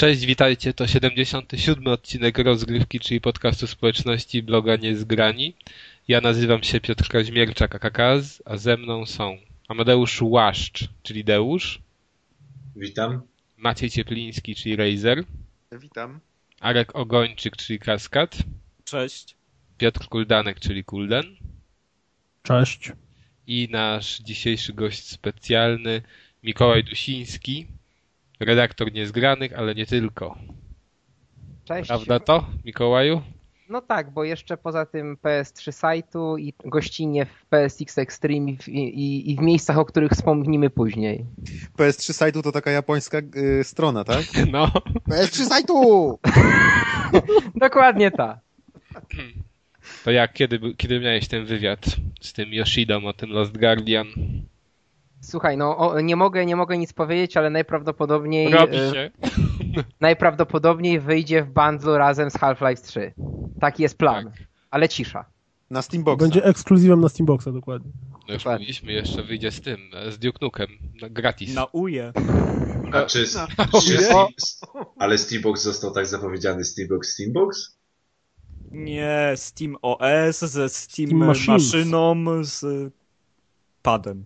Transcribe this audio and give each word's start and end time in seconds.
Cześć, 0.00 0.26
witajcie. 0.26 0.74
To 0.74 0.86
77 0.86 1.86
odcinek 1.86 2.38
rozgrywki, 2.38 3.00
czyli 3.00 3.20
podcastu 3.20 3.66
społeczności 3.66 4.42
bloga 4.42 4.76
Niezgrani. 4.76 5.54
Ja 6.08 6.20
nazywam 6.20 6.62
się 6.62 6.80
Piotr 6.80 7.08
Kaźmierczak, 7.08 7.74
AKKZ, 7.74 8.42
a 8.44 8.56
ze 8.56 8.76
mną 8.76 9.06
są 9.06 9.38
Amadeusz 9.68 10.22
Łaszcz, 10.22 10.88
czyli 11.02 11.24
Deusz. 11.24 11.80
Witam. 12.76 13.22
Maciej 13.56 13.90
Ciepliński, 13.90 14.54
czyli 14.54 14.76
Razer. 14.76 15.24
Witam. 15.72 16.20
Arek 16.60 16.96
Ogończyk, 16.96 17.56
czyli 17.56 17.78
Kaskad. 17.78 18.36
Cześć. 18.84 19.36
Piotr 19.78 20.08
Kuldanek, 20.08 20.60
czyli 20.60 20.84
Kulden. 20.84 21.36
Cześć. 22.42 22.92
I 23.46 23.68
nasz 23.70 24.18
dzisiejszy 24.18 24.72
gość 24.72 25.08
specjalny, 25.08 26.02
Mikołaj 26.42 26.84
Dusiński, 26.84 27.66
redaktor 28.40 28.92
Niezgranych, 28.92 29.52
ale 29.52 29.74
nie 29.74 29.86
tylko. 29.86 30.38
Cześć. 31.64 31.88
Prawda 31.88 32.20
to, 32.20 32.46
Mikołaju? 32.64 33.22
No 33.70 33.80
tak, 33.80 34.10
bo 34.10 34.24
jeszcze 34.24 34.56
poza 34.56 34.86
tym 34.86 35.16
PS3 35.16 35.72
sajtu 35.72 36.38
i 36.38 36.54
gościnie 36.64 37.26
w 37.26 37.46
PSX 37.46 37.98
Extreme 37.98 38.50
i, 38.50 38.78
i, 38.78 39.30
i 39.30 39.36
w 39.36 39.40
miejscach, 39.40 39.78
o 39.78 39.84
których 39.84 40.12
wspomnimy 40.12 40.70
później. 40.70 41.26
PS3 41.78 42.12
sajtu 42.12 42.42
to 42.42 42.52
taka 42.52 42.70
japońska 42.70 43.18
y, 43.18 43.64
strona, 43.64 44.04
tak? 44.04 44.24
No. 44.52 44.66
PS3 45.08 45.44
sajtu! 45.44 46.18
Dokładnie 47.54 48.10
tak. 48.10 48.38
To 50.04 50.10
jak, 50.10 50.32
kiedy, 50.32 50.60
kiedy 50.76 51.00
miałeś 51.00 51.28
ten 51.28 51.44
wywiad 51.44 51.86
z 52.20 52.32
tym 52.32 52.54
Yoshidą 52.54 53.04
o 53.04 53.12
tym 53.12 53.30
Lost 53.30 53.58
Guardian? 53.58 54.06
Słuchaj, 55.30 55.56
no 55.56 55.76
o, 55.76 56.00
nie 56.00 56.16
mogę, 56.16 56.46
nie 56.46 56.56
mogę 56.56 56.78
nic 56.78 56.92
powiedzieć, 56.92 57.36
ale 57.36 57.50
najprawdopodobniej 57.50 58.52
Robi 58.52 58.76
e, 58.76 58.90
się. 58.90 59.10
najprawdopodobniej 60.00 61.00
wyjdzie 61.00 61.42
w 61.42 61.50
bundlu 61.50 61.98
razem 61.98 62.30
z 62.30 62.34
Half-Life 62.34 62.82
3. 62.82 63.12
Taki 63.60 63.82
jest 63.82 63.98
plan. 63.98 64.24
Tak. 64.24 64.34
Ale 64.70 64.88
cisza. 64.88 65.24
Na 65.70 65.82
Steamboxa. 65.82 66.24
Będzie 66.24 66.44
ekskluzywem 66.44 67.00
na 67.00 67.08
Steamboxa, 67.08 67.52
dokładnie. 67.52 67.90
No 68.28 68.34
już 68.34 68.42
Dokładnie. 68.42 68.62
mówiliśmy, 68.64 68.92
jeszcze 68.92 69.22
wyjdzie 69.22 69.50
z 69.50 69.60
tym, 69.60 69.78
z 70.08 70.18
Duke 70.18 70.38
Nukem, 70.42 70.68
no, 71.02 71.10
gratis. 71.10 71.54
Na 71.54 71.64
uje. 71.64 72.12
A 72.92 73.02
czy, 73.02 73.26
czy 73.82 73.92
Nie. 73.92 73.98
Steam, 73.98 74.26
ale 74.98 75.18
Steambox 75.18 75.62
został 75.62 75.90
tak 75.90 76.06
zapowiedziany 76.06 76.64
Steambox 76.64 77.12
Steambox? 77.12 77.76
Nie, 78.70 79.32
Steam 79.36 79.76
OS 79.82 80.38
ze 80.38 80.68
Steam, 80.68 81.08
Steam 81.08 81.26
maszyną 81.26 82.44
z 82.44 82.92
padem. 83.82 84.24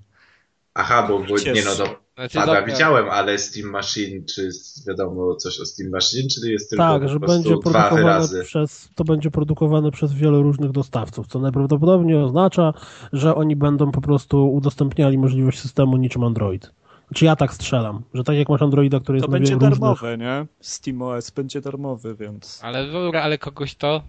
Aha, 0.75 1.07
bo, 1.09 1.19
bo 1.19 1.37
nie 1.55 1.65
no, 1.65 1.75
to 1.75 2.05
Znaczy, 2.15 2.39
pada 2.39 2.47
dobra, 2.47 2.63
widziałem, 2.73 3.11
ale 3.11 3.39
Steam 3.39 3.71
Machine, 3.71 4.25
czy 4.25 4.49
wiadomo 4.87 5.35
coś 5.35 5.61
o 5.61 5.67
Steam 5.67 5.91
Machine, 5.91 6.29
czy 6.29 6.53
jest 6.53 6.71
tylko 6.71 6.85
tak, 6.85 7.03
po 7.03 7.09
że 7.09 7.21
będzie 7.21 7.57
produkowane 7.59 8.45
przez, 8.45 8.89
to 8.95 9.05
będzie 9.05 9.31
produkowane 9.31 9.91
przez 9.91 10.13
wielu 10.13 10.43
różnych 10.43 10.71
dostawców, 10.71 11.27
co 11.27 11.39
najprawdopodobniej 11.39 12.17
oznacza, 12.17 12.75
że 13.13 13.35
oni 13.35 13.57
będą 13.57 13.93
po 13.93 14.01
prostu 14.01 14.53
udostępniali 14.53 15.19
możliwość 15.19 15.61
systemu 15.61 15.97
niczym 15.97 16.25
Android. 16.25 16.71
Znaczy 17.09 17.25
ja 17.25 17.37
tak 17.37 17.55
strzelam, 17.55 18.03
że 18.15 18.25
tak 18.25 18.37
jak 18.37 18.49
masz 18.49 18.63
Androida, 18.63 19.01
który 19.01 19.19
jest 19.19 19.27
To 19.27 19.33
będzie 19.33 19.55
różnych... 19.55 19.71
darmowe, 19.71 20.19
nie? 20.19 20.47
Steam 20.61 21.03
OS 21.03 21.31
będzie 21.31 21.61
darmowy, 21.61 22.15
więc... 22.15 22.61
Ale 22.63 22.93
dobra, 22.93 23.23
ale 23.23 23.39
kogoś 23.39 23.75
to 23.75 24.03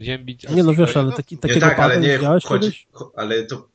ziębić... 0.00 0.48
Nie 0.48 0.62
no 0.62 0.74
wiesz, 0.74 0.96
ale 0.96 1.12
taki, 1.12 1.34
Nie 1.34 1.40
takiego 1.40 1.60
tak, 1.60 1.78
ale 1.78 2.00
nie, 2.00 2.18
chodzi, 2.18 2.48
kiedyś? 2.48 2.86
ale 3.16 3.42
to 3.42 3.68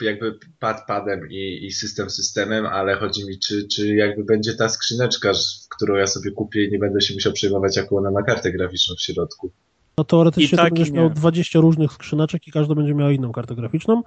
jakby 0.00 0.38
pad 0.58 0.86
padem 0.86 1.30
i, 1.30 1.66
i 1.66 1.72
system 1.72 2.10
systemem, 2.10 2.66
ale 2.66 2.96
chodzi 2.96 3.26
mi, 3.26 3.38
czy, 3.38 3.68
czy 3.68 3.94
jakby 3.94 4.24
będzie 4.24 4.54
ta 4.54 4.68
skrzyneczka, 4.68 5.32
którą 5.76 5.96
ja 5.96 6.06
sobie 6.06 6.30
kupię 6.30 6.64
i 6.64 6.70
nie 6.70 6.78
będę 6.78 7.00
się 7.00 7.14
musiał 7.14 7.32
przejmować, 7.32 7.76
jaką 7.76 7.96
ona 7.96 8.10
ma 8.10 8.22
kartę 8.22 8.52
graficzną 8.52 8.94
w 8.96 9.02
środku. 9.02 9.50
No 9.98 10.04
teoretycznie 10.04 10.54
I 10.54 10.56
tak, 10.56 10.68
to 10.68 10.74
będziesz 10.74 10.90
miał 10.94 11.08
nie. 11.08 11.14
20 11.14 11.60
różnych 11.60 11.92
skrzyneczek 11.92 12.48
i 12.48 12.52
każda 12.52 12.74
będzie 12.74 12.94
miała 12.94 13.12
inną 13.12 13.32
kartę 13.32 13.54
graficzną. 13.54 14.02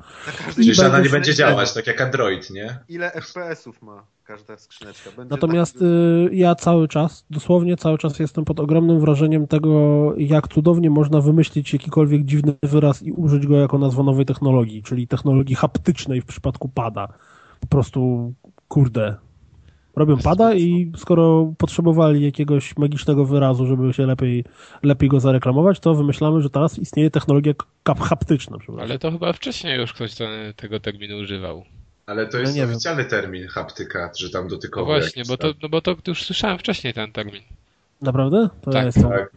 Czyli 0.55 0.73
że 0.75 0.87
ona 0.87 0.99
nie 0.99 1.09
będzie 1.09 1.35
działać, 1.35 1.73
tak 1.73 1.87
jak 1.87 2.01
Android, 2.01 2.49
nie? 2.49 2.79
Ile 2.89 3.11
FPS-ów 3.11 3.81
ma 3.81 4.03
każda 4.23 4.57
skrzyneczka? 4.57 5.09
Będzie 5.17 5.31
Natomiast 5.31 5.73
taki- 5.73 5.85
y, 5.85 6.29
ja 6.35 6.55
cały 6.55 6.87
czas, 6.87 7.25
dosłownie 7.29 7.77
cały 7.77 7.97
czas 7.97 8.19
jestem 8.19 8.45
pod 8.45 8.59
ogromnym 8.59 8.99
wrażeniem 8.99 9.47
tego, 9.47 10.13
jak 10.17 10.47
cudownie 10.47 10.89
można 10.89 11.21
wymyślić 11.21 11.73
jakikolwiek 11.73 12.25
dziwny 12.25 12.53
wyraz 12.63 13.03
i 13.03 13.11
użyć 13.11 13.47
go 13.47 13.57
jako 13.57 13.77
nazwę 13.77 14.03
nowej 14.03 14.25
technologii, 14.25 14.83
czyli 14.83 15.07
technologii 15.07 15.55
haptycznej 15.55 16.21
w 16.21 16.25
przypadku 16.25 16.69
pada. 16.69 17.07
Po 17.59 17.67
prostu, 17.67 18.33
kurde. 18.67 19.15
Robią 19.99 20.17
pada 20.17 20.53
i 20.53 20.91
skoro 20.97 21.53
potrzebowali 21.57 22.25
jakiegoś 22.25 22.77
magicznego 22.77 23.25
wyrazu, 23.25 23.65
żeby 23.67 23.93
się 23.93 24.05
lepiej, 24.05 24.43
lepiej 24.83 25.09
go 25.09 25.19
zareklamować, 25.19 25.79
to 25.79 25.95
wymyślamy, 25.95 26.41
że 26.41 26.49
teraz 26.49 26.79
istnieje 26.79 27.11
technologia 27.11 27.53
kap 27.83 27.99
haptyczna. 27.99 28.57
Ale 28.81 28.99
to 28.99 29.11
chyba 29.11 29.33
wcześniej 29.33 29.79
już 29.79 29.93
ktoś 29.93 30.15
te, 30.15 30.53
tego 30.55 30.79
terminu 30.79 31.17
używał. 31.17 31.63
Ale 32.05 32.25
to 32.27 32.33
No 32.37 32.39
jest 32.41 32.55
wiem. 32.55 32.69
oficjalny 32.69 33.05
termin 33.05 33.47
haptyka, 33.47 34.11
że 34.17 34.29
tam 34.29 34.43
No 34.43 34.49
dotykowy. 34.49 34.85
właśnie, 34.85 35.19
jakiś 35.19 35.27
bo 35.29 35.37
to, 35.37 35.47
no 35.61 35.69
bo 35.69 35.81
to 35.81 35.95
już 36.07 36.23
słyszałem 36.23 36.57
wcześniej 36.57 36.93
ten 36.93 37.11
termin. 37.11 37.41
Naprawdę? 38.01 38.49
To 38.61 38.71
Tak, 38.71 38.79
ja 38.79 38.85
jestem... 38.85 39.09
Tak. 39.09 39.31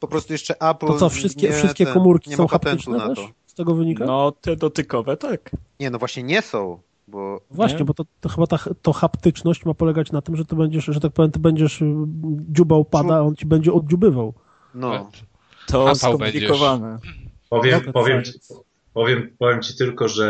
Po 0.00 0.08
prostu 0.08 0.32
jeszcze 0.32 0.54
Apple 0.60 0.86
To 0.86 0.98
co, 0.98 1.08
wszystkie, 1.08 1.48
nie, 1.48 1.52
wszystkie 1.54 1.84
ten, 1.84 1.94
komórki 1.94 2.30
nie 2.30 2.36
są 2.36 2.46
haptyczne 2.46 2.98
na 2.98 3.08
też? 3.08 3.18
to. 3.18 3.28
Z 3.46 3.54
tego 3.54 3.74
wynika? 3.74 4.04
No, 4.04 4.32
te 4.40 4.56
dotykowe, 4.56 5.16
tak. 5.16 5.50
Nie, 5.80 5.90
no 5.90 5.98
właśnie 5.98 6.22
nie 6.22 6.42
są, 6.42 6.78
bo 7.08 7.40
Właśnie, 7.50 7.78
Nie? 7.78 7.84
bo 7.84 7.94
to, 7.94 8.04
to 8.20 8.28
chyba 8.28 8.46
ta 8.46 8.58
to 8.82 8.92
haptyczność 8.92 9.64
ma 9.64 9.74
polegać 9.74 10.12
na 10.12 10.22
tym, 10.22 10.36
że 10.36 10.44
ty 10.44 10.56
będziesz, 10.56 10.84
że 10.84 11.00
tak 11.00 11.12
powiem, 11.12 11.32
ty 11.32 11.38
będziesz 11.38 11.82
y, 11.82 11.94
dziubał 12.50 12.84
pada, 12.84 13.14
a 13.16 13.20
on 13.20 13.36
ci 13.36 13.46
będzie 13.46 13.72
oddziubywał. 13.72 14.34
no. 14.74 15.10
To 15.66 15.94
skomplikowane. 15.94 16.98
Powiem, 17.50 17.74
Rocket 17.74 17.92
powiem, 17.92 18.24
science. 18.24 18.54
powiem, 18.94 19.30
powiem 19.38 19.62
ci 19.62 19.76
tylko, 19.76 20.08
że 20.08 20.26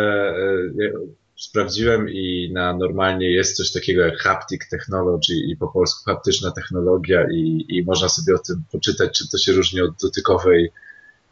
e, 0.79 0.85
ja 0.85 0.91
sprawdziłem 1.37 2.09
i 2.09 2.51
na 2.53 2.77
normalnie 2.77 3.31
jest 3.31 3.57
coś 3.57 3.73
takiego 3.73 4.03
jak 4.03 4.19
haptic 4.19 4.69
technology 4.71 5.35
i 5.35 5.57
po 5.57 5.69
polsku 5.69 6.05
haptyczna 6.11 6.51
technologia 6.51 7.27
i, 7.33 7.65
i 7.69 7.85
można 7.85 8.09
sobie 8.09 8.35
o 8.35 8.39
tym 8.39 8.63
poczytać, 8.73 9.19
czym 9.19 9.27
to 9.33 9.39
się 9.39 9.53
różni 9.53 9.81
od 9.81 9.91
dotykowej 10.03 10.71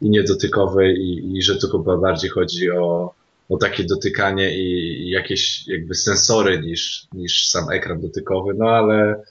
i 0.01 0.09
niedotykowej 0.09 0.95
i, 0.97 1.37
i 1.37 1.41
że 1.41 1.55
tu 1.55 1.67
chyba 1.69 1.97
bardziej 1.97 2.29
chodzi 2.29 2.71
o, 2.71 3.13
o 3.49 3.57
takie 3.57 3.83
dotykanie 3.83 4.57
i, 4.57 5.09
jakieś 5.09 5.67
jakby 5.67 5.95
sensory 5.95 6.59
niż, 6.59 7.07
niż 7.13 7.47
sam 7.47 7.69
ekran 7.71 8.01
dotykowy, 8.01 8.53
no 8.57 8.65
ale 8.69 9.23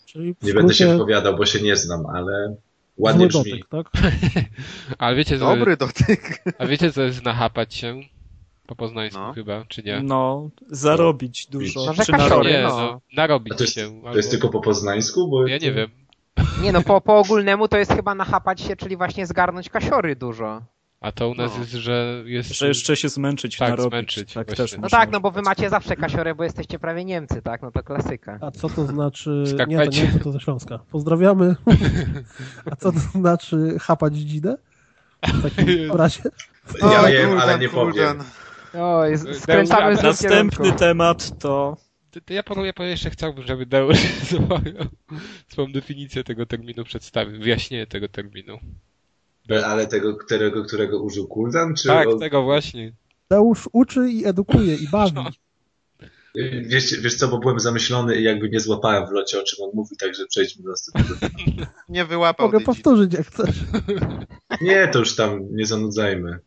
nie 0.43 0.55
będę 0.55 0.75
się 0.75 0.87
wypowiadał, 0.93 1.37
bo 1.37 1.47
się 1.47 1.61
nie 1.61 1.77
znam, 1.77 2.07
ale 2.07 2.57
ładnie 2.99 3.27
brzmi. 3.27 3.51
dotyk, 3.51 3.69
tak? 3.69 4.03
Ale 4.99 5.17
wiecie, 5.17 5.39
co, 5.39 5.57
Dobry 5.57 5.77
dotyk. 5.77 6.43
a 6.59 6.67
wiecie 6.67 6.93
co 6.93 7.03
jest 7.03 7.25
nachapać 7.25 7.75
się? 7.75 8.01
Po 8.67 8.77
poznańsku 8.77 9.21
No. 9.21 9.33
chyba, 9.33 9.65
czy 9.69 9.83
nie? 9.83 10.01
No, 10.03 10.51
zarobić 10.71 11.47
dużo. 11.47 11.85
No, 11.87 11.93
Czy 12.05 12.13
kasiory, 12.13 12.19
narobić. 12.19 12.53
nie, 12.53 12.63
no. 12.63 12.69
no, 12.77 13.01
narobić 13.17 13.53
A 13.53 13.57
to 13.57 13.65
jest, 13.65 13.75
się. 13.75 13.81
to 14.03 14.17
jest 14.17 14.29
albo- 14.29 14.31
tylko 14.31 14.49
po 14.49 14.61
poznańsku? 14.61 15.29
Bo 15.29 15.47
Ja 15.47 15.59
nie 15.59 15.73
wiem. 15.73 15.91
Nie 16.63 16.73
no, 16.73 16.83
po, 16.83 17.01
po 17.01 17.19
ogólnemu 17.19 17.69
to 17.69 17.79
jest 17.79 17.93
chyba 17.93 18.15
nachapać 18.15 18.61
się, 18.61 18.77
czyli 18.77 18.97
właśnie 18.97 19.27
zgarnąć 19.27 19.69
kasiory 19.71 20.17
dużo. 20.17 20.63
A 21.05 21.13
to 21.13 21.29
u 21.29 21.35
nas 21.35 21.53
No. 21.55 21.61
jest, 21.61 21.73
że 21.73 22.23
jest... 22.27 22.55
Że 22.55 22.69
jeszcze 22.69 22.97
się 22.97 23.09
zmęczyć, 23.09 23.57
Tak, 23.57 23.69
narobić. 23.71 23.91
zmęczyć, 23.91 24.33
tak 24.33 24.47
też 24.55 24.77
No 24.79 24.89
tak, 24.89 25.11
no 25.13 25.21
bo 25.21 25.31
wy 25.31 25.43
macie 25.43 25.71
zawsze 25.71 25.97
kasiory, 25.97 26.35
bo 26.35 26.45
jesteście 26.45 26.79
prawie 26.79 27.05
Niemcy, 27.05 27.43
tak? 27.43 27.63
No 27.63 27.71
to 27.71 27.83
klasyka. 27.83 28.39
A 28.41 28.51
co 28.51 28.69
to 28.69 28.87
znaczy... 28.87 29.31
Nie, 29.31 29.51
to 29.51 29.57
Skarpecie. 29.57 30.03
nie, 30.15 30.19
to 30.21 30.33
ze 30.33 30.41
Śląska. 30.41 30.79
Pozdrawiamy. 30.91 31.57
A 32.73 32.77
co 32.77 32.93
to 32.93 32.99
znaczy 32.99 33.77
chapać 33.81 34.15
dzidę? 34.17 34.57
W 35.27 35.43
takim 35.43 35.93
razie? 36.03 36.23
Ja 36.83 37.01
O, 37.03 37.07
wiem, 37.07 37.39
ale 37.39 37.59
nie 37.59 37.69
powiem. 37.69 38.19
Z- 39.15 39.43
skręcamy 39.43 39.97
z 39.97 40.03
Następny 40.03 40.57
kierunku. 40.59 40.79
temat 40.79 41.39
to... 41.39 41.77
To, 42.11 42.21
to 42.21 42.35
ja, 42.35 42.43
po 42.43 42.83
jeszcze 42.83 43.11
chciałbym, 43.11 43.47
żeby 43.47 43.67
Deusz 43.67 43.99
swoją, 44.25 44.87
swoją 45.49 45.73
definicję 45.73 46.25
tego 46.25 46.47
terminu 46.47 46.85
przedstawił, 46.85 47.41
wyjaśnienie 47.41 47.87
tego 47.87 48.09
terminu. 48.09 48.59
Ale 49.65 49.87
tego, 49.87 50.17
którego, 50.17 50.65
którego 50.65 51.03
użył 51.03 51.29
Kuldan? 51.29 51.75
Czy 51.75 51.89
Tak, 51.89 52.09
o- 52.09 52.19
tego 52.19 52.43
właśnie. 52.43 52.93
Deusz 53.31 53.69
uczy 53.73 54.11
i 54.11 54.27
edukuje 54.27 54.75
i 54.75 54.89
bawi. 54.89 55.21
wiesz, 56.67 57.01
wiesz 57.01 57.15
co, 57.15 57.29
bo 57.29 57.39
byłem 57.39 57.61
zamyślony 57.61 58.17
i 58.17 58.23
jakby 58.23 58.49
nie 58.49 58.61
złapałem 58.61 59.07
w 59.07 59.11
locie, 59.11 59.41
o 59.41 59.43
czym 59.43 59.65
on 59.65 59.71
mówi, 59.75 59.97
także 59.97 60.27
przejdźmy 60.27 60.65
do 60.65 60.71
następnego. 60.71 61.17
Nie 61.89 62.05
wyłapał 62.05 62.47
Mogę 62.47 62.61
powtórzyć, 62.61 63.15
jak 63.15 63.27
chcesz. 63.27 63.57
Nie, 64.61 64.89
to 64.89 64.99
już 64.99 65.17
tam 65.17 65.57
nie 65.57 65.67
zanudzajmy. 65.67 66.39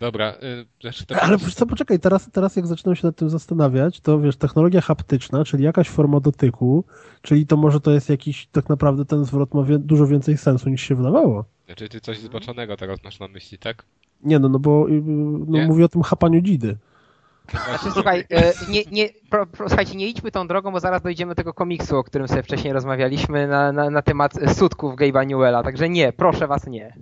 Dobra, 0.00 0.34
y, 0.34 0.66
znaczy 0.80 1.06
to... 1.06 1.16
Ale 1.16 1.38
wiesz 1.38 1.54
co, 1.54 1.66
poczekaj, 1.66 2.00
teraz, 2.00 2.30
teraz 2.32 2.56
jak 2.56 2.66
zaczynam 2.66 2.96
się 2.96 3.06
nad 3.06 3.16
tym 3.16 3.30
zastanawiać, 3.30 4.00
to 4.00 4.20
wiesz, 4.20 4.36
technologia 4.36 4.80
haptyczna, 4.80 5.44
czyli 5.44 5.64
jakaś 5.64 5.88
forma 5.88 6.20
dotyku, 6.20 6.84
czyli 7.22 7.46
to 7.46 7.56
może 7.56 7.80
to 7.80 7.90
jest 7.90 8.08
jakiś, 8.08 8.46
tak 8.52 8.68
naprawdę 8.68 9.04
ten 9.04 9.24
zwrot 9.24 9.54
ma 9.54 9.62
wie, 9.62 9.78
dużo 9.78 10.06
więcej 10.06 10.36
sensu 10.36 10.68
niż 10.68 10.82
się 10.82 10.94
wydawało. 10.94 11.44
Znaczy 11.66 11.88
ty 11.88 12.00
coś 12.00 12.18
zboczonego 12.18 12.76
teraz 12.76 13.04
masz 13.04 13.18
na 13.20 13.28
myśli, 13.28 13.58
tak? 13.58 13.84
Nie 14.22 14.38
no, 14.38 14.48
no 14.48 14.58
bo 14.58 14.88
y, 14.88 15.02
no, 15.46 15.58
Nie? 15.58 15.66
mówię 15.66 15.84
o 15.84 15.88
tym 15.88 16.02
chapaniu 16.02 16.40
dzidy. 16.40 16.76
Znaczy, 17.50 17.90
słuchaj, 17.94 18.24
e, 18.30 18.52
nie, 18.68 18.82
nie, 18.90 19.08
pro, 19.30 19.46
pro, 19.46 19.68
słuchajcie, 19.68 19.96
nie 19.96 20.08
idźmy 20.08 20.30
tą 20.30 20.46
drogą, 20.48 20.72
bo 20.72 20.80
zaraz 20.80 21.02
dojdziemy 21.02 21.30
do 21.30 21.34
tego 21.36 21.54
komiksu, 21.54 21.96
o 21.96 22.04
którym 22.04 22.28
sobie 22.28 22.42
wcześniej 22.42 22.72
rozmawialiśmy 22.72 23.46
na, 23.48 23.72
na, 23.72 23.90
na 23.90 24.02
temat 24.02 24.32
sutków 24.58 24.94
Gabe'a 24.94 25.26
Newella, 25.26 25.62
także 25.62 25.88
nie, 25.88 26.12
proszę 26.12 26.46
was 26.46 26.66
nie. 26.66 26.96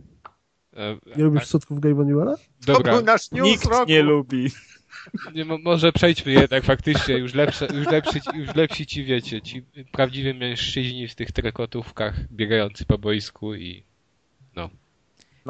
E, 0.77 0.97
Nie 1.17 1.25
lubisz 1.25 1.47
sutków 1.47 1.79
Gabe'a 1.81 2.07
Newella? 2.07 2.35
To 2.67 2.73
Dobra, 2.73 2.93
był 2.95 3.05
nasz 3.05 3.31
news 3.31 3.47
Nikt 3.49 3.65
roku. 3.65 3.85
nie 3.91 4.03
lubi. 4.03 4.51
nie, 5.35 5.45
mo- 5.45 5.59
może 5.59 5.93
przejdźmy 5.93 6.33
jednak 6.33 6.65
faktycznie, 6.65 7.19
już, 7.19 7.35
lepsze, 7.35 7.69
już, 7.75 7.87
lepszy, 7.87 8.21
już 8.35 8.55
lepsi 8.55 8.87
ci 8.87 9.05
wiecie, 9.05 9.43
ci 9.43 9.63
prawdziwi 9.93 10.35
mężczyźni 10.35 11.09
w 11.09 11.15
tych 11.15 11.33
trekotówkach 11.33 12.15
biegający 12.33 12.85
po 12.85 12.99
boisku 12.99 13.55
i 13.55 13.85
No. 14.57 14.71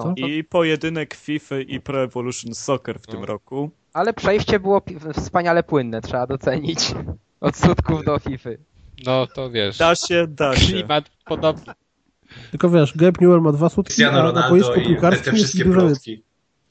Co? 0.02 0.14
I 0.16 0.44
pojedynek 0.44 1.14
FIFA 1.14 1.58
i 1.60 1.80
Pro 1.80 2.02
Evolution 2.02 2.54
Soccer 2.54 2.98
w 3.00 3.06
tym 3.06 3.20
No. 3.20 3.26
roku. 3.26 3.70
Ale 3.92 4.12
przejście 4.14 4.60
było 4.60 4.82
wspaniale 5.14 5.62
płynne, 5.62 6.00
trzeba 6.00 6.26
docenić. 6.26 6.94
Od 7.40 7.56
sutków 7.56 8.04
do 8.04 8.18
FIFA. 8.18 8.50
no 9.06 9.26
to 9.26 9.50
wiesz, 9.50 9.78
Da 9.78 9.94
się, 9.94 10.26
da 10.28 10.56
się. 10.56 10.72
klimat 10.72 11.10
podobny. 11.24 11.72
Tylko 12.50 12.70
wiesz, 12.70 12.96
Gabe 12.96 13.18
Newell 13.20 13.40
ma 13.40 13.52
dwa 13.52 13.68
sutki, 13.68 14.04
a 14.04 14.32
na 14.32 14.48
boisku 14.50 14.74
te, 14.74 14.80
te 14.80 14.86
piłkarskim 14.86 15.34
wszystkie 15.34 15.58
ich 15.58 15.64
dużo. 15.64 15.88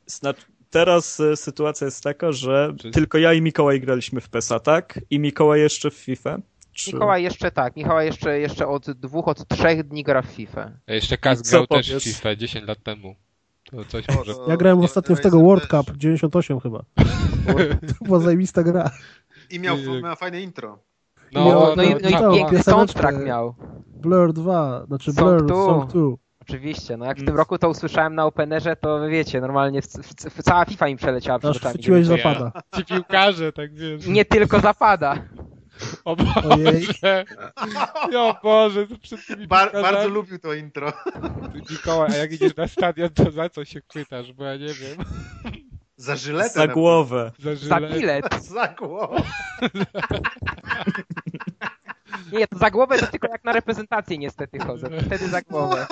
Znaczy, 0.06 0.42
teraz 0.70 1.20
e, 1.20 1.36
sytuacja 1.38 1.86
jest 1.86 2.04
taka, 2.04 2.32
że 2.32 2.74
Czy- 2.80 2.92
tylko 2.92 3.18
ja 3.18 3.34
i 3.34 3.42
Mikołaj 3.42 3.82
graliśmy 3.82 4.22
w 4.22 4.30
PESA, 4.30 4.60
tak? 4.60 5.00
I 5.10 5.20
Mikołaj 5.20 5.60
jeszcze 5.60 5.92
w 5.92 5.94
FIFA. 5.94 6.38
Czy... 6.74 6.94
Mikołaj 6.94 7.24
jeszcze 7.24 7.52
tak, 7.52 7.76
Mikołaj 7.76 8.06
jeszcze, 8.06 8.40
jeszcze 8.40 8.68
od 8.68 8.92
dwóch, 8.92 9.28
od 9.28 9.48
trzech 9.48 9.84
dni 9.84 10.04
gra 10.04 10.22
w 10.22 10.26
FIFA. 10.26 10.72
A 10.88 10.94
jeszcze 10.94 11.18
Kaz 11.18 11.42
grał 11.42 11.68
też 11.68 11.96
w? 11.96 12.04
FIFA 12.04 12.36
10 12.36 12.68
lat 12.68 12.84
temu. 12.84 13.16
To 13.72 13.86
coś 13.86 14.06
może... 14.16 14.34
Ja 14.48 14.58
grałem 14.58 14.80
ostatnio 14.80 15.16
w 15.16 15.22
tego 15.22 15.40
World 15.40 15.68
Cup 15.68 15.98
98 15.98 16.60
chyba. 16.60 16.80
To 18.00 18.06
była 18.06 18.20
zajebista 18.20 18.64
gra. 18.64 18.92
I 19.50 19.60
miał, 19.60 19.78
miał 20.04 20.16
fajne 20.16 20.42
intro. 20.42 20.80
No, 21.32 21.44
no, 21.46 21.74
no, 21.78 21.84
i, 21.84 21.90
no 21.90 21.98
no, 22.04 22.10
i 22.10 22.12
no, 22.12 22.20
piękny 22.34 22.58
pioseneczkę. 22.58 22.64
soundtrack 22.72 23.26
miał. 23.26 23.56
Blur 23.88 24.34
2, 24.34 24.86
znaczy 24.88 25.14
Song 25.14 25.28
Blur 25.30 25.48
two. 25.48 25.66
Song 25.66 25.92
2. 25.92 26.00
Oczywiście, 26.42 26.98
no 26.98 27.06
jak 27.06 27.18
w 27.18 27.20
Mm. 27.20 27.28
tym 27.28 27.38
roku 27.38 27.58
to 27.58 27.70
usłyszałem 27.70 28.16
na 28.16 28.26
Openerze, 28.26 28.76
to 28.76 29.00
wy 29.00 29.10
wiecie, 29.10 29.42
normalnie 29.42 29.82
w, 29.82 29.86
w, 29.88 30.30
w, 30.30 30.44
cała 30.44 30.66
FIFA 30.66 30.88
im 30.88 30.98
przeleciała 30.98 31.40
przed 31.40 31.52
Aż 31.52 31.58
oczami. 31.58 31.74
chwyciłeś 31.74 32.06
żeby- 32.06 32.18
zapada. 32.24 32.52
Ci 32.78 32.86
piłkarze, 32.86 33.52
tak 33.54 33.74
wiesz. 33.74 34.08
Nie 34.08 34.26
tylko 34.26 34.60
zapada. 34.60 35.16
O 36.06 36.16
Ojej. 36.50 36.88
Boże! 36.88 37.26
O 38.18 38.36
Boże, 38.44 38.88
to 38.88 38.98
przed 38.98 39.26
tymi 39.28 39.48
Bar, 39.48 39.72
piłkarzami. 39.72 39.94
bardzo 39.94 40.10
lubił 40.10 40.40
to 40.40 40.54
intro. 40.54 40.94
Mikołaj, 41.72 42.12
a 42.14 42.16
jak 42.18 42.32
idziesz 42.32 42.56
na 42.56 42.68
stadion, 42.68 43.10
to 43.10 43.32
za 43.32 43.50
co 43.50 43.66
się 43.66 43.82
chwytasz? 43.90 44.34
Bo 44.34 44.44
ja 44.44 44.58
nie 44.58 44.74
wiem. 44.74 44.98
Za 45.98 46.16
żyletę. 46.16 46.50
Za 46.50 46.68
głowę. 46.68 47.32
Za 47.40 47.56
Za 47.56 47.80
bilet. 47.80 48.44
Za 48.44 48.68
głowę. 48.68 49.22
Nie, 52.32 52.48
to 52.48 52.58
za 52.58 52.72
głowę 52.72 53.00
to 53.00 53.08
tylko 53.08 53.28
jak 53.28 53.44
na 53.44 53.54
reprezentację 53.54 54.18
niestety 54.18 54.60
chodzę. 54.60 54.90
Wtedy 55.06 55.28
za 55.28 55.42
głowę. 55.42 55.88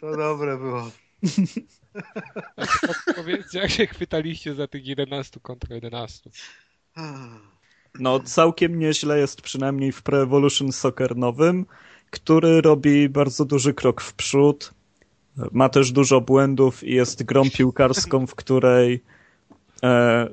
To 0.00 0.16
dobre 0.16 0.56
było. 0.56 0.90
Powiedzcie, 3.16 3.58
jak 3.58 3.70
się 3.70 3.86
chwytaliście 3.86 4.54
za 4.54 4.66
tych 4.66 4.86
11 4.86 5.40
kontra 5.40 5.74
11. 5.74 6.30
No, 8.00 8.20
całkiem 8.20 8.78
nieźle 8.78 9.18
jest 9.18 9.42
przynajmniej 9.42 9.92
w 9.92 10.02
Pro 10.02 10.22
Evolution 10.22 10.72
Soccer 10.72 11.16
nowym, 11.16 11.66
który 12.10 12.60
robi 12.60 13.08
bardzo 13.08 13.44
duży 13.44 13.74
krok 13.74 14.00
w 14.00 14.14
przód. 14.14 14.74
Ma 15.52 15.68
też 15.68 15.92
dużo 15.92 16.20
błędów 16.20 16.84
i 16.84 16.94
jest 16.94 17.22
grą 17.22 17.50
piłkarską, 17.50 18.26
w 18.26 18.34
której 18.34 19.02
e, 19.82 20.28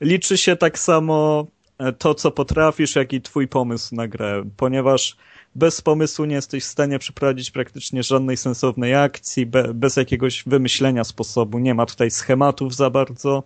liczy 0.00 0.38
się 0.38 0.56
tak 0.56 0.78
samo 0.78 1.46
e, 1.78 1.92
to, 1.92 2.14
co 2.14 2.30
potrafisz, 2.30 2.96
jak 2.96 3.12
i 3.12 3.20
twój 3.20 3.48
pomysł 3.48 3.94
na 3.94 4.08
grę, 4.08 4.44
ponieważ 4.56 5.16
bez 5.54 5.80
pomysłu 5.80 6.24
nie 6.24 6.34
jesteś 6.34 6.64
w 6.64 6.68
stanie 6.68 6.98
przeprowadzić 6.98 7.50
praktycznie 7.50 8.02
żadnej 8.02 8.36
sensownej 8.36 8.94
akcji, 8.94 9.46
be, 9.46 9.74
bez 9.74 9.96
jakiegoś 9.96 10.44
wymyślenia 10.46 11.04
sposobu. 11.04 11.58
Nie 11.58 11.74
ma 11.74 11.86
tutaj 11.86 12.10
schematów 12.10 12.74
za 12.74 12.90
bardzo 12.90 13.42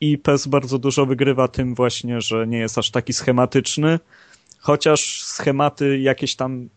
i 0.00 0.18
PES 0.18 0.46
bardzo 0.46 0.78
dużo 0.78 1.06
wygrywa 1.06 1.48
tym 1.48 1.74
właśnie, 1.74 2.20
że 2.20 2.46
nie 2.46 2.58
jest 2.58 2.78
aż 2.78 2.90
taki 2.90 3.12
schematyczny, 3.12 3.98
chociaż 4.58 5.22
schematy 5.24 5.98
jakieś 5.98 6.36
tam 6.36 6.68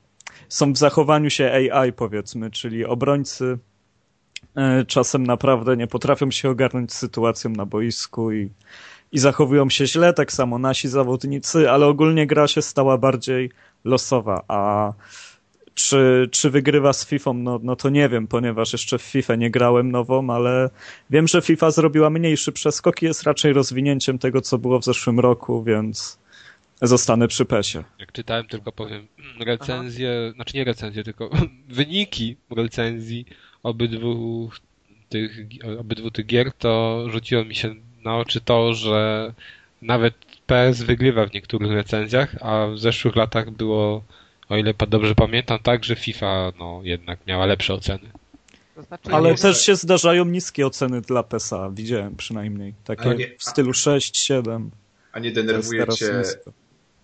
są 0.49 0.73
w 0.73 0.77
zachowaniu 0.77 1.29
się 1.29 1.51
AI 1.51 1.93
powiedzmy, 1.93 2.51
czyli 2.51 2.85
obrońcy 2.85 3.57
e, 4.55 4.85
czasem 4.85 5.27
naprawdę 5.27 5.77
nie 5.77 5.87
potrafią 5.87 6.31
się 6.31 6.49
ogarnąć 6.49 6.93
sytuacją 6.93 7.51
na 7.51 7.65
boisku 7.65 8.31
i, 8.31 8.49
i 9.11 9.19
zachowują 9.19 9.69
się 9.69 9.87
źle, 9.87 10.13
tak 10.13 10.31
samo 10.31 10.59
nasi 10.59 10.87
zawodnicy, 10.87 11.71
ale 11.71 11.85
ogólnie 11.85 12.27
gra 12.27 12.47
się 12.47 12.61
stała 12.61 12.97
bardziej 12.97 13.51
losowa, 13.85 14.43
a 14.47 14.93
czy, 15.73 16.29
czy 16.31 16.49
wygrywa 16.49 16.93
z 16.93 17.05
FIFA? 17.05 17.33
No, 17.33 17.59
no 17.63 17.75
to 17.75 17.89
nie 17.89 18.09
wiem, 18.09 18.27
ponieważ 18.27 18.73
jeszcze 18.73 18.97
w 18.97 19.01
FIFA 19.01 19.35
nie 19.35 19.51
grałem 19.51 19.91
nową, 19.91 20.29
ale 20.29 20.69
wiem, 21.09 21.27
że 21.27 21.41
FIFA 21.41 21.71
zrobiła 21.71 22.09
mniejszy 22.09 22.51
przeskok 22.51 23.01
i 23.01 23.05
jest 23.05 23.23
raczej 23.23 23.53
rozwinięciem 23.53 24.19
tego, 24.19 24.41
co 24.41 24.57
było 24.57 24.79
w 24.79 24.85
zeszłym 24.85 25.19
roku, 25.19 25.63
więc 25.63 26.19
zostanę 26.81 27.27
przy 27.27 27.45
PESie. 27.45 27.83
Jak 27.99 28.11
czytałem, 28.11 28.47
tylko 28.47 28.71
powiem, 28.71 29.07
recenzje, 29.39 30.31
znaczy 30.35 30.57
nie 30.57 30.63
recenzje, 30.63 31.03
tylko 31.03 31.29
wyniki 31.69 32.35
recenzji 32.49 33.25
obydwu 33.63 34.49
tych, 35.09 35.37
obydwu 35.79 36.11
tych 36.11 36.25
gier, 36.25 36.53
to 36.53 37.03
rzuciło 37.09 37.45
mi 37.45 37.55
się 37.55 37.75
na 38.03 38.17
oczy 38.17 38.41
to, 38.41 38.73
że 38.73 39.33
nawet 39.81 40.26
PS 40.47 40.81
wygrywa 40.83 41.25
w 41.25 41.33
niektórych 41.33 41.71
recenzjach, 41.71 42.35
a 42.41 42.67
w 42.67 42.79
zeszłych 42.79 43.15
latach 43.15 43.51
było, 43.51 44.03
o 44.49 44.57
ile 44.57 44.73
dobrze 44.89 45.15
pamiętam, 45.15 45.59
tak, 45.63 45.83
że 45.83 45.95
FIFA 45.95 46.51
no 46.59 46.81
jednak 46.83 47.19
miała 47.27 47.45
lepsze 47.45 47.73
oceny. 47.73 48.09
To 48.75 48.83
znaczy, 48.83 49.09
Ale 49.11 49.35
też 49.35 49.61
się 49.65 49.75
zdarzają 49.75 50.25
niskie 50.25 50.67
oceny 50.67 51.01
dla 51.01 51.23
PESa, 51.23 51.69
widziałem 51.73 52.15
przynajmniej. 52.15 52.73
Takie 52.83 53.09
nie- 53.15 53.37
w 53.37 53.43
stylu 53.43 53.71
6-7. 53.73 54.69
A 55.11 55.19
nie 55.19 55.31
To 55.31 55.39
jest 55.39 55.47
denerwuje 55.47 55.79
teraz 55.79 55.97
cię, 55.99 56.15
nisko. 56.19 56.51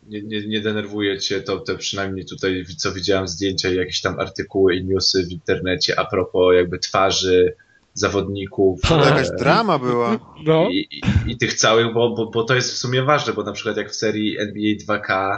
nie, 0.10 0.22
nie, 0.22 0.48
nie 0.48 0.62
denerwuje 0.62 1.20
cię 1.20 1.42
to, 1.42 1.60
te 1.60 1.78
przynajmniej 1.78 2.26
tutaj, 2.26 2.66
co 2.78 2.92
widziałem 2.92 3.28
zdjęcia 3.28 3.70
i 3.70 3.76
jakieś 3.76 4.02
tam 4.02 4.20
artykuły 4.20 4.76
i 4.76 4.86
newsy 4.86 5.24
w 5.26 5.32
internecie 5.32 6.00
a 6.00 6.06
propos 6.06 6.56
jakby 6.56 6.80
twarzy 6.80 7.56
zawodników. 7.94 8.82
To 8.82 9.06
e, 9.06 9.10
jakaś 9.10 9.28
drama 9.40 9.80
była. 9.80 10.20
No, 10.46 10.70
i, 10.70 10.88
i, 10.92 11.02
i 11.32 11.38
tych 11.38 11.54
całych, 11.54 11.94
bo, 11.94 12.10
bo, 12.16 12.26
bo 12.26 12.44
to 12.44 12.56
jest 12.56 12.72
w 12.74 12.78
sumie 12.78 13.04
ważne, 13.04 13.34
bo 13.34 13.44
na 13.44 13.52
przykład 13.52 13.78
jak 13.78 13.92
w 13.92 13.96
serii 13.96 14.38
NBA 14.40 14.98
2K, 14.98 15.38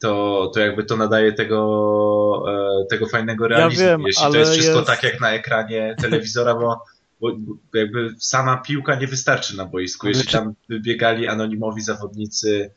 to, 0.00 0.50
to 0.54 0.60
jakby 0.60 0.84
to 0.84 0.96
nadaje 0.96 1.32
tego, 1.32 2.42
e, 2.82 2.86
tego 2.90 3.06
fajnego 3.06 3.48
realizmu, 3.48 3.84
wiem, 3.86 4.00
jeśli 4.06 4.22
to 4.32 4.38
jest 4.38 4.52
wszystko 4.52 4.76
jest- 4.76 4.86
tak 4.86 5.02
jak 5.02 5.20
na 5.20 5.30
ekranie 5.32 5.96
telewizora, 6.02 6.54
bo, 6.54 6.82
bo 7.20 7.28
jakby 7.74 8.14
sama 8.18 8.56
piłka 8.56 8.94
nie 8.94 9.06
wystarczy 9.06 9.56
na 9.56 9.64
boisku. 9.64 10.08
Jeśli 10.08 10.24
czy- 10.26 10.32
tam 10.32 10.54
biegali 10.70 11.28
anonimowi 11.28 11.82
zawodnicy, 11.82 12.70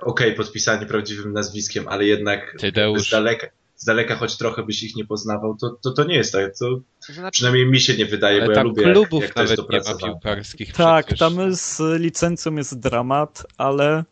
okej, 0.00 0.34
podpisani 0.34 0.86
prawdziwym 0.86 1.32
nazwiskiem, 1.32 1.88
ale 1.88 2.04
jednak 2.04 2.56
z 2.98 3.10
daleka, 3.10 3.46
z 3.78 3.84
daleka 3.84 4.16
choć 4.16 4.36
trochę 4.36 4.62
byś 4.62 4.82
ich 4.82 4.96
nie 4.96 5.04
poznawał, 5.04 5.56
to, 5.56 5.70
to, 5.82 5.90
to 5.90 6.04
nie 6.04 6.14
jest 6.14 6.32
tak. 6.32 6.58
To 6.58 6.80
to 7.06 7.12
znaczy, 7.12 7.32
przynajmniej 7.32 7.66
mi 7.66 7.80
się 7.80 7.96
nie 7.96 8.06
wydaje, 8.06 8.46
bo 8.46 8.52
ja 8.52 8.62
lubię, 8.62 8.82
jak, 8.82 8.92
klubów 8.92 9.22
jak 9.22 9.34
to 9.34 9.42
jest 9.42 9.58
nawet 9.58 10.02
nie 10.02 10.08
ma 10.08 10.14
piłkarskich 10.14 10.72
Tak, 10.72 11.06
przecież. 11.06 11.18
tam 11.18 11.54
z 11.54 11.80
licencją 12.00 12.54
jest 12.54 12.78
dramat, 12.78 13.46
ale 13.58 14.04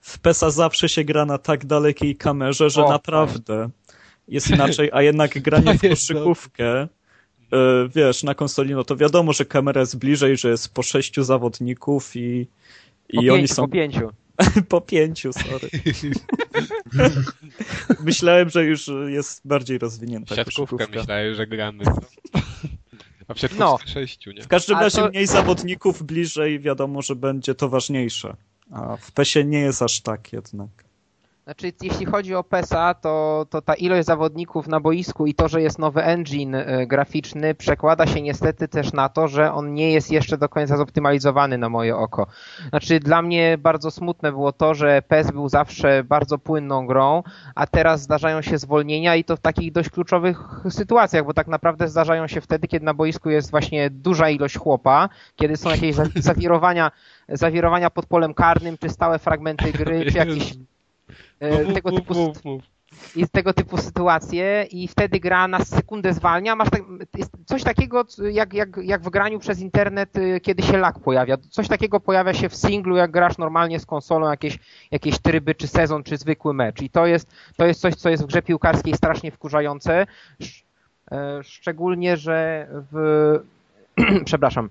w 0.00 0.18
PESa 0.18 0.50
zawsze 0.50 0.88
się 0.88 1.04
gra 1.04 1.26
na 1.26 1.38
tak 1.38 1.66
dalekiej 1.66 2.16
kamerze, 2.16 2.70
że 2.70 2.84
O, 2.84 2.90
naprawdę 2.90 3.70
jest 4.28 4.50
inaczej, 4.50 4.90
a 4.92 5.02
jednak 5.02 5.42
granie 5.42 5.74
w 5.78 5.88
koszykówkę, 5.88 6.82
y, 6.82 6.88
wiesz, 7.94 8.22
na 8.22 8.34
konsoli, 8.34 8.74
no 8.74 8.84
to 8.84 8.96
wiadomo, 8.96 9.32
że 9.32 9.44
kamera 9.44 9.80
jest 9.80 9.98
bliżej, 9.98 10.36
że 10.36 10.50
jest 10.50 10.74
po 10.74 10.82
sześciu 10.82 11.24
zawodników 11.24 12.16
i, 12.16 12.46
i 13.08 13.16
po 13.16 13.20
oni 13.20 13.28
pięciu, 13.28 13.54
są 13.54 13.62
po 13.62 13.68
pięciu. 13.72 14.10
po 14.68 14.80
pięciu, 14.80 15.32
sorry. 15.32 15.68
Myślałem, 18.04 18.50
że 18.50 18.64
już 18.64 18.90
jest 19.08 19.40
bardziej 19.44 19.78
rozwinięta 19.78 20.36
Siatkówkę 20.36 20.76
koszykówka. 20.76 21.00
myślałem, 21.00 21.34
że 21.34 21.46
gramy. 21.46 21.84
A 23.28 23.34
w 23.34 23.58
No. 23.58 23.78
sześciu, 23.86 24.32
nie? 24.32 24.42
W 24.42 24.48
każdym 24.48 24.78
razie 24.78 24.98
to- 24.98 25.08
mniej 25.08 25.26
zawodników 25.26 26.02
bliżej, 26.02 26.60
wiadomo, 26.60 27.02
że 27.02 27.16
będzie 27.16 27.54
to 27.54 27.68
ważniejsze. 27.68 28.36
A 28.70 28.96
w 28.96 29.12
PESie 29.12 29.44
nie 29.44 29.58
jest 29.60 29.82
aż 29.82 30.00
tak 30.00 30.32
jednak. 30.32 30.68
Znaczy, 31.48 31.72
jeśli 31.82 32.06
chodzi 32.06 32.34
o 32.34 32.44
PESA, 32.44 32.94
to, 32.94 33.46
to 33.50 33.62
ta 33.62 33.74
ilość 33.74 34.06
zawodników 34.06 34.68
na 34.68 34.80
boisku 34.80 35.26
i 35.26 35.34
to, 35.34 35.48
że 35.48 35.62
jest 35.62 35.78
nowy 35.78 36.02
engine 36.02 36.54
e, 36.54 36.86
graficzny, 36.86 37.54
przekłada 37.54 38.06
się 38.06 38.22
niestety 38.22 38.68
też 38.68 38.92
na 38.92 39.08
to, 39.08 39.28
że 39.28 39.52
on 39.52 39.74
nie 39.74 39.92
jest 39.92 40.10
jeszcze 40.10 40.38
do 40.38 40.48
końca 40.48 40.76
zoptymalizowany 40.76 41.58
na 41.58 41.68
moje 41.68 41.96
oko. 41.96 42.26
Znaczy, 42.68 43.00
dla 43.00 43.22
mnie 43.22 43.58
bardzo 43.58 43.90
smutne 43.90 44.32
było 44.32 44.52
to, 44.52 44.74
że 44.74 45.02
PES 45.02 45.30
był 45.30 45.48
zawsze 45.48 46.04
bardzo 46.04 46.38
płynną 46.38 46.86
grą, 46.86 47.22
a 47.54 47.66
teraz 47.66 48.02
zdarzają 48.02 48.42
się 48.42 48.58
zwolnienia 48.58 49.16
i 49.16 49.24
to 49.24 49.36
w 49.36 49.40
takich 49.40 49.72
dość 49.72 49.90
kluczowych 49.90 50.38
sytuacjach, 50.70 51.24
bo 51.24 51.34
tak 51.34 51.46
naprawdę 51.46 51.88
zdarzają 51.88 52.26
się 52.26 52.40
wtedy, 52.40 52.68
kiedy 52.68 52.86
na 52.86 52.94
boisku 52.94 53.30
jest 53.30 53.50
właśnie 53.50 53.90
duża 53.90 54.30
ilość 54.30 54.56
chłopa, 54.56 55.08
kiedy 55.36 55.56
są 55.56 55.70
jakieś 55.70 55.96
zawirowania, 56.16 56.90
zawirowania 57.28 57.90
pod 57.90 58.06
polem 58.06 58.34
karnym, 58.34 58.78
czy 58.78 58.88
stałe 58.88 59.18
fragmenty 59.18 59.72
gry, 59.72 60.12
czy 60.12 60.18
jakieś 60.24 60.54
Mów, 61.40 61.74
tego 61.74 61.90
mów, 61.90 62.00
typu 62.00 62.14
mów, 62.14 62.44
mów. 62.44 62.62
jest 63.16 63.32
tego 63.32 63.52
typu 63.52 63.76
sytuacje 63.76 64.66
i 64.70 64.88
wtedy 64.88 65.20
gra 65.20 65.48
na 65.48 65.64
sekundę 65.64 66.12
zwalnia. 66.12 66.56
Masz 66.56 66.70
tak, 66.70 66.82
jest 67.18 67.32
coś 67.46 67.62
takiego 67.64 68.04
jak, 68.30 68.54
jak, 68.54 68.76
jak 68.82 69.02
w 69.02 69.10
graniu 69.10 69.38
przez 69.38 69.60
internet, 69.60 70.16
y, 70.18 70.40
kiedy 70.40 70.62
się 70.62 70.78
lag 70.78 71.00
pojawia. 71.00 71.36
Coś 71.50 71.68
takiego 71.68 72.00
pojawia 72.00 72.34
się 72.34 72.48
w 72.48 72.56
singlu, 72.56 72.96
jak 72.96 73.10
grasz 73.10 73.38
normalnie 73.38 73.80
z 73.80 73.86
konsolą, 73.86 74.30
jakieś, 74.30 74.58
jakieś 74.90 75.18
tryby, 75.18 75.54
czy 75.54 75.68
sezon, 75.68 76.02
czy 76.02 76.16
zwykły 76.16 76.54
mecz. 76.54 76.82
I 76.82 76.90
to 76.90 77.06
jest, 77.06 77.30
to 77.56 77.66
jest 77.66 77.80
coś, 77.80 77.94
co 77.94 78.08
jest 78.08 78.22
w 78.22 78.26
grze 78.26 78.42
piłkarskiej 78.42 78.94
strasznie 78.94 79.30
wkurzające. 79.30 80.06
E, 81.12 81.42
Szczególnie, 81.42 82.16
że 82.16 82.68
w... 82.92 82.96
Przepraszam. 84.24 84.68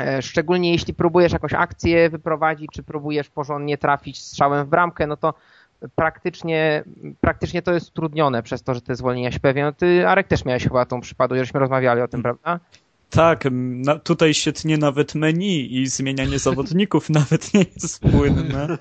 E, 0.00 0.22
Szczególnie 0.22 0.72
jeśli 0.72 0.94
próbujesz 0.94 1.32
jakąś 1.32 1.52
akcję 1.52 2.10
wyprowadzić, 2.10 2.70
czy 2.72 2.82
próbujesz 2.82 3.28
porządnie 3.28 3.78
trafić 3.78 4.22
strzałem 4.22 4.66
w 4.66 4.68
bramkę, 4.68 5.06
no 5.06 5.16
to 5.16 5.34
praktycznie, 5.94 6.84
praktycznie 7.20 7.62
to 7.62 7.72
jest 7.72 7.88
utrudnione 7.90 8.42
przez 8.42 8.62
to, 8.62 8.74
że 8.74 8.80
te 8.80 8.96
zwolnienia 8.96 9.32
się 9.32 9.40
pojawiają. 9.40 9.72
Ty, 9.72 10.08
Arek, 10.08 10.26
też 10.28 10.44
miałeś 10.44 10.62
chyba 10.62 10.86
tą 10.86 11.00
przypadłość, 11.00 11.40
żeśmy 11.40 11.60
rozmawiali 11.60 12.00
o 12.00 12.08
tym, 12.08 12.22
prawda? 12.22 12.60
Tak, 13.10 13.44
na, 13.52 13.98
tutaj 13.98 14.34
się 14.34 14.52
tnie 14.52 14.78
nawet 14.78 15.14
menu 15.14 15.82
i 15.82 15.86
zmienianie 15.86 16.38
zawodników 16.38 17.10
nawet 17.20 17.54
nie 17.54 17.64
jest 17.74 18.00
płynne. 18.00 18.78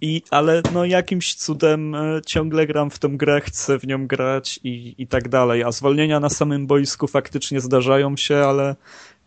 I, 0.00 0.22
ale 0.30 0.62
no 0.72 0.84
jakimś 0.84 1.34
cudem 1.34 1.94
e, 1.94 2.20
ciągle 2.26 2.66
gram 2.66 2.90
w 2.90 2.98
tą 2.98 3.16
grę, 3.16 3.40
chcę 3.40 3.78
w 3.78 3.86
nią 3.86 4.06
grać 4.06 4.60
i, 4.64 4.94
i 4.98 5.06
tak 5.06 5.28
dalej. 5.28 5.62
A 5.62 5.72
zwolnienia 5.72 6.20
na 6.20 6.28
samym 6.28 6.66
boisku 6.66 7.06
faktycznie 7.06 7.60
zdarzają 7.60 8.16
się, 8.16 8.36
ale 8.36 8.76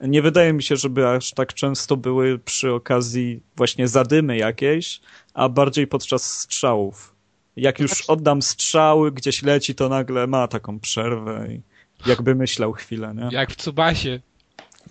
nie 0.01 0.21
wydaje 0.21 0.53
mi 0.53 0.63
się, 0.63 0.75
żeby 0.75 1.07
aż 1.07 1.31
tak 1.31 1.53
często 1.53 1.97
były 1.97 2.39
przy 2.39 2.73
okazji 2.73 3.41
właśnie 3.55 3.87
zadymy 3.87 4.37
jakiejś, 4.37 5.01
a 5.33 5.49
bardziej 5.49 5.87
podczas 5.87 6.39
strzałów. 6.39 7.15
Jak 7.55 7.79
już 7.79 8.01
oddam 8.01 8.41
strzały, 8.41 9.11
gdzieś 9.11 9.43
leci, 9.43 9.75
to 9.75 9.89
nagle 9.89 10.27
ma 10.27 10.47
taką 10.47 10.79
przerwę 10.79 11.47
i 11.51 11.61
jakby 12.09 12.35
myślał 12.35 12.73
chwilę, 12.73 13.13
nie? 13.15 13.29
Jak 13.31 13.51
w 13.51 13.55
Cubasie. 13.55 14.19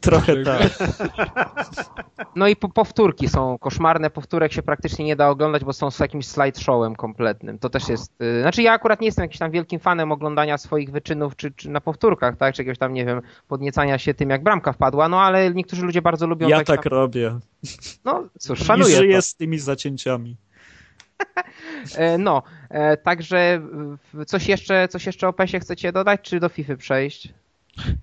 Trochę 0.06 0.42
tak. 0.42 0.62
No 2.36 2.48
i 2.48 2.56
po, 2.56 2.68
powtórki 2.68 3.28
są 3.28 3.58
koszmarne, 3.58 4.10
powtórek 4.10 4.52
się 4.52 4.62
praktycznie 4.62 5.04
nie 5.04 5.16
da 5.16 5.28
oglądać, 5.28 5.64
bo 5.64 5.72
są 5.72 5.90
z 5.90 5.98
jakimś 5.98 6.26
slideshowem 6.26 6.96
kompletnym. 6.96 7.58
To 7.58 7.70
też 7.70 7.88
jest, 7.88 8.22
y, 8.22 8.40
znaczy 8.40 8.62
ja 8.62 8.72
akurat 8.72 9.00
nie 9.00 9.06
jestem 9.06 9.22
jakimś 9.22 9.38
tam 9.38 9.50
wielkim 9.50 9.80
fanem 9.80 10.12
oglądania 10.12 10.58
swoich 10.58 10.90
wyczynów, 10.90 11.36
czy, 11.36 11.50
czy 11.50 11.70
na 11.70 11.80
powtórkach, 11.80 12.36
tak, 12.36 12.54
czy 12.54 12.62
jakiegoś 12.62 12.78
tam, 12.78 12.92
nie 12.92 13.04
wiem, 13.04 13.22
podniecania 13.48 13.98
się 13.98 14.14
tym, 14.14 14.30
jak 14.30 14.42
bramka 14.42 14.72
wpadła, 14.72 15.08
no 15.08 15.20
ale 15.20 15.54
niektórzy 15.54 15.82
ludzie 15.86 16.02
bardzo 16.02 16.26
lubią 16.26 16.48
Ja 16.48 16.56
tak 16.56 16.66
tak 16.66 16.82
tam, 16.82 16.92
robię. 16.92 17.38
no 18.04 18.24
cóż, 18.38 18.60
I 18.60 18.64
szanuję 18.64 18.96
żyję 18.96 19.16
to. 19.16 19.22
z 19.22 19.34
tymi 19.34 19.58
zacięciami. 19.58 20.36
E, 21.96 22.18
No, 22.18 22.42
e, 22.70 22.96
także 22.96 23.60
coś 24.26 24.48
jeszcze, 24.48 24.88
coś 24.88 25.06
jeszcze 25.06 25.28
o 25.28 25.32
PESie 25.32 25.60
chcecie 25.60 25.92
dodać, 25.92 26.20
czy 26.22 26.40
do 26.40 26.48
FIFA 26.48 26.76
przejść? 26.76 27.28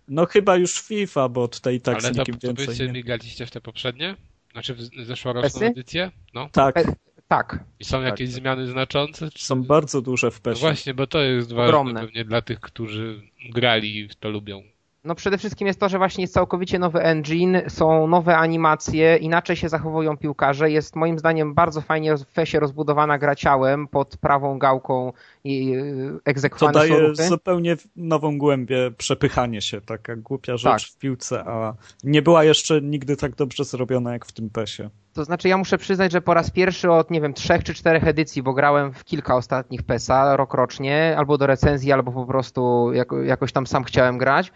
No 0.07 0.25
chyba 0.25 0.55
już 0.55 0.81
FIFA, 0.81 1.29
bo 1.29 1.47
tutaj 1.47 1.81
tak 1.81 2.01
z 2.01 2.05
Ale 2.05 2.13
to, 2.13 2.19
nikim 2.21 2.37
to 2.39 2.47
więcej 2.47 2.67
byście 2.67 2.87
nie... 2.87 2.93
migaliście 2.93 3.45
w 3.45 3.51
te 3.51 3.61
poprzednie? 3.61 4.15
Znaczy 4.51 4.73
w 4.73 4.81
z- 4.81 5.07
zeszłoroczną 5.07 5.61
edycję? 5.61 6.11
No. 6.33 6.49
Tak, 6.51 6.77
E, 6.77 6.83
Tak, 7.27 7.59
I 7.79 7.85
są 7.85 8.01
jakieś 8.01 8.29
zmiany 8.29 8.67
znaczące? 8.67 9.31
Czy... 9.31 9.45
są 9.45 9.63
bardzo 9.63 10.01
duże 10.01 10.31
w 10.31 10.35
No 10.35 10.41
PESie. 10.41 10.61
właśnie, 10.61 10.93
bo 10.93 11.07
to 11.07 11.21
jest 11.21 11.49
ważne 11.53 11.63
Ogromne. 11.63 12.01
pewnie 12.01 12.25
dla 12.25 12.41
tych, 12.41 12.59
którzy 12.59 13.21
grali 13.49 13.99
i 13.99 14.09
to 14.19 14.29
lubią. 14.29 14.63
No 15.05 15.15
przede 15.15 15.37
wszystkim 15.37 15.67
jest 15.67 15.79
to, 15.79 15.89
że 15.89 15.97
właśnie 15.97 16.21
jest 16.23 16.33
całkowicie 16.33 16.79
nowy 16.79 16.99
engine, 17.01 17.61
są 17.67 18.07
nowe 18.07 18.37
animacje, 18.37 19.17
inaczej 19.17 19.55
się 19.55 19.69
zachowują 19.69 20.17
piłkarze. 20.17 20.71
Jest 20.71 20.95
moim 20.95 21.19
zdaniem 21.19 21.53
bardzo 21.53 21.81
fajnie 21.81 22.15
w 22.17 22.25
fesie 22.25 22.59
rozbudowana 22.59 23.17
gra 23.17 23.35
ciałem 23.35 23.87
pod 23.87 24.17
prawą 24.17 24.59
gałką 24.59 25.13
i 25.43 25.75
To 26.23 26.29
egzekwowane 26.29 26.73
są 26.73 26.79
daje 26.79 26.99
ruchy. 27.07 27.23
zupełnie 27.27 27.75
nową 27.95 28.37
głębię, 28.37 28.91
przepychanie 28.97 29.61
się, 29.61 29.81
taka 29.81 30.15
głupia 30.15 30.57
rzecz 30.57 30.83
Tak. 30.83 30.91
w 30.91 30.97
piłce, 30.97 31.43
a 31.47 31.73
nie 32.03 32.21
była 32.21 32.43
jeszcze 32.43 32.81
nigdy 32.81 33.17
tak 33.17 33.35
dobrze 33.35 33.63
zrobiona 33.63 34.13
jak 34.13 34.25
w 34.25 34.31
tym 34.31 34.49
PESie. 34.49 34.89
To 35.13 35.23
znaczy 35.25 35.47
ja 35.47 35.57
muszę 35.57 35.77
przyznać, 35.77 36.11
że 36.11 36.21
po 36.21 36.33
raz 36.33 36.51
pierwszy 36.51 36.91
od 36.91 37.11
nie 37.11 37.21
wiem 37.21 37.33
trzech 37.33 37.63
czy 37.63 37.73
czterech 37.73 38.07
edycji, 38.07 38.43
bo 38.43 38.53
grałem 38.53 38.93
w 38.93 39.03
kilka 39.03 39.35
ostatnich 39.35 39.83
PESA 39.83 40.35
rok 40.37 40.53
rocznie, 40.53 41.15
albo 41.17 41.37
do 41.37 41.47
recenzji, 41.47 41.91
albo 41.91 42.11
po 42.11 42.25
prostu 42.25 42.91
jako, 42.93 43.21
jakoś 43.21 43.51
tam 43.51 43.67
sam 43.67 43.83
chciałem 43.83 44.17
grać. 44.17 44.51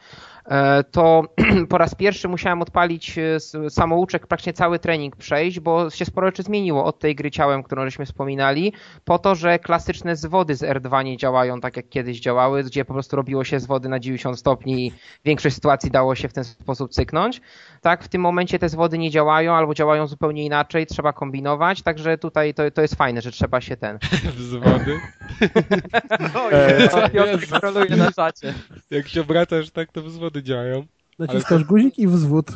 E, 0.47 0.83
To 0.83 1.23
po 1.69 1.77
raz 1.77 1.95
pierwszy 1.95 2.27
musiałem 2.27 2.61
odpalić 2.61 3.17
e, 3.17 3.69
samouczek, 3.69 4.27
praktycznie 4.27 4.53
cały 4.53 4.79
trening 4.79 5.15
przejść, 5.15 5.59
bo 5.59 5.89
się 5.89 6.05
sporo 6.05 6.27
rzeczy 6.27 6.43
zmieniło 6.43 6.85
od 6.85 6.99
tej 6.99 7.15
gry 7.15 7.31
ciałem, 7.31 7.63
którą 7.63 7.85
żeśmy 7.85 8.05
wspominali, 8.05 8.73
po 9.05 9.19
to, 9.19 9.35
że 9.35 9.59
klasyczne 9.59 10.15
zwody 10.15 10.55
z 10.55 10.61
R2 10.61 11.05
nie 11.05 11.17
działają 11.17 11.61
tak 11.61 11.77
jak 11.77 11.89
kiedyś 11.89 12.19
działały, 12.19 12.63
gdzie 12.63 12.85
po 12.85 12.93
prostu 12.93 13.15
robiło 13.15 13.43
się 13.43 13.59
zwody 13.59 13.89
na 13.89 13.99
90 13.99 14.39
stopni 14.39 14.87
i 14.87 14.91
większość 15.25 15.55
sytuacji 15.55 15.91
dało 15.91 16.15
się 16.15 16.29
w 16.29 16.33
ten 16.33 16.43
sposób 16.43 16.91
cyknąć. 16.91 17.41
Tak, 17.81 18.03
w 18.03 18.07
tym 18.07 18.21
momencie 18.21 18.59
te 18.59 18.69
zwody 18.69 18.97
nie 18.97 19.11
działają 19.11 19.53
albo 19.53 19.73
działają 19.73 20.07
zupełnie 20.07 20.45
inaczej, 20.45 20.85
trzeba 20.85 21.13
kombinować, 21.13 21.81
także 21.81 22.17
tutaj 22.17 22.53
to, 22.53 22.71
to 22.71 22.81
jest 22.81 22.95
fajne, 22.95 23.21
że 23.21 23.31
trzeba 23.31 23.61
się 23.61 23.77
ten. 23.77 23.99
Wzwody. 24.37 24.99
E, 26.51 27.09
Piotr 27.09 27.49
kontroluje 27.49 27.95
na 27.95 28.11
czacie. 28.11 28.53
Jak 28.89 29.07
się 29.07 29.21
obracasz 29.21 29.71
tak, 29.71 29.91
to 29.91 30.01
wzwody 30.01 30.36
działają. 30.43 30.85
Naciskasz 31.19 31.63
guzik 31.63 31.99
i 31.99 32.07
wzwód. 32.07 32.51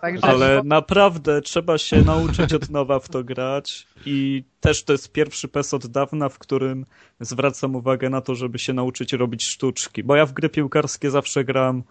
Także 0.00 0.24
Ale 0.24 0.62
naprawdę 0.64 1.42
trzeba 1.42 1.78
się 1.78 2.02
nauczyć 2.02 2.52
od 2.52 2.70
nowa 2.70 2.98
w 2.98 3.08
to 3.08 3.24
grać 3.24 3.86
i 4.06 4.44
też 4.60 4.84
to 4.84 4.92
jest 4.92 5.12
pierwszy 5.12 5.48
PES 5.48 5.74
od 5.74 5.86
dawna, 5.86 6.28
w 6.28 6.38
którym 6.38 6.86
zwracam 7.20 7.76
uwagę 7.76 8.10
na 8.10 8.20
to, 8.20 8.34
żeby 8.34 8.58
się 8.58 8.72
nauczyć 8.72 9.12
robić 9.12 9.44
sztuczki, 9.44 10.04
bo 10.04 10.16
ja 10.16 10.26
w 10.26 10.32
gry 10.32 10.48
piłkarskie 10.48 11.10
zawsze 11.10 11.44
gram 11.44 11.82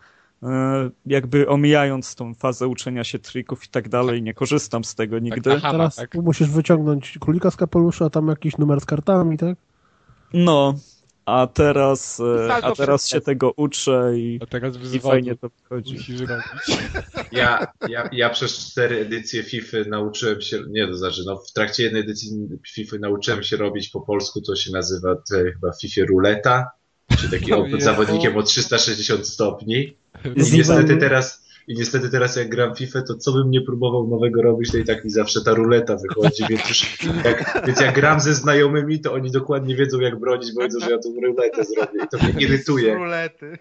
e, 0.43 0.89
jakby 1.05 1.49
omijając 1.49 2.15
tą 2.15 2.33
fazę 2.33 2.67
uczenia 2.67 3.03
się 3.03 3.19
trików 3.19 3.65
i 3.65 3.67
tak 3.67 3.89
dalej, 3.89 4.23
nie 4.23 4.33
korzystam 4.33 4.83
z 4.83 4.95
tego 4.95 5.19
nigdy. 5.19 5.53
aha. 5.53 5.71
Teraz 5.71 5.95
tak. 5.95 6.15
musisz 6.15 6.49
wyciągnąć 6.49 7.17
królika 7.19 7.51
z 7.51 7.55
kapelusza, 7.55 8.05
a 8.05 8.09
tam 8.09 8.27
jakiś 8.27 8.57
numer 8.57 8.81
z 8.81 8.85
kartami, 8.85 9.37
tak? 9.37 9.57
No, 10.33 10.73
a 11.29 11.47
teraz, 11.47 12.19
e, 12.19 12.53
a 12.53 12.75
teraz 12.75 13.07
się 13.07 13.21
tego 13.21 13.51
uczę 13.55 14.11
i, 14.15 14.39
A 14.41 14.45
teraz 14.45 14.75
i 14.93 14.99
fajnie 14.99 15.35
to 15.35 15.49
wychodzi. 15.49 15.93
musisz 15.93 16.21
robić. 16.21 16.45
Ja, 17.31 17.67
ja, 17.89 18.09
ja 18.11 18.29
przez 18.29 18.57
cztery 18.57 18.99
edycje 18.99 19.43
FIFA 19.43 19.77
nauczyłem 19.87 20.41
się, 20.41 20.63
nie 20.69 20.87
to 20.87 20.97
znaczy, 20.97 21.21
no 21.25 21.37
w 21.37 21.53
trakcie 21.53 21.83
jednej 21.83 22.01
edycji 22.01 22.47
FIFA 22.73 22.97
nauczyłem 22.99 23.43
się 23.43 23.57
robić 23.57 23.89
po 23.89 24.01
polsku, 24.01 24.41
to 24.41 24.55
się 24.55 24.71
nazywa 24.71 25.15
te, 25.15 25.51
chyba 25.51 25.71
FIFA 25.81 26.01
ruleta, 26.09 26.71
czyli 27.17 27.31
taki 27.31 27.53
od 27.73 27.81
zawodnikiem 27.81 28.37
o 28.37 28.43
360 28.43 29.27
stopni. 29.27 29.77
I 30.35 30.51
niestety 30.53 30.97
teraz, 30.97 31.48
i 31.69 31.75
niestety 31.75 32.09
teraz 32.09 32.35
jak 32.35 32.49
gram 32.49 32.75
FIFA, 32.75 33.01
to 33.01 33.15
co 33.15 33.31
bym 33.31 33.51
nie 33.51 33.61
próbował 33.61 34.07
nowego 34.07 34.41
robić, 34.41 34.71
to 34.71 34.77
i 34.77 34.85
tak 34.85 35.03
mi 35.03 35.09
zawsze 35.09 35.41
ta 35.41 35.53
ruleta 35.53 35.95
wychodzi, 35.97 36.43
więc 36.49 36.69
już 36.69 36.97
jak, 37.25 37.63
więc 37.67 37.79
jak 37.79 37.95
gram 37.95 38.19
ze 38.19 38.33
znajomymi, 38.33 39.01
to 39.01 39.13
oni 39.13 39.31
dokładnie 39.31 39.75
wiedzą 39.75 39.99
jak 39.99 40.19
bronić, 40.19 40.53
bo 40.55 40.61
wiedzą, 40.61 40.79
że 40.79 40.91
ja 40.91 40.97
tą 40.97 41.09
ruletę 41.23 41.63
zrobię 41.65 41.99
i 42.05 42.07
to 42.07 42.17
mnie 42.17 42.33
irytuje, 42.45 42.95
Rulety. 42.95 43.57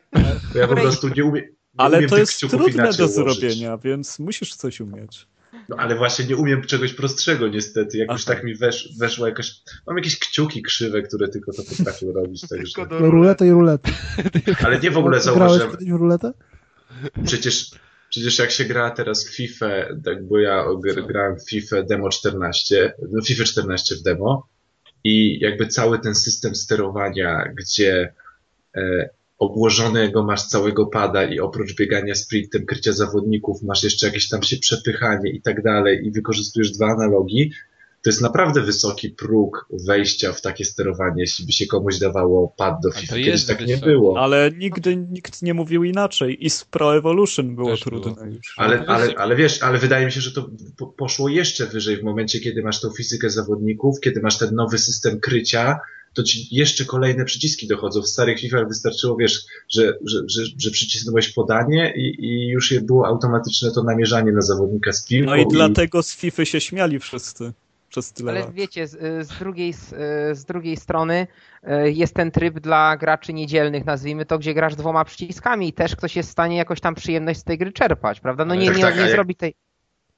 bo 0.53 0.59
ja 0.59 0.69
po 0.69 0.75
prostu 0.77 1.09
nie 1.09 1.25
umiem, 1.25 1.45
nie 1.45 1.51
Ale 1.77 1.97
umiem 1.99 2.11
to 2.11 2.19
jest 2.19 2.41
trudne 2.41 2.93
do 2.93 3.07
ułożyć. 3.07 3.11
zrobienia, 3.15 3.77
więc 3.79 4.19
musisz 4.19 4.55
coś 4.55 4.81
umieć. 4.81 5.27
No 5.69 5.77
ale 5.77 5.97
właśnie 5.97 6.25
nie 6.25 6.37
umiem 6.37 6.63
czegoś 6.63 6.93
prostszego 6.95 7.49
niestety. 7.49 7.99
Jak 7.99 8.11
już 8.13 8.23
Aha. 8.27 8.35
tak 8.35 8.45
mi 8.45 8.55
wesz, 8.55 8.95
weszło 8.99 9.27
jakaś. 9.27 9.61
Mam 9.87 9.97
jakieś 9.97 10.19
kciuki 10.19 10.63
krzywe, 10.63 11.03
które 11.03 11.29
tylko 11.29 11.53
to 11.53 11.63
potrafią 11.63 12.13
robić. 12.13 12.49
Także... 12.49 12.73
Tylko 12.75 12.87
do 12.91 13.01
No, 13.01 13.11
ruletę 13.11 13.47
i 13.47 13.51
ruletę. 13.51 13.91
Ale 14.65 14.81
nie 14.81 14.91
w 14.91 14.99
ogóle 14.99 15.21
Grałeś 15.21 15.39
zauważyłem. 15.39 15.71
w 15.97 16.01
ruletę? 16.01 16.33
Przecież, 17.25 17.71
przecież 18.11 18.39
jak 18.39 18.51
się 18.51 18.65
gra 18.65 18.91
teraz 18.91 19.29
w 19.29 19.37
FIFA, 19.37 19.67
tak, 20.05 20.27
bo 20.27 20.39
ja 20.39 20.65
gr- 20.65 21.07
grałem 21.07 21.39
w 21.39 21.51
FIFA 21.51 21.83
Demo 21.83 22.09
14, 22.09 22.93
no 23.11 23.23
FIFA 23.23 23.45
14 23.45 23.95
w 23.95 24.03
demo 24.03 24.49
i 25.05 25.39
jakby 25.41 25.67
cały 25.67 25.99
ten 25.99 26.15
system 26.15 26.55
sterowania, 26.55 27.53
gdzie 27.57 28.13
e, 28.77 29.11
obłożonego 29.39 30.25
masz 30.25 30.43
całego 30.43 30.87
pada 30.87 31.25
i 31.25 31.41
oprócz 31.41 31.77
biegania 31.77 32.15
sprintem, 32.15 32.67
krycia 32.67 32.93
zawodników, 32.93 33.63
masz 33.63 33.85
jeszcze 33.85 34.07
jakieś 34.07 34.29
tam 34.29 34.43
się 34.43 34.57
przepychanie 34.57 35.31
i 35.31 35.43
tak 35.43 35.63
dalej 35.63 36.07
i 36.07 36.11
wykorzystujesz 36.11 36.71
dwa 36.71 36.87
analogi, 36.87 37.53
to 38.09 38.13
jest 38.13 38.23
naprawdę 38.23 38.61
wysoki 38.61 39.11
próg 39.11 39.69
wejścia 39.87 40.33
w 40.33 40.41
takie 40.41 40.65
sterowanie, 40.65 41.23
jeśli 41.23 41.47
by 41.47 41.53
się 41.53 41.67
komuś 41.67 41.99
dawało 41.99 42.55
pad 42.57 42.75
do 42.83 42.91
FIFA. 42.91 43.15
Kiedyś 43.15 43.45
tak 43.45 43.59
wysoki. 43.59 43.81
nie 43.81 43.87
było. 43.87 44.21
Ale 44.21 44.51
nigdy 44.59 44.97
nikt 44.97 45.43
nie 45.43 45.55
mówił 45.55 45.85
inaczej. 45.85 46.47
I 46.47 46.51
z 46.51 46.65
Pro 46.65 46.97
Evolution 46.97 47.55
było 47.55 47.71
Też 47.71 47.81
trudne 47.81 48.13
było. 48.13 48.27
już. 48.27 48.55
Ale, 48.57 48.85
ale, 48.87 49.15
ale 49.17 49.37
wiesz, 49.37 49.63
ale 49.63 49.79
wydaje 49.79 50.07
mi 50.07 50.13
się, 50.13 50.21
że 50.21 50.33
to 50.33 50.51
poszło 50.97 51.29
jeszcze 51.29 51.67
wyżej 51.67 51.97
w 51.97 52.03
momencie, 52.03 52.41
kiedy 52.41 52.63
masz 52.63 52.81
tą 52.81 52.91
fizykę 52.91 53.31
zawodników, 53.31 54.01
kiedy 54.01 54.21
masz 54.21 54.39
ten 54.39 54.55
nowy 54.55 54.79
system 54.79 55.21
krycia, 55.21 55.79
to 56.15 56.23
ci 56.23 56.57
jeszcze 56.57 56.85
kolejne 56.85 57.25
przyciski 57.25 57.67
dochodzą. 57.67 58.03
W 58.03 58.09
starych 58.09 58.41
FIFA 58.41 58.65
wystarczyło, 58.65 59.17
wiesz, 59.17 59.45
że, 59.69 59.99
że, 60.05 60.19
że, 60.27 60.43
że 60.59 60.71
przycisnąłeś 60.71 61.33
podanie 61.33 61.95
i, 61.97 62.25
i 62.27 62.49
już 62.49 62.75
było 62.79 63.07
automatyczne 63.07 63.71
to 63.71 63.83
namierzanie 63.83 64.33
na 64.33 64.41
zawodnika 64.41 64.93
z 64.93 65.07
piłką. 65.07 65.31
No 65.31 65.37
i, 65.37 65.43
i... 65.43 65.47
dlatego 65.51 66.03
z 66.03 66.17
FIFA 66.17 66.45
się 66.45 66.61
śmiali 66.61 66.99
wszyscy. 66.99 67.53
Przez 67.89 68.13
tyle 68.13 68.31
Ale 68.31 68.41
lat. 68.41 68.53
wiecie, 68.53 68.87
z, 68.87 69.27
z, 69.29 69.39
drugiej, 69.39 69.73
z, 69.73 69.95
z 70.39 70.45
drugiej 70.45 70.77
strony 70.77 71.27
e, 71.63 71.91
jest 71.91 72.15
ten 72.15 72.31
tryb 72.31 72.61
dla 72.61 72.97
graczy 72.97 73.33
niedzielnych, 73.33 73.85
nazwijmy 73.85 74.27
to, 74.27 74.39
gdzie 74.39 74.55
grasz 74.55 74.77
dwoma 74.77 75.05
przyciskami 75.05 75.69
i 75.69 75.73
też 75.73 75.97
ktoś 75.97 76.17
jest 76.17 76.29
w 76.29 76.33
stanie 76.33 76.57
jakoś 76.57 76.81
tam 76.81 76.95
przyjemność 76.95 77.41
z 77.41 77.45
tej 77.45 77.59
gry 77.59 77.73
czerpać, 77.73 78.21
prawda? 78.21 78.45
No 78.45 78.55
nie, 78.55 78.67
tak, 78.67 78.77
nie, 78.77 78.83
tak, 78.83 78.97
nie 78.97 79.11
zrobi 79.11 79.35
tej... 79.35 79.55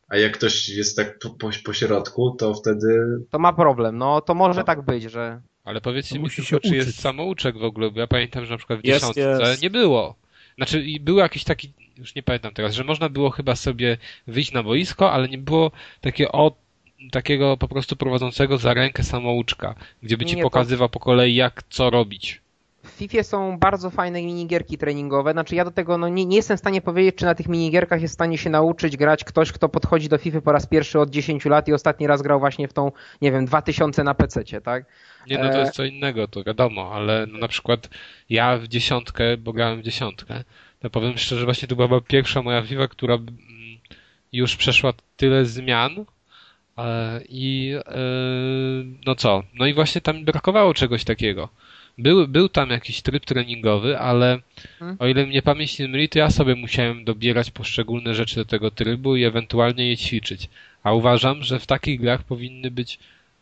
A 0.08 0.16
jak 0.16 0.32
ktoś 0.32 0.68
jest 0.68 0.96
tak 0.96 1.18
po, 1.18 1.30
po, 1.30 1.50
po, 1.64 1.72
środku, 1.72 2.30
to 2.30 2.54
wtedy... 2.54 3.18
To 3.30 3.38
ma 3.38 3.52
problem, 3.52 3.98
no 3.98 4.20
to 4.20 4.34
może 4.34 4.60
no. 4.60 4.66
tak 4.66 4.82
być, 4.82 5.02
że... 5.02 5.40
Ale 5.64 5.80
powiedzcie 5.80 6.18
mi 6.18 6.30
tylko, 6.30 6.42
czy 6.42 6.56
uczyć. 6.56 6.72
jest 6.72 7.00
samouczek 7.00 7.58
w 7.58 7.64
ogóle, 7.64 7.90
bo 7.90 8.00
ja 8.00 8.06
pamiętam, 8.06 8.44
że 8.44 8.50
na 8.50 8.58
przykład 8.58 8.78
w 8.78 8.82
dziesiątce 8.82 9.56
nie 9.62 9.70
było. 9.70 10.14
Znaczy 10.56 10.84
był 11.00 11.16
jakiś 11.16 11.44
taki, 11.44 11.72
już 11.96 12.14
nie 12.14 12.22
pamiętam 12.22 12.54
teraz, 12.54 12.74
że 12.74 12.84
można 12.84 13.08
było 13.08 13.30
chyba 13.30 13.56
sobie 13.56 13.98
wyjść 14.26 14.52
na 14.52 14.62
boisko, 14.62 15.12
ale 15.12 15.28
nie 15.28 15.38
było 15.38 15.72
takie 16.00 16.32
o, 16.32 16.52
takiego 17.12 17.56
po 17.56 17.68
prostu 17.68 17.96
prowadzącego 17.96 18.58
za 18.58 18.74
rękę 18.74 19.02
samouczka, 19.02 19.74
gdzie 20.02 20.16
by 20.16 20.24
ci 20.24 20.36
nie, 20.36 20.42
pokazywał 20.42 20.88
po 20.88 21.00
kolei 21.00 21.34
jak 21.34 21.62
co 21.70 21.90
robić. 21.90 22.40
W 22.84 22.90
FIFA 22.90 23.22
są 23.22 23.58
bardzo 23.58 23.90
fajne 23.90 24.22
minigierki 24.22 24.78
treningowe. 24.78 25.32
Znaczy 25.32 25.54
ja 25.54 25.64
do 25.64 25.70
tego 25.70 25.98
no, 25.98 26.08
nie, 26.08 26.26
nie 26.26 26.36
jestem 26.36 26.56
w 26.56 26.60
stanie 26.60 26.80
powiedzieć, 26.80 27.14
czy 27.14 27.24
na 27.24 27.34
tych 27.34 27.48
minigierkach 27.48 28.02
jest 28.02 28.12
w 28.12 28.14
stanie 28.14 28.38
się 28.38 28.50
nauczyć 28.50 28.96
grać 28.96 29.24
ktoś, 29.24 29.52
kto 29.52 29.68
podchodzi 29.68 30.08
do 30.08 30.18
FIFA 30.18 30.40
po 30.40 30.52
raz 30.52 30.66
pierwszy 30.66 31.00
od 31.00 31.10
10 31.10 31.44
lat 31.44 31.68
i 31.68 31.72
ostatni 31.72 32.06
raz 32.06 32.22
grał 32.22 32.40
właśnie 32.40 32.68
w 32.68 32.72
tą, 32.72 32.92
nie 33.22 33.32
wiem, 33.32 33.44
2000 33.44 34.04
na 34.04 34.14
PC, 34.14 34.60
tak? 34.60 34.84
Nie, 35.26 35.38
no 35.38 35.48
to 35.48 35.54
e, 35.54 35.60
jest 35.60 35.72
co 35.72 35.84
innego, 35.84 36.28
to 36.28 36.44
wiadomo, 36.44 36.92
ale 36.94 37.26
no, 37.26 37.38
na 37.38 37.48
przykład 37.48 37.88
ja 38.30 38.58
w 38.58 38.68
dziesiątkę, 38.68 39.36
bo 39.36 39.52
grałem 39.52 39.80
w 39.80 39.84
dziesiątkę, 39.84 40.44
to 40.78 40.90
powiem 40.90 41.18
szczerze, 41.18 41.44
właśnie 41.44 41.68
to 41.68 41.76
była 41.76 42.00
pierwsza 42.00 42.42
moja 42.42 42.62
FIFA, 42.62 42.88
która 42.88 43.14
mm, 43.14 43.28
już 44.32 44.56
przeszła 44.56 44.92
tyle 45.16 45.44
zmian, 45.44 46.04
i 47.28 47.74
e, 47.86 48.00
no 49.06 49.14
co? 49.14 49.42
No 49.54 49.66
i 49.66 49.74
właśnie 49.74 50.00
tam 50.00 50.24
brakowało 50.24 50.74
czegoś 50.74 51.04
takiego. 51.04 51.48
Był, 51.98 52.28
był 52.28 52.48
tam 52.48 52.70
jakiś 52.70 53.02
tryb 53.02 53.24
treningowy, 53.24 53.98
ale 53.98 54.38
hmm? 54.78 54.96
o 55.00 55.06
ile 55.06 55.26
mnie 55.26 55.42
pamięć 55.42 55.78
nie 55.78 55.88
myli, 55.88 56.08
to 56.08 56.18
ja 56.18 56.30
sobie 56.30 56.54
musiałem 56.54 57.04
dobierać 57.04 57.50
poszczególne 57.50 58.14
rzeczy 58.14 58.36
do 58.36 58.44
tego 58.44 58.70
trybu 58.70 59.16
i 59.16 59.24
ewentualnie 59.24 59.88
je 59.88 59.96
ćwiczyć. 59.96 60.48
A 60.82 60.92
uważam, 60.92 61.42
że 61.42 61.58
w 61.58 61.66
takich 61.66 62.00
grach 62.00 62.22
powinny 62.22 62.70
być 62.70 62.98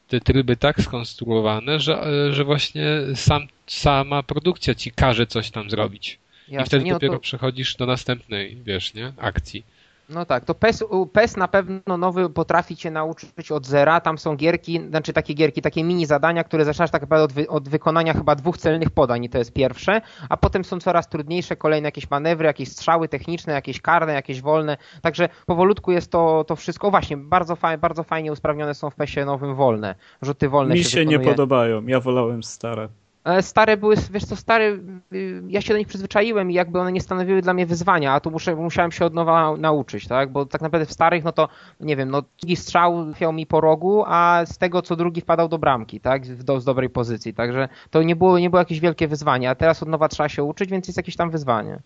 te 0.08 0.20
tryby 0.20 0.56
tak 0.56 0.82
skonstruowane, 0.82 1.80
że, 1.80 2.04
że 2.32 2.44
właśnie 2.44 2.86
sam, 3.14 3.46
sama 3.66 4.22
produkcja 4.22 4.74
ci 4.74 4.90
każe 4.90 5.26
coś 5.26 5.50
tam 5.50 5.70
zrobić. 5.70 6.18
Jasne, 6.48 6.62
I 6.62 6.66
wtedy 6.66 6.84
nie, 6.84 6.92
no 6.92 6.96
dopiero 6.96 7.14
to... 7.14 7.20
przechodzisz 7.20 7.76
do 7.76 7.86
następnej, 7.86 8.56
wiesz, 8.64 8.94
nie? 8.94 9.12
Akcji. 9.16 9.64
No 10.08 10.24
tak, 10.24 10.44
to 10.44 10.54
PES, 10.54 10.84
PES 11.12 11.36
na 11.36 11.48
pewno 11.48 11.96
nowy 11.96 12.30
potrafi 12.30 12.76
cię 12.76 12.90
nauczyć 12.90 13.52
od 13.52 13.66
zera. 13.66 14.00
Tam 14.00 14.18
są 14.18 14.36
gierki, 14.36 14.80
znaczy 14.88 15.12
takie 15.12 15.34
gierki, 15.34 15.62
takie 15.62 15.84
mini 15.84 16.06
zadania, 16.06 16.44
które 16.44 16.64
zaczynasz 16.64 16.90
tak 16.90 17.02
naprawdę 17.02 17.24
od, 17.24 17.32
wy, 17.32 17.48
od, 17.48 17.68
wykonania 17.68 18.12
chyba 18.12 18.34
dwóch 18.34 18.58
celnych 18.58 18.90
podań 18.90 19.24
i 19.24 19.28
to 19.28 19.38
jest 19.38 19.52
pierwsze, 19.52 20.00
a 20.28 20.36
potem 20.36 20.64
są 20.64 20.80
coraz 20.80 21.08
trudniejsze 21.08 21.56
kolejne 21.56 21.88
jakieś 21.88 22.10
manewry, 22.10 22.46
jakieś 22.46 22.68
strzały 22.68 23.08
techniczne, 23.08 23.52
jakieś 23.52 23.80
karne, 23.80 24.12
jakieś 24.12 24.40
wolne. 24.40 24.76
Także 25.02 25.28
powolutku 25.46 25.92
jest 25.92 26.10
to, 26.10 26.44
to 26.44 26.56
wszystko. 26.56 26.88
O 26.88 26.90
właśnie, 26.90 27.16
bardzo, 27.16 27.56
faj, 27.56 27.78
bardzo 27.78 28.02
fajnie 28.02 28.32
usprawnione 28.32 28.74
są 28.74 28.90
w 28.90 28.94
PESie 28.94 29.24
nowym 29.24 29.54
wolne. 29.54 29.94
Rzuty 30.22 30.48
wolne 30.48 30.74
Mi 30.74 30.84
się, 30.84 30.90
się 30.90 31.06
nie 31.06 31.20
podobają, 31.20 31.86
ja 31.86 32.00
wolałem 32.00 32.42
stare. 32.42 32.88
E, 33.28 33.42
stare 33.42 33.76
były, 33.76 33.94
wiesz 34.10 34.24
co, 34.24 34.36
stare, 34.36 34.64
y, 35.12 35.42
ja 35.48 35.60
się 35.60 35.74
do 35.74 35.78
nich 35.78 35.88
przyzwyczaiłem 35.88 36.50
i 36.50 36.54
jakby 36.54 36.80
one 36.80 36.92
nie 36.92 37.00
stanowiły 37.00 37.42
dla 37.42 37.54
mnie 37.54 37.66
wyzwania, 37.66 38.12
a 38.12 38.20
tu 38.20 38.30
muszę, 38.30 38.56
musiałem 38.56 38.92
się 38.92 39.04
od 39.04 39.14
nowa 39.14 39.56
nauczyć, 39.56 40.08
tak, 40.08 40.32
bo 40.32 40.46
tak 40.46 40.60
naprawdę 40.60 40.86
w 40.86 40.92
starych, 40.92 41.24
no 41.24 41.32
to, 41.32 41.48
nie 41.80 41.96
wiem, 41.96 42.10
no 42.10 42.22
drugi 42.40 42.56
strzał 42.56 43.04
trafiał 43.06 43.32
mi 43.32 43.46
po 43.46 43.60
rogu, 43.60 44.04
a 44.06 44.42
z 44.46 44.58
tego 44.58 44.82
co 44.82 44.96
drugi 44.96 45.20
wpadał 45.20 45.48
do 45.48 45.58
bramki, 45.58 46.00
tak, 46.00 46.34
do, 46.44 46.60
z 46.60 46.64
dobrej 46.64 46.90
pozycji, 46.90 47.34
także 47.34 47.68
to 47.90 48.02
nie 48.02 48.16
było, 48.16 48.38
nie 48.38 48.50
było 48.50 48.58
jakieś 48.58 48.80
wielkie 48.80 49.08
wyzwanie, 49.08 49.50
a 49.50 49.54
teraz 49.54 49.82
od 49.82 49.88
nowa 49.88 50.08
trzeba 50.08 50.28
się 50.28 50.42
uczyć, 50.42 50.70
więc 50.70 50.86
jest 50.88 50.96
jakieś 50.96 51.16
tam 51.16 51.30
wyzwanie. 51.30 51.80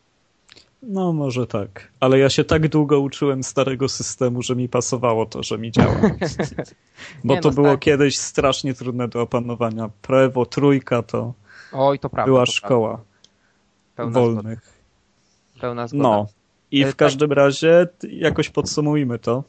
No, 0.83 1.13
może 1.13 1.47
tak. 1.47 1.93
Ale 2.01 2.19
ja 2.19 2.31
się 2.31 2.45
tak 2.45 2.69
długo 2.69 3.01
uczyłem 3.01 3.43
starego 3.43 3.89
systemu, 3.89 4.43
że 4.43 4.57
mi 4.57 4.69
pasowało 4.69 5.27
to, 5.27 5.43
że 5.43 5.59
mi 5.59 5.73
działa. 5.73 6.01
Bo 7.25 7.37
to 7.37 7.49
no, 7.49 7.55
było 7.55 7.71
tak. 7.71 7.81
kiedyś 7.81 8.19
strasznie 8.19 8.75
trudne 8.75 9.09
do 9.09 9.23
opanowania. 9.23 9.91
Prewo, 10.03 10.47
trójka 10.47 11.03
to, 11.03 11.33
Oj, 11.73 11.99
to 11.99 12.11
prawda, 12.11 12.27
była 12.27 12.47
to 12.47 12.53
szkoła 12.53 13.01
Pełna 13.97 14.21
wolnych. 14.21 14.61
Zgoda. 14.61 15.61
Pełna 15.61 15.89
zgoda. 15.89 16.03
No. 16.03 16.27
I 16.71 16.85
w 16.85 16.89
e, 16.89 16.93
każdym 16.93 17.29
tak. 17.29 17.39
razie 17.39 17.89
jakoś 18.03 18.49
podsumujmy 18.49 19.19
to. 19.19 19.45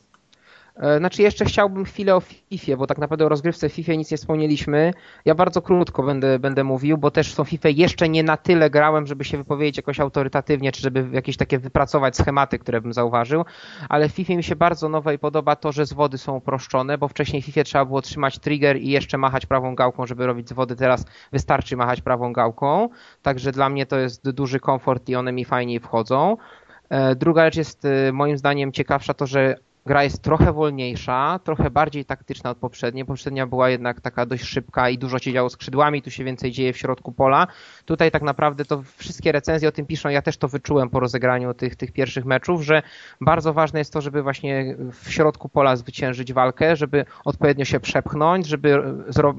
E, 0.75 0.97
znaczy 0.97 1.21
jeszcze 1.21 1.45
chciałbym 1.45 1.85
chwilę 1.85 2.15
o 2.15 2.19
FIFA, 2.19 2.77
bo 2.77 2.87
tak 2.87 2.97
naprawdę 2.97 3.25
o 3.25 3.29
rozgrywce 3.29 3.69
FIFA 3.69 3.93
nic 3.93 4.11
nie 4.11 4.17
wspomnieliśmy. 4.17 4.93
Ja 5.25 5.35
bardzo 5.35 5.61
krótko 5.61 6.03
będę, 6.03 6.39
będę 6.39 6.63
mówił, 6.63 6.97
bo 6.97 7.11
też 7.11 7.35
tą 7.35 7.43
FIFA 7.43 7.69
jeszcze 7.69 8.09
nie 8.09 8.23
na 8.23 8.37
tyle 8.37 8.69
grałem, 8.69 9.07
żeby 9.07 9.23
się 9.23 9.37
wypowiedzieć 9.37 9.77
jakoś 9.77 9.99
autorytatywnie, 9.99 10.71
czy 10.71 10.81
żeby 10.81 11.07
jakieś 11.11 11.37
takie 11.37 11.59
wypracować 11.59 12.17
schematy, 12.17 12.59
które 12.59 12.81
bym 12.81 12.93
zauważył, 12.93 13.45
ale 13.89 14.09
w 14.09 14.11
FIFA 14.11 14.33
mi 14.33 14.43
się 14.43 14.55
bardzo 14.55 14.89
nowe 14.89 15.13
i 15.13 15.19
podoba 15.19 15.55
to, 15.55 15.71
że 15.71 15.85
zwody 15.85 16.17
są 16.17 16.35
uproszczone, 16.35 16.97
bo 16.97 17.07
wcześniej 17.07 17.41
w 17.41 17.45
FIFA 17.45 17.63
trzeba 17.63 17.85
było 17.85 18.01
trzymać 18.01 18.39
trigger 18.39 18.77
i 18.77 18.89
jeszcze 18.89 19.17
machać 19.17 19.45
prawą 19.45 19.75
gałką, 19.75 20.07
żeby 20.07 20.27
robić 20.27 20.49
zwody, 20.49 20.75
teraz 20.75 21.05
wystarczy 21.31 21.77
machać 21.77 22.01
prawą 22.01 22.33
gałką, 22.33 22.89
także 23.21 23.51
dla 23.51 23.69
mnie 23.69 23.85
to 23.85 23.97
jest 23.97 24.29
duży 24.29 24.59
komfort 24.59 25.09
i 25.09 25.15
one 25.15 25.31
mi 25.31 25.45
fajniej 25.45 25.79
wchodzą. 25.79 26.37
E, 26.89 27.15
druga 27.15 27.45
rzecz 27.45 27.55
jest 27.55 27.85
e, 27.85 28.11
moim 28.11 28.37
zdaniem 28.37 28.71
ciekawsza 28.71 29.13
to, 29.13 29.27
że 29.27 29.55
Gra 29.85 30.03
jest 30.03 30.21
trochę 30.21 30.53
wolniejsza, 30.53 31.39
trochę 31.43 31.69
bardziej 31.69 32.05
taktyczna 32.05 32.49
od 32.49 32.57
poprzedniej. 32.57 33.05
Poprzednia 33.05 33.47
była 33.47 33.69
jednak 33.69 34.01
taka 34.01 34.25
dość 34.25 34.43
szybka 34.43 34.89
i 34.89 34.97
dużo 34.97 35.19
się 35.19 35.33
działo 35.33 35.49
skrzydłami, 35.49 36.01
tu 36.01 36.11
się 36.11 36.23
więcej 36.23 36.51
dzieje 36.51 36.73
w 36.73 36.77
środku 36.77 37.11
pola. 37.11 37.47
Tutaj 37.85 38.11
tak 38.11 38.21
naprawdę 38.21 38.65
to 38.65 38.83
wszystkie 38.97 39.31
recenzje 39.31 39.69
o 39.69 39.71
tym 39.71 39.85
piszą, 39.85 40.09
ja 40.09 40.21
też 40.21 40.37
to 40.37 40.47
wyczułem 40.47 40.89
po 40.89 40.99
rozegraniu 40.99 41.53
tych, 41.53 41.75
tych 41.75 41.91
pierwszych 41.91 42.25
meczów, 42.25 42.61
że 42.61 42.81
bardzo 43.21 43.53
ważne 43.53 43.79
jest 43.79 43.93
to, 43.93 44.01
żeby 44.01 44.23
właśnie 44.23 44.75
w 45.03 45.11
środku 45.11 45.49
pola 45.49 45.75
zwyciężyć 45.75 46.33
walkę, 46.33 46.75
żeby 46.75 47.05
odpowiednio 47.25 47.65
się 47.65 47.79
przepchnąć, 47.79 48.47
żeby 48.47 48.83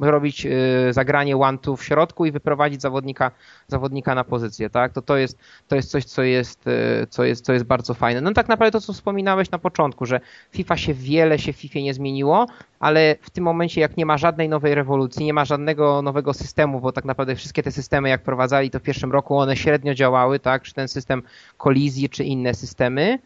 zrobić 0.00 0.46
y, 0.46 0.92
zagranie 0.92 1.36
one-two 1.36 1.76
w 1.76 1.84
środku 1.84 2.26
i 2.26 2.32
wyprowadzić 2.32 2.82
zawodnika, 2.82 3.30
zawodnika 3.68 4.14
na 4.14 4.24
pozycję, 4.24 4.70
tak? 4.70 4.92
To, 4.92 5.02
to, 5.02 5.16
jest, 5.16 5.38
to 5.68 5.76
jest 5.76 5.90
coś, 5.90 6.04
co 6.04 6.22
jest, 6.22 6.66
y, 6.66 7.06
co, 7.10 7.24
jest, 7.24 7.44
co 7.44 7.52
jest 7.52 7.64
bardzo 7.64 7.94
fajne. 7.94 8.20
No 8.20 8.32
tak 8.32 8.48
naprawdę 8.48 8.70
to, 8.70 8.80
co 8.80 8.92
wspominałeś 8.92 9.50
na 9.50 9.58
początku, 9.58 10.06
że 10.06 10.20
FIFA 10.50 10.76
się 10.76 10.94
wiele 10.94 11.38
się 11.38 11.52
w 11.52 11.56
FIFA 11.56 11.78
nie 11.78 11.94
zmieniło, 11.94 12.46
ale 12.80 13.16
w 13.20 13.30
tym 13.30 13.44
momencie 13.44 13.80
jak 13.80 13.96
nie 13.96 14.06
ma 14.06 14.18
żadnej 14.18 14.48
nowej 14.48 14.74
rewolucji, 14.74 15.24
nie 15.24 15.34
ma 15.34 15.44
żadnego 15.44 16.02
nowego 16.02 16.34
systemu, 16.34 16.80
bo 16.80 16.92
tak 16.92 17.04
naprawdę 17.04 17.36
wszystkie 17.36 17.62
te 17.62 17.72
systemy 17.72 18.08
jak 18.08 18.22
prowadzali 18.22 18.70
to 18.70 18.78
w 18.78 18.82
pierwszym 18.82 19.12
roku 19.12 19.38
one 19.38 19.56
średnio 19.56 19.94
działały, 19.94 20.38
tak, 20.38 20.62
czy 20.62 20.74
ten 20.74 20.88
system 20.88 21.22
kolizji, 21.56 22.08
czy 22.08 22.24
inne 22.24 22.54
systemy, 22.54 23.04
E, 23.04 23.18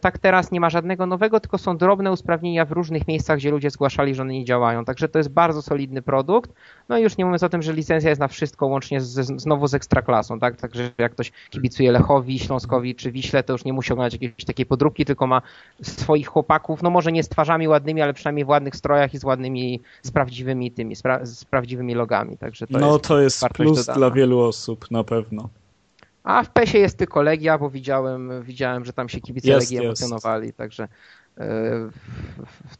tak 0.00 0.18
teraz 0.18 0.52
nie 0.52 0.60
ma 0.60 0.70
żadnego 0.70 1.06
nowego, 1.06 1.40
tylko 1.40 1.58
są 1.58 1.76
drobne 1.76 2.12
usprawnienia 2.12 2.64
w 2.64 2.72
różnych 2.72 3.08
miejscach, 3.08 3.38
gdzie 3.38 3.50
ludzie 3.50 3.70
zgłaszali, 3.70 4.14
że 4.14 4.22
one 4.22 4.32
nie 4.32 4.44
działają. 4.44 4.84
Także 4.84 5.08
to 5.08 5.18
jest 5.18 5.30
bardzo 5.30 5.62
solidny 5.62 6.02
produkt. 6.02 6.52
No 6.88 6.98
i 6.98 7.02
już 7.02 7.16
nie 7.16 7.24
mówiąc 7.24 7.42
o 7.42 7.48
tym, 7.48 7.62
że 7.62 7.72
licencja 7.72 8.10
jest 8.10 8.20
na 8.20 8.28
wszystko, 8.28 8.66
łącznie 8.66 9.00
z, 9.00 9.40
znowu 9.40 9.66
z 9.66 9.74
ekstraklasą, 9.74 10.38
tak? 10.40 10.56
Także 10.56 10.90
jak 10.98 11.12
ktoś 11.12 11.32
kibicuje 11.50 11.92
Lechowi, 11.92 12.38
Śląskowi 12.38 12.94
czy 12.94 13.12
Wiśle, 13.12 13.42
to 13.42 13.52
już 13.52 13.64
nie 13.64 13.72
musi 13.72 13.92
oglądać 13.92 14.12
jakiejś 14.12 14.44
takiej 14.44 14.66
podróbki, 14.66 15.04
tylko 15.04 15.26
ma 15.26 15.42
swoich 15.82 16.28
chłopaków, 16.28 16.82
no 16.82 16.90
może 16.90 17.12
nie 17.12 17.22
z 17.22 17.28
twarzami 17.28 17.68
ładnymi, 17.68 18.02
ale 18.02 18.14
przynajmniej 18.14 18.44
w 18.44 18.48
ładnych 18.48 18.76
strojach 18.76 19.14
i 19.14 19.18
z 19.18 19.24
ładnymi, 19.24 19.80
z 20.02 20.10
prawdziwymi 20.10 20.70
tymi, 20.70 20.96
z, 20.96 21.02
pra 21.02 21.26
z 21.26 21.44
prawdziwymi 21.44 21.94
logami. 21.94 22.36
Także 22.36 22.66
to 22.66 22.78
no 22.78 22.92
jest 22.92 23.04
to 23.04 23.20
jest 23.20 23.48
plus 23.48 23.78
dodana. 23.78 23.98
dla 23.98 24.10
wielu 24.10 24.40
osób, 24.40 24.90
na 24.90 25.04
pewno. 25.04 25.48
A 26.28 26.42
w 26.42 26.50
PESie 26.50 26.78
jest 26.78 26.98
tylko 26.98 27.22
Legia, 27.22 27.58
bo 27.58 27.70
widziałem, 27.70 28.42
widziałem 28.42 28.84
że 28.84 28.92
tam 28.92 29.08
się 29.08 29.20
kibice 29.20 29.48
jest, 29.48 29.60
Legii 29.60 29.76
jest. 29.76 30.02
emocjonowali, 30.02 30.52
także 30.52 30.88
e, 31.38 31.44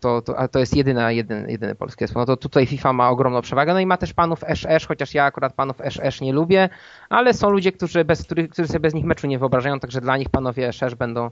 to, 0.01 0.23
to, 0.23 0.39
a 0.39 0.49
to 0.49 0.59
jest 0.59 0.77
jedyna, 0.77 1.13
jedyny, 1.13 1.51
jedyny 1.53 1.75
polski 1.75 2.05
zespół. 2.05 2.21
No 2.21 2.27
to 2.27 2.37
tutaj 2.37 2.67
FIFA 2.67 2.93
ma 2.93 3.11
ogromną 3.11 3.43
przewagę. 3.43 3.73
No 3.73 3.81
i 3.81 3.87
ma 3.87 3.97
też 3.97 4.13
panów 4.13 4.41
SS, 4.55 4.87
chociaż 4.89 5.15
ja 5.15 5.25
akurat 5.25 5.55
panów 5.55 5.77
SS 5.91 6.21
nie 6.21 6.33
lubię, 6.33 6.69
ale 7.09 7.35
są 7.35 7.51
ludzie, 7.51 7.73
którzy, 7.73 8.05
bez, 8.05 8.27
którzy 8.51 8.69
sobie 8.69 8.81
bez 8.81 8.95
nich 8.95 9.05
meczu 9.05 9.27
nie 9.27 9.39
wyobrażają, 9.39 9.81
także 9.81 10.01
dla 10.01 10.17
nich 10.17 10.29
panowie 10.29 10.73
SS 10.73 10.95
będą, 10.95 11.31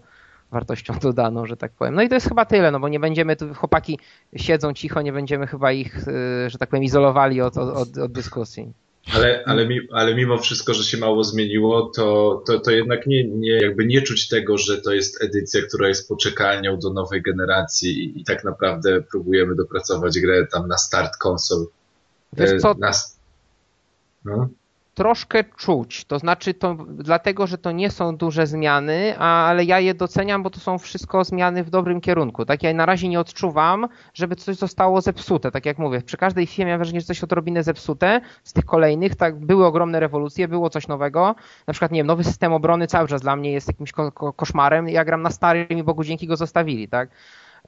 wartością 0.50 0.94
dodaną, 1.02 1.46
że 1.46 1.56
tak 1.56 1.72
powiem. 1.72 1.94
No 1.94 2.02
i 2.02 2.08
to 2.08 2.14
jest 2.14 2.28
chyba 2.28 2.44
tyle, 2.44 2.70
no 2.70 2.80
bo 2.80 2.88
nie 2.88 3.00
będziemy 3.00 3.36
tu, 3.36 3.54
chłopaki 3.54 3.98
siedzą 4.36 4.72
cicho, 4.72 5.02
nie 5.02 5.12
będziemy 5.12 5.46
chyba 5.46 5.72
ich, 5.72 6.08
y, 6.08 6.50
że 6.50 6.58
tak 6.58 6.68
powiem, 6.68 6.84
izolowali 6.84 7.40
od, 7.40 7.56
od, 7.56 7.98
od 7.98 8.12
dyskusji. 8.12 8.72
Ale, 9.14 9.44
ale, 9.46 9.66
mi, 9.66 9.80
ale 9.92 10.14
mimo 10.14 10.38
wszystko, 10.38 10.74
że 10.74 10.84
się 10.84 10.96
mało 10.96 11.24
zmieniło, 11.24 11.90
to, 11.96 12.42
to, 12.46 12.60
to 12.60 12.70
jednak 12.70 13.06
nie, 13.06 13.24
nie, 13.24 13.52
jakby 13.52 13.86
nie 13.86 14.02
czuć 14.02 14.28
tego, 14.28 14.58
że 14.58 14.82
to 14.82 14.92
jest 14.92 15.22
edycja, 15.22 15.62
która 15.62 15.88
jest 15.88 16.08
poczekalnią 16.08 16.78
do 16.78 16.92
nowej 16.92 17.22
generacji 17.22 18.04
i, 18.04 18.20
i 18.20 18.24
tak 18.24 18.44
naprawdę 18.44 19.02
próbujemy 19.02 19.54
dopracować 19.54 20.20
grę 20.20 20.46
tam 20.52 20.68
na 20.68 20.78
start 20.78 21.16
konsol. 21.16 21.66
Wiesz 22.32 22.60
co, 22.60 22.74
na, 22.78 22.92
no. 24.24 24.48
Troszkę 24.96 25.44
czuć. 25.44 26.04
To 26.04 26.18
znaczy 26.18 26.54
to 26.54 26.76
dlatego, 26.88 27.46
że 27.46 27.58
to 27.58 27.72
nie 27.72 27.90
są 27.90 28.16
duże 28.16 28.46
zmiany, 28.46 29.18
ale 29.18 29.64
ja 29.64 29.80
je 29.80 29.94
doceniam, 29.94 30.42
bo 30.42 30.50
to 30.50 30.60
są 30.60 30.78
wszystko 30.78 31.24
zmiany 31.24 31.64
w 31.64 31.70
dobrym 31.70 32.00
kierunku. 32.00 32.44
Tak 32.44 32.62
ja 32.62 32.74
na 32.74 32.86
razie 32.86 33.08
nie 33.08 33.20
odczuwam, 33.20 33.88
żeby 34.14 34.36
coś 34.36 34.56
zostało 34.56 35.00
zepsute. 35.00 35.50
Tak 35.50 35.66
jak 35.66 35.78
mówię, 35.78 36.02
przy 36.02 36.16
każdej 36.16 36.46
firmie 36.46 36.72
mam 36.72 36.78
wrażenie, 36.78 37.00
że 37.00 37.06
coś 37.06 37.24
odrobinę 37.24 37.62
zepsute 37.62 38.20
z 38.44 38.52
tych 38.52 38.64
kolejnych. 38.64 39.16
Tak, 39.16 39.40
były 39.40 39.66
ogromne 39.66 40.00
rewolucje, 40.00 40.48
było 40.48 40.70
coś 40.70 40.88
nowego. 40.88 41.34
Na 41.66 41.72
przykład, 41.72 41.92
nie 41.92 42.00
wiem, 42.00 42.06
nowy 42.06 42.24
system 42.24 42.52
obrony 42.52 42.86
cały 42.86 43.08
czas 43.08 43.22
dla 43.22 43.36
mnie 43.36 43.52
jest 43.52 43.68
jakimś 43.68 43.92
ko 43.92 44.12
ko 44.12 44.32
koszmarem. 44.32 44.88
Ja 44.88 45.04
gram 45.04 45.22
na 45.22 45.30
starym 45.30 45.68
i 45.68 45.82
Bogu 45.82 46.04
dzięki 46.04 46.26
go 46.26 46.36
zostawili, 46.36 46.88
tak? 46.88 47.08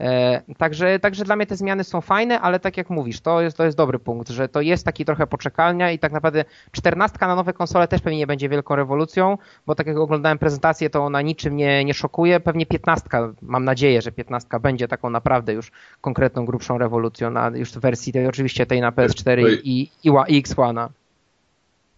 E, 0.00 0.42
także, 0.58 0.98
także 0.98 1.24
dla 1.24 1.37
mnie 1.37 1.46
te 1.46 1.56
zmiany 1.56 1.84
są 1.84 2.00
fajne, 2.00 2.40
ale 2.40 2.61
tak 2.61 2.76
jak 2.76 2.90
mówisz, 2.90 3.20
to 3.20 3.40
jest, 3.40 3.56
to 3.56 3.64
jest 3.64 3.76
dobry 3.76 3.98
punkt, 3.98 4.28
że 4.28 4.48
to 4.48 4.61
jest 4.61 4.84
taki 4.84 5.04
trochę 5.04 5.26
poczekalnia 5.26 5.90
i 5.90 5.98
tak 5.98 6.12
naprawdę 6.12 6.44
czternastka 6.72 7.26
na 7.26 7.34
nowe 7.34 7.52
konsole 7.52 7.88
też 7.88 8.00
pewnie 8.00 8.18
nie 8.18 8.26
będzie 8.26 8.48
wielką 8.48 8.76
rewolucją, 8.76 9.38
bo 9.66 9.74
tak 9.74 9.87
jak 9.87 9.96
oglądałem 9.96 10.38
prezentację, 10.38 10.90
to 10.90 11.04
ona 11.04 11.22
niczym 11.22 11.56
nie, 11.56 11.84
nie 11.84 11.94
szokuje. 11.94 12.40
Pewnie 12.40 12.66
piętnastka, 12.66 13.32
mam 13.42 13.64
nadzieję, 13.64 14.02
że 14.02 14.12
piętnastka 14.12 14.58
będzie 14.58 14.88
taką 14.88 15.11
naprawdę 15.11 15.52
już 15.52 15.72
konkretną, 16.00 16.46
grubszą 16.46 16.78
rewolucją 16.78 17.30
na 17.30 17.48
już 17.54 17.72
w 17.72 17.78
wersji 17.78 18.12
tej 18.12 18.26
oczywiście 18.26 18.66
tej 18.66 18.80
na 18.80 18.92
PS4 18.92 19.48
i, 19.62 19.90
i, 20.04 20.11
i 20.28 20.38
X 20.38 20.58
One. 20.58 20.88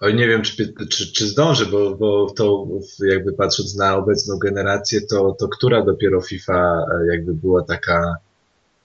Oj, 0.01 0.15
nie 0.15 0.29
wiem, 0.29 0.43
czy, 0.43 0.75
czy, 0.91 1.13
czy 1.13 1.27
zdążę, 1.27 1.67
bo, 1.67 1.95
bo 1.95 2.31
to 2.37 2.67
jakby 2.99 3.33
patrząc 3.33 3.77
na 3.77 3.97
obecną 3.97 4.39
generację, 4.39 5.01
to, 5.01 5.37
to 5.39 5.49
która 5.49 5.83
dopiero 5.83 6.21
FIFA 6.21 6.55
e, 6.55 7.07
jakby 7.13 7.35
była 7.35 7.63
taka 7.63 8.17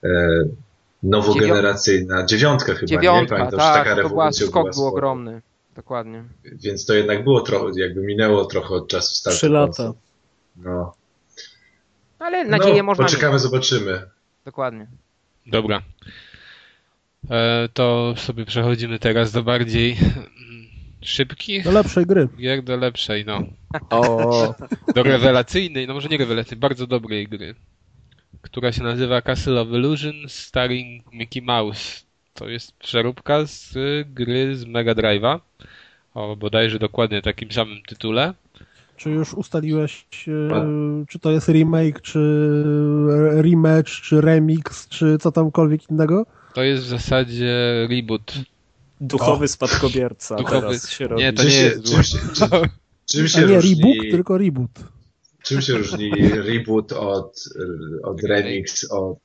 e, 0.04 0.08
nowogeneracyjna, 1.02 2.26
dziewiątka 2.26 2.74
chyba, 2.74 2.86
Dziewiątka, 2.86 3.34
nie? 3.34 3.38
Pamiętam, 3.38 3.60
tak, 3.60 3.74
taka 3.74 3.96
to 3.96 4.02
rewolucja 4.02 4.46
była, 4.46 4.50
skok 4.50 4.62
była 4.62 4.74
był 4.74 4.86
ogromny, 4.86 5.42
dokładnie. 5.76 6.24
Więc 6.44 6.86
to 6.86 6.94
jednak 6.94 7.24
było 7.24 7.40
trochę, 7.40 7.80
jakby 7.80 8.00
minęło 8.02 8.44
trochę 8.44 8.74
od 8.74 8.88
czasu 8.88 9.14
startu. 9.14 9.36
Trzy 9.36 9.48
lata. 9.48 9.92
No. 10.56 10.94
Ale 12.18 12.44
nadzieję 12.44 12.76
no, 12.76 12.82
można 12.82 13.04
poczekamy, 13.04 13.32
mieć. 13.32 13.42
zobaczymy. 13.42 14.02
Dokładnie. 14.44 14.86
Dobra. 15.46 15.82
E, 17.30 17.68
to 17.74 18.14
sobie 18.16 18.44
przechodzimy 18.44 18.98
teraz 18.98 19.32
do 19.32 19.42
bardziej 19.42 19.96
szybkich 21.06 21.64
Do 21.64 21.72
lepszej 21.72 22.06
gry. 22.06 22.28
gier, 22.38 22.62
do 22.62 22.76
lepszej, 22.76 23.24
no. 23.24 23.42
O, 23.90 24.54
Do 24.94 25.02
rewelacyjnej, 25.02 25.86
no 25.86 25.94
może 25.94 26.08
nie 26.08 26.18
rewelacyjnej, 26.18 26.60
bardzo 26.60 26.86
dobrej 26.86 27.28
gry, 27.28 27.54
która 28.42 28.72
się 28.72 28.82
nazywa 28.82 29.22
Castle 29.22 29.60
of 29.60 29.68
Illusion 29.68 30.14
starring 30.28 31.12
Mickey 31.12 31.42
Mouse. 31.42 32.02
To 32.34 32.48
jest 32.48 32.72
przeróbka 32.72 33.46
z 33.46 33.74
gry 34.14 34.56
z 34.56 34.64
Mega 34.64 34.92
Drive'a 34.92 35.40
o 36.14 36.36
bodajże 36.36 36.78
dokładnie 36.78 37.22
takim 37.22 37.52
samym 37.52 37.82
tytule. 37.88 38.34
Czy 38.96 39.10
już 39.10 39.34
ustaliłeś, 39.34 40.06
e, 40.28 41.04
czy 41.08 41.18
to 41.18 41.30
jest 41.30 41.48
remake, 41.48 42.00
czy 42.00 42.18
rematch, 43.42 43.90
czy 43.90 44.20
remix, 44.20 44.88
czy 44.88 45.18
co 45.18 45.32
tamkolwiek 45.32 45.90
innego? 45.90 46.26
To 46.54 46.62
jest 46.62 46.84
w 46.84 46.86
zasadzie 46.86 47.54
reboot. 47.90 48.34
Duchowy 49.00 49.48
spadkobierca 49.48 50.36
Duchowy- 50.36 50.60
teraz 50.60 50.90
się 50.90 51.08
robi. 51.08 51.22
Nie, 51.22 51.32
to 51.32 51.42
Czym 51.42 51.50
nie 51.50 51.56
się- 51.56 51.62
jest 51.64 51.84
czym 51.84 52.02
się- 52.02 52.18
czym- 52.34 52.48
Czym 53.10 53.28
się 53.28 53.40
nie 53.40 53.46
różni, 53.46 53.74
reboot, 53.74 54.10
tylko 54.10 54.38
reboot. 54.38 54.70
czym 55.42 55.62
się 55.62 55.72
różni 55.72 56.10
reboot 56.32 56.92
od, 56.92 57.44
od 58.04 58.22
remix, 58.24 58.90
od 58.92 59.18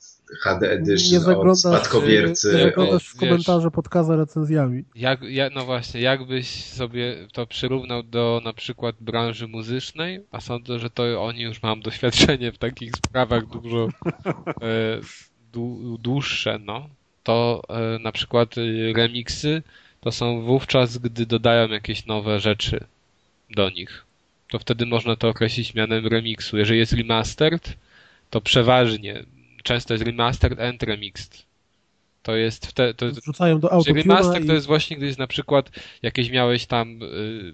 HD 0.44 0.68
Nie 0.68 0.74
Edition, 0.74 1.18
od 1.18 1.24
zaglądasz, 1.24 1.58
spadkobiercy? 1.60 2.54
nie 2.56 2.64
zaglądasz 2.64 3.04
w 3.10 3.14
wiesz- 3.14 3.20
komentarze 3.20 3.72
podcaza 3.72 4.16
recenzjami. 4.16 4.84
Jak, 4.96 5.22
ja, 5.22 5.50
no 5.56 5.66
właśnie, 5.66 6.02
jakbyś 6.02 6.66
sobie 6.66 7.28
to 7.34 7.48
przyrównał 7.48 8.04
do 8.04 8.42
na 8.46 8.54
przykład 8.54 8.96
branży 9.00 9.48
muzycznej, 9.48 10.26
a 10.32 10.42
sądzę, 10.42 10.80
że 10.80 10.90
to 10.90 11.24
oni 11.24 11.42
już 11.42 11.64
mają 11.64 11.82
doświadczenie 11.82 12.52
w 12.52 12.58
takich 12.58 12.92
sprawach 13.08 13.48
dużo 13.48 13.88
e, 14.62 15.00
dłu- 15.54 15.98
dłuższe, 16.00 16.60
no, 16.66 16.90
to 17.24 17.62
e, 17.70 18.00
na 18.00 18.12
przykład 18.12 18.56
e, 18.58 18.62
remiksy 18.94 19.64
to 20.02 20.12
są 20.12 20.42
wówczas, 20.42 20.98
gdy 20.98 21.26
dodają 21.26 21.70
jakieś 21.70 22.06
nowe 22.06 22.40
rzeczy 22.40 22.86
do 23.50 23.70
nich. 23.70 24.06
To 24.50 24.60
wtedy 24.60 24.86
można 24.86 25.16
to 25.16 25.30
określić 25.30 25.74
mianem 25.74 26.08
remiksu. 26.08 26.58
Jeżeli 26.58 26.80
jest 26.80 26.94
remastered, 26.94 27.78
to 28.30 28.42
przeważnie 28.42 29.24
często 29.64 29.94
jest 29.94 30.06
remastered 30.06 30.60
and 30.60 30.84
remixed. 30.84 31.46
To 32.24 32.36
jest 32.36 32.68
wtedy, 32.68 32.94
to 32.94 33.06
jest, 33.06 33.22
Wrzucają 33.22 33.60
do 33.60 33.68
czy 33.68 33.74
autotuna 33.74 34.02
remaster 34.02 34.44
i 34.44 34.48
to 34.48 34.54
jest 34.54 34.68
właśnie, 34.68 34.98
gdy 34.98 35.06
jest 35.06 35.20
na 35.20 35.28
przykład 35.28 35.72
jakieś 36.02 36.30
miałeś 36.30 36.66
tam 36.66 37.04
y, 37.04 37.54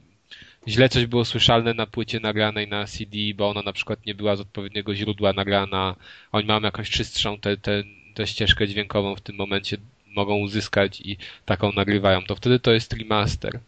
źle 0.68 0.90
coś 0.90 1.06
było 1.06 1.26
słyszalne 1.26 1.74
na 1.74 1.88
płycie 1.88 2.20
nagranej 2.20 2.68
na 2.68 2.86
CD, 2.86 3.18
bo 3.36 3.50
ona 3.50 3.62
na 3.62 3.74
przykład 3.74 4.06
nie 4.06 4.16
była 4.16 4.36
z 4.36 4.42
odpowiedniego 4.42 4.96
źródła 4.96 5.34
nagrana, 5.34 5.96
oni 6.32 6.48
mają 6.48 6.62
jakąś 6.62 6.90
czystszą 6.90 7.40
tę 7.40 7.58
te, 7.58 7.84
te 8.18 8.28
ścieżkę 8.28 8.68
dźwiękową 8.68 9.16
w 9.16 9.22
tym 9.22 9.36
momencie 9.36 9.78
mogą 10.16 10.38
uzyskać 10.38 11.02
i 11.02 11.18
taką 11.46 11.72
nagrywają, 11.72 12.24
to 12.24 12.36
wtedy 12.36 12.60
to 12.60 12.72
jest 12.72 12.94
remaster. 12.94 13.60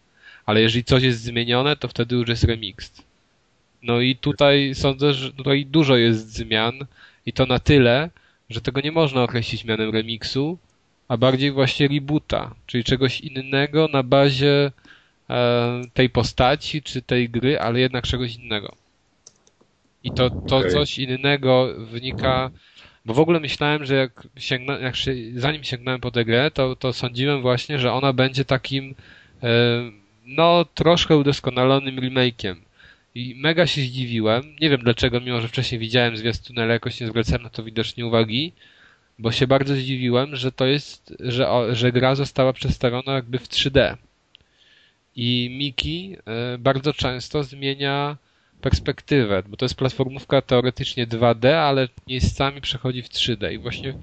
Ale 0.46 0.62
jeżeli 0.62 0.84
coś 0.84 1.04
jest 1.04 1.22
zmienione, 1.22 1.76
to 1.76 1.88
wtedy 1.88 2.16
już 2.16 2.30
jest 2.30 2.44
remixed. 2.44 3.02
No 3.84 4.02
i 4.02 4.16
tutaj 4.16 4.76
sądzę, 4.76 5.14
że 5.14 5.34
tutaj 5.34 5.66
dużo 5.66 5.98
jest 5.98 6.34
zmian 6.34 6.86
i 7.26 7.34
to 7.34 7.46
na 7.46 7.60
tyle, 7.60 8.10
że 8.50 8.62
tego 8.62 8.82
nie 8.82 8.92
można 8.92 9.24
określić 9.24 9.66
mianem 9.66 9.94
remiksu, 9.94 10.58
a 11.08 11.18
bardziej 11.18 11.52
właśnie 11.52 11.88
reboota, 11.88 12.56
czyli 12.66 12.84
czegoś 12.84 13.22
innego 13.22 13.90
na 13.94 14.04
bazie 14.04 14.72
e, 15.30 15.82
tej 15.94 16.10
postaci 16.10 16.82
czy 16.82 17.02
tej 17.02 17.30
gry, 17.30 17.60
ale 17.60 17.80
jednak 17.80 18.04
czegoś 18.08 18.36
innego. 18.36 18.76
I 20.04 20.12
to, 20.12 20.32
to 20.46 20.58
Okej. 20.58 20.72
coś 20.72 21.00
innego 21.00 21.74
wynika, 21.78 22.52
bo 23.06 23.14
w 23.14 23.20
ogóle 23.20 23.40
myślałem, 23.40 23.86
że 23.86 23.96
jak 23.96 24.28
sięgna, 24.38 24.80
jak 24.80 24.96
się, 24.96 25.16
zanim 25.36 25.64
sięgnąłem 25.64 26.02
po 26.02 26.12
tę 26.12 26.26
grę, 26.26 26.52
to, 26.52 26.76
to 26.76 26.94
sądziłem 26.94 27.42
właśnie, 27.42 27.80
że 27.80 27.94
ona 27.94 28.14
będzie 28.14 28.46
takim 28.46 28.96
e, 29.44 29.50
no 30.26 30.66
troszkę 30.66 31.18
udoskonalonym 31.18 31.96
remake'iem. 31.96 32.56
I 33.16 33.36
mega 33.36 33.68
się 33.68 33.82
zdziwiłem. 33.82 34.56
Nie 34.62 34.70
wiem 34.70 34.82
dlaczego, 34.82 35.22
mimo 35.22 35.42
że 35.42 35.48
wcześniej 35.48 35.80
widziałem 35.80 36.18
zwiastun, 36.18 36.60
ale 36.60 36.74
jakoś 36.74 37.00
nie 37.00 37.08
zwracałem 37.08 37.44
na 37.44 37.50
to 37.50 37.64
widocznie 37.64 38.06
uwagi, 38.06 38.54
bo 39.20 39.32
się 39.32 39.48
bardzo 39.48 39.76
zdziwiłem, 39.76 40.36
że 40.36 40.52
to 40.52 40.66
jest, 40.66 41.14
że, 41.20 41.48
że 41.76 41.92
gra 41.92 42.16
została 42.16 42.54
przedstawiona 42.54 43.14
jakby 43.14 43.40
w 43.40 43.48
3D. 43.48 43.96
I 45.16 45.56
Miki 45.60 46.16
e, 46.26 46.58
bardzo 46.58 46.94
często 46.94 47.44
zmienia 47.44 48.18
perspektywę, 48.62 49.44
bo 49.48 49.58
to 49.58 49.66
jest 49.66 49.76
platformówka 49.76 50.42
teoretycznie 50.42 51.08
2D, 51.08 51.48
ale 51.48 51.88
miejscami 52.08 52.62
przechodzi 52.62 53.02
w 53.02 53.10
3D. 53.10 53.54
I 53.54 53.58
właśnie 53.58 53.94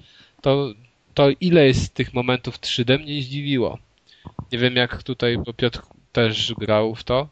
to, 0.40 0.72
to 1.14 1.28
ile 1.40 1.66
jest 1.66 1.94
tych 1.94 2.14
momentów 2.14 2.60
3D 2.60 2.98
mnie 2.98 3.22
zdziwiło. 3.22 3.78
Nie 4.52 4.58
wiem 4.58 4.76
jak 4.76 5.02
tutaj, 5.02 5.38
bo 5.38 5.52
Piotr 5.52 5.82
też 6.12 6.54
grał 6.58 6.94
w 6.94 7.04
to. 7.04 7.28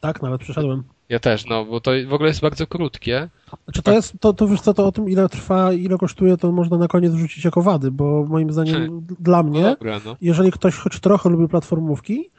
Tak, 0.00 0.22
nawet 0.22 0.40
przeszedłem. 0.40 0.82
Ja 1.08 1.18
też, 1.18 1.46
no, 1.46 1.64
bo 1.64 1.80
to 1.80 1.90
w 2.06 2.12
ogóle 2.12 2.28
jest 2.28 2.40
bardzo 2.40 2.66
krótkie. 2.66 3.28
Znaczy 3.64 3.82
to 3.82 3.92
jest, 3.92 4.14
to, 4.20 4.32
to 4.32 4.48
wiesz 4.48 4.60
co, 4.60 4.74
to 4.74 4.86
o 4.86 4.92
tym 4.92 5.08
ile 5.10 5.28
trwa, 5.28 5.72
ile 5.72 5.98
kosztuje, 5.98 6.36
to 6.36 6.52
można 6.52 6.78
na 6.78 6.88
koniec 6.88 7.12
wrzucić 7.12 7.44
jako 7.44 7.62
wady, 7.62 7.90
bo 7.90 8.24
moim 8.28 8.52
zdaniem 8.52 8.74
Hmm. 8.74 9.06
dla 9.20 9.42
No 9.42 9.48
mnie, 9.50 9.62
dobra, 9.62 10.00
no. 10.04 10.16
jeżeli 10.20 10.52
ktoś 10.52 10.74
choć 10.74 11.00
trochę 11.00 11.28
lubi 11.30 11.48
platformówki, 11.48 12.30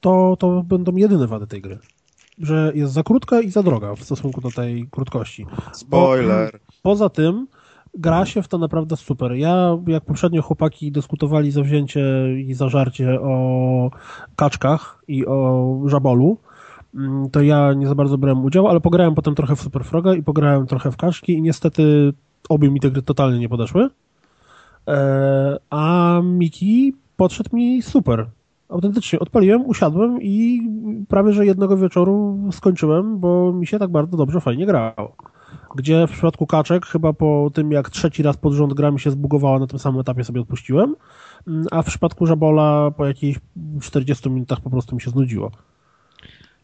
to, 0.00 0.36
to 0.38 0.62
będą 0.62 0.96
jedyne 0.96 1.26
wady 1.26 1.46
tej 1.46 1.60
gry. 1.60 1.78
Że 2.42 2.72
jest 2.74 2.92
za 2.92 3.02
krótka 3.02 3.40
i 3.40 3.50
za 3.50 3.62
droga 3.62 3.94
w 3.94 4.02
stosunku 4.02 4.40
do 4.40 4.50
tej 4.50 4.88
krótkości. 4.90 5.46
Spoiler. 5.72 6.58
Poza 6.82 7.08
tym 7.08 7.46
gra 7.94 8.26
się 8.26 8.42
w 8.42 8.48
to 8.48 8.58
naprawdę 8.58 8.96
super. 8.96 9.32
Ja, 9.32 9.78
jak 9.86 10.04
poprzednio 10.04 10.42
chłopaki 10.42 10.92
dyskutowali 10.92 11.50
zawzięcie 11.50 12.02
i 12.46 12.54
zażarcie 12.54 13.20
o 13.20 13.90
kaczkach 14.36 15.02
i 15.08 15.26
o 15.26 15.80
żabolu, 15.86 16.38
mm, 16.94 17.30
to 17.30 17.42
ja 17.42 17.72
nie 17.72 17.86
za 17.86 17.94
bardzo 17.94 18.18
brałem 18.18 18.44
udział, 18.44 18.68
ale 18.68 18.80
pograłem 18.80 19.14
potem 19.14 19.34
trochę 19.34 19.56
w 19.56 19.60
Super 19.60 19.84
Froga 19.84 20.14
i 20.14 20.22
pograłem 20.22 20.66
trochę 20.66 20.92
w 20.92 20.96
kaczki 20.96 21.32
i 21.32 21.42
niestety 21.42 22.12
obie 22.48 22.70
mi 22.70 22.80
te 22.80 22.90
gry 22.90 23.02
totalnie 23.02 23.38
nie 23.38 23.48
podeszły. 23.48 23.88
E, 24.88 25.58
a 25.70 26.20
Miki 26.24 26.92
podszedł 27.16 27.56
mi 27.56 27.82
super. 27.82 28.26
Autentycznie 28.72 29.18
odpaliłem, 29.18 29.66
usiadłem 29.66 30.22
i 30.22 30.60
prawie 31.08 31.32
że 31.32 31.46
jednego 31.46 31.76
wieczoru 31.76 32.38
skończyłem, 32.52 33.20
bo 33.20 33.52
mi 33.52 33.66
się 33.66 33.78
tak 33.78 33.90
bardzo 33.90 34.16
dobrze, 34.16 34.40
fajnie 34.40 34.66
grało. 34.66 35.16
gdzie 35.76 36.06
w 36.06 36.10
przypadku 36.10 36.46
kaczek 36.46 36.86
chyba 36.86 37.12
po 37.12 37.50
tym 37.54 37.72
jak 37.72 37.90
trzeci 37.90 38.22
raz 38.22 38.36
pod 38.36 38.52
rząd 38.52 38.74
gra 38.74 38.90
mi 38.90 39.00
się 39.00 39.10
zbugowała 39.10 39.58
na 39.58 39.66
tym 39.66 39.78
samym 39.78 40.00
etapie 40.00 40.24
sobie 40.24 40.40
odpuściłem, 40.40 40.96
mm, 41.46 41.66
a 41.70 41.82
w 41.82 41.86
przypadku 41.86 42.26
żabola 42.26 42.90
po 42.90 43.06
jakichś 43.06 43.38
40 43.82 44.30
minutach 44.30 44.60
po 44.60 44.70
prostu 44.70 44.94
mi 44.94 45.00
się 45.00 45.10
znudziło. 45.10 45.50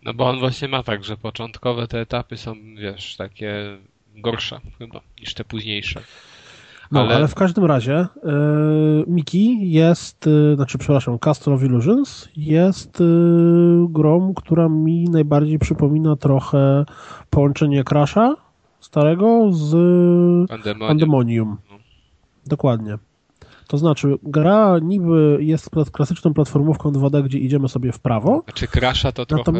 No 0.02 0.14
bo 0.14 0.28
on 0.28 0.38
właśnie 0.38 0.68
ma 0.68 0.82
tak, 0.82 1.04
że 1.04 1.16
początkowe 1.16 1.86
te 1.86 2.00
etapy 2.00 2.36
są, 2.36 2.54
wiesz, 2.76 3.16
takie 3.16 3.78
gorsze 4.16 4.60
chyba 4.78 5.00
niż 5.20 5.34
te 5.34 5.44
późniejsze. 5.44 6.00
No, 6.90 7.00
ale, 7.00 7.16
ale 7.16 7.28
w 7.28 7.34
każdym 7.34 7.64
razie 7.64 8.06
yy, 8.24 9.04
Miki 9.06 9.70
jest, 9.70 10.26
yy, 10.26 10.56
znaczy 10.56 10.78
przepraszam, 10.78 11.18
Castle 11.18 11.54
of 11.54 11.62
Illusions 11.62 12.28
jest 12.36 13.00
yy, 13.00 13.86
grą, 13.88 14.34
która 14.34 14.68
mi 14.68 15.04
najbardziej 15.04 15.58
przypomina 15.58 16.16
trochę 16.16 16.84
połączenie 17.30 17.84
Crasha 17.84 18.36
starego 18.80 19.52
z 19.52 19.70
Pandemonium. 20.48 20.88
Pandemonium. 20.88 21.56
No. 21.70 21.76
Dokładnie. 22.46 22.98
To 23.68 23.78
znaczy, 23.78 24.18
gra 24.22 24.78
niby 24.82 25.38
jest 25.40 25.70
klasyczną 25.92 26.34
platformówką 26.34 26.90
2D, 26.90 27.24
gdzie 27.24 27.38
idziemy 27.38 27.68
sobie 27.68 27.92
w 27.92 28.00
prawo. 28.00 28.42
Znaczy 28.44 28.68
Crasha 28.68 29.12
to 29.12 29.26
trochę... 29.26 29.52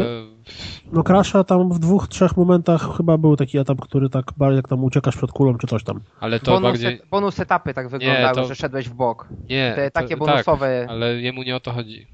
No 0.93 1.03
Crasha 1.03 1.45
tam 1.45 1.73
w 1.73 1.79
dwóch, 1.79 2.09
trzech 2.09 2.37
momentach 2.37 2.97
chyba 2.97 3.19
był 3.19 3.37
taki 3.37 3.59
etap, 3.59 3.81
który 3.81 4.11
tak 4.11 4.25
bardziej 4.37 4.57
jak 4.57 4.69
tam 4.69 4.85
uciekasz 4.85 5.17
przed 5.17 5.33
kulą 5.33 5.59
czy 5.59 5.67
coś 5.67 5.85
tam. 5.85 6.01
Ale 6.21 6.41
to 6.41 6.51
bonus, 6.51 6.63
bardziej... 6.63 7.01
bonus 7.11 7.41
etapy 7.41 7.75
tak 7.75 7.89
wyglądały, 7.89 8.35
to- 8.35 8.45
że 8.45 8.55
szedłeś 8.55 8.89
w 8.89 8.95
bok. 8.95 9.29
Nie, 9.49 9.73
Te 9.77 9.91
takie 9.91 10.17
to, 10.17 10.27
bonusowe... 10.27 10.81
Tak, 10.81 10.91
ale 10.91 11.21
jemu 11.21 11.43
nie 11.43 11.57
o 11.57 11.61
to 11.61 11.73
chodzi. 11.73 12.07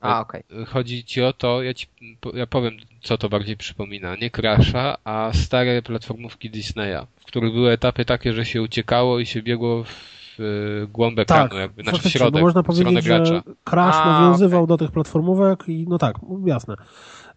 A, 0.00 0.20
okej. 0.20 0.42
Chodzi 0.66 1.04
ci 1.04 1.22
o 1.22 1.32
to, 1.32 1.62
ja, 1.62 1.74
ci, 1.74 1.86
ja 2.34 2.46
powiem, 2.46 2.76
co 3.02 3.18
to 3.18 3.28
bardziej 3.28 3.56
przypomina. 3.56 4.16
Nie 4.16 4.30
Crasha, 4.30 4.96
a 5.04 5.30
stare 5.34 5.82
platformówki 5.82 6.50
Disneya, 6.50 7.06
w 7.20 7.24
których 7.24 7.52
były 7.52 7.70
etapy 7.70 8.04
takie, 8.04 8.32
że 8.32 8.44
się 8.44 8.62
uciekało 8.62 9.18
i 9.18 9.26
się 9.26 9.42
biegło 9.42 9.84
w 9.84 10.19
y, 10.40 10.88
głąb 10.92 11.18
ekranu, 11.18 11.48
Tak, 11.48 11.58
jakby, 11.58 11.82
znaczy 11.82 11.98
w 11.98 12.02
faktycznie, 12.02 12.18
środek, 12.18 12.40
bo 12.40 12.46
można 12.46 12.62
powiedzieć, 12.62 13.04
że 13.04 13.18
gracza. 13.18 13.42
Crash 13.64 13.96
A, 13.96 14.20
nawiązywał 14.20 14.66
do 14.66 14.76
tych 14.76 14.90
platformówek 14.90 15.64
i 15.68 15.86
no 15.88 15.98
tak, 15.98 16.16
jasne. 16.44 16.74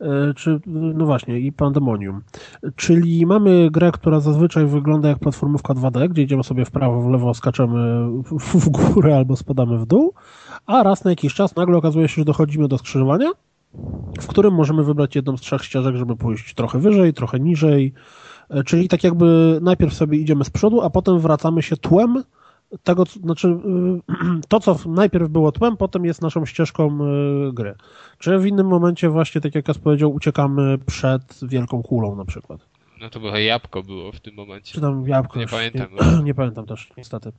E, 0.01 0.33
Czy, 0.33 0.59
no 0.65 1.05
właśnie, 1.05 1.39
i 1.39 1.51
Pandemonium. 1.51 2.21
Czyli 2.75 3.25
mamy 3.25 3.71
grę, 3.71 3.91
która 3.91 4.19
zazwyczaj 4.19 4.65
wygląda 4.65 5.09
jak 5.09 5.19
platformówka 5.19 5.73
2D, 5.73 6.09
gdzie 6.09 6.21
idziemy 6.21 6.43
sobie 6.43 6.65
w 6.65 6.71
prawo, 6.71 7.01
w 7.01 7.09
lewo, 7.09 7.33
skaczemy 7.33 8.07
w, 8.23 8.59
w 8.59 8.69
górę 8.69 9.17
albo 9.17 9.35
spadamy 9.35 9.77
w 9.77 9.85
dół, 9.85 10.13
a 10.65 10.83
raz 10.83 11.03
na 11.03 11.09
jakiś 11.11 11.33
czas 11.33 11.55
nagle 11.55 11.77
okazuje 11.77 12.07
się, 12.07 12.15
że 12.15 12.25
dochodzimy 12.25 12.67
do 12.67 12.77
skrzyżowania, 12.77 13.31
w 14.21 14.27
którym 14.27 14.53
możemy 14.53 14.83
wybrać 14.83 15.15
jedną 15.15 15.37
z 15.37 15.41
trzech 15.41 15.63
ścieżek, 15.63 15.95
żeby 15.95 16.15
pójść 16.15 16.53
trochę 16.53 16.79
wyżej, 16.79 17.13
trochę 17.13 17.39
niżej. 17.39 17.93
E, 18.49 18.63
Czyli 18.63 18.87
tak 18.87 19.03
jakby 19.03 19.59
najpierw 19.61 19.93
sobie 19.93 20.17
idziemy 20.17 20.43
z 20.43 20.49
przodu, 20.49 20.81
a 20.81 20.89
potem 20.89 21.19
wracamy 21.19 21.61
się 21.61 21.77
tłem 21.77 22.23
tego, 22.83 23.05
znaczy 23.05 23.47
y, 23.47 24.41
to, 24.49 24.59
co 24.59 24.77
najpierw 24.85 25.29
było 25.29 25.51
tłem, 25.51 25.77
potem 25.77 26.05
jest 26.05 26.21
naszą 26.21 26.45
ścieżką 26.45 26.99
y, 27.49 27.53
gry. 27.53 27.75
Czy 28.17 28.37
w 28.37 28.45
innym 28.45 28.67
momencie 28.67 29.09
właśnie, 29.09 29.41
tak 29.41 29.55
jak 29.55 29.65
Kas 29.65 29.77
powiedział, 29.77 30.13
uciekamy 30.13 30.77
przed 30.77 31.39
wielką 31.41 31.83
kulą 31.83 32.15
na 32.15 32.25
przykład. 32.25 32.67
No 33.01 33.09
to 33.09 33.19
było 33.19 33.37
jabłko 33.37 33.83
było 33.83 34.11
w 34.11 34.19
tym 34.19 34.35
momencie. 34.35 34.73
Czy 34.73 34.81
tam 34.81 35.07
jabłko. 35.07 35.39
Nie 35.39 35.47
pamiętam. 35.47 35.87
Nie, 35.91 36.23
nie 36.29 36.33
pamiętam 36.33 36.65
też, 36.65 36.89
niestety. 36.97 37.31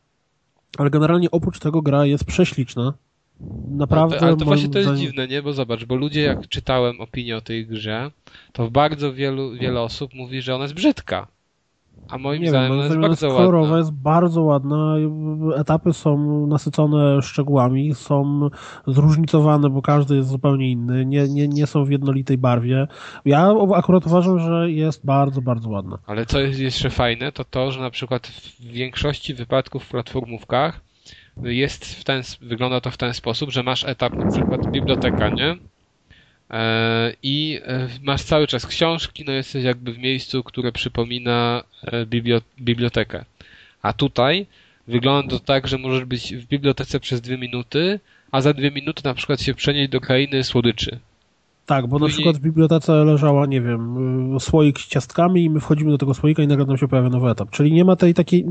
Ale 0.79 0.91
generalnie 0.91 1.31
oprócz 1.31 1.59
tego 1.59 1.83
gra 1.83 2.07
jest 2.07 2.25
prześliczna. 2.25 2.95
Naprawdę. 3.71 4.21
ale 4.21 4.37
to 4.37 4.45
właśnie 4.45 4.69
to 4.69 4.79
jest 4.79 4.91
zdaniem- 4.91 5.01
dziwne, 5.01 5.29
nie? 5.29 5.43
Bo 5.43 5.53
zobacz, 5.53 5.85
bo 5.85 5.95
ludzie 5.95 6.23
jak 6.23 6.49
czytałem 6.49 7.01
opinię 7.01 7.37
o 7.37 7.41
tej 7.41 7.67
grze, 7.67 8.11
to 8.53 8.71
bardzo 8.71 9.13
wielu, 9.13 9.53
wiele 9.53 9.81
osób 9.81 10.15
mówi, 10.15 10.43
że 10.43 10.55
ona 10.55 10.65
jest 10.65 10.75
brzydka. 10.75 11.27
A 12.09 12.19
moim 12.19 12.43
Nie 12.43 12.45
wiem, 12.45 12.51
zdaniem 12.51 12.73
ona 12.73 12.85
jest 12.85 12.97
bardzo 12.99 13.27
jest 13.27 13.37
kolorowa, 13.37 13.63
ładna. 13.63 13.79
jest 13.79 13.93
bardzo 13.93 14.43
ładna. 14.43 14.97
Etapy 15.57 15.93
są 15.93 16.47
nasycone 16.47 17.23
szczegółami, 17.23 17.95
są 17.95 18.49
zróżnicowane, 18.87 19.71
bo 19.71 19.83
każdy 19.83 20.17
jest 20.17 20.29
zupełnie 20.29 20.71
inny, 20.71 21.07
nie, 21.07 21.29
nie, 21.29 21.49
nie 21.49 21.67
są 21.67 21.85
w 21.85 21.91
jednolitej 21.91 22.39
barwie. 22.39 22.87
Ja 23.25 23.55
akurat 23.75 24.07
uważam, 24.07 24.39
że 24.39 24.71
jest 24.71 25.07
bardzo, 25.07 25.43
bardzo 25.43 25.71
ładna. 25.71 25.99
Ale 26.07 26.27
co 26.27 26.41
jest 26.41 26.61
jeszcze 26.61 26.91
fajne, 26.91 27.33
to 27.33 27.45
to, 27.45 27.71
że 27.71 27.81
na 27.81 27.91
przykład 27.91 28.27
w 28.27 28.61
większości 28.61 29.35
wypadków 29.35 29.85
w 29.85 29.89
platformówkach 29.89 30.81
jest 31.43 31.85
w 31.85 32.05
ten, 32.05 32.23
wygląda 32.41 32.81
to 32.81 32.91
w 32.91 32.97
ten 32.97 33.15
sposób, 33.15 33.51
że 33.51 33.63
masz 33.63 33.85
etap 33.85 34.13
na 34.15 34.31
przykład 34.31 34.71
biblioteka, 34.71 35.29
nie? 35.29 35.57
E, 36.51 37.13
I 37.23 37.61
e, 37.65 37.89
masz 38.03 38.23
cały 38.23 38.47
czas 38.47 38.67
książki, 38.67 39.25
no 39.27 39.33
jesteś 39.33 39.65
jakby 39.65 39.93
w 39.93 39.99
miejscu, 39.99 40.43
które 40.43 40.73
przypomina 40.73 41.63
e, 41.83 42.07
biblio, 42.07 42.41
bibliotekę. 42.61 43.25
A 43.83 43.93
tutaj 43.93 44.47
wygląda 44.89 45.31
to 45.31 45.45
tak, 45.45 45.69
że 45.69 45.79
możesz 45.79 46.05
być 46.05 46.37
w 46.37 46.47
bibliotece 46.47 47.01
przez 47.01 47.21
dwie 47.21 47.39
minuty, 47.39 48.01
a 48.31 48.41
za 48.41 48.53
dwie 48.53 48.71
minuty 48.71 49.03
na 49.05 49.15
przykład 49.15 49.43
się 49.43 49.55
przenieść 49.55 49.91
do 49.91 50.01
krainy 50.01 50.45
słodyczy. 50.45 50.99
Tak, 51.67 51.87
bo 51.87 51.99
na 51.99 52.01
Później- 52.01 52.15
przykład 52.17 52.37
w 52.37 52.41
bibliotece 52.41 52.93
leżała, 52.93 53.47
nie 53.47 53.61
wiem, 53.61 54.37
y, 54.37 54.41
słoik 54.41 54.79
z 54.81 54.87
ciastkami 54.87 55.45
i 55.45 55.51
my 55.51 55.61
wchodzimy 55.61 55.91
do 55.91 55.99
tego 55.99 56.15
słoika 56.15 56.43
i 56.43 56.47
nagle 56.47 56.67
nam 56.67 56.79
się 56.79 56.89
pojawia 56.89 57.09
nowy 57.09 57.31
etap. 57.31 57.51
Czyli 57.51 57.73
nie 57.73 57.85
ma 57.85 57.97
tej 57.97 58.15
takiej, 58.15 58.47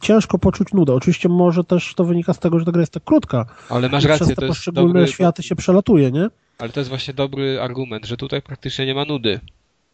ciężko 0.00 0.38
poczuć 0.38 0.72
nudę. 0.72 0.94
Oczywiście 0.94 1.28
może 1.28 1.64
też 1.64 1.94
to 1.94 2.04
wynika 2.04 2.32
z 2.34 2.38
tego, 2.38 2.58
że 2.58 2.64
ta 2.64 2.72
gra 2.72 2.80
jest 2.80 2.92
tak 2.92 3.04
krótka. 3.04 3.46
Ale 3.68 3.88
masz 3.88 4.04
rację, 4.04 4.26
przez 4.26 4.34
to 4.34 4.40
te 4.40 4.46
jest 4.46 4.58
poszczególne 4.58 4.88
dobry, 4.88 5.06
światy 5.12 5.42
się 5.42 5.56
przelatuje, 5.56 6.10
nie? 6.10 6.28
Ale 6.58 6.70
to 6.70 6.80
jest 6.80 6.90
właśnie 6.90 7.14
dobry 7.14 7.60
argument, 7.60 8.06
że 8.06 8.16
tutaj 8.16 8.42
praktycznie 8.42 8.86
nie 8.86 8.94
ma 8.94 9.04
nudy. 9.04 9.40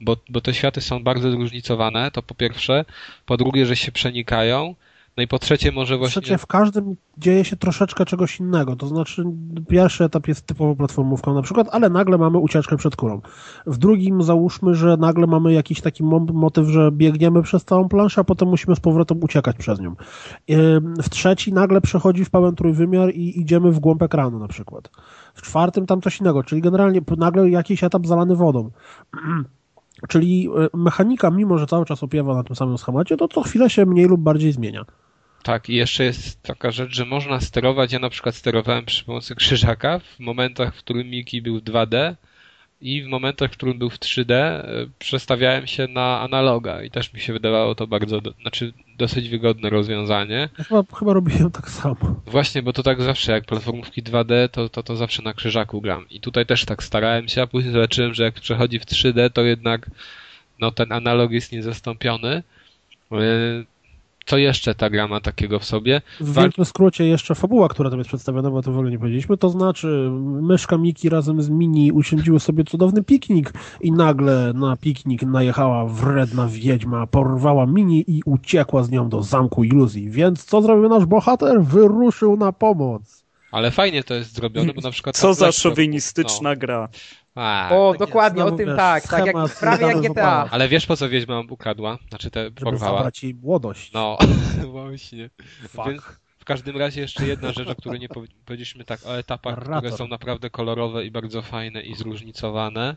Bo, 0.00 0.16
bo 0.30 0.40
te 0.40 0.54
światy 0.54 0.80
są 0.80 1.04
bardzo 1.04 1.30
zróżnicowane, 1.30 2.10
to 2.10 2.22
po 2.22 2.34
pierwsze. 2.34 2.84
Po 3.26 3.36
drugie, 3.36 3.66
że 3.66 3.76
się 3.76 3.92
przenikają. 3.92 4.74
No 5.18 5.22
i 5.22 5.28
po 5.28 5.38
trzecie, 5.38 5.72
może 5.72 5.98
właśnie. 5.98 6.22
Trzecie, 6.22 6.38
w 6.38 6.46
każdym 6.46 6.96
dzieje 7.16 7.44
się 7.44 7.56
troszeczkę 7.56 8.04
czegoś 8.04 8.40
innego. 8.40 8.76
To 8.76 8.86
znaczy, 8.86 9.24
pierwszy 9.68 10.04
etap 10.04 10.28
jest 10.28 10.46
typowo 10.46 10.76
platformówką 10.76 11.34
na 11.34 11.42
przykład, 11.42 11.68
ale 11.72 11.90
nagle 11.90 12.18
mamy 12.18 12.38
ucieczkę 12.38 12.76
przed 12.76 12.96
kulą. 12.96 13.20
W 13.66 13.78
drugim 13.78 14.22
załóżmy, 14.22 14.74
że 14.74 14.96
nagle 14.96 15.26
mamy 15.26 15.52
jakiś 15.52 15.80
taki 15.80 16.04
mo- 16.04 16.26
motyw, 16.32 16.68
że 16.68 16.92
biegniemy 16.92 17.42
przez 17.42 17.64
całą 17.64 17.88
planszę, 17.88 18.20
a 18.20 18.24
potem 18.24 18.48
musimy 18.48 18.76
z 18.76 18.80
powrotem 18.80 19.22
uciekać 19.22 19.56
przez 19.56 19.80
nią. 19.80 19.96
W 21.02 21.10
trzeci 21.10 21.52
nagle 21.52 21.80
przechodzi 21.80 22.24
w 22.24 22.30
pełen 22.30 22.54
trójwymiar 22.54 23.10
i 23.14 23.40
idziemy 23.40 23.72
w 23.72 23.78
głąb 23.78 24.02
ekranu 24.02 24.38
na 24.38 24.48
przykład. 24.48 24.90
W 25.34 25.42
czwartym 25.42 25.86
tam 25.86 26.00
coś 26.00 26.20
innego, 26.20 26.42
czyli 26.42 26.60
generalnie 26.60 27.00
nagle 27.16 27.50
jakiś 27.50 27.84
etap 27.84 28.06
zalany 28.06 28.36
wodą. 28.36 28.70
Czyli 30.08 30.48
y, 30.74 30.76
mechanika, 30.76 31.30
mimo 31.30 31.58
że 31.58 31.66
cały 31.66 31.84
czas 31.84 32.02
opiewa 32.02 32.34
na 32.34 32.44
tym 32.44 32.56
samym 32.56 32.78
schemacie, 32.78 33.16
to 33.16 33.28
co 33.28 33.42
chwilę 33.42 33.70
się 33.70 33.86
mniej 33.86 34.06
lub 34.06 34.20
bardziej 34.20 34.52
zmienia. 34.52 34.84
Tak, 35.48 35.68
i 35.68 35.74
jeszcze 35.74 36.04
jest 36.04 36.42
taka 36.42 36.70
rzecz, 36.70 36.94
że 36.94 37.04
można 37.04 37.40
sterować. 37.40 37.92
Ja 37.92 37.98
na 37.98 38.10
przykład 38.10 38.34
sterowałem 38.34 38.84
przy 38.84 39.04
pomocy 39.04 39.34
krzyżaka 39.34 39.98
w 39.98 40.20
momentach, 40.20 40.74
w 40.74 40.78
którym 40.78 41.10
Miki 41.10 41.42
był 41.42 41.58
w 41.58 41.62
2D 41.62 42.14
i 42.80 43.02
w 43.02 43.06
momentach, 43.06 43.50
w 43.50 43.56
którym 43.56 43.78
był 43.78 43.90
w 43.90 43.98
3D, 43.98 44.32
e, 44.32 44.64
przestawiałem 44.98 45.66
się 45.66 45.86
na 45.86 46.20
analoga 46.20 46.82
i 46.82 46.90
też 46.90 47.12
mi 47.12 47.20
się 47.20 47.32
wydawało 47.32 47.74
to 47.74 47.86
bardzo, 47.86 48.20
znaczy 48.40 48.72
dosyć 48.98 49.28
wygodne 49.28 49.70
rozwiązanie. 49.70 50.48
Chyba, 50.56 50.82
chyba 50.98 51.12
robiłem 51.12 51.50
tak 51.50 51.70
samo. 51.70 52.20
Właśnie, 52.26 52.62
bo 52.62 52.72
to 52.72 52.82
tak 52.82 53.02
zawsze, 53.02 53.32
jak 53.32 53.44
platformówki 53.44 54.02
2D, 54.02 54.48
to, 54.48 54.68
to, 54.68 54.82
to 54.82 54.96
zawsze 54.96 55.22
na 55.22 55.34
krzyżaku 55.34 55.80
gram. 55.80 56.08
I 56.10 56.20
tutaj 56.20 56.46
też 56.46 56.64
tak 56.64 56.82
starałem 56.82 57.28
się, 57.28 57.42
a 57.42 57.46
później 57.46 57.72
zobaczyłem, 57.72 58.14
że 58.14 58.24
jak 58.24 58.34
przechodzi 58.34 58.78
w 58.78 58.86
3D, 58.86 59.30
to 59.30 59.42
jednak 59.42 59.90
no, 60.60 60.70
ten 60.70 60.92
analog 60.92 61.32
jest 61.32 61.52
niezastąpiony. 61.52 62.42
Co 64.28 64.38
jeszcze 64.38 64.74
ta 64.74 64.90
gra 64.90 65.08
ma 65.08 65.20
takiego 65.20 65.58
w 65.58 65.64
sobie? 65.64 66.02
W 66.20 66.32
Wal- 66.32 66.44
wielkim 66.44 66.64
skrócie 66.64 67.06
jeszcze 67.06 67.34
fabuła, 67.34 67.68
która 67.68 67.90
tam 67.90 67.98
jest 67.98 68.08
przedstawiona, 68.08 68.50
bo 68.50 68.62
to 68.62 68.72
w 68.72 68.74
ogóle 68.74 68.90
nie 68.90 68.98
powiedzieliśmy, 68.98 69.36
to 69.36 69.50
znaczy 69.50 70.10
myszka 70.42 70.78
Miki 70.78 71.08
razem 71.08 71.42
z 71.42 71.48
Mini 71.48 71.92
usiądziły 71.92 72.40
sobie 72.40 72.64
cudowny 72.64 73.02
piknik 73.04 73.52
i 73.80 73.92
nagle 73.92 74.52
na 74.54 74.76
piknik 74.76 75.22
najechała 75.22 75.86
wredna 75.86 76.48
wiedźma, 76.48 77.06
porwała 77.06 77.66
Mini 77.66 78.04
i 78.06 78.22
uciekła 78.24 78.82
z 78.82 78.90
nią 78.90 79.08
do 79.08 79.22
zamku 79.22 79.64
iluzji. 79.64 80.10
Więc 80.10 80.44
co 80.44 80.62
zrobił 80.62 80.88
nasz 80.88 81.06
bohater? 81.06 81.62
Wyruszył 81.62 82.36
na 82.36 82.52
pomoc. 82.52 83.24
Ale 83.52 83.70
fajnie 83.70 84.04
to 84.04 84.14
jest 84.14 84.34
zrobione, 84.34 84.72
bo 84.74 84.80
na 84.80 84.90
przykład... 84.90 85.16
Co 85.16 85.34
za 85.34 85.52
szowinistyczna 85.52 86.56
gra. 86.56 86.88
No. 87.38 87.44
A, 87.44 87.68
O, 87.72 87.90
tak 87.92 87.98
dokładnie, 87.98 88.42
jest, 88.42 88.54
o 88.54 88.56
tym 88.56 88.66
znowu, 88.66 88.76
tak, 88.78 89.08
tak 89.08 89.26
jak, 89.26 89.36
prawie 89.60 89.86
jak 89.86 90.00
GTA. 90.00 90.48
ale 90.50 90.68
wiesz 90.68 90.86
po 90.86 90.96
co 90.96 91.08
wiedźma 91.08 91.40
ukradła? 91.50 91.98
Znaczy 92.08 92.30
te 92.30 92.44
Żeby 92.44 92.60
porwała? 92.60 92.98
zabrać 92.98 93.22
jej 93.24 93.34
młodość. 93.34 93.92
No, 93.92 94.18
właśnie. 94.70 95.30
Fuck. 95.68 95.88
Więc 95.88 96.02
w 96.38 96.44
każdym 96.44 96.76
razie 96.76 97.00
jeszcze 97.00 97.26
jedna 97.26 97.52
rzecz, 97.52 97.68
o 97.68 97.74
której 97.74 98.00
nie 98.00 98.08
powi- 98.08 98.28
powiedzieliśmy 98.44 98.84
tak 98.84 99.00
o 99.06 99.18
etapach, 99.18 99.58
które 99.76 99.92
są 99.92 100.08
naprawdę 100.08 100.50
kolorowe 100.50 101.04
i 101.06 101.10
bardzo 101.10 101.42
fajne 101.42 101.82
i 101.82 101.94
zróżnicowane. 101.94 102.96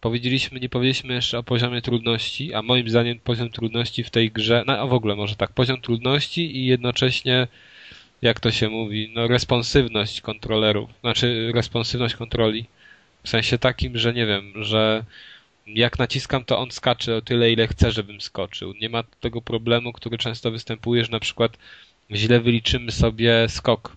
Powiedzieliśmy, 0.00 0.60
nie 0.60 0.68
powiedzieliśmy 0.68 1.14
jeszcze 1.14 1.38
o 1.38 1.42
poziomie 1.42 1.82
trudności, 1.82 2.54
a 2.54 2.62
moim 2.62 2.88
zdaniem 2.88 3.18
poziom 3.18 3.50
trudności 3.50 4.04
w 4.04 4.10
tej 4.10 4.30
grze, 4.30 4.64
no 4.66 4.72
a 4.72 4.86
w 4.86 4.92
ogóle 4.92 5.16
może 5.16 5.36
tak, 5.36 5.52
poziom 5.52 5.80
trudności 5.80 6.56
i 6.56 6.66
jednocześnie, 6.66 7.48
jak 8.22 8.40
to 8.40 8.50
się 8.50 8.68
mówi, 8.68 9.12
no 9.14 9.26
responsywność 9.28 10.20
kontrolerów, 10.20 10.90
znaczy 11.00 11.50
responsywność 11.54 12.14
kontroli. 12.14 12.66
W 13.26 13.28
sensie 13.28 13.58
takim, 13.58 13.98
że 13.98 14.12
nie 14.14 14.26
wiem, 14.26 14.52
że 14.64 15.04
Jak 15.66 15.98
naciskam, 15.98 16.44
to 16.44 16.58
on 16.58 16.70
skacze 16.70 17.16
o 17.16 17.20
tyle, 17.22 17.52
ile 17.52 17.66
chcę, 17.68 17.92
żebym 17.92 18.20
skoczył. 18.20 18.74
Nie 18.80 18.88
ma 18.88 19.02
tego 19.20 19.42
problemu, 19.42 19.92
który 19.92 20.18
często 20.18 20.50
występuje, 20.50 21.04
że 21.04 21.12
na 21.12 21.20
przykład 21.20 21.58
źle 22.10 22.40
wyliczymy 22.40 22.92
sobie 22.92 23.48
skok. 23.48 23.96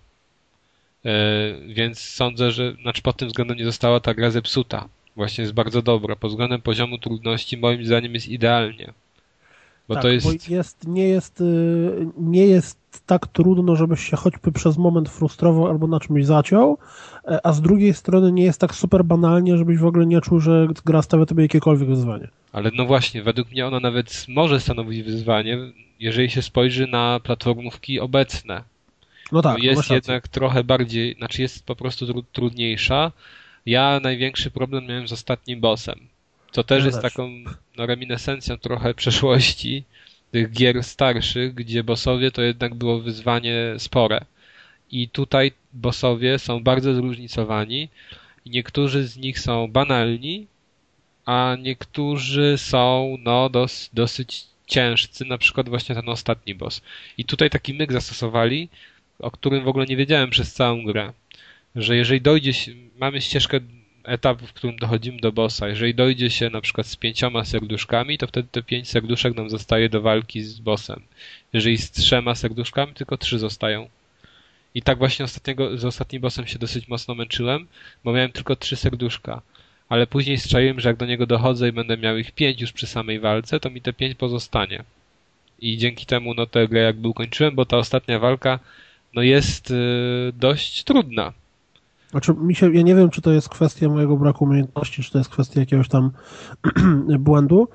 Yy, 1.04 1.74
więc 1.74 2.00
sądzę, 2.00 2.52
że 2.52 2.72
znaczy 2.82 3.02
pod 3.02 3.16
tym 3.16 3.28
względem 3.28 3.56
nie 3.56 3.64
została 3.64 4.00
ta 4.00 4.14
gra 4.14 4.30
zepsuta. 4.30 4.88
Właśnie 5.16 5.42
jest 5.42 5.54
bardzo 5.54 5.82
dobra. 5.82 6.16
Pod 6.16 6.30
względem 6.30 6.62
poziomu 6.62 6.98
trudności 6.98 7.56
moim 7.56 7.86
zdaniem 7.86 8.14
jest 8.14 8.28
idealnie. 8.28 8.92
Bo 9.90 9.94
tak, 9.94 10.02
to 10.02 10.08
jest... 10.08 10.26
Bo 10.26 10.54
jest, 10.54 10.86
nie, 10.86 11.08
jest, 11.08 11.40
y, 11.40 12.06
nie 12.16 12.46
jest 12.46 12.78
tak 13.06 13.26
trudno, 13.26 13.76
żebyś 13.76 14.10
się 14.10 14.16
choćby 14.16 14.52
przez 14.52 14.78
moment 14.78 15.08
frustrował 15.08 15.66
albo 15.66 15.86
na 15.86 16.00
czymś 16.00 16.26
zaciął, 16.26 16.78
e, 17.24 17.46
a 17.46 17.52
z 17.52 17.60
drugiej 17.60 17.94
strony 17.94 18.32
nie 18.32 18.44
jest 18.44 18.60
tak 18.60 18.74
super 18.74 19.04
banalnie, 19.04 19.56
żebyś 19.56 19.78
w 19.78 19.86
ogóle 19.86 20.06
nie 20.06 20.20
czuł, 20.20 20.40
że 20.40 20.68
gra 20.84 21.02
stawia 21.02 21.26
tobie 21.26 21.42
jakiekolwiek 21.42 21.88
wyzwanie. 21.88 22.28
Ale 22.52 22.70
no 22.74 22.86
właśnie, 22.86 23.22
według 23.22 23.50
mnie 23.50 23.66
ona 23.66 23.80
nawet 23.80 24.26
może 24.28 24.60
stanowić 24.60 25.02
wyzwanie, 25.02 25.58
jeżeli 26.00 26.30
się 26.30 26.42
spojrzy 26.42 26.86
na 26.86 27.20
platformówki 27.22 28.00
obecne. 28.00 28.62
No 29.32 29.42
tak, 29.42 29.62
jest 29.62 29.90
jednak 29.90 30.28
trochę 30.28 30.64
bardziej, 30.64 31.14
znaczy 31.14 31.42
jest 31.42 31.66
po 31.66 31.76
prostu 31.76 32.22
trudniejsza. 32.22 33.12
Ja 33.66 34.00
największy 34.02 34.50
problem 34.50 34.86
miałem 34.86 35.08
z 35.08 35.12
ostatnim 35.12 35.60
bossem, 35.60 35.98
co 36.52 36.64
też 36.64 36.80
ja 36.80 36.86
jest 36.86 37.02
też. 37.02 37.12
taką 37.12 37.30
no, 37.76 37.86
reminiscencją 37.86 38.58
trochę 38.58 38.94
przeszłości 38.94 39.84
tych 40.30 40.52
gier 40.52 40.84
starszych, 40.84 41.54
gdzie 41.54 41.84
bossowie 41.84 42.30
to 42.30 42.42
jednak 42.42 42.74
było 42.74 43.00
wyzwanie 43.00 43.74
spore. 43.78 44.24
I 44.90 45.08
tutaj 45.08 45.52
bossowie 45.72 46.38
są 46.38 46.62
bardzo 46.62 46.94
zróżnicowani 46.94 47.88
niektórzy 48.46 49.06
z 49.06 49.16
nich 49.16 49.38
są 49.38 49.68
banalni, 49.68 50.46
a 51.26 51.56
niektórzy 51.62 52.58
są 52.58 53.16
no 53.18 53.48
dos, 53.48 53.90
dosyć 53.92 54.46
ciężcy, 54.66 55.24
na 55.24 55.38
przykład 55.38 55.68
właśnie 55.68 55.94
ten 55.94 56.08
ostatni 56.08 56.54
boss. 56.54 56.82
I 57.18 57.24
tutaj 57.24 57.50
taki 57.50 57.74
myk 57.74 57.92
zastosowali, 57.92 58.68
o 59.18 59.30
którym 59.30 59.64
w 59.64 59.68
ogóle 59.68 59.86
nie 59.86 59.96
wiedziałem 59.96 60.30
przez 60.30 60.54
całą 60.54 60.84
grę, 60.84 61.12
że 61.76 61.96
jeżeli 61.96 62.20
dojdzie 62.20 62.52
mamy 62.96 63.20
ścieżkę 63.20 63.60
etap, 64.04 64.42
w 64.42 64.52
którym 64.52 64.76
dochodzimy 64.76 65.20
do 65.20 65.32
bossa. 65.32 65.68
Jeżeli 65.68 65.94
dojdzie 65.94 66.30
się 66.30 66.50
na 66.50 66.60
przykład 66.60 66.86
z 66.86 66.96
pięcioma 66.96 67.44
serduszkami, 67.44 68.18
to 68.18 68.26
wtedy 68.26 68.48
te 68.52 68.62
pięć 68.62 68.88
serduszek 68.88 69.36
nam 69.36 69.50
zostaje 69.50 69.88
do 69.88 70.02
walki 70.02 70.42
z 70.42 70.60
bossem. 70.60 71.02
Jeżeli 71.52 71.78
z 71.78 71.90
trzema 71.90 72.34
serduszkami, 72.34 72.94
tylko 72.94 73.16
trzy 73.16 73.38
zostają. 73.38 73.88
I 74.74 74.82
tak 74.82 74.98
właśnie 74.98 75.24
ostatniego, 75.24 75.78
z 75.78 75.84
ostatnim 75.84 76.22
bossem 76.22 76.46
się 76.46 76.58
dosyć 76.58 76.88
mocno 76.88 77.14
męczyłem, 77.14 77.66
bo 78.04 78.12
miałem 78.12 78.32
tylko 78.32 78.56
trzy 78.56 78.76
serduszka. 78.76 79.42
Ale 79.88 80.06
później 80.06 80.38
strzeliłem, 80.38 80.80
że 80.80 80.88
jak 80.88 80.96
do 80.96 81.06
niego 81.06 81.26
dochodzę 81.26 81.68
i 81.68 81.72
będę 81.72 81.96
miał 81.96 82.18
ich 82.18 82.32
pięć 82.32 82.60
już 82.60 82.72
przy 82.72 82.86
samej 82.86 83.20
walce, 83.20 83.60
to 83.60 83.70
mi 83.70 83.80
te 83.80 83.92
pięć 83.92 84.14
pozostanie. 84.14 84.84
I 85.60 85.78
dzięki 85.78 86.06
temu 86.06 86.34
no 86.34 86.46
tę 86.46 86.68
grę 86.68 86.80
jakby 86.80 87.08
ukończyłem, 87.08 87.54
bo 87.54 87.66
ta 87.66 87.76
ostatnia 87.76 88.18
walka 88.18 88.58
no 89.14 89.22
jest 89.22 89.70
yy, 89.70 90.32
dość 90.34 90.84
trudna. 90.84 91.32
Znaczy, 92.10 92.34
mi 92.34 92.54
się, 92.54 92.74
ja 92.74 92.82
nie 92.82 92.94
wiem, 92.94 93.10
czy 93.10 93.22
to 93.22 93.32
jest 93.32 93.48
kwestia 93.48 93.88
mojego 93.88 94.16
braku 94.16 94.44
umiejętności, 94.44 95.02
czy 95.02 95.12
to 95.12 95.18
jest 95.18 95.30
kwestia 95.30 95.60
jakiegoś 95.60 95.88
tam 95.88 96.10
błędu, 97.18 97.68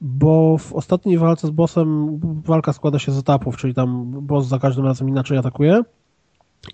bo 0.00 0.58
w 0.58 0.72
ostatniej 0.72 1.18
walce 1.18 1.46
z 1.46 1.50
bossem 1.50 2.18
walka 2.44 2.72
składa 2.72 2.98
się 2.98 3.12
z 3.12 3.18
etapów, 3.18 3.56
czyli 3.56 3.74
tam 3.74 4.10
boss 4.26 4.46
za 4.46 4.58
każdym 4.58 4.84
razem 4.84 5.08
inaczej 5.08 5.38
atakuje 5.38 5.82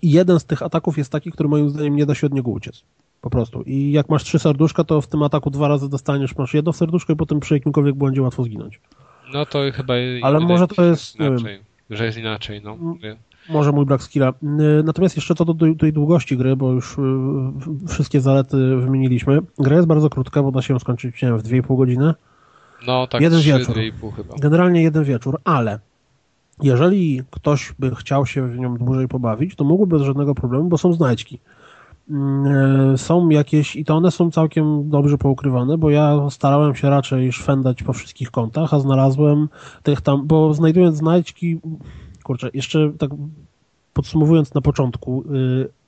i 0.01 0.11
jeden 0.11 0.39
z 0.39 0.45
tych 0.45 0.63
ataków 0.63 0.97
jest 0.97 1.11
taki, 1.11 1.31
który 1.31 1.49
moim 1.49 1.69
zdaniem 1.69 1.95
nie 1.95 2.05
da 2.05 2.15
się 2.15 2.27
od 2.27 2.33
niego 2.33 2.51
uciec. 2.51 2.83
Po 3.21 3.29
prostu. 3.29 3.61
I 3.61 3.91
jak 3.91 4.09
masz 4.09 4.23
trzy 4.23 4.39
serduszka, 4.39 4.83
to 4.83 5.01
w 5.01 5.07
tym 5.07 5.23
ataku 5.23 5.49
dwa 5.49 5.67
razy 5.67 5.89
dostaniesz, 5.89 6.35
masz 6.37 6.53
jedno 6.53 6.73
serduszko 6.73 7.13
i 7.13 7.15
potem 7.15 7.39
przy 7.39 7.53
jakimkolwiek 7.53 7.95
błędzie 7.95 8.21
łatwo 8.21 8.43
zginąć. 8.43 8.79
No 9.33 9.45
to 9.45 9.59
chyba... 9.73 9.93
Ale 10.21 10.39
może 10.39 10.67
to 10.67 10.83
jest, 10.83 11.15
inaczej, 11.15 11.59
że 11.89 12.05
jest 12.05 12.17
inaczej, 12.17 12.61
no. 12.63 12.75
Mówię. 12.77 13.17
Może 13.49 13.71
mój 13.71 13.85
brak 13.85 14.03
skilla. 14.03 14.33
Natomiast 14.83 15.15
jeszcze 15.15 15.35
co 15.35 15.45
do 15.45 15.75
tej 15.75 15.93
długości 15.93 16.37
gry, 16.37 16.55
bo 16.55 16.71
już 16.71 16.97
wszystkie 17.87 18.21
zalety 18.21 18.77
wymieniliśmy. 18.77 19.39
Gra 19.59 19.75
jest 19.75 19.87
bardzo 19.87 20.09
krótka, 20.09 20.43
bo 20.43 20.51
da 20.51 20.61
się 20.61 20.73
ją 20.73 20.79
skończyć 20.79 21.21
wiem, 21.21 21.37
w 21.37 21.43
2,5 21.43 21.77
godziny. 21.77 22.13
No 22.87 23.07
tak, 23.07 23.21
jeden 23.21 23.39
3, 23.39 23.47
wieczór. 23.47 23.75
2,5 23.75 24.13
chyba. 24.15 24.35
Generalnie 24.41 24.83
jeden 24.83 25.03
wieczór, 25.03 25.39
ale 25.43 25.79
jeżeli 26.61 27.21
ktoś 27.31 27.73
by 27.79 27.95
chciał 27.95 28.25
się 28.25 28.47
w 28.47 28.57
nią 28.57 28.77
dłużej 28.77 29.07
pobawić, 29.07 29.55
to 29.55 29.63
mógłby 29.63 29.97
bez 29.97 30.05
żadnego 30.05 30.35
problemu, 30.35 30.69
bo 30.69 30.77
są 30.77 30.93
znajdźki. 30.93 31.39
Są 32.95 33.29
jakieś, 33.29 33.75
i 33.75 33.85
to 33.85 33.95
one 33.95 34.11
są 34.11 34.31
całkiem 34.31 34.89
dobrze 34.89 35.17
poukrywane, 35.17 35.77
bo 35.77 35.89
ja 35.89 36.29
starałem 36.29 36.75
się 36.75 36.89
raczej 36.89 37.31
szwendać 37.31 37.83
po 37.83 37.93
wszystkich 37.93 38.31
kątach, 38.31 38.73
a 38.73 38.79
znalazłem 38.79 39.49
tych 39.83 40.01
tam, 40.01 40.27
bo 40.27 40.53
znajdując 40.53 40.97
znajdźki, 40.97 41.59
kurczę, 42.25 42.49
jeszcze 42.53 42.91
tak 42.97 43.09
podsumowując 43.93 44.53
na 44.53 44.61
początku, 44.61 45.23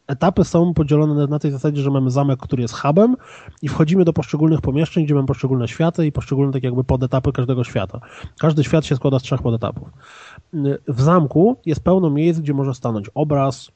etapy 0.07 0.43
są 0.43 0.73
podzielone 0.73 1.27
na 1.27 1.39
tej 1.39 1.51
zasadzie, 1.51 1.81
że 1.81 1.91
mamy 1.91 2.11
zamek, 2.11 2.39
który 2.39 2.61
jest 2.61 2.73
hubem 2.73 3.15
i 3.61 3.67
wchodzimy 3.67 4.05
do 4.05 4.13
poszczególnych 4.13 4.61
pomieszczeń, 4.61 5.05
gdzie 5.05 5.15
mamy 5.15 5.27
poszczególne 5.27 5.67
światy 5.67 6.05
i 6.05 6.11
poszczególne 6.11 6.53
tak 6.53 6.63
jakby 6.63 6.83
podetapy 6.83 7.31
każdego 7.31 7.63
świata. 7.63 7.99
Każdy 8.39 8.63
świat 8.63 8.85
się 8.85 8.95
składa 8.95 9.19
z 9.19 9.21
trzech 9.21 9.41
podetapów. 9.41 9.89
W 10.87 11.01
zamku 11.01 11.57
jest 11.65 11.83
pełno 11.83 12.09
miejsc, 12.09 12.39
gdzie 12.39 12.53
może 12.53 12.73
stanąć 12.73 13.09
obraz, 13.15 13.71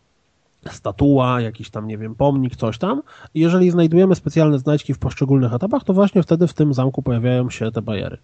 statua, 0.69 1.41
jakiś 1.41 1.69
tam, 1.69 1.88
nie 1.88 1.97
wiem, 1.97 2.15
pomnik, 2.15 2.56
coś 2.56 2.78
tam. 2.78 3.02
I 3.34 3.39
jeżeli 3.39 3.71
znajdujemy 3.71 4.15
specjalne 4.15 4.60
znajdźki 4.60 4.93
w 4.93 5.00
poszczególnych 5.00 5.54
etapach, 5.54 5.84
to 5.84 5.93
właśnie 5.93 6.24
wtedy 6.24 6.47
w 6.47 6.54
tym 6.54 6.74
zamku 6.74 7.02
pojawiają 7.02 7.50
się 7.50 7.71
te 7.71 7.82
bariery. 7.82 8.17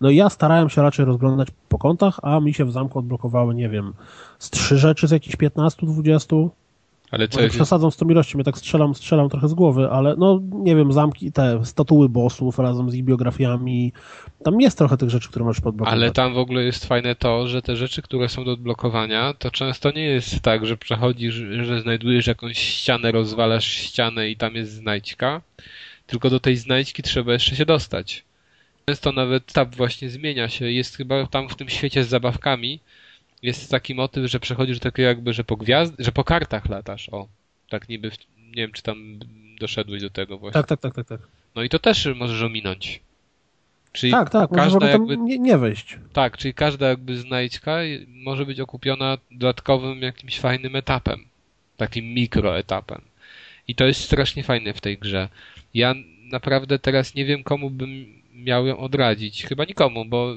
No 0.00 0.10
i 0.10 0.16
ja 0.16 0.28
starałem 0.28 0.68
się 0.68 0.82
raczej 0.82 1.04
rozglądać 1.04 1.48
po 1.68 1.78
kątach, 1.78 2.20
a 2.22 2.40
mi 2.40 2.54
się 2.54 2.64
w 2.64 2.72
zamku 2.72 2.98
odblokowały, 2.98 3.54
nie 3.54 3.68
wiem, 3.68 3.92
z 4.38 4.50
trzy 4.50 4.78
rzeczy 4.78 5.08
z 5.08 5.10
jakichś 5.10 5.36
15, 5.36 5.86
20. 5.86 6.36
Ale 7.10 7.28
co 7.28 7.38
Może 7.38 7.50
przesadzam 7.50 7.90
z 7.90 7.96
tą 7.96 8.08
ilością, 8.08 8.38
ja 8.38 8.44
tak 8.44 8.58
strzelam, 8.58 8.94
strzelam 8.94 9.28
trochę 9.28 9.48
z 9.48 9.54
głowy, 9.54 9.90
ale 9.90 10.14
no 10.18 10.40
nie 10.52 10.76
wiem, 10.76 10.92
zamki, 10.92 11.32
te 11.32 11.64
statuły 11.64 12.08
bossów 12.08 12.58
razem 12.58 12.90
z 12.90 12.94
ich 12.94 13.04
biografiami, 13.04 13.92
tam 14.44 14.60
jest 14.60 14.78
trochę 14.78 14.96
tych 14.96 15.10
rzeczy, 15.10 15.28
które 15.28 15.44
możesz 15.44 15.60
podblokować. 15.60 15.94
Ale 15.94 16.10
tam 16.10 16.34
w 16.34 16.38
ogóle 16.38 16.64
jest 16.64 16.86
fajne 16.86 17.14
to, 17.14 17.48
że 17.48 17.62
te 17.62 17.76
rzeczy, 17.76 18.02
które 18.02 18.28
są 18.28 18.44
do 18.44 18.52
odblokowania, 18.52 19.34
to 19.34 19.50
często 19.50 19.90
nie 19.90 20.04
jest 20.04 20.40
tak, 20.40 20.66
że 20.66 20.76
przechodzisz, 20.76 21.34
że 21.62 21.80
znajdujesz 21.80 22.26
jakąś 22.26 22.58
ścianę, 22.58 23.12
rozwalasz 23.12 23.64
ścianę 23.64 24.30
i 24.30 24.36
tam 24.36 24.54
jest 24.54 24.72
znajdźka, 24.72 25.40
tylko 26.06 26.30
do 26.30 26.40
tej 26.40 26.56
znajdźki 26.56 27.02
trzeba 27.02 27.32
jeszcze 27.32 27.56
się 27.56 27.66
dostać. 27.66 28.24
Często 28.86 29.12
nawet 29.12 29.52
tab 29.52 29.76
właśnie 29.76 30.10
zmienia 30.10 30.48
się, 30.48 30.70
jest 30.70 30.96
chyba 30.96 31.26
tam 31.26 31.48
w 31.48 31.56
tym 31.56 31.68
świecie 31.68 32.04
z 32.04 32.08
zabawkami, 32.08 32.80
jest 33.42 33.70
taki 33.70 33.94
motyw, 33.94 34.30
że 34.30 34.40
przechodzisz 34.40 34.78
do 34.78 34.82
takiego 34.82 35.08
jakby, 35.08 35.32
że 35.32 35.44
po 35.44 35.56
gwiazd, 35.56 35.94
że 35.98 36.12
po 36.12 36.24
kartach 36.24 36.68
latasz, 36.68 37.08
o. 37.08 37.28
Tak 37.68 37.88
niby, 37.88 38.10
w, 38.10 38.18
nie 38.38 38.62
wiem 38.62 38.72
czy 38.72 38.82
tam 38.82 39.18
doszedłeś 39.60 40.02
do 40.02 40.10
tego 40.10 40.38
właśnie. 40.38 40.62
Tak, 40.62 40.66
tak, 40.66 40.80
tak, 40.80 40.94
tak. 40.94 41.06
tak. 41.06 41.28
No 41.54 41.62
i 41.62 41.68
to 41.68 41.78
też 41.78 42.08
możesz 42.16 42.42
ominąć. 42.42 43.00
Czyli 43.92 44.12
tak, 44.12 44.30
tak, 44.30 44.50
każda 44.50 44.88
jakby, 44.88 45.16
nie, 45.16 45.38
nie 45.38 45.58
wejść. 45.58 45.98
Tak, 46.12 46.36
czyli 46.36 46.54
każda 46.54 46.88
jakby 46.88 47.16
znajdźka 47.16 47.76
może 48.08 48.46
być 48.46 48.60
okupiona 48.60 49.18
dodatkowym 49.30 50.02
jakimś 50.02 50.40
fajnym 50.40 50.76
etapem. 50.76 51.24
Takim 51.76 52.04
mikroetapem. 52.04 53.00
I 53.68 53.74
to 53.74 53.86
jest 53.86 54.00
strasznie 54.00 54.42
fajne 54.42 54.74
w 54.74 54.80
tej 54.80 54.98
grze. 54.98 55.28
Ja 55.74 55.94
naprawdę 56.24 56.78
teraz 56.78 57.14
nie 57.14 57.24
wiem, 57.24 57.42
komu 57.42 57.70
bym 57.70 58.19
miał 58.44 58.66
ją 58.66 58.78
odradzić. 58.78 59.44
Chyba 59.46 59.64
nikomu, 59.64 60.04
bo 60.04 60.34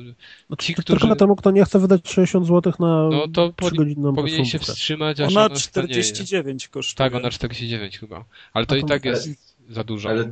no, 0.49 0.55
ci, 0.55 0.73
którzy... 0.73 0.99
Tylko 0.99 1.15
temu, 1.15 1.35
kto 1.35 1.51
nie 1.51 1.65
chce 1.65 1.79
wydać 1.79 2.01
60 2.09 2.47
zł 2.47 2.73
na 2.79 3.09
no 3.09 3.27
to 3.27 3.53
3 3.61 3.75
godzinną 3.75 4.15
powinien 4.15 4.45
się 4.45 4.59
wstrzymać, 4.59 5.19
aż 5.19 5.31
ona 5.31 5.45
ona 5.45 5.55
49 5.55 6.67
kosztuje. 6.67 7.09
Tak, 7.09 7.15
ona 7.15 7.29
49 7.29 7.99
chyba. 7.99 8.25
Ale 8.53 8.65
to, 8.65 8.75
i 8.75 8.85
tak 8.85 9.05
jest 9.05 9.27
ale, 9.27 9.75
za 9.75 9.83
dużo. 9.83 10.09
Ale 10.09 10.31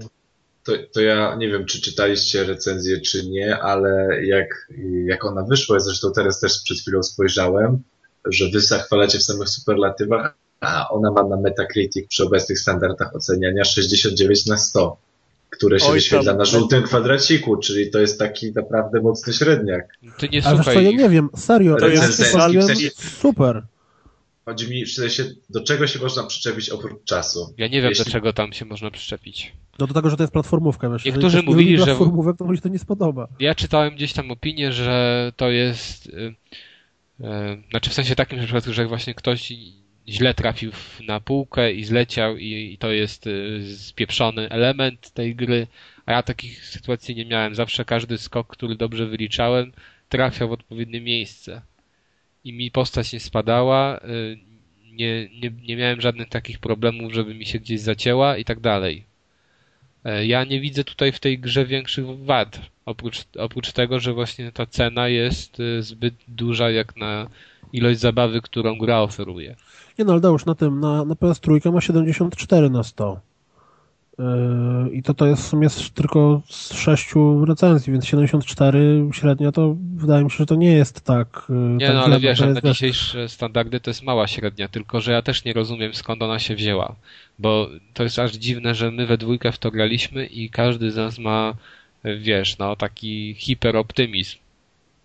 to, 0.63 0.71
to 0.93 1.01
ja 1.01 1.36
nie 1.36 1.49
wiem, 1.49 1.65
czy 1.65 1.81
czytaliście 1.81 2.43
recenzję, 2.43 3.01
czy 3.01 3.29
nie, 3.29 3.60
ale 3.60 4.21
jak, 4.25 4.71
jak 5.05 5.25
ona 5.25 5.43
wyszła, 5.43 5.79
zresztą 5.79 6.12
teraz 6.15 6.39
też 6.39 6.62
przed 6.63 6.77
chwilą 6.77 7.03
spojrzałem, 7.03 7.84
że 8.25 8.49
wy 8.49 8.62
zachwalacie 8.62 9.19
w 9.19 9.23
samych 9.23 9.49
superlatywach, 9.49 10.36
a 10.60 10.89
ona 10.89 11.11
ma 11.11 11.24
na 11.24 11.38
Metacritic 11.38 12.07
przy 12.07 12.24
obecnych 12.24 12.59
standardach 12.59 13.15
oceniania 13.15 13.63
69 13.63 14.45
na 14.45 14.57
100 14.57 14.97
które 15.52 15.80
się 15.80 15.86
Oj, 15.86 15.93
wyświetla 15.93 16.34
na 16.34 16.45
żółtym 16.45 16.84
kwadraciku, 16.84 17.58
czyli 17.58 17.91
to 17.91 17.99
jest 17.99 18.20
taki 18.20 18.52
naprawdę 18.52 19.02
mocny 19.02 19.34
średniak. 19.34 19.97
Ty 20.18 20.30
nie 20.30 20.45
Ale 20.45 20.56
słuchaj 20.56 20.76
co, 20.76 20.82
ja 20.82 20.91
nie 20.91 21.10
wiem, 21.10 21.30
serio, 21.36 21.76
to 21.78 21.88
jest 21.88 23.20
super. 23.20 23.64
Chodzi 24.45 24.70
mi 24.70 24.86
w 24.86 24.91
sensie, 24.91 25.24
do 25.49 25.64
czego 25.64 25.88
się 25.88 25.99
można 25.99 26.24
przyczepić 26.24 26.70
oprócz 26.70 27.04
czasu. 27.04 27.54
Ja 27.58 27.68
nie 27.68 27.82
wiem, 27.82 27.89
Jeśli- 27.89 28.06
do 28.06 28.12
czego 28.12 28.34
tam 28.34 28.54
się 28.54 28.66
można 28.66 28.91
przyczepić. 28.91 29.54
No 29.80 29.88
do 29.88 29.93
tego, 29.93 30.10
że 30.10 30.18
to 30.18 30.24
jest 30.24 30.34
platformówka. 30.34 30.89
Wiesz, 30.89 31.06
Niektórzy 31.06 31.38
nie 31.38 31.43
mówili, 31.43 31.78
że- 31.78 31.86
platformówek, 31.86 32.38
to 32.38 32.45
mu 32.45 32.56
się 32.56 32.62
to 32.62 32.70
nie 32.70 32.80
spodoba. 32.80 33.28
Ja 33.39 33.56
czytałem 33.56 33.95
gdzieś 33.95 34.14
tam 34.14 34.32
opinię, 34.32 34.72
że 34.74 35.32
to 35.36 35.49
jest. 35.49 36.08
y, 36.08 36.12
y, 37.20 37.24
Znaczy 37.70 37.89
w 37.89 37.93
sensie 37.93 38.16
takim, 38.16 38.47
że, 38.47 38.62
że 38.74 38.88
właśnie 38.88 39.14
ktoś 39.14 39.54
źle 40.08 40.34
trafił 40.34 40.72
na 41.08 41.20
półkę 41.20 41.74
i 41.74 41.84
zleciał 41.84 42.38
i, 42.38 42.74
i 42.74 42.78
to 42.78 42.91
jest 42.91 43.28
y, 43.28 43.78
spieprzony 43.78 44.49
element 44.49 45.12
tej 45.12 45.36
gry, 45.36 45.68
a 46.06 46.12
ja 46.12 46.24
takich 46.24 46.66
sytuacji 46.66 47.16
nie 47.16 47.26
miałem. 47.26 47.56
Zawsze 47.56 47.86
każdy 47.86 48.18
skok, 48.18 48.47
który 48.47 48.76
dobrze 48.76 49.06
wyliczałem, 49.08 49.72
trafiał 50.10 50.49
w 50.49 50.52
odpowiednie 50.52 51.02
miejsce. 51.02 51.62
I 52.43 52.54
mi 52.54 52.72
postać 52.72 53.14
nie 53.14 53.20
spadała, 53.20 53.97
y, 53.97 54.38
nie, 54.91 55.30
nie, 55.41 55.52
nie 55.68 55.78
miałem 55.78 56.02
żadnych 56.02 56.30
takich 56.30 56.60
problemów, 56.60 57.14
żeby 57.14 57.34
mi 57.34 57.45
się 57.45 57.60
gdzieś 57.60 57.82
zacięła 57.82 58.38
i 58.38 58.45
tak 58.45 58.60
dalej. 58.60 59.11
E, 60.06 60.26
Ja 60.26 60.43
nie 60.43 60.62
widzę 60.62 60.84
tutaj 60.84 61.12
w 61.12 61.20
tej 61.20 61.39
grze 61.39 61.66
większych 61.66 62.06
wad, 62.26 62.60
oprócz, 62.86 63.24
oprócz 63.38 63.72
tego, 63.72 63.99
że 63.99 64.14
właśnie 64.14 64.52
ta 64.52 64.66
cena 64.66 65.08
jest 65.08 65.60
y, 65.60 65.84
zbyt 65.84 66.14
duża 66.28 66.70
jak 66.70 66.95
na 66.97 67.28
ilość 67.74 67.99
zabawy, 67.99 68.41
którą 68.41 68.78
gra 68.78 69.02
oferuje. 69.02 69.56
Nie 69.99 70.06
no, 70.06 70.12
ale 70.12 70.22
Deusz, 70.22 70.45
na 70.45 70.56
tym, 70.56 70.80
na, 70.80 71.06
na 71.06 71.16
PS3 71.16 71.72
ma 71.74 71.82
74 71.82 72.70
na 72.70 72.84
100. 72.84 73.30
Yy, 74.22 74.91
I 74.91 75.03
to, 75.03 75.13
to 75.13 75.28
jest 75.28 75.43
w 75.43 75.47
sumie 75.47 75.67
tylko 75.93 76.41
z 76.49 76.74
sześciu 76.74 77.45
recenzji, 77.45 77.93
więc 77.93 78.05
74 78.05 79.09
średnia 79.13 79.51
to 79.51 79.76
wydaje 79.95 80.24
mi 80.24 80.32
się, 80.32 80.38
że 80.38 80.45
to 80.45 80.55
nie 80.55 80.74
jest 80.74 81.01
tak. 81.01 81.45
yy, 81.49 81.55
Nie 81.55 81.88
tak 81.88 81.95
no, 81.95 82.03
ale 82.03 82.19
wiesz, 82.19 82.39
na 82.39 82.61
dzisiejsze 82.61 83.30
standardy 83.30 83.80
to 83.80 83.89
jest 83.89 84.03
mała 84.03 84.28
średnia, 84.28 84.67
tylko 84.67 85.01
że 85.01 85.11
ja 85.11 85.22
też 85.22 85.45
nie 85.45 85.53
rozumiem 85.53 85.93
skąd 85.93 86.22
ona 86.22 86.39
się 86.39 86.55
wzięła. 86.55 86.95
Bo 87.39 87.69
to 87.93 88.03
jest 88.03 88.19
aż 88.19 88.32
dziwne, 88.32 88.76
że 88.76 88.91
my 88.91 89.05
we 89.05 89.17
dwójkę 89.17 89.51
w 89.51 89.57
to 89.57 89.72
graliśmy 89.72 90.26
i 90.26 90.49
każdy 90.49 90.91
z 90.91 90.95
nas 90.95 91.19
ma, 91.19 91.53
wiesz, 92.19 92.57
no 92.57 92.76
taki 92.76 93.36
hiperoptymizm. 93.38 94.40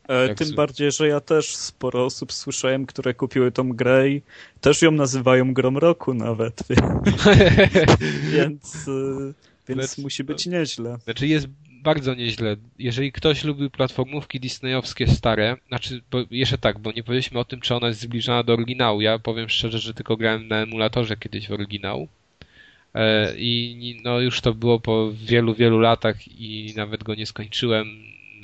E, 0.08 0.28
Jak 0.28 0.38
tym 0.38 0.46
z- 0.46 0.52
bardziej, 0.52 0.92
że 0.92 1.08
ja 1.08 1.20
też 1.20 1.56
sporo 1.56 2.04
osób 2.04 2.32
słyszałem, 2.32 2.86
które 2.86 3.14
kupiły 3.14 3.52
tą 3.52 3.68
grę 3.68 4.08
i 4.10 4.22
też 4.60 4.82
ją 4.82 4.90
nazywają 4.90 5.54
grą 5.54 5.80
roku 5.80 6.14
nawet, 6.14 6.62
więc, 8.32 8.88
e, 8.88 9.32
więc 9.68 9.80
Lecz- 9.82 10.02
musi 10.02 10.24
być 10.24 10.46
nieźle. 10.46 10.98
Znaczy 11.04 11.26
jest 11.26 11.46
bardzo 11.82 12.14
nieźle. 12.14 12.56
Jeżeli 12.78 13.12
ktoś 13.12 13.44
lubił 13.44 13.70
platformówki 13.70 14.40
disneyowskie 14.40 15.06
stare, 15.06 15.56
znaczy 15.68 16.00
bo 16.10 16.18
jeszcze 16.30 16.58
tak, 16.58 16.78
bo 16.78 16.92
nie 16.92 17.02
powiedzieliśmy 17.02 17.38
o 17.40 17.44
tym, 17.44 17.60
czy 17.60 17.74
ona 17.74 17.88
jest 17.88 18.00
zbliżona 18.00 18.42
do 18.42 18.52
oryginału. 18.52 19.00
Ja 19.00 19.18
powiem 19.18 19.48
szczerze, 19.48 19.78
że 19.78 19.94
tylko 19.94 20.16
grałem 20.16 20.48
na 20.48 20.56
emulatorze 20.56 21.16
kiedyś 21.16 21.48
w 21.48 21.52
oryginał. 21.52 22.08
E, 22.94 23.34
I 23.38 24.00
no 24.04 24.20
już 24.20 24.40
to 24.40 24.54
było 24.54 24.80
po 24.80 25.12
wielu, 25.12 25.54
wielu 25.54 25.78
latach 25.80 26.28
i 26.40 26.72
nawet 26.76 27.04
go 27.04 27.14
nie 27.14 27.26
skończyłem. 27.26 27.86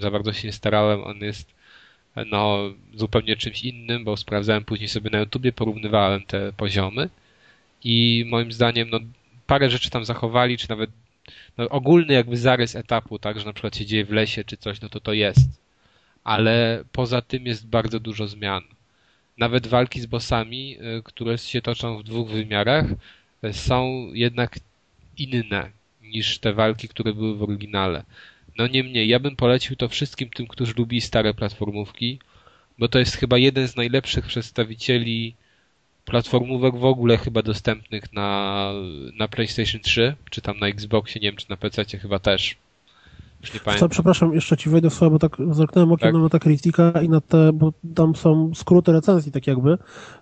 Za 0.01 0.11
bardzo 0.11 0.33
się 0.33 0.49
nie 0.49 0.53
starałem. 0.53 1.05
On 1.05 1.19
jest 1.19 1.55
no 2.27 2.71
zupełnie 2.95 3.37
czymś 3.37 3.63
innym, 3.65 4.05
bo 4.05 4.17
sprawdzałem 4.17 4.65
później 4.65 4.89
sobie 4.89 5.11
na 5.11 5.19
YouTubie, 5.19 5.53
porównywałem 5.53 6.23
te 6.23 6.53
poziomy 6.53 7.09
i 7.85 8.25
moim 8.29 8.53
zdaniem 8.53 8.91
no 8.91 9.01
parę 9.47 9.71
rzeczy 9.71 9.91
tam 9.91 10.05
zachowali, 10.05 10.59
czy 10.59 10.71
nawet 10.71 10.91
no, 11.59 11.69
ogólny 11.69 12.15
jakby 12.15 12.37
zarys 12.37 12.77
etapu, 12.77 13.19
tak, 13.19 13.39
że 13.39 13.47
na 13.47 13.53
przykład 13.53 13.77
się 13.77 13.87
dzieje 13.87 14.05
w 14.05 14.13
lesie 14.13 14.45
czy 14.45 14.57
coś, 14.57 14.81
no 14.81 14.89
to 14.89 15.01
to 15.01 15.13
jest. 15.13 15.49
Ale 16.25 16.85
poza 16.93 17.23
tym 17.23 17.47
jest 17.47 17.67
bardzo 17.67 18.01
dużo 18.01 18.29
zmian. 18.29 18.63
Nawet 19.39 19.67
walki 19.67 20.01
z 20.01 20.07
bossami, 20.07 20.79
y, 20.99 21.03
które 21.03 21.39
się 21.39 21.63
toczą 21.63 21.99
w 21.99 22.03
dwóch 22.03 22.31
wymiarach, 22.31 22.87
y, 23.45 23.53
są 23.53 24.09
jednak 24.13 24.59
inne 25.19 25.71
niż 26.03 26.39
te 26.39 26.53
walki, 26.53 26.89
które 26.89 27.15
były 27.15 27.37
w 27.37 27.43
oryginale. 27.43 28.05
No 28.59 28.67
niemniej, 28.67 29.09
ja 29.09 29.19
bym 29.19 29.37
polecił 29.37 29.77
to 29.77 29.89
wszystkim 29.89 30.31
tym, 30.31 30.47
którzy 30.47 30.75
lubi 30.77 31.01
stare 31.01 31.35
platformówki, 31.35 32.19
bo 32.79 32.89
to 32.89 32.99
jest 32.99 33.17
chyba 33.17 33.39
jeden 33.39 33.69
z 33.69 33.77
najlepszych 33.77 34.27
przedstawicieli 34.27 35.35
platformówek 36.05 36.77
w 36.77 36.85
ogóle 36.85 37.19
chyba 37.19 37.43
dostępnych 37.43 38.13
na, 38.13 38.73
na 39.15 39.29
PlayStation 39.29 39.81
3, 39.81 40.17
czy 40.31 40.41
tam 40.41 40.59
na 40.59 40.67
Xboxie, 40.67 41.21
nie 41.21 41.29
wiem, 41.29 41.37
czy 41.37 41.51
na 41.51 41.57
PC 41.57 41.99
chyba 41.99 42.19
też. 42.19 42.57
Już 43.43 43.55
nie 43.55 43.61
pamiętam. 43.61 43.89
przepraszam, 43.89 44.35
jeszcze 44.35 44.57
ci 44.57 44.71
wejdę 44.71 44.91
w 44.91 44.95
słowo, 44.95 45.11
bo 45.11 45.19
tak 45.19 45.37
zerknąłem 45.51 45.93
okiem 45.93 46.07
Tak. 46.09 46.15
na 46.15 46.21
Metacritica 46.21 46.93
i 47.03 47.09
na 47.09 47.21
te, 47.21 47.53
bo 47.53 47.73
tam 47.95 48.17
są 48.17 48.55
skróty 48.55 48.93
recenzji 48.93 49.33
tak 49.33 49.47
jakby, 49.47 49.79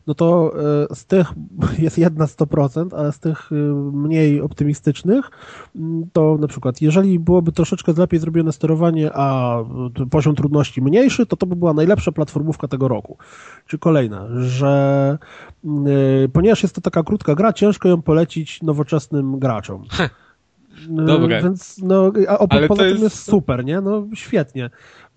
no 0.06 0.14
to 0.14 0.52
e, 0.90 0.94
z 0.94 1.06
tych 1.06 1.26
jest 1.78 1.98
jedna 1.98 2.24
100%, 2.24 2.88
ale 2.96 3.12
z 3.12 3.18
tych 3.18 3.52
e, 3.52 3.54
mniej 3.92 4.40
optymistycznych 4.40 5.30
mm, 5.76 6.10
to 6.12 6.36
na 6.40 6.48
przykład, 6.48 6.82
jeżeli 6.82 7.18
byłoby 7.18 7.52
troszeczkę 7.52 7.92
lepiej 7.96 8.20
zrobione 8.20 8.52
sterowanie, 8.52 9.10
a 9.14 9.56
poziom 10.10 10.34
trudności 10.34 10.82
mniejszy, 10.82 11.26
to 11.26 11.36
to 11.36 11.46
by 11.46 11.56
była 11.56 11.74
najlepsza 11.74 12.12
platformówka 12.12 12.68
tego 12.68 12.88
roku. 12.88 13.18
Czy 13.66 13.78
kolejna, 13.78 14.26
że 14.40 15.18
mm, 15.64 15.86
e, 16.24 16.28
ponieważ 16.28 16.62
jest 16.62 16.74
to 16.74 16.80
taka 16.80 17.02
krótka 17.02 17.34
gra, 17.34 17.52
ciężko 17.52 17.88
ją 17.88 18.02
polecić 18.02 18.62
nowoczesnym 18.62 19.38
graczom. 19.38 19.84
E, 21.02 21.04
Dobre. 21.04 21.42
Więc 21.42 21.78
no, 21.78 22.12
a 22.28 22.46
to 22.46 22.68
poza 22.68 22.82
tym 22.82 22.90
jest- 22.90 23.02
jest 23.02 23.24
super, 23.24 23.64
nie? 23.64 23.80
No 23.80 24.06
świetnie. 24.14 24.70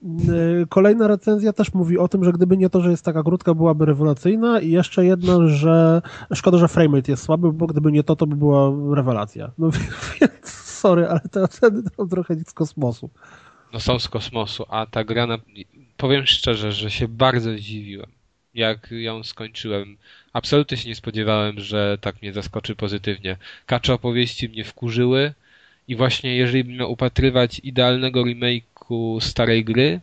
Yy, 0.03 0.65
Kolejna 0.69 1.07
recenzja 1.07 1.53
też 1.53 1.73
mówi 1.73 1.97
o 1.97 2.07
tym, 2.07 2.23
że 2.23 2.31
gdyby 2.31 2.57
nie 2.57 2.69
to, 2.69 2.81
że 2.81 2.91
jest 2.91 3.05
taka 3.05 3.23
krótka, 3.23 3.53
byłaby 3.53 3.85
rewelacyjna 3.85 4.59
i 4.59 4.71
jeszcze 4.71 5.05
jedna, 5.05 5.47
że 5.47 6.01
szkoda, 6.33 6.57
że 6.57 6.67
framerate 6.67 7.11
jest 7.11 7.23
słaby, 7.23 7.53
bo 7.53 7.67
gdyby 7.67 7.91
nie 7.91 8.03
to, 8.03 8.15
to 8.15 8.27
by 8.27 8.35
była 8.35 8.71
rewelacja. 8.95 9.51
No 9.57 9.69
więc 10.21 10.49
sorry, 10.53 11.07
ale 11.07 11.19
te 11.19 11.41
oceny 11.41 11.83
to 11.97 12.05
trochę 12.05 12.35
z 12.35 12.53
kosmosu. 12.53 13.09
No 13.73 13.79
są 13.79 13.99
z 13.99 14.09
kosmosu, 14.09 14.65
a 14.69 14.85
ta 14.85 15.03
gra, 15.03 15.27
na... 15.27 15.37
powiem 15.97 16.25
szczerze, 16.25 16.71
że 16.71 16.91
się 16.91 17.07
bardzo 17.07 17.51
zdziwiłem, 17.51 18.09
jak 18.53 18.91
ją 18.91 19.23
skończyłem. 19.23 19.97
Absolutnie 20.33 20.77
się 20.77 20.89
nie 20.89 20.95
spodziewałem, 20.95 21.59
że 21.59 21.97
tak 22.01 22.21
mnie 22.21 22.33
zaskoczy 22.33 22.75
pozytywnie. 22.75 23.37
Kacze 23.65 23.93
opowieści 23.93 24.49
mnie 24.49 24.63
wkurzyły 24.63 25.33
i 25.87 25.95
właśnie 25.95 26.35
jeżeli 26.35 26.63
bym 26.63 26.77
miał 26.77 26.91
upatrywać 26.91 27.61
idealnego 27.63 28.23
remake'u 28.23 29.21
starej 29.21 29.63
gry, 29.63 30.01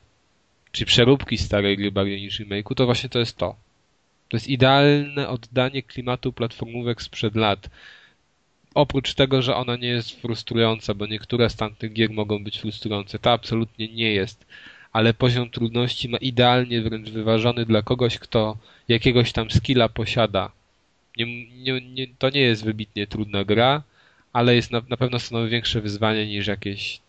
czy 0.73 0.85
przeróbki 0.85 1.39
starej 1.39 1.77
gry 1.77 1.93
bardziej 1.93 2.23
niż 2.23 2.41
remake'u, 2.41 2.75
to 2.75 2.87
właśnie 2.87 3.09
to 3.09 3.19
jest 3.19 3.37
to. 3.37 3.57
To 4.29 4.37
jest 4.37 4.49
idealne 4.49 5.29
oddanie 5.29 5.83
klimatu 5.83 6.33
platformówek 6.33 7.03
sprzed 7.03 7.35
lat. 7.37 7.71
Oprócz 8.75 9.15
tego, 9.15 9.43
że 9.43 9.57
ona 9.57 9.77
nie 9.77 9.89
jest 9.89 10.21
frustrująca, 10.21 10.95
bo 10.95 11.07
niektóre 11.07 11.51
z 11.51 11.57
tamtych 11.57 11.93
gier 11.93 12.11
mogą 12.11 12.45
być 12.45 12.61
frustrujące, 12.61 13.19
ta 13.19 13.33
absolutnie 13.33 13.89
nie 13.89 14.13
jest, 14.13 14.47
ale 14.93 15.15
poziom 15.15 15.51
trudności 15.51 16.09
ma 16.09 16.19
idealnie 16.19 16.83
wręcz 16.83 17.11
wyważony 17.11 17.67
dla 17.67 17.83
kogoś, 17.83 18.19
kto 18.19 18.57
jakiegoś 18.89 19.33
tam 19.33 19.51
skilla 19.51 19.89
posiada. 19.89 20.53
Nie, 21.17 21.47
nie, 21.47 21.81
nie, 21.81 22.07
to 22.19 22.31
nie 22.31 22.41
jest 22.41 22.65
wybitnie 22.65 23.07
trudna 23.07 23.45
gra, 23.45 23.83
ale 24.33 24.55
jest 24.55 24.71
na, 24.71 24.83
na 24.89 24.97
pewno 24.97 25.19
stanowi 25.19 25.51
większe 25.51 25.81
wyzwanie 25.81 26.27
niż 26.27 26.47
jakieś 26.47 27.01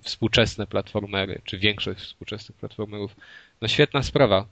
współczesne 0.00 0.66
platformery, 0.66 1.40
czy 1.44 1.58
większość 1.58 2.00
współczesnych 2.00 2.58
platformerów. 2.58 3.16
No 3.60 3.68
świetna 3.68 4.02
sprawa. 4.02 4.46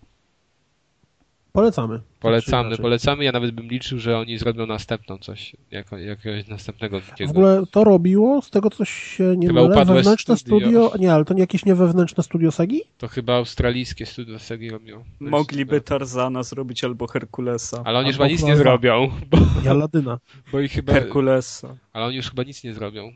Polecamy. 1.53 2.01
Polecamy, 2.21 2.69
inaczej. 2.69 2.83
polecamy. 2.83 3.25
Ja 3.25 3.33
nawet 3.33 3.51
bym 3.51 3.67
liczył, 3.69 3.99
że 3.99 4.19
oni 4.19 4.39
zrobią 4.39 4.67
następną 4.67 5.19
coś, 5.19 5.57
jako, 5.71 5.99
jakiegoś 5.99 6.47
następnego 6.49 7.01
W 7.01 7.07
wielkiego. 7.07 7.31
ogóle 7.31 7.63
to 7.71 7.85
robiło, 7.85 8.43
z 8.43 8.51
tego 8.51 8.71
coś 8.71 8.91
się 8.91 9.35
nie 9.37 9.47
Chyba 9.47 9.63
mylę, 9.63 9.85
wewnętrzne 9.85 10.37
studio. 10.37 10.61
studio, 10.61 10.93
nie, 10.99 11.13
ale 11.15 11.25
to 11.25 11.35
nie 11.35 11.41
jakieś 11.41 11.65
nie 11.65 11.75
wewnętrzne 11.75 12.23
studio 12.23 12.51
Segi? 12.53 12.81
To 12.99 13.09
chyba 13.09 13.35
australijskie 13.37 14.07
studio 14.07 14.39
Segi 14.39 14.71
robią. 14.71 15.05
Mogliby 15.21 15.81
Tarzana 15.81 16.43
zrobić 16.43 16.85
albo 16.85 17.07
Herkulesa. 17.07 17.83
Ale 17.85 17.99
oni 17.99 18.09
już 18.09 18.17
chyba 18.17 18.29
nic 18.29 18.43
nie 18.43 18.57
zrobią, 18.57 19.11
bo, 19.31 19.39
I 19.65 19.69
Aladyna. 19.69 20.19
bo 20.53 20.61
ich 20.61 20.73
chyba, 20.73 20.93
Herkulesa. 20.93 21.77
ale 21.93 22.05
oni 22.07 22.17
już 22.17 22.29
chyba 22.31 22.43
nic 22.43 22.65
nie 22.65 22.75
zrobią. 22.75 23.13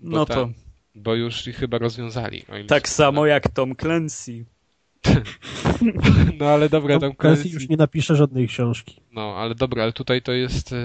No 0.00 0.26
to 0.26 0.48
Bo 0.94 1.14
już 1.14 1.46
ich 1.46 1.56
chyba 1.56 1.78
rozwiązali. 1.78 2.44
tak 2.66 2.88
samo 2.88 3.26
jak 3.26 3.48
Tom 3.48 3.76
Clancy. 3.76 4.44
No 6.38 6.46
ale 6.46 6.68
dobra, 6.68 6.98
tam 6.98 7.10
Tom 7.10 7.16
Clancy 7.16 7.48
już 7.48 7.68
nie 7.68 7.76
napisze 7.76 8.16
żadnej 8.16 8.48
książki. 8.48 9.00
No, 9.12 9.36
ale 9.36 9.54
dobra, 9.54 9.82
ale 9.82 9.92
tutaj 9.92 10.22
to 10.22 10.32
jest 10.32 10.72
e, 10.72 10.76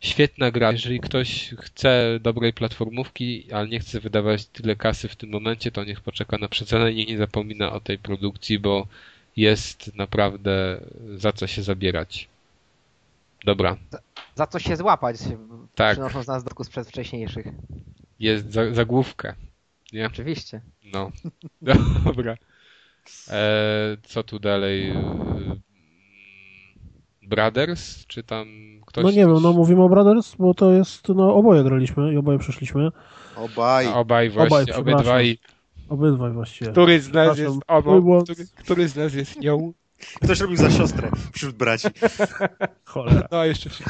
świetna 0.00 0.50
gra. 0.50 0.72
Jeżeli 0.72 1.00
ktoś 1.00 1.54
chce 1.58 2.18
dobrej 2.22 2.52
platformówki, 2.52 3.52
ale 3.52 3.68
nie 3.68 3.80
chce 3.80 4.00
wydawać 4.00 4.46
tyle 4.46 4.76
kasy 4.76 5.08
w 5.08 5.16
tym 5.16 5.30
momencie, 5.30 5.70
to 5.70 5.84
niech 5.84 6.00
poczeka 6.00 6.38
na 6.38 6.48
przecenę 6.48 6.92
i 6.92 6.96
niech 6.96 7.08
nie 7.08 7.18
zapomina 7.18 7.72
o 7.72 7.80
tej 7.80 7.98
produkcji, 7.98 8.58
bo 8.58 8.86
jest 9.36 9.96
naprawdę 9.96 10.80
za 11.16 11.32
co 11.32 11.46
się 11.46 11.62
zabierać. 11.62 12.28
Dobra, 13.44 13.76
Za 14.34 14.46
co 14.46 14.58
się 14.58 14.76
złapać, 14.76 15.16
Tak. 15.74 15.92
przynosząc 15.92 16.26
nas 16.26 16.44
do 16.44 16.64
sprzed 16.64 16.88
wcześniejszych. 16.88 17.46
jest 18.20 18.52
za, 18.52 18.74
zagłówkę. 18.74 19.34
Nie? 19.92 20.06
Oczywiście. 20.06 20.60
No. 20.92 21.10
Dobra. 22.04 22.36
E, 23.30 23.96
co 24.02 24.22
tu 24.22 24.38
dalej? 24.38 24.90
E, 24.90 25.60
Brothers? 27.22 28.06
Czy 28.06 28.22
tam 28.22 28.46
ktoś... 28.86 29.04
no 29.04 29.10
nie 29.10 29.16
wiem, 29.16 29.42
no 29.42 29.52
mówimy 29.52 29.82
o 29.82 29.88
Brothers, 29.88 30.34
bo 30.38 30.54
to 30.54 30.72
jest, 30.72 31.08
no 31.08 31.34
oboje 31.34 31.64
graliśmy 31.64 32.14
i 32.14 32.16
oboje 32.16 32.38
przeszliśmy. 32.38 32.88
Obaj. 33.36 33.86
A 33.86 33.94
Obaj 33.94 34.30
właśnie, 34.30 34.74
Obaj, 34.76 34.94
obydwaj. 34.94 35.38
Obydwaj 35.88 36.32
właściwie. 36.32 36.70
Który 36.70 37.00
z 37.00 37.12
nas 37.12 37.38
jest 37.38 37.58
obą, 37.66 38.22
który, 38.22 38.46
który 38.56 38.88
z 38.88 38.96
nas 38.96 39.14
jest 39.14 39.40
nią? 39.40 39.72
Ktoś 40.22 40.40
robił 40.40 40.56
za 40.56 40.70
siostrę 40.70 41.10
wśród 41.32 41.56
braci. 41.56 41.88
Cholera. 42.84 43.28
No, 43.30 43.44
jeszcze 43.44 43.70
się... 43.70 43.84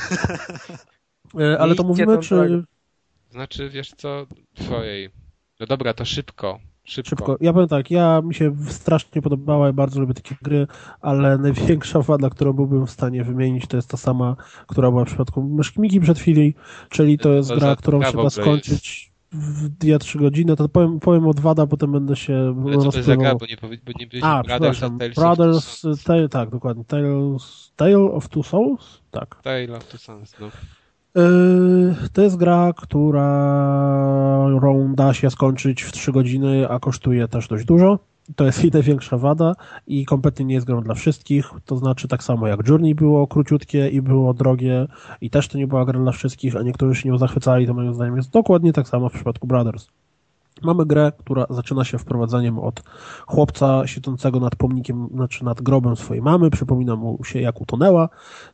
E, 1.40 1.58
Ale 1.58 1.74
to 1.74 1.82
mówimy, 1.82 2.18
czy. 2.18 2.64
Znaczy, 3.30 3.70
wiesz 3.70 3.92
co, 3.96 4.26
twojej. 4.54 5.10
No 5.60 5.66
dobra, 5.66 5.94
to 5.94 6.04
szybko. 6.04 6.58
Szybko. 6.84 7.08
szybko? 7.08 7.36
Ja 7.40 7.52
powiem 7.52 7.68
tak, 7.68 7.90
ja 7.90 8.22
mi 8.24 8.34
się 8.34 8.56
strasznie 8.68 9.22
podobała 9.22 9.70
i 9.70 9.72
bardzo 9.72 10.00
lubię 10.00 10.14
takie 10.14 10.34
gry, 10.42 10.66
ale 11.00 11.38
największa 11.38 12.00
wada, 12.00 12.30
którą 12.30 12.52
byłbym 12.52 12.86
w 12.86 12.90
stanie 12.90 13.24
wymienić, 13.24 13.66
to 13.66 13.76
jest 13.76 13.88
ta 13.88 13.96
sama, 13.96 14.36
która 14.66 14.90
była 14.90 15.04
w 15.04 15.06
przypadku 15.06 15.42
myszki 15.42 15.80
Miki 15.80 16.00
przed 16.00 16.18
chwilą, 16.18 16.50
czyli 16.88 17.18
to 17.18 17.32
jest 17.32 17.48
To 17.48 17.56
gra, 17.56 17.76
którą 17.76 18.02
ogóle 18.04 18.30
skończyć 18.30 19.10
w 19.32 19.68
2-3 19.78 20.18
godziny. 20.18 20.56
To 20.56 20.68
powiem, 20.68 21.00
powiem 21.00 21.26
od 21.26 21.40
wada, 21.40 21.66
potem 21.66 21.92
będę 21.92 22.16
się 22.16 22.64
Ale 22.66 22.78
co 22.78 22.90
to 22.90 22.98
jest 22.98 23.10
gra, 23.10 23.34
bo 23.34 23.46
nie, 23.46 23.56
powie, 23.56 23.78
bo 23.86 23.92
nie 24.00 24.24
A, 24.24 24.42
Brothers 24.42 24.80
Tales 24.80 25.14
Brothers. 25.14 25.82
Tale, 26.04 26.28
tak, 26.28 26.50
dokładnie, 26.50 26.84
Tales, 26.84 27.72
Tale 27.76 27.98
of 27.98 28.28
Two 28.28 28.42
Souls? 28.42 29.02
Tak. 29.10 29.42
Tale 29.42 29.76
of 29.76 29.84
Two 29.84 29.98
Sons, 29.98 30.34
no. 30.40 30.48
Yy, 31.14 31.94
To 32.12 32.22
jest 32.22 32.36
gra, 32.36 32.72
którą 32.76 33.24
da 34.94 35.14
się 35.14 35.30
skończyć 35.30 35.82
w 35.82 35.92
3 35.92 36.12
godziny, 36.12 36.68
a 36.68 36.78
kosztuje 36.78 37.28
też 37.28 37.48
dość 37.48 37.64
dużo. 37.64 37.98
To 38.36 38.44
jest 38.44 38.62
jej 38.62 38.72
największa 38.78 39.18
wada 39.18 39.54
i 39.86 40.04
kompletnie 40.04 40.44
nie 40.44 40.54
jest 40.54 40.66
grą 40.66 40.82
dla 40.82 40.94
wszystkich. 40.94 41.50
To 41.64 41.76
znaczy 41.76 42.08
tak 42.08 42.22
samo 42.22 42.46
jak 42.46 42.68
Journey 42.68 42.94
było 42.94 43.26
króciutkie 43.26 43.88
i 43.88 44.02
było 44.02 44.34
drogie 44.34 44.86
i 45.20 45.30
też 45.30 45.48
to 45.48 45.58
nie 45.58 45.66
była 45.66 45.84
gra 45.84 46.00
dla 46.00 46.12
wszystkich, 46.12 46.56
a 46.56 46.62
niektórzy 46.62 47.00
się 47.00 47.08
nią 47.08 47.18
zachwycali, 47.18 47.66
to 47.66 47.74
moim 47.74 47.94
zdaniem 47.94 48.16
jest 48.16 48.30
dokładnie 48.30 48.72
tak 48.72 48.88
samo 48.88 49.08
w 49.08 49.12
przypadku 49.12 49.46
Brothers. 49.46 49.88
Mamy 50.62 50.86
grę, 50.86 51.12
która 51.18 51.46
zaczyna 51.50 51.84
się 51.84 51.98
wprowadzeniem 51.98 52.58
od 52.58 52.82
chłopca 53.26 53.86
siedzącego 53.86 54.40
nad 54.40 54.56
pomnikiem, 54.56 55.08
znaczy 55.14 55.44
nad 55.44 55.62
grobem 55.62 55.96
swojej 55.96 56.22
mamy, 56.22 56.50
przypomina 56.50 56.96
mu 56.96 57.24
się 57.24 57.40
jak 57.40 57.60
utonęła. 57.60 58.08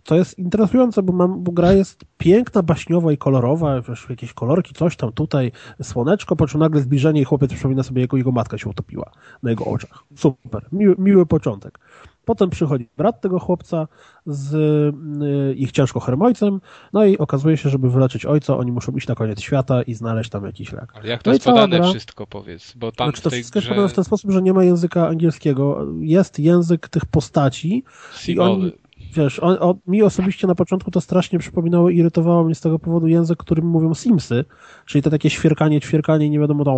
To 0.05 0.15
jest 0.15 0.39
interesujące, 0.39 1.03
bo, 1.03 1.13
mam, 1.13 1.43
bo 1.45 1.53
gra 1.53 1.73
jest 1.73 2.05
piękna, 2.19 2.63
baśniowa 2.63 3.13
i 3.13 3.19
kolorowa, 3.19 3.81
wiesz, 3.81 4.07
jakieś 4.11 4.33
kolorki, 4.33 4.75
coś 4.75 4.97
tam 4.97 5.13
tutaj, 5.13 5.53
słoneczko, 5.83 6.37
po 6.37 6.47
czym 6.47 6.61
nagle 6.61 6.81
zbliżenie 6.81 7.21
i 7.21 7.25
chłopiec 7.25 7.53
przypomina 7.53 7.83
sobie, 7.83 8.03
jak 8.03 8.13
jego 8.13 8.33
matka 8.33 8.59
się 8.59 8.71
utopiła 8.71 9.11
na 9.43 9.51
jego 9.51 9.65
oczach. 9.65 10.05
Super, 10.17 10.69
miły, 10.73 10.95
miły 10.99 11.27
początek. 11.27 11.79
Potem 12.27 12.51
przychodzi 12.51 12.89
brat 12.97 13.21
tego 13.21 13.39
chłopca 13.39 13.89
z 14.27 14.55
y, 14.55 15.55
ich 15.55 15.73
ciężko 15.73 16.01
chorym 16.01 16.23
ojcem, 16.23 16.61
no 16.93 17.05
i 17.05 17.19
okazuje 17.19 17.57
się, 17.57 17.69
żeby 17.69 17.91
wyleczyć 17.91 18.27
ojca, 18.27 18.57
oni 18.57 18.73
muszą 18.73 18.93
iść 18.93 19.09
na 19.09 19.15
koniec 19.15 19.41
świata 19.41 19.83
i 19.83 19.95
znaleźć 19.95 20.31
tam 20.31 20.45
jakiś 20.45 20.73
lek. 20.73 20.93
Ale 20.95 21.09
jak 21.09 21.23
to 21.23 21.31
No 21.31 21.35
i 21.35 21.37
jest 21.37 21.45
podane 21.45 21.77
gra- 21.79 21.89
wszystko, 21.91 22.27
powiedz, 22.27 22.73
bo 22.77 22.93
tam 22.93 23.07
Znaczy 23.07 23.23
to 23.23 23.31
wszystko 23.31 23.59
jest 23.59 23.67
grze 23.67 23.75
podane 23.75 23.89
w 23.89 23.93
ten 23.93 24.05
sposób, 24.05 24.31
że 24.31 24.43
nie 24.43 24.53
ma 24.53 24.65
języka 24.65 25.09
angielskiego. 25.09 25.87
Jest 26.01 26.39
język 26.39 26.89
tych 26.89 27.07
postaci, 27.07 27.85
simowy. 28.17 28.51
oni- 28.51 28.73
wiesz, 29.15 29.39
on, 29.39 29.57
on, 29.61 29.75
mi 29.87 30.03
osobiście 30.03 30.47
na 30.47 30.55
początku 30.55 30.91
to 30.91 31.01
strasznie 31.01 31.39
przypominało 31.39 31.91
i 31.91 31.97
irytowało 31.97 32.45
mnie 32.45 32.55
z 32.55 32.61
tego 32.61 32.79
powodu 32.79 33.07
język, 33.07 33.39
którym 33.39 33.67
mówią 33.67 33.95
Simsy, 33.95 34.45
czyli 34.87 35.03
to 35.03 35.11
takie 35.11 35.31
świerkanie, 35.31 35.81
ćwierkanie, 35.81 36.31
nie 36.31 36.39
wiadomo 36.41 36.65
tam, 36.65 36.75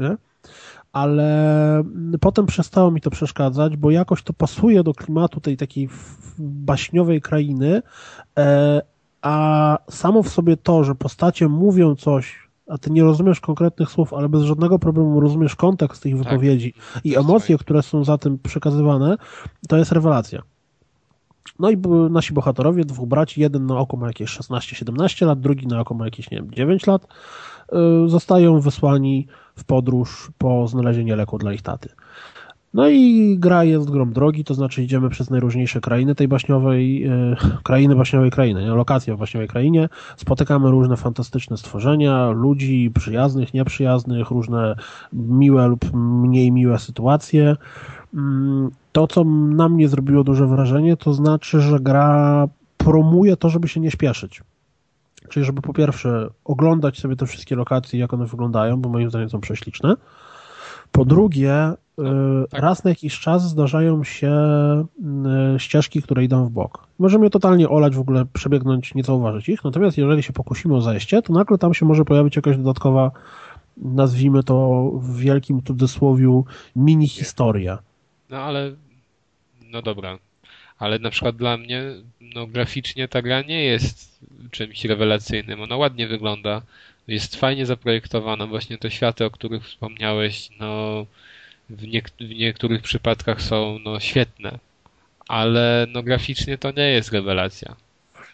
nie? 0.00 0.16
Ale 0.96 1.78
mm, 1.78 2.12
potem 2.20 2.46
przestało 2.46 2.90
mi 2.90 3.00
to 3.00 3.10
przeszkadzać, 3.10 3.76
bo 3.76 3.90
jakoś 3.90 4.22
to 4.22 4.32
pasuje 4.32 4.82
do 4.82 4.94
klimatu 4.94 5.40
tej 5.40 5.56
takiej 5.56 5.88
baśniowej 6.38 7.20
krainy, 7.20 7.82
e, 8.38 8.82
a 9.22 9.78
samo 9.90 10.22
w 10.22 10.28
sobie 10.28 10.56
to, 10.56 10.84
że 10.84 10.94
postacie 10.94 11.48
mówią 11.48 11.94
coś, 11.94 12.48
a 12.68 12.78
ty 12.78 12.90
nie 12.90 13.02
rozumiesz 13.02 13.40
konkretnych 13.40 13.90
słów, 13.90 14.14
ale 14.14 14.28
bez 14.28 14.42
żadnego 14.42 14.78
problemu 14.78 15.20
rozumiesz 15.20 15.56
kontekst 15.56 16.06
ich 16.06 16.18
wypowiedzi 16.18 16.74
i 17.04 17.16
emocje, 17.16 17.58
które 17.58 17.82
są 17.82 18.04
za 18.04 18.18
tym 18.18 18.38
przekazywane, 18.38 19.16
to 19.68 19.76
jest 19.76 19.92
rewelacja. 19.92 20.42
No 21.58 21.70
i 21.70 21.76
nasi 22.10 22.34
bohaterowie, 22.34 22.84
dwóch 22.84 23.08
braci, 23.08 23.40
jeden 23.40 23.66
na 23.66 23.78
oko 23.78 23.96
ma 23.96 24.06
jakieś 24.06 24.30
16-17 24.30 25.26
lat, 25.26 25.40
drugi 25.40 25.66
na 25.66 25.80
oko 25.80 25.94
ma 25.94 26.04
jakieś, 26.04 26.30
nie 26.30 26.36
wiem, 26.36 26.50
9 26.50 26.86
lat, 26.86 27.06
yy, 27.72 28.08
zostają 28.08 28.60
wysłani 28.60 29.26
w 29.58 29.64
podróż 29.64 30.30
po 30.38 30.68
znalezienie 30.68 31.16
leku 31.16 31.38
dla 31.38 31.52
ich 31.52 31.62
taty. 31.62 31.88
No 32.74 32.88
i 32.88 33.36
gra 33.38 33.64
jest 33.64 33.90
grą 33.90 34.12
drogi, 34.12 34.44
to 34.44 34.54
znaczy 34.54 34.82
idziemy 34.82 35.08
przez 35.08 35.30
najróżniejsze 35.30 35.80
krainy 35.80 36.14
tej 36.14 36.28
baśniowej, 36.28 37.00
yy, 37.00 37.36
krainy 37.62 37.96
baśniowej 37.96 38.30
krainy, 38.30 38.62
nie? 38.62 38.70
lokacje 38.70 39.14
w 39.14 39.18
baśniowej 39.18 39.48
krainie, 39.48 39.88
spotykamy 40.16 40.70
różne 40.70 40.96
fantastyczne 40.96 41.56
stworzenia, 41.56 42.30
ludzi 42.30 42.90
przyjaznych, 42.94 43.54
nieprzyjaznych, 43.54 44.30
różne 44.30 44.76
miłe 45.12 45.68
lub 45.68 45.92
mniej 45.94 46.52
miłe 46.52 46.78
sytuacje. 46.78 47.56
Mm, 48.14 48.70
To, 48.92 49.06
co 49.06 49.24
na 49.24 49.68
mnie 49.68 49.88
zrobiło 49.88 50.24
duże 50.24 50.46
wrażenie, 50.46 50.96
to 50.96 51.14
znaczy, 51.14 51.60
że 51.60 51.80
gra 51.80 52.48
promuje 52.76 53.36
to, 53.36 53.48
żeby 53.48 53.68
się 53.68 53.80
nie 53.80 53.90
śpieszyć. 53.90 54.42
Czyli, 55.28 55.46
żeby 55.46 55.62
po 55.62 55.72
pierwsze 55.72 56.28
oglądać 56.44 57.00
sobie 57.00 57.16
te 57.16 57.26
wszystkie 57.26 57.56
lokacje, 57.56 58.00
jak 58.00 58.14
one 58.14 58.26
wyglądają, 58.26 58.80
bo 58.80 58.88
moim 58.88 59.10
zdaniem 59.10 59.30
są 59.30 59.40
prześliczne. 59.40 59.94
Po 60.92 61.04
drugie, 61.04 61.72
y, 61.72 62.02
tak. 62.50 62.62
raz 62.62 62.84
na 62.84 62.90
jakiś 62.90 63.20
czas 63.20 63.48
zdarzają 63.48 64.04
się 64.04 64.32
y, 65.56 65.58
ścieżki, 65.58 66.02
które 66.02 66.24
idą 66.24 66.46
w 66.46 66.50
bok. 66.50 66.86
Możemy 66.98 67.26
je 67.26 67.30
totalnie 67.30 67.68
olać, 67.68 67.96
w 67.96 68.00
ogóle 68.00 68.26
przebiegnąć, 68.32 68.94
nie 68.94 69.02
zauważyć 69.02 69.48
ich. 69.48 69.64
Natomiast 69.64 69.98
jeżeli 69.98 70.22
się 70.22 70.32
pokusimy 70.32 70.76
o 70.76 70.80
zajście, 70.80 71.22
to 71.22 71.32
nagle 71.32 71.58
tam 71.58 71.74
się 71.74 71.86
może 71.86 72.04
pojawić 72.04 72.36
jakaś 72.36 72.56
dodatkowa, 72.56 73.10
nazwijmy 73.76 74.42
to 74.42 74.90
w 74.94 75.16
wielkim 75.16 75.62
cudzysłowiu, 75.62 76.44
mini 76.76 77.08
historia. 77.08 77.78
No 78.30 78.36
ale, 78.36 78.72
no 79.72 79.82
dobra. 79.82 80.18
Ale 80.78 80.98
na 80.98 81.10
przykład 81.10 81.36
dla 81.36 81.56
mnie, 81.56 81.82
no 82.20 82.46
graficznie 82.46 83.08
ta 83.08 83.22
gra 83.22 83.42
nie 83.42 83.64
jest 83.64 84.15
czymś 84.50 84.84
rewelacyjnym. 84.84 85.62
Ona 85.62 85.76
ładnie 85.76 86.08
wygląda, 86.08 86.62
jest 87.08 87.36
fajnie 87.36 87.66
zaprojektowana. 87.66 88.46
Właśnie 88.46 88.78
te 88.78 88.90
światy, 88.90 89.24
o 89.24 89.30
których 89.30 89.64
wspomniałeś, 89.64 90.48
no 90.60 91.06
w, 91.70 91.82
niek- 91.82 92.10
w 92.20 92.34
niektórych 92.38 92.82
przypadkach 92.82 93.42
są 93.42 93.78
no 93.84 94.00
świetne. 94.00 94.58
Ale 95.28 95.86
no 95.90 96.02
graficznie 96.02 96.58
to 96.58 96.70
nie 96.70 96.90
jest 96.90 97.12
rewelacja. 97.12 97.76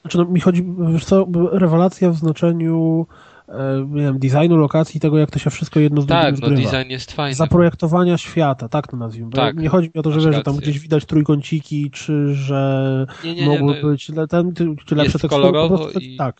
Znaczy, 0.00 0.18
no, 0.18 0.24
mi 0.24 0.40
chodzi, 0.40 0.64
wiesz 0.92 1.04
co, 1.04 1.26
rewelacja 1.52 2.10
w 2.10 2.16
znaczeniu 2.16 3.06
nie 3.88 4.02
wiem, 4.02 4.18
designu 4.18 4.56
lokacji, 4.56 5.00
tego 5.00 5.18
jak 5.18 5.30
to 5.30 5.38
się 5.38 5.50
wszystko 5.50 5.80
jedno 5.80 6.02
z 6.02 6.06
drugim 6.06 6.22
Tak, 6.24 6.32
no 6.40 6.46
zgrywa. 6.46 6.70
design 6.70 6.90
jest 6.90 7.12
fajny. 7.12 7.34
Zaprojektowania 7.34 8.18
świata, 8.18 8.68
tak 8.68 8.86
to 8.88 8.96
nazwijmy. 8.96 9.30
Tak, 9.30 9.56
nie 9.56 9.68
chodzi 9.68 9.90
mi 9.94 10.00
o 10.00 10.02
to, 10.02 10.12
że, 10.12 10.20
wiesz, 10.20 10.36
że 10.36 10.42
tam 10.42 10.56
gdzieś 10.56 10.78
widać 10.78 11.04
trójkąciki, 11.04 11.90
czy 11.90 12.34
że 12.34 13.06
Nie, 13.24 13.34
nie, 13.34 13.40
nie, 13.40 13.58
mogły 13.60 13.80
no, 13.82 13.88
być 13.88 14.08
le- 14.08 14.28
ten, 14.28 14.54
czy 14.86 14.94
lepsze 14.94 15.18
tekstury. 15.18 15.52
prostu, 15.68 15.98
i- 16.00 16.16
Tak. 16.16 16.36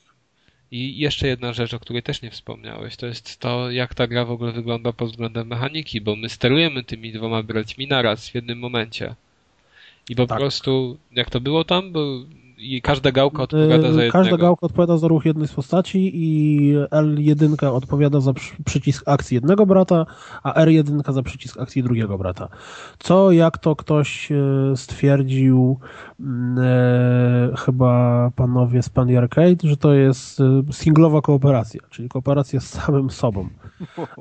I 0.70 0.98
jeszcze 0.98 1.28
jedna 1.28 1.52
rzecz, 1.52 1.74
o 1.74 1.78
której 1.78 2.02
też 2.02 2.22
nie 2.22 2.30
wspomniałeś, 2.30 2.96
to 2.96 3.06
jest 3.06 3.38
to, 3.38 3.70
jak 3.70 3.94
ta 3.94 4.06
gra 4.06 4.24
w 4.24 4.30
ogóle 4.30 4.52
wygląda 4.52 4.92
pod 4.92 5.10
względem 5.10 5.46
mechaniki, 5.48 6.00
bo 6.00 6.16
my 6.16 6.28
sterujemy 6.28 6.84
tymi 6.84 7.12
dwoma 7.12 7.42
braćmi 7.42 7.86
naraz 7.88 8.28
w 8.28 8.34
jednym 8.34 8.58
momencie. 8.58 9.14
I 10.08 10.16
po 10.16 10.26
Tak. 10.26 10.38
prostu, 10.38 10.96
jak 11.12 11.30
to 11.30 11.40
było 11.40 11.64
tam, 11.64 11.92
bo 11.92 12.00
i 12.62 12.82
każda 12.82 13.12
gałka 13.12 13.42
odpowiada 13.42 13.82
za 13.82 13.88
jednego. 13.88 14.12
Każda 14.12 14.36
gałka 14.36 14.66
odpowiada 14.66 14.96
za 14.96 15.08
ruch 15.08 15.24
jednej 15.24 15.48
z 15.48 15.52
postaci 15.52 16.10
i 16.14 16.74
L1 16.90 17.66
odpowiada 17.66 18.20
za 18.20 18.32
przy- 18.32 18.62
przycisk 18.64 19.02
akcji 19.08 19.34
jednego 19.34 19.66
brata, 19.66 20.06
a 20.42 20.64
R1 20.64 21.12
za 21.12 21.22
przycisk 21.22 21.60
akcji 21.60 21.82
drugiego 21.82 22.18
brata. 22.18 22.48
Co, 22.98 23.32
jak 23.32 23.58
to 23.58 23.76
ktoś 23.76 24.32
e, 24.32 24.36
stwierdził, 24.76 25.78
e, 26.58 27.54
chyba 27.58 28.30
panowie 28.36 28.82
z 28.82 28.88
Pan 28.88 29.16
Arcade, 29.16 29.56
że 29.68 29.76
to 29.76 29.94
jest 29.94 30.40
e, 30.40 30.62
singlowa 30.72 31.20
kooperacja, 31.20 31.80
czyli 31.90 32.08
kooperacja 32.08 32.60
z 32.60 32.68
samym 32.68 33.10
sobą. 33.10 33.48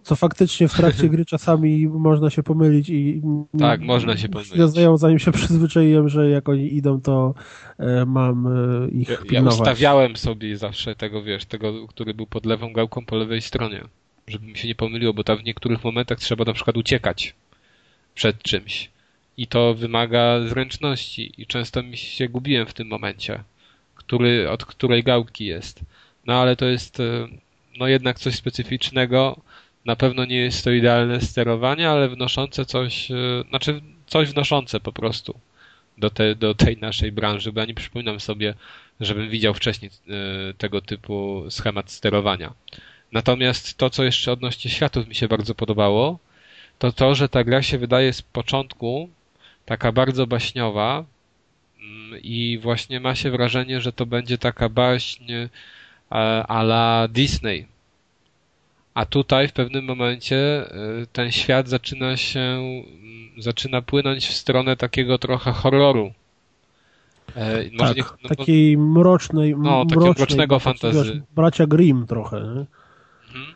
Co 0.03 0.15
faktycznie 0.15 0.67
w 0.67 0.73
trakcie 0.73 1.09
gry 1.09 1.25
czasami 1.25 1.87
można 1.87 2.29
się 2.29 2.43
pomylić 2.43 2.89
i 2.89 3.21
Tak, 3.59 3.81
można 3.81 4.17
się 4.17 4.29
pomylić. 4.29 4.61
zdają, 4.67 4.97
zanim 4.97 5.19
się 5.19 5.31
przyzwyczaiłem, 5.31 6.09
że 6.09 6.29
jak 6.29 6.49
oni 6.49 6.75
idą, 6.75 7.01
to 7.01 7.33
e, 7.77 8.05
mam 8.05 8.47
e, 8.47 8.89
ich 8.89 9.09
Ja, 9.09 9.41
ja 9.41 9.41
ustawiałem 9.49 10.15
sobie 10.15 10.57
zawsze 10.57 10.95
tego, 10.95 11.23
wiesz, 11.23 11.45
tego, 11.45 11.87
który 11.87 12.13
był 12.13 12.27
pod 12.27 12.45
lewą 12.45 12.73
gałką 12.73 13.05
po 13.05 13.15
lewej 13.15 13.41
stronie, 13.41 13.81
żeby 14.27 14.45
mi 14.47 14.57
się 14.57 14.67
nie 14.67 14.75
pomyliło, 14.75 15.13
bo 15.13 15.23
tam 15.23 15.37
w 15.37 15.43
niektórych 15.43 15.83
momentach 15.83 16.19
trzeba 16.19 16.45
na 16.45 16.53
przykład 16.53 16.77
uciekać 16.77 17.35
przed 18.15 18.43
czymś. 18.43 18.91
I 19.41 19.47
to 19.47 19.73
wymaga 19.73 20.41
zręczności 20.47 21.33
i 21.37 21.47
często 21.47 21.83
mi 21.83 21.97
się 21.97 22.29
gubiłem 22.29 22.67
w 22.67 22.73
tym 22.73 22.87
momencie, 22.87 23.43
który, 23.95 24.49
od 24.49 24.65
której 24.65 25.03
gałki 25.03 25.45
jest. 25.45 25.79
No 26.25 26.33
ale 26.33 26.55
to 26.55 26.65
jest 26.65 26.99
e, 26.99 27.27
no 27.77 27.87
jednak 27.87 28.19
coś 28.19 28.35
specyficznego. 28.35 29.41
Na 29.85 29.95
pewno 29.95 30.25
nie 30.25 30.35
jest 30.35 30.63
to 30.63 30.71
idealne 30.71 31.21
sterowanie, 31.21 31.89
ale 31.89 32.09
wnoszące 32.09 32.65
coś, 32.65 33.11
e, 33.11 33.15
znaczy 33.49 33.81
coś 34.07 34.29
wnoszące 34.29 34.79
po 34.79 34.93
prostu 34.93 35.39
do, 35.97 36.09
te, 36.09 36.35
do 36.35 36.55
tej 36.55 36.77
naszej 36.77 37.11
branży, 37.11 37.51
bo 37.51 37.59
ja 37.59 37.65
nie 37.65 37.73
przypominam 37.73 38.19
sobie, 38.19 38.53
żebym 38.99 39.29
widział 39.29 39.53
wcześniej 39.53 39.91
e, 39.91 40.53
tego 40.53 40.81
typu 40.81 41.45
schemat 41.49 41.91
sterowania. 41.91 42.53
Natomiast 43.11 43.77
to, 43.77 43.89
co 43.89 44.03
jeszcze 44.03 44.31
odnośnie 44.31 44.71
światów 44.71 45.07
mi 45.07 45.15
się 45.15 45.27
bardzo 45.27 45.55
podobało, 45.55 46.19
to 46.79 46.91
to, 46.91 47.15
że 47.15 47.29
ta 47.29 47.43
gra 47.43 47.61
się 47.61 47.77
wydaje 47.77 48.13
z 48.13 48.21
początku 48.21 49.09
taka 49.71 49.91
bardzo 49.91 50.27
baśniowa 50.27 51.03
mm, 51.79 52.19
i 52.23 52.59
właśnie 52.61 52.99
ma 52.99 53.15
się 53.15 53.31
wrażenie, 53.31 53.81
że 53.81 53.93
to 53.93 54.05
będzie 54.05 54.37
taka 54.37 54.69
baśń 54.69 55.31
e, 55.31 55.49
a 56.47 56.61
la 56.61 57.07
Disney. 57.07 57.67
A 58.93 59.05
tutaj 59.05 59.47
w 59.47 59.53
pewnym 59.53 59.85
momencie 59.85 60.37
e, 60.37 60.67
ten 61.13 61.31
świat 61.31 61.67
zaczyna 61.67 62.17
się, 62.17 62.39
mm, 62.39 62.91
zaczyna 63.37 63.81
płynąć 63.81 64.27
w 64.27 64.33
stronę 64.33 64.77
takiego 64.77 65.17
trochę 65.17 65.51
horroru. 65.51 66.11
E, 67.35 67.69
tak, 67.77 67.97
nie, 67.97 68.03
no, 68.23 68.29
takiej 68.29 68.77
mrocznej, 68.77 69.55
no, 69.57 69.85
takiego 69.85 70.01
mrocznej, 70.01 70.25
mrocznego 70.25 70.59
fantazy. 70.59 71.21
Bracia 71.35 71.67
Grimm 71.67 72.07
trochę. 72.07 72.37
Nie? 72.37 72.65
Mhm. 73.27 73.55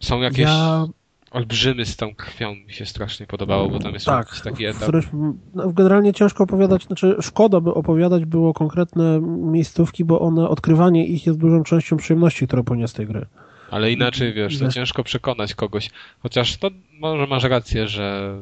Są 0.00 0.20
jakieś 0.20 0.38
ja... 0.38 0.86
olbrzymy 1.30 1.84
z 1.84 1.96
tą 1.96 2.14
krwią, 2.14 2.54
mi 2.54 2.72
się 2.72 2.86
strasznie 2.86 3.26
podobało, 3.26 3.68
bo 3.68 3.78
tam 3.78 3.94
jest 3.94 4.06
tak, 4.06 4.26
jakiś 4.26 4.40
taki 4.40 4.64
etap. 4.64 4.82
Któryś, 4.82 5.06
no, 5.54 5.72
generalnie 5.72 6.12
ciężko 6.12 6.44
opowiadać, 6.44 6.84
znaczy 6.84 7.16
szkoda 7.20 7.60
by 7.60 7.74
opowiadać 7.74 8.24
było 8.24 8.54
konkretne 8.54 9.20
miejscówki, 9.22 10.04
bo 10.04 10.20
one, 10.20 10.48
odkrywanie 10.48 11.06
ich 11.06 11.26
jest 11.26 11.38
dużą 11.38 11.62
częścią 11.62 11.96
przyjemności, 11.96 12.46
które 12.46 12.64
płynie 12.64 12.88
z 12.88 12.92
tej 12.92 13.06
gry. 13.06 13.26
Ale 13.70 13.92
inaczej, 13.92 14.32
wiesz, 14.32 14.58
to 14.58 14.68
ciężko 14.68 15.04
przekonać 15.04 15.54
kogoś. 15.54 15.90
Chociaż 16.20 16.56
to 16.56 16.70
może 17.00 17.26
masz 17.26 17.44
rację, 17.44 17.88
że 17.88 18.36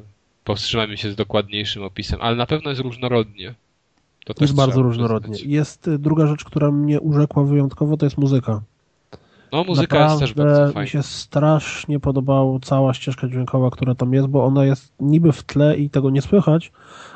powstrzymajmy 0.44 0.96
się 0.96 1.10
z 1.10 1.16
dokładniejszym 1.16 1.82
opisem, 1.82 2.18
ale 2.22 2.36
na 2.36 2.46
pewno 2.46 2.70
jest 2.70 2.82
różnorodnie. 2.82 3.54
To 4.24 4.34
jest 4.40 4.54
bardzo 4.54 4.82
różnorodnie. 4.82 5.38
Jest 5.44 5.88
y, 5.88 5.98
druga 5.98 6.26
rzecz, 6.26 6.44
która 6.44 6.70
mnie 6.70 7.00
urzekła 7.00 7.44
wyjątkowo, 7.44 7.96
to 7.96 8.06
jest 8.06 8.18
muzyka. 8.18 8.62
No, 9.54 9.64
muzyka 9.64 9.98
Naprawdę 9.98 10.24
jest 10.24 10.34
też 10.34 10.44
bardzo 10.44 10.64
fajna. 10.64 10.80
mi 10.80 10.88
się 10.88 11.02
strasznie 11.02 12.00
podobała 12.00 12.58
cała 12.62 12.94
ścieżka 12.94 13.28
dźwiękowa, 13.28 13.70
która 13.70 13.94
tam 13.94 14.12
jest, 14.12 14.26
bo 14.26 14.44
ona 14.44 14.64
jest 14.64 14.92
niby 15.00 15.32
w 15.32 15.42
tle 15.42 15.76
i 15.76 15.90
tego 15.90 16.10
nie 16.10 16.22
słychać, 16.22 16.72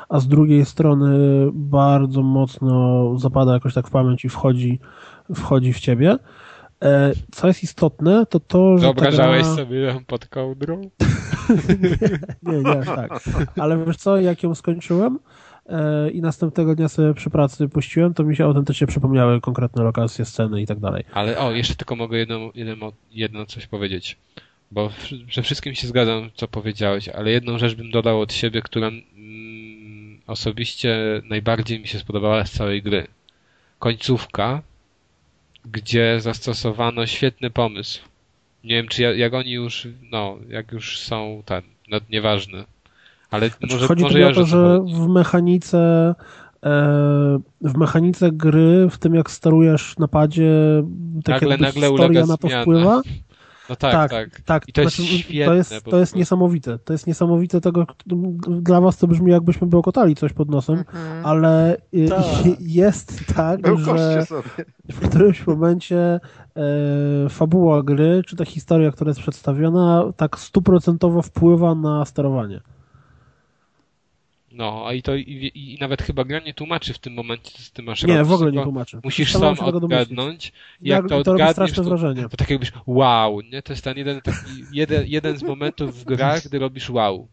a 0.09 0.19
z 0.19 0.27
drugiej 0.27 0.65
strony 0.65 1.17
bardzo 1.53 2.21
mocno 2.21 3.03
zapada 3.17 3.53
jakoś 3.53 3.73
tak 3.73 3.87
w 3.87 3.91
pamięć 3.91 4.25
i 4.25 4.29
wchodzi, 4.29 4.79
wchodzi 5.35 5.73
w 5.73 5.79
ciebie. 5.79 6.17
E, 6.83 7.11
co 7.31 7.47
jest 7.47 7.63
istotne, 7.63 8.25
to 8.25 8.39
to, 8.39 8.77
że. 8.77 8.85
Wyobrażałeś 8.85 9.43
gra... 9.43 9.55
sobie 9.55 9.79
ją 9.79 10.05
pod 10.05 10.27
kołdrą? 10.27 10.81
nie, 12.43 12.57
nie, 12.57 12.57
nie, 12.57 12.83
tak. 12.85 13.11
Ale 13.57 13.85
wiesz 13.85 13.97
co, 13.97 14.17
jak 14.17 14.43
ją 14.43 14.55
skończyłem 14.55 15.19
i 16.13 16.21
następnego 16.21 16.75
dnia 16.75 16.89
sobie 16.89 17.13
przy 17.13 17.29
pracy 17.29 17.69
puściłem, 17.69 18.13
to 18.13 18.23
mi 18.23 18.35
się 18.35 18.45
autentycznie 18.45 18.87
przypomniały 18.87 19.41
konkretne 19.41 19.83
lokacje, 19.83 20.25
sceny 20.25 20.61
i 20.61 20.67
tak 20.67 20.79
dalej. 20.79 21.03
Ale 21.13 21.37
o, 21.37 21.51
jeszcze 21.51 21.75
tylko 21.75 21.95
mogę 21.95 22.17
jedno, 22.17 22.51
jedno, 22.55 22.91
jedno 23.11 23.45
coś 23.45 23.67
powiedzieć. 23.67 24.17
Bo 24.71 24.91
ze 25.33 25.41
wszystkim 25.41 25.75
się 25.75 25.87
zgadzam, 25.87 26.29
co 26.35 26.47
powiedziałeś, 26.47 27.09
ale 27.09 27.31
jedną 27.31 27.57
rzecz 27.57 27.75
bym 27.75 27.91
dodał 27.91 28.21
od 28.21 28.33
siebie, 28.33 28.61
która 28.61 28.87
mm, 28.87 30.19
osobiście 30.27 31.21
najbardziej 31.29 31.79
mi 31.79 31.87
się 31.87 31.99
spodobała 31.99 32.45
z 32.45 32.51
całej 32.51 32.81
gry. 32.81 33.07
Końcówka, 33.79 34.61
gdzie 35.65 36.19
zastosowano 36.19 37.05
świetny 37.05 37.49
pomysł. 37.49 38.01
Nie 38.63 38.75
wiem, 38.75 38.87
czy 38.87 39.01
jak 39.01 39.33
oni 39.33 39.51
już, 39.51 39.87
no, 40.11 40.37
jak 40.49 40.71
już 40.71 40.99
są 40.99 41.43
ten, 41.45 41.61
no, 41.89 41.97
nieważne. 42.09 42.65
Ale 43.31 43.49
znaczy, 43.49 43.73
może, 43.73 43.87
chodzi 43.87 44.03
może 44.03 44.19
ja, 44.19 44.27
o 44.27 44.33
to, 44.33 44.45
że 44.45 44.79
w 44.79 45.07
mechanice 45.07 46.15
e, 46.65 47.39
w 47.61 47.77
mechanice 47.77 48.31
gry, 48.31 48.87
w 48.89 48.97
tym 48.97 49.15
jak 49.15 49.31
sterujesz 49.31 49.97
napadzie, 49.97 50.83
tak 51.23 51.41
nagle, 51.41 51.57
nagle 51.57 51.87
historia 51.87 52.25
na 52.25 52.37
to 52.37 52.47
zmiana. 52.47 52.61
wpływa. 52.61 53.01
No 53.69 53.75
tak, 53.75 53.91
tak. 53.91 54.11
tak. 54.11 54.41
tak. 54.41 54.69
I 54.69 54.73
to 54.73 54.81
jest 54.81 54.95
znaczy, 54.95 55.17
świetne. 55.17 55.45
To 55.45 55.53
jest, 55.53 55.83
to 55.83 55.99
jest 55.99 56.15
niesamowite. 56.15 56.79
To 56.79 56.93
jest 56.93 57.07
niesamowite 57.07 57.61
tego, 57.61 57.85
dla 58.47 58.81
was 58.81 58.97
to 58.97 59.07
brzmi 59.07 59.31
jakbyśmy 59.31 59.67
bełkotali 59.67 60.15
coś 60.15 60.33
pod 60.33 60.49
nosem, 60.49 60.79
mhm. 60.79 61.25
ale 61.25 61.77
tak. 62.09 62.25
jest 62.59 63.25
tak, 63.35 63.77
że 63.77 64.25
w 64.91 65.09
którymś 65.09 65.47
momencie 65.47 66.19
e, 66.55 67.29
fabuła 67.29 67.83
gry, 67.83 68.21
czy 68.27 68.35
ta 68.35 68.45
historia, 68.45 68.91
która 68.91 69.09
jest 69.09 69.19
przedstawiona, 69.19 70.03
tak 70.17 70.39
stuprocentowo 70.39 71.21
wpływa 71.21 71.75
na 71.75 72.05
sterowanie. 72.05 72.61
No, 74.59 74.83
a 74.87 74.93
i 74.93 75.01
to 75.01 75.15
i, 75.15 75.51
i, 75.55 75.77
nawet 75.81 76.01
chyba 76.01 76.23
gra 76.23 76.39
nie 76.39 76.53
tłumaczy 76.53 76.93
w 76.93 76.99
tym 76.99 77.13
momencie, 77.13 77.51
co 77.51 77.73
ty 77.73 77.83
masz 77.83 78.03
Nie, 78.03 78.17
robić, 78.17 78.29
w 78.29 78.33
ogóle 78.33 78.51
nie 78.51 78.63
tłumaczy. 78.63 78.99
Musisz 79.03 79.33
sam 79.33 79.59
odgadnąć. 79.59 80.53
Jak, 80.81 80.97
jak 80.97 81.09
to, 81.09 81.23
to 81.23 81.31
odgadniesz, 81.31 81.71
to, 81.71 81.83
wrażenie. 81.83 82.29
to 82.29 82.37
tak 82.37 82.49
jakbyś 82.49 82.71
wow, 82.85 83.41
nie? 83.41 83.61
To 83.61 83.73
jest 83.73 83.83
ten 83.83 83.97
jeden, 83.97 84.21
taki, 84.21 84.37
jeden, 84.71 85.03
jeden 85.07 85.37
z 85.37 85.43
momentów 85.43 85.99
w 85.99 86.03
grach, 86.03 86.43
gdy 86.45 86.59
robisz 86.59 86.89
wow. 86.89 87.27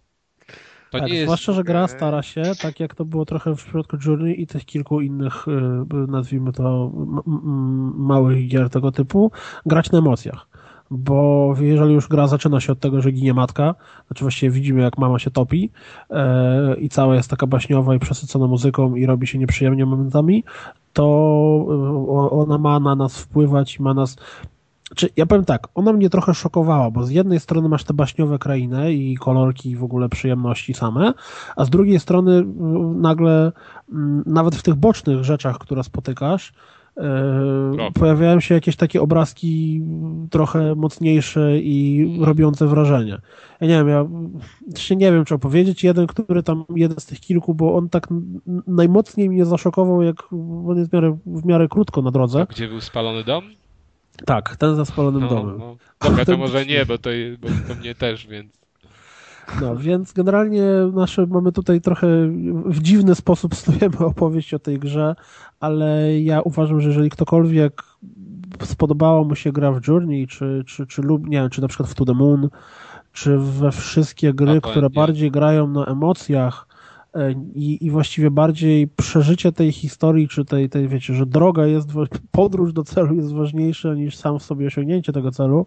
To 0.90 0.98
tak, 0.98 1.08
nie 1.08 1.14
jest... 1.14 1.24
Zwłaszcza, 1.24 1.52
że 1.52 1.64
gra 1.64 1.88
stara 1.88 2.22
się, 2.22 2.42
tak 2.62 2.80
jak 2.80 2.94
to 2.94 3.04
było 3.04 3.24
trochę 3.24 3.56
w 3.56 3.64
przypadku 3.64 3.96
Journey 4.06 4.42
i 4.42 4.46
tych 4.46 4.64
kilku 4.64 5.00
innych, 5.00 5.48
y, 5.48 5.52
nazwijmy 6.08 6.52
to, 6.52 6.92
małych 7.96 8.48
gier 8.48 8.70
tego 8.70 8.92
typu, 8.92 9.32
grać 9.66 9.90
na 9.90 9.98
emocjach 9.98 10.48
bo 10.90 11.54
jeżeli 11.60 11.94
już 11.94 12.08
gra 12.08 12.26
zaczyna 12.26 12.60
się 12.60 12.72
od 12.72 12.80
tego, 12.80 13.02
że 13.02 13.12
ginie 13.12 13.34
matka, 13.34 13.74
znaczy 14.06 14.24
właściwie 14.24 14.50
widzimy 14.50 14.82
jak 14.82 14.98
mama 14.98 15.18
się 15.18 15.30
topi 15.30 15.70
e, 16.10 16.76
i 16.76 16.88
cała 16.88 17.14
jest 17.14 17.30
taka 17.30 17.46
baśniowa 17.46 17.94
i 17.94 17.98
przesycona 17.98 18.46
muzyką 18.46 18.94
i 18.94 19.06
robi 19.06 19.26
się 19.26 19.38
nieprzyjemnie 19.38 19.86
momentami, 19.86 20.44
to 20.92 21.04
e, 21.68 22.30
ona 22.30 22.58
ma 22.58 22.80
na 22.80 22.94
nas 22.94 23.18
wpływać, 23.18 23.80
ma 23.80 23.94
nas 23.94 24.16
czy 24.94 25.08
ja 25.16 25.26
powiem 25.26 25.44
tak, 25.44 25.68
ona 25.74 25.92
mnie 25.92 26.10
trochę 26.10 26.34
szokowała, 26.34 26.90
bo 26.90 27.04
z 27.04 27.10
jednej 27.10 27.40
strony 27.40 27.68
masz 27.68 27.84
te 27.84 27.94
baśniowe 27.94 28.38
krainy 28.38 28.92
i 28.92 29.16
kolorki 29.16 29.70
i 29.70 29.76
w 29.76 29.84
ogóle 29.84 30.08
przyjemności 30.08 30.74
same, 30.74 31.12
a 31.56 31.64
z 31.64 31.70
drugiej 31.70 32.00
strony 32.00 32.44
nagle 32.94 33.52
nawet 34.26 34.56
w 34.56 34.62
tych 34.62 34.74
bocznych 34.74 35.24
rzeczach, 35.24 35.58
które 35.58 35.84
spotykasz, 35.84 36.52
pojawiają 37.94 38.40
się 38.40 38.54
jakieś 38.54 38.76
takie 38.76 39.02
obrazki 39.02 39.82
trochę 40.30 40.74
mocniejsze 40.74 41.58
i 41.58 42.18
robiące 42.20 42.66
wrażenie. 42.66 43.18
Ja 43.60 43.66
nie 43.66 43.84
wiem, 43.84 43.88
ja 43.88 44.06
się 44.76 44.96
nie 44.96 45.12
wiem, 45.12 45.24
czy 45.24 45.34
opowiedzieć. 45.34 45.84
Jeden, 45.84 46.06
który 46.06 46.42
tam, 46.42 46.64
jeden 46.76 47.00
z 47.00 47.06
tych 47.06 47.20
kilku, 47.20 47.54
bo 47.54 47.76
on 47.76 47.88
tak 47.88 48.08
najmocniej 48.66 49.30
mnie 49.30 49.44
zaszokował, 49.44 50.02
jak 50.02 50.32
on 50.68 50.78
jest 50.78 50.90
w 50.90 50.92
miarę, 50.92 51.18
w 51.26 51.44
miarę 51.44 51.68
krótko 51.68 52.02
na 52.02 52.10
drodze. 52.10 52.40
A 52.40 52.46
gdzie 52.46 52.68
był 52.68 52.80
spalony 52.80 53.24
dom? 53.24 53.44
Tak, 54.26 54.56
ten 54.56 54.76
za 54.76 54.84
spalonym 54.84 55.20
no, 55.20 55.28
domem. 55.28 55.58
No. 55.58 55.76
Dobra, 56.04 56.24
to 56.24 56.36
może 56.36 56.66
nie, 56.66 56.86
bo 56.86 56.98
to, 56.98 57.10
bo 57.40 57.48
to 57.68 57.80
mnie 57.80 57.94
też, 57.94 58.26
więc... 58.26 58.65
No, 59.60 59.76
więc 59.76 60.12
generalnie 60.12 60.64
nasze 60.92 61.26
mamy 61.26 61.52
tutaj 61.52 61.80
trochę 61.80 62.06
w 62.64 62.82
dziwny 62.82 63.14
sposób 63.14 63.54
snujemy 63.54 63.98
opowieść 63.98 64.54
o 64.54 64.58
tej 64.58 64.78
grze, 64.78 65.14
ale 65.60 66.20
ja 66.20 66.40
uważam, 66.40 66.80
że 66.80 66.88
jeżeli 66.88 67.10
ktokolwiek 67.10 67.82
spodobało 68.62 69.24
mu 69.24 69.34
się 69.34 69.52
gra 69.52 69.72
w 69.72 69.88
Journey, 69.88 70.26
czy, 70.26 70.64
czy, 70.66 70.86
czy 70.86 71.02
lub, 71.02 71.28
nie 71.28 71.38
wiem, 71.38 71.50
czy 71.50 71.60
na 71.60 71.68
przykład 71.68 71.88
w 71.88 71.94
To 71.94 72.04
The 72.04 72.14
Moon, 72.14 72.48
czy 73.12 73.38
we 73.38 73.72
wszystkie 73.72 74.34
gry, 74.34 74.54
no, 74.54 74.60
które 74.60 74.90
bardziej 74.90 75.30
grają 75.30 75.68
na 75.68 75.84
emocjach, 75.84 76.66
e, 77.14 77.32
i, 77.54 77.86
i 77.86 77.90
właściwie 77.90 78.30
bardziej 78.30 78.88
przeżycie 78.88 79.52
tej 79.52 79.72
historii, 79.72 80.28
czy 80.28 80.44
tej, 80.44 80.68
tej, 80.68 80.88
wiecie, 80.88 81.14
że 81.14 81.26
droga 81.26 81.66
jest, 81.66 81.88
podróż 82.30 82.72
do 82.72 82.82
celu 82.82 83.14
jest 83.14 83.32
ważniejsza 83.32 83.94
niż 83.94 84.16
sam 84.16 84.38
w 84.38 84.42
sobie 84.42 84.66
osiągnięcie 84.66 85.12
tego 85.12 85.30
celu, 85.30 85.66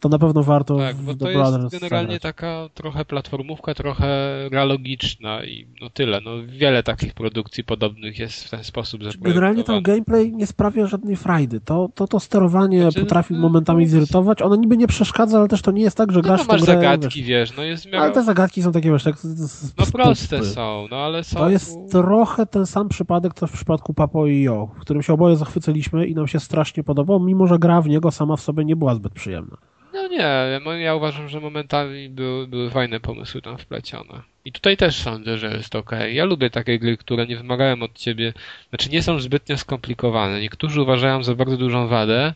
to 0.00 0.08
na 0.08 0.18
pewno 0.18 0.42
warto 0.42 0.76
Tak, 0.76 0.96
bo 0.96 1.14
to 1.14 1.30
jest 1.30 1.72
generalnie 1.72 2.12
zagrać. 2.12 2.22
taka 2.22 2.68
trochę 2.74 3.04
platformówka, 3.04 3.74
trochę 3.74 4.06
realogiczna 4.48 5.44
i 5.44 5.66
no 5.80 5.90
tyle. 5.90 6.20
No 6.20 6.30
wiele 6.46 6.82
takich 6.82 7.14
produkcji 7.14 7.64
podobnych 7.64 8.18
jest 8.18 8.44
w 8.44 8.50
ten 8.50 8.64
sposób 8.64 9.00
Generalnie 9.20 9.64
ten 9.64 9.82
gameplay 9.82 10.32
nie 10.32 10.46
sprawia 10.46 10.86
żadnej 10.86 11.16
frajdy. 11.16 11.60
To 11.60 11.88
to, 11.94 12.06
to 12.06 12.20
sterowanie 12.20 12.82
znaczy, 12.82 13.00
potrafi 13.00 13.34
no, 13.34 13.40
momentami 13.40 13.84
no, 13.84 13.90
zirytować. 13.90 14.42
Ono 14.42 14.56
niby 14.56 14.76
nie 14.76 14.86
przeszkadza, 14.86 15.38
ale 15.38 15.48
też 15.48 15.62
to 15.62 15.70
nie 15.70 15.82
jest 15.82 15.96
tak, 15.96 16.12
że 16.12 16.18
no, 16.18 16.22
grasz 16.22 16.40
no, 16.40 16.52
masz 16.52 16.62
w 16.62 16.64
grę, 16.64 16.74
zagadki, 16.74 17.22
wiesz, 17.22 17.50
wiesz, 17.50 17.56
no 17.56 17.62
jest 17.62 17.92
miał... 17.92 18.02
Ale 18.02 18.12
te 18.12 18.22
zagadki 18.22 18.62
są 18.62 18.72
takie, 18.72 18.90
wiesz, 18.92 19.04
tak 19.04 19.18
z, 19.18 19.76
No 19.78 19.86
proste 19.92 20.44
są, 20.44 20.86
no 20.90 20.96
ale 20.96 21.24
są... 21.24 21.38
To 21.38 21.50
jest 21.50 21.78
trochę 21.90 22.46
ten 22.46 22.66
sam 22.66 22.88
przypadek, 22.88 23.34
co 23.34 23.46
w 23.46 23.52
przypadku 23.52 23.94
Papo 23.94 24.26
i 24.26 24.42
Jo, 24.42 24.68
w 24.76 24.80
którym 24.80 25.02
się 25.02 25.12
oboje 25.12 25.36
zachwyciliśmy 25.36 26.06
i 26.06 26.14
nam 26.14 26.26
się 26.26 26.40
strasznie 26.40 26.84
podobał, 26.84 27.20
mimo 27.20 27.46
że 27.46 27.58
gra 27.58 27.82
w 27.82 27.88
niego 27.88 28.10
sama 28.10 28.36
w 28.36 28.40
sobie 28.40 28.64
nie 28.64 28.76
była 28.76 28.94
zbyt 28.94 29.12
przyjemna. 29.12 29.56
No 30.00 30.08
nie, 30.08 30.82
ja 30.82 30.94
uważam, 30.94 31.28
że 31.28 31.40
momentami 31.40 32.08
były, 32.08 32.46
były 32.46 32.70
fajne 32.70 33.00
pomysły 33.00 33.42
tam 33.42 33.58
wplecione. 33.58 34.22
I 34.44 34.52
tutaj 34.52 34.76
też 34.76 34.96
sądzę, 34.96 35.38
że 35.38 35.56
jest 35.56 35.76
ok. 35.76 35.90
Ja 36.12 36.24
lubię 36.24 36.50
takie 36.50 36.78
gry, 36.78 36.96
które 36.96 37.26
nie 37.26 37.36
wymagają 37.36 37.82
od 37.82 37.98
ciebie, 37.98 38.32
znaczy 38.68 38.90
nie 38.90 39.02
są 39.02 39.20
zbytnio 39.20 39.58
skomplikowane. 39.58 40.40
Niektórzy 40.40 40.82
uważają 40.82 41.22
za 41.22 41.34
bardzo 41.34 41.56
dużą 41.56 41.88
wadę, 41.88 42.34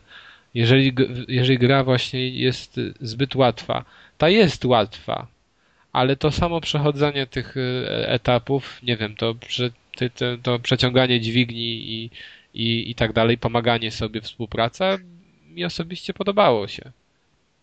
jeżeli, 0.53 0.93
jeżeli 1.27 1.57
gra 1.57 1.83
właśnie 1.83 2.29
jest 2.29 2.79
zbyt 3.01 3.35
łatwa. 3.35 3.85
Ta 4.17 4.29
jest 4.29 4.65
łatwa, 4.65 5.27
ale 5.93 6.15
to 6.15 6.31
samo 6.31 6.61
przechodzenie 6.61 7.27
tych 7.27 7.57
e, 7.57 8.09
etapów, 8.09 8.79
nie 8.83 8.97
wiem, 8.97 9.15
to, 9.15 9.35
to, 10.15 10.37
to 10.43 10.59
przeciąganie 10.59 11.19
dźwigni 11.19 11.91
i, 11.91 12.09
i, 12.53 12.91
i 12.91 12.95
tak 12.95 13.13
dalej, 13.13 13.37
pomaganie 13.37 13.91
sobie, 13.91 14.21
współpraca, 14.21 14.97
mi 15.49 15.65
osobiście 15.65 16.13
podobało 16.13 16.67
się. 16.67 16.91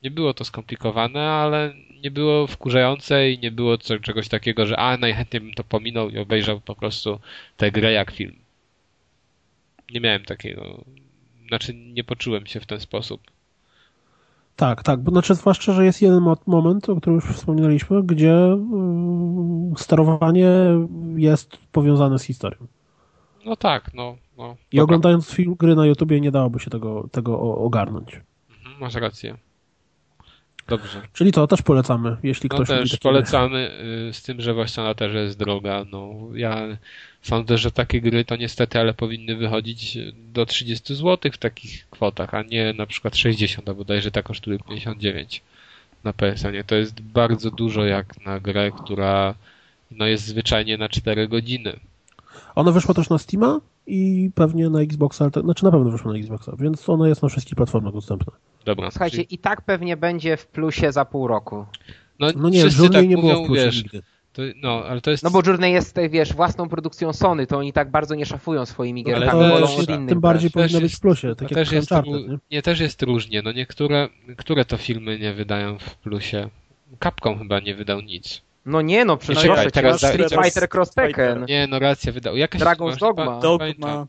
Nie 0.03 0.11
było 0.11 0.35
to 0.35 0.45
skomplikowane, 0.45 1.21
ale 1.31 1.75
nie 2.03 2.11
było 2.11 2.47
wkurzające 2.47 3.31
i 3.31 3.39
nie 3.39 3.51
było 3.51 3.79
co, 3.79 3.99
czegoś 3.99 4.29
takiego, 4.29 4.67
że 4.67 4.77
a 4.77 4.97
najchętniej 4.97 5.41
bym 5.41 5.55
to 5.55 5.65
pominął 5.65 6.11
i 6.11 6.19
obejrzał 6.19 6.61
po 6.61 6.75
prostu 6.75 7.21
tę 7.57 7.71
grę 7.71 7.93
jak 7.93 8.11
film. 8.11 8.37
Nie 9.95 10.01
miałem 10.01 10.25
takiego, 10.25 10.85
znaczy 11.49 11.75
nie 11.75 12.05
poczułem 12.05 12.47
się 12.47 12.61
w 12.61 12.67
ten 12.67 12.81
sposób. 12.81 13.21
Tak, 14.57 14.83
tak, 14.83 15.01
bo 15.01 15.11
znaczy 15.11 15.35
zwłaszcza, 15.35 15.73
że 15.73 15.85
jest 15.85 16.03
jeden 16.03 16.21
mo- 16.21 16.37
moment, 16.47 16.89
o 16.89 16.97
którym 16.97 17.15
już 17.15 17.25
wspominaliśmy, 17.25 18.03
gdzie 18.03 18.27
yy, 18.27 19.77
sterowanie 19.77 20.51
jest 21.17 21.59
powiązane 21.73 22.19
z 22.19 22.23
historią. 22.23 22.67
No 23.45 23.57
tak, 23.57 23.95
no. 23.95 24.17
no 24.39 24.57
I 24.73 24.81
oglądając 24.81 25.31
film, 25.31 25.55
gry 25.59 25.75
na 25.75 25.87
YouTubie 25.87 26.21
nie 26.21 26.31
dałoby 26.31 26.61
się 26.61 26.71
tego, 26.71 27.09
tego 27.13 27.41
ogarnąć. 27.41 28.21
Mhm, 28.51 28.81
Masz 28.81 28.95
rację. 28.95 29.37
Dobrze. 30.69 31.03
Czyli 31.13 31.33
to 31.33 31.47
też 31.47 31.63
polecamy, 31.63 32.17
jeśli 32.23 32.49
No 32.49 32.57
ktoś 32.57 32.69
też 32.69 32.91
takie 32.91 33.03
polecamy, 33.03 33.71
y, 34.09 34.13
z 34.13 34.23
tym, 34.23 34.41
że 34.41 34.55
właśnie 34.55 34.83
ona 34.83 34.95
też 34.95 35.15
jest 35.15 35.39
droga. 35.39 35.85
No, 35.93 36.15
ja 36.35 36.77
sądzę, 37.23 37.59
że 37.59 37.71
takie 37.71 38.01
gry 38.01 38.25
to 38.25 38.37
niestety, 38.37 38.79
ale 38.81 38.95
powinny 38.95 39.37
wychodzić 39.37 39.99
do 40.33 40.47
30 40.47 40.95
zł 40.95 41.33
w 41.33 41.39
takich 41.39 41.87
kwotach, 41.91 42.35
a 42.35 42.43
nie 42.43 42.73
na 42.73 42.87
przykład 42.87 43.17
60, 43.17 43.69
a 43.69 43.75
bodajże 43.75 44.11
ta 44.11 44.23
kosztuje 44.23 44.59
59 44.59 45.43
na 46.05 46.13
PSN. 46.13 46.55
To 46.67 46.75
jest 46.75 47.01
bardzo 47.01 47.51
dużo 47.51 47.85
jak 47.85 48.27
na 48.27 48.41
grę, 48.41 48.71
która 48.85 49.35
no, 49.91 50.07
jest 50.07 50.25
zwyczajnie 50.25 50.79
na 50.79 50.89
4 50.89 51.29
godziny. 51.29 51.77
One 52.55 52.73
wyszło 52.73 52.95
też 52.95 53.09
na 53.09 53.19
Steama 53.19 53.61
i 53.87 54.31
pewnie 54.35 54.71
na 54.71 54.81
Xboxa, 54.81 55.25
ale 55.25 55.31
to, 55.31 55.41
znaczy 55.41 55.65
na 55.65 55.71
pewno 55.71 55.91
wyszło 55.91 56.13
na 56.13 56.19
Xboxa, 56.19 56.53
więc 56.59 56.89
ona 56.89 57.09
jest 57.09 57.23
na 57.23 57.29
wszystkich 57.29 57.55
platformach 57.57 57.93
dostępna. 57.95 58.33
Dobra. 58.65 58.91
Słuchajcie, 58.91 59.17
czyli- 59.17 59.35
i 59.35 59.39
tak 59.39 59.63
pewnie 59.63 59.97
będzie 59.97 60.37
w 60.37 60.47
plusie 60.47 60.93
za 60.93 61.05
pół 61.05 61.27
roku. 61.29 61.67
no, 62.21 62.29
No 62.37 62.49
nie, 62.49 62.61
wszyscy 62.61 62.83
Journey 62.83 63.01
tak 63.01 63.09
nie 63.09 63.17
mówią, 63.17 63.29
było 63.33 63.45
w 63.45 63.47
plusie 63.47 63.65
wiesz, 63.65 63.83
nigdy. 63.83 64.03
to, 64.33 64.43
no, 64.57 64.85
ale 64.85 65.01
to 65.01 65.11
jest 65.11 65.23
No 65.25 65.31
bo 65.31 65.43
Journey 65.47 65.73
jest, 65.73 65.97
wiesz, 66.11 66.35
własną 66.35 66.69
produkcją 66.69 67.13
Sony, 67.13 67.47
to 67.47 67.59
oni 67.59 67.73
tak 67.73 67.91
bardzo 67.91 68.15
nie 68.15 68.27
szafują 68.27 68.67
swoimi 68.67 69.05
No, 69.09 69.17
ale 69.17 69.31
to 69.31 69.59
jest- 69.59 69.79
od 69.81 69.87
tym 70.09 70.21
bardziej 70.21 70.51
brać. 70.51 70.53
powinno 70.53 70.81
Też 70.81 70.91
być 70.91 70.97
w 70.97 71.01
plusie, 71.01 71.35
tak 71.37 71.49
też 71.49 71.73
jest, 71.73 71.91
nie? 71.91 72.39
nie, 72.51 72.63
też 72.63 72.81
jest 72.81 73.03
różnie. 73.03 73.43
No 73.43 73.53
niektóre, 73.53 74.09
które 74.37 74.65
to 74.65 74.77
filmy 74.77 75.19
nie 75.19 75.33
wydają 75.35 75.79
w 75.79 75.97
plusie. 75.97 76.49
Capcom 77.03 77.39
chyba 77.39 77.61
nie 77.61 77.75
wydał 77.75 78.01
nic. 78.01 78.43
No 78.67 78.83
nie 78.83 79.05
no, 79.05 79.13
Nie, 79.13 79.19
przecież 79.19 79.43
cię, 79.65 79.71
teraz 79.71 79.97
Street 79.97 80.31
da- 80.31 80.43
Fighter 80.43 80.69
Cross 80.69 80.91
Tekken, 80.95 81.45
Nie, 81.49 81.67
no 81.67 81.79
racja 81.79 82.13
wydał. 82.13 82.37
Jakaś 82.37 82.61
Dragon's 82.61 82.97
Dogma. 82.99 83.25
chyba- 83.25 83.41
Dogma. 83.41 84.07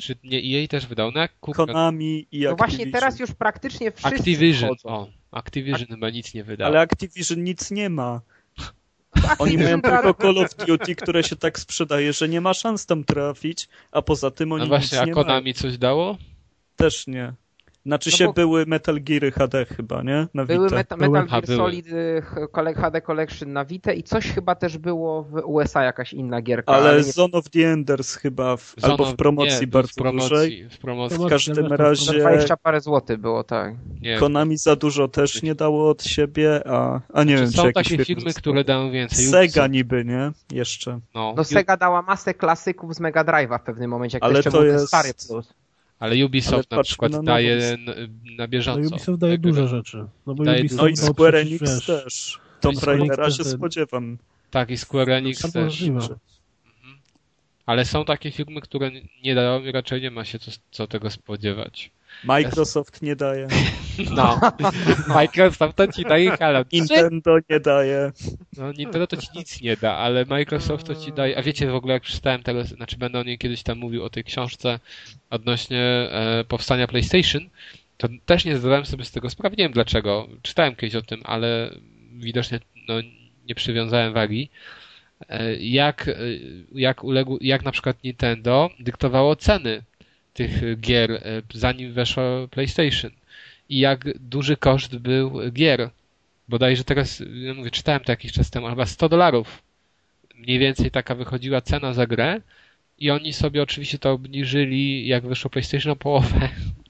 Czy 0.00 0.16
nie 0.24 0.38
EA 0.62 0.68
też 0.68 0.86
wydał? 0.86 1.10
No 1.12 1.20
jak 1.20 1.38
kurwa, 1.40 1.66
Konami 1.66 2.26
i 2.32 2.40
No 2.40 2.50
Activision. 2.50 2.56
właśnie 2.56 2.86
teraz 2.92 3.18
już 3.20 3.32
praktycznie 3.32 3.92
wszyscy 3.92 4.16
Activision. 4.16 4.76
wchodzą. 4.76 4.88
O, 4.94 5.08
Activision 5.30 5.86
chyba 5.88 6.10
nic 6.10 6.34
nie 6.34 6.44
wydał. 6.44 6.66
Ale 6.68 6.80
Activision 6.80 7.44
nic 7.44 7.70
nie 7.70 7.90
ma. 7.90 8.20
Oni 9.38 9.58
mają 9.58 9.80
teraz- 9.82 10.02
tylko 10.02 10.22
Call 10.22 10.38
of 10.38 10.54
Duty, 10.54 10.94
które 10.96 11.22
się 11.24 11.36
tak 11.36 11.58
sprzedaje, 11.58 12.12
że 12.12 12.28
nie 12.28 12.40
ma 12.40 12.54
szans 12.54 12.86
tam 12.86 13.04
trafić, 13.04 13.68
a 13.92 14.02
poza 14.02 14.30
tym 14.30 14.52
oni 14.52 14.62
no 14.62 14.68
właśnie, 14.68 14.96
nic 14.98 15.02
a 15.02 15.04
nie 15.06 15.12
mają. 15.12 15.24
Konami 15.26 15.54
coś 15.54 15.78
dało? 15.78 16.16
Też 16.76 17.06
nie. 17.06 17.32
Znaczy 17.86 18.10
No 18.12 18.16
się 18.16 18.24
bo- 18.26 18.32
były 18.32 18.66
Metal 18.66 19.00
Geary 19.02 19.30
HD 19.32 19.64
chyba, 19.64 20.02
nie? 20.02 20.26
Na 20.34 20.44
Były 20.44 20.66
Vita. 20.66 20.76
Meta, 20.76 20.96
Były. 20.96 21.10
Metal 21.10 21.28
Gear 21.28 21.46
były. 21.46 21.58
Solid 21.58 21.86
y, 21.92 22.22
HD 22.76 23.00
Collection 23.00 23.52
na 23.52 23.64
Vita 23.64 23.92
i 23.92 24.02
coś 24.02 24.30
chyba 24.32 24.54
też 24.54 24.78
było 24.78 25.22
w 25.22 25.34
USA, 25.44 25.82
jakaś 25.84 26.12
inna 26.12 26.42
gierka. 26.42 26.72
Ale 26.72 26.96
nie... 26.96 27.02
Zone 27.02 27.32
of 27.38 27.50
the 27.50 27.72
Enders 27.72 28.14
chyba, 28.14 28.56
w, 28.56 28.74
Zone 28.78 28.92
albo 28.92 29.04
w 29.04 29.16
promocji 29.16 29.60
nie, 29.60 29.66
bardzo 29.66 29.92
w 29.92 29.94
promocji, 29.94 30.28
dużej. 30.30 30.68
W 30.70 30.78
promocji, 30.78 31.18
To 31.18 31.26
W 31.26 31.30
każdym 31.30 31.66
razie 31.72 32.04
Za 32.06 32.12
20 32.28 32.56
parę 32.56 32.80
złotych 32.80 33.18
było, 33.18 33.44
tak. 33.44 33.74
nie. 34.00 34.18
Konami 34.18 34.56
za 34.56 34.76
dużo 34.76 35.08
też 35.08 35.42
nie 35.42 35.54
dało 35.54 35.90
od 35.90 36.04
siebie, 36.04 36.62
a, 36.68 37.00
a 37.12 37.24
nie 37.24 37.34
Czy 37.36 37.40
wiem, 37.42 37.50
czy 37.50 37.56
są 37.56 37.66
jakieś 37.66 37.74
takie 37.74 37.88
firmy 37.90 38.04
filmy, 38.04 38.20
zostały. 38.22 38.40
które 38.42 38.64
dają 38.64 38.90
więcej? 38.90 39.24
Sega 39.26 39.66
niby, 39.66 40.04
nie? 40.04 40.32
Jeszcze. 40.52 41.00
No, 41.14 41.34
No 41.36 41.44
Sega 41.44 41.76
dała 41.76 42.02
masę 42.02 42.34
klasyków 42.34 42.94
z 42.94 43.00
Mega 43.00 43.24
Drive'a 43.24 43.58
w 43.58 43.62
pewnym 43.62 43.90
momencie, 43.90 44.16
jak 44.16 44.22
Ale 44.24 44.34
jeszcze 44.34 44.50
to 44.50 44.56
był 44.58 44.66
ten 44.66 44.72
jest- 44.74 44.88
stary 44.88 45.10
plus. 45.28 45.54
Ale 46.02 46.26
Ubisoft 46.26 46.52
Ale 46.54 46.62
na 46.70 46.76
patrzmy 46.76 46.84
przykład 46.84 47.12
na 47.12 47.18
nową 47.18 47.26
daje 47.26 47.56
listę. 47.56 47.72
n- 47.96 48.36
na 48.36 48.48
bieżąco. 48.48 48.80
No 48.80 48.86
Ubisoft 48.96 49.18
daje 49.20 49.32
Jak- 49.32 49.40
duże 49.40 49.68
rzeczy. 49.68 50.06
No 50.26 50.34
bo 50.34 50.44
Daje 50.44 50.60
Ubisoft 50.60 50.82
No 50.82 50.88
i 50.88 50.96
Square 50.96 51.34
Enix 51.34 51.60
wiesz, 51.60 51.86
też. 51.86 52.38
Tomb 52.60 52.82
Raidera 52.82 53.30
się 53.30 53.44
spodziewam. 53.44 54.18
Tak, 54.50 54.70
i 54.70 54.76
Square 54.76 55.10
Enix 55.10 55.40
To 55.42 55.52
też. 55.52 55.64
możliwe. 55.64 56.00
Ale 57.66 57.84
są 57.84 58.04
takie 58.04 58.30
filmy, 58.30 58.60
które 58.60 58.90
nie 59.24 59.34
dają 59.34 59.60
i 59.64 59.72
raczej 59.72 60.02
nie 60.02 60.10
ma 60.10 60.24
się 60.24 60.38
co, 60.38 60.50
co 60.70 60.86
tego 60.86 61.10
spodziewać. 61.10 61.90
Microsoft 62.24 63.02
nie 63.02 63.16
daje. 63.16 63.48
No. 64.10 64.40
Microsoft 65.14 65.76
to 65.76 65.86
ci 65.88 66.02
daje 66.04 66.30
Halo 66.30 66.64
3. 66.64 66.76
Nintendo 66.76 67.38
nie 67.50 67.60
daje. 67.60 68.12
No 68.56 68.72
Nintendo 68.72 69.06
to 69.06 69.16
ci 69.16 69.28
nic 69.34 69.60
nie 69.60 69.76
da, 69.76 69.96
ale 69.96 70.24
Microsoft 70.24 70.86
to 70.86 70.94
ci 70.94 71.12
daje. 71.12 71.38
A 71.38 71.42
wiecie 71.42 71.70
w 71.70 71.74
ogóle 71.74 71.94
jak 71.94 72.02
przeczytałem 72.02 72.42
teraz, 72.42 72.68
znaczy 72.68 72.96
będę 72.96 73.20
o 73.20 73.22
niej 73.22 73.38
kiedyś 73.38 73.62
tam 73.62 73.78
mówił 73.78 74.04
o 74.04 74.10
tej 74.10 74.24
książce 74.24 74.78
odnośnie 75.30 75.80
e, 75.80 76.44
powstania 76.48 76.86
PlayStation, 76.86 77.48
to 77.96 78.08
też 78.26 78.44
nie 78.44 78.56
zdawałem 78.56 78.86
sobie 78.86 79.04
z 79.04 79.10
tego 79.10 79.30
sprawy. 79.30 79.56
Nie 79.56 79.64
wiem 79.64 79.72
dlaczego. 79.72 80.28
Czytałem 80.42 80.76
kiedyś 80.76 80.94
o 80.94 81.02
tym, 81.02 81.20
ale 81.24 81.70
widocznie 82.12 82.60
no, 82.88 82.94
nie 83.48 83.54
przywiązałem 83.54 84.12
wagi. 84.12 84.50
E, 85.28 85.56
Jak, 85.56 86.08
e, 86.08 86.14
jak 86.74 87.04
uległ, 87.04 87.38
jak 87.40 87.64
na 87.64 87.72
przykład 87.72 88.04
Nintendo 88.04 88.70
dyktowało 88.80 89.36
ceny 89.36 89.82
tych 90.32 90.80
gier, 90.80 91.12
e, 91.12 91.20
zanim 91.54 91.92
weszło 91.92 92.48
PlayStation. 92.50 93.10
I 93.68 93.78
jak 93.78 94.18
duży 94.18 94.56
koszt 94.56 94.96
był 94.96 95.50
gier. 95.52 95.90
Bodajże 96.48 96.84
teraz, 96.84 97.22
ja 97.34 97.54
mówię, 97.54 97.70
czytałem 97.70 98.00
to 98.00 98.12
jakiś 98.12 98.32
czas 98.32 98.50
temu, 98.50 98.68
chyba 98.68 98.86
100 98.86 99.08
dolarów. 99.08 99.62
Mniej 100.34 100.58
więcej 100.58 100.90
taka 100.90 101.14
wychodziła 101.14 101.60
cena 101.60 101.92
za 101.92 102.06
grę. 102.06 102.40
I 102.98 103.10
oni 103.10 103.32
sobie 103.32 103.62
oczywiście 103.62 103.98
to 103.98 104.12
obniżyli, 104.12 105.06
jak 105.06 105.26
wyszło 105.26 105.50
PlayStation 105.50 105.92
o 105.92 105.96
połowę. 105.96 106.48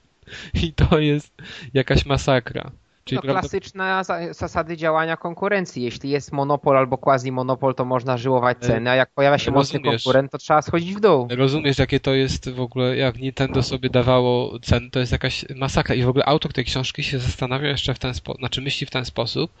I 0.63 0.73
to 0.73 0.99
jest 0.99 1.33
jakaś 1.73 2.05
masakra. 2.05 2.71
Czyli 3.05 3.15
No, 3.17 3.21
prawda- 3.21 3.39
klasyczne 3.39 4.03
za- 4.03 4.33
zasady 4.33 4.77
działania 4.77 5.17
konkurencji. 5.17 5.83
Jeśli 5.83 6.09
jest 6.09 6.31
monopol 6.31 6.77
albo 6.77 6.97
quasi-monopol, 6.97 7.75
to 7.75 7.85
można 7.85 8.17
żyłować 8.17 8.57
E, 8.61 8.67
ceny, 8.67 8.89
a 8.89 8.95
jak 8.95 9.09
pojawia 9.13 9.37
się 9.37 9.51
mocny 9.51 9.79
rozumiesz. 9.79 10.03
konkurent, 10.03 10.31
to 10.31 10.37
trzeba 10.37 10.61
schodzić 10.61 10.95
w 10.95 10.99
dół. 10.99 11.27
Rozumiesz, 11.31 11.77
jakie 11.79 11.99
to 11.99 12.13
jest 12.13 12.49
w 12.49 12.59
ogóle, 12.59 12.97
jak 12.97 13.17
Nintendo 13.17 13.63
sobie 13.63 13.89
dawało 13.89 14.59
ceny, 14.59 14.89
to 14.91 14.99
jest 14.99 15.11
jakaś 15.11 15.45
masakra. 15.55 15.95
I 15.95 16.03
w 16.03 16.09
ogóle 16.09 16.25
autor 16.25 16.53
tej 16.53 16.65
książki 16.65 17.03
się 17.03 17.19
zastanawia 17.19 17.69
jeszcze 17.69 17.93
w 17.93 17.99
ten 17.99 18.13
sposób, 18.13 18.39
znaczy 18.39 18.61
myśli 18.61 18.87
w 18.87 18.91
ten 18.91 19.05
sposób, 19.05 19.51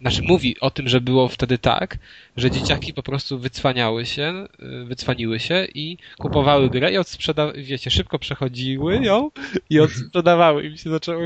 znaczy 0.00 0.22
mówi 0.22 0.60
o 0.60 0.70
tym, 0.70 0.88
że 0.88 1.00
było 1.00 1.28
wtedy 1.28 1.58
tak, 1.58 1.98
że 2.36 2.50
dzieciaki 2.50 2.94
po 2.94 3.02
prostu 3.02 3.38
wycwaniały 3.38 4.06
się, 4.06 4.46
y, 4.82 4.84
wycwaniły 4.84 5.40
się 5.40 5.66
i 5.74 5.98
kupowały 6.18 6.70
grę 6.70 6.92
i 6.92 6.98
odsprzedawały, 6.98 7.62
wiecie, 7.62 7.90
szybko 7.90 8.18
przechodziły 8.18 8.96
ją 8.96 9.30
i 9.70 9.80
odsprzedawały. 9.80 10.66
I 10.66 10.70
mi 10.70 10.78
się 10.78 10.90
zaczęło, 10.90 11.22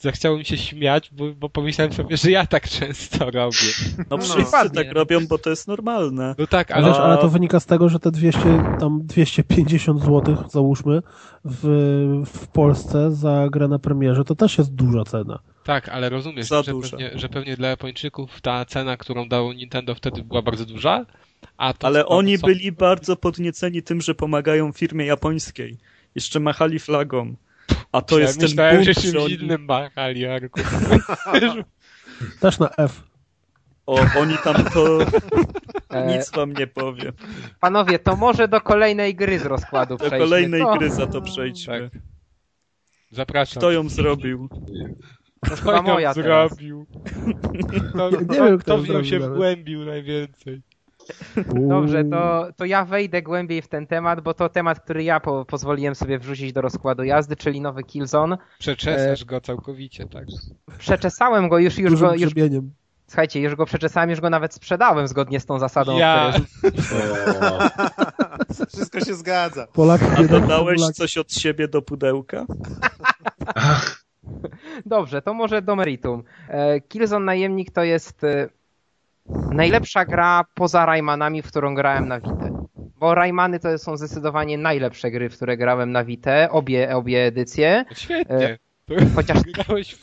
zachciało 0.00 0.38
mi 0.38 0.44
się 0.44 0.58
śmiać, 0.58 1.10
bo, 1.12 1.24
bo 1.34 1.48
pomyślałem 1.48 1.92
sobie, 1.92 2.16
że 2.16 2.30
ja 2.30 2.46
tak 2.46 2.68
często 2.68 3.30
robię. 3.30 3.56
No 4.10 4.18
No, 4.18 4.24
wszyscy 4.24 4.70
tak 4.70 4.92
robią, 4.92 5.26
bo 5.26 5.38
to 5.38 5.50
jest 5.50 5.68
normalne. 5.68 6.34
No 6.38 6.46
tak, 6.46 6.70
Ale, 6.70 6.84
ale... 6.84 6.94
wiesz, 6.94 7.02
ale 7.02 7.18
to 7.18 7.28
wynika 7.28 7.60
z 7.60 7.66
tego, 7.66 7.88
że 7.88 7.98
te 7.98 8.10
200, 8.10 8.40
tam 8.80 9.00
250 9.06 10.00
zł, 10.00 10.36
załóżmy, 10.50 11.02
w, 11.44 11.66
w 12.26 12.48
Polsce 12.48 13.10
za 13.10 13.48
grę 13.50 13.68
na 13.68 13.78
premierze, 13.78 14.24
to 14.24 14.34
też 14.34 14.58
jest 14.58 14.74
duża 14.74 15.04
cena. 15.04 15.38
Tak, 15.68 15.88
ale 15.88 16.08
rozumiesz, 16.08 16.48
że 16.48 16.62
pewnie, 16.64 17.10
że 17.14 17.28
pewnie 17.28 17.56
dla 17.56 17.68
Japończyków 17.68 18.40
ta 18.40 18.64
cena, 18.64 18.96
którą 18.96 19.28
dało 19.28 19.52
Nintendo 19.52 19.94
wtedy 19.94 20.22
była 20.24 20.42
bardzo 20.42 20.66
duża, 20.66 21.06
a 21.56 21.72
to, 21.72 21.86
Ale 21.86 22.00
to, 22.00 22.08
oni 22.08 22.38
co- 22.38 22.46
byli 22.46 22.72
bardzo 22.72 23.16
podnieceni 23.16 23.82
tym, 23.82 24.00
że 24.00 24.14
pomagają 24.14 24.72
firmie 24.72 25.06
japońskiej. 25.06 25.78
Jeszcze 26.14 26.40
machali 26.40 26.78
flagą. 26.78 27.34
A 27.92 28.00
to 28.00 28.18
ja 28.18 28.26
jest 28.26 28.40
ten 28.40 28.48
bunt, 28.74 28.84
że 28.86 28.94
że 28.94 29.00
czymś 29.02 29.16
oni, 29.16 29.34
innym 29.34 29.64
machali, 29.64 30.20
Jarku. 30.20 30.60
Też 32.40 32.58
na 32.58 32.70
F. 32.76 33.02
o, 33.86 34.00
oni 34.18 34.34
tam 34.44 34.64
to 34.64 34.98
E, 35.90 36.06
nic 36.16 36.30
wam 36.30 36.52
nie 36.52 36.66
powie. 36.66 37.12
Panowie, 37.60 37.98
to 37.98 38.16
może 38.16 38.48
do 38.48 38.60
kolejnej 38.60 39.14
gry 39.14 39.38
z 39.38 39.46
rozkładu 39.46 39.96
Do 39.96 40.04
przejdźmy. 40.04 40.18
kolejnej 40.18 40.60
Co? 40.62 40.76
gry 40.78 40.90
za 40.90 41.06
to 41.06 41.22
przejdźmy. 41.22 41.90
Tak. 41.90 42.00
Zapraszam. 43.10 43.60
Kto 43.60 43.70
ją 43.70 43.88
zrobił? 43.88 44.48
To 45.48 45.56
chyba 45.62 45.82
moja 45.82 46.14
teraz. 46.14 46.50
zrobił? 46.50 46.86
Nie- 48.30 48.40
wiem, 48.40 48.58
kto 48.58 48.78
w 48.78 48.88
nią 48.88 49.04
się 49.04 49.18
wgłębił 49.20 49.84
najwięcej? 49.84 50.62
Dobrze, 51.54 52.04
to, 52.04 52.46
to 52.56 52.64
ja 52.64 52.84
wejdę 52.84 53.22
głębiej 53.22 53.62
w 53.62 53.68
ten 53.68 53.86
temat, 53.86 54.20
bo 54.20 54.34
to 54.34 54.48
temat, 54.48 54.80
który 54.80 55.04
ja 55.04 55.20
po, 55.20 55.44
pozwoliłem 55.44 55.94
sobie 55.94 56.18
wrzucić 56.18 56.52
do 56.52 56.60
rozkładu 56.60 57.04
jazdy, 57.04 57.36
czyli 57.36 57.60
nowy 57.60 57.82
Killzone. 57.84 58.38
Przeczesasz 58.58 59.24
go 59.24 59.40
całkowicie, 59.40 60.06
tak. 60.08 60.24
Przeczesałem 60.78 61.48
go 61.48 61.58
już, 61.58 61.78
już 61.78 61.90
Dużym 61.90 62.08
go, 62.08 62.14
już, 62.14 62.34
grzebieniem. 62.34 62.72
słuchajcie, 63.06 63.40
już 63.40 63.54
go 63.54 63.66
przeczesałem, 63.66 64.10
już 64.10 64.20
go 64.20 64.30
nawet 64.30 64.54
sprzedałem 64.54 65.08
zgodnie 65.08 65.40
z 65.40 65.46
tą 65.46 65.58
zasadą, 65.58 65.98
Ja. 65.98 66.32
Wszystko 68.68 69.00
się 69.00 69.14
zgadza. 69.14 69.66
Polak 69.66 70.00
A 70.16 70.22
dodałeś 70.22 70.78
Polak. 70.80 70.94
coś 70.94 71.18
od 71.18 71.32
siebie 71.32 71.68
do 71.68 71.82
pudełka? 71.82 72.46
Dobrze, 74.86 75.22
to 75.22 75.34
może 75.34 75.62
do 75.62 75.76
meritum. 75.76 76.22
E, 76.48 76.80
Killzone 76.80 77.24
Najemnik 77.24 77.70
to 77.70 77.84
jest 77.84 78.24
e, 78.24 78.48
najlepsza 79.52 80.04
gra 80.04 80.44
poza 80.54 80.86
Raymanami, 80.86 81.42
w 81.42 81.46
którą 81.46 81.74
grałem 81.74 82.08
na 82.08 82.20
Vita. 82.20 82.48
Bo 83.00 83.14
Raymany 83.14 83.60
to 83.60 83.78
są 83.78 83.96
zdecydowanie 83.96 84.58
najlepsze 84.58 85.10
gry, 85.10 85.28
w 85.28 85.36
które 85.36 85.56
grałem 85.56 85.92
na 85.92 86.04
Vita, 86.04 86.50
obie, 86.50 86.96
obie 86.96 87.24
edycje. 87.24 87.84
Świetnie. 87.94 88.58
Chociaż 89.14 89.38
Grałeś 89.54 89.94
w 89.94 89.98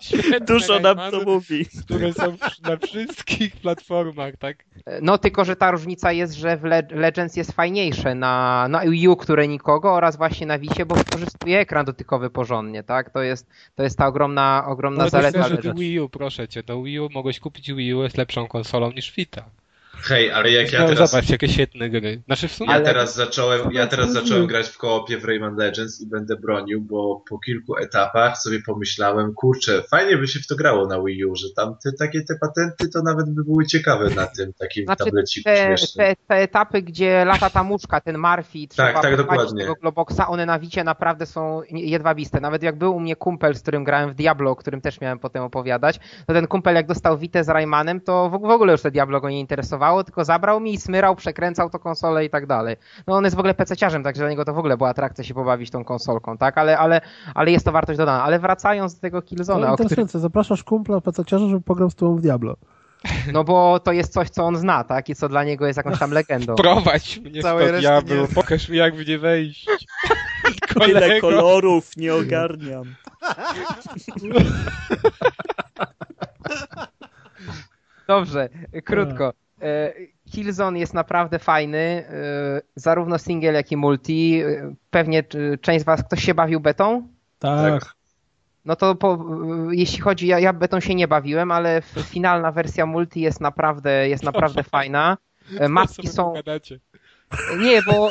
świetne 0.00 0.40
Dużo 0.54 0.80
nam 0.80 1.10
to 1.10 1.20
mówi. 1.24 1.66
które 1.84 2.12
są 2.12 2.36
na 2.62 2.76
wszystkich 2.76 3.56
platformach, 3.56 4.36
tak? 4.36 4.64
No 5.02 5.18
tylko, 5.18 5.44
że 5.44 5.56
ta 5.56 5.70
różnica 5.70 6.12
jest, 6.12 6.34
że 6.34 6.56
w 6.56 6.64
Le- 6.64 6.88
Legends 6.90 7.36
jest 7.36 7.52
fajniejsze 7.52 8.14
na, 8.14 8.66
na 8.68 8.80
Wii 8.80 9.08
U, 9.08 9.16
które 9.16 9.48
nikogo 9.48 9.92
oraz 9.92 10.16
właśnie 10.16 10.46
na 10.46 10.58
Wicie, 10.58 10.86
bo 10.86 10.94
wykorzystuje 10.94 11.58
ekran 11.58 11.86
dotykowy 11.86 12.30
porządnie, 12.30 12.82
tak? 12.82 13.10
To 13.10 13.22
jest, 13.22 13.46
to 13.74 13.82
jest 13.82 13.98
ta 13.98 14.06
ogromna, 14.06 14.64
ogromna 14.66 15.04
No 15.04 15.10
zaleta 15.10 15.48
Legends. 15.48 15.80
Wii 15.80 16.00
U, 16.00 16.08
proszę 16.08 16.48
cię. 16.48 16.62
Do 16.62 16.82
Wii 16.82 17.00
U 17.00 17.08
mogłeś 17.10 17.40
kupić 17.40 17.72
Wii 17.72 17.94
U, 17.94 18.02
jest 18.02 18.16
lepszą 18.18 18.46
konsolą 18.48 18.90
niż 18.92 19.12
Vita. 19.12 19.44
Hej, 20.02 20.30
ale 20.30 20.50
jak 20.50 20.72
ja 20.72 20.80
no, 20.80 20.88
teraz, 20.88 21.10
zobacz, 21.10 21.30
jakie 21.30 21.48
świetne 21.48 21.90
gry. 21.90 22.22
Znaczy 22.26 22.48
w 22.48 22.52
sumie... 22.52 22.72
ja 22.72 22.80
teraz 22.80 23.14
zacząłem, 23.14 23.72
ja 23.72 23.86
teraz 23.86 24.12
zacząłem 24.12 24.46
grać 24.46 24.68
w 24.68 24.78
koopie 24.78 25.18
w 25.18 25.24
Rayman 25.24 25.56
Legends 25.56 26.00
i 26.00 26.06
będę 26.06 26.36
bronił, 26.36 26.80
bo 26.80 27.22
po 27.28 27.38
kilku 27.38 27.76
etapach 27.76 28.38
sobie 28.38 28.60
pomyślałem, 28.66 29.34
kurczę, 29.34 29.82
fajnie 29.90 30.16
by 30.16 30.28
się 30.28 30.40
w 30.40 30.46
to 30.46 30.56
grało 30.56 30.86
na 30.86 31.02
Wii 31.02 31.24
U, 31.24 31.36
że 31.36 31.46
tam 31.56 31.76
te 31.84 31.92
takie 31.92 32.22
te 32.22 32.34
patenty 32.40 32.88
to 32.88 33.02
nawet 33.02 33.30
by 33.30 33.44
były 33.44 33.66
ciekawe 33.66 34.10
na 34.10 34.26
tym 34.26 34.52
takim 34.52 34.84
Znaczy, 34.84 35.04
tableciku 35.04 35.44
te, 35.44 35.66
śmiesznym. 35.66 36.06
te, 36.06 36.16
te 36.28 36.34
etapy, 36.34 36.82
gdzie 36.82 37.24
lata 37.24 37.50
ta 37.50 37.62
muszka, 37.62 38.00
ten 38.00 38.18
Marfi, 38.18 38.68
trzeba 38.68 38.88
tak, 38.88 38.94
podpalić 38.94 39.18
dokładnie. 39.18 39.60
tego 39.60 39.74
Globoxa, 39.74 40.28
one 40.28 40.46
na 40.46 40.58
Wicie 40.58 40.84
naprawdę 40.84 41.26
są 41.26 41.62
jedwabiste. 41.70 42.40
Nawet 42.40 42.62
jak 42.62 42.78
był 42.78 42.96
u 42.96 43.00
mnie 43.00 43.16
kumpel, 43.16 43.54
z 43.54 43.62
którym 43.62 43.84
grałem 43.84 44.10
w 44.10 44.14
Diablo, 44.14 44.50
o 44.50 44.56
którym 44.56 44.80
też 44.80 45.00
miałem 45.00 45.18
potem 45.18 45.42
opowiadać, 45.42 46.00
to 46.26 46.32
ten 46.32 46.46
kumpel 46.46 46.74
jak 46.74 46.86
dostał 46.86 47.18
Witę 47.18 47.44
z 47.44 47.48
Raymanem, 47.48 48.00
to 48.00 48.30
w 48.30 48.44
w 48.44 48.50
ogóle 48.50 48.72
już 48.72 48.82
te 48.82 48.90
Diablo 48.90 49.20
go 49.20 49.30
nie 49.30 49.40
interesowało, 49.40 49.93
tylko 50.02 50.24
zabrał 50.24 50.60
mi 50.60 50.74
i 50.74 50.78
smyrał, 50.78 51.16
przekręcał 51.16 51.70
to 51.70 51.78
konsolę 51.78 52.24
i 52.24 52.30
tak 52.30 52.46
dalej. 52.46 52.76
No 53.06 53.14
on 53.16 53.24
jest 53.24 53.36
w 53.36 53.38
ogóle 53.38 53.54
pececiarzem, 53.54 54.02
także 54.02 54.22
dla 54.22 54.30
niego 54.30 54.44
to 54.44 54.54
w 54.54 54.58
ogóle 54.58 54.76
była 54.76 54.88
atrakcja 54.88 55.24
się 55.24 55.34
pobawić 55.34 55.70
tą 55.70 55.84
konsolką, 55.84 56.38
tak? 56.38 56.58
Ale, 56.58 56.78
ale, 56.78 57.00
ale 57.34 57.50
jest 57.50 57.64
to 57.64 57.72
wartość 57.72 57.98
dodana. 57.98 58.22
Ale 58.24 58.38
wracając 58.38 58.94
do 58.94 59.00
tego 59.00 59.18
Killzone'a, 59.20 59.60
No 59.60 59.72
o 59.72 59.76
którym 59.76 60.08
zapraszasz 60.08 60.64
kumpla 60.64 61.00
pececiarza, 61.00 61.46
żeby 61.48 61.60
pograł 61.60 61.90
z 61.90 61.94
tobą 61.94 62.16
w 62.16 62.20
Diablo. 62.20 62.56
No 63.32 63.44
bo 63.44 63.80
to 63.80 63.92
jest 63.92 64.12
coś, 64.12 64.30
co 64.30 64.44
on 64.44 64.56
zna, 64.56 64.84
tak? 64.84 65.08
I 65.08 65.14
co 65.14 65.28
dla 65.28 65.44
niego 65.44 65.66
jest 65.66 65.76
jakąś 65.76 65.98
tam 65.98 66.10
legendą. 66.20 66.54
Prowadź 66.54 67.18
mnie 67.18 67.42
Całej 67.42 67.64
w 67.64 67.68
to 67.68 67.72
reszty 67.72 67.88
diablo, 67.88 68.16
nie. 68.22 68.28
pokaż 68.28 68.68
mi 68.68 68.76
jak 68.78 68.96
w 68.96 69.08
nie 69.08 69.18
wejść. 69.18 69.66
Tyle 70.80 71.00
Kolego. 71.00 71.20
kolorów, 71.20 71.96
nie 71.96 72.14
ogarniam. 72.14 72.84
Dobrze, 78.08 78.48
krótko. 78.84 79.32
E, 79.64 79.92
Killzone 80.30 80.78
jest 80.78 80.94
naprawdę 80.94 81.38
fajny, 81.38 81.78
e, 81.78 82.04
zarówno 82.76 83.18
single, 83.18 83.52
jak 83.52 83.72
i 83.72 83.76
multi. 83.76 84.42
E, 84.42 84.74
Pewnie 84.90 85.24
część 85.60 85.82
z 85.82 85.84
was, 85.84 86.02
ktoś 86.02 86.24
się 86.24 86.34
bawił 86.34 86.60
betą? 86.60 87.08
Tak. 87.38 87.94
No 88.64 88.76
to 88.76 88.94
po, 88.94 89.24
jeśli 89.70 90.00
chodzi, 90.00 90.26
ja, 90.26 90.38
ja 90.38 90.52
betą 90.52 90.80
się 90.80 90.94
nie 90.94 91.08
bawiłem, 91.08 91.50
ale 91.50 91.82
finalna 92.04 92.52
wersja 92.52 92.86
multi 92.86 93.20
jest 93.20 93.40
naprawdę, 93.40 94.08
jest 94.08 94.22
naprawdę 94.22 94.62
fajna. 94.74 95.18
Mapki 95.68 95.94
sobie 95.94 96.08
są, 96.08 96.34
nie, 97.58 97.82
bo 97.82 98.10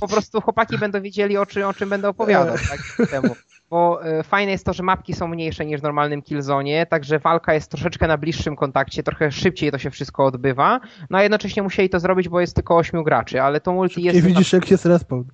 po 0.00 0.08
prostu 0.08 0.40
chłopaki 0.40 0.78
będą 0.78 1.02
wiedzieli 1.02 1.36
o 1.36 1.46
czym, 1.46 1.66
o 1.66 1.74
czym 1.74 1.88
będę 1.88 2.08
opowiadał 2.08 2.56
tak, 2.56 2.80
temu. 3.10 3.36
Bo 3.70 4.04
e, 4.04 4.22
fajne 4.22 4.52
jest 4.52 4.66
to, 4.66 4.72
że 4.72 4.82
mapki 4.82 5.14
są 5.14 5.28
mniejsze 5.28 5.66
niż 5.66 5.80
w 5.80 5.82
normalnym 5.82 6.22
Killzone, 6.22 6.86
także 6.86 7.18
walka 7.18 7.54
jest 7.54 7.70
troszeczkę 7.70 8.06
na 8.06 8.18
bliższym 8.18 8.56
kontakcie, 8.56 9.02
trochę 9.02 9.32
szybciej 9.32 9.70
to 9.70 9.78
się 9.78 9.90
wszystko 9.90 10.24
odbywa, 10.24 10.80
no 11.10 11.18
a 11.18 11.22
jednocześnie 11.22 11.62
musieli 11.62 11.88
to 11.88 12.00
zrobić, 12.00 12.28
bo 12.28 12.40
jest 12.40 12.54
tylko 12.54 12.76
ośmiu 12.76 13.04
graczy, 13.04 13.42
ale 13.42 13.60
to 13.60 13.72
multi 13.72 14.00
Nie 14.00 14.06
jest... 14.06 14.26
widzisz, 14.26 14.52
jak 14.52 14.70
jest 14.70 14.86
respawn. 14.86 15.24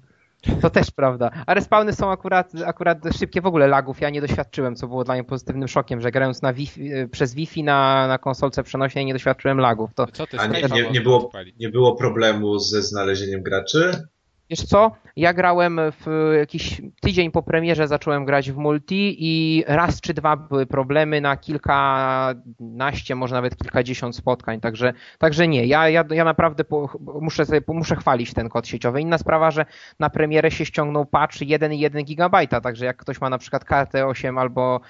To 0.60 0.70
też 0.70 0.90
prawda. 0.90 1.30
A 1.46 1.54
respawny 1.54 1.92
są 1.92 2.10
akurat, 2.10 2.52
akurat 2.66 2.98
szybkie 3.18 3.40
w 3.40 3.46
ogóle 3.46 3.68
lagów. 3.68 4.00
Ja 4.00 4.10
nie 4.10 4.20
doświadczyłem, 4.20 4.76
co 4.76 4.88
było 4.88 5.04
dla 5.04 5.14
mnie 5.14 5.24
pozytywnym 5.24 5.68
szokiem, 5.68 6.00
że 6.00 6.10
grając 6.10 6.42
na 6.42 6.52
Wi-Fi, 6.52 6.92
e, 6.92 7.08
przez 7.08 7.34
Wi-Fi 7.34 7.64
na, 7.64 8.06
na 8.06 8.18
konsolce 8.18 8.62
przenośnej 8.62 9.06
nie 9.06 9.12
doświadczyłem 9.12 9.58
lagów. 9.58 9.94
To 9.94 10.06
Co 10.06 10.26
ty 10.26 10.38
A 10.38 10.46
nie, 10.46 10.62
nie, 10.62 10.90
nie, 10.90 11.00
było, 11.00 11.30
nie 11.60 11.68
było 11.68 11.96
problemu 11.96 12.58
ze 12.58 12.82
znalezieniem 12.82 13.42
graczy? 13.42 14.08
Wiesz 14.50 14.62
co, 14.62 14.90
ja 15.16 15.32
grałem 15.32 15.80
w 15.90 16.32
jakiś 16.38 16.82
tydzień 17.00 17.30
po 17.30 17.42
premierze, 17.42 17.88
zacząłem 17.88 18.24
grać 18.24 18.50
w 18.50 18.56
multi 18.56 19.16
i 19.18 19.64
raz 19.66 20.00
czy 20.00 20.14
dwa 20.14 20.36
były 20.36 20.66
problemy 20.66 21.20
na 21.20 21.36
kilkanaście, 21.36 23.14
może 23.14 23.34
nawet 23.34 23.56
kilkadziesiąt 23.56 24.16
spotkań, 24.16 24.60
także, 24.60 24.92
także 25.18 25.48
nie, 25.48 25.66
ja, 25.66 25.88
ja, 25.88 26.04
ja 26.10 26.24
naprawdę 26.24 26.64
po, 26.64 26.88
muszę, 27.20 27.46
sobie, 27.46 27.60
muszę 27.68 27.96
chwalić 27.96 28.34
ten 28.34 28.48
kod 28.48 28.68
sieciowy. 28.68 29.00
Inna 29.00 29.18
sprawa, 29.18 29.50
że 29.50 29.66
na 29.98 30.10
premierę 30.10 30.50
się 30.50 30.64
ściągnął 30.64 31.06
patch 31.06 31.36
1,1 31.36 32.04
gigabajta, 32.04 32.60
także 32.60 32.84
jak 32.84 32.96
ktoś 32.96 33.20
ma 33.20 33.30
na 33.30 33.38
przykład 33.38 33.64
kartę 33.64 34.06
8 34.06 34.38
albo, 34.38 34.80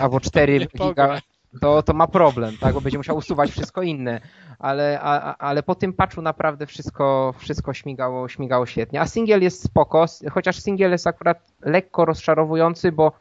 albo 0.00 0.20
4 0.20 0.52
Nie 0.58 0.66
giga, 0.66 0.78
pogra. 0.78 1.20
To, 1.60 1.82
to 1.82 1.92
ma 1.92 2.06
problem, 2.06 2.56
tak, 2.60 2.74
bo 2.74 2.80
będzie 2.80 2.98
musiał 2.98 3.16
usuwać 3.16 3.50
wszystko 3.50 3.82
inne, 3.82 4.20
ale, 4.58 4.98
a, 5.02 5.36
ale 5.36 5.62
po 5.62 5.74
tym 5.74 5.92
patchu 5.92 6.22
naprawdę 6.22 6.66
wszystko, 6.66 7.34
wszystko 7.38 7.74
śmigało, 7.74 8.28
śmigało 8.28 8.66
świetnie. 8.66 9.00
A 9.00 9.06
singiel 9.06 9.42
jest 9.42 9.64
spoko, 9.64 10.06
chociaż 10.30 10.62
singiel 10.62 10.90
jest 10.90 11.06
akurat 11.06 11.52
lekko 11.60 12.04
rozczarowujący, 12.04 12.92
bo 12.92 13.12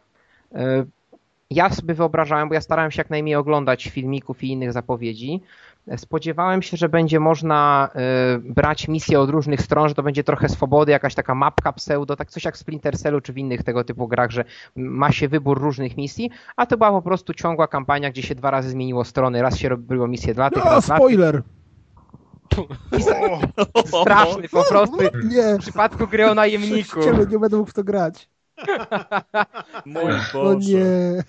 e, 0.56 0.86
ja 1.50 1.70
sobie 1.70 1.94
wyobrażałem, 1.94 2.50
bo 2.50 2.56
ja 2.56 2.62
starałem 2.62 2.92
się 2.92 3.00
jak 3.00 3.10
najmniej 3.10 3.36
oglądać 3.36 3.86
filmików 3.86 4.44
i 4.44 4.48
innych 4.48 4.74
zapowiedzi. 4.74 5.42
Spodziewałem 5.98 6.62
się, 6.62 6.78
że 6.78 6.90
będzie 6.90 7.20
można 7.20 7.90
e, 7.96 8.00
brać 8.40 8.88
misje 8.88 9.20
od 9.20 9.30
różnych 9.30 9.62
stron, 9.62 9.90
że 9.90 9.96
to 9.96 10.04
będzie 10.04 10.24
trochę 10.24 10.50
swobody, 10.50 10.92
jakaś 10.92 11.16
taka 11.16 11.36
mapka 11.36 11.74
pseudo, 11.74 12.16
tak 12.16 12.30
coś 12.32 12.46
jak 12.46 12.56
w 12.56 12.58
Splinter 12.58 12.98
Cellu 13.00 13.22
czy 13.22 13.34
w 13.34 13.38
innych 13.38 13.64
tego 13.64 13.84
typu 13.84 14.08
grach, 14.08 14.32
że 14.32 14.44
ma 14.76 15.12
się 15.12 15.28
wybór 15.28 15.62
różnych 15.62 15.98
misji, 15.98 16.30
a 16.56 16.66
to 16.66 16.78
była 16.78 16.92
po 16.92 17.02
prostu 17.02 17.34
ciągła 17.34 17.68
kampania, 17.68 18.10
gdzie 18.12 18.24
się 18.24 18.36
dwa 18.36 18.52
razy 18.52 18.70
zmieniło 18.70 19.06
strony. 19.06 19.42
Raz 19.42 19.58
się 19.58 19.70
robiło 19.70 20.08
misje 20.08 20.34
dla 20.34 20.50
tych, 20.50 20.66
No, 20.66 20.72
raz 20.72 20.86
dla 20.86 20.96
tych. 20.96 21.06
spoiler! 21.06 21.42
Straszny 24.02 24.50
po 24.50 24.64
prostu. 24.64 24.98
Nie, 25.24 25.56
W 25.56 25.60
przypadku 25.60 26.08
gry 26.08 26.30
o 26.30 26.36
najemniku. 26.36 27.04
ciebie 27.04 27.26
nie 27.32 27.40
będę 27.40 27.58
mógł 27.58 27.70
w 27.70 27.74
to 27.74 27.84
grać. 27.84 28.30
Mój 29.86 30.04
O 30.04 30.18
Boże. 30.34 30.58
nie. 30.70 31.24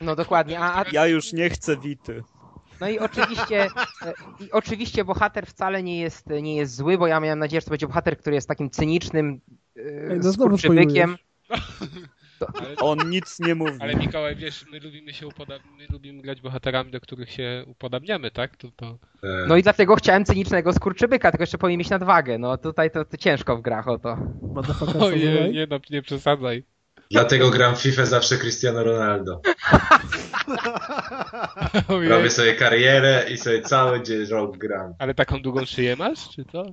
No 0.00 0.16
dokładnie. 0.16 0.60
A, 0.60 0.80
a, 0.80 0.84
Ja 0.92 1.06
już 1.06 1.32
nie 1.32 1.50
chcę 1.50 1.76
Wity. 1.76 2.22
No 2.84 2.90
i 2.90 2.98
oczywiście, 2.98 3.62
e, 4.02 4.12
i 4.40 4.52
oczywiście 4.52 5.04
bohater 5.04 5.46
wcale 5.46 5.82
nie 5.82 6.00
jest, 6.00 6.26
nie 6.42 6.56
jest 6.56 6.76
zły, 6.76 6.98
bo 6.98 7.06
ja 7.06 7.20
miałem 7.20 7.38
nadzieję, 7.38 7.60
że 7.60 7.64
to 7.64 7.70
będzie 7.70 7.86
bohater, 7.86 8.18
który 8.18 8.36
jest 8.36 8.48
takim 8.48 8.70
cynicznym 8.70 9.40
Ej, 9.76 9.84
e, 9.86 10.20
no 10.22 10.32
skurczybykiem. 10.32 11.16
Ale, 12.54 12.76
On 12.76 13.10
nic 13.10 13.40
nie 13.40 13.54
mówi. 13.54 13.78
ale 13.80 13.94
Mikołaj, 13.94 14.36
wiesz, 14.36 14.64
my 14.72 14.80
lubimy 14.80 15.12
się 15.12 15.26
upoda- 15.26 15.58
my 15.78 15.86
lubimy 15.92 16.22
grać 16.22 16.40
bohaterami, 16.40 16.90
do 16.90 17.00
których 17.00 17.30
się 17.30 17.64
upodabniamy, 17.66 18.30
tak? 18.30 18.56
To, 18.56 18.68
to... 18.76 18.98
E, 19.22 19.46
No 19.48 19.56
i 19.56 19.62
dlatego 19.62 19.96
chciałem 19.96 20.24
cynicznego 20.24 20.72
skurczybyka, 20.72 21.30
tylko 21.30 21.42
jeszcze 21.42 21.58
powinien 21.58 21.78
mieć 21.78 21.90
nadwagę. 21.90 22.38
No 22.38 22.58
tutaj 22.58 22.90
to, 22.90 23.04
to 23.04 23.16
ciężko 23.16 23.56
w 23.56 23.62
grach 23.62 23.88
o 23.88 23.98
to. 23.98 24.18
Ojej, 25.00 25.52
nie 25.52 25.66
no, 25.70 25.78
nie 25.90 26.02
przesadzaj. 26.02 26.64
Dlatego 27.10 27.50
gram 27.50 27.76
w 27.76 27.80
FIFA 27.80 28.06
zawsze 28.06 28.36
Cristiano 28.38 28.84
Ronaldo. 28.84 29.40
Robię 32.08 32.30
sobie 32.30 32.54
karierę 32.54 33.24
i 33.30 33.36
sobie 33.38 33.62
cały 33.62 34.02
dzień 34.02 34.26
rok 34.26 34.56
gram. 34.58 34.94
Ale 34.98 35.14
taką 35.14 35.42
długą 35.42 35.64
szyję 35.64 35.96
masz, 35.96 36.28
czy 36.28 36.44
co? 36.44 36.64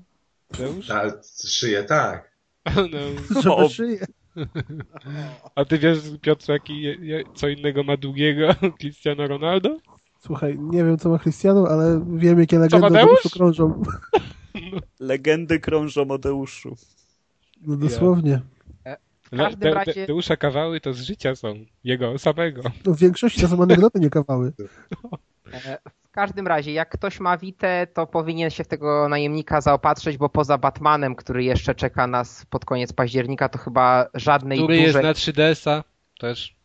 Mateusz? 0.52 0.90
A 0.92 1.04
szyję 1.48 1.84
tak. 1.84 2.32
No. 2.76 3.42
Żeby 3.42 3.56
O. 3.56 3.70
szyję. 3.70 4.06
A 5.56 5.66
ty 5.66 5.78
wiesz, 5.78 6.00
Piotr, 6.22 6.50
jaki, 6.50 6.86
co 7.36 7.48
innego 7.48 7.84
ma 7.84 7.98
długiego 7.98 8.48
Cristiano 8.80 9.28
Ronaldo? 9.28 9.78
Słuchaj, 10.20 10.58
nie 10.60 10.84
wiem 10.84 10.98
co 10.98 11.10
ma 11.10 11.20
Cristiano, 11.20 11.68
ale 11.70 12.06
wiem 12.16 12.40
jakie 12.40 12.60
legendy 12.60 12.90
Mateusz? 12.90 13.22
tu 13.24 13.30
krążą. 13.30 13.84
Legendy 15.00 15.60
krążą 15.60 16.12
o 16.12 16.18
Deuszu. 16.18 16.76
No 17.62 17.76
dosłownie. 17.78 18.42
W 19.32 19.38
każdym 19.38 19.60
te, 19.60 19.74
razie- 19.74 19.94
te, 19.94 20.08
Deusza 20.08 20.38
kawały 20.38 20.82
to 20.82 20.94
z 20.94 21.02
życia 21.02 21.36
są. 21.36 21.54
Jego 21.84 22.18
samego. 22.20 22.62
No, 22.86 22.94
w 22.94 22.98
większości 23.00 23.42
to 23.42 23.48
są 23.48 23.64
anegdoty, 23.64 24.00
nie 24.00 24.10
kawały. 24.10 24.52
E, 25.54 25.78
W 26.08 26.12
każdym 26.12 26.48
razie, 26.48 26.74
jak 26.74 26.90
ktoś 26.90 27.20
ma 27.20 27.38
Witę, 27.38 27.88
to 27.94 28.08
powinien 28.08 28.50
się 28.50 28.64
w 28.64 28.68
tego 28.68 29.10
najemnika 29.10 29.62
zaopatrzyć, 29.62 30.18
bo 30.18 30.30
poza 30.30 30.58
Batmanem, 30.58 31.16
który 31.16 31.44
jeszcze 31.44 31.76
czeka 31.76 32.08
nas 32.08 32.46
pod 32.50 32.66
koniec 32.66 32.94
października, 32.94 33.50
to 33.50 33.58
chyba 33.60 34.08
żadnej 34.14 34.58
Który 34.58 34.78
jest 34.78 34.88
dużej, 34.90 35.04
na 35.04 35.14
3DS-a 35.14 35.84
też. 36.20 36.56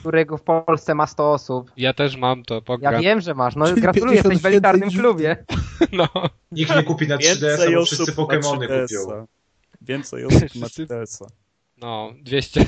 którego 0.00 0.36
w 0.38 0.42
Polsce 0.42 0.94
ma 0.94 1.06
100 1.06 1.32
osób. 1.32 1.70
Ja 1.76 1.94
też 1.94 2.16
mam 2.16 2.42
to, 2.42 2.54
Ja 2.54 2.60
pogram. 2.60 3.02
wiem, 3.02 3.20
że 3.20 3.34
masz. 3.34 3.56
No 3.56 3.66
Czyli 3.66 3.80
gratuluję, 3.80 4.14
jesteś 4.16 4.38
w 4.38 4.42
50 4.42 4.46
elitarnym 4.46 4.90
klubie. 4.90 5.36
No. 5.92 6.08
Nikt 6.52 6.76
nie 6.76 6.82
kupi 6.82 7.08
na 7.08 7.16
3DS, 7.16 7.20
Więcej 7.40 7.74
bo 7.74 7.80
osób 7.80 7.94
wszyscy 7.94 8.12
Pokemony 8.12 8.66
3DS-a. 8.68 9.04
kupią. 9.04 9.26
Więcej 9.82 10.24
osób 10.24 10.40
ma 10.42 10.66
Wszyscy- 10.66 10.86
3DS-a. 10.86 11.26
No, 11.82 12.12
200. 12.22 12.60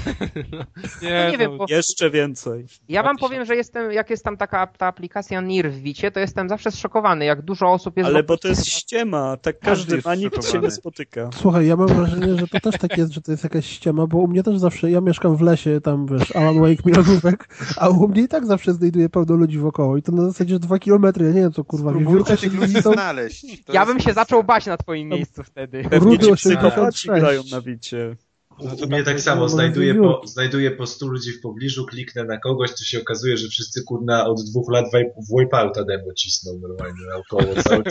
No, 0.53 0.59
nie, 1.03 1.25
No 1.25 1.31
nie 1.31 1.39
wiem, 1.39 1.51
no, 1.53 1.59
bo- 1.59 1.67
Jeszcze 1.69 2.11
więcej. 2.11 2.67
Ja 2.89 3.03
wam 3.03 3.17
2000. 3.17 3.29
powiem, 3.29 3.45
że 3.45 3.57
jestem, 3.57 3.93
jak 3.93 4.11
jest 4.11 4.25
tam 4.25 4.37
taka 4.37 4.67
ta 4.67 4.87
aplikacja 4.87 5.41
NIR 5.41 5.71
w 5.71 5.79
Wicie, 5.79 6.11
to 6.11 6.21
jestem 6.21 6.49
zawsze 6.49 6.71
zszokowany, 6.71 7.25
jak 7.25 7.43
dużo 7.43 7.73
osób 7.73 7.97
jest... 7.97 8.09
Ale 8.09 8.23
bo 8.23 8.37
to 8.39 8.49
jest 8.49 8.67
ściema, 8.67 9.37
tak 9.37 9.59
Każdy 9.59 9.93
każdy 10.03 10.09
ma, 10.09 10.15
nikt 10.15 10.53
się 10.53 10.59
nie 10.59 10.71
spotyka. 10.71 11.31
Słuchaj, 11.35 11.67
ja 11.67 11.77
mam 11.77 11.87
wrażenie, 11.89 12.35
że 12.39 12.47
to 12.49 12.61
też 12.61 12.79
tak 12.81 12.99
jest, 12.99 13.12
że 13.12 13.21
to 13.21 13.31
jest 13.31 13.45
jakaś 13.45 13.67
ściema, 13.67 14.07
bo 14.07 14.19
u 14.19 14.29
mnie 14.29 14.43
też 14.43 14.59
zawsze, 14.59 14.91
ja 14.91 15.01
mieszkam 15.01 15.37
w 15.37 15.41
lesie, 15.41 15.81
tam 15.81 16.07
wiesz, 16.07 16.37
Alan 16.37 16.61
Wake 16.61 16.83
milionówek, 16.87 17.49
a 17.77 17.89
u 17.89 18.09
mnie 18.09 18.23
i 18.23 18.29
tak 18.29 18.47
zawsze 18.47 18.73
znajduje 18.75 19.09
pełno 19.09 19.35
ludzi 19.35 19.59
wokoło 19.59 19.97
i 19.97 20.03
to 20.03 20.12
na 20.12 20.23
zasadzie 20.25 20.59
dwa 20.59 20.79
kilometry, 20.79 21.27
ja 21.27 21.33
nie 21.33 21.41
wiem 21.41 21.53
co 21.53 21.65
kurwa, 21.65 21.93
wiewiórka 21.93 22.37
tych 22.37 22.53
się 22.53 22.59
ludzi 22.59 22.81
znaleźć. 22.83 23.65
To 23.65 23.73
Ja 23.73 23.81
jest- 23.81 23.93
bym 23.93 24.01
się 24.01 24.12
zaczął 24.12 24.45
bać 24.45 24.67
na 24.67 24.77
twoim 24.77 25.09
miejscu 25.09 25.43
wtedy. 25.43 25.83
Pewnie 25.91 25.99
Rudy 26.11 26.27
ci 26.27 26.33
psychopaci 26.35 26.79
86. 26.79 27.07
grają 27.21 27.43
na 27.53 27.61
bicie. 27.61 28.17
U, 28.59 28.64
No 28.68 28.76
to 28.76 28.86
mnie 28.86 29.02
tak 29.02 29.20
samo, 29.20 29.40
może 29.40 29.55
znajduję 29.55 29.94
po, 29.94 30.20
znajduję 30.24 30.70
po 30.70 30.86
100 30.86 31.07
ludzi 31.07 31.32
w 31.32 31.40
pobliżu, 31.40 31.86
kliknę 31.86 32.24
na 32.24 32.38
kogoś, 32.38 32.70
to 32.70 32.84
się 32.84 33.00
okazuje, 33.00 33.36
że 33.36 33.48
wszyscy 33.48 33.82
kurna 33.84 34.26
od 34.26 34.40
dwóch 34.50 34.72
lat 34.72 34.84
w 35.16 35.38
Wipeouta 35.38 35.84
demo 35.84 36.12
cisną 36.12 36.52
normalnie 36.62 37.07
naokoło. 37.09 37.62
Cały, 37.62 37.82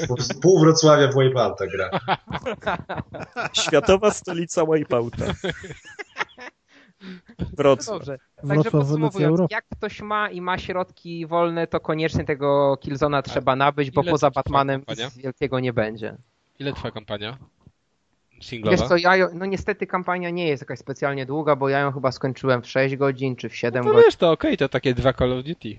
pół 0.42 0.60
Wrocławia 0.60 1.08
w 1.08 1.16
Wipeouta 1.16 1.68
gra. 1.68 1.90
Światowa 3.54 4.12
stolica 4.12 4.66
Wipeouta. 4.66 5.26
Wrocław. 7.58 8.00
Dobrze. 8.00 8.18
Także 8.48 8.72
podsumowując, 8.72 9.52
jak 9.52 9.66
ktoś 9.70 10.02
ma 10.02 10.30
i 10.30 10.42
ma 10.42 10.58
środki 10.58 11.28
wolne, 11.28 11.68
to 11.68 11.80
koniecznie 11.80 12.26
tego 12.26 12.78
Killzona 12.82 13.22
trzeba 13.22 13.56
nabyć, 13.56 13.92
bo 13.92 14.02
ile 14.02 14.12
poza 14.12 14.32
Batmanem 14.32 14.84
nic 14.88 15.18
wielkiego 15.18 15.60
nie 15.60 15.74
będzie. 15.74 16.18
Ile 16.60 16.74
trwa 16.74 16.92
kampania? 16.92 17.38
Wiesz 18.44 18.50
Singlowa? 18.50 18.88
co, 18.88 18.98
ja, 18.98 19.16
ją- 19.16 19.28
no 19.34 19.46
niestety 19.46 19.88
kampania 19.88 20.30
nie 20.30 20.48
jest 20.48 20.62
jakaś 20.64 20.80
specjalnie 20.80 21.26
długa, 21.26 21.56
bo 21.56 21.70
ja 21.70 21.80
ją 21.80 21.92
chyba 21.92 22.12
skończyłem 22.12 22.62
w 22.62 22.68
6 22.70 22.96
godzin 22.96 23.36
czy 23.36 23.50
w 23.50 23.56
7 23.56 23.86
No 23.86 23.92
godzin. 23.92 24.06
wiesz, 24.08 24.16
to 24.16 24.32
okej, 24.32 24.58
to 24.58 24.70
takie 24.70 24.94
dwa 24.94 25.14
Call 25.14 25.34
of 25.40 25.44
Duty. 25.46 25.78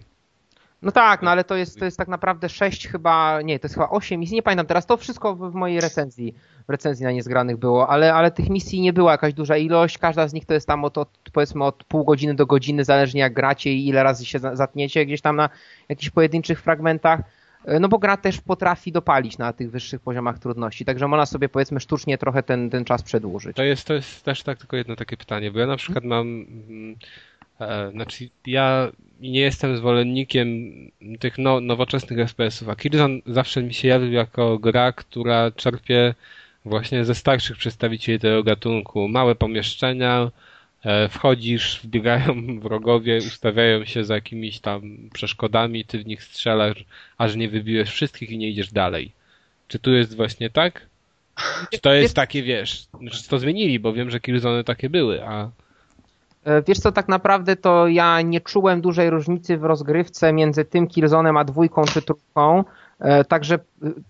No 0.82 0.92
tak, 0.92 1.22
no 1.22 1.30
ale 1.30 1.44
to 1.44 1.56
jest, 1.56 1.78
to 1.78 1.84
jest 1.84 1.96
tak 1.98 2.08
naprawdę 2.08 2.48
6 2.48 2.88
chyba, 2.88 3.42
nie, 3.42 3.58
to 3.58 3.64
jest 3.66 3.74
chyba 3.74 3.88
8 3.90 4.20
misji, 4.20 4.34
nie 4.34 4.42
pamiętam 4.42 4.66
teraz, 4.66 4.86
to 4.86 4.96
wszystko 4.96 5.34
w 5.34 5.50
w 5.50 5.54
mojej 5.54 5.80
recenzji, 5.80 6.34
w 6.68 6.70
recenzji 6.70 7.04
na 7.04 7.12
niezgranych 7.12 7.56
było, 7.56 7.88
ale, 7.88 8.14
ale 8.14 8.30
tych 8.30 8.50
misji 8.50 8.80
nie 8.80 8.92
była 8.92 9.12
jakaś 9.12 9.34
duża 9.34 9.56
ilość, 9.56 9.98
każda 9.98 10.28
z 10.28 10.32
nich 10.32 10.44
to 10.46 10.54
jest 10.54 10.66
tam 10.66 10.84
od, 10.84 10.98
od 10.98 11.08
powiedzmy 11.32 11.64
od 11.64 11.84
pół 11.84 12.04
godziny 12.04 12.34
do 12.34 12.46
godziny, 12.46 12.84
zależnie 12.84 13.20
jak 13.20 13.32
gracie 13.34 13.72
i 13.72 13.88
ile 13.88 14.02
razy 14.02 14.24
się 14.26 14.38
za- 14.38 14.56
zatniecie 14.56 15.06
gdzieś 15.06 15.20
tam 15.20 15.36
na 15.36 15.48
jakichś 15.88 16.10
pojedynczych 16.10 16.62
fragmentach. 16.62 17.20
E, 17.64 17.80
No 17.80 17.88
bo 17.88 17.98
gra 17.98 18.16
też 18.16 18.40
potrafi 18.40 18.92
dopalić 18.92 19.38
na 19.38 19.52
tych 19.52 19.70
wyższych 19.70 20.00
poziomach 20.00 20.38
trudności, 20.38 20.84
także 20.84 21.08
można 21.08 21.26
sobie 21.26 21.48
powiedzmy 21.48 21.80
sztucznie 21.80 22.18
trochę 22.18 22.42
ten, 22.42 22.70
ten 22.70 22.84
czas 22.84 23.02
przedłużyć. 23.02 23.56
To 23.56 23.64
jest, 23.64 23.86
to 23.86 23.94
jest 23.94 24.24
też 24.24 24.42
tak 24.42 24.58
tylko 24.58 24.76
jedno 24.76 24.96
takie 24.96 25.16
pytanie, 25.16 25.50
bo 25.50 25.58
ja 25.58 25.66
na 25.66 25.76
przykład 25.76 26.04
mam, 26.04 26.46
mm, 26.68 26.96
e, 27.60 27.90
znaczy 27.90 28.28
ja 28.46 28.88
nie 29.20 29.40
jestem 29.40 29.76
zwolennikiem 29.76 30.48
tych 31.20 31.38
no, 31.38 31.60
nowoczesnych 31.60 32.18
FPS-ów, 32.28 32.68
a 32.68 32.76
Killzone 32.76 33.18
zawsze 33.26 33.62
mi 33.62 33.74
się 33.74 33.88
jawił 33.88 34.12
jako 34.12 34.58
gra, 34.58 34.92
która 34.92 35.50
czerpie 35.50 36.14
właśnie 36.64 37.04
ze 37.04 37.14
starszych 37.14 37.56
przedstawicieli 37.56 38.18
tego 38.18 38.42
gatunku. 38.42 39.08
Małe 39.08 39.34
pomieszczenia, 39.34 40.30
wchodzisz, 41.10 41.80
wbiegają 41.84 42.34
wrogowie, 42.62 43.18
ustawiają 43.18 43.84
się 43.84 44.04
za 44.04 44.14
jakimiś 44.14 44.60
tam 44.60 44.96
przeszkodami, 45.12 45.84
ty 45.84 45.98
w 45.98 46.06
nich 46.06 46.22
strzelasz, 46.22 46.84
aż 47.18 47.36
nie 47.36 47.48
wybiłeś 47.48 47.88
wszystkich 47.88 48.30
i 48.30 48.38
nie 48.38 48.48
idziesz 48.48 48.72
dalej. 48.72 49.12
Czy 49.68 49.78
tu 49.78 49.90
jest 49.90 50.16
właśnie 50.16 50.50
tak? 50.50 50.86
Czy 51.70 51.78
to 51.80 51.92
jest 51.92 52.16
takie, 52.16 52.42
wiesz, 52.42 52.86
czy 53.12 53.28
to 53.28 53.38
zmienili, 53.38 53.80
bo 53.80 53.92
wiem, 53.92 54.10
że 54.10 54.20
Killzone 54.20 54.64
takie 54.64 54.90
były, 54.90 55.24
a 55.24 55.50
E, 56.44 56.62
Wiesz 56.62 56.78
co, 56.78 56.92
tak 56.92 57.08
naprawdę 57.08 57.56
to 57.56 57.88
ja 57.88 58.20
nie 58.20 58.40
czułem 58.40 58.80
dużej 58.80 59.10
różnicy 59.10 59.58
w 59.58 59.64
rozgrywce 59.64 60.32
między 60.32 60.64
tym 60.64 60.86
Killzone'em 60.86 61.38
a 61.38 61.44
dwójką 61.44 61.84
czy 61.84 62.02
trójką. 62.02 62.64
E, 62.98 63.24
Także 63.24 63.54
y, 63.54 63.58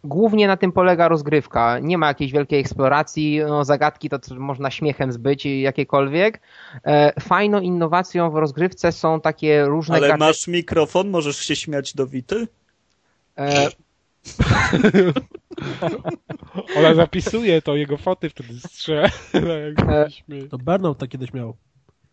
głównie 0.04 0.46
na 0.46 0.56
tym 0.56 0.72
polega 0.72 1.08
rozgrywka. 1.08 1.78
Nie 1.78 1.98
ma 1.98 2.08
jakiejś 2.08 2.32
wielkiej 2.32 2.60
eksploracji, 2.60 3.40
no, 3.48 3.64
zagadki 3.64 4.08
to 4.08 4.18
można 4.36 4.70
śmiechem 4.70 5.12
zbyć 5.12 5.46
i 5.46 5.60
jakiekolwiek. 5.60 6.40
E, 6.84 7.20
Fajną 7.20 7.60
innowacją 7.60 8.30
w 8.30 8.34
rozgrywce 8.34 8.92
są 8.92 9.20
takie 9.20 9.64
różne 9.64 9.96
Ale 9.96 10.16
masz 10.16 10.48
mikrofon, 10.48 11.10
możesz 11.10 11.36
się 11.36 11.56
śmiać 11.56 11.94
do 11.94 12.06
Wity? 12.06 12.48
E, 13.38 13.68
ona 16.78 16.94
zapisuje 16.94 17.62
to, 17.62 17.76
jego 17.76 17.96
foty 17.96 18.30
wtedy 18.30 18.60
strzela. 18.60 19.08
E. 19.34 19.74
To 20.50 20.58
Burnout 20.58 20.98
tak 20.98 21.10
kiedyś 21.10 21.32
miał. 21.32 21.56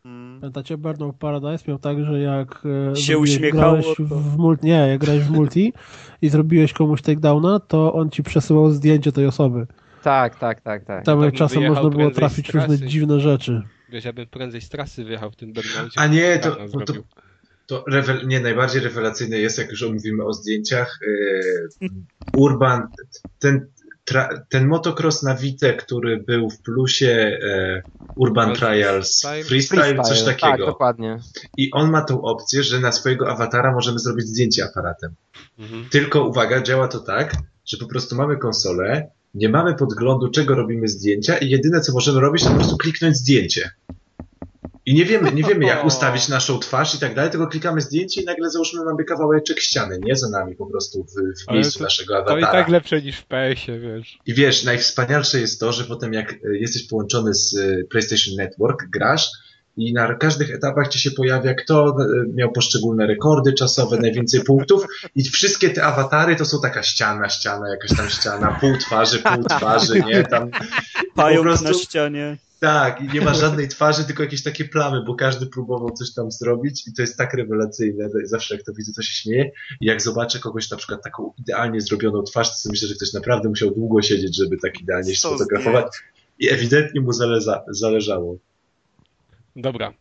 Mm. 0.05 0.39
Pamiętacie, 0.41 0.77
Burnout 0.77 1.15
Paradise 1.15 1.63
miał 1.67 1.79
tak, 1.79 2.05
że 2.05 2.19
jak 2.19 2.63
e, 2.91 2.95
Się 2.95 3.17
uśmiechało, 3.17 3.61
grałeś 3.61 3.85
to- 3.97 4.03
w 4.03 4.37
multi, 4.37 4.65
nie, 4.67 4.87
jak 4.87 4.99
grałeś 5.01 5.23
w 5.23 5.31
multi 5.31 5.73
i 6.21 6.29
zrobiłeś 6.29 6.73
komuś 6.73 7.01
takedowna, 7.01 7.59
to 7.59 7.93
on 7.93 8.09
ci 8.09 8.23
przesyłał 8.23 8.71
zdjęcie 8.71 9.11
tej 9.11 9.25
osoby. 9.25 9.67
tak, 10.03 10.39
tak, 10.39 10.61
tak, 10.61 10.85
tak. 10.85 11.05
Tam 11.05 11.21
to 11.21 11.31
czasem 11.31 11.67
można 11.67 11.89
było 11.89 12.11
trafić 12.11 12.49
różne 12.49 12.77
dziwne 12.77 13.19
rzeczy. 13.19 13.61
Wiesz, 13.89 14.05
ja 14.05 14.13
bym 14.13 14.27
prędzej 14.27 14.61
z 14.61 14.69
trasy 14.69 15.03
wyjechał 15.03 15.31
w 15.31 15.35
tym 15.35 15.53
burnoucie. 15.53 15.99
A 15.99 16.07
nie, 16.07 16.39
to- 16.39 16.49
no 16.49 16.55
to- 16.55 16.67
zrobił. 16.67 17.03
To 17.67 17.83
rewel, 17.87 18.27
nie, 18.27 18.39
najbardziej 18.39 18.81
rewelacyjne 18.81 19.37
jest, 19.37 19.57
jak 19.57 19.71
już 19.71 19.83
mówimy 19.91 20.23
o 20.25 20.33
zdjęciach, 20.33 20.99
yy, 21.81 21.89
Urban, 22.37 22.87
ten, 23.39 23.67
ten 24.49 24.67
motocross 24.67 25.23
na 25.23 25.35
Vite, 25.35 25.73
który 25.73 26.17
był 26.17 26.49
w 26.49 26.61
plusie 26.61 27.37
e, 27.43 27.81
Urban 28.15 28.55
Trials, 28.55 29.21
freestyle? 29.21 29.43
freestyle, 29.43 30.03
coś 30.03 30.23
Tak, 30.23 30.39
takiego. 30.39 30.65
dokładnie. 30.65 31.19
I 31.57 31.71
on 31.71 31.91
ma 31.91 32.01
tą 32.01 32.21
opcję, 32.21 32.63
że 32.63 32.79
na 32.79 32.91
swojego 32.91 33.29
awatara 33.29 33.73
możemy 33.73 33.99
zrobić 33.99 34.27
zdjęcie 34.27 34.65
aparatem. 34.65 35.15
Mhm. 35.59 35.85
Tylko 35.89 36.27
uwaga, 36.27 36.61
działa 36.61 36.87
to 36.87 36.99
tak, 36.99 37.35
że 37.65 37.77
po 37.77 37.87
prostu 37.87 38.15
mamy 38.15 38.37
konsolę, 38.37 39.09
nie 39.33 39.49
mamy 39.49 39.75
podglądu, 39.75 40.31
czego 40.31 40.55
robimy 40.55 40.87
zdjęcia 40.87 41.37
i 41.37 41.49
jedyne, 41.49 41.81
co 41.81 41.93
możemy 41.93 42.19
robić, 42.19 42.43
to 42.43 42.49
po 42.49 42.55
prostu 42.55 42.77
kliknąć 42.77 43.17
zdjęcie. 43.17 43.71
I 44.85 44.93
nie 44.93 45.05
wiemy, 45.05 45.31
nie 45.31 45.43
wiemy, 45.43 45.65
jak 45.65 45.85
ustawić 45.91 46.27
naszą 46.27 46.59
twarz 46.59 46.95
i 46.95 46.99
tak 46.99 47.15
dalej, 47.15 47.31
tylko 47.31 47.47
klikamy 47.47 47.81
zdjęcie 47.81 48.21
i 48.21 48.25
nagle 48.25 48.49
załóżmy 48.49 48.85
mamy 48.85 49.03
kawałeczek 49.03 49.59
ściany, 49.59 49.99
nie 50.03 50.15
za 50.15 50.29
nami 50.29 50.55
po 50.55 50.65
prostu 50.65 51.03
w, 51.03 51.43
w 51.49 51.51
miejscu 51.53 51.79
to- 51.79 51.83
naszego 51.83 52.13
To 52.13 52.19
awatara. 52.19 52.39
i 52.39 52.51
tak 52.51 52.69
lepsze 52.69 53.01
niż 53.01 53.17
w 53.17 53.25
PS-ie, 53.25 53.79
wiesz. 53.79 54.17
I 54.25 54.33
wiesz, 54.33 54.63
najwspanialsze 54.63 55.39
jest 55.39 55.59
to, 55.59 55.71
że 55.73 55.83
potem 55.83 56.13
jak 56.13 56.33
e, 56.33 56.37
jesteś 56.59 56.87
połączony 56.87 57.33
z 57.33 57.57
e, 57.57 57.83
PlayStation 57.83 58.35
Network, 58.35 58.85
grasz 58.89 59.29
i 59.77 59.93
na 59.93 60.15
każdych 60.15 60.51
etapach 60.55 60.87
ci 60.87 60.99
się 60.99 61.11
pojawia, 61.11 61.53
kto 61.53 61.87
e, 61.89 62.05
miał 62.33 62.51
poszczególne 62.51 63.07
rekordy 63.07 63.53
czasowe, 63.53 63.97
najwięcej 63.97 64.43
punktów 64.43 64.85
i 65.15 65.23
wszystkie 65.23 65.69
te 65.69 65.83
awatary 65.83 66.35
to 66.35 66.45
są 66.45 66.61
taka 66.61 66.83
ściana, 66.83 67.29
ściana, 67.29 67.69
jakaś 67.69 67.97
tam 67.97 68.09
ściana, 68.09 68.57
pół 68.61 68.77
twarzy, 68.77 69.19
pół 69.19 69.43
twarzy, 69.43 70.03
nie? 70.07 70.23
Tam 70.23 70.49
Pająk 71.15 71.43
prostu- 71.43 71.65
na 71.65 71.73
ścianie. 71.73 72.37
Tak, 72.61 73.01
i 73.01 73.07
nie 73.13 73.21
ma 73.21 73.33
żadnej 73.33 73.67
twarzy, 73.67 74.03
tylko 74.05 74.23
jakieś 74.23 74.43
takie 74.43 74.65
plamy, 74.65 75.03
bo 75.03 75.15
każdy 75.15 75.45
próbował 75.45 75.89
coś 75.91 76.13
tam 76.13 76.31
zrobić 76.31 76.87
i 76.87 76.93
to 76.93 77.01
jest 77.01 77.17
tak 77.17 77.33
rewelacyjne. 77.33 78.09
Zawsze 78.23 78.55
jak 78.55 78.63
to 78.65 78.73
widzę, 78.73 78.93
to 78.93 79.01
się 79.01 79.13
śmieję. 79.13 79.51
I 79.81 79.85
jak 79.85 80.01
zobaczę 80.01 80.39
kogoś 80.39 80.69
na 80.71 80.77
przykład 80.77 81.03
taką 81.03 81.33
idealnie 81.39 81.81
zrobioną 81.81 82.23
twarz, 82.23 82.49
to 82.49 82.55
sobie 82.55 82.71
myślę, 82.73 82.87
że 82.87 82.95
ktoś 82.95 83.13
naprawdę 83.13 83.49
musiał 83.49 83.71
długo 83.71 84.01
siedzieć, 84.01 84.35
żeby 84.37 84.57
tak 84.57 84.81
idealnie 84.81 85.15
się 85.15 85.29
fotografować. 85.29 85.85
I 86.39 86.49
ewidentnie 86.49 87.01
mu 87.01 87.13
zaleza, 87.13 87.63
zależało. 87.67 88.37
Dobra. 89.55 89.93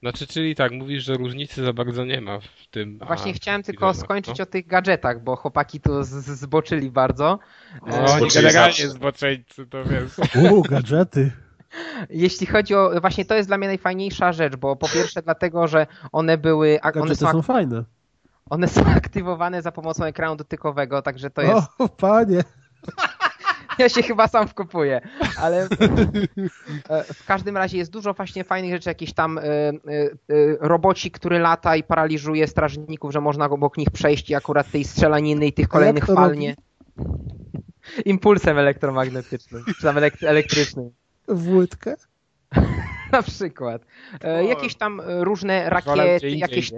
Znaczy, 0.00 0.26
czyli 0.26 0.54
tak, 0.54 0.72
mówisz, 0.72 1.04
że 1.04 1.14
różnicy 1.14 1.64
za 1.64 1.72
bardzo 1.72 2.04
nie 2.04 2.20
ma 2.20 2.40
w 2.40 2.66
tym. 2.70 2.98
a- 3.00 3.06
Właśnie 3.06 3.32
chciałem 3.32 3.62
tylko 3.62 3.86
Killzone, 3.86 4.04
skończyć 4.04 4.38
no. 4.38 4.42
o 4.42 4.46
tych 4.46 4.66
gadżetach, 4.66 5.22
bo 5.22 5.36
chłopaki 5.36 5.80
tu 5.80 6.02
z- 6.02 6.08
zboczyli 6.40 6.90
bardzo. 6.90 7.38
O, 7.82 7.86
oni 7.86 8.08
Zboczyli 8.08 8.30
generalnie 8.44 8.72
zawsze. 8.74 8.88
zboczeńcy, 8.88 9.66
to 9.66 9.84
wiesz. 9.84 10.12
Uuu, 10.50 10.62
gadżety. 10.62 11.32
Jeśli 12.10 12.46
chodzi 12.46 12.74
o, 12.74 12.90
właśnie 13.00 13.24
to 13.24 13.34
jest 13.34 13.48
dla 13.48 13.58
mnie 13.58 13.66
najfajniejsza 13.68 14.32
rzecz, 14.32 14.56
bo 14.56 14.76
po 14.76 14.88
pierwsze 14.88 15.22
dlatego, 15.22 15.68
że 15.68 15.86
one 16.12 16.38
były, 16.38 16.78
a- 16.82 16.92
one 17.00 17.14
są, 17.14 17.32
są 17.32 17.42
fajne. 17.42 17.84
one 18.50 18.68
są 18.68 18.84
aktywowane 18.96 19.62
za 19.62 19.72
pomocą 19.72 20.04
ekranu 20.04 20.36
dotykowego, 20.36 21.02
także 21.02 21.30
to 21.30 21.42
jest, 21.42 21.68
O, 21.78 21.88
panie. 21.88 22.40
ja 23.78 23.88
się 23.88 24.02
chyba 24.02 24.28
sam 24.28 24.48
wkopuję, 24.48 25.00
ale 25.38 25.62
e, 26.88 27.04
w 27.14 27.24
każdym 27.26 27.56
razie 27.56 27.78
jest 27.78 27.90
dużo 27.90 28.14
właśnie 28.14 28.44
fajnych 28.44 28.72
rzeczy, 28.72 28.90
jakieś 28.90 29.12
tam 29.12 29.38
e, 29.38 29.42
e, 29.42 29.48
e, 29.72 29.72
roboci, 30.60 31.10
który 31.10 31.38
lata 31.38 31.76
i 31.76 31.82
paraliżuje 31.82 32.46
strażników, 32.46 33.12
że 33.12 33.20
można 33.20 33.44
obok 33.44 33.76
nich 33.78 33.90
przejść 33.90 34.30
i 34.30 34.34
akurat 34.34 34.70
tej 34.70 34.84
strzelaniny 34.84 35.46
i 35.46 35.52
tych 35.52 35.68
kolejnych 35.68 36.06
fal 36.06 36.36
nie... 36.36 36.56
Impulsem 38.04 38.58
elektromagnetycznym, 38.58 39.64
czy 39.76 39.82
tam 39.82 39.96
elek- 39.96 40.26
elektrycznym. 40.26 40.90
W 41.28 41.48
łydkę? 41.48 41.94
na 43.12 43.22
przykład. 43.22 43.82
E, 44.24 44.44
jakieś 44.44 44.74
tam 44.74 45.00
e, 45.00 45.24
różne 45.24 45.70
rakiety, 45.70 46.30
jakieś 46.30 46.72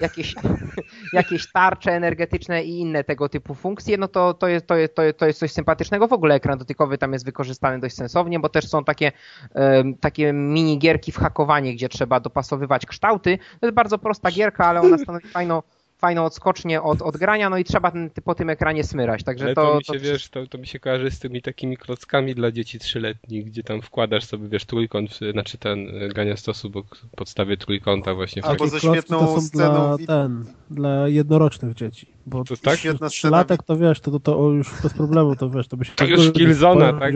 jakieś, 0.00 0.34
jakieś 1.12 1.52
tarcze 1.52 1.92
energetyczne 1.92 2.64
i 2.64 2.80
inne 2.80 3.04
tego 3.04 3.28
typu 3.28 3.54
funkcje, 3.54 3.98
no 3.98 4.08
to, 4.08 4.34
to, 4.34 4.48
jest, 4.48 4.66
to, 4.66 4.76
jest, 4.76 4.94
to, 5.18 5.26
jest, 5.26 5.38
coś 5.38 5.52
sympatycznego. 5.52 6.08
W 6.08 6.12
ogóle 6.12 6.34
ekran 6.34 6.58
dotykowy 6.58 6.98
tam 6.98 7.12
jest 7.12 7.24
wykorzystany 7.24 7.80
dość 7.80 7.94
sensownie, 7.94 8.40
bo 8.40 8.48
też 8.48 8.68
są 8.68 8.84
takie, 8.84 9.12
em, 9.54 9.94
takie 9.94 10.32
minigierki 10.32 11.12
w 11.12 11.16
hakowanie, 11.16 11.74
gdzie 11.74 11.88
trzeba 11.88 12.20
dopasowywać 12.20 12.86
kształty. 12.86 13.38
To 13.60 13.66
jest 13.66 13.74
bardzo 13.74 13.98
prosta 13.98 14.30
gierka, 14.30 14.66
ale 14.66 14.80
ona 14.80 14.98
stanowi 14.98 15.28
fajną, 15.28 15.62
fajną 16.02 16.24
odskocznię 16.24 16.82
od, 16.82 17.02
od 17.02 17.16
grania, 17.16 17.50
no 17.50 17.58
i 17.58 17.64
trzeba 17.64 17.90
ten, 17.90 18.10
po 18.24 18.34
tym 18.34 18.50
ekranie 18.50 18.84
smyrać. 18.84 19.24
Także 19.24 19.44
Ale 19.44 19.54
to, 19.54 19.62
to, 19.62 19.78
mi 19.78 19.84
to 19.84 19.92
się, 19.92 19.98
wiesz, 19.98 20.28
to, 20.28 20.46
to 20.46 20.58
mi 20.58 20.66
się 20.66 20.78
kojarzy 20.78 21.10
z 21.10 21.18
tymi 21.18 21.42
takimi 21.42 21.76
klockami 21.76 22.34
dla 22.34 22.52
dzieci 22.52 22.78
trzyletnich, 22.78 23.44
gdzie 23.44 23.62
tam 23.62 23.82
wkładasz 23.82 24.24
sobie, 24.24 24.48
wiesz, 24.48 24.64
trójkąt, 24.64 25.18
znaczy 25.32 25.58
ten 25.58 26.02
y, 26.02 26.08
grania 26.08 26.36
stosu 26.36 26.70
bo 26.70 26.82
podstawie 27.16 27.56
trójkąta 27.56 28.14
właśnie 28.14 28.42
w 28.42 28.44
Albo 28.44 28.68
ze 28.68 28.80
świetną 28.80 29.18
to 29.18 29.26
są 29.26 29.40
sceną 29.40 29.96
dla, 29.96 30.06
ten, 30.06 30.44
dla 30.70 31.08
jednorocznych 31.08 31.74
dzieci. 31.74 32.06
Bo 32.26 32.44
To 32.44 32.56
tak? 32.56 32.78
Świetna 32.78 33.08
trzylatek 33.08 33.62
to 33.62 33.76
wiesz, 33.76 34.00
to, 34.00 34.10
to, 34.10 34.20
to 34.20 34.50
już 34.50 34.82
bez 34.82 34.94
problemu, 34.94 35.36
to 35.36 35.50
wiesz, 35.50 35.68
to 35.68 35.76
byś... 35.76 35.90
To 35.90 36.04
już 36.04 36.32
Killzona, 36.32 36.92
tak? 36.92 37.14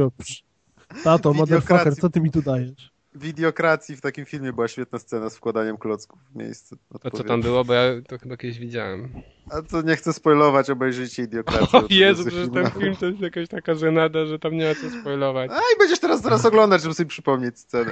Tato, 1.05 1.35
motherfucker, 1.35 1.97
co 1.97 2.11
ty 2.11 2.21
mi 2.21 2.31
tu 2.31 2.43
dajesz? 2.43 2.96
Wideokracji 3.17 3.97
w 3.97 4.01
takim 4.01 4.25
filmie 4.25 4.53
była 4.53 4.69
świetna 4.69 4.99
scena 4.99 5.31
z 5.31 5.37
wkładaniem 5.37 5.77
klocków 5.77 6.19
w 6.33 6.37
miejsce. 6.37 6.77
A 7.05 7.11
co 7.11 7.25
tam 7.25 7.43
było, 7.43 7.65
bo 7.65 7.75
ja 7.75 7.83
to 8.09 8.19
chyba 8.19 8.37
kiedyś 8.37 8.59
widziałem. 8.59 9.09
A 9.51 9.63
to 9.63 9.83
nie 9.83 9.97
chcę 9.97 10.13
spoilować, 10.13 10.71
obejrzyjcie 10.71 11.23
Idiokrację. 11.23 11.79
O 11.79 11.85
Jezu, 11.91 12.25
przecież 12.27 12.49
ten 12.55 12.71
film 12.71 12.97
to 12.97 13.07
jest 13.07 13.21
jakaś 13.21 13.49
taka 13.49 13.75
żenada, 13.75 14.27
że 14.27 14.39
tam 14.39 14.57
nie 14.57 14.69
ma 14.69 14.75
co 14.75 15.01
spoilować. 15.01 15.51
A 15.51 15.59
i 15.59 15.79
będziesz 15.79 16.01
teraz 16.01 16.23
teraz 16.23 16.45
oglądać, 16.45 16.83
żeby 16.83 16.95
sobie 16.95 17.09
przypomnieć 17.09 17.59
scenę. 17.59 17.91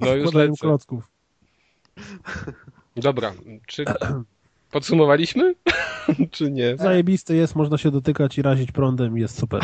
No 0.00 0.14
już 0.14 0.34
lecę. 0.34 0.52
klocków. 0.60 1.04
Dobra, 2.96 3.32
czy 3.66 3.84
podsumowaliśmy? 4.70 5.54
czy 6.30 6.50
nie? 6.50 6.76
Zajebisty 6.76 7.36
jest, 7.36 7.56
można 7.56 7.78
się 7.78 7.90
dotykać 7.90 8.38
i 8.38 8.42
razić 8.42 8.72
prądem 8.72 9.18
i 9.18 9.20
jest 9.20 9.38
super. 9.38 9.60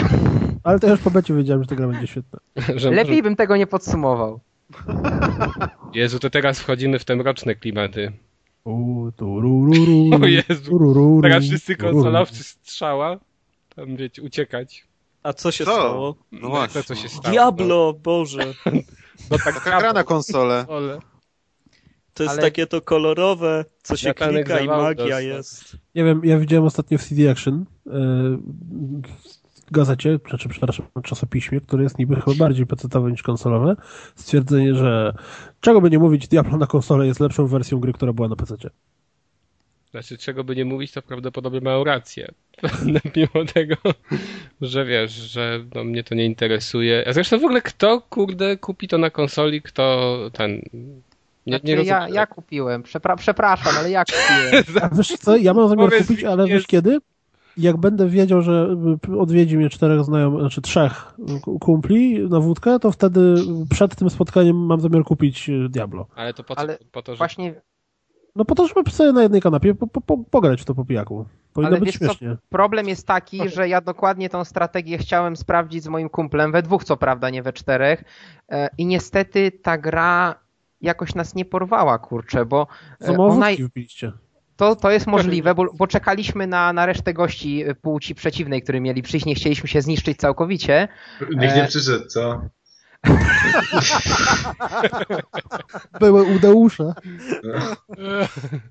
Ale 0.65 0.81
to 0.81 0.89
już 0.89 1.01
po 1.01 1.11
becie 1.11 1.35
wiedziałem, 1.35 1.63
że 1.63 1.69
ta 1.69 1.77
gra 1.77 1.89
będzie 1.89 2.07
świetna. 2.07 2.39
Że 2.77 2.91
Lepiej 2.91 3.23
bym 3.23 3.37
tego 3.37 3.57
nie 3.57 3.67
podsumował. 3.67 4.41
Jezu, 5.95 6.19
to 6.19 6.31
teraz 6.31 6.61
wchodzimy 6.61 6.99
w 6.99 7.05
te 7.05 7.17
mroczne 7.17 7.55
klimaty. 7.55 8.13
U, 8.65 9.11
turururu, 9.17 10.11
O 10.23 10.27
Jezu. 10.27 10.65
turururu, 10.71 11.23
Teraz 11.23 11.45
wszyscy 11.45 11.77
konsolowcy 11.77 12.45
strzała. 12.45 13.19
Tam 13.77 13.97
wiecie, 13.97 14.23
uciekać. 14.23 14.87
A 15.23 15.33
co 15.33 15.51
się 15.53 15.65
Co? 15.65 15.73
stało? 15.73 16.17
No 16.33 16.49
właśnie. 16.49 16.83
Co 16.83 16.95
się 16.95 17.09
stało. 17.09 17.31
Diablo, 17.33 17.93
Boże. 17.93 18.45
No 19.31 19.39
tak 19.45 19.55
Taka 19.65 19.81
gra 19.81 19.93
na 19.93 20.05
konsolę. 20.05 20.67
To 22.15 22.23
jest 22.23 22.33
Ale- 22.33 22.43
takie 22.43 22.67
to 22.67 22.81
kolorowe, 22.81 23.65
co 23.83 23.97
się 23.97 24.15
klika 24.15 24.61
i 24.61 24.67
magia 24.67 25.21
jest. 25.21 25.77
Nie 25.95 26.05
wiem, 26.05 26.21
ja 26.25 26.39
widziałem 26.39 26.65
ostatnio 26.65 26.99
w 26.99 27.03
CD 27.05 27.31
Action 27.31 27.65
yy, 27.87 27.93
gazecie, 29.73 30.18
znaczy 30.29 30.49
przepraszam, 30.49 30.87
czasopiśmie, 31.03 31.61
które 31.61 31.83
jest 31.83 31.99
niby 31.99 32.14
chyba 32.20 32.37
bardziej 32.37 32.66
pecetowe 32.66 33.11
niż 33.11 33.23
konsolowe, 33.23 33.77
stwierdzenie, 34.16 34.75
że 34.75 35.14
czego 35.61 35.81
by 35.81 35.91
nie 35.91 35.99
mówić, 35.99 36.29
Diablo 36.29 36.59
na 36.59 36.66
konsolę 36.66 37.07
jest 37.07 37.20
lepszą 37.20 37.47
wersją 37.47 37.79
gry, 37.79 37.93
która 37.93 38.12
była 38.12 38.29
na 38.29 38.37
pececie. 38.37 38.70
Znaczy, 39.91 40.18
czego 40.18 40.45
by 40.45 40.57
nie 40.57 40.64
mówić, 40.64 40.93
to 40.93 41.03
prawdopodobnie 41.03 41.61
mają 41.61 41.85
rację. 41.85 42.29
Mimo 43.16 43.45
tego, 43.55 43.77
że 44.61 44.85
wiesz, 44.85 45.12
że 45.12 45.64
no, 45.75 45.85
mnie 45.85 46.05
to 46.05 46.14
nie 46.14 46.27
interesuje. 46.27 47.05
A 47.09 47.12
zresztą 47.12 47.39
w 47.39 47.45
ogóle 47.45 47.62
kto, 47.62 48.01
kurde, 48.01 48.57
kupi 48.57 48.89
to 48.89 48.99
na 48.99 49.11
konsoli, 49.11 49.62
kto 49.62 50.16
ten... 50.33 50.62
Nie, 51.47 51.59
Znaczy, 51.59 51.66
nie 51.66 51.73
ja, 51.73 51.99
rozumiem. 51.99 52.14
ja 52.14 52.27
kupiłem. 52.27 52.83
Przepra- 52.83 53.16
przepraszam, 53.16 53.73
ale 53.79 53.91
ja 53.91 54.05
kupiłem. 54.05 54.64
A 54.93 54.95
wiesz 54.97 55.09
co, 55.09 55.37
ja 55.37 55.55
mam 55.55 55.68
zamiar 55.68 55.89
Powiedz 55.91 56.07
kupić, 56.07 56.25
ale 56.25 56.47
wiesz 56.47 56.66
kiedy? 56.66 56.99
Jak 57.57 57.77
będę 57.77 58.09
wiedział, 58.09 58.43
że 58.43 58.77
odwiedzi 59.19 59.57
mnie 59.57 59.71
czterech 59.71 60.05
znajomych, 60.05 60.41
znaczy 60.41 60.61
trzech 60.63 61.15
kumpli 61.61 62.29
na 62.29 62.41
wódkę, 62.41 62.79
to 62.79 62.93
wtedy 62.93 63.35
przed 63.71 63.97
tym 63.97 64.11
spotkaniem 64.11 64.67
mam 64.67 64.81
zamiar 64.81 65.05
kupić 65.05 65.49
y, 65.49 65.69
Diablo. 65.69 66.07
Ale 66.15 66.35
to 66.35 66.45
po, 66.45 66.55
co? 66.55 66.61
Ale 66.61 66.79
po 66.93 67.03
to, 67.03 67.13
że... 67.13 67.19
Właśnie 67.19 67.55
No 68.37 68.45
po 68.45 68.55
to, 68.55 68.67
żeby 68.67 68.91
sobie 68.91 69.13
na 69.13 69.23
jednej 69.23 69.41
kanapie 69.41 69.75
po, 69.75 69.87
po, 69.87 70.01
po, 70.01 70.19
pograć 70.19 70.63
w 70.63 70.65
to 70.65 70.75
po 70.75 70.85
pijaku. 70.85 71.27
Powinno 71.53 71.69
Ale 71.69 71.81
być 71.81 71.87
wiesz 71.87 71.99
co, 71.99 72.05
śmiesznie. 72.05 72.37
problem 72.49 72.89
jest 72.89 73.07
taki, 73.07 73.49
że 73.49 73.69
ja 73.69 73.81
dokładnie 73.81 74.29
tą 74.29 74.45
strategię 74.45 74.99
chciałem 74.99 75.37
sprawdzić 75.37 75.83
z 75.85 75.89
moim 75.89 76.09
kumplem, 76.09 76.53
we 76.53 76.63
dwóch 76.63 76.85
co 76.85 76.97
prawda, 76.97 77.31
nie 77.31 77.43
we 77.43 77.53
czterech. 77.53 78.05
E, 78.49 78.69
I 78.79 78.87
niestety 78.87 79.53
ta 79.63 79.79
gra 79.79 80.35
jakoś 80.81 81.15
nas 81.15 81.35
nie 81.35 81.45
porwała, 81.45 81.99
kurczę, 81.99 82.47
bo 82.47 82.67
e, 83.01 83.07
Za 83.07 83.13
mało 83.13 83.29
ona, 83.29 83.49
wódki 83.49 83.65
wpiliście. 83.65 84.13
To, 84.63 84.77
to 84.77 84.91
jest 84.91 85.07
możliwe, 85.17 85.55
bo, 85.55 85.65
bo 85.75 85.87
czekaliśmy 85.87 86.47
na, 86.47 86.73
na 86.73 86.87
resztę 86.87 87.15
gości 87.15 87.65
e, 87.67 87.75
płci 87.75 88.15
przeciwnej, 88.15 88.63
którzy 88.63 88.81
mieli 88.81 89.03
przyjść, 89.03 89.27
nie 89.27 89.35
chcieliśmy 89.35 89.69
się 89.69 89.83
zniszczyć 89.83 90.19
całkowicie. 90.19 90.89
Nikt 91.21 91.57
nie 91.57 91.65
E, 91.65 91.69
przyszedł, 91.69 92.07
co? 92.07 92.43
Były 96.01 96.23
udeusze. 96.23 96.95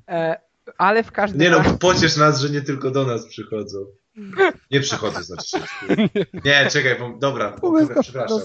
E, 0.07 0.37
Ale 0.77 1.03
w 1.03 1.11
każdym 1.11 1.41
Nie 1.41 1.49
no, 1.49 1.61
pociesz 1.79 2.17
nas, 2.17 2.41
że 2.41 2.49
nie 2.49 2.61
tylko 2.61 2.91
do 2.91 3.05
nas 3.05 3.25
przychodzą. 3.27 3.79
Nie 4.71 4.79
przychodzą, 4.79 5.23
znaczy 5.23 5.49
się. 5.49 5.57
Nie, 6.45 6.67
czekaj, 6.71 6.95
bo, 6.99 7.17
dobra, 7.19 7.55
przepraszam. 8.01 8.39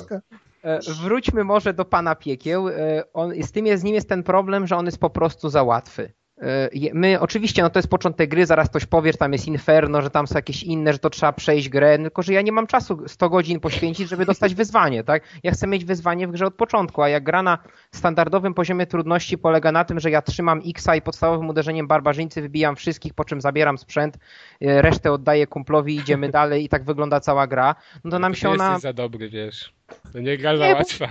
E, 0.62 0.80
Wróćmy 1.02 1.44
może 1.44 1.74
do 1.74 1.84
pana 1.84 2.14
piekieł. 2.14 2.66
On, 3.12 3.32
z 3.42 3.52
tym 3.52 3.66
jest, 3.66 3.80
z 3.80 3.84
nim 3.84 3.94
jest 3.94 4.08
ten 4.08 4.22
problem, 4.22 4.66
że 4.66 4.76
on 4.76 4.86
jest 4.86 4.98
po 4.98 5.10
prostu 5.10 5.48
za 5.48 5.62
łatwy. 5.62 6.12
E, 6.42 6.68
My, 6.94 7.20
oczywiście, 7.20 7.62
no 7.62 7.70
to 7.70 7.78
jest 7.78 7.88
początek 7.88 8.30
gry, 8.30 8.46
zaraz 8.46 8.68
ktoś 8.68 8.86
powie, 8.86 9.12
że 9.12 9.18
tam 9.18 9.32
jest 9.32 9.46
Inferno, 9.46 10.02
że 10.02 10.10
tam 10.10 10.26
są 10.26 10.34
jakieś 10.34 10.62
inne, 10.62 10.92
że 10.92 10.98
to 10.98 11.10
trzeba 11.10 11.32
przejść 11.32 11.68
grę, 11.68 11.98
tylko 11.98 12.22
że 12.22 12.32
ja 12.32 12.42
nie 12.42 12.52
mam 12.52 12.66
czasu 12.66 13.02
100 13.08 13.30
godzin 13.30 13.60
poświęcić, 13.60 14.08
żeby 14.08 14.26
dostać 14.26 14.54
wyzwanie, 14.54 15.04
tak? 15.04 15.22
Ja 15.42 15.50
chcę 15.52 15.66
mieć 15.66 15.84
wyzwanie 15.84 16.28
w 16.28 16.30
grze 16.30 16.46
od 16.46 16.54
początku, 16.54 17.02
a 17.02 17.08
jak 17.08 17.24
gra 17.24 17.42
na 17.42 17.58
standardowym 17.92 18.54
poziomie 18.54 18.86
trudności 18.86 19.38
polega 19.38 19.72
na 19.72 19.84
tym, 19.84 20.00
że 20.00 20.10
ja 20.10 20.22
trzymam 20.22 20.60
X-a 20.66 20.96
i 20.96 21.02
podstawowym 21.02 21.48
uderzeniem 21.48 21.86
barbarzyńcy 21.86 22.42
wybijam 22.42 22.76
wszystkich, 22.76 23.14
po 23.14 23.24
czym 23.24 23.40
zabieram 23.40 23.78
sprzęt, 23.78 24.18
e, 24.60 24.82
resztę 24.82 25.12
oddaję 25.12 25.46
kumplowi, 25.46 25.96
idziemy 25.96 26.28
dalej 26.28 26.64
i 26.64 26.68
tak 26.68 26.84
wygląda 26.84 27.20
cała 27.20 27.46
gra, 27.46 27.74
no 28.04 28.10
to 28.10 28.18
nam 28.18 28.32
Ty 28.32 28.38
się 28.38 28.50
ona... 28.50 28.64
jesteś 28.64 28.82
za 28.82 28.92
dobry, 28.92 29.28
wiesz. 29.28 29.72
To 30.12 30.20
nie 30.20 30.38
gra 30.38 30.56
za 30.56 30.66
Nie, 30.66 30.72
bo- 30.72 30.78
łatwa. 30.78 31.08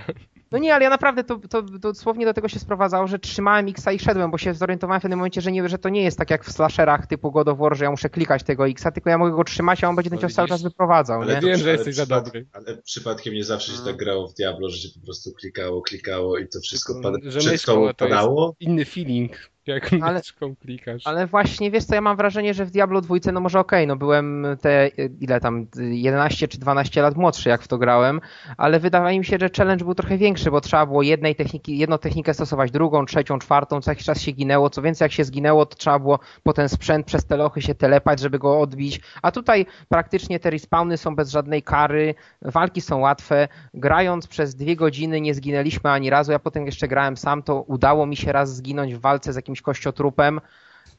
No 0.52 0.58
nie, 0.58 0.74
ale 0.74 0.84
ja 0.84 0.90
naprawdę 0.90 1.24
to, 1.24 1.38
to, 1.38 1.62
to 1.62 1.78
dosłownie 1.78 2.24
do 2.26 2.34
tego 2.34 2.48
się 2.48 2.58
sprowadzało, 2.58 3.06
że 3.06 3.18
trzymałem 3.18 3.68
X-a 3.68 3.92
i 3.92 3.98
szedłem, 3.98 4.30
bo 4.30 4.38
się 4.38 4.54
zorientowałem 4.54 5.00
w 5.00 5.02
pewnym 5.02 5.18
momencie, 5.18 5.40
że, 5.40 5.52
nie, 5.52 5.68
że 5.68 5.78
to 5.78 5.88
nie 5.88 6.02
jest 6.02 6.18
tak 6.18 6.30
jak 6.30 6.44
w 6.44 6.52
slasherach 6.52 7.06
typu 7.06 7.32
God 7.32 7.48
of 7.48 7.58
War, 7.58 7.76
że 7.76 7.84
ja 7.84 7.90
muszę 7.90 8.10
klikać 8.10 8.42
tego 8.42 8.68
X-a, 8.68 8.90
tylko 8.92 9.10
ja 9.10 9.18
mogę 9.18 9.36
go 9.36 9.44
trzymać, 9.44 9.84
a 9.84 9.88
on 9.88 9.96
będzie 9.96 10.10
ten 10.10 10.18
cios 10.18 10.34
cały 10.34 10.48
czas 10.48 10.62
wyprowadzał, 10.62 11.22
Ale 11.22 11.34
nie? 11.34 11.40
wiem, 11.40 11.58
że 11.58 11.72
jesteś 11.72 11.94
za 11.94 12.06
dobry. 12.06 12.46
Ale 12.52 12.76
przypadkiem 12.76 13.34
nie 13.34 13.44
zawsze 13.44 13.72
się 13.72 13.84
tak 13.84 13.96
grało 13.96 14.28
w 14.28 14.34
Diablo, 14.34 14.68
że 14.70 14.76
się 14.78 14.88
po 15.00 15.06
prostu 15.06 15.32
klikało, 15.32 15.82
klikało 15.82 16.38
i 16.38 16.48
to 16.48 16.60
wszystko 16.60 16.94
że 17.22 17.38
przed 17.38 17.64
tobą 17.64 17.88
a 17.88 17.94
to 17.94 18.04
jest- 18.04 18.16
padało. 18.16 18.54
Inny 18.60 18.84
feeling, 18.84 19.32
jak 19.66 19.90
Ale- 20.02 20.18
myszką 20.18 20.56
klikasz. 20.56 21.02
Ale 21.06 21.26
właśnie, 21.26 21.70
wiesz 21.70 21.84
co, 21.84 21.94
ja 21.94 22.00
mam 22.00 22.16
wrażenie, 22.16 22.54
że 22.54 22.64
w 22.64 22.70
Diablo 22.70 23.00
2, 23.00 23.16
no 23.32 23.40
może 23.40 23.60
okej, 23.60 23.86
no 23.86 23.96
byłem 23.96 24.46
te, 24.60 24.90
ile 25.20 25.40
tam, 25.40 25.66
11 25.76 26.48
czy 26.48 26.58
12 26.58 27.02
lat 27.02 27.16
młodszy, 27.16 27.48
jak 27.48 27.62
w 27.62 27.68
to 27.68 27.78
grałem, 27.78 28.20
ale 28.56 28.80
wydaje 28.80 29.18
mi 29.18 29.24
się, 29.24 29.38
że 29.40 29.50
challenge 29.56 29.84
był 29.84 29.94
trochę 29.94 30.18
większy, 30.18 30.50
bo 30.50 30.60
trzeba 30.60 30.86
było 30.86 31.02
jednej 31.02 31.34
techniki, 31.34 31.78
jedną 31.78 31.98
technikę 31.98 32.34
stosować, 32.34 32.70
drugą, 32.70 33.06
trzecią, 33.06 33.38
czwartą, 33.38 33.80
co 33.80 33.90
jakiś 33.90 34.04
czas 34.04 34.20
się 34.20 34.32
ginęło, 34.32 34.70
co 34.70 34.82
więcej 34.82 35.04
jak 35.04 35.12
się 35.12 35.24
zginęło, 35.24 35.66
to 35.66 35.76
trzeba 35.76 35.98
było 35.98 36.18
po 36.42 36.52
ten 36.52 36.68
sprzęt 36.68 37.06
przez 37.06 37.24
te 37.24 37.36
lochy 37.36 37.62
się 37.62 37.74
telepać, 37.74 38.20
żeby 38.20 38.38
go 38.38 38.60
odbić, 38.60 39.00
a 39.22 39.30
tutaj 39.30 39.66
praktycznie 39.88 40.40
te 40.40 40.50
respawny 40.50 40.96
są 40.96 41.16
bez 41.16 41.30
żadnej 41.30 41.62
kary, 41.62 42.14
walki 42.42 42.80
są 42.80 42.98
łatwe, 42.98 43.48
grając 43.74 44.26
przez 44.26 44.54
dwie 44.54 44.76
godziny 44.76 45.20
nie 45.20 45.34
zginęliśmy 45.34 45.90
ani 45.90 46.10
razu, 46.10 46.32
ja 46.32 46.38
potem 46.38 46.66
jeszcze 46.66 46.88
grałem 46.88 47.16
sam, 47.16 47.42
to 47.42 47.62
udało 47.62 48.06
mi 48.06 48.16
się 48.16 48.32
raz 48.32 48.56
zginąć 48.56 48.94
w 48.94 49.00
walce 49.00 49.32
z 49.32 49.36
jakimś 49.36 49.55
kościotrupem, 49.62 50.40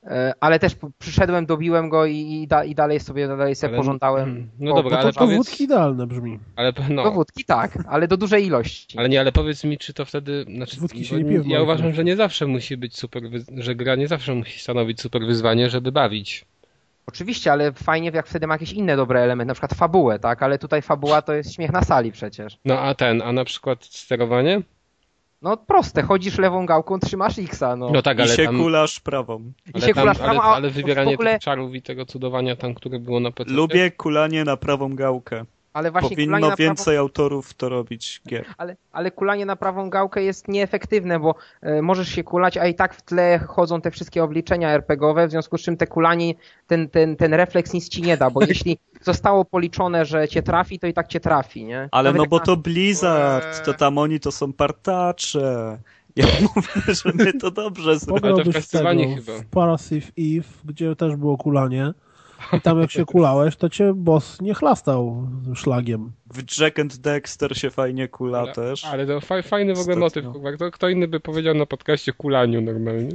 E, 0.04 0.34
ale 0.40 0.60
też 0.60 0.76
przyszedłem, 1.00 1.46
dobiłem 1.46 1.90
go 1.90 2.06
i, 2.06 2.18
i, 2.18 2.48
da, 2.48 2.64
i 2.64 2.76
dalej 2.76 3.00
sobie, 3.00 3.28
dalej 3.28 3.56
sobie 3.56 3.70
Ale- 3.70 3.78
pożądałem. 3.78 4.50
No 4.60 4.72
o, 4.74 4.76
dobra, 4.76 4.92
No 4.92 4.98
ale 5.04 5.14
to, 5.14 5.20
to 5.20 5.26
powiedz- 5.26 5.38
wódki 5.38 5.64
idealne 5.64 6.08
brzmi. 6.08 6.40
Ale 6.56 6.74
no, 6.90 7.04
Dowódki 7.04 7.46
tak, 7.46 7.78
ale 7.90 8.08
do 8.08 8.18
dużej 8.18 8.46
ilości. 8.46 8.98
ale 9.00 9.10
nie, 9.10 9.20
ale 9.20 9.32
powiedz 9.32 9.64
mi, 9.64 9.78
czy 9.78 9.94
to 9.94 10.06
wtedy, 10.06 10.46
znaczy, 10.56 10.80
Wódki 10.80 11.06
się 11.06 11.16
nie 11.16 11.42
pije 11.42 11.54
ja 11.54 11.62
uważam, 11.62 11.94
że 11.94 12.04
nie 12.04 12.16
zawsze 12.16 12.48
musi 12.48 12.78
być 12.78 12.98
super, 12.98 13.24
że 13.58 13.76
gra 13.76 13.96
nie 13.96 14.08
zawsze 14.08 14.34
musi 14.36 14.60
stanowić 14.60 15.02
super 15.02 15.26
wyzwanie, 15.26 15.70
żeby 15.70 15.92
bawić. 15.92 16.46
Oczywiście, 17.08 17.52
ale 17.52 17.74
fajnie 17.74 18.12
jak 18.14 18.28
wtedy 18.28 18.48
ma 18.48 18.54
jakieś 18.54 18.72
inne 18.72 18.96
dobre 18.96 19.20
elementy, 19.22 19.48
na 19.48 19.54
przykład 19.54 19.74
fabułę, 19.74 20.20
tak? 20.20 20.44
Ale 20.44 20.60
tutaj 20.60 20.82
fabuła 20.82 21.22
to 21.22 21.34
jest 21.34 21.54
śmiech 21.54 21.72
na 21.72 21.82
sali 21.84 22.12
przecież. 22.12 22.58
No 22.66 22.80
a 22.80 22.96
ten, 22.96 23.22
a 23.22 23.32
na 23.32 23.46
przykład 23.46 23.86
sterowanie? 23.86 24.62
No 25.42 25.58
proste, 25.58 26.02
chodzisz 26.02 26.38
lewą 26.38 26.66
gałką, 26.66 27.00
trzymasz 27.00 27.40
X-a, 27.40 27.76
no. 27.76 27.90
No 27.90 28.02
tak, 28.02 28.18
I 28.18 28.22
ale 28.22 28.36
się 28.36 28.46
tam, 28.46 28.58
kulasz 28.58 29.00
prawą. 29.00 29.54
I 29.68 29.72
ale, 29.74 29.88
się 29.88 29.94
tam, 29.94 30.04
kulasz 30.04 30.18
ale, 30.18 30.26
prawo, 30.26 30.44
a 30.44 30.56
ale 30.56 30.70
wybieranie 30.70 31.12
w 31.12 31.14
ogóle, 31.14 31.32
tych 31.34 31.42
czarów 31.42 31.76
i 31.76 31.82
tego 31.82 32.06
cudowania 32.06 32.56
tam, 32.56 32.74
które 32.74 33.00
było 33.00 33.20
na 33.20 33.32
PC. 33.32 33.52
Lubię 33.52 33.92
kulanie 33.92 34.44
na 34.44 34.58
prawą 34.58 34.96
gałkę. 34.96 35.46
Ale 35.78 35.92
właśnie 35.92 36.10
Powinno 36.10 36.56
więcej 36.56 36.86
prawą, 36.86 37.00
autorów 37.00 37.54
to 37.54 37.70
robić 37.70 38.22
gier. 38.28 38.46
ale, 38.58 38.76
ale 38.92 39.12
kulanie 39.12 39.46
na 39.46 39.56
prawą 39.56 39.90
gałkę 39.90 40.24
jest 40.24 40.48
nieefektywne, 40.48 41.20
bo 41.20 41.36
e, 41.62 41.82
możesz 41.82 42.10
się 42.10 42.24
kulać, 42.24 42.58
a 42.58 42.68
i 42.68 42.76
tak 42.76 42.96
w 42.96 43.02
tle 43.02 43.40
chodzą 43.40 43.82
te 43.82 43.92
wszystkie 43.92 44.24
obliczenia 44.24 44.70
RPGowe, 44.70 45.28
w 45.28 45.32
związku 45.32 45.58
z 45.58 45.62
czym 45.62 45.78
te 45.78 45.88
kulanie, 45.88 46.34
ten, 46.68 46.90
ten, 46.90 47.16
ten 47.16 47.34
refleks 47.34 47.74
nic 47.74 47.90
ci 47.90 48.02
nie 48.02 48.18
da, 48.18 48.30
bo 48.30 48.46
jeśli 48.50 48.78
zostało 49.02 49.46
policzone, 49.46 50.06
że 50.06 50.28
cię 50.28 50.44
trafi, 50.44 50.80
to 50.80 50.88
i 50.88 50.94
tak 50.94 51.08
cię 51.08 51.20
trafi, 51.20 51.66
nie? 51.66 51.90
Ale 51.92 52.10
Nawet 52.10 52.22
no 52.22 52.26
bo 52.30 52.38
na- 52.38 52.46
to 52.46 52.58
Blizzard, 52.58 53.66
to 53.66 53.74
tam 53.74 53.98
oni 53.98 54.20
to 54.20 54.32
są 54.32 54.54
partacze. 54.54 55.78
Ja 56.16 56.26
mówię, 56.56 56.94
że 56.94 57.12
my 57.14 57.34
to 57.34 57.52
dobrze 57.52 58.00
zrobimy. 58.00 58.44
to 58.44 58.62
w 58.62 58.68
tego, 58.68 58.90
chyba. 59.16 59.40
w 59.40 59.46
Parasive 59.46 60.12
Eve, 60.20 60.50
gdzie 60.66 60.96
też 60.96 61.16
było 61.16 61.38
kulanie. 61.38 61.94
I 62.54 62.62
tam 62.62 62.82
jak 62.82 62.92
się 62.92 63.06
kulałeś, 63.06 63.56
to 63.56 63.70
cię 63.70 63.94
boss 63.96 64.42
nie 64.42 64.54
chlastał 64.54 65.28
szlagiem. 65.56 66.12
W 66.34 66.60
Jack 66.60 66.80
and 66.80 66.98
Dexter 66.98 67.58
się 67.58 67.70
fajnie 67.70 68.08
kula 68.08 68.40
Ale, 68.40 68.54
też. 68.54 68.86
ale 68.86 69.06
to 69.08 69.22
fa 69.22 69.42
fajny 69.42 69.76
w 69.76 69.80
ogóle 69.80 69.96
motyw. 69.96 70.26
kurwa. 70.26 70.52
Kto, 70.52 70.72
kto 70.72 70.90
inny 70.90 71.08
by 71.08 71.20
powiedział 71.20 71.56
na 71.56 71.66
podcaście 71.66 72.14
kulaniu 72.14 72.62
normalnie? 72.62 73.10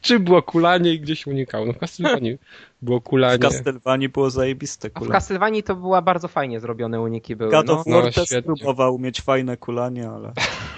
Czy 0.00 0.20
było 0.20 0.42
kulanie 0.42 0.92
i 0.92 1.00
gdzieś 1.00 1.26
unikało? 1.26 1.66
No 1.66 1.72
w 1.72 1.78
Castlevanii 1.78 2.38
było 2.82 3.00
W 3.00 3.02
kulanie. 3.02 3.38
Castlevanii 3.38 4.08
było 4.08 4.30
zajebiste 4.30 4.90
A 4.94 5.00
w. 5.00 5.12
Castlevanii 5.12 5.62
to 5.62 5.76
była 5.76 6.02
bardzo 6.02 6.28
fajnie 6.28 6.60
zrobione 6.60 7.00
uniki 7.00 7.36
były. 7.36 7.50
God 7.50 7.66
No. 7.66 7.72
of 7.80 7.86
War 7.86 8.04
No, 8.04 8.10
też 8.10 8.28
próbował 8.44 8.98
mieć 8.98 9.20
fajne 9.20 9.56
kulanie, 9.56 10.08
ale 10.10 10.32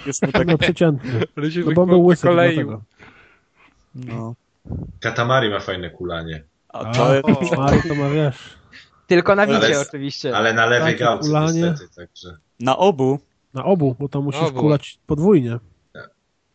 już 0.05 0.21
mu 0.21 0.31
tak... 0.31 0.47
No 0.47 0.57
się 0.57 0.73
No 0.91 1.65
tak 1.65 1.73
bo 1.75 1.85
był 1.85 2.05
łysy. 2.05 2.27
No. 3.95 4.35
Katamari 4.99 5.49
ma 5.49 5.59
fajne 5.59 5.89
kulanie. 5.89 6.43
A 6.75 6.79
A, 6.79 6.93
to... 6.93 7.57
Mary 7.57 7.81
to 7.87 7.95
ma 7.95 8.09
wiesz. 8.09 8.37
Tylko 9.07 9.35
na 9.35 9.47
widzie 9.47 9.79
oczywiście. 9.79 10.37
Ale 10.37 10.53
na 10.53 10.65
lewej 10.65 10.93
Takie 10.93 11.03
gałce 11.05 11.27
kulanie. 11.27 11.61
niestety, 11.61 11.95
także. 11.95 12.37
Na 12.59 12.77
obu. 12.77 13.19
Na 13.53 13.65
obu, 13.65 13.95
bo 13.99 14.09
to 14.09 14.21
musisz 14.21 14.41
obu. 14.41 14.59
kulać 14.59 14.99
podwójnie. 15.07 15.59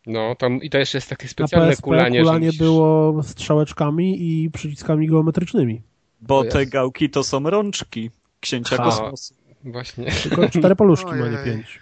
No, 0.07 0.35
tam 0.35 0.55
i 0.61 0.69
to 0.69 0.77
jeszcze 0.77 0.97
jest 0.97 1.09
takie 1.09 1.25
Na 1.25 1.29
specjalne 1.29 1.67
PSP 1.69 1.81
kulanie, 1.83 2.19
kulanie, 2.21 2.45
że 2.45 2.47
musisz... 2.47 2.59
było 2.59 3.23
strzałeczkami 3.23 4.17
i 4.43 4.51
przyciskami 4.51 5.07
geometrycznymi. 5.07 5.81
Bo 6.21 6.43
To 6.43 6.49
te 6.51 6.59
jest. 6.59 6.71
gałki 6.71 7.09
to 7.09 7.23
są 7.23 7.49
rączki 7.49 8.11
księcia 8.39 8.77
Ha. 8.77 8.83
kosmosu. 8.83 9.33
Właśnie. 9.63 10.11
Tylko 10.23 10.49
cztery 10.49 10.75
paluszki 10.75 11.11
ma, 11.11 11.27
nie 11.27 11.37
pięć. 11.37 11.79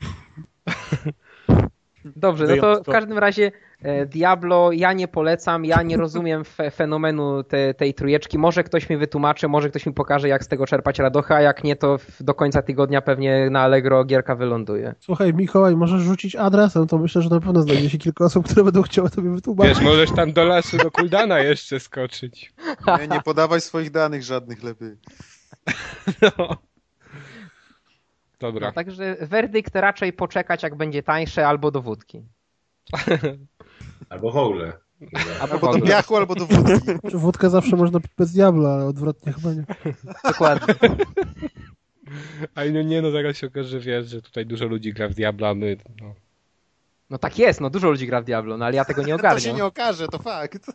Dobrze, 2.04 2.46
no 2.46 2.56
to 2.56 2.82
w 2.82 2.86
każdym 2.86 3.18
razie 3.18 3.52
e, 3.82 4.06
Diablo 4.06 4.72
ja 4.72 4.92
nie 4.92 5.08
polecam, 5.08 5.64
ja 5.64 5.82
nie 5.82 5.96
rozumiem 5.96 6.44
fe 6.44 6.70
fenomenu 6.70 7.44
te, 7.44 7.74
tej 7.74 7.94
trójeczki. 7.94 8.38
Może 8.38 8.64
ktoś 8.64 8.90
mi 8.90 8.96
wytłumaczy, 8.96 9.48
może 9.48 9.70
ktoś 9.70 9.86
mi 9.86 9.92
pokaże, 9.92 10.28
jak 10.28 10.44
z 10.44 10.48
tego 10.48 10.66
czerpać 10.66 10.98
radochę, 10.98 11.34
a 11.34 11.40
jak 11.40 11.64
nie, 11.64 11.76
to 11.76 11.96
do 12.20 12.34
końca 12.34 12.62
tygodnia 12.62 13.02
pewnie 13.02 13.50
na 13.50 13.60
Allegro 13.60 14.04
gierka 14.04 14.34
wyląduje. 14.34 14.94
Słuchaj, 15.00 15.34
Mikołaj, 15.34 15.76
możesz 15.76 16.02
rzucić 16.02 16.36
adresem, 16.36 16.86
to 16.86 16.98
myślę, 16.98 17.22
że 17.22 17.30
na 17.30 17.40
pewno 17.40 17.62
znajdzie 17.62 17.90
się 17.90 17.98
kilka 17.98 18.24
osób, 18.24 18.44
które 18.44 18.64
będą 18.64 18.82
chciały 18.82 19.10
tobie 19.10 19.30
wytłumaczyć. 19.30 19.74
Wiesz, 19.74 19.84
możesz 19.84 20.10
tam 20.10 20.32
do 20.32 20.44
lasu, 20.44 20.76
do 20.76 20.90
Kuldana 20.90 21.40
jeszcze 21.40 21.80
skoczyć. 21.80 22.52
Nie, 23.00 23.08
nie 23.08 23.20
podawaj 23.20 23.60
swoich 23.60 23.90
danych 23.90 24.22
żadnych 24.22 24.62
lepiej. 24.62 24.96
No. 26.22 26.67
Dobra. 28.40 28.66
No, 28.66 28.72
także 28.72 29.16
werdykt 29.20 29.76
raczej 29.76 30.12
poczekać, 30.12 30.62
jak 30.62 30.74
będzie 30.74 31.02
tańsze, 31.02 31.48
albo 31.48 31.70
do 31.70 31.82
wódki. 31.82 32.22
Albo 34.08 34.32
w 34.32 34.36
ogóle. 34.36 34.72
Albo, 35.40 35.72
do 35.78 35.86
piachu, 35.86 36.16
albo 36.16 36.34
do 36.34 36.46
wódki. 36.46 36.92
Czy 37.10 37.18
Wódkę 37.26 37.50
zawsze 37.50 37.76
można 37.76 38.00
pić 38.00 38.12
bez 38.18 38.32
diabla, 38.32 38.70
ale 38.74 38.84
odwrotnie 38.86 39.32
chyba 39.32 39.52
nie. 39.52 39.64
Dokładnie. 40.24 40.74
A 42.54 42.64
no 42.64 42.82
nie, 42.82 43.02
no 43.02 43.10
zaraz 43.10 43.36
się 43.36 43.46
okaże, 43.46 43.68
że 43.68 43.80
wiesz, 43.80 44.06
że 44.06 44.22
tutaj 44.22 44.46
dużo 44.46 44.66
ludzi 44.66 44.92
gra 44.92 45.08
w 45.08 45.14
Diabla, 45.14 45.54
my... 45.54 45.76
No. 46.00 46.14
No 47.10 47.18
tak 47.18 47.38
jest, 47.38 47.60
no 47.60 47.70
dużo 47.70 47.90
ludzi 47.90 48.06
gra 48.06 48.20
w 48.20 48.24
Diablo, 48.24 48.56
no 48.56 48.64
ale 48.64 48.76
ja 48.76 48.84
tego 48.84 49.02
nie 49.02 49.06
To 49.06 49.18
się 49.18 49.28
ogarniam. 49.28 49.56
nie 49.56 49.64
okaże, 49.64 50.08
to 50.08 50.18
fakt. 50.18 50.66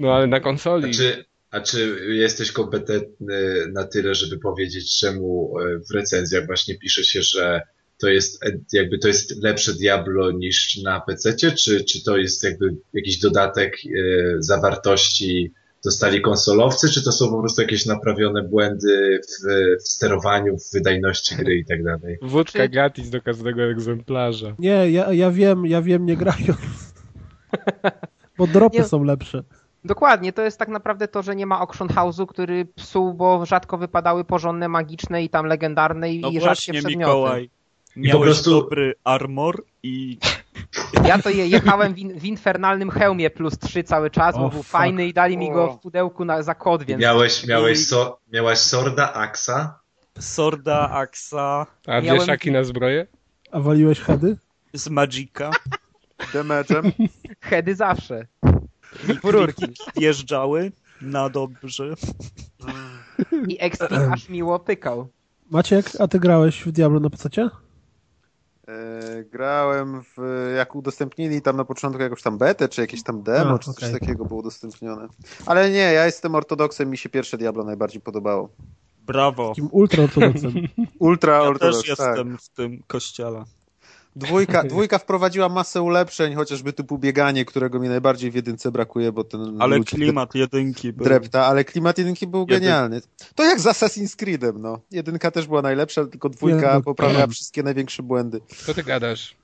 no 0.00 0.14
ale 0.14 0.26
na 0.26 0.40
konsoli... 0.40 0.94
czy, 0.94 1.24
a 1.54 1.60
czy 1.60 2.06
jesteś 2.08 2.52
kompetentny 2.52 3.66
na 3.72 3.84
tyle, 3.84 4.14
żeby 4.14 4.38
powiedzieć, 4.38 4.98
czemu 4.98 5.54
e, 5.58 5.78
w 5.90 5.94
recenzjach 5.94 6.46
właśnie 6.46 6.78
pisze 6.78 7.04
się, 7.04 7.22
że 7.22 7.62
to 7.98 8.08
jest 8.08 8.44
e, 8.44 8.58
jakby 8.72 8.98
to 8.98 9.08
jest 9.08 9.42
lepsze 9.42 9.74
Diablo 9.74 10.30
niż 10.30 10.82
na 10.82 11.00
PC, 11.00 11.34
czy, 11.52 11.84
czy 11.84 12.04
to 12.04 12.16
jest 12.16 12.44
jakby 12.44 12.76
jakiś 12.92 13.18
dodatek 13.18 13.76
e, 13.76 13.90
zawartości 14.38 15.52
dostali 15.84 16.20
konsolowcy, 16.20 16.88
czy 16.90 17.04
to 17.04 17.12
są 17.12 17.30
po 17.30 17.40
prostu 17.40 17.62
jakieś 17.62 17.86
naprawione 17.86 18.42
błędy 18.42 19.20
w, 19.22 19.46
w 19.84 19.88
sterowaniu, 19.88 20.58
w 20.58 20.72
wydajności 20.72 21.36
gry 21.36 21.56
i 21.56 21.64
tak 21.64 21.84
dalej? 21.84 22.18
Wódka 22.22 22.68
gratis 22.68 23.10
do 23.10 23.22
każdego 23.22 23.62
egzemplarza. 23.62 24.54
Nie, 24.58 24.90
ja, 24.90 25.12
ja 25.12 25.30
wiem, 25.30 25.66
ja 25.66 25.82
wiem, 25.82 26.06
nie 26.06 26.16
grając. 26.16 26.58
Bo 28.38 28.46
dropy 28.46 28.78
Nie. 28.78 28.84
są 28.84 29.04
lepsze. 29.04 29.42
Dokładnie, 29.84 30.32
to 30.32 30.42
jest 30.42 30.58
tak 30.58 30.68
naprawdę 30.68 31.08
to, 31.08 31.22
że 31.22 31.36
nie 31.36 31.46
ma 31.46 31.58
Auction 31.60 31.88
House'u, 31.88 32.26
który 32.26 32.64
psuł, 32.64 33.14
bo 33.14 33.46
rzadko 33.46 33.78
wypadały 33.78 34.24
porządne, 34.24 34.68
magiczne 34.68 35.22
i 35.24 35.28
tam 35.28 35.46
legendarne 35.46 36.12
i 36.12 36.20
No 36.20 36.28
rzadkie 36.28 36.40
właśnie, 36.46 36.72
przedmioty. 36.74 36.98
Mikołaj. 36.98 37.50
po 37.94 38.00
Miałeś 38.00 38.22
prostu- 38.24 38.50
dobry 38.50 38.94
armor 39.04 39.64
i 39.82 40.18
Ja 41.08 41.18
to 41.18 41.30
je, 41.30 41.48
jechałem 41.48 41.94
w, 41.94 41.98
in, 41.98 42.18
w 42.18 42.24
infernalnym 42.24 42.90
hełmie 42.90 43.30
plus 43.30 43.58
3 43.58 43.84
cały 43.84 44.10
czas, 44.10 44.36
bo 44.36 44.44
O, 44.46 44.48
był 44.50 44.62
fuck. 44.62 44.70
fajny 44.72 45.06
i 45.06 45.12
dali 45.12 45.36
mi 45.38 45.52
go 45.52 45.72
w 45.72 45.78
pudełku 45.80 46.24
na, 46.24 46.42
za 46.42 46.54
kod, 46.54 46.82
więc 46.82 47.02
Miałeś, 47.02 47.46
miałeś, 47.46 47.78
I- 47.78 47.84
so, 47.84 48.18
miałeś 48.32 48.58
Sorda, 48.58 49.12
Axa, 49.12 49.78
Sorda, 50.18 50.90
Axa 50.90 51.66
A 51.86 52.00
Miałem- 52.00 52.20
wieszaki 52.20 52.50
na 52.52 52.64
zbroję? 52.64 53.06
A 53.52 53.60
waliłeś 53.60 54.00
heady? 54.00 54.36
z 54.72 54.88
Magika 54.88 55.50
Damage'em. 56.34 56.92
heady 57.40 57.74
zawsze. 57.74 58.26
I 59.12 59.16
Fururki. 59.16 59.64
wjeżdżały 59.96 60.72
na 61.02 61.28
dobrze. 61.28 61.94
I 63.48 63.56
Extreme 63.60 64.12
aż 64.12 64.28
miło 64.28 64.58
pykał. 64.58 65.08
Maciek, 65.50 65.90
a 65.98 66.08
ty 66.08 66.20
grałeś 66.20 66.62
w 66.62 66.72
Diablo 66.72 67.00
na 67.00 67.10
PC? 67.10 67.28
E, 68.68 69.24
grałem 69.24 70.02
w, 70.02 70.16
jak 70.56 70.74
udostępnili 70.74 71.42
tam 71.42 71.56
na 71.56 71.64
początku 71.64 72.02
jakąś 72.02 72.22
tam 72.22 72.38
betę, 72.38 72.68
czy 72.68 72.80
jakieś 72.80 73.02
tam 73.02 73.22
demo, 73.22 73.54
A, 73.54 73.58
czy 73.58 73.72
coś 73.72 73.92
takiego 73.92 74.24
było 74.24 74.40
udostępnione. 74.40 75.08
Ale 75.46 75.70
nie, 75.70 75.76
ja 75.76 76.06
jestem 76.06 76.34
ortodoksem, 76.34 76.90
mi 76.90 76.98
się 76.98 77.08
pierwsze 77.08 77.38
Diablo 77.38 77.64
najbardziej 77.64 78.00
podobało. 78.00 78.48
Brawo. 79.06 79.48
Takim 79.48 79.68
ultraortodoksem. 79.72 80.52
Ultra 80.98 81.32
Ja 81.34 81.42
ortodoks, 81.42 81.86
też 81.88 81.96
tak. 81.96 82.08
jestem 82.08 82.38
w 82.38 82.48
tym 82.48 82.82
kościele. 82.86 83.44
Dwójka, 84.16 84.62
dwójka 84.72 84.98
wprowadziła 84.98 85.48
masę 85.48 85.82
ulepszeń, 85.82 86.34
chociażby 86.34 86.72
typu 86.72 86.98
bieganie, 86.98 87.44
którego 87.44 87.80
mi 87.80 87.88
najbardziej 87.88 88.30
w 88.30 88.34
jedynce 88.34 88.72
brakuje, 88.72 89.12
bo 89.12 89.24
ten 89.24 89.56
Ale 89.62 89.80
klimat 89.80 90.34
jedynki 90.34 90.92
był. 90.92 91.04
drepta, 91.04 91.46
ale 91.46 91.64
klimat 91.64 91.98
jedynki 91.98 92.26
był 92.26 92.44
Jedyn- 92.44 92.48
genialny. 92.48 93.00
To 93.34 93.44
jak 93.44 93.60
z 93.60 93.64
Assassin's 93.64 94.16
Creedem, 94.16 94.62
no. 94.62 94.78
Jedynka 94.90 95.30
też 95.30 95.46
była 95.46 95.62
najlepsza, 95.62 96.04
tylko 96.04 96.28
dwójka 96.28 96.80
poprawiała 96.80 97.26
wszystkie 97.26 97.62
największe 97.62 98.02
błędy. 98.02 98.40
Co 98.66 98.74
ty 98.74 98.82
gadasz? 98.82 99.34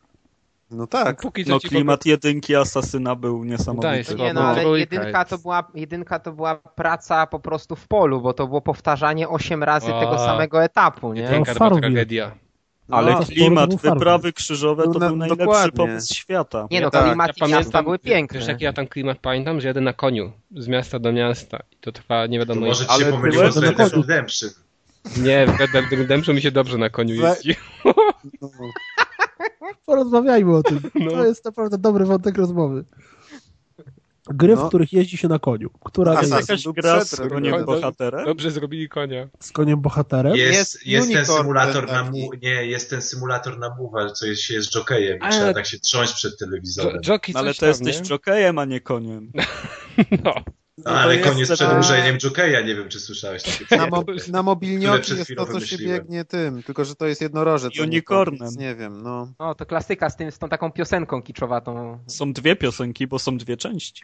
No 0.70 0.86
tak. 0.86 1.20
Póki 1.20 1.44
No 1.46 1.60
klimat 1.60 2.06
jedynki 2.06 2.56
Asasyna 2.56 3.14
był 3.14 3.38
Daj 3.38 3.48
niesamowity. 3.48 4.14
Nie 4.14 4.34
no, 4.34 4.40
ale 4.40 4.78
jedynka 4.78 5.24
to, 5.24 5.38
była, 5.38 5.70
jedynka 5.74 6.18
to 6.18 6.32
była 6.32 6.56
praca 6.56 7.26
po 7.26 7.40
prostu 7.40 7.76
w 7.76 7.88
polu, 7.88 8.20
bo 8.20 8.32
to 8.32 8.46
było 8.46 8.60
powtarzanie 8.60 9.28
8 9.28 9.62
razy 9.62 9.94
A. 9.94 10.00
tego 10.00 10.18
samego 10.18 10.64
etapu, 10.64 11.12
nie? 11.12 11.22
Jedynka 11.22 11.54
to 11.54 11.68
była 11.68 11.80
tragedia. 11.80 12.32
Ale 12.90 13.12
No, 13.12 13.24
klimat, 13.24 13.70
to 13.70 13.76
wyprawy 13.76 14.32
krzyżowe 14.32 14.82
to 14.84 14.98
na- 14.98 15.06
był 15.08 15.16
najlepszy 15.16 15.44
dokładnie. 15.46 15.72
pomysł 15.76 16.14
świata. 16.14 16.68
Nie 16.70 16.80
no, 16.80 16.90
Tak. 16.90 17.04
klimat 17.04 17.30
i 17.38 17.50
miasta 17.52 17.82
były 17.82 17.98
piękne. 17.98 18.38
Wiesz, 18.38 18.48
jaki 18.48 18.64
ja 18.64 18.72
tam 18.72 18.86
klimat 18.86 19.18
pamiętam? 19.18 19.60
Że 19.60 19.68
jadę 19.68 19.80
na 19.80 19.92
koniu 19.92 20.32
z 20.56 20.68
miasta 20.68 20.98
do 20.98 21.12
miasta 21.12 21.58
i 21.72 21.76
to 21.80 21.92
trwa 21.92 22.26
nie 22.26 22.38
To 22.38 22.46
wiadomo 22.46 22.66
może 22.66 22.84
ci 22.84 22.90
Ale 22.90 23.04
się 23.04 23.10
pomyliło 23.10 23.52
z 23.52 23.56
Red 23.56 23.78
na 23.78 23.84
Dead. 23.88 23.96
Redemption. 23.96 24.50
Nie, 25.16 25.46
w 25.46 25.60
Red 25.60 25.70
Dead 25.72 25.84
Redemption 25.92 26.36
mi 26.36 26.42
się 26.42 26.50
dobrze 26.50 26.78
na 26.78 26.90
koniu 26.90 27.14
jeździ. 27.14 27.54
Porozmawiajmy 29.86 30.56
o 30.56 30.62
tym. 30.62 30.80
No. 30.94 31.10
To 31.10 31.26
jest 31.26 31.44
naprawdę 31.44 31.78
dobry 31.78 32.04
wątek 32.04 32.38
rozmowy. 32.38 32.84
Gry, 34.28 34.56
w 34.56 34.58
No. 34.58 34.68
których 34.68 34.92
jeździ 34.92 35.16
się 35.16 35.28
na 35.28 35.38
koniu. 35.38 35.70
Która 35.84 36.12
Assassin. 36.12 36.36
jest 36.36 36.48
jakaś 36.48 36.64
gra 36.74 37.04
z 37.04 37.16
koniem 37.16 37.64
bohaterem? 37.64 38.24
Dobrze 38.24 38.50
zrobili 38.50 38.88
konia. 38.88 39.28
z 39.40 39.52
koniem 39.52 39.80
bohaterem. 39.80 40.36
Jest, 40.36 40.86
Jest 40.86 41.10
jest, 41.10 41.28
ten 41.28 41.36
symulator 41.36 41.86
ten 41.86 41.94
na 41.94 42.10
mu, 42.10 42.30
nie, 42.42 42.66
jest 42.66 42.90
ten 42.90 43.02
symulator 43.02 43.58
na 43.58 43.74
move, 43.74 44.12
co 44.12 44.26
jest, 44.26 44.42
się 44.42 44.54
jest 44.54 44.74
jokejem 44.74 45.18
i 45.18 45.20
Ale- 45.20 45.32
trzeba 45.32 45.54
tak 45.54 45.66
się 45.66 45.78
trząść 45.78 46.12
przed 46.14 46.38
telewizorem. 46.38 47.00
Joki 47.08 47.32
No, 47.32 47.38
ale 47.40 47.54
to 47.54 47.60
tam, 47.60 47.68
jesteś 47.68 48.00
nie? 48.00 48.02
jokejem, 48.08 48.58
a 48.58 48.64
nie 48.64 48.80
koniem. 48.80 49.32
No. 50.24 50.34
No, 50.84 50.90
ale 50.90 51.16
jest 51.16 51.28
koniec 51.28 51.48
ten- 51.48 51.56
przed 51.56 51.72
umrzeniem 51.72 52.18
jokeja, 52.18 52.60
nie 52.60 52.74
wiem 52.74 52.88
czy 52.88 53.00
słyszałeś 53.00 53.42
takie 53.42 53.76
Na, 53.76 53.86
mo 53.86 54.04
na 54.32 54.42
mobilnioki 54.42 55.16
jest 55.16 55.30
to, 55.36 55.46
co 55.46 55.52
się 55.52 55.52
wymyśliłem. 55.52 55.98
biegnie 55.98 56.24
tym, 56.24 56.62
tylko 56.62 56.84
że 56.84 56.94
to 56.94 57.06
jest 57.06 57.20
jednorożec. 57.20 57.72
a 57.80 57.82
Unicornem. 57.82 58.48
Nie 58.58 58.74
wiem, 58.74 59.02
no. 59.02 59.32
O, 59.38 59.54
to 59.54 59.66
klasyka 59.66 60.10
z, 60.10 60.16
tym, 60.16 60.30
z 60.32 60.38
tą 60.38 60.48
taką 60.48 60.72
piosenką 60.72 61.22
kiczowatą. 61.22 61.98
Są 62.06 62.32
dwie 62.32 62.56
piosenki, 62.56 63.06
bo 63.06 63.18
są 63.18 63.38
dwie 63.38 63.56
części. 63.56 64.02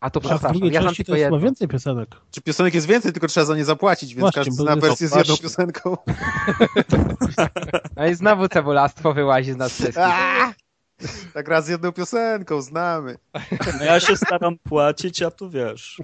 A 0.00 0.10
to 0.10 0.18
A 0.18 0.20
w 0.20 0.24
przepraszam, 0.24 0.52
drugiej 0.52 0.72
ja 0.74 0.80
znam 0.80 0.90
części 0.94 1.04
to 1.04 1.16
jest 1.16 1.24
chyba 1.24 1.38
więcej 1.38 1.68
piosenek. 1.68 2.08
Czy 2.30 2.40
piosenek 2.42 2.74
jest 2.74 2.86
więcej, 2.86 3.12
tylko 3.12 3.28
trzeba 3.28 3.46
za 3.46 3.56
nie 3.56 3.64
zapłacić, 3.64 4.10
więc 4.14 4.20
Właśnie, 4.20 4.40
każdy 4.40 4.52
zna 4.52 4.70
jest- 4.74 4.80
wersję 4.86 5.08
z 5.08 5.16
jedną 5.16 5.36
piosenką. 5.36 5.96
No 7.96 8.06
i 8.06 8.14
znowu 8.14 8.48
cebulastwo 8.48 9.14
wyłazi 9.14 9.52
z 9.52 9.56
nas 9.56 9.72
wszystkich. 9.72 9.96
Tak 11.34 11.48
raz 11.48 11.64
z 11.66 11.68
jedną 11.68 11.92
piosenką, 11.92 12.62
znamy. 12.62 13.16
No 13.78 13.84
ja 13.84 14.00
się 14.00 14.16
staram 14.16 14.58
płacić, 14.58 15.22
a 15.22 15.30
tu 15.30 15.50
wiesz. 15.50 16.00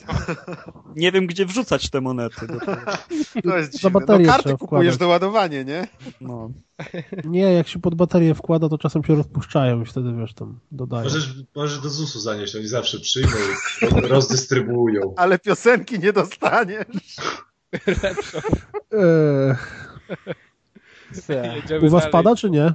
Nie 0.96 1.12
wiem, 1.12 1.26
gdzie 1.26 1.46
wrzucać 1.46 1.90
te 1.90 2.00
monety. 2.00 2.46
do 2.46 2.60
tego. 2.60 2.76
To 3.44 3.56
jest 3.58 3.72
Za 3.72 3.78
dziwne. 3.78 3.90
baterię 4.00 4.26
No 4.26 4.32
karty 4.32 4.56
kupujesz 4.56 4.96
do 4.96 5.08
ładowania, 5.08 5.62
nie? 5.62 5.86
No. 6.20 6.50
Nie, 7.24 7.40
jak 7.52 7.68
się 7.68 7.78
pod 7.78 7.94
baterię 7.94 8.34
wkłada, 8.34 8.68
to 8.68 8.78
czasem 8.78 9.04
się 9.04 9.14
rozpuszczają 9.14 9.82
i 9.82 9.84
wtedy, 9.84 10.12
wiesz, 10.20 10.34
tam 10.34 10.58
dodają. 10.72 11.04
Możesz, 11.04 11.34
możesz 11.54 11.78
do 11.80 11.88
ZUS-u 11.88 12.20
zanieść, 12.20 12.56
oni 12.56 12.68
zawsze 12.68 13.00
przyjmą 13.00 13.30
i 13.82 13.84
ro- 13.86 14.08
rozdystrybuują. 14.08 15.14
Ale 15.16 15.38
piosenki 15.38 15.98
nie 15.98 16.12
dostaniesz. 16.12 16.86
Eee, 18.92 19.56
Jedziemy 21.56 21.86
u 21.86 21.90
was 21.90 22.00
dalej. 22.02 22.12
pada, 22.12 22.36
czy 22.36 22.50
nie? 22.50 22.74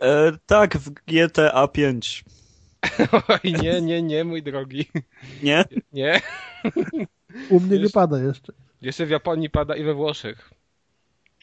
E, 0.00 0.32
tak, 0.46 0.76
w 0.76 0.90
GTA 0.90 1.68
5. 1.68 2.24
Oj, 3.28 3.52
nie, 3.62 3.80
nie, 3.80 4.02
nie, 4.02 4.24
mój 4.24 4.42
drogi. 4.42 4.86
Nie? 5.42 5.64
Nie. 5.92 6.20
U 7.50 7.60
mnie 7.60 7.78
nie 7.78 7.90
pada 7.90 8.18
jeszcze. 8.18 8.52
Jeszcze 8.80 9.06
w 9.06 9.10
Japonii 9.10 9.50
pada 9.50 9.76
i 9.76 9.84
we 9.84 9.94
Włoszech. 9.94 10.50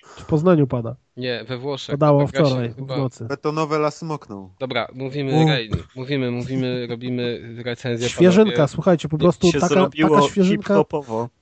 W 0.04 0.26
Poznaniu 0.26 0.68
pada. 0.68 0.96
Nie, 1.18 1.44
we 1.48 1.58
Włoszech. 1.58 1.94
Padało 1.94 2.28
wczoraj, 2.28 2.70
w 2.70 2.76
chyba- 2.76 2.98
nocy. 2.98 3.26
Betonowe 3.26 3.80
lasy 3.80 4.06
mokną. 4.06 4.54
Dobra, 4.60 4.88
mówimy. 4.94 5.46
Rain. 5.46 5.72
Mówimy, 5.96 6.32
mówimy, 6.32 6.88
robimy 6.90 7.40
recenzję. 7.64 8.10
Świeżynka, 8.10 8.52
panowie. 8.56 8.68
słuchajcie, 8.68 9.10
po 9.10 9.18
prostu 9.18 9.52
taka, 9.52 9.68
taka 9.70 10.22
świeżynka, 10.22 10.84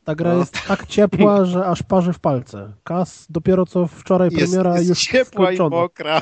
ta 0.03 0.15
gra 0.15 0.33
No. 0.33 0.39
jest 0.39 0.57
tak 0.67 0.85
ciepła, 0.87 1.45
że 1.45 1.65
aż 1.65 1.83
parzy 1.83 2.13
w 2.13 2.19
palce. 2.19 2.73
Kas 2.83 3.25
dopiero 3.29 3.65
co 3.65 3.87
wczoraj 3.87 4.29
Jest, 4.31 4.37
premiera 4.53 4.77
jest 4.77 4.89
już 4.89 5.03
ciepła 5.03 5.51
i 5.51 5.55
skończona. 5.55 5.81
mokra. 5.81 6.21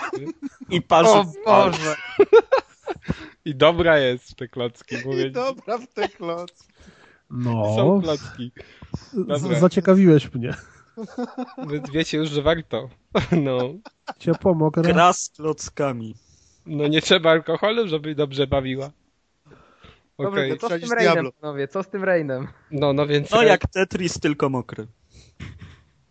I 0.69 0.81
parzy 0.81 1.09
O 1.09 1.23
w 1.23 1.33
palce. 1.45 1.77
Boże! 1.79 1.95
I 3.45 3.55
dobra 3.55 3.97
jest 3.99 4.31
w 4.31 4.35
te 4.35 4.47
klocki, 4.47 4.95
mówię. 5.05 5.27
I 5.27 5.31
dobra 5.31 5.77
w 5.77 5.87
te 5.87 6.09
kloc. 6.09 6.67
No, 7.29 7.75
Są 7.75 8.01
klocki. 8.01 8.51
Zaciekawiłeś 9.59 10.33
mnie. 10.33 10.53
Wy 11.67 11.81
wiecie 11.93 12.17
już, 12.17 12.29
że 12.29 12.41
warto. 12.41 12.89
No. 13.31 13.59
Ciepło, 14.19 14.53
mokre. 14.53 14.83
Gra 14.83 15.13
z 15.13 15.29
klockami. 15.29 16.15
No 16.65 16.87
nie 16.87 17.01
trzeba 17.01 17.31
alkoholu, 17.31 17.87
żeby 17.87 18.15
dobrze 18.15 18.47
bawiła. 18.47 18.91
Dobrze, 20.19 20.41
Okej. 20.41 20.57
to 20.57 20.69
co 20.69 20.77
z 20.77 20.81
tym 20.81 20.91
Rainem, 20.91 21.31
panowie? 21.41 21.67
Co 21.67 21.83
z 21.83 21.87
tym 21.87 22.03
Rainem? 22.03 22.47
No, 22.71 22.93
no 22.93 23.07
więc. 23.07 23.31
No 23.31 23.43
jak 23.43 23.61
Tetris, 23.67 24.19
tylko 24.19 24.49
mokry. 24.49 24.87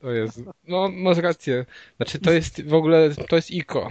To 0.00 0.10
jest. 0.10 0.42
No, 0.68 0.88
masz 0.92 1.18
rację. 1.18 1.66
Znaczy, 1.96 2.18
to 2.18 2.32
jest 2.32 2.64
w 2.64 2.74
ogóle. 2.74 3.10
To 3.28 3.36
jest 3.36 3.50
Iko. 3.50 3.90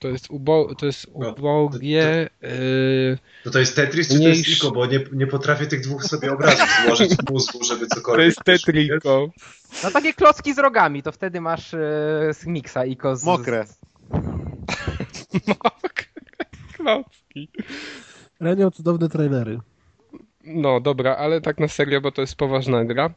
To 0.00 0.08
jest, 0.08 0.30
ubo... 0.30 0.74
to 0.74 0.86
jest 0.86 1.06
No, 1.18 1.30
ubogie. 1.30 2.30
Yy... 2.42 3.18
To 3.44 3.50
to 3.50 3.58
jest 3.58 3.76
Tetris 3.76 4.08
czy 4.08 4.14
to 4.14 4.20
jest 4.28 4.40
Mniejszy. 4.40 4.52
Iko, 4.52 4.70
bo 4.70 4.86
nie, 4.86 5.00
nie 5.12 5.26
potrafię 5.26 5.66
tych 5.66 5.80
dwóch 5.80 6.04
sobie 6.04 6.32
obrazów 6.32 6.68
złożyć 6.86 7.14
w 7.16 7.30
mózgu, 7.30 7.64
żeby 7.64 7.86
To 7.86 7.96
cokolwiek... 7.96 8.26
jest 8.26 8.44
Tetriko. 8.44 9.28
No 9.84 9.90
takie 9.90 10.14
klocki 10.14 10.54
z 10.54 10.58
rogami, 10.58 11.02
to 11.02 11.12
wtedy 11.12 11.40
masz 11.40 11.74
e, 11.74 11.78
z 12.34 12.46
miksa 12.46 12.84
i 12.86 12.96
z... 13.14 13.24
Mokre. 13.24 13.64
Klocki. 16.76 17.48
Ren 18.40 18.58
miał 18.58 18.70
cudowne 18.70 19.08
trailery. 19.08 19.60
No 20.48 20.80
dobra, 20.80 21.16
ale 21.16 21.40
tak 21.40 21.60
na 21.60 21.68
serio, 21.68 22.00
bo 22.00 22.12
to 22.12 22.20
jest 22.20 22.36
poważna 22.36 22.84
gra. 22.84 23.10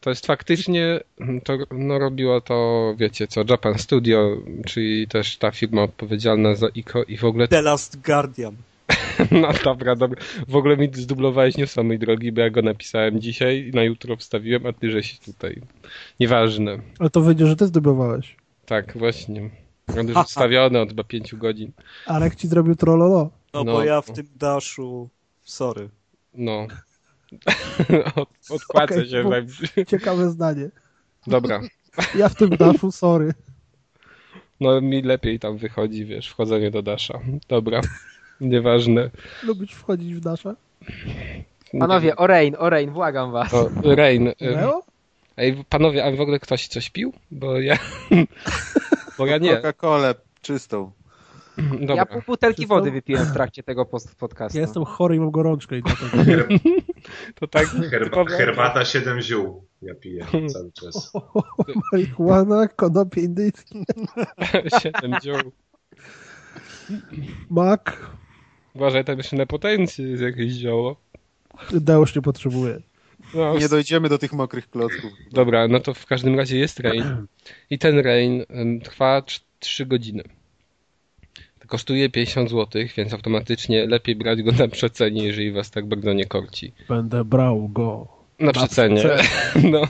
To 0.00 0.10
jest 0.10 0.26
faktycznie, 0.26 1.00
to 1.44 1.58
no, 1.70 1.98
robiło 1.98 2.40
to, 2.40 2.94
wiecie 2.98 3.26
co, 3.26 3.44
Japan 3.50 3.78
Studio, 3.78 4.36
czyli 4.66 5.08
też 5.08 5.36
ta 5.36 5.50
firma 5.50 5.82
odpowiedzialna 5.82 6.54
za 6.54 6.66
ICO 6.74 7.02
i 7.02 7.16
w 7.16 7.24
ogóle, 7.24 7.48
The 7.48 7.62
Last 7.62 8.00
Guardian. 8.06 8.56
no 9.30 9.48
dobra, 9.64 9.96
dobra, 9.96 10.22
w 10.48 10.56
ogóle 10.56 10.76
mi 10.76 10.90
zdublowałeś 10.92 11.56
newsa, 11.56 11.82
mój 11.82 11.98
drogi, 11.98 12.32
bo 12.32 12.40
ja 12.40 12.50
go 12.50 12.62
napisałem 12.62 13.20
dzisiaj 13.20 13.68
i 13.68 13.76
na 13.76 13.82
jutro 13.82 14.16
wstawiłem, 14.16 14.66
a 14.66 14.72
ty 14.72 14.90
żeś 14.90 15.18
tutaj. 15.18 15.60
Nieważne. 16.20 16.78
Ale 16.98 17.10
to 17.10 17.20
wyjdzie, 17.20 17.46
że 17.46 17.56
ty 17.56 17.66
zdobywałeś. 17.66 18.36
Tak, 18.66 18.98
właśnie. 18.98 19.50
On 19.98 20.08
już 20.08 20.18
wstawiony 20.18 20.80
od 20.80 20.88
chyba 20.88 21.04
pięciu 21.04 21.38
godzin. 21.38 21.72
Arek 22.06 22.34
ci 22.34 22.48
zrobił 22.48 22.76
trollolo. 22.76 23.30
No, 23.54 23.64
No. 23.64 23.72
bo 23.72 23.84
ja 23.84 24.00
w 24.00 24.12
tym 24.12 24.26
daszu... 24.36 25.08
Sorry. 25.42 25.88
No. 26.34 26.66
Od, 28.16 28.28
odpłacę 28.50 28.94
Okej, 28.94 29.08
się 29.08 29.22
bo- 29.22 29.30
wam. 29.30 29.46
Ciekawe 29.86 30.30
zdanie. 30.30 30.70
Dobra. 31.26 31.60
Ja 32.14 32.28
w 32.28 32.34
tym 32.34 32.50
daszu, 32.50 32.92
sorry. 32.92 33.34
No 34.60 34.80
mi 34.80 35.02
lepiej 35.02 35.38
tam 35.38 35.56
wychodzi, 35.56 36.04
wiesz, 36.04 36.28
wchodzenie 36.28 36.70
do 36.70 36.82
Dasha. 36.82 37.20
Dobra. 37.48 37.80
Nieważne. 38.40 39.10
Lubisz 39.42 39.72
wchodzić 39.72 40.14
w 40.14 40.20
dasza? 40.20 40.56
Panowie, 41.78 42.16
o 42.16 42.26
Rain, 42.26 42.56
o 42.58 42.70
Rain, 42.70 42.90
błagam 42.90 43.32
was. 43.32 43.54
O, 43.54 43.70
Rain. 43.82 44.32
Leo? 44.40 44.82
Ej, 45.36 45.64
panowie, 45.68 46.04
a 46.04 46.12
w 46.12 46.20
ogóle 46.20 46.38
ktoś 46.38 46.68
coś 46.68 46.90
pił? 46.90 47.12
Bo 47.30 47.60
ja... 47.60 47.78
Bo 49.18 49.26
ja 49.26 49.38
nie. 49.38 49.56
Coca-Colę 49.56 50.14
czystą. 50.42 50.90
Dobra. 51.80 51.94
Ja 51.96 52.06
pół 52.06 52.22
butelki 52.26 52.56
Wszystko? 52.56 52.74
wody 52.74 52.90
wypiłem 52.90 53.24
w 53.26 53.32
trakcie 53.32 53.62
tego 53.62 53.86
podcastu. 54.18 54.58
Ja 54.58 54.62
jestem 54.62 54.84
chory 54.84 55.16
i 55.16 55.20
mam 55.20 55.30
gorączkę 55.30 55.78
i 55.78 55.82
dlatego. 55.82 56.24
Her, 56.24 56.48
To 57.34 57.46
tak... 57.46 57.66
herba, 57.90 58.06
typowo- 58.22 58.36
herbata 58.36 58.84
7 58.84 59.20
ziół. 59.20 59.64
Ja 59.82 59.94
piję 59.94 60.26
cały 60.52 60.72
czas. 60.72 61.12
Marihuana, 61.92 62.68
konopie 62.68 63.20
indyjskie, 63.20 63.78
Siedem 64.82 65.12
dziób. 65.22 65.52
mak. 67.50 68.10
Uważaj, 68.74 69.04
tam 69.04 69.18
jeszcze 69.18 69.36
nepotencji 69.36 70.10
jest 70.10 70.22
jakieś 70.22 70.52
zioło. 70.52 70.96
Deusz 71.72 72.16
nie 72.16 72.22
potrzebuje. 72.22 72.80
No, 73.34 73.58
Nie 73.58 73.68
dojdziemy 73.68 74.08
do 74.08 74.18
tych 74.18 74.32
mokrych 74.32 74.70
klocków. 74.70 75.10
Dobra, 75.32 75.68
no 75.68 75.80
to 75.80 75.94
w 75.94 76.06
każdym 76.06 76.36
razie 76.38 76.58
jest 76.58 76.80
rain. 76.80 77.26
I 77.70 77.78
ten 77.78 77.98
rain 77.98 78.44
trwa 78.84 79.22
3 79.58 79.86
godziny. 79.86 80.22
Kosztuje 81.66 82.10
50 82.10 82.50
zł, 82.50 82.82
więc 82.96 83.12
automatycznie 83.12 83.86
lepiej 83.86 84.16
brać 84.16 84.42
go 84.42 84.52
na 84.52 84.68
przecenie, 84.68 85.24
jeżeli 85.24 85.52
was 85.52 85.70
tak 85.70 85.86
bardzo 85.86 86.12
nie 86.12 86.24
korci. 86.24 86.72
Będę 86.88 87.24
brał 87.24 87.68
go. 87.68 88.08
Na 88.40 88.52
przecenie. 88.52 88.96
przecenie. 88.96 89.28
No, 89.70 89.82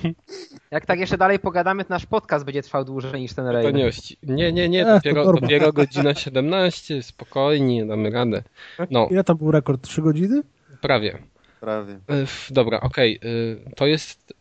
Jak 0.70 0.86
tak 0.86 1.00
jeszcze 1.00 1.18
dalej 1.18 1.38
pogadamy, 1.38 1.84
to 1.84 1.94
nasz 1.94 2.06
podcast 2.06 2.44
będzie 2.44 2.62
trwał 2.62 2.84
dłużej 2.84 3.20
niż 3.20 3.32
ten 3.34 3.46
Rain. 3.46 3.66
taniości. 3.72 4.16
Nie, 4.22 4.52
nie, 4.52 4.68
nie, 4.68 4.80
Ech, 4.88 4.94
dopiero, 4.94 5.24
norma. 5.24 5.40
dopiero 5.40 5.72
godzina 5.72 6.14
17, 6.14 7.02
spokojnie, 7.02 7.86
damy 7.86 8.10
radę. 8.10 8.42
No, 8.90 9.08
Ile 9.10 9.24
tam 9.24 9.36
był 9.36 9.50
rekord? 9.50 9.82
Trzy 9.82 10.02
godziny? 10.02 10.42
prawie. 10.80 11.18
Prawie. 11.60 11.98
F- 12.08 12.48
Dobra, 12.50 12.80
okej. 12.80 13.20
y, 13.24 13.56
To 13.76 13.86
jest 13.86 14.34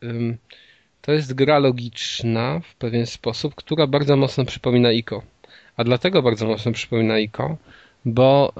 to 1.02 1.12
jest 1.12 1.34
gra 1.34 1.60
logiczna 1.60 2.60
w 2.60 2.76
pewien 2.76 3.06
sposób, 3.06 3.56
która 3.56 3.88
bardzo 3.88 4.18
mocno 4.18 4.46
przypomina 4.46 4.92
ICO. 4.92 5.22
A 5.78 5.84
dlatego 5.84 6.22
bardzo 6.22 6.48
mocno 6.48 6.72
przypomina 6.72 7.20
ICO, 7.20 7.58
bo 8.06 8.54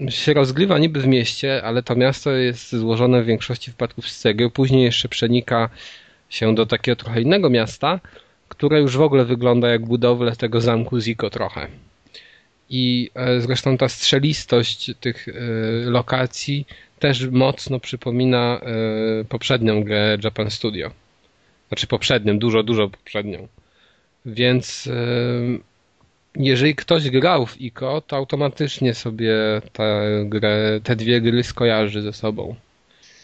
y, 0.00 0.10
się 0.10 0.34
rozgrywa 0.34 0.78
niby 0.78 1.00
w 1.00 1.06
mieście, 1.06 1.62
ale 1.62 1.82
to 1.82 1.96
miasto 1.96 2.30
jest 2.30 2.72
złożone 2.76 3.22
w 3.22 3.26
większości 3.26 3.70
wypadków 3.70 4.08
z 4.08 4.18
cegieł. 4.18 4.50
Później 4.50 4.84
jeszcze 4.84 5.08
przenika 5.08 5.70
się 6.30 6.54
do 6.54 6.66
takiego 6.66 6.96
trochę 6.96 7.20
innego 7.20 7.50
miasta, 7.50 8.00
które 8.48 8.80
już 8.80 8.96
w 8.96 9.02
ogóle 9.02 9.24
wygląda 9.24 9.68
jak 9.68 9.84
budowle 9.86 10.36
tego 10.36 10.60
zamku 10.60 11.00
z 11.00 11.08
ICO 11.08 11.30
trochę. 11.30 11.68
I 12.70 13.10
e, 13.14 13.40
zresztą 13.40 13.76
ta 13.76 13.88
strzelistość 13.88 14.90
tych 15.00 15.28
e, 15.28 15.32
lokacji 15.90 16.66
też 16.98 17.26
mocno 17.26 17.80
przypomina 17.80 18.60
e, 18.60 19.24
poprzednią 19.24 19.84
grę 19.84 20.18
Japan 20.24 20.50
Studio. 20.50 20.90
Znaczy 21.68 21.86
poprzednią, 21.86 22.38
dużo, 22.38 22.62
dużo 22.62 22.88
poprzednią. 22.88 23.48
Więc 24.26 24.86
e, 24.86 25.69
jeżeli 26.36 26.74
ktoś 26.74 27.10
grał 27.10 27.46
w 27.46 27.60
ICO, 27.60 28.00
to 28.00 28.16
automatycznie 28.16 28.94
sobie 28.94 29.34
tę 29.72 30.02
grę, 30.24 30.80
te 30.84 30.96
dwie 30.96 31.20
gry 31.20 31.42
skojarzy 31.42 32.02
ze 32.02 32.12
sobą. 32.12 32.54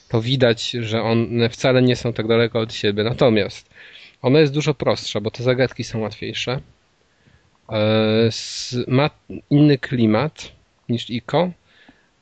To 0.08 0.20
widać, 0.22 0.70
że 0.70 1.02
one 1.02 1.48
wcale 1.48 1.82
nie 1.82 1.96
są 1.96 2.12
tak 2.12 2.26
daleko 2.26 2.60
od 2.60 2.74
siebie. 2.74 3.04
Natomiast 3.04 3.70
ona 4.22 4.40
jest 4.40 4.52
dużo 4.52 4.74
prostsza, 4.74 5.20
bo 5.20 5.30
te 5.30 5.42
zagadki 5.42 5.84
są 5.84 6.00
łatwiejsze. 6.00 6.60
E, 7.72 8.30
Ma 8.88 9.10
inny 9.50 9.78
klimat 9.78 10.52
niż 10.88 11.10
ICO. 11.10 11.50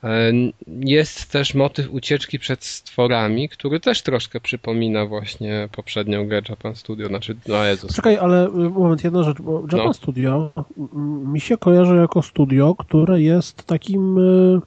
E, 0.04 0.32
Jest 0.66 1.30
też 1.32 1.54
motyw 1.54 1.92
ucieczki 1.92 2.38
przed 2.38 2.64
stworami, 2.64 3.48
który 3.48 3.80
też 3.80 4.02
troszkę 4.02 4.40
przypomina 4.40 5.06
właśnie 5.06 5.68
poprzednią 5.72 6.28
grę 6.28 6.42
Japan 6.48 6.76
Studio. 6.76 7.08
Znaczy, 7.08 7.36
no 7.48 7.64
Jezus. 7.64 7.96
Czekaj, 7.96 8.16
ale 8.16 8.46
y, 8.46 8.50
moment, 8.50 9.04
jedna 9.04 9.22
rzecz, 9.22 9.40
bo 9.40 9.60
Japan 9.60 9.86
No. 9.86 9.94
Studio 9.94 10.50
mm, 10.78 11.32
mi 11.32 11.40
się 11.40 11.58
kojarzy 11.58 11.96
jako 11.96 12.22
studio, 12.22 12.74
które 12.74 13.22
jest 13.22 13.66
takim, 13.66 14.18
y, 14.18 14.60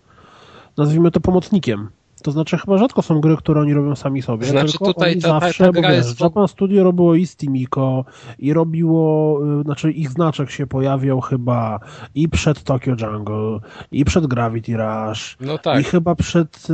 nazwijmy 0.78 1.12
to 1.12 1.20
pomocnikiem. 1.20 1.90
To 2.28 2.32
znaczy 2.32 2.58
chyba 2.58 2.78
rzadko 2.78 3.02
są 3.02 3.20
gry, 3.22 3.38
które 3.38 3.62
oni 3.62 3.74
robią 3.74 3.96
sami 3.96 4.22
sobie. 4.22 4.46
Znaczy 4.48 4.72
tylko 4.72 4.86
tutaj 4.94 5.12
oni 5.12 5.22
ta- 5.22 5.28
ta- 5.28 5.40
zawsze, 5.40 5.66
ta 5.66 5.72
bo 5.72 5.82
gra 5.82 5.90
wiesz, 5.92 5.98
jest 6.06 6.22
Japan 6.22 6.48
Studio 6.48 6.84
robiło 6.84 7.16
i 7.16 7.26
Steamiko 7.28 8.06
i 8.40 8.54
robiło, 8.54 9.40
y, 9.60 9.64
znaczy 9.64 9.92
ich 9.92 10.10
znaczek 10.10 10.50
się 10.52 10.68
pojawiał 10.68 11.22
chyba 11.22 11.80
i 12.16 12.30
przed 12.30 12.64
Tokyo 12.64 12.96
Jungle, 13.02 13.60
i 13.92 14.06
przed 14.06 14.28
Gravity 14.28 14.78
Rush, 14.78 15.38
No 15.42 15.58
tak. 15.58 15.82
i 15.82 15.84
chyba 15.84 16.16
przed 16.16 16.68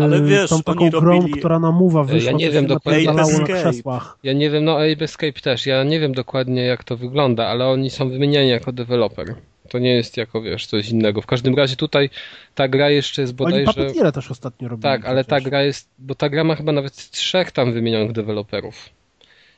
y, 0.00 0.04
Ale 0.04 0.22
wiesz, 0.22 0.50
tą 0.50 0.62
taką 0.62 0.80
oni 0.80 0.90
grą, 0.90 1.00
robili- 1.00 1.32
która 1.38 1.58
na 1.58 1.72
Mowa 1.72 2.04
wyszła, 2.04 2.30
Ja 2.30 2.36
nie 2.36 2.50
wiem 2.50 2.66
dokładnie. 2.66 3.12
na 3.12 3.24
krzesłach. 3.44 4.18
Ja 4.22 4.32
nie 4.32 4.50
wiem, 4.50 4.64
no 4.64 4.72
Ape 4.76 5.04
Escape 5.04 5.40
też, 5.42 5.66
ja 5.66 5.84
nie 5.84 6.00
wiem 6.00 6.12
dokładnie 6.12 6.62
jak 6.64 6.84
to 6.84 6.96
wygląda, 6.96 7.46
ale 7.46 7.66
oni 7.66 7.90
są 7.90 8.10
wymieniani 8.10 8.48
jako 8.48 8.72
deweloper. 8.72 9.34
To 9.68 9.78
nie 9.78 9.94
jest 9.94 10.16
jako, 10.16 10.42
wiesz, 10.42 10.66
coś 10.66 10.88
innego. 10.88 11.22
W 11.22 11.26
każdym 11.26 11.54
razie 11.54 11.76
tutaj 11.76 12.10
ta 12.54 12.68
gra 12.68 12.90
jeszcze 12.90 13.22
jest 13.22 13.32
Oni 13.32 13.36
bodajże... 13.36 13.66
Puppeteera 13.66 14.12
też 14.12 14.30
ostatnio 14.30 14.68
robili. 14.68 14.82
Tak, 14.82 15.04
ale 15.04 15.24
ta 15.24 15.36
przecież. 15.36 15.50
gra 15.50 15.62
jest, 15.62 15.88
bo 15.98 16.14
ta 16.14 16.28
gra 16.28 16.44
ma 16.44 16.54
chyba 16.54 16.72
nawet 16.72 17.10
trzech 17.10 17.52
tam 17.52 17.72
wymienionych 17.72 18.12
deweloperów. 18.12 18.90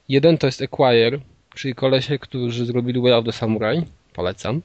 Jeden 0.08 0.38
to 0.38 0.46
jest 0.46 0.62
Acquire, 0.62 1.18
czyli 1.54 1.74
kolesie, 1.74 2.18
którzy 2.18 2.66
zrobili 2.66 3.00
Way 3.00 3.12
of 3.12 3.24
the 3.24 3.32
Samurai. 3.32 3.82
Polecam. 4.12 4.62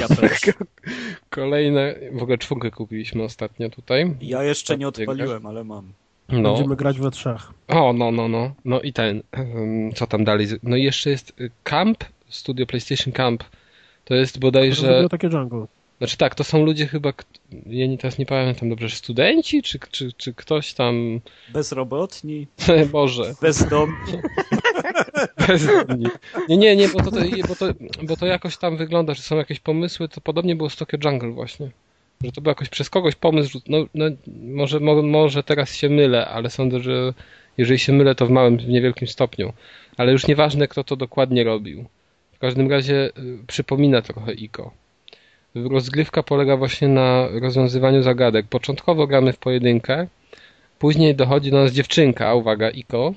Ja 0.00 0.08
też. 0.08 0.40
Kolejne, 1.30 1.94
w 2.12 2.22
ogóle 2.22 2.38
czwórkę 2.38 2.70
kupiliśmy 2.70 3.22
ostatnio 3.22 3.70
tutaj. 3.70 4.14
Ja 4.20 4.42
jeszcze 4.42 4.78
nie 4.78 4.92
Tak, 4.92 5.08
odpaliłem, 5.08 5.46
ale 5.46 5.64
mam. 5.64 5.92
No. 6.28 6.52
Będziemy 6.52 6.76
grać 6.76 6.98
we 6.98 7.10
trzech. 7.10 7.50
O, 7.68 7.92
no, 7.92 8.10
no, 8.10 8.28
no. 8.28 8.54
No 8.64 8.80
i 8.80 8.92
ten, 8.92 9.22
co 9.94 10.06
tam 10.06 10.24
dalej? 10.24 10.46
No 10.62 10.76
i 10.76 10.82
jeszcze 10.82 11.10
jest 11.10 11.32
Camp, 11.64 12.04
studio 12.28 12.66
PlayStation 12.66 13.12
Camp. 13.12 13.44
To 14.12 14.16
jest 14.16 14.34
To 14.34 14.40
bodajże, 14.40 14.86
zrobiło 14.86 15.08
takie 15.08 15.28
jungle. 15.28 15.66
znaczy 15.98 16.16
tak, 16.16 16.34
to 16.34 16.44
są 16.44 16.64
ludzie 16.64 16.86
chyba, 16.86 17.12
ja 17.66 17.86
nie, 17.86 17.98
teraz 17.98 18.18
nie 18.18 18.26
pamiętam 18.26 18.68
dobrze, 18.68 18.88
studenci, 18.90 19.62
czy, 19.62 19.78
czy, 19.90 20.12
czy 20.12 20.34
ktoś 20.34 20.74
tam, 20.74 21.20
Bezrobotni, 21.52 22.46
Boże, 22.92 23.34
bezdomni. 23.42 24.12
bezdomni. 25.48 26.06
Nie, 26.48 26.56
nie, 26.56 26.76
nie, 26.76 26.88
bo 26.88 27.02
to, 27.02 27.10
to, 27.10 27.18
bo, 27.48 27.56
to, 27.56 27.66
bo 28.02 28.16
to 28.16 28.26
jakoś 28.26 28.56
tam 28.56 28.76
wygląda, 28.76 29.14
że 29.14 29.22
są 29.22 29.36
jakieś 29.36 29.60
pomysły, 29.60 30.08
to 30.08 30.20
podobnie 30.20 30.56
było 30.56 30.70
z 30.70 30.76
Tokyo 30.76 30.98
Jungle 31.04 31.30
właśnie. 31.30 31.70
Że 32.24 32.32
to 32.32 32.40
był 32.40 32.50
jakoś 32.50 32.68
przez 32.68 32.90
kogoś 32.90 33.14
pomysł, 33.14 33.60
no, 33.68 33.78
no 33.94 34.04
może, 34.42 34.80
mo, 34.80 35.02
może 35.02 35.42
teraz 35.42 35.74
się 35.74 35.88
mylę, 35.88 36.26
ale 36.26 36.50
sądzę, 36.50 36.80
że 36.80 37.14
jeżeli 37.58 37.78
się 37.78 37.92
mylę, 37.92 38.14
to 38.14 38.26
w 38.26 38.30
małym, 38.30 38.58
w 38.58 38.68
niewielkim 38.68 39.08
stopniu. 39.08 39.52
Ale 39.96 40.12
już 40.12 40.26
nieważne, 40.26 40.68
kto 40.68 40.84
to 40.84 40.96
dokładnie 40.96 41.44
robił. 41.44 41.84
Każdym 42.42 42.70
razie 42.70 43.10
y, 43.18 43.46
przypomina 43.46 44.02
trochę 44.02 44.32
IKO. 44.32 44.70
Rozgrywka 45.54 46.22
polega 46.22 46.56
właśnie 46.56 46.88
na 46.88 47.28
rozwiązywaniu 47.28 48.02
zagadek. 48.02 48.46
Początkowo 48.46 49.06
gramy 49.06 49.32
w 49.32 49.38
pojedynkę, 49.38 50.06
później 50.78 51.14
dochodzi 51.14 51.50
do 51.50 51.56
nas 51.56 51.72
dziewczynka, 51.72 52.34
uwaga, 52.34 52.66
IKO, 52.66 53.14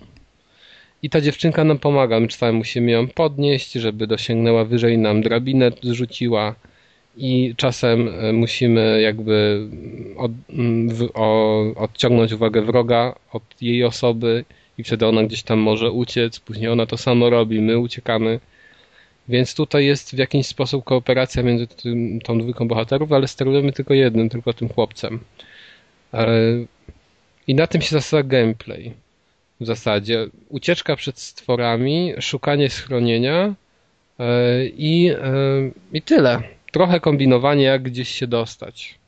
i 1.03 1.09
ta 1.09 1.21
dziewczynka 1.21 1.63
nam 1.63 1.79
pomaga. 1.79 2.19
My 2.19 2.27
czasami 2.27 2.57
musimy 2.57 2.91
ją 2.91 3.07
podnieść, 3.07 3.71
żeby 3.71 4.07
dosięgnęła 4.07 4.65
wyżej 4.65 4.97
nam 4.97 5.21
drabinę 5.21 5.71
zrzuciła 5.83 6.55
i 7.17 7.53
czasem 7.57 8.09
e, 8.19 8.33
musimy 8.33 9.01
jakby 9.01 9.67
od, 10.17 10.31
m, 10.49 10.89
w, 10.89 11.09
o, 11.13 11.63
odciągnąć 11.75 12.33
uwagę 12.33 12.61
wroga 12.61 13.15
od 13.31 13.43
jej 13.61 13.83
osoby 13.83 14.45
i 14.77 14.83
wtedy 14.83 15.07
ona 15.07 15.23
gdzieś 15.23 15.43
tam 15.43 15.59
może 15.59 15.91
uciec, 15.91 16.39
później 16.39 16.69
ona 16.69 16.85
to 16.85 16.97
samo 16.97 17.29
robi, 17.29 17.61
my 17.61 17.79
uciekamy. 17.79 18.39
Więc 19.29 19.55
tutaj 19.55 19.85
jest 19.85 20.15
w 20.15 20.17
jakiś 20.17 20.47
sposób 20.47 20.83
kooperacja 20.83 21.43
między 21.43 21.67
tym, 21.67 22.21
tą 22.21 22.39
dwójką 22.39 22.67
bohaterów, 22.67 23.11
ale 23.11 23.27
sterujemy 23.27 23.71
tylko 23.71 23.93
jednym, 23.93 24.29
tylko 24.29 24.53
tym 24.53 24.69
chłopcem. 24.69 25.19
E, 26.13 26.27
I 27.47 27.55
na 27.55 27.67
tym 27.67 27.81
się 27.81 27.89
zasadza 27.89 28.23
gameplay 28.23 28.93
w 29.61 29.65
zasadzie. 29.65 30.27
Ucieczka 30.49 30.95
przed 30.95 31.19
stworami, 31.19 32.13
szukanie 32.19 32.69
schronienia 32.69 33.53
e, 34.19 34.65
i, 34.65 35.09
e, 35.09 35.17
i 35.93 36.01
tyle. 36.01 36.41
Trochę 36.71 36.99
kombinowanie, 36.99 37.63
jak 37.63 37.83
gdzieś 37.83 38.09
się 38.09 38.27
dostać. 38.27 38.99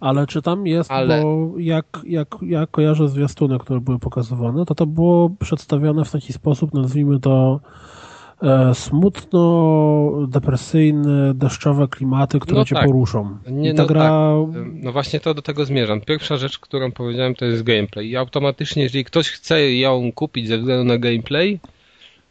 Ale 0.00 0.26
czy 0.26 0.42
tam 0.42 0.66
jest, 0.66 0.90
Ale- 0.90 1.22
bo 1.22 1.52
jak, 1.58 1.86
jak, 2.06 2.28
jak 2.42 2.70
kojarzę 2.70 3.08
zwiastuny, 3.08 3.58
które 3.58 3.80
były 3.80 3.98
pokazywane, 3.98 4.66
to 4.66 4.74
to 4.74 4.86
było 4.86 5.30
przedstawione 5.40 6.04
w 6.04 6.10
taki 6.10 6.32
sposób, 6.32 6.74
nazwijmy 6.74 7.20
to 7.20 7.60
e, 8.42 8.74
smutno-depresyjne, 8.74 11.34
deszczowe 11.34 11.88
klimaty, 11.88 12.40
które 12.40 12.58
No 12.58 12.64
cię 12.64 12.74
tak. 12.74 12.86
poruszą. 12.86 13.38
Nie, 13.50 13.70
I 13.70 13.74
ta 13.74 13.82
no 13.82 13.88
gra... 13.88 14.32
No 14.72 14.92
właśnie 14.92 15.20
to 15.20 15.34
do 15.34 15.42
tego 15.42 15.64
zmierzam. 15.64 16.00
Pierwsza 16.00 16.36
rzecz, 16.36 16.58
którą 16.58 16.92
powiedziałem, 16.92 17.34
to 17.34 17.44
jest 17.44 17.62
gameplay. 17.62 18.10
I 18.10 18.16
automatycznie, 18.16 18.82
jeżeli 18.82 19.04
ktoś 19.04 19.28
chce 19.28 19.74
ją 19.74 20.12
kupić 20.12 20.48
ze 20.48 20.58
względu 20.58 20.84
na 20.84 20.98
gameplay, 20.98 21.60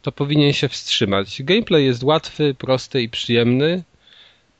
to 0.02 0.12
powinien 0.12 0.52
się 0.52 0.68
wstrzymać. 0.68 1.42
Gameplay 1.42 1.84
jest 1.84 2.04
łatwy, 2.04 2.54
prosty 2.54 3.02
i 3.02 3.08
przyjemny. 3.08 3.82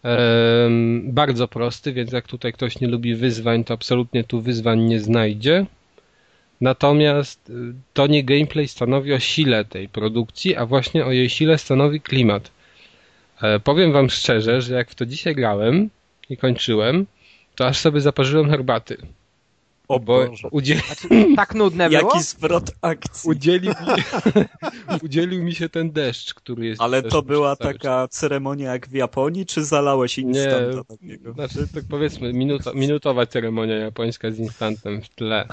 Em, 0.03 1.03
bardzo 1.13 1.49
prosty, 1.49 1.93
więc 1.93 2.13
jak 2.13 2.27
tutaj 2.27 2.53
ktoś 2.53 2.81
nie 2.81 2.89
lubi 2.89 3.15
wyzwań, 3.15 3.65
to 3.65 3.75
absolutnie 3.75 4.25
tu 4.25 4.41
wyzwań 4.41 4.81
nie 4.81 5.01
znajdzie. 5.01 5.67
Natomiast 6.63 7.51
y, 7.51 7.53
to 7.93 8.07
nie 8.07 8.25
gameplay 8.25 8.69
stanowi 8.69 9.13
o 9.13 9.19
sile 9.19 9.65
tej 9.65 9.89
produkcji, 9.89 10.57
a 10.57 10.67
właśnie 10.67 11.07
o 11.07 11.13
jej 11.13 11.31
sile 11.31 11.59
stanowi 11.59 12.01
klimat. 12.01 12.51
E, 13.43 13.61
powiem 13.61 13.93
wam 13.93 14.11
szczerze, 14.11 14.61
że 14.61 14.75
jak 14.75 14.91
w 14.91 14.95
to 14.95 15.07
dzisiaj 15.07 15.35
grałem 15.35 15.91
i 16.31 16.37
kończyłem, 16.37 17.07
to 17.55 17.67
aż 17.67 17.79
sobie 17.79 18.01
zaparzyłem 18.01 18.51
herbaty. 18.51 18.97
O 19.93 20.01
Bo 20.01 20.27
Boże. 20.29 20.49
udziel, 20.51 20.79
Tak 21.37 21.55
nudne 21.55 21.91
było? 21.91 22.03
Jaki 22.03 22.23
zwrot 22.23 22.71
akcji. 22.83 23.31
udzielił, 23.31 23.71
mi, 23.73 24.03
udzielił 25.05 25.43
mi 25.43 25.55
się 25.55 25.69
ten 25.69 25.91
deszcz, 25.93 26.35
który 26.35 26.67
jest. 26.67 26.83
Ale 26.83 27.03
to 27.03 27.23
była 27.23 27.57
taka 27.57 28.09
ceremonia 28.09 28.73
jak 28.73 28.89
w 28.89 28.93
Japonii, 28.93 29.47
czy 29.47 29.65
zalałeś 29.65 30.19
instant'a 30.19 30.85
takiego? 30.85 31.33
Znaczy, 31.33 31.67
tak 31.75 31.85
powiedzmy, 31.91 32.33
minuta, 32.33 32.71
minutowa 32.75 33.27
ceremonia 33.27 33.75
japońska 33.75 34.31
z 34.31 34.39
instantem 34.39 35.03
w 35.03 35.09
tle. 35.09 35.47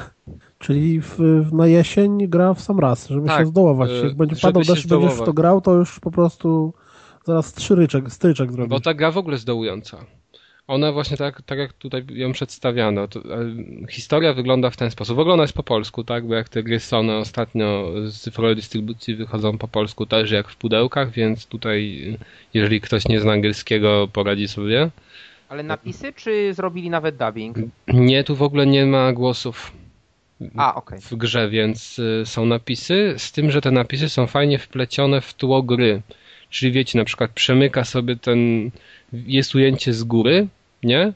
Czyli 0.60 1.02
w, 1.02 1.16
w, 1.18 1.54
na 1.54 1.68
jesień 1.68 2.28
gra 2.28 2.54
w 2.54 2.62
sam 2.62 2.80
raz, 2.80 3.08
żeby 3.08 3.28
Tak, 3.28 3.40
się 3.40 3.46
zdołować. 3.46 3.90
e, 3.92 3.94
Jak 4.08 4.16
będzie 4.16 4.36
padał 4.36 4.64
deszcz, 4.64 4.88
będziesz 4.88 5.14
w 5.14 5.24
to 5.26 5.34
grał, 5.34 5.62
to 5.62 5.74
już 5.74 6.00
po 6.00 6.12
prostu 6.12 6.74
zaraz 7.26 7.46
stryczek, 7.48 8.12
stryczek 8.12 8.52
zrobisz. 8.52 8.70
Bo 8.70 8.80
ta 8.80 8.94
gra 8.94 9.12
w 9.12 9.18
ogóle 9.18 9.34
jest 9.36 9.46
dołująca. 9.46 10.06
Ona 10.70 10.92
właśnie 10.92 11.18
tak, 11.18 11.42
tak 11.42 11.60
jak 11.60 11.74
tutaj 11.74 12.06
ją 12.10 12.32
przedstawiano. 12.32 13.08
To, 13.08 13.20
e, 13.20 13.24
historia 13.90 14.34
wygląda 14.34 14.70
w 14.70 14.78
ten 14.78 14.92
sposób. 14.92 15.16
W 15.16 15.20
ogóle 15.20 15.34
ona 15.34 15.44
jest 15.44 15.54
po 15.54 15.64
polsku, 15.64 16.04
tak? 16.04 16.28
Bo 16.28 16.36
jak 16.36 16.50
te 16.50 16.64
gry 16.64 16.80
Sony 16.80 17.16
ostatnio 17.16 17.92
z 18.06 18.20
cyfrowej 18.20 18.56
dystrybucji 18.56 19.16
wychodzą 19.16 19.58
po 19.58 19.68
polsku 19.68 20.06
też 20.06 20.32
jak 20.32 20.50
w 20.50 20.56
pudełkach, 20.56 21.12
więc 21.12 21.46
tutaj 21.46 22.10
e, 22.14 22.26
jeżeli 22.54 22.82
ktoś 22.82 23.08
nie 23.08 23.20
zna 23.20 23.32
angielskiego, 23.32 24.08
poradzi 24.14 24.48
sobie. 24.48 24.90
Ale 25.50 25.64
napisy, 25.64 26.14
czy 26.14 26.54
zrobili 26.54 26.90
nawet 26.90 27.18
dubbing? 27.18 27.58
Nie, 27.88 28.24
tu 28.24 28.36
w 28.36 28.44
ogóle 28.44 28.68
nie 28.68 28.86
ma 28.86 29.14
głosów 29.14 29.72
A, 30.58 30.76
okej. 30.76 31.00
w 31.02 31.16
grze, 31.16 31.50
więc 31.50 32.00
y, 32.00 32.24
są 32.26 32.46
napisy, 32.46 33.14
z 33.18 33.32
tym, 33.32 33.52
że 33.52 33.62
te 33.62 33.72
napisy 33.72 34.10
są 34.10 34.28
fajnie 34.28 34.60
wplecione 34.60 35.22
w 35.22 35.34
tło 35.34 35.64
gry. 35.64 36.02
Czyli 36.50 36.72
wiecie, 36.72 37.00
na 37.00 37.06
przykład 37.06 37.32
przemyka 37.32 37.84
sobie 37.84 38.16
ten, 38.16 38.72
jest 39.14 39.56
ujęcie 39.56 39.94
z 39.94 40.04
góry, 40.04 40.48
nie? 40.84 41.14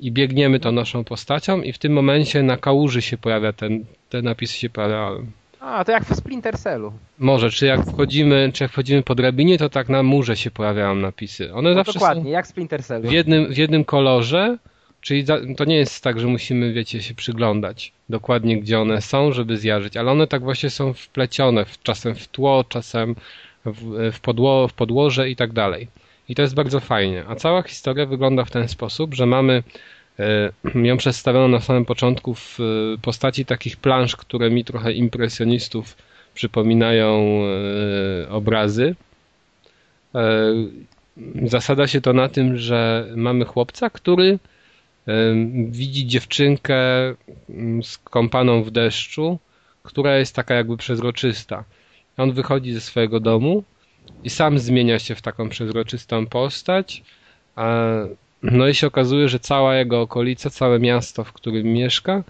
I 0.00 0.12
biegniemy 0.12 0.60
tą 0.60 0.72
naszą 0.72 1.04
postacią 1.04 1.62
i 1.62 1.72
w 1.72 1.78
tym 1.78 1.92
momencie 1.92 2.42
na 2.42 2.56
kałuży 2.56 3.02
się 3.02 3.18
pojawia 3.18 3.52
ten, 3.52 3.84
te 4.10 4.22
napisy 4.22 4.58
się 4.58 4.70
pojawiają. 4.70 5.26
A, 5.60 5.84
to 5.84 5.92
jak 5.92 6.04
w 6.04 6.16
Splinter 6.16 6.58
Cellu. 6.58 6.92
Może, 7.18 7.50
czy 7.50 7.66
jak 7.66 7.80
wchodzimy, 7.86 8.50
czy 8.54 8.64
jak 8.64 8.72
wchodzimy 8.72 9.02
po 9.02 9.14
drabinie, 9.14 9.58
to 9.58 9.68
tak 9.68 9.88
na 9.88 10.02
murze 10.02 10.36
się 10.36 10.50
pojawiają 10.50 10.94
napisy. 10.94 11.54
One 11.54 11.68
No, 11.68 11.74
zawsze 11.74 11.92
dokładnie, 11.92 12.30
jak 12.30 12.46
w 12.46 12.48
Splinter 12.48 12.84
Cellu. 12.84 13.08
w 13.08 13.12
jednym, 13.12 13.54
w 13.54 13.56
jednym 13.56 13.84
kolorze, 13.84 14.58
czyli 15.00 15.24
za, 15.24 15.38
to 15.56 15.64
nie 15.64 15.76
jest 15.76 16.02
tak, 16.02 16.20
że 16.20 16.26
musimy, 16.26 16.72
wiecie, 16.72 17.02
się 17.02 17.14
przyglądać 17.14 17.92
dokładnie, 18.08 18.60
gdzie 18.60 18.80
one 18.80 19.02
są, 19.02 19.32
żeby 19.32 19.56
zjarzyć, 19.56 19.96
ale 19.96 20.10
one 20.10 20.26
tak 20.26 20.42
właśnie 20.42 20.70
są 20.70 20.92
wplecione, 20.92 21.64
czasem 21.82 22.14
w 22.14 22.28
tło, 22.28 22.64
czasem 22.68 23.14
w, 23.64 24.12
w, 24.12 24.20
podło, 24.20 24.68
w 24.68 24.72
podłoże 24.72 25.30
i 25.30 25.36
tak 25.36 25.52
dalej. 25.52 25.88
I 26.28 26.34
to 26.34 26.42
jest 26.42 26.54
bardzo 26.54 26.80
fajnie. 26.80 27.24
A 27.28 27.34
cała 27.34 27.62
historia 27.62 28.06
wygląda 28.06 28.44
w 28.44 28.50
ten 28.50 28.68
sposób, 28.68 29.14
że 29.14 29.26
mamy 29.26 29.62
e, 30.18 30.52
ją 30.88 30.96
przedstawioną 30.96 31.48
na 31.48 31.60
samym 31.60 31.84
początku 31.84 32.34
w 32.34 32.58
e, 32.60 32.62
postaci 33.02 33.44
takich 33.44 33.76
plansz, 33.76 34.16
które 34.16 34.50
mi 34.50 34.64
trochę 34.64 34.92
impresjonistów 34.92 35.96
przypominają 36.34 37.40
e, 38.24 38.28
obrazy. 38.28 38.94
Zasada 41.44 41.86
się 41.86 42.00
to 42.00 42.12
na 42.12 42.28
tym, 42.28 42.56
że 42.56 43.06
mamy 43.16 43.44
chłopca, 43.44 43.90
który 43.90 44.38
widzi 45.68 46.06
dziewczynkę 46.06 46.76
mm, 47.50 47.82
skąpaną 47.82 48.62
w 48.62 48.70
deszczu, 48.70 49.38
która 49.82 50.16
jest 50.18 50.34
taka 50.34 50.54
jakby 50.54 50.76
przezroczysta. 50.76 51.64
On 52.16 52.32
wychodzi 52.32 52.72
ze 52.72 52.80
swojego 52.80 53.20
domu 53.20 53.64
i 54.24 54.30
sam 54.30 54.58
zmienia 54.58 54.98
się 54.98 55.14
w 55.14 55.22
taką 55.22 55.48
przezroczystą 55.48 56.26
postać. 56.26 57.02
No 58.42 58.68
i 58.68 58.74
się 58.74 58.86
okazuje, 58.86 59.28
że 59.28 59.40
cała 59.40 59.76
jego 59.76 60.00
okolica, 60.00 60.50
całe 60.50 60.78
miasto, 60.78 61.24
w 61.24 61.32
którym 61.32 61.66
mieszka, 61.66 62.24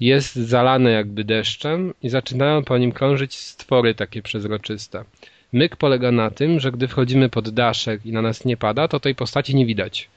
jest 0.00 0.34
zalane 0.34 0.90
jakby 0.90 1.24
deszczem 1.24 1.94
i 2.02 2.08
zaczynają 2.08 2.64
po 2.64 2.78
nim 2.78 2.92
krążyć 2.92 3.34
stwory 3.34 3.94
takie 3.94 4.22
przezroczyste. 4.22 5.04
Myk 5.52 5.76
polega 5.76 6.12
na 6.12 6.30
tym, 6.30 6.60
że 6.60 6.72
gdy 6.72 6.88
wchodzimy 6.88 7.28
pod 7.28 7.50
daszek 7.50 8.06
i 8.06 8.12
na 8.12 8.22
nas 8.22 8.44
nie 8.44 8.56
pada, 8.56 8.88
to 8.88 9.00
tej 9.00 9.14
postaci 9.14 9.54
nie 9.54 9.66
widać. 9.66 10.08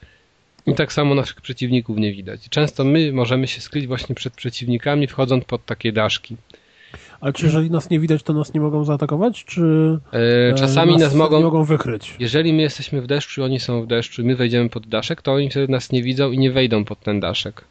I 0.66 0.74
tak 0.74 0.92
samo 0.92 1.14
naszych 1.14 1.40
przeciwników 1.40 1.98
nie 1.98 2.12
widać. 2.12 2.48
Często 2.48 2.84
my 2.84 3.12
możemy 3.12 3.46
się 3.46 3.60
skryć 3.60 3.86
właśnie 3.86 4.14
przed 4.14 4.34
przeciwnikami, 4.34 5.06
wchodząc 5.06 5.44
pod 5.44 5.64
takie 5.64 5.92
daszki. 5.92 6.36
Ale 7.20 7.32
czy 7.32 7.46
jeżeli 7.46 7.70
nas 7.70 7.90
nie 7.90 8.00
widać, 8.00 8.22
to 8.22 8.32
nas 8.32 8.54
nie 8.54 8.60
mogą 8.60 8.84
zaatakować, 8.84 9.44
czy 9.44 9.62
E, 10.12 10.54
Czasami 10.54 10.92
nas, 10.92 11.00
nas 11.00 11.14
mogą, 11.14 11.40
mogą 11.42 11.64
wykryć? 11.64 12.14
jeżeli 12.18 12.52
my 12.52 12.62
jesteśmy 12.62 13.02
w 13.02 13.06
deszczu 13.06 13.40
i 13.40 13.44
oni 13.44 13.60
są 13.60 13.82
w 13.82 13.86
deszczu 13.86 14.22
i 14.22 14.24
my 14.24 14.36
wejdziemy 14.36 14.68
pod 14.68 14.86
daszek, 14.86 15.22
to 15.22 15.32
oni 15.32 15.50
wtedy 15.50 15.72
nas 15.72 15.92
nie 15.92 16.02
widzą 16.02 16.30
i 16.32 16.38
nie 16.38 16.50
wejdą 16.50 16.84
pod 16.84 17.00
ten 17.00 17.20
daszek. 17.20 17.64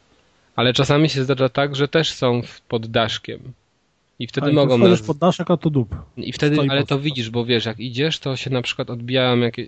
Ale 0.56 0.72
czasami 0.72 1.08
się 1.08 1.24
zdarza 1.24 1.48
tak, 1.48 1.76
że 1.76 1.88
też 1.88 2.12
są 2.12 2.40
pod 2.68 2.86
daszkiem. 2.86 3.40
I 4.18 4.26
wtedy 4.26 4.50
A, 4.50 4.52
mogą 4.52 4.78
nas... 4.78 5.02
pod 5.02 5.18
daszek, 5.18 5.50
a 5.50 5.56
to 5.56 5.70
dup. 5.70 5.94
I 6.16 6.32
wtedy, 6.32 6.56
stoi 6.56 6.68
ale 6.68 6.86
to 6.86 6.98
widzisz, 6.98 7.30
bo 7.30 7.44
wiesz, 7.44 7.64
jak 7.64 7.80
idziesz, 7.80 8.18
to 8.18 8.36
się 8.36 8.50
na 8.50 8.62
przykład 8.62 8.90
odbijają 8.90 9.38
jakie, 9.38 9.66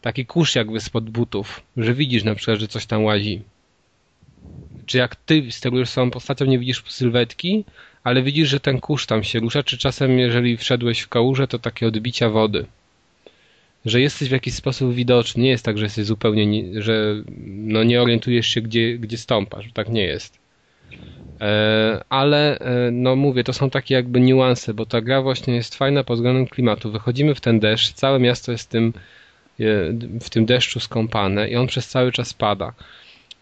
taki 0.00 0.26
kurz 0.26 0.54
jakby 0.54 0.80
spod 0.80 1.10
butów, 1.10 1.60
że 1.76 1.94
widzisz 1.94 2.24
na 2.24 2.34
przykład, 2.34 2.58
że 2.58 2.68
coś 2.68 2.86
tam 2.86 3.04
łazi. 3.04 3.42
Czy 4.86 4.98
jak 4.98 5.16
ty 5.16 5.46
sterujesz 5.50 5.88
swoją 5.88 6.10
postacią, 6.10 6.44
nie 6.44 6.58
widzisz 6.58 6.84
sylwetki, 6.86 7.64
ale 8.04 8.22
widzisz, 8.22 8.48
że 8.48 8.60
ten 8.60 8.80
kurz 8.80 9.06
tam 9.06 9.24
się 9.24 9.40
rusza, 9.40 9.62
czy 9.62 9.78
czasem 9.78 10.18
jeżeli 10.18 10.56
wszedłeś 10.56 11.00
w 11.00 11.08
kałużę, 11.08 11.48
to 11.48 11.58
takie 11.58 11.86
odbicia 11.86 12.30
wody. 12.30 12.66
Że 13.84 14.00
jesteś 14.00 14.28
w 14.28 14.32
jakiś 14.32 14.54
sposób 14.54 14.94
widoczny, 14.94 15.42
nie 15.42 15.50
jest 15.50 15.64
tak, 15.64 15.78
że 15.78 15.84
jesteś 15.84 16.04
zupełnie, 16.04 16.46
nie, 16.46 16.82
że 16.82 17.14
no 17.46 17.84
nie 17.84 18.02
orientujesz 18.02 18.46
się, 18.46 18.60
gdzie, 18.60 18.98
gdzie 18.98 19.18
stąpasz, 19.18 19.72
tak 19.74 19.88
nie 19.88 20.02
jest. 20.02 20.38
E, 21.40 22.04
ale 22.08 22.58
e, 22.58 22.90
no 22.90 23.16
mówię, 23.16 23.44
to 23.44 23.52
są 23.52 23.70
takie 23.70 23.94
jakby 23.94 24.20
niuanse, 24.20 24.74
bo 24.74 24.86
ta 24.86 25.00
gra 25.00 25.22
właśnie 25.22 25.54
jest 25.54 25.74
fajna 25.74 26.04
pod 26.04 26.16
względem 26.16 26.46
klimatu. 26.46 26.92
Wychodzimy 26.92 27.34
w 27.34 27.40
ten 27.40 27.60
deszcz, 27.60 27.92
całe 27.92 28.18
miasto 28.18 28.52
jest 28.52 28.70
tym, 28.70 28.92
e, 29.60 29.62
w 30.20 30.30
tym 30.30 30.46
deszczu 30.46 30.80
skąpane 30.80 31.48
i 31.48 31.56
on 31.56 31.66
przez 31.66 31.88
cały 31.88 32.12
czas 32.12 32.34
pada. 32.34 32.72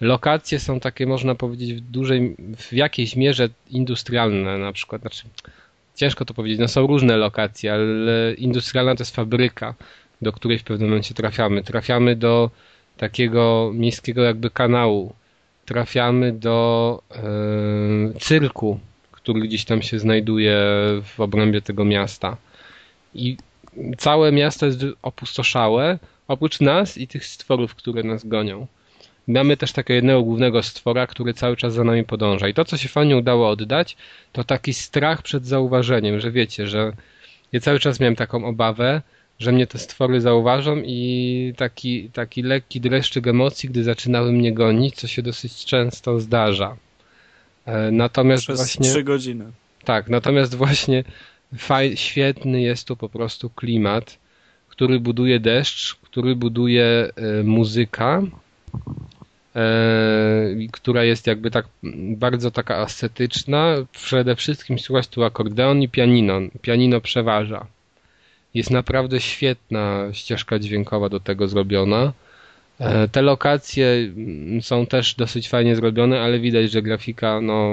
Lokacje 0.00 0.60
są 0.60 0.80
takie, 0.80 1.06
można 1.06 1.34
powiedzieć, 1.34 1.74
w 1.74 1.80
dużej, 1.80 2.36
w 2.56 2.72
jakiejś 2.72 3.16
mierze 3.16 3.48
industrialne 3.70 4.58
na 4.58 4.72
przykład. 4.72 5.00
Znaczy, 5.00 5.22
ciężko 5.94 6.24
to 6.24 6.34
powiedzieć, 6.34 6.58
no 6.60 6.68
są 6.68 6.86
różne 6.86 7.16
lokacje, 7.16 7.72
ale 7.72 8.34
industrialna 8.34 8.94
to 8.94 9.02
jest 9.02 9.16
fabryka, 9.16 9.74
do 10.22 10.32
której 10.32 10.58
w 10.58 10.64
pewnym 10.64 10.88
momencie 10.88 11.14
trafiamy. 11.14 11.62
Trafiamy 11.62 12.16
do 12.16 12.50
takiego 12.96 13.70
miejskiego 13.74 14.22
jakby 14.22 14.50
kanału. 14.50 15.14
Trafiamy 15.64 16.32
do 16.32 17.02
e, 17.10 18.20
cyrku, 18.20 18.80
który 19.12 19.40
gdzieś 19.40 19.64
tam 19.64 19.82
się 19.82 19.98
znajduje 19.98 20.56
w 21.04 21.20
obrębie 21.20 21.62
tego 21.62 21.84
miasta. 21.84 22.36
I 23.14 23.36
całe 23.98 24.32
miasto 24.32 24.66
jest 24.66 24.80
opustoszałe, 25.02 25.98
oprócz 26.28 26.60
nas 26.60 26.98
i 26.98 27.08
tych 27.08 27.26
stworów, 27.26 27.74
które 27.74 28.02
nas 28.02 28.26
gonią. 28.26 28.66
Mamy 29.28 29.56
też 29.56 29.72
takiego 29.72 29.94
jednego 29.94 30.22
głównego 30.22 30.62
stwora, 30.62 31.06
który 31.06 31.34
cały 31.34 31.56
czas 31.56 31.74
za 31.74 31.84
nami 31.84 32.04
podąża. 32.04 32.48
I 32.48 32.54
to, 32.54 32.64
co 32.64 32.76
się 32.76 32.88
fajnie 32.88 33.16
udało 33.16 33.48
oddać, 33.50 33.96
to 34.32 34.44
taki 34.44 34.74
strach 34.74 35.22
przed 35.22 35.46
zauważeniem, 35.46 36.20
że 36.20 36.30
wiecie, 36.30 36.66
że 36.66 36.92
ja 37.52 37.60
cały 37.60 37.78
czas 37.78 38.00
miałem 38.00 38.16
taką 38.16 38.44
obawę, 38.44 39.02
że 39.38 39.52
mnie 39.52 39.66
te 39.66 39.78
stwory 39.78 40.20
zauważą 40.20 40.82
i 40.84 41.52
taki, 41.56 42.10
taki 42.10 42.42
lekki 42.42 42.80
dreszczyk 42.80 43.26
emocji, 43.26 43.68
gdy 43.68 43.84
zaczynały 43.84 44.32
mnie 44.32 44.52
gonić, 44.52 44.94
co 44.94 45.06
się 45.06 45.22
dosyć 45.22 45.64
często 45.64 46.20
zdarza. 46.20 46.76
E, 47.66 47.90
Natomiast 47.90 48.42
Przez 48.42 48.56
właśnie... 48.56 48.90
trzy 48.90 49.02
godziny. 49.02 49.44
Tak, 49.84 50.08
natomiast 50.08 50.54
właśnie 50.54 51.04
faj, 51.56 51.96
świetny 51.96 52.60
jest 52.60 52.88
tu 52.88 52.96
po 52.96 53.08
prostu 53.08 53.50
klimat, 53.50 54.18
który 54.68 55.00
buduje 55.00 55.40
deszcz, 55.40 55.94
który 55.94 56.36
buduje 56.36 56.84
e, 56.84 57.42
muzyka, 57.42 58.22
która 60.72 61.04
jest 61.04 61.26
jakby 61.26 61.50
tak 61.50 61.66
bardzo 62.16 62.50
taka 62.50 62.76
ascetyczna. 62.76 63.74
Przede 63.92 64.36
wszystkim 64.36 64.78
słychać 64.78 65.08
tu 65.08 65.24
akordeon 65.24 65.82
i 65.82 65.88
pianino. 65.88 66.34
Pianino 66.62 67.00
przeważa. 67.00 67.66
Jest 68.54 68.70
naprawdę 68.70 69.20
świetna 69.20 70.04
ścieżka 70.12 70.58
dźwiękowa 70.58 71.08
do 71.08 71.20
tego 71.20 71.48
zrobiona. 71.48 72.12
E, 72.80 73.08
Te 73.08 73.22
lokacje 73.22 73.86
mm, 74.16 74.62
są 74.62 74.86
też 74.86 75.14
dosyć 75.14 75.48
fajnie 75.48 75.76
zrobione, 75.76 76.20
ale 76.20 76.38
widać, 76.40 76.70
że 76.70 76.82
grafika 76.82 77.40
no, 77.40 77.70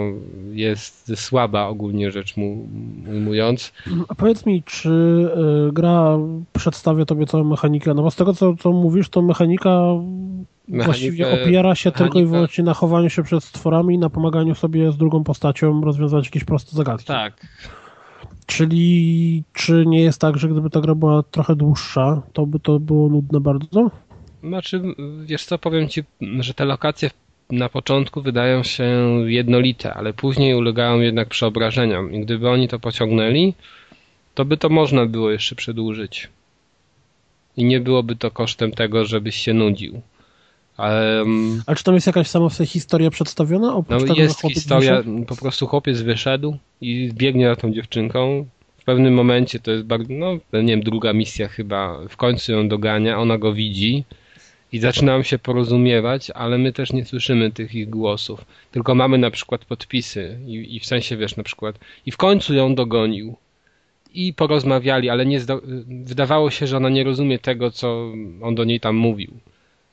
jest 0.53 1.11
słaba 1.15 1.67
ogólnie 1.67 2.11
rzecz 2.11 2.37
mu- 2.37 2.67
ujmując. 3.11 3.73
A 4.07 4.15
powiedz 4.15 4.45
mi, 4.45 4.63
czy 4.63 4.89
y, 5.69 5.73
gra 5.73 6.17
przedstawia 6.53 7.05
tobie 7.05 7.25
całą 7.25 7.43
mechanikę? 7.43 7.93
No 7.93 8.03
bo 8.03 8.11
z 8.11 8.15
tego, 8.15 8.33
co, 8.33 8.55
co 8.55 8.71
mówisz, 8.71 9.09
to 9.09 9.21
mechanika 9.21 9.81
właściwie 10.67 11.25
Mechanikę- 11.25 11.43
opiera 11.43 11.75
się 11.75 11.91
tylko 11.91 12.19
i 12.19 12.25
wyłącznie 12.25 12.63
na 12.63 12.73
chowaniu 12.73 13.09
się 13.09 13.23
przed 13.23 13.43
stworami 13.43 13.95
i 13.95 13.97
na 13.97 14.09
pomaganiu 14.09 14.55
sobie 14.55 14.91
z 14.91 14.97
drugą 14.97 15.23
postacią 15.23 15.81
rozwiązać 15.81 16.25
jakieś 16.25 16.43
proste 16.43 16.75
zagadki. 16.75 17.07
Tak. 17.07 17.47
Czyli 18.45 19.43
czy 19.53 19.83
nie 19.87 20.01
jest 20.01 20.21
tak, 20.21 20.37
że 20.37 20.47
gdyby 20.47 20.69
ta 20.69 20.81
gra 20.81 20.95
była 20.95 21.23
trochę 21.23 21.55
dłuższa, 21.55 22.21
to 22.33 22.45
by 22.45 22.59
to 22.59 22.79
było 22.79 23.09
nudne 23.09 23.39
bardzo? 23.39 23.91
Znaczy, 24.43 24.81
wiesz 25.25 25.45
co, 25.45 25.57
powiem 25.57 25.89
ci, 25.89 26.03
że 26.39 26.53
te 26.53 26.65
lokacje 26.65 27.09
na 27.49 27.69
początku 27.69 28.21
wydają 28.21 28.63
się 28.63 28.83
jednolite, 29.25 29.93
ale 29.93 30.13
później 30.13 30.55
ulegają 30.55 30.99
jednak 30.99 31.27
przeobrażeniom 31.27 32.13
i 32.13 32.21
gdyby 32.21 32.49
oni 32.49 32.67
to 32.67 32.79
pociągnęli, 32.79 33.53
to 34.33 34.45
by 34.45 34.57
to 34.57 34.69
można 34.69 35.05
było 35.05 35.31
jeszcze 35.31 35.55
przedłużyć. 35.55 36.29
I 37.57 37.65
nie 37.65 37.79
byłoby 37.79 38.15
to 38.15 38.31
kosztem 38.31 38.71
tego, 38.71 39.05
żebyś 39.05 39.35
się 39.35 39.53
nudził. 39.53 40.01
Mm, 40.77 41.63
Ale 41.65 41.77
czy 41.77 41.83
tam 41.83 41.95
jest 41.95 42.07
jakaś 42.07 42.27
sama 42.27 42.49
w 42.49 42.53
sobie 42.53 42.67
historia 42.67 43.09
przedstawiona? 43.09 43.75
Oprócz 43.75 44.01
no 44.01 44.07
tego, 44.07 44.21
jest 44.21 44.41
historia, 44.41 44.97
wyszedł? 44.97 45.25
po 45.25 45.35
prostu 45.35 45.67
chłopiec 45.67 46.01
wyszedł 46.01 46.57
i 46.81 47.09
biegnie 47.13 47.47
za 47.47 47.55
tą 47.55 47.73
dziewczynką. 47.73 48.45
W 48.77 48.83
pewnym 48.83 49.13
momencie 49.13 49.59
to 49.59 49.71
jest 49.71 49.83
bardzo, 49.83 50.13
no 50.13 50.33
nie 50.53 50.73
wiem, 50.73 50.83
druga 50.83 51.13
misja 51.13 51.47
chyba, 51.47 51.99
w 52.09 52.17
końcu 52.17 52.51
ją 52.51 52.67
dogania, 52.67 53.19
ona 53.19 53.37
go 53.37 53.53
widzi 53.53 54.03
i 54.71 54.79
zaczynam 54.79 55.23
się 55.23 55.39
porozumiewać, 55.39 56.31
ale 56.31 56.57
my 56.57 56.73
też 56.73 56.93
nie 56.93 57.05
słyszymy 57.05 57.51
tych 57.51 57.75
ich 57.75 57.89
głosów. 57.89 58.45
Tylko 58.71 58.95
mamy 58.95 59.17
na 59.17 59.31
przykład 59.31 59.65
podpisy 59.65 60.37
i, 60.47 60.75
i 60.75 60.79
w 60.79 60.85
sensie 60.85 61.17
wiesz 61.17 61.35
na 61.35 61.43
przykład 61.43 61.79
i 62.05 62.11
w 62.11 62.17
końcu 62.17 62.53
ją 62.53 62.75
dogonił 62.75 63.35
i 64.13 64.33
porozmawiali, 64.33 65.09
ale 65.09 65.25
nie 65.25 65.39
wydawało 65.87 66.51
się, 66.51 66.67
że 66.67 66.77
ona 66.77 66.89
nie 66.89 67.03
rozumie 67.03 67.39
tego, 67.39 67.71
co 67.71 68.11
on 68.41 68.55
do 68.55 68.63
niej 68.63 68.79
tam 68.79 68.95
mówił. 68.95 69.31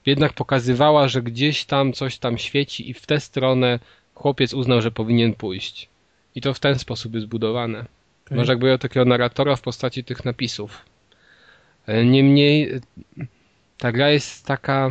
Jednak 0.06 0.32
pokazywała, 0.32 1.08
że 1.08 1.22
gdzieś 1.22 1.64
tam 1.64 1.92
coś 1.92 2.18
tam 2.18 2.38
świeci 2.38 2.90
i 2.90 2.94
w 2.94 3.06
tę 3.06 3.20
stronę 3.20 3.78
chłopiec 4.14 4.54
uznał, 4.54 4.80
że 4.82 4.90
powinien 4.90 5.34
pójść. 5.34 5.88
I 6.34 6.40
to 6.40 6.54
w 6.54 6.60
ten 6.60 6.78
sposób 6.78 7.14
jest 7.14 7.26
budowane. 7.26 7.84
Okej. 8.26 8.38
Masz 8.38 8.48
jakby 8.48 8.78
takiego 8.78 9.04
narratora 9.04 9.56
w 9.56 9.60
postaci 9.60 10.04
tych 10.04 10.24
napisów. 10.24 10.78
E, 11.86 12.04
Niemniej 12.04 12.72
e, 12.74 12.80
ta 13.78 13.92
gra 13.92 14.10
jest 14.10 14.46
taka 14.46 14.90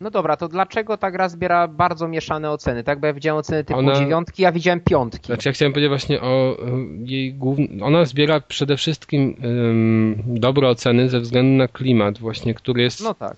No 0.00 0.10
dobra, 0.10 0.36
to 0.36 0.48
dlaczego 0.48 0.96
ta 0.96 1.10
gra 1.10 1.28
zbiera 1.28 1.68
bardzo 1.68 2.08
mieszane 2.08 2.50
oceny? 2.50 2.84
Tak, 2.84 3.00
bo 3.00 3.06
ja 3.06 3.12
widziałem 3.12 3.38
oceny 3.40 3.64
typu 3.64 3.78
Ona- 3.78 3.94
dziewiątki, 3.94 4.42
ja 4.42 4.52
widziałem 4.52 4.80
piątki. 4.80 5.26
Znaczy 5.26 5.48
ja 5.48 5.52
chciałem 5.52 5.72
powiedzieć 5.72 5.88
właśnie 5.88 6.20
o 6.20 6.56
e, 6.58 6.86
jej 7.04 7.34
głównym... 7.34 7.82
Ona 7.82 8.04
zbiera 8.04 8.40
przede 8.40 8.76
wszystkim 8.76 9.36
em, 9.42 10.22
dobre 10.26 10.68
oceny 10.68 11.08
ze 11.08 11.20
względu 11.20 11.58
na 11.58 11.68
klimat 11.68 12.18
właśnie, 12.18 12.54
który 12.54 12.82
jest... 12.82 13.00
No 13.02 13.14
tak. 13.14 13.36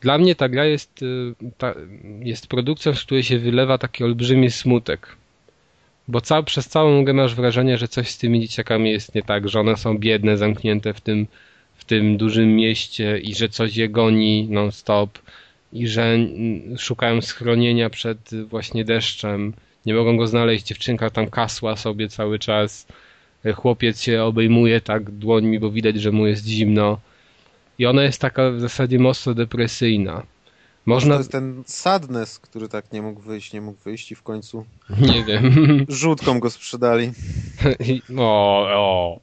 Dla 0.00 0.18
mnie 0.18 0.34
ta 0.34 0.48
gra 0.48 0.64
jest, 0.64 1.02
y, 1.02 1.34
ta, 1.58 1.74
jest 2.20 2.46
produkcją, 2.46 2.94
z 2.94 3.04
której 3.04 3.22
się 3.22 3.38
wylewa 3.38 3.78
taki 3.78 4.04
olbrzymi 4.04 4.50
smutek. 4.50 5.16
Bo 6.08 6.20
cał, 6.20 6.44
przez 6.44 6.68
całą 6.68 7.04
grę 7.04 7.14
masz 7.14 7.34
wrażenie, 7.34 7.78
że 7.78 7.88
coś 7.88 8.10
z 8.10 8.18
tymi 8.18 8.40
dzieciakami 8.40 8.90
jest 8.90 9.14
nie 9.14 9.22
tak, 9.22 9.48
że 9.48 9.60
one 9.60 9.76
są 9.76 9.98
biedne, 9.98 10.36
zamknięte 10.36 10.94
w 10.94 11.00
tym, 11.00 11.26
w 11.74 11.84
tym 11.84 12.16
dużym 12.16 12.56
mieście 12.56 13.18
i 13.18 13.34
że 13.34 13.48
coś 13.48 13.76
je 13.76 13.88
goni 13.88 14.48
non-stop 14.50 15.18
i 15.72 15.88
że 15.88 16.18
szukają 16.78 17.20
schronienia 17.20 17.90
przed 17.90 18.18
właśnie 18.48 18.84
deszczem. 18.84 19.52
Nie 19.86 19.94
mogą 19.94 20.16
go 20.16 20.26
znaleźć, 20.26 20.66
dziewczynka 20.66 21.10
tam 21.10 21.30
kasła 21.30 21.76
sobie 21.76 22.08
cały 22.08 22.38
czas. 22.38 22.86
Chłopiec 23.54 24.02
się 24.02 24.22
obejmuje 24.22 24.80
tak 24.80 25.10
dłońmi, 25.10 25.58
bo 25.58 25.70
widać, 25.70 26.00
że 26.00 26.12
mu 26.12 26.26
jest 26.26 26.46
zimno. 26.46 27.00
I 27.78 27.86
ona 27.86 28.02
jest 28.02 28.20
taka 28.20 28.50
w 28.50 28.60
zasadzie 28.60 28.98
mocno 28.98 29.34
depresyjna. 29.34 30.12
To 30.20 30.26
Można, 30.86 31.14
jest 31.16 31.32
ten 31.32 31.62
sadness, 31.66 32.38
który 32.38 32.68
tak 32.68 32.92
nie 32.92 33.02
mógł 33.02 33.20
wyjść, 33.20 33.52
nie 33.52 33.60
mógł 33.60 33.78
wyjść 33.84 34.12
i 34.12 34.14
w 34.14 34.22
końcu 34.22 34.64
nie 35.00 35.24
wiem. 35.24 35.52
żółtką 35.88 36.40
go 36.40 36.50
sprzedali. 36.50 37.12
I- 37.88 38.02
o, 38.18 38.66
o. 38.70 39.20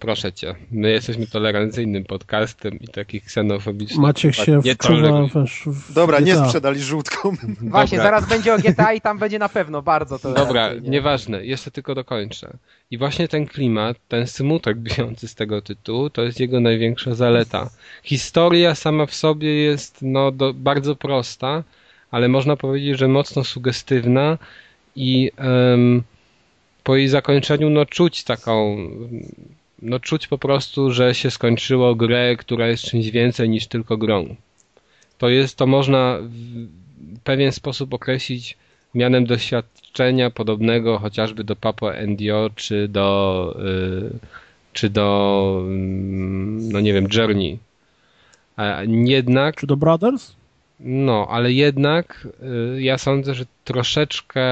Proszę 0.00 0.32
cię, 0.32 0.54
my 0.70 0.90
jesteśmy 0.90 1.26
tolerancyjnym 1.26 2.04
podcastem 2.04 2.78
i 2.80 2.88
takich 2.88 3.24
ksenofobicznych. 3.24 4.00
Maciek 4.00 4.34
się 4.34 4.60
nie 4.64 4.74
wczuwa 4.74 5.28
wiesz, 5.34 5.62
w 5.66 5.92
Dobra, 5.92 6.20
nie 6.20 6.36
sprzedali 6.36 6.82
żółtką. 6.82 7.30
Właśnie, 7.60 7.98
Dobra. 7.98 8.10
zaraz 8.10 8.28
będzie 8.28 8.54
o 8.54 8.58
GTA 8.58 8.92
i 8.92 9.00
tam 9.00 9.18
będzie 9.18 9.38
na 9.38 9.48
pewno 9.48 9.82
bardzo 9.82 10.18
to. 10.18 10.32
Dobra, 10.32 10.70
nieważne, 10.82 11.46
jeszcze 11.46 11.70
tylko 11.70 11.94
dokończę. 11.94 12.56
I 12.90 12.98
właśnie 12.98 13.28
ten 13.28 13.46
klimat, 13.46 13.96
ten 14.08 14.26
smutek 14.26 14.78
bijący 14.78 15.28
z 15.28 15.34
tego 15.34 15.62
tytułu, 15.62 16.10
to 16.10 16.22
jest 16.22 16.40
jego 16.40 16.60
największa 16.60 17.14
zaleta. 17.14 17.70
Historia 18.02 18.74
sama 18.74 19.06
w 19.06 19.14
sobie 19.14 19.54
jest 19.54 19.98
no, 20.02 20.32
do, 20.32 20.54
bardzo 20.54 20.96
prosta, 20.96 21.62
ale 22.10 22.28
można 22.28 22.56
powiedzieć, 22.56 22.98
że 22.98 23.08
mocno 23.08 23.44
sugestywna 23.44 24.38
i 24.96 25.30
em, 25.36 26.02
po 26.86 26.96
jej 26.96 27.08
zakończeniu 27.08 27.70
no, 27.70 27.86
czuć 27.86 28.24
taką, 28.24 28.76
no 29.82 30.00
czuć 30.00 30.26
po 30.26 30.38
prostu, 30.38 30.92
że 30.92 31.14
się 31.14 31.30
skończyło 31.30 31.94
grę, 31.94 32.36
która 32.36 32.68
jest 32.68 32.82
czymś 32.84 33.10
więcej 33.10 33.48
niż 33.48 33.66
tylko 33.66 33.96
grą. 33.96 34.36
To 35.18 35.28
jest, 35.28 35.56
to 35.56 35.66
można 35.66 36.18
w 36.20 37.20
pewien 37.24 37.52
sposób 37.52 37.94
określić 37.94 38.56
mianem 38.94 39.26
doświadczenia 39.26 40.30
podobnego 40.30 40.98
chociażby 40.98 41.44
do 41.44 41.56
Papa 41.56 41.92
NDO 42.06 42.50
czy 42.54 42.88
do 42.88 43.56
y, 43.60 44.18
czy 44.72 44.90
do 44.90 45.58
mm, 45.60 46.72
no 46.72 46.80
nie 46.80 46.92
wiem 46.92 47.06
Journey. 47.14 47.58
A 48.56 48.82
Jednak 48.84 49.56
Czy 49.56 49.66
do 49.66 49.76
Brothers? 49.76 50.34
no, 50.80 51.26
ale 51.30 51.52
jednak 51.52 52.28
y, 52.76 52.82
ja 52.82 52.98
sądzę, 52.98 53.34
że 53.34 53.44
troszeczkę 53.64 54.42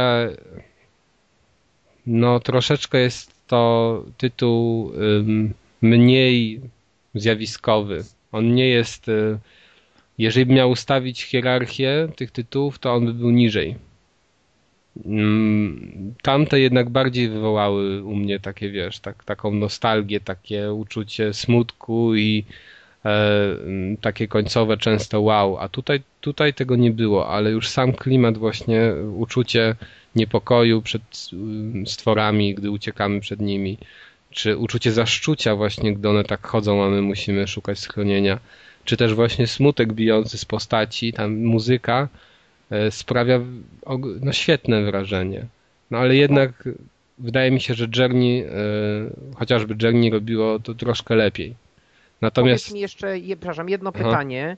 no 2.07 2.41
troszeczkę 2.41 2.99
jest 2.99 3.35
to 3.47 4.05
tytuł 4.19 4.93
mniej 5.83 6.61
zjawiskowy. 7.15 8.05
On 8.33 8.55
nie 8.55 8.69
jest 8.69 9.09
y, 9.09 9.39
jeżeli 10.19 10.53
miał 10.53 10.71
ustawić 10.71 11.23
hierarchię 11.23 12.09
tych 12.17 12.31
tytułów, 12.31 12.79
to 12.79 12.95
on 12.95 13.07
by 13.07 13.15
był 13.15 13.31
niżej. 13.31 13.77
Mm, 15.07 16.15
Tamte 16.23 16.61
jednak 16.61 16.91
bardziej 16.91 17.29
wywołały 17.29 18.05
u 18.05 18.17
mnie 18.17 18.41
takie, 18.41 18.71
wiesz, 18.71 19.01
tak, 19.01 19.25
taką 19.25 19.55
nostalgię, 19.55 20.21
takie 20.21 20.73
uczucie 20.73 21.35
smutku 21.35 22.15
i 22.15 22.45
e, 23.05 23.11
mm, 23.67 23.97
takie 23.97 24.29
końcowe 24.29 24.77
często 24.77 25.21
wow, 25.21 25.59
a 25.59 25.69
tutaj, 25.69 26.03
tutaj 26.21 26.55
tego 26.55 26.77
nie 26.77 26.91
było, 26.91 27.29
ale 27.29 27.51
już 27.51 27.69
sam 27.69 27.93
klimat 27.93 28.39
właśnie, 28.39 28.95
uczucie 29.17 29.77
niepokoju 30.17 30.83
przed 30.83 31.03
stworami, 31.87 32.55
gdy 32.55 32.71
uciekamy 32.71 33.21
przed 33.21 33.41
nimi, 33.41 33.79
czy 34.31 34.57
uczucie 34.57 34.93
zaszczucia 34.93 35.57
właśnie, 35.57 35.95
gdy 35.95 36.09
one 36.09 36.25
tak 36.25 36.47
chodzą, 36.47 36.85
a 36.85 36.89
my 36.89 37.03
musimy 37.03 37.49
szukać 37.49 37.79
schronienia, 37.79 38.39
czy 38.85 38.97
też 38.97 39.15
właśnie 39.15 39.47
smutek 39.47 39.93
bijący 39.93 40.39
z 40.39 40.45
postaci, 40.45 41.13
tam 41.13 41.37
muzyka 41.37 42.09
e, 42.71 42.91
sprawia 42.91 43.41
no, 44.21 44.33
świetne 44.33 44.85
wrażenie. 44.85 45.47
No 45.91 45.99
ale 45.99 46.17
jednak 46.17 46.69
wydaje 47.19 47.51
mi 47.51 47.61
się, 47.61 47.75
że 47.75 47.87
Journey, 47.97 48.41
e, 48.41 48.51
chociażby 49.35 49.77
Journey 49.83 50.11
robiło 50.11 50.59
to 50.59 50.75
troszkę 50.75 51.17
lepiej. 51.17 51.55
Natomiast 52.21 52.65
Powiedz 52.65 52.75
mi 52.75 52.81
jeszcze, 52.81 53.19
je, 53.19 53.37
przepraszam, 53.37 53.69
jedno 53.69 53.93
Aha. 53.95 54.05
pytanie, 54.05 54.57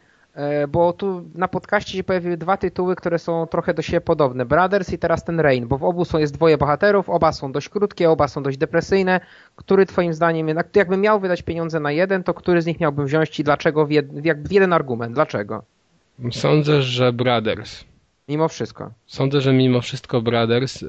bo 0.68 0.92
tu 0.92 1.24
na 1.34 1.48
podcaście 1.48 1.98
się 1.98 2.04
pojawiły 2.04 2.36
dwa 2.36 2.56
tytuły, 2.56 2.96
które 2.96 3.18
są 3.18 3.46
trochę 3.46 3.74
do 3.74 3.82
siebie 3.82 4.00
podobne. 4.00 4.46
Brothers 4.46 4.92
i 4.92 4.98
teraz 4.98 5.24
ten 5.24 5.40
Rain, 5.40 5.68
bo 5.68 5.78
w 5.78 5.84
obu 5.84 6.04
są 6.04 6.18
jest 6.18 6.34
dwoje 6.34 6.58
bohaterów, 6.58 7.10
oba 7.10 7.32
są 7.32 7.52
dość 7.52 7.68
krótkie, 7.68 8.10
oba 8.10 8.28
są 8.28 8.42
dość 8.42 8.58
depresyjne. 8.58 9.20
Który 9.56 9.86
twoim 9.86 10.14
zdaniem, 10.14 10.48
jakbym 10.74 11.00
miał 11.00 11.20
wydać 11.20 11.42
pieniądze 11.42 11.80
na 11.80 11.92
jeden, 11.92 12.22
to 12.22 12.34
który 12.34 12.62
z 12.62 12.66
nich 12.66 12.80
miałbym 12.80 13.06
wziąć 13.06 13.40
i 13.40 13.44
dlaczego, 13.44 13.86
w, 13.86 13.90
jed, 13.90 14.06
w 14.48 14.52
jeden 14.52 14.72
argument, 14.72 15.14
dlaczego? 15.14 15.62
sądzę, 16.30 16.82
że 16.82 17.12
Brothers. 17.12 17.84
Mimo 18.28 18.48
wszystko. 18.48 18.90
Sądzę, 19.06 19.40
że 19.40 19.52
mimo 19.52 19.80
wszystko 19.80 20.22
Brothers 20.22 20.82
e, 20.82 20.86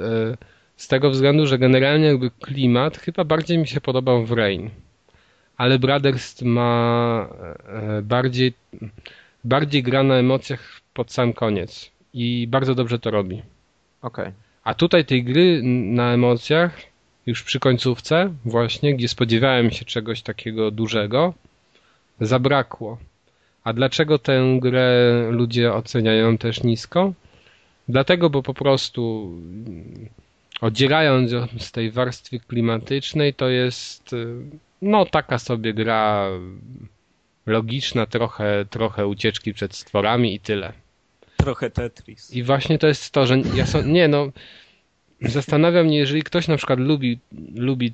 z 0.75 0.87
tego 0.87 1.09
względu, 1.09 1.45
że 1.45 1.57
generalnie 1.57 2.05
jakby 2.05 2.31
klimat 2.31 2.97
chyba 2.97 3.23
bardziej 3.23 3.57
mi 3.57 3.67
się 3.67 3.81
podobał 3.81 4.25
w 4.25 4.31
Rain. 4.31 4.69
Ale 5.57 5.79
Brothers 5.79 6.41
ma 6.41 7.29
e, 7.67 8.01
bardziej, 8.01 8.53
bardziej 9.47 9.83
gra 9.83 10.03
na 10.03 10.15
emocjach 10.15 10.81
pod 10.93 11.11
sam 11.11 11.33
koniec 11.33 11.91
i 12.13 12.47
bardzo 12.47 12.75
dobrze 12.75 12.99
to 12.99 13.11
robi. 13.11 13.41
Okej. 14.01 14.31
A 14.63 14.73
tutaj 14.73 15.05
tej 15.05 15.23
gry 15.23 15.61
na 15.99 16.13
emocjach, 16.13 16.81
już 17.25 17.43
przy 17.43 17.59
końcówce, 17.59 18.33
właśnie, 18.45 18.95
gdzie 18.95 19.07
spodziewałem 19.07 19.71
się 19.71 19.85
czegoś 19.85 20.21
takiego 20.21 20.71
dużego, 20.71 21.33
zabrakło. 22.21 22.97
A 23.63 23.73
dlaczego 23.73 24.19
tę 24.19 24.57
grę 24.61 24.87
ludzie 25.31 25.73
oceniają 25.73 26.37
też 26.37 26.63
nisko? 26.63 27.13
Dlatego, 27.89 28.29
bo 28.29 28.43
po 28.43 28.53
prostu 28.53 29.33
mm, 29.33 30.09
odzierając 30.61 31.31
ją 31.31 31.47
z 31.59 31.71
tej 31.71 31.91
warstwy 31.91 32.39
klimatycznej, 32.39 33.33
to 33.33 33.49
jest 33.49 34.13
y, 34.13 34.27
no 34.81 35.05
taka 35.05 35.39
sobie 35.39 35.73
gra 35.73 36.29
logiczna, 37.47 38.05
trochę, 38.05 38.65
trochę 38.69 39.07
ucieczki 39.07 39.53
przed 39.53 39.75
stworami 39.75 40.35
i 40.35 40.39
tyle. 40.39 40.73
Trochę 41.37 41.69
Tetris. 41.69 42.33
I 42.33 42.43
właśnie 42.43 42.79
to 42.79 42.87
jest 42.87 43.11
to, 43.11 43.25
że 43.25 43.37
ja 43.55 43.65
są, 43.65 43.81
nie 43.81 44.07
no, 44.07 44.31
zastanawiam 45.21 45.85
mnie, 45.85 45.97
jeżeli 45.97 46.23
ktoś 46.23 46.47
na 46.47 46.57
przykład 46.57 46.79
lubi, 46.79 47.19
lubi 47.55 47.93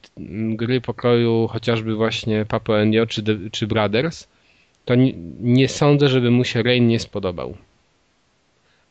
gry 0.56 0.82
pokroju 0.82 1.48
chociażby 1.48 1.96
właśnie 1.96 2.46
Papa 2.46 2.86
NDO 2.86 3.06
czy, 3.06 3.24
czy 3.52 3.68
Brothers, 3.68 4.28
to 4.86 4.96
nie, 4.96 5.14
nie 5.40 5.70
sądzę, 5.70 6.10
żeby 6.10 6.32
mu 6.32 6.46
się 6.46 6.64
Rain 6.64 6.88
nie 6.88 7.00
spodobał. 7.00 7.58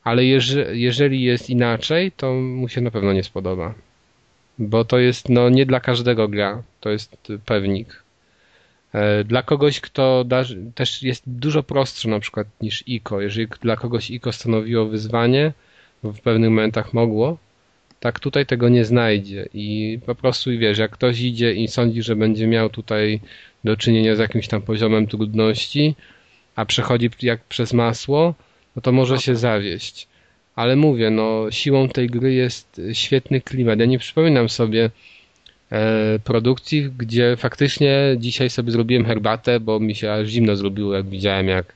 Ale 0.04 0.24
jeże, 0.24 0.76
jeżeli 0.76 1.22
jest 1.22 1.50
inaczej, 1.50 2.12
to 2.12 2.32
mu 2.34 2.68
się 2.68 2.80
na 2.80 2.90
pewno 2.90 3.12
nie 3.12 3.22
spodoba. 3.22 3.74
Bo 4.58 4.84
to 4.84 4.98
jest 4.98 5.28
no 5.28 5.48
nie 5.48 5.66
dla 5.66 5.80
każdego 5.80 6.28
gra, 6.28 6.62
to 6.80 6.90
jest 6.90 7.16
pewnik. 7.46 8.01
E, 8.92 9.24
Dla 9.24 9.42
kogoś, 9.42 9.80
kto 9.80 10.24
da, 10.24 10.44
też 10.74 11.02
jest 11.02 11.22
dużo 11.26 11.62
prostszy 11.62 12.08
na 12.08 12.20
przykład 12.20 12.46
niż 12.60 12.88
ICO. 12.88 13.20
Jeżeli 13.20 13.48
dla 13.60 13.76
kogoś 13.76 14.10
ICO 14.10 14.32
stanowiło 14.32 14.86
wyzwanie, 14.86 15.52
w 16.04 16.20
pewnych 16.20 16.50
momentach 16.50 16.92
mogło, 16.94 17.38
tak 18.00 18.20
tutaj 18.20 18.46
tego 18.46 18.68
nie 18.68 18.84
znajdzie. 18.84 19.48
I 19.54 19.98
po 20.06 20.14
prostu 20.14 20.50
wiesz, 20.50 20.78
jak 20.78 20.90
ktoś 20.90 21.20
idzie 21.20 21.52
i 21.54 21.68
sądzi, 21.68 22.02
że 22.02 22.16
będzie 22.16 22.46
miał 22.46 22.70
tutaj 22.70 23.20
do 23.64 23.76
czynienia 23.76 24.16
z 24.16 24.18
jakimś 24.18 24.48
tam 24.48 24.62
poziomem 24.62 25.06
trudności, 25.06 25.94
a 26.56 26.64
przechodzi 26.64 27.10
jak 27.22 27.44
przez 27.44 27.72
masło, 27.72 28.34
no 28.76 28.82
to 28.82 28.92
może 28.92 29.18
się 29.18 29.36
zawieść. 29.36 30.08
Ale 30.56 30.76
mówię, 30.76 31.10
no 31.10 31.50
siłą 31.50 31.88
tej 31.88 32.06
gry 32.06 32.34
jest 32.34 32.80
świetny 32.92 33.40
klimat. 33.40 33.78
Ja 33.78 33.86
nie 33.86 33.98
przypominam 33.98 34.48
sobie 34.48 34.90
produkcji, 36.24 36.90
gdzie 36.98 37.36
faktycznie 37.36 38.16
dzisiaj 38.18 38.50
sobie 38.50 38.72
zrobiłem 38.72 39.04
herbatę, 39.04 39.60
bo 39.60 39.80
mi 39.80 39.94
się 39.94 40.12
aż 40.12 40.28
zimno 40.28 40.56
zrobiło, 40.56 40.94
jak 40.94 41.08
widziałem, 41.08 41.48
jak 41.48 41.74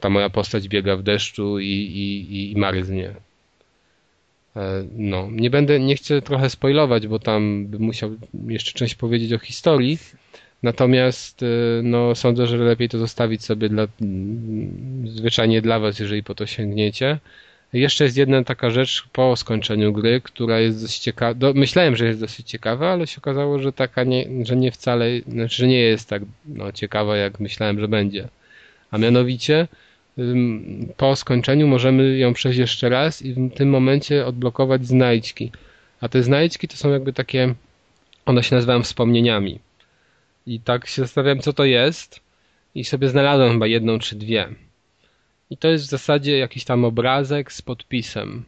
ta 0.00 0.10
moja 0.10 0.30
postać 0.30 0.68
biega 0.68 0.96
w 0.96 1.02
deszczu 1.02 1.58
i, 1.58 1.66
i, 1.66 2.34
i, 2.36 2.52
i 2.52 2.56
marznie. 2.56 3.14
E, 4.56 4.84
No, 4.96 5.28
nie 5.30 5.50
będę, 5.50 5.80
nie 5.80 5.96
chcę 5.96 6.22
trochę 6.22 6.50
spoilować, 6.50 7.06
bo 7.06 7.18
tam 7.18 7.66
bym 7.66 7.82
musiał 7.82 8.16
jeszcze 8.48 8.72
część 8.72 8.94
powiedzieć 8.94 9.32
o 9.32 9.38
historii. 9.38 9.98
Natomiast 10.62 11.42
e, 11.42 11.46
no, 11.82 12.14
sądzę, 12.14 12.46
że 12.46 12.56
lepiej 12.56 12.88
to 12.88 12.98
zostawić 12.98 13.44
sobie 13.44 13.68
dla, 13.68 13.86
mm, 14.00 15.08
zwyczajnie 15.08 15.62
dla 15.62 15.78
Was, 15.78 15.98
jeżeli 15.98 16.22
po 16.22 16.34
to 16.34 16.46
sięgniecie. 16.46 17.18
Jeszcze 17.72 18.04
jest 18.04 18.16
jedna 18.16 18.44
taka 18.44 18.70
rzecz 18.70 19.04
po 19.12 19.36
skończeniu 19.36 19.92
gry, 19.92 20.20
która 20.20 20.60
jest 20.60 20.82
dość 20.82 20.98
ciekawa. 20.98 21.34
Do, 21.34 21.52
myślałem, 21.54 21.96
że 21.96 22.06
jest 22.06 22.20
dosyć 22.20 22.50
ciekawa, 22.50 22.92
ale 22.92 23.06
się 23.06 23.18
okazało, 23.18 23.58
że 23.58 23.72
taka 23.72 24.04
nie, 24.04 24.26
że 24.46 24.56
nie 24.56 24.72
wcale, 24.72 25.06
znaczy, 25.28 25.56
że 25.56 25.66
nie 25.66 25.80
jest 25.80 26.08
tak 26.08 26.22
no, 26.46 26.72
ciekawa, 26.72 27.16
jak 27.16 27.40
myślałem, 27.40 27.80
że 27.80 27.88
będzie. 27.88 28.28
A 28.90 28.98
mianowicie 28.98 29.68
po 30.96 31.16
skończeniu 31.16 31.68
możemy 31.68 32.18
ją 32.18 32.34
przejść 32.34 32.58
jeszcze 32.58 32.88
raz 32.88 33.22
i 33.22 33.32
w 33.34 33.54
tym 33.54 33.70
momencie 33.70 34.26
odblokować 34.26 34.86
znajdźki. 34.86 35.52
A 36.00 36.08
te 36.08 36.22
znajdźki 36.22 36.68
to 36.68 36.76
są 36.76 36.90
jakby 36.90 37.12
takie, 37.12 37.54
one 38.26 38.42
się 38.42 38.56
nazywają 38.56 38.82
wspomnieniami. 38.82 39.58
I 40.46 40.60
tak 40.60 40.86
się 40.86 41.02
zastanawiałem, 41.02 41.40
co 41.40 41.52
to 41.52 41.64
jest 41.64 42.20
i 42.74 42.84
sobie 42.84 43.08
znalazłem 43.08 43.52
chyba 43.52 43.66
jedną 43.66 43.98
czy 43.98 44.16
dwie. 44.16 44.48
I 45.50 45.56
to 45.56 45.68
jest 45.68 45.84
w 45.86 45.88
zasadzie 45.88 46.38
jakiś 46.38 46.64
tam 46.64 46.84
obrazek 46.84 47.52
z 47.52 47.62
podpisem. 47.62 48.44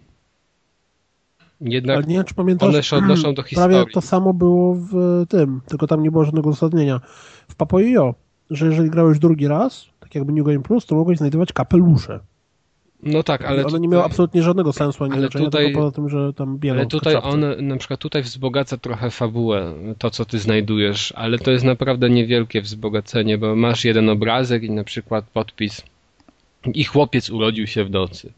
Jednak 1.61 1.97
Ale 1.97 2.07
nie 2.07 2.15
wiem, 2.15 2.25
czy 2.25 2.35
pamiętasz, 2.35 2.69
one 2.69 2.83
się 2.83 2.97
odnoszą 2.97 3.35
do 3.35 3.43
prawie 3.43 3.75
historii. 3.75 3.95
to 3.95 4.01
samo 4.01 4.35
było 4.35 4.75
w 4.75 5.25
tym, 5.29 5.61
tylko 5.67 5.87
tam 5.87 6.03
nie 6.03 6.11
było 6.11 6.25
żadnego 6.25 6.49
uzasadnienia. 6.51 7.01
W 7.49 7.55
Papojo, 7.55 8.15
że 8.51 8.67
jeżeli 8.67 8.91
grałeś 8.91 9.19
drugi 9.19 9.49
raz, 9.49 9.87
tak 10.01 10.15
jakby 10.15 10.33
New 10.33 10.47
Game 10.47 10.61
Plus, 10.63 10.87
to 10.87 10.95
mogłeś 10.95 11.19
znajdować 11.19 11.53
kapelusze. 11.53 12.21
No 13.03 13.23
tak, 13.23 13.43
ale 13.45 13.55
One 13.57 13.65
tutaj, 13.65 13.81
nie 13.81 13.89
miały 13.89 14.05
absolutnie 14.05 14.43
żadnego 14.43 14.73
sensu 14.73 15.05
ani 15.05 15.13
ale 15.13 15.21
znaczenia, 15.21 15.45
tutaj- 15.45 15.65
tylko 15.65 15.81
poza 15.81 15.93
tym, 15.97 16.09
że 16.09 16.33
tam 16.33 16.59
biegał 16.59 16.79
ale 16.79 16.87
tutaj 16.87 17.15
kaczapce. 17.15 17.35
on 17.35 17.67
na 17.67 17.77
przykład 17.77 18.01
tutaj 18.01 18.23
wzbogaca 18.23 18.77
trochę 18.77 19.11
fabułę, 19.11 19.75
to 19.99 20.11
co 20.11 20.25
ty 20.25 20.39
znajdujesz, 20.39 21.13
ale 21.17 21.39
to 21.39 21.51
jest 21.51 21.65
naprawdę 21.65 22.11
niewielkie 22.11 22.61
wzbogacenie, 22.63 23.39
bo 23.39 23.57
masz 23.57 23.85
jeden 23.85 24.09
obrazek 24.09 24.63
i 24.63 24.71
na 24.71 24.85
przykład 24.85 25.25
podpis 25.33 25.83
i 26.75 26.85
chłopiec 26.85 27.31
urodził 27.31 27.67
się 27.67 27.85
w 27.85 27.91
nocy. 27.91 28.33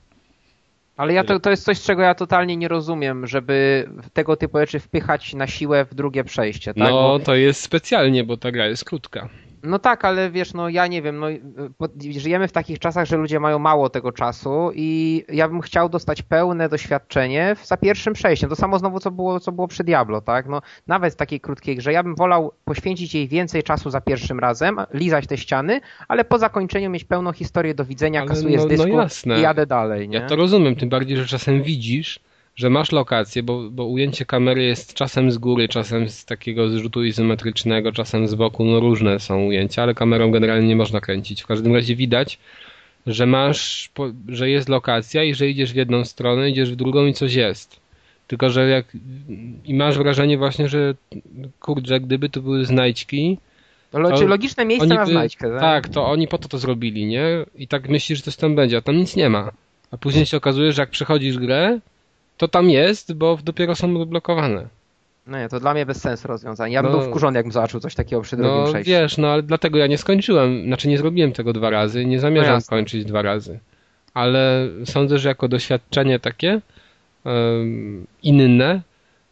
Ale 0.96 1.12
ja 1.12 1.24
to, 1.24 1.40
to 1.40 1.50
jest 1.50 1.64
coś, 1.64 1.82
czego 1.82 2.02
ja 2.02 2.14
totalnie 2.14 2.56
nie 2.56 2.68
rozumiem, 2.68 3.26
żeby 3.26 3.88
tego 4.12 4.36
typu 4.36 4.58
rzeczy 4.58 4.80
wpychać 4.80 5.34
na 5.34 5.46
siłę 5.46 5.84
w 5.84 5.94
drugie 5.94 6.24
przejście, 6.24 6.74
tak? 6.74 6.90
No 6.90 7.18
to 7.18 7.34
jest 7.34 7.60
specjalnie, 7.60 8.24
bo 8.24 8.36
ta 8.36 8.52
gra 8.52 8.66
jest 8.66 8.84
krótka. 8.84 9.28
No 9.64 9.78
tak, 9.78 10.04
ale 10.04 10.30
wiesz, 10.30 10.54
no 10.54 10.68
ja 10.68 10.86
nie 10.86 11.02
wiem, 11.02 11.18
no 11.18 11.26
bo 11.78 11.86
żyjemy 12.18 12.48
w 12.48 12.52
takich 12.52 12.78
czasach, 12.78 13.06
że 13.06 13.16
ludzie 13.16 13.40
mają 13.40 13.58
mało 13.58 13.90
tego 13.90 14.12
czasu 14.12 14.70
i 14.74 15.24
ja 15.28 15.48
bym 15.48 15.60
chciał 15.60 15.88
dostać 15.88 16.22
pełne 16.22 16.68
doświadczenie 16.68 17.56
za 17.64 17.76
pierwszym 17.76 18.14
przejściem. 18.14 18.50
To 18.50 18.56
samo 18.56 18.78
znowu, 18.78 19.00
co 19.00 19.10
było, 19.10 19.40
co 19.40 19.52
było 19.52 19.68
przy 19.68 19.84
Diablo, 19.84 20.20
tak? 20.20 20.46
No 20.46 20.62
nawet 20.86 21.12
w 21.14 21.16
takiej 21.16 21.40
krótkiej 21.40 21.76
grze, 21.76 21.92
ja 21.92 22.02
bym 22.02 22.14
wolał 22.14 22.52
poświęcić 22.64 23.14
jej 23.14 23.28
więcej 23.28 23.62
czasu 23.62 23.90
za 23.90 24.00
pierwszym 24.00 24.38
razem, 24.40 24.76
lizać 24.94 25.26
te 25.26 25.38
ściany, 25.38 25.80
ale 26.08 26.24
po 26.24 26.38
zakończeniu 26.38 26.90
mieć 26.90 27.04
pełną 27.04 27.32
historię 27.32 27.74
do 27.74 27.84
widzenia, 27.84 28.20
Ale 28.20 28.28
kasuję 28.28 28.56
no- 28.56 28.62
z 28.62 28.64
no 28.64 28.68
dysku 28.68 28.88
jasne. 28.88 29.38
i 29.38 29.42
jadę 29.42 29.66
dalej, 29.66 30.08
nie? 30.08 30.18
Ja 30.18 30.26
to 30.26 30.36
rozumiem, 30.36 30.76
tym 30.76 30.88
bardziej, 30.88 31.16
że 31.16 31.26
czasem 31.26 31.62
widzisz, 31.62 32.20
że 32.56 32.70
masz 32.70 32.92
lokację, 32.92 33.42
bo, 33.42 33.70
bo 33.70 33.84
ujęcie 33.84 34.24
kamery 34.24 34.62
jest 34.62 34.94
czasem 34.94 35.30
z 35.30 35.38
góry, 35.38 35.68
czasem 35.68 36.08
z 36.08 36.24
takiego 36.24 36.68
zrzutu 36.68 37.04
izometrycznego, 37.04 37.92
czasem 37.92 38.28
z 38.28 38.34
boku, 38.34 38.64
no 38.64 38.80
różne 38.80 39.20
są 39.20 39.44
ujęcia, 39.44 39.82
ale 39.82 39.94
kamerą 39.94 40.30
generalnie 40.30 40.68
nie 40.68 40.76
można 40.76 41.00
kręcić. 41.00 41.42
W 41.42 41.46
każdym 41.46 41.74
razie 41.74 41.96
widać, 41.96 42.38
że 43.06 43.26
masz, 43.26 43.90
że 44.28 44.50
jest 44.50 44.68
lokacja 44.68 45.24
i 45.24 45.34
że 45.34 45.48
idziesz 45.48 45.72
w 45.72 45.76
jedną 45.76 46.04
stronę, 46.04 46.50
idziesz 46.50 46.72
w 46.72 46.76
drugą 46.76 47.06
i 47.06 47.14
coś 47.14 47.34
jest. 47.34 47.80
Tylko, 48.26 48.50
że 48.50 48.68
jak 48.68 48.86
i 49.64 49.74
masz 49.74 49.98
wrażenie 49.98 50.38
właśnie, 50.38 50.68
że 50.68 50.94
kurczę, 51.60 52.00
gdyby 52.00 52.28
to 52.28 52.40
były 52.40 52.64
znajdźki, 52.64 53.38
to 53.92 54.26
logiczne 54.26 54.64
miejsce 54.64 54.86
oni 54.86 54.94
na 54.94 55.06
znajdźkę, 55.06 55.50
tak? 55.50 55.60
Tak, 55.60 55.88
to 55.88 56.06
oni 56.06 56.28
po 56.28 56.38
to 56.38 56.48
to 56.48 56.58
zrobili, 56.58 57.06
nie? 57.06 57.26
I 57.58 57.68
tak 57.68 57.88
myślisz, 57.88 58.18
że 58.18 58.24
coś 58.24 58.36
tam 58.36 58.54
będzie, 58.54 58.76
a 58.76 58.80
tam 58.80 58.96
nic 58.96 59.16
nie 59.16 59.28
ma. 59.28 59.50
A 59.90 59.96
później 59.96 60.26
się 60.26 60.36
okazuje, 60.36 60.72
że 60.72 60.82
jak 60.82 60.90
przechodzisz 60.90 61.38
grę, 61.38 61.80
to 62.36 62.48
tam 62.48 62.70
jest, 62.70 63.12
bo 63.14 63.38
dopiero 63.44 63.74
są 63.74 64.00
odblokowane. 64.00 64.66
No 65.26 65.38
nie, 65.38 65.48
to 65.48 65.60
dla 65.60 65.74
mnie 65.74 65.86
bez 65.86 66.00
sensu 66.00 66.28
rozwiązanie. 66.28 66.74
Ja 66.74 66.82
bym 66.82 66.92
No. 66.92 66.98
był 66.98 67.06
wkurzony, 67.08 67.36
jakbym 67.38 67.52
zobaczył 67.52 67.80
coś 67.80 67.94
takiego 67.94 68.22
przy 68.22 68.36
drugim 68.36 68.54
No 68.56 68.64
przejściu. 68.66 68.90
wiesz, 68.90 69.18
no 69.18 69.28
ale 69.28 69.42
dlatego 69.42 69.78
ja 69.78 69.86
nie 69.86 69.98
skończyłem, 69.98 70.64
znaczy 70.66 70.88
nie 70.88 70.98
zrobiłem 70.98 71.32
tego 71.32 71.52
dwa 71.52 71.70
razy, 71.70 72.04
nie 72.06 72.20
zamierzam 72.20 72.48
No 72.50 72.54
jasne. 72.54 72.76
kończyć 72.76 73.04
dwa 73.04 73.22
razy. 73.22 73.58
Ale 74.14 74.68
sądzę, 74.84 75.18
że 75.18 75.28
jako 75.28 75.48
doświadczenie 75.48 76.18
takie 76.20 76.60
em, 77.24 78.06
inne, 78.22 78.80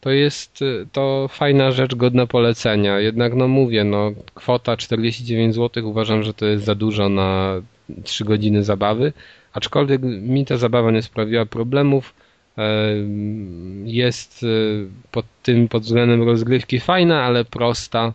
to 0.00 0.10
jest 0.10 0.62
y, 0.62 0.86
to 0.92 1.28
fajna 1.28 1.70
rzecz 1.72 1.94
godna 1.94 2.26
polecenia. 2.26 3.00
Jednak 3.00 3.34
no 3.34 3.48
mówię, 3.48 3.84
no 3.84 4.10
kwota 4.34 4.76
49 4.76 5.54
zł 5.54 5.88
uważam, 5.88 6.22
że 6.22 6.34
to 6.34 6.46
jest 6.46 6.64
za 6.64 6.74
dużo 6.74 7.08
na 7.08 7.54
3 8.04 8.24
godziny 8.24 8.64
zabawy, 8.64 9.12
aczkolwiek 9.52 10.02
mi 10.02 10.44
ta 10.46 10.56
zabawa 10.56 10.90
nie 10.90 11.02
sprawiła 11.02 11.46
problemów. 11.46 12.14
Jest 13.84 14.42
y, 14.42 14.86
pod 15.10 15.26
tym 15.42 15.68
pod 15.68 15.82
względem 15.82 16.22
rozgrywki 16.22 16.80
fajna, 16.80 17.22
ale 17.22 17.44
prosta, 17.44 18.12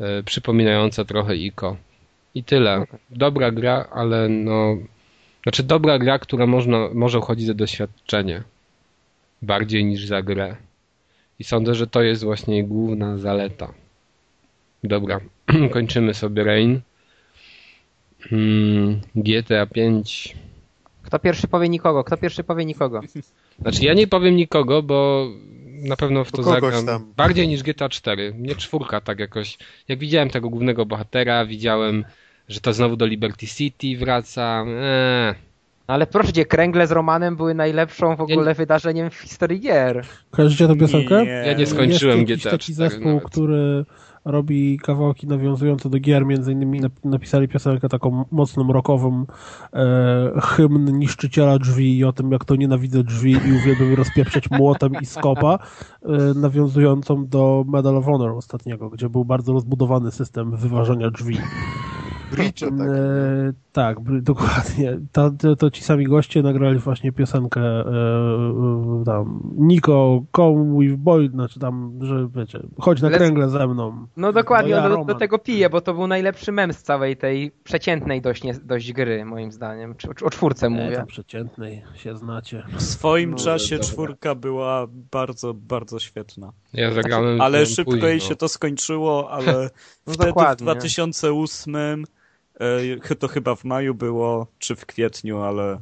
e, 0.00 0.22
przypominająca 0.22 1.04
trochę 1.04 1.36
Ico. 1.36 1.76
I 2.34 2.44
tyle. 2.44 2.86
Dobra 3.10 3.50
gra, 3.50 3.88
ale 3.92 4.28
no. 4.28 4.76
Znaczy 5.42 5.62
dobra 5.62 5.98
gra, 5.98 6.18
która 6.18 6.46
można, 6.46 6.88
może 6.94 7.18
uchodzić 7.18 7.46
za 7.46 7.54
doświadczenie. 7.54 8.42
Bardziej 9.42 9.84
niż 9.84 10.06
za 10.06 10.22
grę. 10.22 10.56
I 11.38 11.44
sądzę, 11.44 11.74
że 11.74 11.86
to 11.86 12.02
jest 12.02 12.24
właśnie 12.24 12.64
główna 12.64 13.18
zaleta. 13.18 13.74
Dobra, 14.84 15.20
kończymy 15.72 16.14
sobie 16.14 16.44
Rain. 16.44 16.80
Hmm, 18.20 19.00
GTA 19.14 19.66
5. 19.66 20.36
Kto 21.02 21.18
pierwszy 21.18 21.48
powie 21.48 21.68
nikogo? 21.68 22.04
Kto 22.04 22.16
pierwszy 22.16 22.44
powie 22.44 22.64
nikogo? 22.64 23.00
Znaczy 23.60 23.84
ja 23.84 23.94
nie 23.94 24.06
powiem 24.06 24.36
nikogo, 24.36 24.82
bo 24.82 25.28
na 25.82 25.96
pewno 25.96 26.24
w 26.24 26.32
to 26.32 26.42
zagram 26.42 26.86
tam. 26.86 27.12
bardziej 27.16 27.48
niż 27.48 27.62
GTA 27.62 27.88
4. 27.88 28.34
Nie 28.38 28.54
czwórka 28.54 29.00
tak 29.00 29.18
jakoś. 29.18 29.58
Jak 29.88 29.98
widziałem 29.98 30.30
tego 30.30 30.50
głównego 30.50 30.86
bohatera, 30.86 31.46
widziałem, 31.46 32.04
że 32.48 32.60
to 32.60 32.72
znowu 32.72 32.96
do 32.96 33.06
Liberty 33.06 33.46
City 33.46 33.96
wraca. 33.98 34.64
Eee. 34.68 35.34
Ale 35.86 36.06
proszę 36.06 36.32
cię, 36.32 36.44
kręgle 36.44 36.86
z 36.86 36.90
Romanem 36.92 37.36
były 37.36 37.54
najlepszą 37.54 38.16
w 38.16 38.20
ogóle 38.20 38.54
wydarzeniem 38.54 39.10
w 39.10 39.14
historii 39.14 39.60
gier. 39.60 40.04
Kojarzycie 40.30 40.68
tę 40.68 40.76
piosenkę? 40.76 41.24
Nie. 41.24 41.30
Ja 41.30 41.52
nie 41.52 41.66
skończyłem 41.66 42.18
Jest 42.28 42.42
GTA 42.42 42.50
taki 42.50 42.72
4 42.72 42.90
zespół, 42.90 43.12
nawet. 43.14 43.24
który 43.24 43.84
robi 44.24 44.78
kawałki 44.78 45.26
nawiązujące 45.26 45.90
do 45.90 45.98
gier, 45.98 46.26
między 46.26 46.52
innymi 46.52 46.80
nap- 46.80 47.04
napisali 47.04 47.48
piosenkę 47.48 47.88
taką 47.88 48.24
mocną 48.30 48.72
rockową 48.72 49.24
e, 49.72 50.40
hymn 50.42 50.98
niszczyciela 50.98 51.58
drzwi 51.58 51.98
i 51.98 52.04
o 52.04 52.12
tym, 52.12 52.32
jak 52.32 52.44
to 52.44 52.56
nienawidzę 52.56 53.04
drzwi 53.04 53.32
i 53.32 53.52
uwielbiam 53.52 53.94
rozpieprzeć 53.94 54.50
młotem 54.50 54.92
i 55.02 55.06
skopa, 55.06 55.58
e, 56.02 56.08
nawiązującą 56.34 57.26
do 57.26 57.64
Medal 57.68 57.96
of 57.96 58.04
Honor 58.04 58.30
ostatniego, 58.30 58.90
gdzie 58.90 59.08
był 59.08 59.24
bardzo 59.24 59.52
rozbudowany 59.52 60.10
system 60.10 60.56
wyważenia 60.56 61.10
drzwi. 61.10 61.38
Bricze 62.36 62.66
tak. 62.66 62.88
E, 62.88 63.52
tak, 63.72 63.96
dokładnie. 64.22 64.98
To, 65.12 65.30
to, 65.30 65.56
to 65.56 65.70
ci 65.70 65.82
sami 65.82 66.04
goście 66.06 66.42
nagrali 66.42 66.78
właśnie 66.78 67.12
piosenkę 67.12 67.60
e, 67.60 67.84
e, 69.00 69.02
tam 69.06 69.40
Niko, 69.56 70.22
come 70.36 70.78
with 70.80 70.94
boy, 70.96 71.28
znaczy 71.28 71.60
tam, 71.60 71.98
że 72.02 72.28
wiecie, 72.34 72.60
chodź 72.80 73.02
na 73.02 73.08
Let's- 73.08 73.16
kręgle 73.16 73.48
ze 73.50 73.66
mną. 73.68 74.06
No 74.16 74.32
dokładnie, 74.32 74.70
No 74.70 74.76
ja, 74.76 74.82
do, 74.82 74.88
do 74.88 74.96
Roman. 74.96 75.18
tego 75.18 75.38
piję, 75.38 75.70
bo 75.70 75.80
to 75.80 75.94
był 75.94 76.06
najlepszy 76.06 76.52
mem 76.52 76.72
z 76.72 76.82
całej 76.82 77.16
tej 77.16 77.50
przeciętnej 77.64 78.20
dość, 78.22 78.42
nie, 78.44 78.54
dość 78.54 78.92
gry, 78.92 79.24
moim 79.24 79.52
zdaniem. 79.52 79.94
Czy, 79.94 80.08
o 80.24 80.30
czwórce 80.30 80.66
E, 80.66 80.70
mówię. 80.70 81.04
przeciętnej 81.06 81.82
się 81.94 82.16
znacie. 82.16 82.62
W 82.76 82.82
swoim 82.82 83.30
No, 83.30 83.36
czasie 83.36 83.76
dobra. 83.76 83.88
czwórka 83.90 84.34
była 84.34 84.86
bardzo, 85.12 85.54
bardzo 85.54 85.98
świetna. 85.98 86.52
Ja 86.72 86.92
zagrałem. 86.92 87.40
Ale 87.40 87.66
szybko 87.66 87.92
późno. 87.92 88.06
jej 88.08 88.20
się 88.20 88.36
to 88.36 88.48
skończyło, 88.48 89.30
ale 89.30 89.52
No 90.06 90.12
wtedy 90.12 90.24
w 90.24 90.26
dokładnie. 90.28 90.64
2008 90.64 91.76
e, 91.76 91.96
to 93.18 93.28
chyba 93.28 93.54
w 93.54 93.64
maju 93.64 93.94
było, 93.94 94.46
czy 94.58 94.76
w 94.76 94.86
kwietniu, 94.86 95.38
ale 95.42 95.80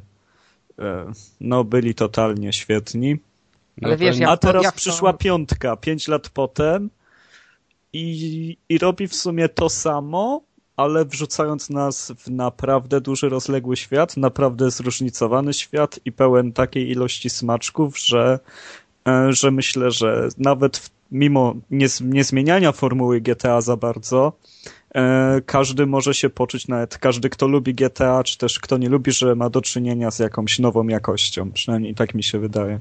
e, 0.79 1.11
no 1.41 1.63
byli 1.63 1.95
totalnie 1.95 2.53
świetni. 2.53 3.17
No 3.81 3.97
wiesz, 3.97 4.17
ja- 4.17 4.29
A 4.29 4.37
teraz 4.37 4.63
ja 4.63 4.71
to- 4.71 4.77
przyszła 4.77 5.13
piątka, 5.13 5.77
pięć 5.77 6.07
lat 6.07 6.29
potem 6.29 6.89
i, 7.93 8.57
i 8.69 8.77
robi 8.77 9.07
w 9.07 9.15
sumie 9.15 9.49
to 9.49 9.69
samo, 9.69 10.41
ale 10.77 11.05
wrzucając 11.05 11.69
nas 11.69 12.11
w 12.19 12.31
naprawdę 12.31 13.01
duży, 13.01 13.29
rozległy 13.29 13.77
świat, 13.77 14.17
naprawdę 14.17 14.71
zróżnicowany 14.71 15.53
świat 15.53 15.99
i 16.05 16.11
pełen 16.11 16.53
takiej 16.53 16.89
ilości 16.89 17.29
smaczków, 17.29 17.99
że, 17.99 18.39
e, 19.07 19.33
że 19.33 19.51
myślę, 19.51 19.91
że 19.91 20.29
nawet 20.37 20.77
w, 20.77 20.89
mimo 21.11 21.55
nie, 21.71 21.87
nie 22.01 22.23
zmieniania 22.23 22.71
formuły 22.71 23.21
GTA 23.21 23.61
za 23.61 23.77
bardzo, 23.77 24.33
e, 24.65 24.82
każdy 25.45 25.85
może 25.85 26.13
się 26.13 26.29
poczuć, 26.29 26.67
nawet 26.67 26.97
każdy, 26.97 27.29
kto 27.29 27.47
lubi 27.47 27.73
GTA, 27.73 28.23
czy 28.23 28.37
też 28.37 28.59
kto 28.59 28.77
nie 28.77 28.89
lubi, 28.89 29.11
że 29.11 29.35
ma 29.35 29.49
do 29.49 29.61
czynienia 29.61 30.11
z 30.11 30.19
jakąś 30.19 30.59
nową 30.59 30.87
jakością. 30.87 31.51
Przynajmniej 31.51 31.95
tak 31.95 32.13
mi 32.13 32.23
się 32.23 32.39
wydaje. 32.39 32.79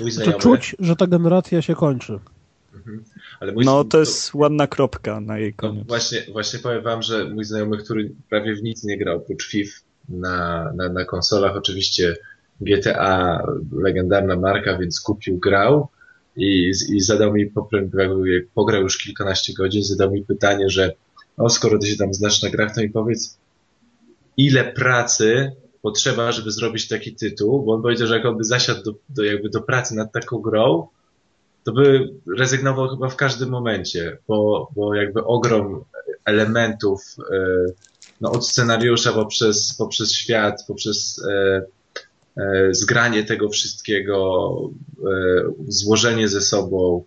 Mój 0.00 0.10
To 0.10 0.14
znajomy, 0.16 0.38
czuć, 0.38 0.76
że 0.78 0.96
ta 0.96 1.06
generacja 1.06 1.62
się 1.62 1.74
kończy. 1.74 2.18
ale 3.40 3.52
mój, 3.52 3.64
No 3.64 3.84
to 3.84 3.98
jest 4.00 4.34
ładna 4.34 4.66
kropka 4.66 5.20
na 5.20 5.38
jej 5.38 5.50
No 5.62 5.68
koniec. 5.68 5.86
właśnie, 5.86 6.18
właśnie 6.32 6.58
powiem 6.58 6.82
wam, 6.82 7.02
że 7.02 7.24
mój 7.24 7.44
znajomy, 7.44 7.78
który 7.78 8.10
prawie 8.30 8.54
w 8.54 8.62
nic 8.62 8.84
nie 8.84 8.98
grał 8.98 9.16
oprócz 9.16 9.48
FIF 9.50 9.80
na, 10.08 10.72
na, 10.76 10.88
na 10.88 11.04
konsolach, 11.04 11.56
oczywiście 11.56 12.16
GTA, 12.60 13.42
legendarna 13.72 14.36
marka, 14.36 14.78
więc 14.78 15.00
kupił, 15.00 15.38
grał 15.38 15.88
i, 16.36 16.72
i 16.88 17.00
zadał 17.00 17.32
mi, 17.32 17.52
pograł 18.54 18.82
już 18.82 18.98
kilkanaście 18.98 19.54
godzin, 19.54 19.84
zadał 19.84 20.10
mi 20.10 20.24
pytanie, 20.24 20.68
że 20.68 20.92
o, 21.36 21.50
skoro 21.50 21.78
ty 21.78 21.86
się 21.86 21.96
tam 21.96 22.14
znasz 22.14 22.42
na 22.42 22.50
grach, 22.50 22.74
to 22.74 22.80
mi 22.80 22.90
powiedz, 22.90 23.38
ile 24.36 24.64
pracy 24.64 25.52
potrzeba, 25.82 26.32
żeby 26.32 26.50
zrobić 26.50 26.88
taki 26.88 27.14
tytuł, 27.14 27.62
bo 27.62 27.74
on 27.74 27.82
powiedział, 27.82 28.06
że 28.06 28.16
jak 28.16 28.26
on 28.26 28.36
by 28.36 28.44
zasiadł 28.44 28.82
do, 28.82 28.94
do, 29.08 29.22
jakby 29.22 29.48
do 29.50 29.62
pracy 29.62 29.94
nad 29.94 30.12
taką 30.12 30.38
grą, 30.38 30.88
to 31.64 31.72
by 31.72 32.10
rezygnował 32.38 32.88
chyba 32.88 33.08
w 33.08 33.16
każdym 33.16 33.48
momencie, 33.48 34.18
bo, 34.28 34.70
bo 34.76 34.94
jakby 34.94 35.24
ogrom 35.24 35.84
elementów, 36.24 37.16
e, 37.32 37.64
no 38.20 38.32
od 38.32 38.48
scenariusza 38.48 39.12
poprzez, 39.12 39.74
poprzez 39.78 40.12
świat, 40.12 40.64
poprzez 40.68 41.22
e, 41.28 41.62
zgranie 42.70 43.24
tego 43.24 43.48
wszystkiego, 43.48 44.50
e, 44.98 45.06
złożenie 45.68 46.28
ze 46.28 46.40
sobą 46.40 47.04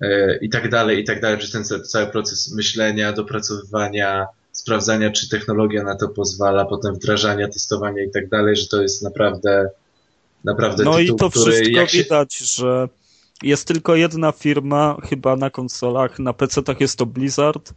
e, 0.00 0.36
i 0.38 0.50
tak 0.50 0.70
dalej, 0.70 0.98
i 1.00 1.04
tak 1.04 1.20
dalej, 1.20 1.38
przez 1.38 1.50
ten 1.52 1.64
ca- 1.64 1.80
cały 1.80 2.06
proces 2.06 2.52
myślenia, 2.54 3.12
dopracowywania 3.12 4.26
sprawdzania, 4.52 5.10
czy 5.10 5.28
technologia 5.28 5.82
na 5.82 5.96
to 5.96 6.08
pozwala, 6.08 6.64
potem 6.64 6.94
wdrażania, 6.94 7.48
testowania 7.48 8.04
i 8.04 8.10
tak 8.10 8.28
dalej, 8.28 8.56
że 8.56 8.66
to 8.66 8.82
jest 8.82 9.02
naprawdę 9.02 9.70
naprawdę 10.44 10.84
No 10.84 10.96
tytuł, 10.96 11.16
i 11.16 11.18
to 11.18 11.30
który 11.30 11.52
wszystko 11.52 11.86
się... 11.86 11.98
widać, 11.98 12.38
że 12.38 12.88
jest 13.42 13.68
tylko 13.68 13.96
jedna 13.96 14.32
firma 14.32 14.96
chyba 15.08 15.36
na 15.36 15.50
konsolach, 15.50 16.18
na 16.18 16.32
PC-tach 16.32 16.80
jest 16.80 16.98
to 16.98 17.06
Blizzard, 17.06 17.74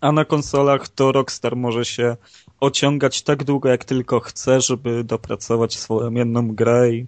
a 0.00 0.12
na 0.12 0.24
konsolach 0.24 0.88
to 0.88 1.12
Rockstar 1.12 1.56
może 1.56 1.84
się 1.84 2.16
ociągać 2.62 3.22
tak 3.22 3.44
długo, 3.44 3.68
jak 3.68 3.84
tylko 3.84 4.20
chce, 4.20 4.60
żeby 4.60 5.04
dopracować 5.04 5.78
swoją 5.78 6.10
jedną 6.10 6.54
grę 6.54 6.90
i, 6.90 7.06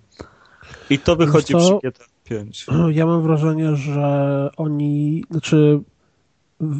i 0.90 0.98
to 0.98 1.16
wychodzi 1.16 1.52
co? 1.52 1.59
przy 1.59 1.90
GTA 1.90 2.05
5. 2.24 2.66
Ja 2.90 3.06
mam 3.06 3.22
wrażenie, 3.22 3.76
że 3.76 4.51
oni, 4.56 5.24
znaczy 5.31 5.81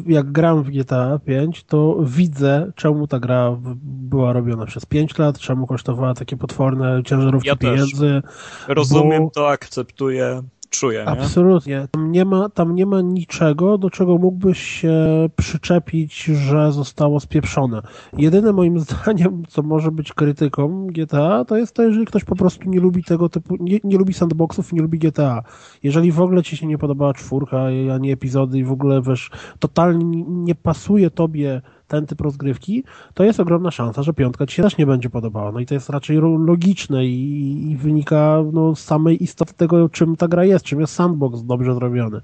jak 0.07 0.31
gram 0.31 0.63
w 0.63 0.69
GTA 0.69 1.19
5, 1.25 1.63
to 1.63 1.97
widzę, 2.01 2.71
czemu 2.75 3.07
ta 3.07 3.19
gra 3.19 3.57
była 3.83 4.33
robiona 4.33 4.65
przez 4.65 4.85
5 4.85 5.17
lat, 5.17 5.39
czemu 5.39 5.67
kosztowała 5.67 6.13
takie 6.13 6.37
potworne 6.37 7.03
ciężarówki 7.05 7.47
Ja 7.47 7.55
pieniędzy. 7.55 8.21
Rozumiem 8.67 9.23
Bo- 9.23 9.29
to, 9.29 9.49
akceptuję, 9.49 10.43
nie? 10.83 11.05
Absolutnie. 11.05 11.87
Tam 11.91 12.11
nie, 12.11 12.25
ma, 12.25 12.49
tam 12.49 12.75
nie 12.75 12.85
ma 12.85 13.01
niczego, 13.01 13.77
do 13.77 13.89
czego 13.89 14.17
mógłbyś 14.17 14.59
się 14.59 14.95
przyczepić, 15.35 16.23
że 16.23 16.71
zostało 16.71 17.19
spieprzone. 17.19 17.81
Jedyne 18.17 18.53
moim 18.53 18.79
zdaniem, 18.85 19.43
co 19.47 19.61
może 19.61 19.91
być 19.91 20.13
krytyką 20.13 20.87
GTA, 20.87 21.45
to 21.45 21.57
jest 21.57 21.75
to, 21.75 21.83
jeżeli 21.83 22.05
ktoś 22.05 22.23
po 22.23 22.35
prostu 22.35 22.69
nie 22.69 22.79
lubi 22.79 23.03
tego 23.03 23.29
typu, 23.29 23.55
nie, 23.59 23.79
nie 23.83 23.97
lubi 23.97 24.13
sandboxów 24.13 24.71
i 24.71 24.75
nie 24.75 24.81
lubi 24.81 24.99
GTA. 24.99 25.43
Jeżeli 25.83 26.11
w 26.11 26.21
ogóle 26.21 26.43
ci 26.43 26.57
się 26.57 26.67
nie 26.67 26.77
podobała 26.77 27.13
czwórka, 27.13 27.57
a 27.93 27.97
nie 27.97 28.13
epizody 28.13 28.59
i 28.59 28.63
w 28.63 28.71
ogóle 28.71 29.01
wiesz, 29.01 29.29
totalnie 29.59 30.23
nie 30.27 30.55
pasuje 30.55 31.09
tobie 31.09 31.61
ten 31.87 32.05
typ 32.05 32.21
rozgrywki, 32.21 32.83
to 33.13 33.23
jest 33.23 33.39
ogromna 33.39 33.71
szansa, 33.71 34.03
że 34.03 34.13
piątka 34.13 34.45
ci 34.45 34.55
się 34.55 34.63
też 34.63 34.77
nie 34.77 34.85
będzie 34.85 35.09
podobała. 35.09 35.51
No 35.51 35.59
i 35.59 35.65
to 35.65 35.73
jest 35.73 35.89
raczej 35.89 36.17
logiczne 36.45 37.05
i, 37.05 37.71
i 37.71 37.77
wynika 37.77 38.43
no, 38.53 38.75
z 38.75 38.83
samej 38.83 39.23
istoty 39.23 39.53
tego, 39.53 39.89
czym 39.89 40.15
ta 40.15 40.27
gra 40.27 40.45
jest, 40.45 40.65
czym 40.65 40.79
jest 40.79 40.93
sandbox 40.93 41.41
dobrze 41.41 41.73
zrobiony. 41.73 42.21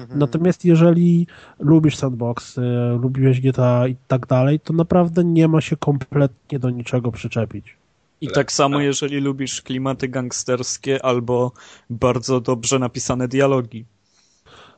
Mhm. 0.00 0.18
Natomiast 0.18 0.64
jeżeli 0.64 1.26
lubisz 1.58 1.96
sandbox, 1.96 2.58
y, 2.58 2.62
lubiłeś 3.02 3.40
GTA 3.40 3.88
i 3.88 3.96
tak 4.08 4.26
dalej, 4.26 4.60
to 4.60 4.72
naprawdę 4.72 5.24
nie 5.24 5.48
ma 5.48 5.60
się 5.60 5.76
kompletnie 5.76 6.58
do 6.58 6.70
niczego 6.70 7.12
przyczepić. 7.12 7.76
I 8.20 8.28
tak 8.28 8.52
samo, 8.52 8.80
jeżeli 8.80 9.20
lubisz 9.20 9.62
klimaty 9.62 10.08
gangsterskie 10.08 11.04
albo 11.04 11.52
bardzo 11.90 12.40
dobrze 12.40 12.78
napisane 12.78 13.28
dialogi. 13.28 13.84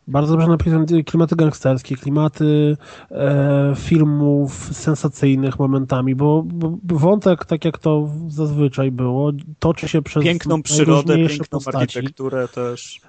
Bardzo 0.08 0.32
dobrze 0.32 0.48
napisane 0.48 0.86
klimaty 1.04 1.36
gangsterskie, 1.36 1.96
klimaty 1.96 2.76
e, 3.10 3.72
filmów 3.76 4.54
sensacyjnych 4.72 5.58
momentami, 5.58 6.14
bo, 6.14 6.42
bo 6.46 6.78
wątek, 6.98 7.44
tak 7.44 7.64
jak 7.64 7.78
to 7.78 8.08
zazwyczaj 8.28 8.90
było, 8.90 9.32
toczy 9.58 9.88
się 9.88 10.02
przez 10.02 10.24
Piękną 10.24 10.62
przyrodę, 10.62 11.16
piękną 11.16 11.46
postaci. 11.50 11.76
architekturę 11.78 12.48
też. 12.48 13.00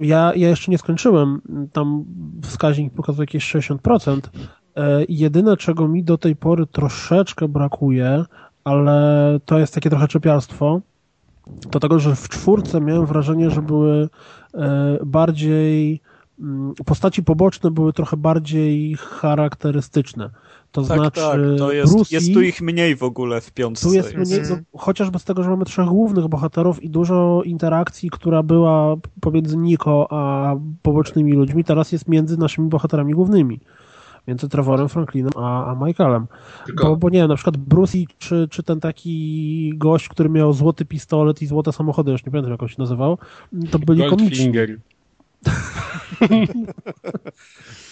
Ja, 0.00 0.32
ja 0.36 0.48
jeszcze 0.48 0.70
nie 0.70 0.78
skończyłem. 0.78 1.40
Tam 1.72 2.04
wskaźnik 2.42 2.92
pokazuje 2.92 3.22
jakieś 3.22 3.54
60%. 3.54 4.18
E, 4.76 5.04
jedyne, 5.08 5.56
czego 5.56 5.88
mi 5.88 6.04
do 6.04 6.18
tej 6.18 6.36
pory 6.36 6.66
troszeczkę 6.66 7.48
brakuje, 7.48 8.24
ale 8.64 9.38
to 9.44 9.58
jest 9.58 9.74
takie 9.74 9.90
trochę 9.90 10.08
czepiarstwo, 10.08 10.80
to 11.70 11.80
tego, 11.80 11.98
że 11.98 12.16
w 12.16 12.28
czwórce 12.28 12.80
miałem 12.80 13.06
wrażenie, 13.06 13.50
że 13.50 13.62
były 13.62 14.08
e, 14.54 14.98
bardziej 15.06 16.00
postaci 16.84 17.22
poboczne 17.22 17.70
były 17.70 17.92
trochę 17.92 18.16
bardziej 18.16 18.96
charakterystyczne. 18.96 20.30
To 20.72 20.82
Tak, 20.82 20.98
znaczy 20.98 21.20
tak, 21.20 21.40
to 21.58 21.72
jest, 21.72 21.92
Bruce 21.92 22.14
jest 22.14 22.34
tu 22.34 22.42
ich 22.42 22.60
mniej 22.62 22.96
w 22.96 23.02
ogóle 23.02 23.40
w 23.40 23.50
piątce. 23.52 23.88
tu 23.88 23.94
jest 23.94 24.14
mniej, 24.14 24.40
no, 24.50 24.56
chociażby 24.78 25.18
z 25.18 25.24
tego, 25.24 25.42
że 25.42 25.50
mamy 25.50 25.64
trzech 25.64 25.86
głównych 25.86 26.28
bohaterów 26.28 26.82
i 26.82 26.90
dużo 26.90 27.42
interakcji, 27.44 28.10
która 28.10 28.42
była 28.42 28.96
pomiędzy 29.20 29.56
Niko 29.56 30.06
a 30.10 30.54
pobocznymi 30.82 31.32
ludźmi, 31.32 31.64
teraz 31.64 31.92
jest 31.92 32.08
między 32.08 32.36
naszymi 32.38 32.68
bohaterami 32.68 33.12
głównymi. 33.12 33.60
Między 34.28 34.48
Trevorem, 34.48 34.88
Franklinem 34.88 35.32
a, 35.36 35.66
a 35.66 35.86
Michaelem. 35.86 36.26
Tylko, 36.66 36.88
Bo, 36.88 36.96
bo 36.96 37.10
nie 37.10 37.18
wiem, 37.18 37.28
na 37.28 37.34
przykład 37.34 37.56
Bruce 37.56 37.98
czy, 38.18 38.48
czy 38.50 38.62
ten 38.62 38.80
taki 38.80 39.72
gość, 39.76 40.08
który 40.08 40.28
miał 40.28 40.52
złoty 40.52 40.84
pistolet 40.84 41.42
i 41.42 41.46
złote 41.46 41.72
samochody, 41.72 42.12
już 42.12 42.26
nie 42.26 42.32
pamiętam 42.32 42.52
jak 42.52 42.62
on 42.62 42.68
się 42.68 42.76
nazywał, 42.78 43.18
to 43.70 43.78
byli 43.78 44.10
komiczni. 44.10 44.52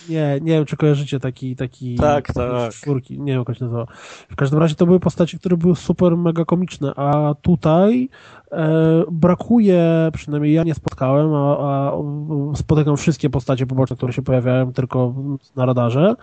Nie, 0.08 0.38
nie 0.42 0.52
wiem, 0.52 0.64
czy 0.64 0.76
kojarzycie 0.76 1.20
taki, 1.20 1.56
taki 1.56 1.96
Tak, 1.96 2.32
tak. 2.32 2.72
czwórki, 2.72 3.20
nie 3.20 3.32
wiem, 3.32 3.44
jak 3.48 3.58
się 3.58 3.64
nazywa. 3.64 3.86
W 4.30 4.36
każdym 4.36 4.58
razie 4.58 4.74
to 4.74 4.86
były 4.86 5.00
postaci, 5.00 5.38
które 5.38 5.56
były 5.56 5.76
super, 5.76 6.16
mega 6.16 6.44
komiczne, 6.44 6.94
a 6.96 7.34
tutaj 7.42 8.08
e, 8.52 9.02
brakuje, 9.10 10.10
przynajmniej 10.12 10.52
ja 10.52 10.62
nie 10.64 10.74
spotkałem, 10.74 11.34
a, 11.34 11.58
a 11.58 11.92
spotykam 12.56 12.96
wszystkie 12.96 13.30
postacie 13.30 13.66
poboczne, 13.66 13.96
które 13.96 14.12
się 14.12 14.22
pojawiają 14.22 14.72
tylko 14.72 15.14
na 15.56 15.66
radarze, 15.66 16.14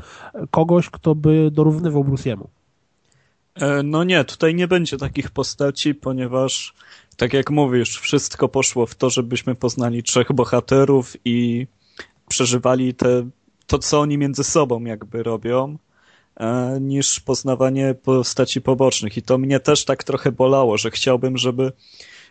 kogoś, 0.52 0.90
kto 0.90 1.16
by 1.16 1.52
dorównywał 1.52 2.04
Bruce'emu. 2.04 2.44
E, 3.56 3.84
No 3.84 4.04
nie, 4.04 4.24
tutaj 4.24 4.56
nie 4.56 4.68
będzie 4.68 4.98
takich 4.98 5.32
postaci, 5.32 5.96
ponieważ 5.96 6.74
tak 7.20 7.34
jak 7.34 7.50
mówisz, 7.50 8.00
wszystko 8.00 8.50
poszło 8.50 8.86
w 8.86 8.96
to, 8.96 9.10
żebyśmy 9.10 9.56
poznali 9.56 10.04
trzech 10.04 10.34
bohaterów 10.34 11.18
i 11.26 11.68
przeżywali 12.28 12.94
te, 12.94 13.30
to, 13.68 13.80
co 13.80 14.00
oni 14.00 14.18
między 14.18 14.44
sobą 14.44 14.84
jakby 14.84 15.24
robią, 15.24 15.78
e, 16.38 16.78
niż 16.82 17.20
poznawanie 17.20 17.96
postaci 18.04 18.62
pobocznych. 18.62 19.18
I 19.18 19.22
to 19.22 19.38
mnie 19.38 19.60
też 19.60 19.86
tak 19.86 20.04
trochę 20.04 20.32
bolało, 20.32 20.78
że 20.78 20.92
chciałbym, 20.92 21.38
żeby 21.38 21.72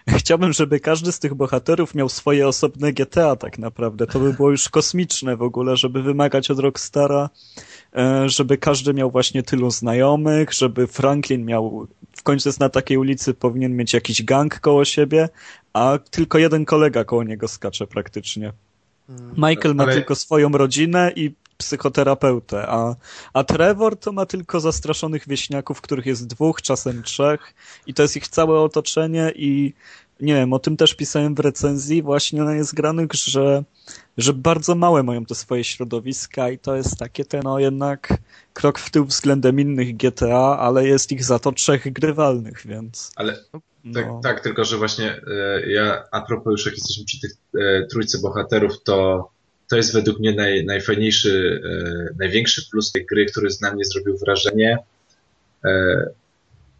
Chciałbym, 0.18 0.52
żeby 0.52 0.80
każdy 0.80 1.12
z 1.12 1.18
tych 1.18 1.34
bohaterów 1.34 1.94
miał 1.94 2.08
swoje 2.08 2.48
osobne 2.48 2.92
GTA 2.92 3.36
tak 3.36 3.58
naprawdę. 3.58 4.06
To 4.06 4.20
by 4.20 4.32
było 4.32 4.50
już 4.50 4.68
kosmiczne 4.68 5.36
w 5.36 5.42
ogóle, 5.42 5.76
żeby 5.76 6.02
wymagać 6.02 6.50
od 6.50 6.58
Rockstara, 6.58 7.30
e, 7.96 8.28
żeby 8.28 8.58
każdy 8.58 8.94
miał 8.94 9.10
właśnie 9.10 9.42
tylu 9.42 9.70
znajomych, 9.70 10.52
żeby 10.52 10.86
Franklin 10.86 11.44
miał, 11.44 11.86
w 12.18 12.22
końcu 12.22 12.48
jest 12.48 12.60
na 12.60 12.68
takiej 12.68 12.96
ulicy, 12.96 13.34
powinien 13.34 13.76
mieć 13.76 13.92
jakiś 13.92 14.22
gang 14.22 14.60
koło 14.60 14.84
siebie, 14.84 15.28
a 15.72 15.98
tylko 16.10 16.38
jeden 16.38 16.64
kolega 16.64 17.04
koło 17.04 17.24
niego 17.24 17.48
skacze 17.48 17.86
praktycznie. 17.86 18.52
Michael 19.36 19.74
ma 19.74 19.82
Ale- 19.84 19.94
tylko 19.94 20.14
swoją 20.14 20.50
rodzinę 20.50 21.12
i 21.16 21.32
psychoterapeutę, 21.56 22.66
a, 22.68 22.96
a 23.32 23.44
Trevor 23.44 23.96
to 23.96 24.12
ma 24.12 24.26
tylko 24.26 24.60
zastraszonych 24.60 25.28
wieśniaków, 25.28 25.80
których 25.80 26.06
jest 26.06 26.26
dwóch, 26.26 26.62
czasem 26.62 27.02
trzech 27.02 27.54
i 27.86 27.94
to 27.94 28.02
jest 28.02 28.16
ich 28.16 28.28
całe 28.28 28.60
otoczenie 28.60 29.32
i 29.36 29.72
nie 30.20 30.34
wiem, 30.34 30.52
o 30.52 30.58
tym 30.58 30.76
też 30.76 30.94
pisałem 30.94 31.34
w 31.34 31.38
recenzji 31.38 32.02
właśnie 32.02 32.42
na 32.42 32.54
niezgranych, 32.54 33.12
że, 33.12 33.64
że 34.18 34.32
bardzo 34.32 34.74
małe 34.74 35.02
mają 35.02 35.24
te 35.24 35.34
swoje 35.34 35.64
środowiska 35.64 36.50
i 36.50 36.58
to 36.58 36.76
jest 36.76 36.96
takie 36.96 37.24
ten 37.24 37.40
no 37.44 37.58
jednak 37.58 38.18
krok 38.58 38.78
w 38.78 38.90
tył 38.90 39.04
względem 39.04 39.60
innych 39.60 39.96
GTA, 39.96 40.58
ale 40.58 40.86
jest 40.86 41.12
ich 41.12 41.24
za 41.24 41.38
to 41.38 41.52
trzech 41.52 41.92
grywalnych, 41.92 42.66
więc 42.66 43.10
ale 43.16 43.36
tak, 43.94 44.06
no. 44.06 44.20
tak, 44.22 44.40
tylko 44.40 44.64
że 44.64 44.76
właśnie 44.76 45.20
e, 45.26 45.70
ja 45.70 46.04
a 46.10 46.20
propos 46.20 46.50
już 46.50 46.66
jak 46.66 46.74
jesteśmy 46.74 47.04
przy 47.04 47.20
tych 47.20 47.30
e, 47.60 47.86
trójce 47.86 48.18
bohaterów, 48.18 48.82
to 48.84 49.28
to 49.70 49.76
jest 49.76 49.92
według 49.92 50.18
mnie 50.18 50.34
naj, 50.34 50.64
najfajniejszy, 50.64 51.62
e, 51.64 52.14
największy 52.18 52.70
plus 52.70 52.92
tej 52.92 53.06
gry, 53.06 53.26
który 53.26 53.48
na 53.62 53.74
mnie 53.74 53.84
zrobił 53.84 54.18
wrażenie, 54.18 54.78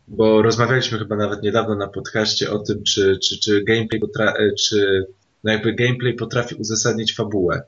bo 0.08 0.42
rozmawialiśmy 0.42 0.98
chyba 0.98 1.16
nawet 1.16 1.42
niedawno 1.42 1.74
na 1.74 1.88
podcaście 1.88 2.50
o 2.50 2.58
tym, 2.58 2.82
czy, 2.82 3.18
czy, 3.22 3.38
czy 3.38 3.64
gameplay 3.64 4.00
potra- 4.00 4.34
e, 4.38 4.52
czy 4.52 5.06
no 5.44 5.52
jakby 5.52 5.72
gameplay 5.72 6.14
potrafi 6.14 6.54
uzasadnić 6.54 7.14
fabułę. 7.14 7.62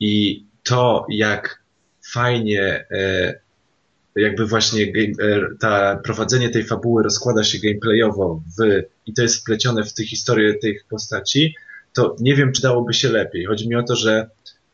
I 0.00 0.44
to, 0.62 1.06
jak 1.08 1.59
fajnie 2.12 2.86
e, 2.90 3.40
jakby 4.16 4.46
właśnie 4.46 4.92
game, 4.92 5.32
e, 5.32 5.40
ta, 5.60 5.96
prowadzenie 6.04 6.50
tej 6.50 6.64
fabuły 6.64 7.02
rozkłada 7.02 7.44
się 7.44 7.58
gameplayowo 7.58 8.42
w, 8.58 8.82
i 9.06 9.12
to 9.12 9.22
jest 9.22 9.40
wplecione 9.40 9.84
w 9.84 9.94
tę 9.94 10.04
historię 10.04 10.54
tych 10.54 10.84
postaci, 10.84 11.54
to 11.92 12.16
nie 12.20 12.34
wiem, 12.34 12.52
czy 12.52 12.62
dałoby 12.62 12.94
się 12.94 13.08
lepiej. 13.08 13.44
Chodzi 13.44 13.68
mi 13.68 13.76
o 13.76 13.82
to, 13.82 13.96
że 13.96 14.30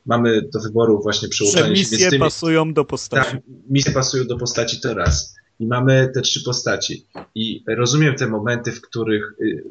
mamy 0.06 0.42
do 0.42 0.60
wyboru 0.60 1.02
właśnie 1.02 1.28
przełączanie 1.28 1.66
się 1.66 1.70
misje 1.70 1.98
między 1.98 2.10
tymi, 2.10 2.20
pasują 2.20 2.72
do 2.72 2.84
postaci. 2.84 3.30
tak, 3.30 3.40
misje 3.70 3.92
pasują 3.92 4.26
do 4.26 4.38
postaci 4.38 4.80
to 4.80 4.94
raz. 4.94 5.36
I 5.60 5.66
mamy 5.66 6.10
te 6.14 6.20
trzy 6.20 6.42
postaci. 6.44 7.06
I 7.34 7.64
rozumiem 7.68 8.14
te 8.14 8.26
momenty, 8.26 8.72
w 8.72 8.80
których 8.80 9.34
y, 9.40 9.64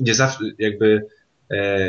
nie 0.00 0.14
zawsze 0.14 0.38
jakby 0.58 1.06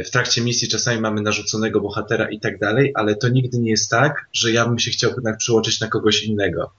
w 0.05 0.09
trakcie 0.11 0.41
misji 0.41 0.67
czasami 0.67 1.01
mamy 1.01 1.21
narzuconego 1.21 1.81
bohatera 1.81 2.29
i 2.29 2.39
tak 2.39 2.59
dalej, 2.59 2.91
ale 2.95 3.15
to 3.15 3.29
nigdy 3.29 3.59
nie 3.59 3.71
jest 3.71 3.89
tak, 3.89 4.25
że 4.33 4.51
ja 4.51 4.67
bym 4.67 4.79
się 4.79 4.91
chciał 4.91 5.11
jednak 5.11 5.37
przyłączyć 5.37 5.81
na 5.81 5.87
kogoś 5.87 6.23
innego. 6.23 6.71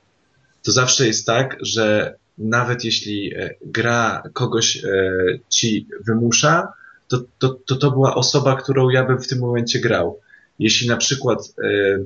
To 0.62 0.72
zawsze 0.72 1.06
jest 1.06 1.26
tak, 1.26 1.56
że 1.60 2.14
nawet 2.38 2.84
jeśli 2.84 3.34
e, 3.34 3.54
gra 3.66 4.22
kogoś 4.32 4.76
e, 4.76 5.12
ci 5.48 5.86
wymusza, 6.06 6.72
to, 7.08 7.22
to, 7.38 7.48
to 7.66 7.76
to 7.76 7.90
była 7.90 8.14
osoba, 8.14 8.56
którą 8.56 8.88
ja 8.88 9.04
bym 9.04 9.18
w 9.18 9.26
tym 9.26 9.38
momencie 9.38 9.80
grał. 9.80 10.20
Jeśli 10.58 10.88
na 10.88 10.96
przykład 10.96 11.38
e, 11.64 11.98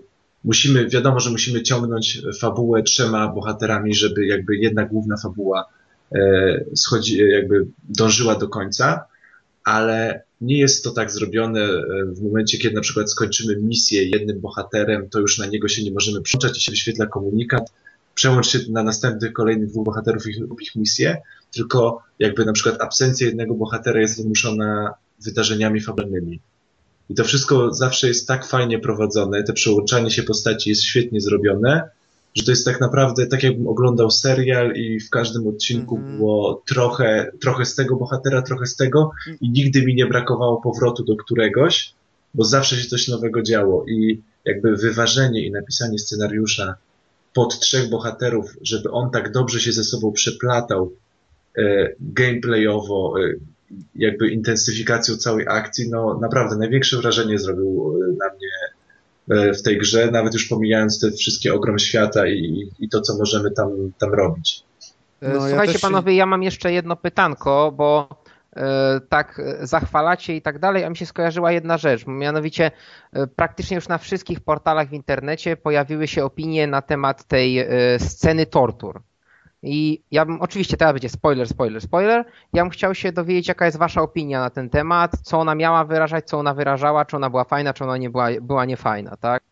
musimy, 0.44 0.88
wiadomo, 0.88 1.20
że 1.20 1.30
musimy 1.30 1.62
ciągnąć 1.62 2.22
fabułę 2.40 2.82
trzema 2.82 3.28
bohaterami, 3.28 3.94
żeby 3.94 4.26
jakby 4.26 4.56
jedna 4.56 4.84
główna 4.84 5.16
fabuła 5.16 5.64
e, 6.12 6.64
schodzi, 6.76 7.18
jakby 7.18 7.66
dążyła 7.88 8.34
do 8.34 8.48
końca, 8.48 9.04
ale 9.64 10.22
nie 10.40 10.58
jest 10.58 10.84
to 10.84 10.90
tak 10.90 11.10
zrobione 11.10 11.60
e, 11.60 11.84
w 12.06 12.22
momencie, 12.22 12.58
kiedy 12.58 12.74
na 12.74 12.80
przykład 12.80 13.10
skończymy 13.10 13.56
misję 13.56 14.08
jednym 14.08 14.40
bohaterem, 14.40 15.08
to 15.08 15.20
już 15.20 15.38
na 15.38 15.46
niego 15.46 15.68
się 15.68 15.82
nie 15.82 15.92
możemy 15.92 16.22
przełączać 16.22 16.58
i 16.58 16.60
się 16.60 16.72
wyświetla 16.72 17.06
komunikat, 17.06 17.72
przełącz 18.14 18.48
się 18.48 18.58
na 18.68 18.82
następnych 18.82 19.32
kolejnych 19.32 19.68
dwóch 19.68 19.84
bohaterów 19.84 20.26
i 20.26 20.30
ich, 20.30 20.36
ich 20.62 20.76
misję, 20.76 21.16
tylko 21.52 22.02
jakby 22.18 22.44
na 22.44 22.52
przykład 22.52 22.82
absencja 22.82 23.26
jednego 23.26 23.54
bohatera 23.54 24.00
jest 24.00 24.22
wymuszona 24.22 24.94
wydarzeniami 25.24 25.80
fabularnymi. 25.80 26.40
I 27.08 27.14
to 27.14 27.24
wszystko 27.24 27.74
zawsze 27.74 28.08
jest 28.08 28.28
tak 28.28 28.46
fajnie 28.46 28.78
prowadzone, 28.78 29.42
te 29.42 29.52
przełączanie 29.52 30.10
się 30.10 30.22
postaci 30.22 30.70
jest 30.70 30.82
świetnie 30.82 31.20
zrobione, 31.20 31.90
że 32.34 32.44
to 32.44 32.50
jest 32.50 32.64
tak 32.64 32.80
naprawdę 32.80 33.26
tak 33.26 33.42
jakbym 33.42 33.68
oglądał 33.68 34.10
serial 34.10 34.72
i 34.76 35.00
w 35.00 35.10
każdym 35.10 35.46
odcinku 35.46 35.96
mm 35.96 36.10
było 36.16 36.62
trochę, 36.66 37.32
trochę 37.40 37.64
z 37.64 37.74
tego 37.74 37.96
bohatera, 37.96 38.42
trochę 38.42 38.66
z 38.66 38.76
tego 38.76 39.10
i 39.40 39.50
nigdy 39.50 39.82
mi 39.82 39.94
nie 39.94 40.06
brakowało 40.06 40.60
powrotu 40.60 41.04
do 41.04 41.16
któregoś, 41.16 41.94
bo 42.34 42.44
zawsze 42.44 42.76
się 42.76 42.88
coś 42.88 43.08
nowego 43.08 43.42
działo 43.42 43.84
i 43.86 44.22
jakby 44.44 44.76
wyważenie 44.76 45.46
i 45.46 45.50
napisanie 45.50 45.98
scenariusza 45.98 46.74
pod 47.34 47.60
trzech 47.60 47.90
bohaterów, 47.90 48.56
żeby 48.62 48.90
on 48.90 49.10
tak 49.10 49.32
dobrze 49.32 49.60
się 49.60 49.72
ze 49.72 49.84
sobą 49.84 50.12
przeplatał 50.12 50.92
e, 51.58 51.92
gameplayowo, 52.00 53.14
e, 53.20 53.34
jakby 53.94 54.30
intensyfikacją 54.30 55.16
całej 55.16 55.46
akcji, 55.48 55.90
no 55.90 56.18
naprawdę 56.20 56.56
największe 56.56 56.96
wrażenie 56.96 57.38
zrobił 57.38 57.96
e, 57.96 58.06
na 58.06 58.34
mnie 58.34 58.48
w 59.30 59.62
tej 59.62 59.78
grze, 59.78 60.10
nawet 60.10 60.34
już 60.34 60.48
pomijając 60.48 61.00
te 61.00 61.10
wszystkie 61.10 61.54
ogrom 61.54 61.78
świata 61.78 62.26
i, 62.26 62.70
i 62.78 62.88
to, 62.88 63.00
co 63.00 63.18
możemy 63.18 63.50
tam, 63.50 63.70
tam 63.98 64.14
robić. 64.14 64.62
E, 65.22 65.28
no, 65.28 65.48
Słuchajcie 65.48 65.74
ja 65.74 65.78
panowie, 65.78 66.14
ja 66.14 66.26
mam 66.26 66.42
jeszcze 66.42 66.72
jedno 66.72 66.96
pytanko, 66.96 67.72
bo 67.76 68.08
tak 69.08 69.42
zachwalacie 69.60 70.36
i 70.36 70.42
tak 70.42 70.58
dalej, 70.58 70.84
a 70.84 70.90
mi 70.90 70.96
się 70.96 71.06
skojarzyła 71.06 71.52
jedna 71.52 71.78
rzecz, 71.78 72.06
mianowicie 72.06 72.70
praktycznie 73.36 73.74
już 73.74 73.88
na 73.88 73.98
wszystkich 73.98 74.40
portalach 74.40 74.88
w 74.88 74.92
internecie 74.92 75.56
pojawiły 75.56 76.08
się 76.08 76.24
opinie 76.24 76.66
na 76.66 76.82
temat 76.82 77.24
tej 77.24 77.66
sceny 77.98 78.46
tortur. 78.46 79.00
I 79.62 80.02
ja 80.10 80.26
bym, 80.26 80.40
oczywiście 80.40 80.76
teraz 80.76 80.94
będzie 80.94 81.08
spoiler, 81.08 81.48
spoiler, 81.48 81.82
spoiler. 81.82 82.24
Ja 82.52 82.62
bym 82.62 82.70
chciał 82.70 82.94
się 82.94 83.12
dowiedzieć, 83.12 83.48
jaka 83.48 83.66
jest 83.66 83.78
wasza 83.78 84.02
opinia 84.02 84.40
na 84.40 84.50
ten 84.50 84.70
temat, 84.70 85.12
co 85.22 85.38
ona 85.38 85.54
miała 85.54 85.84
wyrażać, 85.84 86.28
co 86.28 86.38
ona 86.38 86.54
wyrażała, 86.54 87.04
czy 87.04 87.16
ona 87.16 87.30
była 87.30 87.44
fajna, 87.44 87.74
czy 87.74 87.84
ona 87.84 87.96
nie 87.96 88.10
była, 88.10 88.28
była 88.40 88.64
niefajna, 88.64 89.16
tak? 89.16 89.42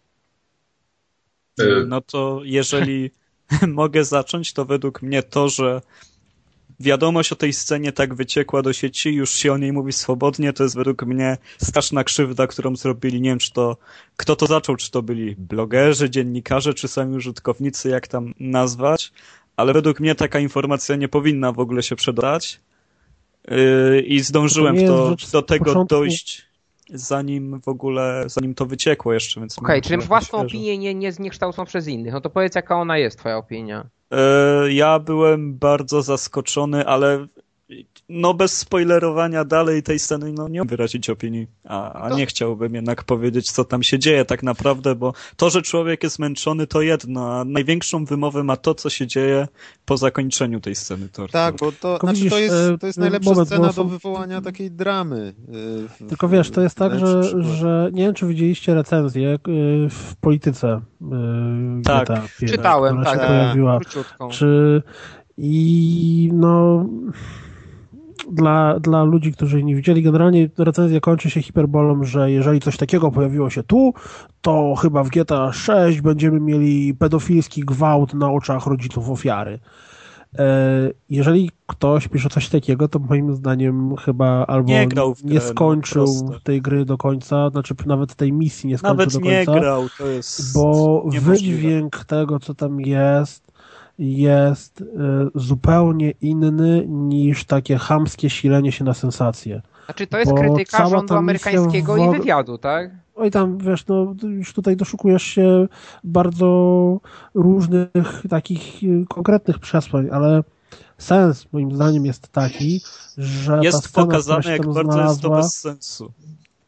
No 1.86 2.01
to 2.01 2.40
jeżeli 2.44 3.10
mogę 3.68 4.05
zacząć, 4.05 4.52
to 4.52 4.64
według 4.64 5.02
mnie 5.02 5.22
to, 5.22 5.48
że 5.48 5.80
wiadomość 6.80 7.32
o 7.32 7.36
tej 7.36 7.52
scenie 7.52 7.93
tak 7.93 8.14
wyciekła 8.14 8.62
do 8.62 8.72
sieci, 8.72 9.14
już 9.14 9.30
się 9.30 9.52
o 9.52 9.59
niej 9.59 9.72
mówi 9.72 9.93
swobodnie, 9.93 10.52
to 10.52 10.62
jest 10.62 10.76
według 10.76 11.02
mnie 11.02 11.36
straszna 11.62 12.05
krzywda, 12.05 12.47
którą 12.47 12.76
zrobili. 12.76 13.20
Nie 13.20 13.30
wiem, 13.30 13.39
czy 13.39 13.52
to, 13.52 13.76
kto 14.16 14.36
to 14.36 14.47
zaczął, 14.47 14.76
czy 14.76 14.90
to 14.90 15.02
byli 15.02 15.36
blogerzy, 15.39 16.10
dziennikarze, 16.10 16.74
czy 16.74 16.89
sami 16.89 17.16
użytkownicy, 17.16 17.89
jak 17.89 18.09
tam 18.09 18.35
nazwać, 18.40 19.12
ale 19.59 19.72
według 19.72 20.01
mnie 20.01 20.14
taka 20.14 20.39
informacja 20.39 20.97
nie 20.97 21.09
powinna 21.09 21.52
w 21.52 21.59
ogóle 21.59 21.82
się 21.82 21.97
przedać. 21.97 22.60
Yy, 23.51 24.01
I 24.01 24.20
zdążyłem 24.20 24.76
to 24.86 25.16
to, 25.16 25.16
do 25.32 25.43
tego 25.43 25.64
początku... 25.64 25.97
dojść, 25.97 26.47
zanim 26.90 27.60
w 27.60 27.68
ogóle, 27.68 28.24
zanim 28.26 28.55
to 28.55 28.66
wyciekło 28.66 29.12
jeszcze, 29.12 29.40
więc... 29.40 29.59
Okej, 29.59 29.78
okay, 29.78 29.90
czyli 29.90 30.06
własną 30.06 30.39
opinię 30.39 30.78
nie, 30.78 30.94
nie 30.94 31.12
zniekształcą 31.12 31.64
przez 31.64 31.89
innych. 31.89 32.12
No 32.12 32.20
to 32.20 32.30
powiedz, 32.30 32.55
jaka 32.55 32.76
ona 32.76 32.98
jest, 32.98 33.18
twoja 33.18 33.36
opinia. 33.36 33.86
Yy, 34.10 34.72
ja 34.72 34.98
byłem 34.98 35.55
bardzo 35.55 36.02
zaskoczony, 36.02 36.86
ale 36.86 37.26
no 38.09 38.35
bez 38.35 38.57
spoilerowania 38.57 39.45
dalej 39.45 39.82
tej 39.82 39.99
sceny, 39.99 40.32
no 40.32 40.49
nie 40.49 40.62
wyrazić 40.62 41.11
opinii, 41.11 41.47
a, 41.65 41.93
a 41.93 42.16
nie 42.16 42.27
chciałbym 42.27 42.74
jednak 42.74 43.05
powiedzieć, 43.05 43.51
co 43.51 43.65
tam 43.65 43.82
się 43.82 43.99
dzieje 43.99 44.24
tak 44.24 44.43
naprawdę, 44.43 44.95
bo 44.95 45.12
to, 45.36 45.51
że 45.51 45.62
człowiek 45.62 46.03
jest 46.03 46.19
męczony, 46.19 46.66
to 46.66 46.82
jedno, 46.82 47.32
a 47.32 47.45
największą 47.45 48.05
wymowę 48.05 48.45
ma 48.45 48.57
to, 48.57 48.74
co 48.74 48.90
się 48.90 49.07
dzieje 49.07 49.49
po 49.85 49.97
zakończeniu 49.97 50.61
tej 50.61 50.74
sceny 50.74 51.09
tortur. 51.09 51.32
Tak, 51.32 51.57
bo 51.57 51.73
to, 51.73 51.99
znaczy, 51.99 52.15
widzisz, 52.15 52.31
to, 52.31 52.39
jest, 52.39 52.55
e, 52.55 52.78
to 52.78 52.86
jest 52.86 52.99
najlepsza 52.99 53.31
moment, 53.31 53.49
scena 53.49 53.73
do 53.73 53.85
wywołania 53.85 54.40
takiej 54.40 54.70
dramy. 54.70 55.35
E, 55.49 55.53
w, 55.89 56.09
Tylko 56.09 56.28
wiesz, 56.28 56.51
to 56.51 56.61
jest 56.61 56.77
tak, 56.77 56.99
że, 56.99 57.23
że 57.43 57.90
nie 57.93 58.03
wiem, 58.03 58.15
czy 58.15 58.27
widzieliście 58.27 58.74
recenzję 58.74 59.31
e, 59.31 59.39
w 59.90 60.16
polityce 60.20 60.81
tak. 61.85 62.09
GTA, 62.09 62.23
Czytałem, 62.47 63.05
tak, 63.05 63.27
pojawiła. 63.27 63.81
Czy 64.31 64.82
i 65.39 66.31
no 66.32 66.86
dla, 68.32 68.80
dla 68.80 69.05
ludzi, 69.05 69.32
którzy 69.32 69.64
nie 69.64 69.76
widzieli, 69.76 70.02
generalnie 70.02 70.48
recenzja 70.59 71.00
kończy 71.00 71.30
się 71.30 71.42
hiperbolą, 71.42 72.05
że 72.05 72.30
jeżeli 72.30 72.60
coś 72.60 72.76
takiego 72.76 73.10
pojawiło 73.10 73.50
się 73.50 73.62
tu, 73.62 73.94
to 74.40 74.74
chyba 74.74 75.05
w 75.05 75.09
GTA 75.09 75.52
6 75.52 76.00
będziemy 76.00 76.40
mieli 76.40 76.94
pedofilski 76.94 77.60
gwałt 77.60 78.14
na 78.14 78.32
oczach 78.32 78.66
rodziców 78.66 79.10
ofiary. 79.10 79.59
E, 80.38 80.90
jeżeli 81.10 81.50
ktoś 81.66 82.09
pisze 82.09 82.28
coś 82.28 82.48
takiego, 82.48 82.88
to 82.88 82.98
moim 82.98 83.34
zdaniem 83.34 83.96
chyba 83.96 84.46
albo 84.46 84.68
nie, 84.68 84.88
grał 84.88 85.14
grę, 85.14 85.34
nie 85.34 85.40
skończył 85.40 86.06
no, 86.24 86.40
tej 86.40 86.62
gry 86.62 86.84
do 86.84 86.98
końca, 86.98 87.50
znaczy 87.50 87.74
nawet 87.86 88.14
tej 88.14 88.32
misji 88.32 88.68
nie 88.68 88.78
skończył 88.78 88.96
nawet 88.96 89.12
do 89.12 89.20
końca. 89.20 89.36
Nawet 89.36 89.55
nie 89.55 89.60
grał, 89.60 89.86
to 89.98 90.06
jest 90.06 90.55
Bo 90.55 91.05
wydźwięk 91.20 92.05
tego, 92.05 92.38
co 92.38 92.55
tam 92.55 92.80
jest, 92.80 93.48
jest 93.99 94.81
y, 94.81 94.85
zupełnie 95.35 96.11
inny 96.11 96.85
niż 96.89 97.45
takie 97.45 97.79
chamskie 97.79 98.31
silenie 98.31 98.73
się 98.73 98.85
na 98.85 98.95
sensacje. 98.95 99.62
Znaczy 99.85 100.07
to 100.07 100.19
jest 100.19 100.33
krytyka 100.33 100.89
rządu 100.89 101.15
amerykańskiego 101.15 101.95
w... 101.95 101.99
i 101.99 102.19
wywiadu, 102.19 102.59
tak? 102.59 102.91
Oj 103.16 103.31
tam, 103.31 103.59
wiesz, 103.59 103.87
no 103.87 104.15
już 104.23 104.53
tutaj 104.53 104.77
doszukujesz 104.77 105.23
się 105.23 105.69
bardzo 106.05 107.01
różnych 107.35 108.23
takich 108.31 108.83
y, 108.83 109.05
konkretnych 109.09 109.59
przesłań, 109.59 110.09
to 110.11 110.45
sens 110.99 111.47
moim 111.53 111.75
zdaniem 111.75 112.07
jest 112.07 112.29
taki, 112.29 112.81
że 113.19 113.61
jest 113.62 113.83
ta 113.83 113.89
scena, 113.89 114.07
pokazane, 114.07 114.53
jak 114.53 114.66
bardzo 114.66 114.83
znalazła, 114.83 115.07
jest 115.09 115.23
to 115.23 115.31
bez 115.31 115.59
sensu. 115.59 116.12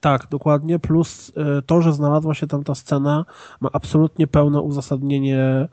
Tak, 0.00 0.26
dokładnie, 0.30 0.78
plus 0.78 1.28
y, 1.28 1.32
to, 1.66 1.82
że 1.82 1.92
znalazła 1.92 2.34
się 2.34 2.46
tam 2.46 2.64
ta 2.64 2.74
scena 2.74 3.24
ma 3.60 3.68
absolutnie 3.72 4.26
pełne 4.26 4.60
uzasadnienie 4.60 5.68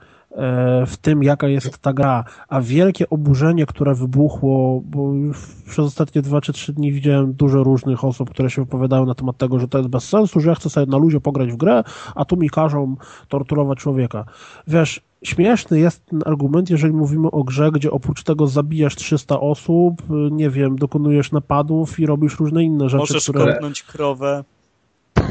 w 0.88 0.98
tym, 1.02 1.24
jaka 1.24 1.48
jest 1.48 1.78
ta 1.78 1.94
gra, 1.94 2.24
a 2.48 2.62
wielkie 2.62 3.10
oburzenie, 3.10 3.66
które 3.66 3.96
wybuchło, 3.96 4.82
bo 4.86 5.14
już 5.14 5.38
przez 5.66 5.86
ostatnie 5.86 6.22
dwa 6.22 6.42
czy 6.42 6.54
trzy 6.54 6.74
dni 6.74 6.92
widziałem 6.92 7.34
dużo 7.34 7.64
różnych 7.64 8.04
osób, 8.04 8.30
które 8.30 8.50
się 8.50 8.62
wypowiadały 8.62 9.08
na 9.08 9.16
temat 9.16 9.38
tego, 9.38 9.60
że 9.60 9.68
to 9.68 9.78
jest 9.78 9.90
bez 9.90 10.10
sensu, 10.10 10.40
że 10.40 10.50
ja 10.50 10.56
chcę 10.56 10.70
sobie 10.70 10.86
na 10.86 10.98
luzie 10.98 11.20
pograć 11.20 11.52
w 11.52 11.58
grę, 11.58 11.84
a 12.16 12.26
tu 12.26 12.38
mi 12.38 12.50
każą 12.50 12.96
torturować 13.28 13.80
człowieka. 13.80 14.26
Wiesz, 14.68 15.02
śmieszny 15.24 15.80
jest 15.80 16.06
ten 16.06 16.22
argument, 16.26 16.70
jeżeli 16.70 16.94
mówimy 16.94 17.32
o 17.32 17.44
grze, 17.44 17.72
gdzie 17.72 17.92
oprócz 17.92 18.24
tego 18.24 18.48
zabijasz 18.48 18.96
300 18.96 19.40
osób, 19.40 20.02
nie 20.32 20.50
wiem, 20.50 20.76
dokonujesz 20.76 21.32
napadów 21.32 22.00
i 22.00 22.06
robisz 22.06 22.40
różne 22.40 22.64
inne 22.64 22.90
rzeczy, 22.90 23.00
Możesz 23.00 23.24
które... 23.24 23.54
kopnąć 23.54 23.84
krowę. 23.84 24.44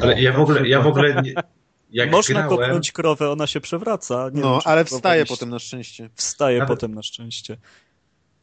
Ale 0.03 0.23
ja 0.23 0.33
w 0.33 0.41
ogóle, 0.41 0.69
ja 0.69 0.81
w 0.81 0.87
ogóle 0.87 1.23
nie, 1.23 1.35
jak 1.91 2.11
Można 2.11 2.43
grałem... 2.43 2.59
kopnąć 2.59 2.93
krowę, 2.93 3.31
ona 3.31 3.47
się 3.47 3.61
przewraca. 3.61 4.31
Nie 4.35 4.41
no, 4.41 4.53
wiem, 4.53 4.61
ale 4.65 4.85
wstaje 4.85 5.27
potem 5.27 5.51
na 5.51 5.59
szczęście. 5.59 6.11
Wstaje 6.15 6.59
Nawet... 6.59 6.69
potem 6.69 6.95
na 6.95 7.03
szczęście. 7.03 7.57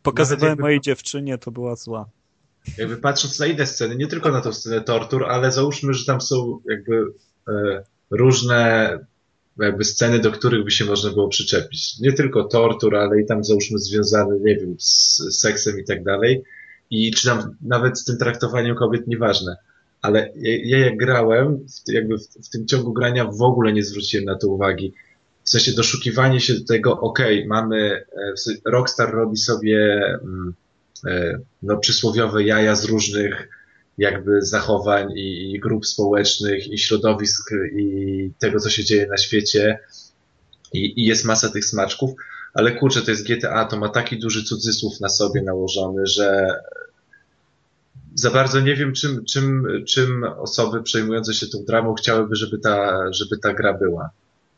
Pokazywałem 0.03 0.52
jakby... 0.52 0.61
mojej 0.61 0.82
dziewczynie, 0.82 1.38
to 1.38 1.52
była 1.52 1.76
zła. 1.76 2.10
Jakby 2.78 2.98
patrząc 2.98 3.40
na 3.40 3.45
inne 3.45 3.65
sceny, 3.65 3.95
nie 3.95 4.07
tylko 4.07 4.32
na 4.32 4.41
tą 4.41 4.53
scenę 4.53 4.82
tortur, 4.82 5.26
ale 5.26 5.52
załóżmy, 5.52 5.94
że 5.94 6.06
tam 6.06 6.22
są 6.22 6.60
jakby 6.70 7.06
e, 7.48 7.84
różne 8.11 8.99
jakby 9.60 9.84
sceny, 9.84 10.20
do 10.20 10.32
których 10.32 10.64
by 10.64 10.72
się 10.72 10.86
można 10.86 11.11
było 11.11 11.28
przyczepić. 11.28 11.99
Nie 11.99 12.14
tylko 12.14 12.44
tortur, 12.44 12.95
ale 12.95 13.22
i 13.22 13.26
tam 13.26 13.44
załóżmy 13.44 13.80
związane, 13.80 14.40
nie 14.40 14.56
wiem, 14.56 14.76
z 14.80 15.22
seksem 15.40 15.80
i 15.80 15.84
tak 15.86 16.03
dalej. 16.03 16.44
I 16.90 17.11
czy 17.11 17.28
tam 17.28 17.56
nawet 17.61 17.99
z 17.99 18.06
tym 18.06 18.18
traktowaniem 18.18 18.76
kobiet, 18.76 19.07
nieważne 19.07 19.56
ale 20.04 20.30
ja 20.64 20.78
jak 20.78 20.98
grałem, 20.98 21.66
jakby 21.88 22.18
w, 22.18 22.22
w, 22.22 22.50
tym 22.50 22.68
ciągu 22.68 22.94
grania 22.94 23.26
w 23.26 23.42
ogóle 23.42 23.74
nie 23.74 23.84
zwróciłem 23.84 24.26
na 24.26 24.38
to 24.38 24.48
uwagi. 24.48 24.94
W 25.44 25.50
sensie 25.50 25.72
doszukiwanie 25.72 26.40
się 26.40 26.54
do 26.54 26.66
tego, 26.66 27.00
okej, 27.00 27.38
okay, 27.38 27.48
mamy, 27.48 28.06
e, 28.18 28.34
Rockstar 28.66 29.14
robi 29.14 29.38
sobie 29.38 30.06
mm, 30.24 30.54
e, 31.08 31.40
no, 31.64 31.78
przysłowiowe 31.78 32.44
jaja 32.44 32.76
z 32.76 32.86
różnych 32.86 33.50
jakby 33.98 34.42
zachowań 34.42 35.12
i, 35.12 35.54
i 35.54 35.60
grup 35.60 35.86
społecznych 35.86 36.68
i 36.68 36.78
środowisk 36.78 37.50
i 37.78 38.32
tego, 38.40 38.60
co 38.60 38.70
się 38.70 38.84
dzieje 38.84 39.08
na 39.08 39.18
świecie 39.18 39.80
i, 40.74 41.02
i 41.02 41.06
jest 41.06 41.26
masa 41.26 41.50
tych 41.50 41.66
smaczków, 41.66 42.12
ale 42.54 42.72
kurczę, 42.72 43.02
to 43.02 43.12
jest 43.12 43.28
GTA, 43.28 43.66
to 43.66 43.78
ma 43.78 43.90
taki 43.90 44.20
duży 44.20 44.44
cudzysłów 44.44 45.00
na 45.00 45.10
sobie 45.10 45.42
nałożony, 45.42 46.08
że 46.08 46.60
za 48.15 48.31
bardzo 48.31 48.60
nie 48.60 48.76
wiem, 48.76 48.94
czym, 48.94 49.26
czym, 49.26 49.68
czym 49.88 50.23
osoby 50.23 50.84
przejmujące 50.84 51.34
się 51.34 51.48
tą 51.48 51.57
dramą 51.68 51.94
chciałyby, 51.94 52.35
żeby 52.35 52.60
ta, 52.60 52.99
żeby 53.14 53.38
ta 53.38 53.53
gra 53.53 53.73
była. 53.73 54.10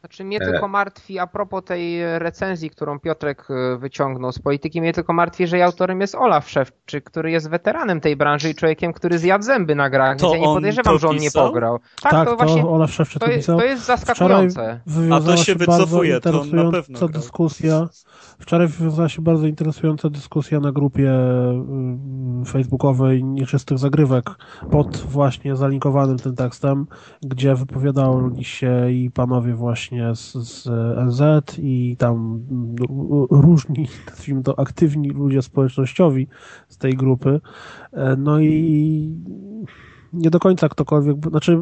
Znaczy 0.05 0.23
mnie 0.23 0.37
E. 0.37 0.45
tylko 0.51 0.67
martwi, 0.67 1.19
a 1.19 1.27
propos 1.27 1.63
tej 1.63 2.19
recenzji, 2.19 2.69
którą 2.69 2.99
Piotrek 2.99 3.47
e, 3.49 3.77
wyciągnął 3.77 4.31
z 4.31 4.39
polityki, 4.39 4.81
mnie 4.81 4.93
tylko 4.93 5.13
martwi, 5.13 5.47
że 5.47 5.57
jej 5.57 5.63
autorem 5.63 6.01
jest 6.01 6.15
Olaf 6.15 6.49
Szewczyk, 6.49 7.03
który 7.03 7.31
jest 7.31 7.49
weteranem 7.49 8.01
tej 8.01 8.15
branży 8.15 8.49
i 8.49 8.55
człowiekiem, 8.55 8.93
który 8.93 9.17
zjadł 9.19 9.43
zęby 9.43 9.75
na 9.75 9.89
grach, 9.89 10.17
To 10.17 10.25
więc 10.25 10.33
ja 10.35 10.41
nie 10.41 10.47
on 10.47 10.55
podejrzewam, 10.55 10.93
to 10.93 10.99
że 10.99 11.07
on 11.07 11.17
nie 11.17 11.31
pograł. 11.31 11.79
Tak, 12.01 12.11
Tak, 12.11 12.27
to 12.29 12.35
właśnie 12.35 12.65
Olaf 12.65 12.91
Szewczyk 12.91 13.19
to, 13.19 13.25
to 13.25 13.31
je- 13.31 13.37
pisał. 13.37 13.57
to 13.59 13.65
jest 13.65 13.85
zaskakujące. 13.85 14.79
A 15.11 15.19
to 15.19 15.37
się 15.37 15.55
wycofuje, 15.55 16.19
to 16.21 16.29
on 16.29 16.35
na 16.35 16.43
interesująca 16.45 16.81
pewno 16.81 16.99
grał. 16.99 17.09
dyskusja. 17.09 17.87
Wczoraj 18.39 18.67
wywiązała 18.67 19.09
się 19.09 19.21
bardzo 19.21 19.47
interesująca 19.47 20.09
dyskusja 20.09 20.59
na 20.59 20.71
grupie 20.71 21.11
y, 22.41 22.45
facebookowej 22.45 23.23
Nieczystych 23.23 23.77
Zagrywek 23.77 24.25
pod 24.71 24.97
właśnie 24.97 25.55
zalinkowanym 25.55 26.17
tym 26.17 26.35
tekstem, 26.35 26.87
gdzie 27.21 27.55
wypowiadali 27.55 28.43
się 28.43 28.91
i 28.91 29.11
panowie 29.11 29.53
właśnie 29.53 29.94
z, 30.13 30.33
z 30.33 30.67
NZ 31.07 31.21
i 31.59 31.95
tam 31.97 32.39
różni, 33.31 33.87
nazwijmy 34.09 34.43
to 34.43 34.59
aktywni 34.59 35.09
ludzie 35.09 35.41
społecznościowi 35.41 36.27
z 36.67 36.77
tej 36.77 36.93
grupy. 36.93 37.41
E, 37.93 38.15
No 38.15 38.39
i 38.39 39.11
nie 40.15 40.29
do 40.29 40.39
końca 40.39 40.69
ktokolwiek, 40.69 41.29
znaczy 41.29 41.57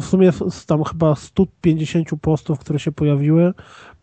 w 0.00 0.04
sumie 0.04 0.32
z 0.32 0.66
tam 0.66 0.84
chyba 0.84 1.14
150 1.14 2.08
postów, 2.20 2.58
które 2.58 2.78
się 2.78 2.92
pojawiły, 2.92 3.54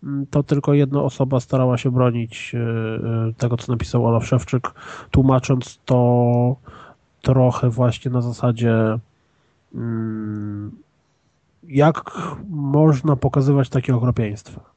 mm, 0.04 0.26
to 0.30 0.44
tylko 0.44 0.74
jedna 0.74 1.02
osoba 1.02 1.40
starała 1.40 1.78
się 1.78 1.92
bronić 1.92 2.56
e, 2.56 2.60
e, 2.60 3.34
tego, 3.38 3.58
co 3.58 3.72
napisał 3.72 4.06
Olaf 4.06 4.28
Szewczyk, 4.28 4.72
tłumacząc 5.12 5.80
to 5.86 6.56
trochę 7.22 7.70
właśnie 7.70 8.12
na 8.12 8.22
zasadzie 8.22 9.00
mm, 9.76 10.72
jak 11.68 12.12
można 12.50 13.16
pokazywać 13.16 13.70
takie 13.70 13.96
okropieństwa. 13.96 14.74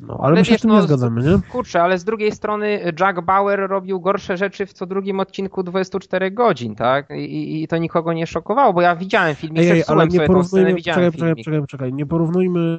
No, 0.00 0.14
ale 0.14 0.26
Ale 0.26 0.34
my 0.34 0.44
się 0.44 0.50
wiesz, 0.50 0.60
z 0.60 0.62
tym 0.62 0.70
no, 0.70 0.76
nie 0.76 0.82
zgadzamy, 0.82 1.22
nie? 1.22 1.52
Kurczę, 1.52 1.82
ale 1.82 1.98
z 1.98 2.04
drugiej 2.04 2.32
strony 2.32 2.92
Jack 3.00 3.20
Bauer 3.20 3.68
robił 3.68 4.00
gorsze 4.00 4.36
rzeczy 4.36 4.66
w 4.66 4.72
co 4.72 4.86
drugim 4.86 5.20
odcinku 5.20 5.62
24 5.62 6.30
godzin, 6.30 6.74
tak? 6.74 7.10
I, 7.10 7.62
i, 7.62 7.68
to 7.68 7.76
nikogo 7.76 8.12
nie 8.12 8.26
szokowało, 8.26 8.72
bo 8.72 8.80
ja 8.80 8.96
widziałem 8.96 9.34
filmik, 9.34 9.58
Ej, 9.58 9.70
ej, 9.70 9.84
ale 9.86 10.04
nie 10.04 10.10
scenę, 10.10 10.26
porównujmy, 10.26 10.74
widziałem 10.74 11.12
czekaj, 11.12 11.28
czekaj, 11.28 11.44
czekaj, 11.44 11.66
czekaj, 11.68 11.92
nie 11.92 12.06
porównujmy, 12.06 12.78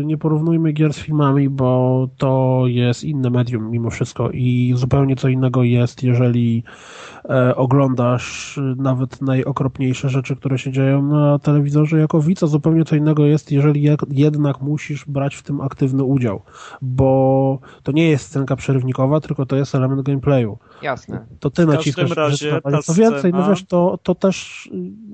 y, 0.00 0.04
nie 0.04 0.18
porównujmy 0.18 0.72
gier 0.72 0.92
z 0.92 0.98
filmami, 0.98 1.48
bo 1.48 2.08
to 2.16 2.62
jest 2.66 3.04
inne 3.04 3.30
medium 3.30 3.70
mimo 3.70 3.90
wszystko 3.90 4.30
i 4.30 4.72
zupełnie 4.76 5.16
co 5.16 5.28
innego 5.28 5.62
jest, 5.62 6.02
jeżeli 6.02 6.62
e, 7.28 7.56
oglądasz 7.56 8.60
nawet 8.76 9.22
najokropniejsze 9.22 10.08
rzeczy, 10.08 10.36
które 10.36 10.58
się 10.58 10.72
dzieją 10.72 11.02
na 11.02 11.38
telewizorze 11.38 11.98
jako 11.98 12.20
widz, 12.20 12.42
a 12.42 12.46
zupełnie 12.46 12.84
co 12.84 12.96
innego 12.96 13.24
jest, 13.24 13.52
jeżeli 13.52 13.88
jednak 14.10 14.60
musisz 14.60 15.04
brać 15.04 15.34
w 15.34 15.42
tym 15.42 15.60
aktywny 15.60 16.04
udział, 16.04 16.27
bo 16.82 17.58
to 17.82 17.92
nie 17.92 18.08
jest 18.08 18.26
scenka 18.26 18.56
przerywnikowa, 18.56 19.20
tylko 19.20 19.46
to 19.46 19.56
jest 19.56 19.74
element 19.74 20.02
gameplayu 20.02 20.58
Jasne. 20.82 21.26
to 21.40 21.50
ty 21.50 21.62
W 21.62 21.66
każdym 21.66 21.76
naciskasz 21.78 22.10
razie 22.16 22.60
ta 22.62 22.82
Co 22.82 22.94
więcej, 22.94 23.32
no 23.32 23.38
scena- 23.38 23.48
wiesz, 23.48 23.64
to, 23.64 23.98
to 24.02 24.14
też 24.14 24.68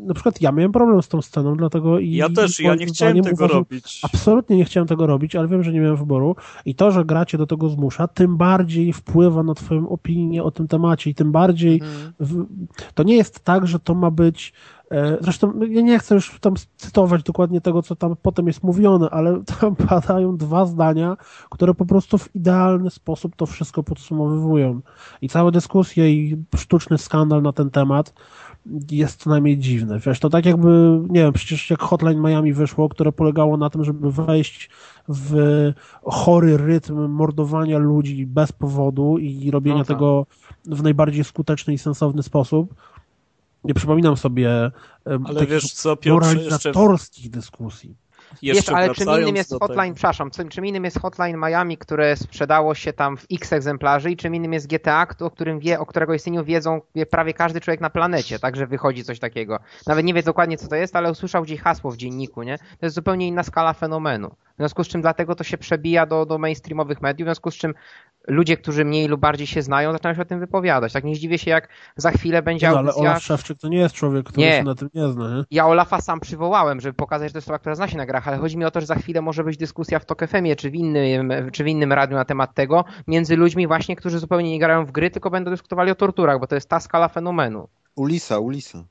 na 0.07 0.15
przykład 0.15 0.41
ja 0.41 0.53
miałem 0.53 0.73
problem 0.73 1.03
z 1.03 1.09
tą 1.09 1.23
sceną, 1.23 1.57
dlatego 1.57 1.99
i 1.99 2.11
Ja 2.11 2.29
też, 2.31 2.61
ja 2.61 2.75
nie 2.75 2.87
chciałem 2.87 3.23
tego 3.23 3.35
uważam- 3.45 3.57
robić. 3.59 4.01
Absolutnie 4.03 4.57
nie 4.57 4.65
chciałem 4.65 4.87
tego 4.87 5.07
robić, 5.07 5.37
ale 5.37 5.49
wiem, 5.49 5.63
że 5.63 5.73
nie 5.73 5.81
miałem 5.81 5.97
wyboru 5.97 6.37
i 6.65 6.75
to, 6.75 6.91
że 6.91 7.05
gra 7.05 7.25
cię 7.27 7.39
do 7.39 7.47
tego 7.47 7.69
zmusza, 7.69 8.09
tym 8.09 8.37
bardziej 8.37 8.93
wpływa 8.93 9.43
na 9.43 9.55
twoją 9.55 9.89
opinię 9.89 10.43
o 10.43 10.51
tym 10.51 10.69
temacie 10.69 11.11
i 11.11 11.15
tym 11.15 11.33
bardziej 11.33 11.75
Mhm. 11.83 12.13
w, 12.21 12.47
to 12.95 13.03
nie 13.03 13.17
jest 13.17 13.41
tak, 13.45 13.67
że 13.67 13.79
to 13.79 13.95
ma 13.95 14.11
być 14.11 14.53
Zresztą 15.21 15.53
no, 15.55 15.65
ja 15.65 15.83
nie 15.83 15.99
chcę 15.99 16.15
już 16.15 16.41
tam 16.41 16.55
cytować 16.77 17.23
dokładnie 17.23 17.61
tego, 17.61 17.83
co 17.83 17.97
tam 17.97 18.17
potem 18.23 18.47
jest 18.47 18.63
mówione, 18.63 19.11
ale 19.11 19.43
tam 19.61 19.77
padają 19.77 20.37
dwa 20.37 20.67
zdania, 20.67 21.17
które 21.51 21.75
po 21.75 21.87
prostu 21.87 22.19
w 22.19 22.37
idealny 22.37 22.91
sposób 22.91 23.37
to 23.37 23.47
wszystko 23.47 23.83
podsumowywują. 23.83 24.81
I 25.23 25.29
całe 25.29 25.53
dyskusje 25.53 26.11
i 26.11 26.37
sztuczny 26.57 26.99
skandal 26.99 27.43
na 27.43 27.53
ten 27.53 27.71
temat 27.71 28.15
jest 28.91 29.21
co 29.23 29.31
najmniej 29.31 29.59
dziwny. 29.59 29.99
Wiesz, 29.99 30.21
to 30.21 30.31
tak 30.31 30.47
jakby, 30.47 31.01
nie 31.09 31.21
wiem, 31.21 31.33
przecież 31.33 31.71
jak 31.71 31.81
Hotline 31.83 32.23
Miami 32.23 32.53
wyszło, 32.53 32.89
które 32.89 33.13
polegało 33.13 33.57
na 33.57 33.71
tym, 33.71 33.85
żeby 33.85 34.13
wejść 34.13 34.71
w 35.09 35.37
chory 36.05 36.57
rytm 36.57 37.09
mordowania 37.09 37.79
ludzi 37.79 38.27
bez 38.27 38.53
powodu 38.53 39.19
i 39.19 39.51
robienia 39.51 39.79
No 39.79 39.85
tak. 39.85 39.97
tego 39.97 40.27
w 40.65 40.83
najbardziej 40.83 41.25
skuteczny 41.25 41.75
i 41.75 41.79
sensowny 41.79 42.23
sposób. 42.23 42.75
Nie 43.65 43.75
przypominam 43.75 44.17
sobie 44.17 44.71
Ale 45.05 45.19
takich 45.35 45.49
wiesz 45.49 45.73
co, 45.73 45.97
Piotr, 45.97 46.27
jeszcze, 46.27 46.39
moralizatorskich 46.39 47.31
dyskusji. 47.31 47.97
Wiesz, 48.43 48.57
jeszcze 48.57 48.77
ale 48.77 48.95
czym 48.95 49.09
innym 49.21 49.37
jest 49.37 49.51
Hotline, 49.61 49.79
tego. 49.79 49.95
przepraszam, 49.95 50.31
czym, 50.31 50.49
czym 50.49 50.67
innym 50.67 50.85
jest 50.85 51.01
Hotline 51.01 51.37
Miami, 51.37 51.79
które 51.79 52.17
sprzedało 52.17 52.75
się 52.75 52.93
tam 52.93 53.17
w 53.17 53.27
x 53.33 53.53
egzemplarzy 53.53 54.11
i 54.11 54.17
czym 54.17 54.35
innym 54.35 54.53
jest 54.53 54.67
GTA, 54.67 55.07
o 55.21 55.31
którym 55.31 55.61
wie, 55.61 55.81
o 55.81 55.87
którego 55.87 56.15
istnieniu 56.15 56.45
wiedzą 56.45 56.81
wie 56.95 57.07
prawie 57.07 57.35
każdy 57.35 57.61
człowiek 57.61 57.81
na 57.81 57.91
planecie, 57.91 58.39
także 58.39 58.67
wychodzi 58.67 59.05
coś 59.05 59.19
takiego. 59.19 59.59
Nawet 59.87 60.05
nie 60.05 60.15
wie 60.15 60.23
dokładnie 60.23 60.59
co 60.59 60.69
to 60.69 60.77
jest, 60.77 60.97
ale 60.97 61.11
usłyszał 61.11 61.43
gdzieś 61.43 61.61
hasło 61.61 61.91
w 61.91 61.97
dzienniku, 61.97 62.43
nie? 62.43 62.59
To 62.59 62.87
jest 62.87 62.95
zupełnie 62.95 63.29
inna 63.29 63.43
skala 63.43 63.73
fenomenu. 63.73 64.29
W 64.29 64.57
związku 64.57 64.85
z 64.85 64.89
czym 64.89 65.03
dlatego 65.03 65.35
to 65.35 65.45
się 65.45 65.59
przebija 65.59 66.07
do, 66.07 66.27
do 66.27 66.39
mainstreamowych 66.39 67.03
mediów, 67.03 67.27
w 67.27 67.29
związku 67.29 67.51
z 67.51 67.55
czym 67.55 67.75
ludzie, 68.29 68.57
którzy 68.57 68.85
mniej 68.85 69.09
lub 69.09 69.21
bardziej 69.21 69.47
się 69.47 69.63
znają, 69.63 69.93
zaczynają 69.93 70.15
się 70.17 70.23
o 70.23 70.25
tym 70.25 70.41
wypowiadać. 70.41 70.93
Tak 70.93 71.05
nie 71.05 71.15
zdziwię 71.15 71.39
się, 71.39 71.51
jak 71.51 71.69
za 71.97 72.11
chwilę 72.11 72.43
będzie 72.43 72.67
No, 72.71 72.79
ale 72.79 72.89
audycja... 72.89 73.11
Olaf 73.11 73.23
Szewczyk 73.23 73.59
to 73.59 73.69
nie 73.69 73.79
jest 73.79 73.95
człowiek, 73.95 74.27
który 74.27 74.47
Nie. 74.47 74.53
się 74.53 74.65
na 74.65 74.75
tym 74.75 74.89
nie 74.95 75.09
zna, 75.13 75.37
nie? 75.37 75.45
Ja 75.51 75.67
Olafa 75.67 76.01
sam 76.01 76.21
przywołałem, 76.21 76.81
żeby 76.81 76.95
pokazać, 76.95 77.29
że 77.29 77.33
to 77.33 77.39
jest 77.39 77.47
osoba, 77.47 77.59
która 77.59 77.75
zna 77.75 77.89
się 77.89 77.97
na 77.97 78.07
grach, 78.07 78.29
ale 78.29 78.37
chodzi 78.37 78.59
mi 78.59 78.65
o 78.65 78.71
to, 78.71 78.81
że 78.81 78.87
za 78.87 78.95
chwilę 78.95 79.23
może 79.23 79.45
być 79.45 79.57
dyskusja 79.57 79.99
w 79.99 80.07
Tok 80.07 80.27
FM-ie 80.29 80.57
czy 80.57 80.71
w 80.71 80.75
innym, 80.75 81.33
czy 81.53 81.65
w 81.65 81.67
innym 81.67 81.93
radiu 81.93 82.17
na 82.17 82.25
temat 82.25 82.55
tego, 82.55 82.85
między 83.07 83.37
ludźmi 83.37 83.67
właśnie, 83.67 83.97
którzy 83.97 84.19
zupełnie 84.19 84.51
nie 84.51 84.59
grają 84.59 84.87
w 84.87 84.93
gry, 84.93 85.11
tylko 85.11 85.31
będą 85.31 85.51
dyskutowali 85.51 85.91
o 85.91 85.95
torturach, 85.95 86.41
bo 86.41 86.47
to 86.47 86.55
jest 86.55 86.69
ta 86.69 86.81
skala 86.81 87.09
fenomenu. 87.09 87.69
Ulisa, 87.97 88.39
Ulisa. 88.39 88.85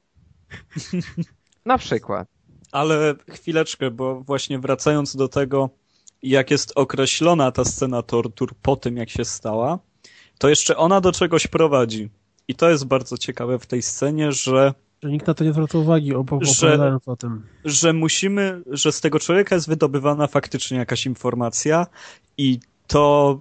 Na 1.65 1.77
przykład. 1.77 2.27
Ale 2.71 3.15
chwileczkę, 3.31 3.91
bo 3.91 4.21
właśnie 4.21 4.59
wracając 4.59 5.15
do 5.15 5.27
tego, 5.27 5.69
jak 6.23 6.51
jest 6.51 6.71
określona 6.75 7.51
ta 7.51 7.65
scena 7.65 8.01
tortur 8.01 8.53
po 8.61 8.75
tym, 8.75 8.97
jak 8.97 9.09
się 9.09 9.25
stała, 9.25 9.79
to 10.37 10.49
jeszcze 10.49 10.77
ona 10.77 11.01
do 11.01 11.11
czegoś 11.11 11.47
prowadzi. 11.47 12.09
I 12.47 12.55
to 12.55 12.69
jest 12.69 12.85
bardzo 12.85 13.17
ciekawe 13.17 13.59
w 13.59 13.65
tej 13.65 13.81
scenie, 13.81 14.31
że, 14.31 14.73
Że 15.03 15.11
nikt 15.11 15.27
na 15.27 15.33
to 15.33 15.43
nie 15.43 15.53
zwraca 15.53 15.77
uwagi, 15.77 16.13
opowiadając 16.15 17.07
o 17.07 17.15
tym. 17.15 17.43
że 17.65 17.93
musimy, 17.93 18.61
że 18.67 18.91
z 18.91 19.01
tego 19.01 19.19
człowieka 19.19 19.55
jest 19.55 19.67
wydobywana 19.67 20.27
faktycznie 20.27 20.77
jakaś 20.77 21.05
informacja 21.05 21.87
i 22.37 22.59
to 22.87 23.39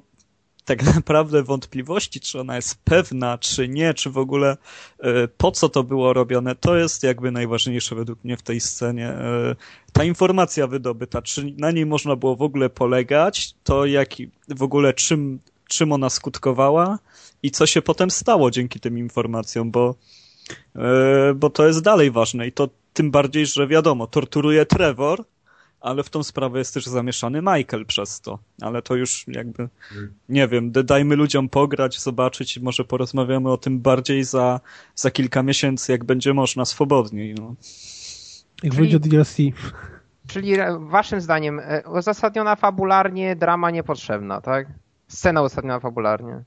tak 0.64 0.82
naprawdę 0.94 1.42
wątpliwości, 1.42 2.20
czy 2.20 2.40
ona 2.40 2.56
jest 2.56 2.78
pewna, 2.84 3.38
czy 3.38 3.68
nie, 3.68 3.94
czy 3.94 4.10
w 4.10 4.18
ogóle 4.18 4.56
e, 4.98 5.28
po 5.28 5.50
co 5.50 5.68
to 5.68 5.84
było 5.84 6.12
robione, 6.12 6.54
to 6.54 6.76
jest 6.76 7.02
jakby 7.02 7.30
najważniejsze 7.30 7.94
według 7.94 8.24
mnie 8.24 8.36
w 8.36 8.42
tej 8.42 8.60
scenie. 8.60 9.08
E, 9.08 9.56
Ta 9.92 10.04
informacja 10.04 10.66
wydobyta, 10.66 11.22
czy 11.22 11.54
na 11.58 11.70
niej 11.70 11.86
można 11.86 12.16
było 12.16 12.36
w 12.36 12.42
ogóle 12.42 12.70
polegać, 12.70 13.54
to 13.64 13.86
jak 13.86 14.08
w 14.48 14.62
ogóle 14.62 14.94
czym, 14.94 15.38
czym 15.68 15.92
ona 15.92 16.10
skutkowała 16.10 16.98
i 17.42 17.50
co 17.50 17.66
się 17.66 17.82
potem 17.82 18.10
stało 18.10 18.50
dzięki 18.50 18.80
tym 18.80 18.98
informacjom, 18.98 19.70
bo, 19.70 19.94
e, 20.76 21.34
bo 21.34 21.50
to 21.50 21.66
jest 21.66 21.80
dalej 21.80 22.10
ważne 22.10 22.46
i 22.46 22.52
to 22.52 22.68
tym 22.92 23.10
bardziej, 23.10 23.46
że 23.46 23.66
wiadomo, 23.66 24.06
torturuje 24.06 24.66
Trevor, 24.66 25.24
ale 25.82 26.02
w 26.02 26.10
tą 26.10 26.22
sprawę 26.22 26.58
jest 26.58 26.74
też 26.74 26.86
zamieszany 26.86 27.42
Michael 27.42 27.86
przez 27.86 28.20
to. 28.20 28.38
Ale 28.60 28.82
to 28.82 28.94
już 28.94 29.24
jakby, 29.28 29.68
nie 30.28 30.48
wiem, 30.48 30.72
dajmy 30.72 31.16
ludziom 31.16 31.48
pograć, 31.48 32.00
zobaczyć 32.00 32.56
i 32.56 32.62
może 32.62 32.84
porozmawiamy 32.84 33.50
o 33.50 33.56
tym 33.56 33.80
bardziej 33.80 34.24
za, 34.24 34.60
za 34.94 35.10
kilka 35.10 35.42
miesięcy, 35.42 35.92
jak 35.92 36.04
będzie 36.04 36.34
można 36.34 36.64
swobodniej. 36.64 37.34
No. 37.34 37.54
Jak 38.62 38.74
wyjdzie 38.74 39.00
DLC. 39.00 39.36
Czyli 40.26 40.52
waszym 40.78 41.20
zdaniem 41.20 41.60
e, 41.60 41.82
uzasadniona 41.98 42.56
fabularnie, 42.56 43.36
drama 43.36 43.70
niepotrzebna, 43.70 44.40
tak? 44.40 44.66
Scena 45.08 45.42
uzasadniona 45.42 45.80
fabularnie. 45.80 46.42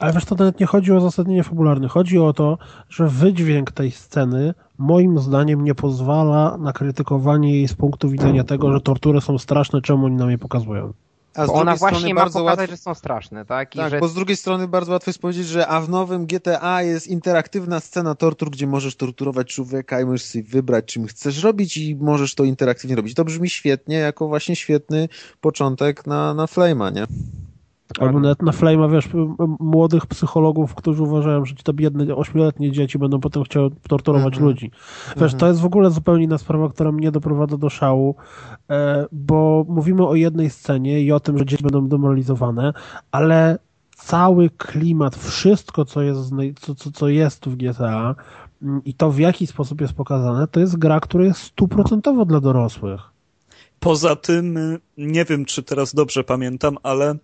Ale 0.00 0.12
wiesz, 0.12 0.24
to 0.24 0.34
nawet 0.34 0.60
nie 0.60 0.66
chodzi 0.66 0.92
o 0.92 1.00
zasadnienie 1.00 1.42
fabularne. 1.42 1.88
Chodzi 1.88 2.18
o 2.18 2.32
to, 2.32 2.58
że 2.88 3.08
wydźwięk 3.08 3.72
tej 3.72 3.90
sceny 3.90 4.54
moim 4.82 5.18
zdaniem 5.18 5.64
nie 5.64 5.74
pozwala 5.74 6.56
na 6.58 6.72
krytykowanie 6.72 7.52
jej 7.54 7.68
z 7.68 7.74
punktu 7.74 8.10
widzenia 8.10 8.44
tego, 8.44 8.72
że 8.72 8.80
tortury 8.80 9.20
są 9.20 9.38
straszne, 9.38 9.82
czemu 9.82 10.06
oni 10.06 10.16
nam 10.16 10.30
je 10.30 10.38
pokazują. 10.38 10.92
A 11.34 11.44
z 11.44 11.46
Bo 11.46 11.52
drugiej 11.52 11.62
ona 11.62 11.76
strony 11.76 11.92
właśnie 11.92 12.14
ma 12.14 12.20
bardzo 12.20 12.38
pokazać, 12.38 12.58
łatwo... 12.58 12.76
że 12.76 12.82
są 12.82 12.94
straszne, 12.94 13.44
tak? 13.44 13.74
I 13.74 13.78
Tak, 13.78 13.90
że 13.90 14.00
bo 14.00 14.08
z 14.08 14.14
drugiej 14.14 14.36
strony 14.36 14.68
bardzo 14.68 14.92
łatwo 14.92 15.08
jest 15.08 15.18
powiedzieć, 15.18 15.46
że 15.46 15.68
a 15.68 15.80
w 15.80 15.88
nowym 15.88 16.26
GTA 16.26 16.82
jest 16.82 17.06
interaktywna 17.06 17.80
scena 17.80 18.14
tortur, 18.14 18.50
gdzie 18.50 18.66
możesz 18.66 18.96
torturować 18.96 19.54
człowieka 19.54 20.00
i 20.00 20.04
możesz 20.04 20.24
sobie 20.24 20.44
wybrać, 20.44 20.84
czym 20.84 21.06
chcesz 21.06 21.42
robić 21.42 21.76
i 21.76 21.96
możesz 21.96 22.34
to 22.34 22.44
interaktywnie 22.44 22.96
robić. 22.96 23.14
To 23.14 23.24
brzmi 23.24 23.50
świetnie, 23.50 23.96
jako 23.96 24.28
właśnie 24.28 24.56
świetny 24.56 25.08
początek 25.40 26.06
na, 26.06 26.34
na 26.34 26.46
Flame'a, 26.46 26.94
nie? 26.94 27.06
Albo 28.00 28.20
nawet 28.20 28.42
na 28.42 28.52
Flame'a, 28.52 28.92
wiesz, 28.92 29.08
młodych 29.60 30.06
psychologów, 30.06 30.74
którzy 30.74 31.02
uważają, 31.02 31.44
że 31.44 31.54
ci 31.54 31.62
to 31.62 31.72
biedne 31.72 32.16
ośmioletnie 32.16 32.72
dzieci 32.72 32.98
będą 32.98 33.20
potem 33.20 33.42
chciały 33.44 33.70
torturować 33.88 34.34
Mhm. 34.34 34.46
ludzi. 34.46 34.70
Wiesz, 35.16 35.34
to 35.34 35.46
jest 35.48 35.60
w 35.60 35.64
ogóle 35.64 35.90
zupełnie 35.90 36.24
inna 36.24 36.38
sprawa, 36.38 36.68
która 36.68 36.92
mnie 36.92 37.10
doprowadza 37.10 37.56
do 37.56 37.70
szału, 37.70 38.14
e, 38.70 39.06
bo 39.12 39.64
mówimy 39.68 40.06
o 40.06 40.14
jednej 40.14 40.50
scenie 40.50 41.00
i 41.02 41.12
o 41.12 41.20
tym, 41.20 41.38
że 41.38 41.46
dzieci 41.46 41.62
będą 41.62 41.88
demoralizowane, 41.88 42.72
ale 43.10 43.58
cały 43.96 44.50
klimat, 44.50 45.16
wszystko, 45.16 45.84
co 45.84 46.02
jest, 46.02 46.20
co, 46.60 46.74
co, 46.74 46.90
co 46.90 47.08
jest 47.08 47.46
w 47.48 47.56
GTA 47.56 48.14
mm, 48.62 48.84
i 48.84 48.94
to, 48.94 49.10
w 49.10 49.18
jaki 49.18 49.46
sposób 49.46 49.80
jest 49.80 49.92
pokazane, 49.92 50.46
to 50.48 50.60
jest 50.60 50.78
gra, 50.78 51.00
która 51.00 51.24
jest 51.24 51.40
stuprocentowo 51.40 52.24
dla 52.24 52.40
dorosłych. 52.40 53.00
Poza 53.80 54.16
tym, 54.16 54.56
y, 54.56 54.80
nie 54.98 55.24
wiem 55.24 55.44
czy 55.44 55.62
teraz 55.62 55.94
dobrze 55.94 56.24
pamiętam, 56.24 56.76
ale 56.82 57.14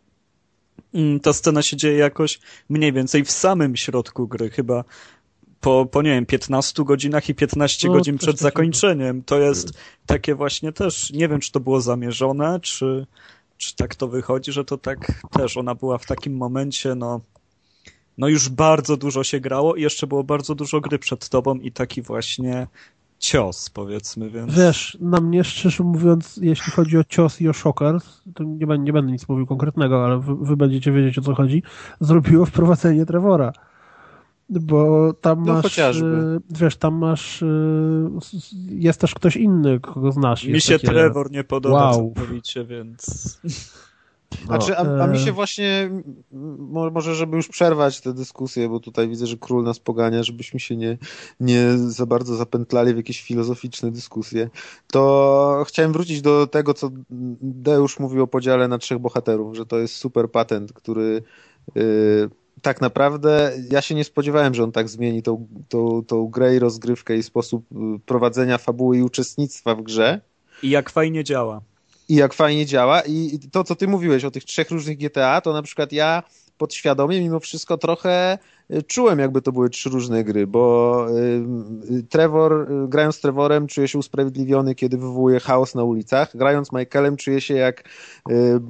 ta 1.22 1.32
scena 1.32 1.62
się 1.62 1.76
dzieje 1.76 1.98
jakoś 1.98 2.40
mniej 2.68 2.92
więcej 2.92 3.24
w 3.24 3.30
samym 3.30 3.76
środku 3.76 4.28
gry, 4.28 4.50
chyba 4.50 4.84
po, 5.60 5.86
po 5.86 6.02
nie 6.02 6.10
wiem, 6.10 6.26
15 6.26 6.84
godzinach 6.84 7.28
i 7.28 7.34
15 7.34 7.88
No, 7.88 7.94
godzin 7.94 8.18
przed 8.18 8.38
zakończeniem. 8.38 9.22
To 9.22 9.38
jest 9.38 9.72
takie 10.06 10.34
właśnie 10.34 10.72
też, 10.72 11.10
nie 11.10 11.28
wiem 11.28 11.40
czy 11.40 11.52
to 11.52 11.60
było 11.60 11.80
zamierzone, 11.80 12.60
czy, 12.60 13.06
czy 13.56 13.76
tak 13.76 13.94
to 13.94 14.08
wychodzi, 14.08 14.52
że 14.52 14.64
to 14.64 14.78
tak 14.78 15.22
też 15.30 15.56
ona 15.56 15.74
była 15.74 15.98
w 15.98 16.06
takim 16.06 16.36
momencie, 16.36 16.94
no, 16.94 17.20
no 18.18 18.28
już 18.28 18.48
bardzo 18.48 18.96
dużo 18.96 19.24
się 19.24 19.40
grało 19.40 19.76
i 19.76 19.82
jeszcze 19.82 20.06
było 20.06 20.24
bardzo 20.24 20.54
dużo 20.54 20.80
gry 20.80 20.98
przed 20.98 21.28
tobą 21.28 21.54
i 21.54 21.72
taki 21.72 22.02
właśnie 22.02 22.66
cios, 23.18 23.70
powiedzmy, 23.70 24.30
więc... 24.30 24.54
Wiesz, 24.54 24.98
na 25.00 25.20
mnie 25.20 25.44
szczerze 25.44 25.84
mówiąc, 25.84 26.36
jeśli 26.42 26.72
chodzi 26.72 26.98
o 26.98 27.04
cios 27.04 27.40
i 27.40 27.48
o 27.48 27.52
shockers, 27.52 28.22
to 28.34 28.44
nie, 28.44 28.66
będę- 28.66 28.84
nie 28.84 28.92
będę 28.92 29.12
nic 29.12 29.28
mówił 29.28 29.46
konkretnego, 29.46 30.04
ale 30.04 30.18
wy, 30.20 30.36
wy 30.36 30.56
będziecie 30.56 30.92
wiedzieć 30.92 31.18
o 31.18 31.22
co 31.22 31.34
chodzi, 31.34 31.62
zrobiło 32.00 32.46
wprowadzenie 32.46 33.06
Trevora. 33.06 33.52
Bo 34.50 35.12
tam 35.20 35.44
No, 35.44 35.52
masz, 35.52 35.62
chociażby. 35.62 36.40
e, 36.50 36.54
wiesz, 36.60 36.76
tam 36.76 36.94
masz, 36.94 37.42
s- 38.22 38.54
jest 38.68 39.00
też 39.00 39.14
ktoś 39.14 39.36
inny, 39.36 39.80
kogo 39.80 40.12
znasz. 40.12 40.44
Mi 40.44 40.60
się 40.60 40.74
takie- 40.78 40.86
Trevor 40.86 41.30
nie 41.30 41.44
podoba 41.44 41.74
Wow. 41.90 41.92
całkowicie, 41.94 42.64
więc... 42.64 43.38
Znaczy, 44.46 44.76
a, 44.76 45.02
a 45.02 45.06
mi 45.06 45.16
e, 45.16 45.20
się 45.20 45.32
właśnie, 45.32 45.90
m, 45.90 46.02
mo- 46.58 46.90
może 46.90 47.14
żeby 47.14 47.36
już 47.36 47.48
przerwać 47.48 48.00
tę 48.00 48.14
dyskusję, 48.14 48.68
bo 48.68 48.80
tutaj 48.80 49.08
widzę, 49.08 49.26
że 49.26 49.36
król 49.36 49.64
nas 49.64 49.78
pogania, 49.78 50.22
żebyśmy 50.22 50.60
się 50.60 50.76
nie, 50.76 50.98
nie 51.40 51.78
za 51.78 52.06
bardzo 52.06 52.36
zapętlali 52.36 52.94
w 52.94 52.96
jakieś 52.96 53.22
filozoficzne 53.22 53.90
dyskusje, 53.90 54.50
to 54.92 55.64
chciałem 55.68 55.92
wrócić 55.92 56.22
do 56.22 56.46
tego, 56.46 56.74
co 56.74 56.90
Deusz 57.40 57.98
mówił 57.98 58.22
o 58.22 58.26
podziale 58.26 58.68
na 58.68 58.78
trzech 58.78 58.98
bohaterów, 58.98 59.56
że 59.56 59.66
to 59.66 59.78
jest 59.78 59.94
super 59.94 60.30
patent, 60.30 60.72
który 60.72 61.22
yy, 61.74 62.30
tak 62.62 62.80
naprawdę 62.80 63.52
ja 63.70 63.82
się 63.82 63.94
nie 63.94 64.04
spodziewałem, 64.04 64.54
że 64.54 64.64
on 64.64 64.72
tak 64.72 64.88
zmieni 64.88 65.22
tą, 65.22 65.46
tą, 65.68 66.04
tą 66.04 66.26
grę 66.26 66.56
i 66.56 66.58
rozgrywkę 66.58 67.16
i 67.16 67.22
sposób 67.22 67.64
y, 67.72 67.76
prowadzenia 68.06 68.58
fabuły 68.58 68.98
i 68.98 69.02
uczestnictwa 69.02 69.74
w 69.74 69.82
grze 69.82 70.20
I 70.62 70.70
jak 70.70 70.90
fajnie 70.90 71.24
działa. 71.24 71.60
I 72.08 72.14
jak 72.14 72.34
fajnie 72.34 72.66
działa. 72.66 73.00
I 73.00 73.38
to, 73.52 73.64
co 73.64 73.76
ty 73.76 73.88
mówiłeś 73.88 74.24
o 74.24 74.30
tych 74.30 74.44
trzech 74.44 74.70
różnych 74.70 74.98
GTA, 74.98 75.40
to 75.40 75.52
na 75.52 75.62
przykład 75.62 75.92
ja 75.92 76.22
podświadomie 76.58 77.20
mimo 77.20 77.40
wszystko 77.40 77.78
trochę 77.78 78.38
y, 78.70 78.82
czułem, 78.82 79.18
jakby 79.18 79.42
to 79.42 79.52
były 79.52 79.70
trzy 79.70 79.90
różne 79.90 80.24
gry, 80.24 80.46
bo 80.46 81.06
y, 81.10 81.94
y, 81.94 82.02
Trevor, 82.02 82.68
grając 82.88 83.16
z 83.16 83.20
Trevorem 83.20 83.66
czuję 83.66 83.88
się 83.88 83.98
usprawiedliwiony, 83.98 84.74
kiedy 84.74 84.96
wywołuje 84.96 85.40
chaos 85.40 85.74
na 85.74 85.84
ulicach. 85.84 86.36
Grając 86.36 86.72
Michaelem 86.72 87.16
czuję 87.16 87.40
się 87.40 87.54
jak 87.54 87.84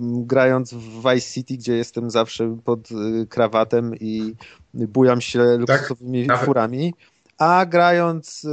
grając 0.00 0.74
w 0.74 1.02
Vice 1.02 1.32
City, 1.32 1.54
gdzie 1.54 1.76
jestem 1.76 2.10
zawsze 2.10 2.58
pod 2.64 2.88
krawatem 3.28 3.94
i 4.00 4.34
bujam 4.74 5.20
się 5.20 5.56
luksusowymi 5.58 6.26
nawet- 6.26 6.46
furami. 6.46 6.94
A 7.38 7.66
grając 7.66 8.46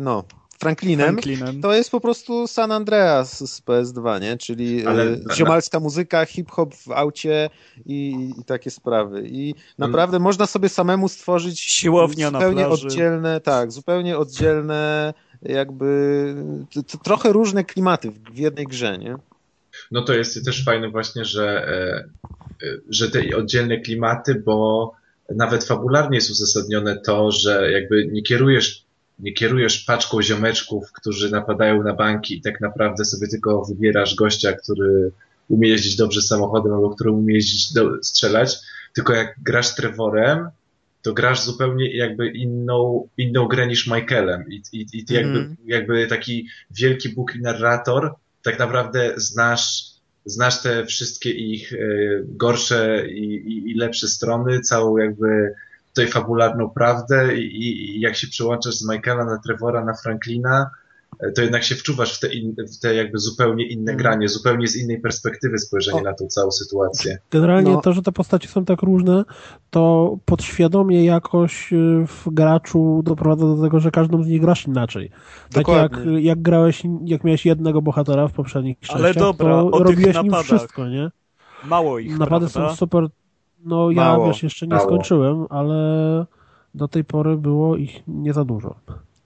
no, 0.00 0.24
Franklinem, 0.58 1.06
Franklinem. 1.06 1.60
to 1.60 1.72
jest 1.72 1.90
po 1.90 2.00
prostu 2.00 2.46
San 2.46 2.72
Andreas 2.72 3.52
z 3.52 3.62
PS2, 3.62 4.20
nie? 4.20 4.36
Czyli 4.36 4.86
Ale- 4.86 5.02
Ale... 5.02 5.34
ziomalska 5.34 5.80
muzyka, 5.80 6.24
hip-hop 6.26 6.74
w 6.74 6.90
aucie 6.90 7.50
i, 7.86 8.30
i 8.40 8.44
takie 8.44 8.70
sprawy. 8.70 9.22
I 9.26 9.54
naprawdę 9.78 10.18
można 10.18 10.46
sobie 10.46 10.68
samemu 10.68 11.08
stworzyć 11.08 11.60
Siłownia 11.60 12.30
na 12.30 12.38
zupełnie 12.38 12.68
oddzielne, 12.68 13.40
tak, 13.40 13.72
zupełnie 13.72 14.18
oddzielne 14.18 15.14
jakby 15.42 16.34
t, 16.74 16.82
t, 16.82 16.98
trochę 17.04 17.32
różne 17.32 17.64
klimaty 17.64 18.10
w, 18.10 18.18
w 18.18 18.38
jednej 18.38 18.66
grze, 18.66 18.98
nie? 18.98 19.16
No 19.90 20.02
to 20.02 20.14
jest 20.14 20.44
też 20.44 20.64
fajne 20.64 20.90
właśnie, 20.90 21.24
że, 21.24 21.68
e, 21.68 22.66
e, 22.66 22.78
że 22.88 23.10
te 23.10 23.36
oddzielne 23.36 23.80
klimaty, 23.80 24.34
bo 24.34 24.92
nawet 25.34 25.64
fabularnie 25.64 26.16
jest 26.16 26.30
uzasadnione 26.30 26.96
to, 26.96 27.32
że 27.32 27.72
jakby 27.72 28.06
nie 28.06 28.22
kierujesz, 28.22 28.85
nie 29.18 29.32
kierujesz 29.32 29.84
paczką 29.84 30.22
ziomeczków, 30.22 30.92
którzy 30.92 31.30
napadają 31.30 31.82
na 31.82 31.94
banki 31.94 32.36
i 32.36 32.40
tak 32.42 32.60
naprawdę 32.60 33.04
sobie 33.04 33.28
tylko 33.28 33.64
wybierasz 33.64 34.14
gościa, 34.14 34.52
który 34.52 35.10
umie 35.48 35.68
jeździć 35.68 35.96
dobrze 35.96 36.22
samochodem 36.22 36.72
albo 36.74 36.90
który 36.90 37.10
umie 37.10 37.34
jeździć 37.34 37.72
do, 37.72 38.02
strzelać, 38.02 38.56
tylko 38.94 39.12
jak 39.12 39.34
grasz 39.42 39.74
Trevorem, 39.74 40.48
to 41.02 41.12
grasz 41.12 41.42
zupełnie 41.42 41.96
jakby 41.96 42.28
inną, 42.28 43.08
inną 43.18 43.48
grę 43.48 43.66
niż 43.66 43.86
Michaelem 43.86 44.44
i, 44.48 44.62
i, 44.72 44.86
i 44.92 45.04
ty 45.04 45.14
jakby, 45.14 45.38
Mhm. 45.38 45.56
jakby 45.66 46.06
taki 46.06 46.48
wielki 46.70 47.08
Bóg 47.08 47.36
i 47.36 47.40
narrator 47.40 48.14
tak 48.42 48.58
naprawdę 48.58 49.12
znasz, 49.16 49.84
znasz 50.24 50.62
te 50.62 50.86
wszystkie 50.86 51.30
ich 51.30 51.72
e, 51.72 51.76
gorsze 52.24 53.08
i, 53.08 53.34
i, 53.34 53.70
i 53.70 53.74
lepsze 53.74 54.08
strony, 54.08 54.60
całą 54.60 54.96
jakby 54.96 55.54
tutaj 55.96 56.12
fabularną 56.12 56.70
prawdę 56.70 57.36
i, 57.36 57.96
i, 57.96 58.00
jak 58.00 58.16
się 58.16 58.26
przełączasz 58.26 58.74
z 58.74 58.88
Michaela 58.88 59.24
na 59.24 59.38
Trevora, 59.38 59.84
na 59.84 59.94
Franklina, 59.94 60.70
e, 61.20 61.32
to 61.32 61.42
jednak 61.42 61.62
się 61.64 61.74
wczuwasz 61.74 62.16
w 62.16 62.20
te, 62.20 62.34
in, 62.34 62.54
w 62.76 62.80
te 62.80 62.94
jakby 62.94 63.18
zupełnie 63.18 63.66
inne 63.66 63.92
Mhm. 63.92 63.98
granie, 63.98 64.28
zupełnie 64.28 64.68
z 64.68 64.76
innej 64.76 65.00
perspektywy 65.00 65.58
spojrzenie 65.58 66.00
O. 66.00 66.02
na 66.04 66.12
tą 66.14 66.26
całą 66.26 66.50
sytuację. 66.50 67.18
Generalnie 67.30 67.72
No. 67.72 67.80
to, 67.80 67.92
że 67.92 68.02
te 68.02 68.12
postacie 68.12 68.48
są 68.48 68.64
tak 68.64 68.82
różne, 68.82 69.24
to 69.70 70.16
podświadomie 70.24 71.04
jakoś 71.04 71.72
y, 71.72 72.04
w 72.06 72.24
graczu 72.30 73.02
doprowadza 73.04 73.46
do 73.46 73.62
tego, 73.62 73.80
że 73.80 73.90
każdą 73.90 74.22
z 74.22 74.26
nich 74.26 74.40
grasz 74.40 74.66
inaczej. 74.66 75.10
Tak 75.52 75.68
jak, 75.68 75.90
Dokładnie. 75.92 76.20
jak 76.20 76.42
grałeś, 76.42 76.82
jak 77.04 77.24
miałeś 77.24 77.46
jednego 77.46 77.82
bohatera 77.82 78.28
w 78.28 78.32
poprzednich 78.32 78.76
Ale 78.88 79.04
częściach, 79.04 79.22
dobra, 79.22 79.46
to 79.72 79.84
robiłeś 79.84 80.22
nim 80.22 80.34
wszystko, 80.42 80.88
nie? 80.88 81.10
Mało 81.64 81.98
ich, 81.98 82.18
Napady 82.18 82.46
prawda? 82.46 82.70
są 82.70 82.76
super. 82.76 83.06
No 83.64 83.90
ja 83.90 83.96
Mało, 83.96 84.26
wiesz, 84.26 84.42
jeszcze 84.42 84.66
nie 84.66 84.74
mało. 84.74 84.86
skończyłem, 84.88 85.46
ale 85.50 86.26
do 86.74 86.88
tej 86.88 87.04
pory 87.04 87.36
było 87.36 87.76
ich 87.76 88.02
nie 88.08 88.32
za 88.32 88.44
dużo. 88.44 88.74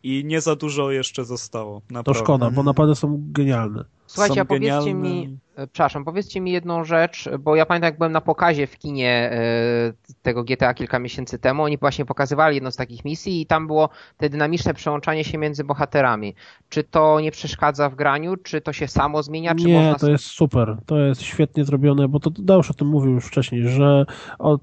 I 0.02 0.24
nie 0.24 0.40
za 0.40 0.56
dużo 0.56 0.90
jeszcze 0.90 1.24
zostało. 1.24 1.80
To 1.80 1.94
Naprawdę. 1.94 2.22
szkoda, 2.24 2.50
bo 2.50 2.62
napady 2.62 2.94
są 2.94 3.20
genialne. 3.32 3.84
Słuchajcie, 4.10 4.40
a 4.40 4.44
powiedzcie 4.44 4.68
genialne. 4.68 5.08
mi, 5.08 5.38
e, 5.56 5.66
przepraszam, 5.66 6.04
powiedzcie 6.04 6.40
mi 6.40 6.52
jedną 6.52 6.84
rzecz, 6.84 7.28
bo 7.38 7.56
ja 7.56 7.66
pamiętam 7.66 7.86
jak 7.86 7.98
byłem 7.98 8.12
na 8.12 8.20
pokazie 8.20 8.66
w 8.66 8.78
kinie 8.78 9.30
e, 9.32 9.92
tego 10.22 10.44
GTA 10.44 10.74
kilka 10.74 10.98
miesięcy 10.98 11.38
temu, 11.38 11.62
oni 11.62 11.78
właśnie 11.78 12.04
pokazywali 12.04 12.54
jedną 12.54 12.70
z 12.70 12.76
takich 12.76 13.04
misji 13.04 13.40
i 13.40 13.46
tam 13.46 13.66
było 13.66 13.88
te 14.16 14.28
dynamiczne 14.28 14.74
przełączanie 14.74 15.24
się 15.24 15.38
między 15.38 15.64
bohaterami. 15.64 16.34
Czy 16.68 16.84
to 16.84 17.20
nie 17.20 17.30
przeszkadza 17.30 17.88
w 17.88 17.94
graniu, 17.94 18.36
czy 18.36 18.60
to 18.60 18.72
się 18.72 18.88
samo 18.88 19.22
zmienia, 19.22 19.54
czy 19.54 19.64
Nie, 19.64 19.74
można... 19.74 19.94
to 19.94 20.10
jest 20.10 20.24
super. 20.24 20.76
To 20.86 20.98
jest 20.98 21.22
świetnie 21.22 21.64
zrobione, 21.64 22.08
bo 22.08 22.20
to 22.20 22.30
Deusz 22.30 22.70
o 22.70 22.74
tym 22.74 22.88
mówił 22.88 23.12
już 23.12 23.26
wcześniej, 23.26 23.68
że 23.68 24.06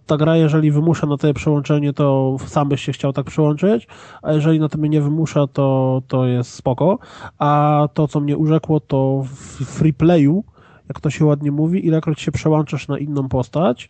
ta 0.05 0.17
gra, 0.17 0.37
jeżeli 0.37 0.71
wymusza 0.71 1.07
na 1.07 1.17
tobie 1.17 1.33
przełączenie, 1.33 1.93
to 1.93 2.37
sam 2.45 2.69
byś 2.69 2.81
się 2.81 2.91
chciał 2.91 3.13
tak 3.13 3.25
przełączyć, 3.25 3.87
a 4.21 4.33
jeżeli 4.33 4.59
na 4.59 4.69
tobie 4.69 4.89
nie 4.89 5.01
wymusza, 5.01 5.47
to, 5.47 6.01
to 6.07 6.25
jest 6.25 6.53
spoko. 6.53 6.99
A 7.39 7.87
to, 7.93 8.07
co 8.07 8.19
mnie 8.19 8.37
urzekło, 8.37 8.79
to 8.79 9.25
w 9.37 9.65
free 9.65 9.93
playu, 9.93 10.43
jak 10.87 10.99
to 10.99 11.09
się 11.09 11.25
ładnie 11.25 11.51
mówi, 11.51 11.85
ilekroć 11.85 12.21
się 12.21 12.31
przełączasz 12.31 12.87
na 12.87 12.97
inną 12.97 13.29
postać, 13.29 13.89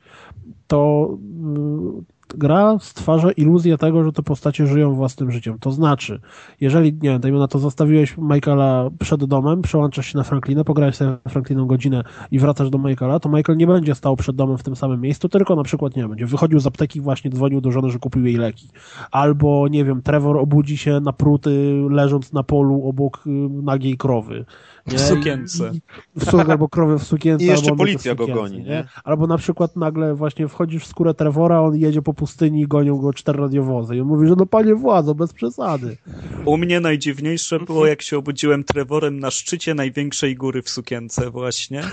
to 0.67 1.09
y, 1.97 2.17
gra 2.35 2.77
stwarza 2.79 3.31
iluzję 3.31 3.77
tego, 3.77 4.03
że 4.03 4.11
te 4.11 4.23
postacie 4.23 4.67
żyją 4.67 4.93
własnym 4.93 5.31
życiem. 5.31 5.59
To 5.59 5.71
znaczy, 5.71 6.19
jeżeli, 6.61 6.93
nie 6.93 7.09
wiem, 7.09 7.21
dajmy 7.21 7.39
na 7.39 7.47
to, 7.47 7.59
zostawiłeś 7.59 8.17
Michaela 8.17 8.89
przed 8.99 9.25
domem, 9.25 9.61
przełączasz 9.61 10.07
się 10.07 10.17
na 10.17 10.23
Franklina, 10.23 10.63
pograłeś 10.63 10.95
sobie 10.95 11.17
Frankliną 11.29 11.65
godzinę 11.65 12.03
i 12.31 12.39
wracasz 12.39 12.69
do 12.69 12.77
Michaela, 12.77 13.19
to 13.19 13.29
Michael 13.29 13.57
nie 13.57 13.67
będzie 13.67 13.95
stał 13.95 14.15
przed 14.15 14.35
domem 14.35 14.57
w 14.57 14.63
tym 14.63 14.75
samym 14.75 15.01
miejscu, 15.01 15.29
tylko 15.29 15.55
na 15.55 15.63
przykład, 15.63 15.95
nie 15.95 16.01
wiem, 16.01 16.09
będzie 16.09 16.25
wychodził 16.25 16.59
z 16.59 16.67
apteki, 16.67 17.01
właśnie 17.01 17.31
dzwonił 17.31 17.61
do 17.61 17.71
żony, 17.71 17.89
że 17.89 17.99
kupił 17.99 18.25
jej 18.25 18.35
leki. 18.35 18.67
Albo, 19.11 19.67
nie 19.67 19.85
wiem, 19.85 20.01
Trevor 20.01 20.37
obudzi 20.37 20.77
się 20.77 20.99
napruty, 20.99 21.81
leżąc 21.89 22.33
na 22.33 22.43
polu 22.43 22.87
obok 22.87 23.23
y, 23.27 23.29
nagiej 23.63 23.97
krowy. 23.97 24.45
Nie? 24.87 24.97
W 24.97 25.01
sukience. 25.01 25.71
I, 25.73 25.77
i, 26.17 26.25
w 26.25 26.49
albo 26.49 26.69
krowy 26.69 26.99
w 26.99 27.03
sukience. 27.03 27.45
I 27.45 27.47
jeszcze 27.47 27.75
policja 27.75 28.13
w 28.13 28.17
go 28.17 28.23
sukience, 28.23 28.41
goni, 28.41 28.63
nie? 28.63 28.69
nie? 28.69 28.87
Albo 29.03 29.27
na 29.27 29.37
przykład 29.37 29.75
nagle 29.75 30.15
właśnie 30.15 30.47
wchodzisz 30.47 30.83
w 30.83 30.87
skórę 30.87 31.13
Trevora, 31.13 31.61
on 31.61 31.75
jedzie 31.75 32.01
po 32.01 32.13
pustyni 32.13 32.61
i 32.61 32.67
gonią 32.67 32.97
go 32.97 33.13
cztery 33.13 33.39
radiowozy. 33.39 33.95
I 33.95 34.01
on 34.01 34.07
mówi, 34.07 34.27
że 34.27 34.33
no 34.37 34.45
panie 34.45 34.75
władzo, 34.75 35.15
bez 35.15 35.33
przesady. 35.33 35.97
U 36.45 36.57
mnie 36.57 36.79
najdziwniejsze 36.79 37.59
było, 37.59 37.87
jak 37.87 38.01
się 38.01 38.17
obudziłem 38.17 38.63
Trevorem 38.63 39.19
na 39.19 39.31
szczycie 39.31 39.73
największej 39.73 40.35
góry 40.35 40.61
w 40.61 40.69
sukience 40.69 41.29
właśnie. 41.29 41.83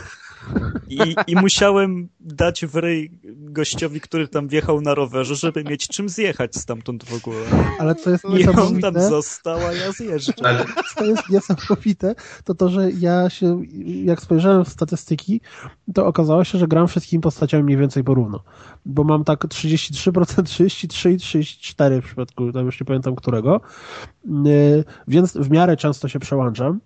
I, 0.89 1.15
I 1.27 1.37
musiałem 1.37 2.09
dać 2.21 2.67
w 2.67 2.75
ryj 2.75 3.11
gościowi, 3.25 4.01
który 4.01 4.29
tam 4.29 4.49
wjechał 4.49 4.81
na 4.81 4.95
rowerze, 4.95 5.35
żeby 5.35 5.65
mieć 5.65 5.89
czym 5.89 6.09
zjechać 6.09 6.57
stamtąd 6.57 7.05
w 7.05 7.15
ogóle. 7.15 7.45
Ale 7.79 7.95
co 7.95 8.11
jest 8.11 8.25
I 8.25 8.29
on 8.29 8.35
niesamowite, 8.37 8.93
tam 8.93 9.03
został, 9.03 9.59
a 9.59 9.73
ja 9.73 9.93
zjeżdżam. 9.93 10.35
Ale 10.43 10.65
co 10.95 11.05
jest 11.05 11.31
niesamowite, 11.31 12.15
to 12.45 12.55
to, 12.55 12.69
że 12.69 12.91
ja 12.91 13.31
się, 13.31 13.63
jak 14.05 14.21
spojrzałem 14.21 14.65
w 14.65 14.69
statystyki, 14.69 15.41
to 15.95 16.07
okazało 16.07 16.45
się, 16.45 16.59
że 16.59 16.69
gram 16.69 16.89
wszystkimi 16.89 17.21
postaciami 17.21 17.65
mniej 17.65 17.77
więcej 17.77 18.05
porówno. 18.05 18.41
Bo 18.87 19.05
mam 19.05 19.25
tak 19.25 19.45
33%, 19.45 20.43
33 20.43 21.13
i 21.13 21.17
34 21.17 22.03
w 22.03 22.05
przypadku, 22.05 22.53
tam 22.53 22.67
już 22.67 22.81
nie 22.81 22.87
pamiętam 22.87 23.17
którego, 23.17 23.61
Yy, 24.25 24.85
więc 25.09 25.37
w 25.37 25.51
miarę 25.51 25.77
często 25.77 26.09
się 26.09 26.19
przełączam, 26.19 26.81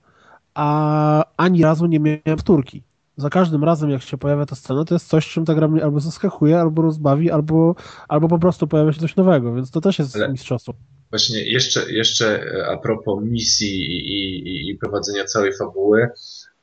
a 0.54 1.24
ani 1.36 1.62
razu 1.62 1.86
nie 1.86 2.00
miałem 2.00 2.38
wtórki. 2.38 2.82
Za 3.18 3.30
każdym 3.30 3.64
razem, 3.64 3.90
jak 3.90 4.02
się 4.02 4.18
pojawia 4.18 4.46
ta 4.46 4.54
scena, 4.56 4.84
to 4.84 4.94
jest 4.94 5.08
coś, 5.08 5.28
czym 5.28 5.44
ta 5.44 5.54
gra 5.54 5.68
mnie 5.68 5.84
albo 5.84 6.00
zaskakuje, 6.00 6.60
albo 6.60 6.82
rozbawi, 6.82 7.30
albo, 7.30 7.74
albo 8.08 8.28
po 8.28 8.38
prostu 8.38 8.66
pojawia 8.66 8.92
się 8.92 9.00
coś 9.00 9.16
nowego, 9.16 9.54
więc 9.54 9.70
to 9.70 9.80
też 9.80 9.98
jest 9.98 10.16
Ale- 10.16 10.28
mistrzostwo. 10.28 10.74
Właśnie 11.10 11.44
jeszcze, 11.52 11.92
jeszcze 11.92 12.42
a 12.72 12.76
propos 12.76 13.24
misji 13.24 13.80
i, 13.80 14.12
i, 14.48 14.70
i 14.70 14.74
prowadzenia 14.74 15.24
całej 15.24 15.52
fabuły, 15.56 16.08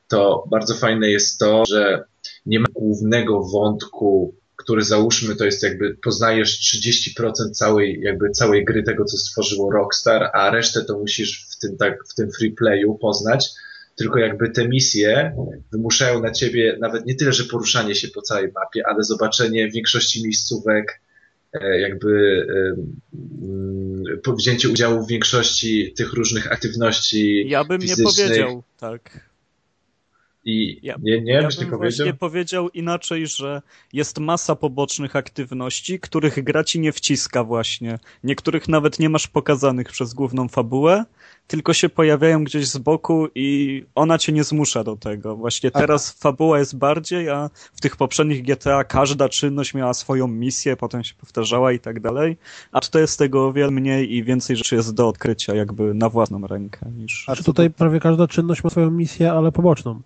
to 0.08 0.44
bardzo 0.50 0.74
fajne 0.74 1.10
jest 1.10 1.38
to, 1.38 1.62
że 1.68 2.04
nie 2.46 2.60
ma 2.60 2.66
głównego 2.74 3.42
wątku, 3.42 4.34
który 4.56 4.82
załóżmy 4.82 5.36
to 5.36 5.44
jest 5.44 5.62
jakby 5.62 5.96
poznajesz 6.04 6.80
30% 7.18 7.50
całej, 7.52 8.00
jakby 8.02 8.30
całej 8.30 8.64
gry 8.64 8.82
tego, 8.82 9.04
co 9.04 9.16
stworzyło 9.16 9.72
Rockstar, 9.72 10.30
a 10.32 10.50
resztę 10.50 10.84
to 10.84 10.98
musisz 10.98 11.46
w 11.50 11.58
tym 11.58 11.76
tak, 11.76 11.98
w 12.08 12.14
tym 12.14 12.30
free 12.38 12.52
playu 12.52 12.94
poznać, 12.94 13.48
tylko 13.96 14.18
jakby 14.18 14.50
te 14.50 14.68
misje 14.68 15.36
wymuszają 15.72 16.22
na 16.22 16.30
ciebie 16.30 16.76
nawet 16.80 17.06
nie 17.06 17.14
tyle, 17.14 17.32
że 17.32 17.44
poruszanie 17.44 17.94
się 17.94 18.08
po 18.08 18.22
całej 18.22 18.52
mapie, 18.52 18.82
ale 18.86 19.02
zobaczenie 19.04 19.70
większości 19.70 20.24
miejscówek, 20.24 21.00
e, 21.52 21.80
jakby 21.80 22.46
po 24.22 24.32
wzięcie 24.32 24.68
udziału 24.68 25.04
w 25.04 25.08
większości 25.08 25.92
tych 25.96 26.12
różnych 26.12 26.52
aktywności 26.52 27.48
Ja 27.48 27.64
bym 27.64 27.80
nie 27.80 27.96
powiedział 28.04 28.62
tak. 28.80 29.25
I 30.46 30.78
Ja- 30.82 30.96
nie, 31.02 31.20
nie, 31.20 31.32
ja 31.32 31.46
byś 31.46 31.56
bym 31.56 31.70
powiedział? 31.70 32.06
powiedział 32.18 32.68
inaczej, 32.68 33.26
że 33.26 33.62
jest 33.92 34.18
masa 34.18 34.56
pobocznych 34.56 35.16
aktywności, 35.16 36.00
których 36.00 36.44
gra 36.44 36.64
ci 36.64 36.80
nie 36.80 36.92
wciska 36.92 37.44
właśnie. 37.44 37.98
Niektórych 38.24 38.68
nawet 38.68 38.98
nie 38.98 39.08
masz 39.08 39.26
pokazanych 39.28 39.88
przez 39.88 40.14
główną 40.14 40.48
fabułę, 40.48 41.04
tylko 41.46 41.72
się 41.74 41.88
pojawiają 41.88 42.44
gdzieś 42.44 42.66
z 42.68 42.78
boku 42.78 43.28
i 43.34 43.84
ona 43.94 44.18
cię 44.18 44.32
nie 44.32 44.44
zmusza 44.44 44.84
do 44.84 44.96
tego. 44.96 45.36
Właśnie 45.36 45.70
teraz 45.70 46.12
fabuła 46.12 46.58
jest 46.58 46.76
bardziej, 46.78 47.28
a 47.28 47.50
w 47.74 47.80
tych 47.80 47.96
poprzednich 47.96 48.42
GTA 48.42 48.84
każda 48.84 49.28
czynność 49.28 49.74
miała 49.74 49.94
swoją 49.94 50.28
misję, 50.28 50.76
potem 50.76 51.04
się 51.04 51.14
powtarzała 51.14 51.72
i 51.72 51.78
tak 51.78 52.00
dalej. 52.00 52.36
A 52.72 52.80
tutaj 52.80 53.02
jest 53.02 53.18
tego 53.18 53.46
o 53.46 53.52
wiele 53.52 53.70
mniej 53.70 54.14
i 54.14 54.24
więcej 54.24 54.56
rzeczy 54.56 54.74
jest 54.76 54.94
do 54.94 55.08
odkrycia 55.08 55.54
jakby 55.54 55.94
na 55.94 56.08
własną 56.08 56.46
rękę 56.46 56.90
niż... 56.98 57.28
A 57.28 57.36
Czy 57.36 57.44
tutaj 57.44 57.70
prawie 57.70 58.00
każda 58.00 58.28
czynność 58.28 58.64
ma 58.64 58.70
swoją 58.70 58.90
misję, 58.90 59.32
ale 59.32 59.52
poboczną. 59.52 60.00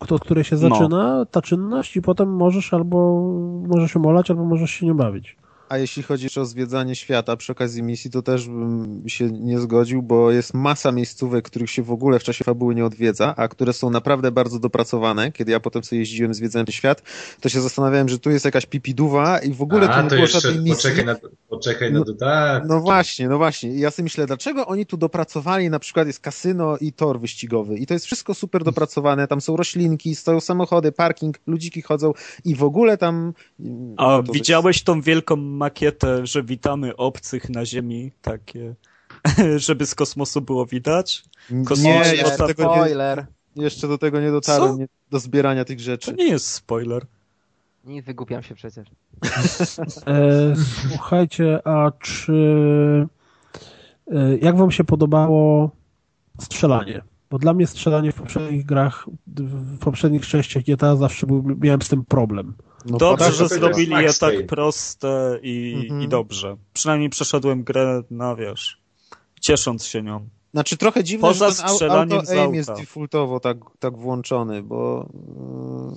Od 0.00 0.20
której 0.20 0.44
się 0.44 0.56
No. 0.56 0.68
zaczyna 0.68 1.26
ta 1.30 1.42
czynność 1.42 1.96
i 1.96 2.02
potem 2.02 2.36
możesz 2.36 2.74
albo 2.74 3.20
możesz 3.66 3.92
się 3.92 3.98
molać, 3.98 4.30
albo 4.30 4.44
możesz 4.44 4.70
się 4.70 4.86
nie 4.86 4.94
bawić. 4.94 5.36
A 5.68 5.78
jeśli 5.78 6.02
chodzi 6.02 6.40
o 6.40 6.44
zwiedzanie 6.44 6.96
świata 6.96 7.36
przy 7.36 7.52
okazji 7.52 7.82
misji, 7.82 8.10
to 8.10 8.22
też 8.22 8.48
bym 8.48 9.02
się 9.06 9.30
nie 9.32 9.60
zgodził, 9.60 10.02
bo 10.02 10.30
jest 10.30 10.54
masa 10.54 10.92
miejscówek, 10.92 11.44
których 11.44 11.70
się 11.70 11.82
w 11.82 11.90
ogóle 11.90 12.18
w 12.18 12.22
czasie 12.22 12.44
fabuły 12.44 12.74
nie 12.74 12.84
odwiedza, 12.84 13.34
a 13.36 13.48
które 13.48 13.72
są 13.72 13.90
naprawdę 13.90 14.32
bardzo 14.32 14.58
dopracowane. 14.58 15.32
Kiedy 15.32 15.52
ja 15.52 15.60
potem 15.60 15.84
sobie 15.84 15.98
jeździłem, 15.98 16.34
zwiedzałem 16.34 16.66
ten 16.66 16.72
świat, 16.72 17.02
to 17.40 17.48
się 17.48 17.60
zastanawiałem, 17.60 18.08
że 18.08 18.18
tu 18.18 18.30
jest 18.30 18.44
jakaś 18.44 18.66
pipiduwa 18.66 19.38
i 19.38 19.52
w 19.54 19.62
ogóle 19.62 19.88
A, 19.90 19.96
tu 19.96 20.02
nie 20.02 20.08
to 20.08 20.14
było 20.14 20.20
jeszcze 20.22 20.40
żadnej 20.40 20.64
misji. 20.64 20.76
poczekaj 20.76 21.04
na, 21.04 21.16
poczekaj 21.48 21.92
na 21.92 21.98
No- 21.98 22.04
to, 22.04 22.12
tak. 22.14 22.64
No 22.68 22.80
właśnie, 22.80 23.28
no 23.28 23.38
właśnie. 23.38 23.70
I 23.70 23.80
ja 23.80 23.90
sobie 23.90 24.04
myślę, 24.04 24.26
dlaczego 24.26 24.66
oni 24.66 24.86
tu 24.86 24.96
dopracowali, 24.96 25.70
na 25.70 25.78
przykład 25.78 26.06
jest 26.06 26.20
kasyno 26.20 26.76
i 26.76 26.92
tor 26.92 27.20
wyścigowy 27.20 27.78
i 27.78 27.86
to 27.86 27.94
jest 27.94 28.06
wszystko 28.06 28.34
super 28.34 28.64
dopracowane, 28.64 29.28
tam 29.28 29.40
są 29.40 29.56
roślinki, 29.56 30.14
stoją 30.14 30.40
samochody, 30.40 30.92
parking, 30.92 31.36
ludziki 31.46 31.82
chodzą 31.82 32.12
i 32.44 32.54
w 32.54 32.62
ogóle 32.64 32.98
tam... 32.98 33.32
A 33.96 34.06
no 34.06 34.22
widziałeś 34.32 34.82
tą 34.82 35.00
wielką 35.00 35.36
makietę, 35.56 36.26
że 36.26 36.42
witamy 36.42 36.96
obcych 36.96 37.50
na 37.50 37.66
Ziemi, 37.66 38.12
takie, 38.22 38.74
żeby 39.56 39.86
z 39.86 39.94
kosmosu 39.94 40.40
było 40.40 40.66
widać? 40.66 41.24
kosmos- 41.50 41.82
Nie, 41.84 42.04
Spoiler. 42.04 42.16
jeszcze 42.16 42.38
do, 42.38 42.46
tego 42.46 42.62
nie, 42.64 42.74
Spoiler. 42.74 43.26
jeszcze 43.56 43.88
do 43.88 43.98
tego 43.98 44.20
nie 44.20 44.30
dotarłem, 44.30 44.78
nie, 44.78 44.86
do 45.10 45.18
zbierania 45.18 45.64
tych 45.64 45.78
To 45.78 45.84
rzeczy. 45.84 46.14
nie 46.14 46.28
jest 46.28 46.46
spoiler. 46.46 47.06
Nie 47.84 48.02
wygłupiam 48.02 48.42
się 48.42 48.54
przecież. 48.54 48.88
E, 50.06 50.54
słuchajcie, 50.90 51.66
a 51.68 51.90
czy 52.00 52.32
e, 54.10 54.36
jak 54.36 54.56
wam 54.56 54.70
się 54.70 54.84
podobało 54.84 55.70
strzelanie? 56.40 57.02
Bo 57.30 57.38
dla 57.38 57.54
mnie 57.54 57.66
strzelanie 57.66 58.12
w 58.12 58.14
poprzednich 58.14 58.66
grach, 58.66 59.06
w 59.26 59.78
poprzednich 59.78 60.26
częściach 60.26 60.62
GTA 60.62 60.96
zawsze 60.96 61.26
był, 61.26 61.44
miałem 61.60 61.82
z 61.82 61.88
tym 61.88 62.04
problem. 62.04 62.54
No, 62.84 62.98
Dobrze, 62.98 63.24
tak, 63.24 63.34
że 63.34 63.48
zrobili 63.48 63.92
je 63.92 64.12
tak 64.20 64.46
proste 64.46 65.38
i, 65.42 65.74
Mhm. 65.84 66.02
i 66.02 66.08
dobrze. 66.08 66.56
Przynajmniej 66.72 67.10
przeszedłem 67.10 67.62
grę, 67.64 68.02
no 68.10 68.36
wiesz, 68.36 68.80
ciesząc 69.40 69.84
się 69.86 70.02
nią. 70.02 70.28
Znaczy 70.54 70.76
trochę 70.76 71.04
dziwne, 71.04 71.28
Poza 71.28 71.50
że 71.50 71.56
ten 71.56 71.66
au- 71.66 71.74
strzelaniem 71.74 72.08
z 72.26 72.30
auto 72.30 72.32
aim 72.32 72.40
auta. 72.44 72.56
jest 72.56 72.72
defaultowo 72.72 73.40
tak, 73.40 73.56
tak 73.78 73.96
włączony, 73.98 74.62
bo, 74.62 75.08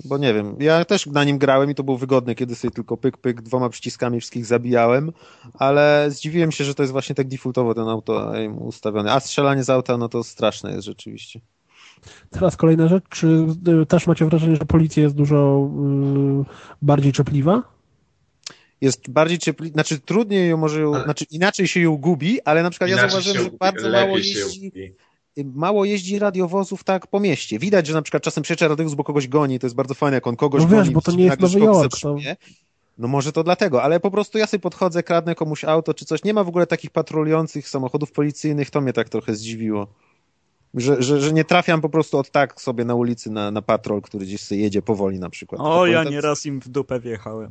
bo 0.04 0.18
nie 0.18 0.34
wiem, 0.34 0.56
ja 0.60 0.84
też 0.84 1.06
na 1.06 1.24
nim 1.24 1.38
grałem 1.38 1.70
i 1.70 1.74
to 1.74 1.82
było 1.84 1.98
wygodne, 1.98 2.34
kiedy 2.34 2.54
sobie 2.54 2.70
tylko 2.70 2.96
pyk, 2.96 3.16
pyk, 3.16 3.42
dwoma 3.42 3.68
przyciskami 3.68 4.20
wszystkich 4.20 4.46
zabijałem, 4.46 5.12
ale 5.54 6.06
zdziwiłem 6.10 6.52
się, 6.52 6.64
że 6.64 6.74
to 6.74 6.82
jest 6.82 6.92
właśnie 6.92 7.14
tak 7.14 7.28
defaultowo 7.28 7.74
ten 7.74 7.88
auto 7.88 8.32
aim 8.32 8.58
ustawiony, 8.62 9.12
a 9.12 9.20
strzelanie 9.20 9.64
z 9.64 9.70
auta, 9.70 9.96
no 9.98 10.08
to 10.08 10.24
straszne 10.24 10.72
jest 10.72 10.84
rzeczywiście. 10.86 11.40
Teraz 12.30 12.56
kolejna 12.56 12.88
rzecz, 12.88 13.04
czy 13.10 13.46
e, 13.82 13.86
też 13.86 14.06
macie 14.06 14.24
wrażenie, 14.26 14.56
że 14.56 14.64
policja 14.64 15.02
jest 15.02 15.14
dużo 15.14 15.70
e, 16.40 16.44
bardziej 16.82 17.12
czepliwa? 17.12 17.62
Jest 18.80 19.10
bardziej 19.10 19.38
ciepli, 19.38 19.70
znaczy 19.70 19.98
trudniej 20.00 20.48
ją 20.50 20.56
może, 20.56 20.80
ją, 20.80 20.94
Ale- 20.94 21.04
znaczy 21.04 21.24
inaczej 21.30 21.68
się 21.68 21.80
ją 21.80 21.96
gubi, 21.96 22.40
ale 22.44 22.62
na 22.62 22.70
przykład 22.70 22.90
ja 22.90 22.96
Inaczej 22.96 23.10
zauważyłem, 23.10 23.38
się 23.38 23.44
że 23.44 23.56
bardzo 23.58 23.90
mało 23.90 24.18
jeździ, 24.18 24.68
ubi. 24.68 24.94
mało 25.54 25.84
jeździ 25.84 26.18
radiowozów 26.18 26.84
tak 26.84 27.06
po 27.06 27.20
mieście. 27.20 27.58
Widać, 27.58 27.86
że 27.86 27.92
na 27.94 28.02
przykład 28.02 28.22
czasem 28.22 28.42
przejeżdża 28.42 28.68
radiowóz, 28.68 28.94
bo 28.94 29.04
kogoś 29.04 29.28
goni, 29.28 29.58
to 29.58 29.66
jest 29.66 29.76
bardzo 29.76 29.94
fajne, 29.94 30.14
jak 30.14 30.26
on 30.26 30.36
kogoś 30.36 30.62
No 30.62 30.68
wiesz, 30.68 30.78
goni. 30.80 30.90
bo 30.90 31.00
to 31.00 31.12
nie 31.12 31.24
jest 31.24 31.40
Nowy 31.40 31.60
Jork, 31.60 31.82
zatrzymuje. 31.82 32.36
No 32.98 33.08
może 33.08 33.32
to 33.32 33.44
dlatego, 33.44 33.82
ale 33.82 34.00
po 34.00 34.10
prostu 34.10 34.38
ja 34.38 34.46
sobie 34.46 34.60
podchodzę, 34.60 35.02
kradnę 35.02 35.34
komuś 35.34 35.64
auto 35.64 35.94
czy 35.94 36.04
coś. 36.04 36.24
Nie 36.24 36.34
ma 36.34 36.44
w 36.44 36.48
ogóle 36.48 36.66
takich 36.66 36.90
patrolujących 36.90 37.68
samochodów 37.68 38.12
policyjnych, 38.12 38.70
to 38.70 38.80
mnie 38.80 38.92
tak 38.92 39.08
trochę 39.08 39.34
zdziwiło. 39.34 39.86
Że, 40.74 41.02
że, 41.02 41.20
że 41.20 41.32
nie 41.32 41.44
trafiam 41.44 41.80
po 41.80 41.88
prostu 41.88 42.18
od 42.18 42.30
tak 42.30 42.60
sobie 42.60 42.84
na 42.84 42.94
ulicy 42.94 43.30
na, 43.30 43.50
na 43.50 43.62
patrol, 43.62 44.02
który 44.02 44.26
gdzieś 44.26 44.40
sobie 44.40 44.60
jedzie 44.60 44.82
powoli 44.82 45.18
na 45.18 45.30
przykład. 45.30 45.60
O, 45.60 45.86
ja 45.86 45.92
pamiętam- 45.98 46.12
nieraz 46.12 46.46
im 46.46 46.60
w 46.60 46.68
dupę 46.68 47.00
wjechałem. 47.00 47.50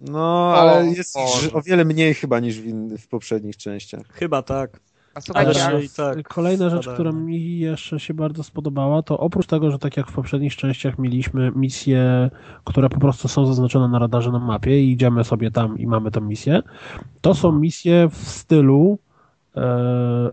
No, 0.00 0.54
ale 0.54 0.78
O, 0.78 0.82
jest 0.82 1.16
ich 1.16 1.22
Boże. 1.22 1.52
o 1.52 1.62
wiele 1.62 1.84
mniej 1.84 2.14
chyba 2.14 2.40
niż 2.40 2.60
w, 2.60 2.66
in, 2.66 2.98
w 2.98 3.08
poprzednich 3.08 3.56
częściach. 3.56 4.02
Chyba 4.12 4.42
tak. 4.42 4.80
A 5.14 5.20
Ale 5.34 5.54
tak 5.96 6.28
Kolejna 6.28 6.70
rzecz, 6.70 6.88
która 6.88 7.12
mi 7.12 7.58
jeszcze 7.58 8.00
się 8.00 8.14
bardzo 8.14 8.42
spodobała, 8.42 9.02
to 9.02 9.18
oprócz 9.18 9.46
tego, 9.46 9.70
że 9.70 9.78
tak 9.78 9.96
jak 9.96 10.10
w 10.10 10.12
poprzednich 10.12 10.56
częściach 10.56 10.98
mieliśmy 10.98 11.52
misje, 11.56 12.30
które 12.64 12.88
po 12.88 13.00
prostu 13.00 13.28
są 13.28 13.46
zaznaczone 13.46 13.88
na 13.88 13.98
radarze 13.98 14.30
na 14.32 14.38
mapie 14.38 14.82
i 14.82 14.92
idziemy 14.92 15.24
sobie 15.24 15.50
tam 15.50 15.78
i 15.78 15.86
mamy 15.86 16.10
tam 16.10 16.28
misję, 16.28 16.62
to 17.20 17.34
są 17.34 17.52
misje 17.52 18.08
w 18.12 18.28
stylu 18.28 18.98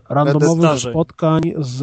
randomowych 0.08 0.58
zdarzeń. 0.58 0.92
spotkań 0.92 1.40
z 1.58 1.82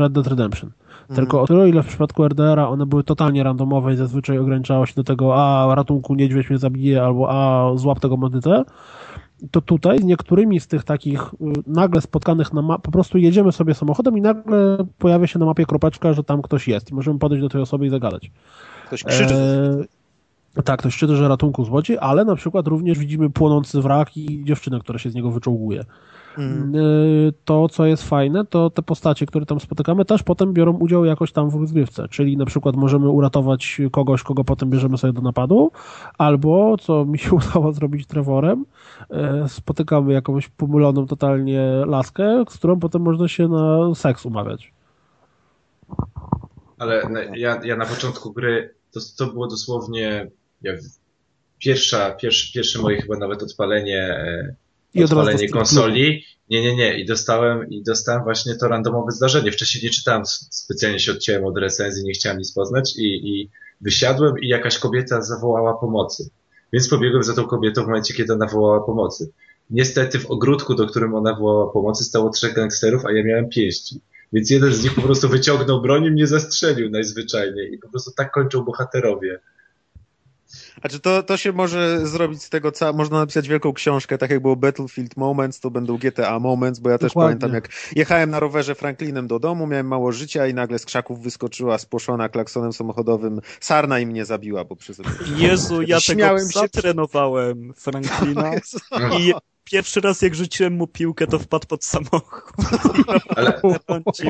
Red 0.00 0.12
Dead 0.12 0.26
Redemption. 0.26 0.70
Mhm. 1.00 1.16
Tylko 1.16 1.42
o 1.42 1.46
tyle, 1.46 1.68
ile 1.68 1.82
w 1.82 1.86
przypadku 1.86 2.24
RDR-a 2.24 2.68
one 2.68 2.86
były 2.86 3.04
totalnie 3.04 3.42
randomowe 3.42 3.92
i 3.92 3.96
zazwyczaj 3.96 4.38
ograniczało 4.38 4.86
się 4.86 4.94
do 4.94 5.04
tego, 5.04 5.36
a 5.36 5.74
ratunku 5.74 6.14
niedźwiedź 6.14 6.50
mnie 6.50 6.58
zabije, 6.58 7.02
albo 7.02 7.30
a 7.30 7.70
złap 7.76 8.00
tego 8.00 8.16
bandytę, 8.16 8.64
to 9.50 9.60
tutaj 9.60 9.98
z 9.98 10.04
niektórymi 10.04 10.60
z 10.60 10.66
tych 10.66 10.84
takich 10.84 11.22
y, 11.22 11.34
nagle 11.66 12.00
spotkanych 12.00 12.52
na 12.52 12.62
mapie, 12.62 12.82
po 12.82 12.90
prostu 12.90 13.18
jedziemy 13.18 13.52
sobie 13.52 13.74
samochodem 13.74 14.18
i 14.18 14.20
nagle 14.20 14.76
pojawia 14.98 15.26
się 15.26 15.38
na 15.38 15.46
mapie 15.46 15.66
kropeczka, 15.66 16.12
że 16.12 16.24
tam 16.24 16.42
ktoś 16.42 16.68
jest 16.68 16.90
i 16.90 16.94
możemy 16.94 17.18
podejść 17.18 17.42
do 17.42 17.48
tej 17.48 17.60
osoby 17.60 17.86
i 17.86 17.90
zagadać. 17.90 18.30
Ktoś 18.86 19.04
krzyczy. 19.04 19.34
Eee, 20.56 20.62
tak, 20.62 20.78
ktoś 20.78 20.96
krzyczy, 20.96 21.16
że 21.16 21.28
ratunku 21.28 21.64
złodziej, 21.64 21.98
ale 22.00 22.24
na 22.24 22.36
przykład 22.36 22.66
również 22.66 22.98
widzimy 22.98 23.30
płonący 23.30 23.80
wrak 23.80 24.16
i 24.16 24.44
dziewczynę, 24.44 24.80
która 24.80 24.98
się 24.98 25.10
z 25.10 25.14
niego 25.14 25.30
wyczołguje. 25.30 25.84
Mhm. 26.38 26.74
Y, 26.74 27.32
To, 27.44 27.68
co 27.68 27.86
jest 27.86 28.08
fajne, 28.08 28.44
to 28.44 28.70
te 28.70 28.82
postacie, 28.82 29.26
które 29.26 29.46
tam 29.46 29.60
spotykamy, 29.60 30.04
też 30.04 30.22
potem 30.22 30.52
biorą 30.52 30.72
udział 30.72 31.04
jakoś 31.04 31.32
tam 31.32 31.50
w 31.50 31.54
rozgrywce. 31.54 32.08
Czyli 32.08 32.36
na 32.36 32.46
przykład 32.46 32.76
możemy 32.76 33.08
uratować 33.08 33.80
kogoś, 33.92 34.22
kogo 34.22 34.44
potem 34.44 34.70
bierzemy 34.70 34.98
sobie 34.98 35.12
do 35.12 35.20
napadu, 35.20 35.72
albo, 36.18 36.76
co 36.76 37.04
mi 37.04 37.18
się 37.18 37.30
udało 37.50 37.72
zrobić 37.72 38.06
Trevorem, 38.06 38.64
y, 39.44 39.48
spotykamy 39.48 40.12
jakąś 40.12 40.48
pomyloną 40.48 41.06
totalnie 41.06 41.62
laskę, 41.86 42.44
z 42.48 42.58
którą 42.58 42.80
potem 42.80 43.02
można 43.02 43.28
się 43.28 43.48
na 43.48 43.94
seks 43.94 44.26
umawiać. 44.26 44.72
Ale 46.78 47.02
ja, 47.34 47.60
ja 47.64 47.76
na 47.76 47.86
początku 47.86 48.32
gry, 48.32 48.74
to, 48.92 49.00
to 49.18 49.26
było 49.26 49.46
dosłownie 49.46 50.30
jak 50.62 50.76
pierwsza, 51.58 52.10
pierwsze, 52.10 52.52
pierwsze 52.54 52.78
moje 52.78 53.02
chyba 53.02 53.16
nawet 53.16 53.42
odpalenie, 53.42 53.98
e, 53.98 54.54
I 54.96 55.04
odpalenie 55.04 55.48
konsoli. 55.48 56.24
Nie, 56.50 56.62
nie, 56.62 56.76
nie. 56.76 56.98
I 56.98 57.06
dostałem, 57.06 57.70
i 57.70 57.82
dostałem 57.82 58.24
właśnie 58.24 58.54
to 58.54 58.68
randomowe 58.68 59.12
zdarzenie. 59.12 59.52
Wcześniej 59.52 59.84
nie 59.84 59.90
czytałem, 59.90 60.22
specjalnie 60.50 60.98
się 60.98 61.12
odciąłem 61.12 61.44
od 61.44 61.58
recenzji, 61.58 62.04
nie 62.04 62.12
chciałem 62.12 62.38
nic 62.38 62.52
poznać 62.52 62.96
i, 62.96 63.02
i 63.04 63.50
wysiadłem 63.80 64.38
i 64.38 64.48
jakaś 64.48 64.78
kobieta 64.78 65.22
zawołała 65.22 65.74
pomocy. 65.74 66.30
Więc 66.72 66.88
pobiegłem 66.88 67.22
za 67.22 67.34
tą 67.34 67.44
kobietą 67.44 67.82
w 67.82 67.86
momencie, 67.86 68.14
kiedy 68.14 68.32
ona 68.32 68.46
wołała 68.46 68.80
pomocy. 68.80 69.32
Niestety 69.70 70.18
w 70.18 70.30
ogródku, 70.30 70.74
do 70.74 70.86
którym 70.86 71.14
ona 71.14 71.34
wołała 71.34 71.72
pomocy, 71.72 72.04
stało 72.04 72.30
trzech 72.30 72.54
gangsterów, 72.54 73.06
a 73.06 73.12
ja 73.12 73.24
miałem 73.24 73.48
pięści. 73.48 74.00
Więc 74.32 74.50
jeden 74.50 74.72
z 74.72 74.84
nich 74.84 74.94
po 74.94 75.02
prostu 75.02 75.28
wyciągnął 75.28 75.82
broń 75.82 76.04
i 76.04 76.10
mnie 76.10 76.26
zastrzelił 76.26 76.90
najzwyczajniej. 76.90 77.72
I 77.74 77.78
po 77.78 77.88
prostu 77.88 78.10
tak 78.16 78.32
kończą 78.32 78.62
bohaterowie. 78.62 79.40
Znaczy 80.80 81.00
to, 81.00 81.22
to 81.22 81.36
się 81.36 81.52
może 81.52 82.06
zrobić 82.06 82.42
z 82.42 82.50
tego, 82.50 82.72
co 82.72 82.92
można 82.92 83.18
napisać 83.18 83.48
wielką 83.48 83.72
książkę, 83.72 84.18
tak 84.18 84.30
jak 84.30 84.40
było 84.42 84.56
Battlefield 84.56 85.16
Moments, 85.16 85.60
to 85.60 85.70
będą 85.70 85.98
GTA 85.98 86.38
Moments, 86.40 86.78
bo 86.78 86.90
ja 86.90 86.98
też 86.98 87.08
Dokładnie. 87.12 87.28
pamiętam 87.40 87.54
jak 87.54 87.68
jechałem 87.96 88.30
na 88.30 88.40
rowerze 88.40 88.74
Franklinem 88.74 89.26
do 89.26 89.38
domu, 89.38 89.66
miałem 89.66 89.86
mało 89.86 90.12
życia 90.12 90.46
i 90.46 90.54
nagle 90.54 90.78
z 90.78 90.84
krzaków 90.84 91.22
wyskoczyła 91.22 91.78
spłoszona 91.78 92.28
klaksonem 92.28 92.72
samochodowym 92.72 93.40
sarna 93.60 93.98
i 94.00 94.06
mnie 94.06 94.24
zabiła, 94.24 94.64
bo 94.64 94.76
przez... 94.76 95.00
Jezu, 95.36 95.82
ja 95.82 95.86
tego 96.00 96.00
Śmiałem 96.00 96.48
psa 96.48 96.62
się. 96.62 96.68
trenowałem, 96.68 97.72
Franklina. 97.76 98.50
I 99.20 99.32
pierwszy 99.64 100.00
raz 100.00 100.22
jak 100.22 100.34
rzuciłem 100.34 100.72
mu 100.72 100.86
piłkę, 100.86 101.26
to 101.26 101.38
wpadł 101.38 101.66
pod 101.66 101.84
samochód. 101.84 102.52
Ale 103.36 103.60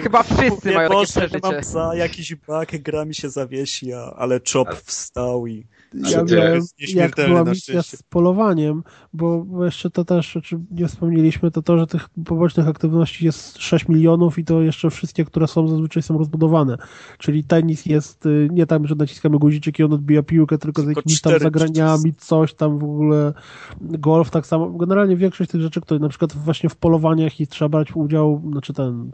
Chyba 0.02 0.23
wszyscy 0.23 0.51
Mówię, 0.51 0.74
mają 0.74 0.89
takie 0.89 0.98
Boże, 0.98 1.20
mam 1.20 1.28
przeżycie. 1.40 1.60
psa, 1.60 1.94
jakiś 1.94 2.35
bug, 2.35 2.66
gra 2.82 3.05
mi 3.05 3.14
się 3.14 3.31
zawiesi, 3.31 3.93
ale 4.16 4.40
czop 4.40 4.68
Ale- 4.68 4.77
wstał 4.85 5.47
i... 5.47 5.66
Ja 5.97 6.24
miałem, 6.24 6.62
jak 6.94 7.16
była 7.16 7.44
misja 7.44 7.82
z 7.82 8.02
polowaniem, 8.02 8.82
bo 9.12 9.44
bo 9.44 9.64
jeszcze 9.64 9.90
to 9.90 10.05
też, 10.05 10.36
o 10.36 10.40
czym 10.40 10.66
nie 10.70 10.89
wspomnieliśmy, 10.89 11.51
to 11.51 11.62
to, 11.62 11.78
że 11.78 11.86
tych 11.86 12.09
pobocznych 12.24 12.68
aktywności 12.68 13.24
jest 13.24 13.59
6 13.59 13.89
milionów 13.89 14.39
i 14.39 14.44
to 14.44 14.62
jeszcze 14.62 14.90
wszystkie, 14.90 15.24
które 15.24 15.47
są, 15.47 15.68
zazwyczaj 15.68 16.02
są 16.02 16.18
rozbudowane. 16.18 16.77
Czyli 17.18 17.44
tenis 17.44 17.86
jest 17.86 18.27
y, 18.27 18.48
nie 18.52 18.66
tam, 18.66 18.86
że 18.86 18.94
naciskamy 18.94 19.39
guziczek 19.39 19.78
i 19.78 19.82
on 19.82 19.93
odbija 19.93 20.23
piłkę, 20.23 20.59
tylko 20.59 20.82
z 20.82 20.85
Tylko 20.85 21.01
jakimiś 21.01 21.20
tam 21.20 21.39
zagraniami, 21.39 22.14
coś 22.14 22.55
tam 22.55 22.78
w 22.78 22.85
ogóle, 22.85 23.32
golf 23.81 24.31
tak 24.31 24.47
samo. 24.47 24.70
Generalnie 24.70 25.16
większość 25.16 25.51
tych 25.51 25.60
rzeczy, 25.60 25.81
które 25.81 26.01
na 26.01 26.09
przykład 26.09 26.32
właśnie 26.32 26.68
w 26.68 26.77
polowaniach 26.77 27.40
i 27.40 27.47
trzeba 27.47 27.68
brać 27.68 27.97
udział, 27.97 28.43
znaczy 28.52 28.73
ten 28.73 29.10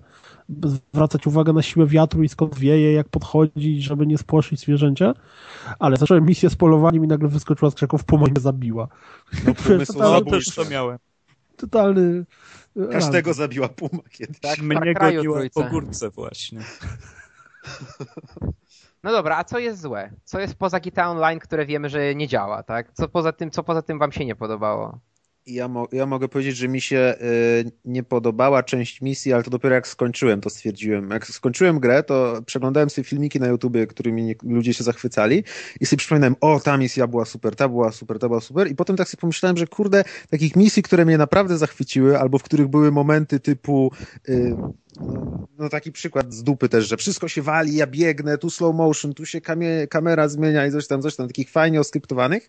zwracać 0.93 1.27
uwagę 1.27 1.53
na 1.53 1.63
siłę 1.63 1.87
wiatru 1.87 2.23
i 2.23 2.29
skąd 2.29 2.59
wieje, 2.59 2.93
jak 2.93 3.09
podchodzić, 3.09 3.83
żeby 3.85 4.07
nie 4.07 4.19
spłoszyć 4.19 4.61
zwierzęcia. 4.61 5.15
Ale 5.79 5.97
zacząłem 5.97 6.27
misję 6.27 6.51
z 6.51 6.57
polowaniem 6.57 7.05
i 7.05 7.09
nagle 7.09 7.29
wyskoczyła 7.29 7.71
z 7.71 7.75
krzaków, 7.75 8.05
puma 8.05 8.27
i 8.29 8.31
mnie 8.31 8.41
zabiła. 8.41 8.89
No, 9.47 9.55
pomysł 9.69 9.93
Totalny- 9.93 10.25
No 10.25 10.31
też 10.31 10.55
to 10.55 10.65
miałem. 10.65 10.99
Totalny... 11.57 12.25
Każdego 12.93 13.35
zabiła 13.35 13.69
puma 13.69 14.03
kiedyś. 14.11 14.41
Tak, 14.41 14.59
Mnie 14.59 14.77
Cry'u 14.81 15.15
goniła 15.15 15.37
trójce. 15.37 15.63
po 15.63 15.71
górce 15.71 16.11
właśnie. 16.11 16.61
No 19.03 19.13
dobra, 19.13 19.37
a 19.37 19.45
co 19.45 19.59
jest 19.59 19.81
złe? 19.81 20.13
Co 20.25 20.41
jest 20.41 20.55
poza 20.55 20.81
GTA 20.81 21.11
Online, 21.11 21.39
które 21.41 21.67
wiemy, 21.67 21.89
że 21.89 22.15
nie 22.15 22.29
działa, 22.29 22.63
tak? 22.63 22.93
Co 22.93 23.09
poza 23.09 23.33
tym, 23.33 23.51
co 23.51 23.63
poza 23.63 23.83
tym 23.83 23.99
wam 23.99 24.13
się 24.13 24.25
nie 24.25 24.37
podobało? 24.37 24.99
Ja, 25.47 25.69
mo 25.69 25.89
ja 25.93 26.07
mogę 26.07 26.29
powiedzieć, 26.29 26.57
że 26.57 26.69
mi 26.69 26.81
się 26.81 27.15
y, 27.21 27.73
nie 27.85 28.03
podobała 28.03 28.63
część 28.63 29.01
misji, 29.01 29.33
ale 29.33 29.43
to 29.43 29.51
dopiero 29.51 29.75
jak 29.75 29.89
skończyłem, 29.89 30.41
to 30.41 30.51
stwierdziłem. 30.51 31.11
Jak 31.11 31.27
skończyłem 31.27 31.81
grę, 31.81 32.03
to 32.03 32.43
przeglądałem 32.47 32.91
sobie 32.91 33.05
filmiki 33.05 33.41
na 33.41 33.47
YouTubie, 33.47 33.87
którymi 33.87 34.35
ludzie 34.43 34.75
się 34.75 34.85
zachwycali 34.85 35.45
i 35.81 35.87
sobie 35.87 35.99
przypominałem, 35.99 36.37
o, 36.41 36.61
ta 36.61 36.77
misja 36.77 37.07
była 37.07 37.25
super, 37.25 37.57
ta 37.57 37.69
była 37.69 37.93
super, 37.93 38.19
ta 38.19 38.29
była 38.29 38.41
super 38.41 38.71
i 38.71 38.75
potem 38.75 38.97
tak 38.97 39.09
sobie 39.09 39.21
pomyślałem, 39.21 39.57
że 39.57 39.67
kurde, 39.67 40.05
takich 40.31 40.57
misji, 40.57 40.83
które 40.83 41.05
mnie 41.05 41.19
naprawdę 41.19 41.59
zachwyciły, 41.59 42.19
albo 42.19 42.39
w 42.39 42.43
których 42.43 42.69
były 42.69 42.93
momenty 42.93 43.41
typu 43.41 43.93
y, 44.29 44.57
no, 45.01 45.47
no 45.59 45.69
taki 45.69 45.93
przykład 45.93 46.35
z 46.35 46.43
dupy 46.43 46.69
też, 46.69 46.89
że 46.89 46.97
wszystko 46.97 47.29
się 47.29 47.43
wali, 47.43 47.77
ja 47.77 47.87
biegnę, 47.87 48.39
tu 48.39 48.51
slow 48.51 48.75
motion, 48.75 49.15
tu 49.15 49.27
się 49.27 49.41
kamie, 49.41 49.87
kamera 49.87 50.29
zmienia 50.29 50.67
i 50.67 50.73
coś 50.73 50.87
tam, 50.87 51.03
coś 51.03 51.17
tam, 51.17 51.27
takich 51.27 51.51
fajnie 51.51 51.81
oskryptowanych. 51.81 52.49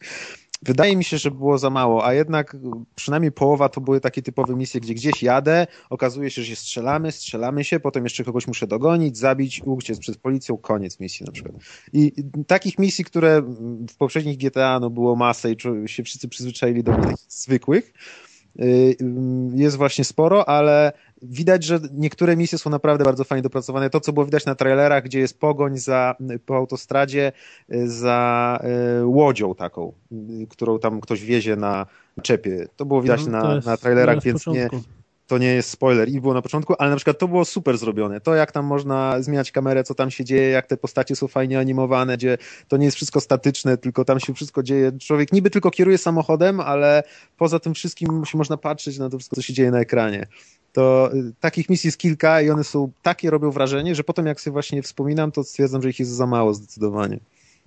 Wydaje 0.65 0.97
mi 0.97 1.03
się, 1.03 1.17
że 1.17 1.31
było 1.31 1.57
za 1.57 1.69
mało, 1.69 2.05
a 2.05 2.13
jednak 2.13 2.57
przynajmniej 2.95 3.31
połowa 3.31 3.69
to 3.69 3.81
były 3.81 3.99
takie 3.99 4.21
typowe 4.21 4.55
misje, 4.55 4.81
gdzie 4.81 4.93
gdzieś 4.93 5.23
jadę, 5.23 5.67
okazuje 5.89 6.29
się, 6.31 6.41
że 6.41 6.47
się 6.47 6.55
strzelamy, 6.55 7.11
strzelamy 7.11 7.63
się, 7.63 7.79
potem 7.79 8.03
jeszcze 8.03 8.23
kogoś 8.23 8.47
muszę 8.47 8.67
dogonić, 8.67 9.17
zabić, 9.17 9.61
uciec 9.65 9.99
przed 9.99 10.17
policją, 10.17 10.57
koniec 10.57 10.99
misji 10.99 11.25
na 11.25 11.31
przykład. 11.31 11.55
I 11.93 12.11
takich 12.47 12.79
misji, 12.79 13.05
które 13.05 13.41
w 13.89 13.95
poprzednich 13.97 14.37
GTA 14.37 14.79
no, 14.79 14.89
było 14.89 15.15
masę 15.15 15.51
i 15.51 15.57
się 15.85 16.03
wszyscy 16.03 16.27
przyzwyczaili 16.27 16.83
do 16.83 16.91
takich 16.91 17.17
zwykłych, 17.29 17.93
jest 19.55 19.77
właśnie 19.77 20.03
sporo, 20.03 20.49
ale 20.49 20.93
widać, 21.21 21.63
że 21.63 21.79
niektóre 21.93 22.37
misje 22.37 22.57
są 22.57 22.69
naprawdę 22.69 23.03
bardzo 23.03 23.23
fajnie 23.23 23.41
dopracowane. 23.41 23.89
To, 23.89 23.99
co 23.99 24.13
było 24.13 24.25
widać 24.25 24.45
na 24.45 24.55
trailerach, 24.55 25.03
gdzie 25.03 25.19
jest 25.19 25.39
pogoń 25.39 25.77
za, 25.77 26.15
po 26.45 26.55
autostradzie 26.55 27.31
y, 27.73 27.89
za 27.89 28.59
y, 29.01 29.05
łodzią 29.05 29.55
taką, 29.55 29.93
y, 30.11 30.47
którą 30.49 30.79
tam 30.79 31.01
ktoś 31.01 31.25
wiezie 31.25 31.55
na 31.55 31.85
czepie. 32.21 32.67
To 32.75 32.85
było 32.85 33.01
widać 33.01 33.23
to 33.23 33.31
na, 33.31 33.59
na 33.65 33.77
trailerach, 33.77 34.23
więc 34.23 34.47
nie. 34.47 34.69
To 35.27 35.37
nie 35.37 35.47
jest 35.47 35.69
spoiler 35.69 36.09
i 36.09 36.21
było 36.21 36.33
na 36.33 36.41
początku, 36.41 36.73
ale 36.79 36.89
na 36.89 36.95
przykład 36.95 37.19
to 37.19 37.27
było 37.27 37.45
super 37.45 37.77
zrobione. 37.77 38.21
To, 38.21 38.35
jak 38.35 38.51
tam 38.51 38.65
można 38.65 39.21
zmieniać 39.21 39.51
kamerę, 39.51 39.83
co 39.83 39.95
tam 39.95 40.11
się 40.11 40.25
dzieje, 40.25 40.49
jak 40.49 40.67
te 40.67 40.77
postacie 40.77 41.15
są 41.15 41.27
fajnie 41.27 41.59
animowane, 41.59 42.17
gdzie 42.17 42.37
to 42.67 42.77
nie 42.77 42.85
jest 42.85 42.95
wszystko 42.95 43.21
statyczne, 43.21 43.77
tylko 43.77 44.05
tam 44.05 44.19
się 44.19 44.33
wszystko 44.33 44.63
dzieje. 44.63 44.91
Człowiek 44.99 45.33
niby 45.33 45.49
tylko 45.49 45.71
kieruje 45.71 45.97
samochodem, 45.97 46.59
ale 46.59 47.03
poza 47.37 47.59
tym 47.59 47.73
wszystkim 47.73 48.25
się 48.25 48.37
można 48.37 48.57
patrzeć 48.57 48.97
na 48.97 49.09
to 49.09 49.17
wszystko, 49.17 49.35
co 49.35 49.41
się 49.41 49.53
dzieje 49.53 49.71
na 49.71 49.79
ekranie. 49.79 50.27
To 50.73 51.09
y, 51.13 51.33
takich 51.39 51.69
misji 51.69 51.87
jest 51.87 51.97
kilka 51.97 52.41
i 52.41 52.49
one 52.49 52.63
są 52.63 52.91
takie, 53.01 53.29
robią 53.29 53.51
wrażenie, 53.51 53.95
że 53.95 54.03
potem 54.03 54.25
jak 54.25 54.41
sobie 54.41 54.51
właśnie 54.51 54.81
wspominam, 54.81 55.31
to 55.31 55.43
stwierdzam, 55.43 55.81
że 55.81 55.89
ich 55.89 55.99
jest 55.99 56.11
za 56.11 56.27
mało 56.27 56.53
zdecydowanie. 56.53 57.19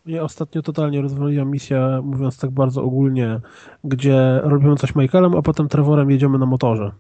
Ja 0.07 0.23
ostatnio 0.23 0.63
totalnie 0.63 1.03
rozwaliłam 1.03 1.51
misję, 1.51 2.01
mówiąc 2.05 2.39
tak 2.39 2.51
bardzo 2.51 2.83
ogólnie, 2.83 3.41
gdzie 3.85 4.41
robimy 4.43 4.77
coś 4.77 4.95
Michaelem, 4.95 5.35
a 5.37 5.43
potem 5.43 5.69
Trevorem 5.69 6.11
jedziemy 6.11 6.39
na 6.39 6.47
motorze. 6.47 6.93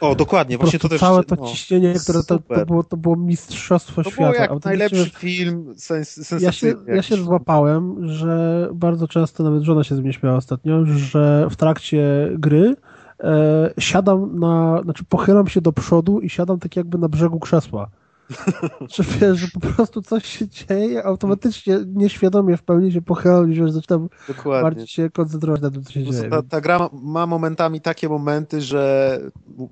O, 0.00 0.14
dokładnie, 0.14 0.58
właśnie 0.58 0.78
to 0.78 0.88
też... 0.88 1.00
całe 1.00 1.24
to 1.24 1.36
no, 1.36 1.46
ciśnienie, 1.46 1.94
które 1.94 2.22
to, 2.22 2.38
to, 2.38 2.66
było, 2.66 2.84
to 2.84 2.96
było 2.96 3.16
mistrzostwo 3.16 4.02
to 4.02 4.10
świata. 4.10 4.30
było 4.30 4.42
jak 4.42 4.64
najlepszy 4.64 5.10
film 5.10 5.74
sens 5.76 6.16
Ja 6.16 6.24
się, 6.24 6.24
sensacyjny. 6.24 6.96
ja 6.96 7.02
się 7.02 7.16
złapałem, 7.16 8.08
że 8.08 8.68
bardzo 8.74 9.08
często, 9.08 9.42
nawet 9.42 9.62
żona 9.62 9.84
się 9.84 9.96
z 9.96 10.00
mnie 10.00 10.12
śmiała 10.12 10.36
ostatnio, 10.36 10.84
że 10.86 11.48
w 11.50 11.56
trakcie 11.56 12.30
gry 12.38 12.74
e, 13.20 13.70
siadam 13.78 14.38
na, 14.38 14.80
znaczy 14.84 15.04
pochylam 15.04 15.48
się 15.48 15.60
do 15.60 15.72
przodu 15.72 16.20
i 16.20 16.28
siadam 16.30 16.58
tak 16.58 16.76
jakby 16.76 16.98
na 16.98 17.08
brzegu 17.08 17.40
krzesła. 17.40 17.90
Że 18.94 19.02
wiesz, 19.02 19.38
że 19.38 19.46
po 19.54 19.60
prostu 19.60 20.02
coś 20.02 20.26
się 20.26 20.48
dzieje, 20.48 21.04
automatycznie 21.04 21.78
nieświadomie 21.86 22.56
w 22.56 22.62
pełni 22.62 22.92
się 22.92 23.02
pochylam 23.02 23.52
i 23.52 23.54
wiesz, 23.54 23.70
zaczynam 23.72 24.08
Dokładnie. 24.28 24.62
bardziej 24.62 24.86
się 24.86 25.10
koncentrować 25.10 25.60
na 25.60 25.70
tym, 25.70 25.84
co 25.84 25.92
się 25.92 26.04
dzieje. 26.04 26.30
Ta, 26.30 26.42
ta 26.42 26.60
gra 26.60 26.88
ma, 26.92 27.26
momentami 27.26 27.80
takie 27.80 28.08
momenty, 28.08 28.60
że 28.60 29.20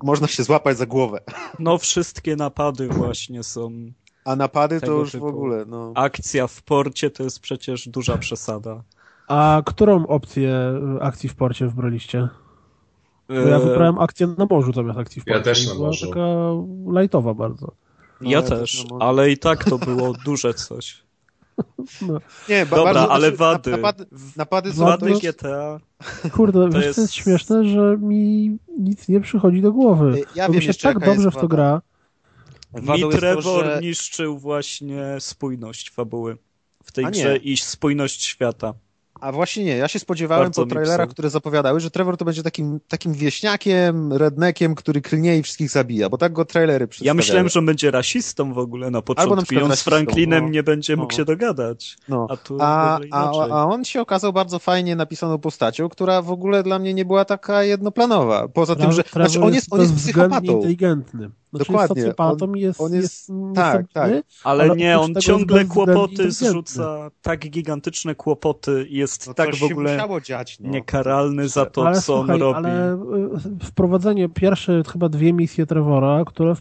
można 0.03 0.27
się 0.27 0.43
złapać 0.43 0.77
za 0.77 0.85
głowę. 0.85 1.19
No 1.59 1.77
wszystkie 1.77 2.35
napady 2.35 2.87
właśnie 2.87 3.43
są. 3.43 3.71
A 4.25 4.35
napady 4.35 4.81
to 4.81 4.91
już 4.91 5.09
w 5.09 5.11
typu. 5.11 5.27
ogóle, 5.27 5.65
no. 5.67 5.91
Akcja 5.95 6.47
w 6.47 6.61
porcie 6.61 7.09
to 7.09 7.23
jest 7.23 7.39
przecież 7.39 7.87
duża 7.89 8.17
przesada. 8.17 8.83
A 9.27 9.61
którą 9.65 10.07
opcję 10.07 10.73
y, 10.97 11.01
akcji 11.01 11.29
w 11.29 11.35
porcie 11.35 11.67
wybraliście? 11.67 12.27
Bo 13.29 13.33
ja 13.35 13.55
E, 13.55 13.59
wybrałem 13.59 13.99
akcję 13.99 14.27
na 14.37 14.47
morzu 14.49 14.73
zamiast 14.73 14.99
akcji 14.99 15.21
w 15.21 15.27
Ja 15.27 15.33
porcie. 15.33 15.49
też 15.49 15.65
i 15.65 15.67
na 15.67 15.73
była 15.75 15.87
morzu. 15.87 16.07
taka 16.07 16.21
lajtowa 16.91 17.33
bardzo. 17.33 17.71
No, 18.21 18.29
Ja 18.29 18.37
ja 18.37 18.41
też, 18.41 18.83
na 18.83 18.89
morzu. 18.89 19.03
ale 19.03 19.31
i 19.31 19.37
tak 19.37 19.63
to 19.63 19.77
było 19.77 20.13
duże 20.25 20.53
coś. 20.53 21.05
Nie, 22.49 22.65
ba- 22.65 22.75
Dobra, 22.75 22.93
bardzo, 22.93 23.11
ale 23.11 23.31
wady. 23.31 23.71
Napady, 23.71 24.05
napady 24.35 24.73
są 24.73 24.85
Wady 24.85 25.11
GTA. 25.11 25.79
Kurde, 26.31 26.59
To 26.59 26.69
wiesz, 26.69 26.85
jest- 26.85 26.95
to 26.95 27.01
jest 27.01 27.13
śmieszne, 27.13 27.65
że 27.69 27.97
mi 27.99 28.57
nic 28.79 29.07
nie 29.07 29.21
przychodzi 29.21 29.61
do 29.61 29.71
głowy. 29.71 30.21
Ja 30.35 30.47
Bo 30.47 30.53
wiem 30.53 30.59
mi 30.61 30.65
się 30.65 30.73
tak 30.73 30.99
dobrze 30.99 31.31
w 31.31 31.35
to 31.35 31.47
gra. 31.47 31.81
Mi 32.73 32.87
jest 32.99 33.01
to, 33.11 33.17
Trevor 33.17 33.65
że- 33.65 33.79
niszczył 33.81 34.37
właśnie 34.37 35.03
spójność 35.19 35.89
fabuły 35.91 36.37
w 36.83 36.91
tej 36.91 37.05
A 37.05 37.09
nie. 37.09 37.19
grze 37.19 37.37
i 37.37 37.57
spójność 37.57 38.23
świata. 38.23 38.73
A 39.25 39.31
właśnie 39.31 39.65
nie, 39.65 39.77
ja 39.77 39.87
się 39.87 39.99
spodziewałem 39.99 40.43
Bardzo 40.43 40.61
po 40.63 40.69
trailerach, 40.69 41.09
które 41.09 41.29
zapowiadały, 41.29 41.79
że 41.79 41.91
Trevor 41.91 42.17
to 42.17 42.25
będzie 42.25 42.43
takim, 42.43 42.79
takim 42.87 43.13
wieśniakiem, 43.13 44.13
rednekiem, 44.13 44.75
który 44.75 45.01
klnie 45.01 45.37
i 45.37 45.43
wszystkich 45.43 45.69
zabija, 45.69 46.09
bo 46.09 46.17
tak 46.17 46.33
go 46.33 46.45
trailery 46.45 46.83
Ja 46.83 46.87
przedstawiały. 46.87 47.15
myślałem, 47.15 47.49
że 47.49 47.59
on 47.59 47.65
będzie 47.65 47.91
rasistą 47.91 48.53
w 48.53 48.57
ogóle 48.57 48.91
na 48.91 49.01
początku 49.01 49.35
przykład 49.45 49.61
i 49.61 49.63
on 49.63 49.67
z 49.67 49.71
rasistą, 49.71 49.91
Franklinem 49.91 50.43
no. 50.43 50.49
nie 50.49 50.63
będzie 50.63 50.95
mógł 50.95 51.11
No. 51.11 51.17
się 51.17 51.25
dogadać. 51.25 51.97
No. 52.09 52.27
A 52.29 52.37
tu 52.37 52.57
A, 52.59 52.99
a, 53.11 53.29
a 53.49 53.65
on 53.65 53.85
się 53.85 54.01
okazał 54.01 54.33
bardzo 54.33 54.59
fajnie 54.59 54.95
napisaną 54.95 55.37
postacią, 55.37 55.89
która 55.89 56.21
w 56.21 56.31
ogóle 56.31 56.63
dla 56.63 56.79
mnie 56.79 56.93
nie 56.93 57.05
była 57.05 57.25
taka 57.25 57.63
jednoplanowa. 57.63 58.47
Poza 58.47 58.75
tym, 58.75 58.91
że 58.91 59.03
znaczy 59.13 59.41
on 59.41 59.53
jest, 59.53 59.67
on 59.73 59.79
jest 59.79 59.93
bezwzględnie 59.93 60.37
psychopatą. 60.37 60.57
inteligentny. 60.57 61.29
Znaczy 61.55 61.71
Dokładnie. 61.71 61.95
jest 61.95 62.07
socjopatą 62.17 62.45
On- 62.45 62.57
jest, 62.57 62.81
on 62.81 62.93
jest- 62.93 63.03
jest 63.03 63.31
tak, 63.55 63.81
niestabilny, 63.85 64.23
Ale, 64.43 64.63
Ale 64.63 64.75
nie, 64.75 64.99
on 64.99 65.15
ciągle 65.15 65.65
kłopoty 65.65 66.31
zrzuca, 66.31 67.11
tak 67.21 67.49
gigantyczne 67.49 68.15
kłopoty, 68.15 68.87
jest 68.89 69.27
No 69.27 69.33
tak 69.33 69.55
w 69.55 69.63
ogóle 69.63 69.89
się 69.89 69.95
musiało 69.95 70.21
dziać, 70.21 70.59
no. 70.59 70.69
niekaralny 70.69 71.47
za 71.49 71.65
to, 71.65 71.87
ale 71.87 71.95
co 71.95 72.01
słuchaj, 72.01 72.35
on 72.35 72.41
robi. 72.41 72.55
ale 72.57 72.93
y, 72.93 73.65
wprowadzenie 73.65 74.29
pierwsze 74.29 74.83
chyba 74.91 75.09
dwie 75.09 75.33
misje 75.33 75.65
Trevora, 75.65 76.23
które 76.25 76.53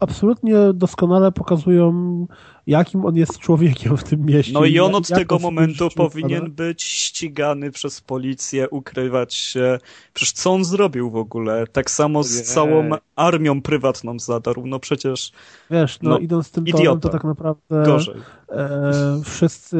absolutnie 0.00 0.56
doskonale 0.74 1.32
pokazują, 1.32 2.26
jakim 2.66 3.04
on 3.04 3.16
jest 3.16 3.38
człowiekiem 3.38 3.96
w 3.96 4.04
tym 4.04 4.26
mieście. 4.26 4.52
No 4.52 4.64
i 4.64 4.80
on 4.80 4.94
od 4.94 5.08
tego 5.08 5.38
momentu 5.38 5.88
powinien 5.96 6.50
być 6.50 6.82
ścigany 6.82 7.70
przez 7.70 8.00
policję, 8.00 8.68
ukrywać 8.70 9.34
się. 9.34 9.78
Przecież 10.14 10.32
co 10.32 10.52
on 10.52 10.64
zrobił 10.64 11.10
w 11.10 11.16
ogóle? 11.16 11.66
Tak 11.66 11.90
samo 11.90 12.22
z 12.22 12.42
całą 12.42 12.90
armią 13.16 13.62
prywatną 13.62 14.18
zadarł. 14.18 14.66
No 14.66 14.78
przecież 14.78 15.32
Wiesz, 15.70 15.98
no, 16.02 16.10
no, 16.10 16.18
idąc 16.18 16.50
tym 16.50 16.64
idiota. 16.66 16.84
torem, 16.84 17.00
to 17.00 17.08
tak 17.08 17.24
naprawdę 17.24 17.82
gorzej. 17.84 18.14
e, 18.50 19.20
wszyscy 19.24 19.76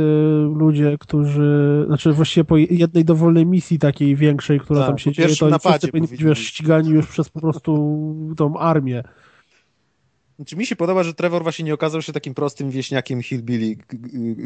ludzie, 0.55 0.97
którzy, 1.01 1.85
znaczy 1.87 2.13
właściwie 2.13 2.45
po 2.45 2.57
jednej 2.57 3.05
dowolnej 3.05 3.47
misji 3.47 3.79
takiej 3.79 4.17
większej, 4.17 4.61
która 4.61 4.81
Tak, 4.81 4.89
tam 4.89 4.99
się 4.99 5.13
dzieje, 5.13 5.37
to 5.37 5.47
oni 5.47 5.55
wszyscy 5.59 5.89
powinni 5.89 6.09
być. 6.09 6.39
ścigani 6.39 6.89
już 6.91 7.07
przez 7.07 7.29
po 7.29 7.41
prostu 7.41 7.75
tą 8.37 8.59
armię. 8.59 9.03
Znaczy, 10.43 10.57
mi 10.57 10.67
się 10.67 10.77
podoba, 10.77 11.03
że 11.03 11.15
Trevor 11.15 11.43
właśnie 11.43 11.65
nie 11.65 11.75
okazał 11.75 12.03
się 12.03 12.13
takim 12.13 12.35
prostym 12.35 12.71
wieśniakiem 12.71 13.23
hillbilly, 13.23 13.77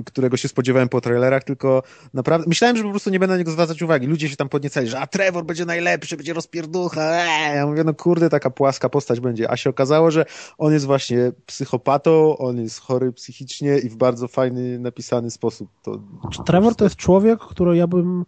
którego 0.06 0.36
się 0.36 0.48
spodziewałem 0.48 0.88
po 0.88 1.00
trailerach, 1.00 1.44
tylko 1.44 1.82
naprawdę... 2.14 2.46
Myślałem, 2.48 2.76
że 2.76 2.82
po 2.82 2.90
prostu 2.90 3.10
nie 3.10 3.18
będę 3.18 3.34
na 3.34 3.38
niego 3.38 3.50
zwracać 3.50 3.82
uwagi. 3.82 4.06
Ludzie 4.06 4.28
się 4.28 4.36
tam 4.36 4.48
podniecali, 4.48 4.88
że 4.88 5.00
a 5.00 5.06
Trevor 5.06 5.44
będzie 5.44 5.64
najlepszy, 5.64 6.16
będzie 6.16 6.32
rozpierducha. 6.32 7.02
Eee. 7.02 7.56
Ja 7.56 7.66
mówię, 7.66 7.84
no 7.84 7.94
kurde, 7.94 8.30
taka 8.30 8.50
płaska 8.50 8.88
postać 8.88 9.20
będzie. 9.20 9.50
A 9.50 9.56
się 9.56 9.70
okazało, 9.70 10.10
że 10.10 10.24
on 10.58 10.72
jest 10.72 10.86
właśnie 10.86 11.32
psychopatą, 11.46 12.36
on 12.38 12.60
jest 12.60 12.80
chory 12.80 13.12
psychicznie 13.12 13.78
i 13.78 13.88
w 13.88 13.96
bardzo 13.96 14.28
fajny, 14.28 14.78
napisany 14.78 15.30
sposób. 15.30 15.70
To... 15.82 16.00
Czy 16.32 16.44
Trevor 16.44 16.74
to 16.74 16.84
jest 16.84 16.96
człowiek, 16.96 17.40
którego 17.40 17.74
ja 17.74 17.86
bym 17.86 18.24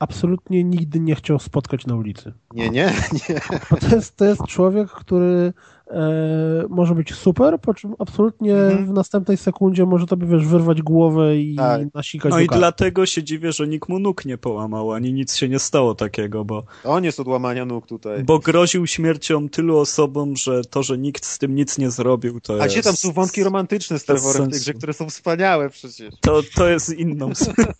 absolutnie 0.00 0.64
nigdy 0.64 1.00
nie 1.00 1.14
chciał 1.14 1.38
spotkać 1.38 1.86
na 1.86 1.94
ulicy. 1.94 2.32
Nie, 2.54 2.70
nie, 2.70 2.92
nie. 3.28 3.40
Bo 3.70 3.76
to 3.76 3.96
jest, 3.96 4.16
to 4.16 4.24
jest 4.24 4.46
człowiek, 4.46 4.90
który 4.90 5.52
może 6.68 6.94
być 6.94 7.14
super, 7.14 7.60
po 7.60 7.74
czym 7.74 7.94
absolutnie 7.98 8.54
Mhm. 8.56 8.86
w 8.86 8.92
następnej 8.92 9.36
sekundzie 9.36 9.86
może 9.86 10.06
tobie, 10.06 10.26
wiesz, 10.26 10.46
wyrwać 10.46 10.82
głowę 10.82 11.36
i 11.36 11.56
Tak. 11.56 11.94
nasikać 11.94 12.30
No 12.32 12.40
i 12.40 12.46
dlatego 12.46 13.06
się 13.06 13.22
dziwię, 13.22 13.52
że 13.52 13.68
nikt 13.68 13.88
mu 13.88 13.98
nóg 13.98 14.24
nie 14.24 14.38
połamał, 14.38 14.92
ani 14.92 15.12
nic 15.12 15.36
się 15.36 15.48
nie 15.48 15.58
stało 15.58 15.94
takiego, 15.94 16.44
bo, 16.44 16.64
On 16.84 17.04
jest 17.04 17.20
od 17.20 17.26
łamania 17.28 17.64
nóg 17.64 17.86
tutaj. 17.86 18.24
bo 18.24 18.38
groził 18.38 18.86
śmiercią 18.86 19.48
tylu 19.48 19.78
osobom, 19.78 20.36
że 20.36 20.64
to, 20.64 20.82
że 20.82 20.98
nikt 20.98 21.24
z 21.24 21.38
tym 21.38 21.54
nic 21.54 21.78
nie 21.78 21.90
zrobił, 21.90 22.40
to 22.40 22.52
A 22.52 22.56
jest... 22.56 22.68
gdzie 22.68 22.82
tam 22.82 22.96
są 22.96 23.12
wątki 23.12 23.44
romantyczne 23.44 23.98
z 23.98 24.04
Trevorem 24.04 24.32
w 24.32 24.50
tej 24.50 24.52
sensu. 24.52 24.64
grze, 24.64 24.74
które 24.74 24.92
są 24.92 25.08
wspaniałe 25.08 25.70
przecież. 25.70 26.14
To, 26.20 26.40
to 26.56 26.68
jest 26.68 26.92
inną 26.98 27.34
sprawą. 27.34 27.72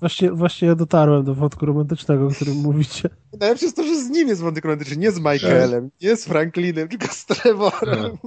Właśnie, 0.00 0.30
właśnie 0.32 0.74
dotarłem 0.76 1.24
do 1.24 1.34
wątku 1.34 1.66
romantycznego, 1.66 2.26
o 2.26 2.30
którym 2.30 2.54
mówicie. 2.56 3.08
Najlepsze 3.40 3.64
jest 3.66 3.76
to, 3.76 3.82
że 3.84 4.00
z 4.00 4.10
nim 4.10 4.28
jest 4.28 4.40
wątek 4.40 4.64
romantyczny, 4.64 4.96
nie 4.96 5.10
z 5.12 5.18
Michaelem, 5.18 5.90
nie 6.02 6.16
z 6.16 6.24
Tylko 6.76 7.06
z 7.06 7.26
Trevorem. 7.26 8.18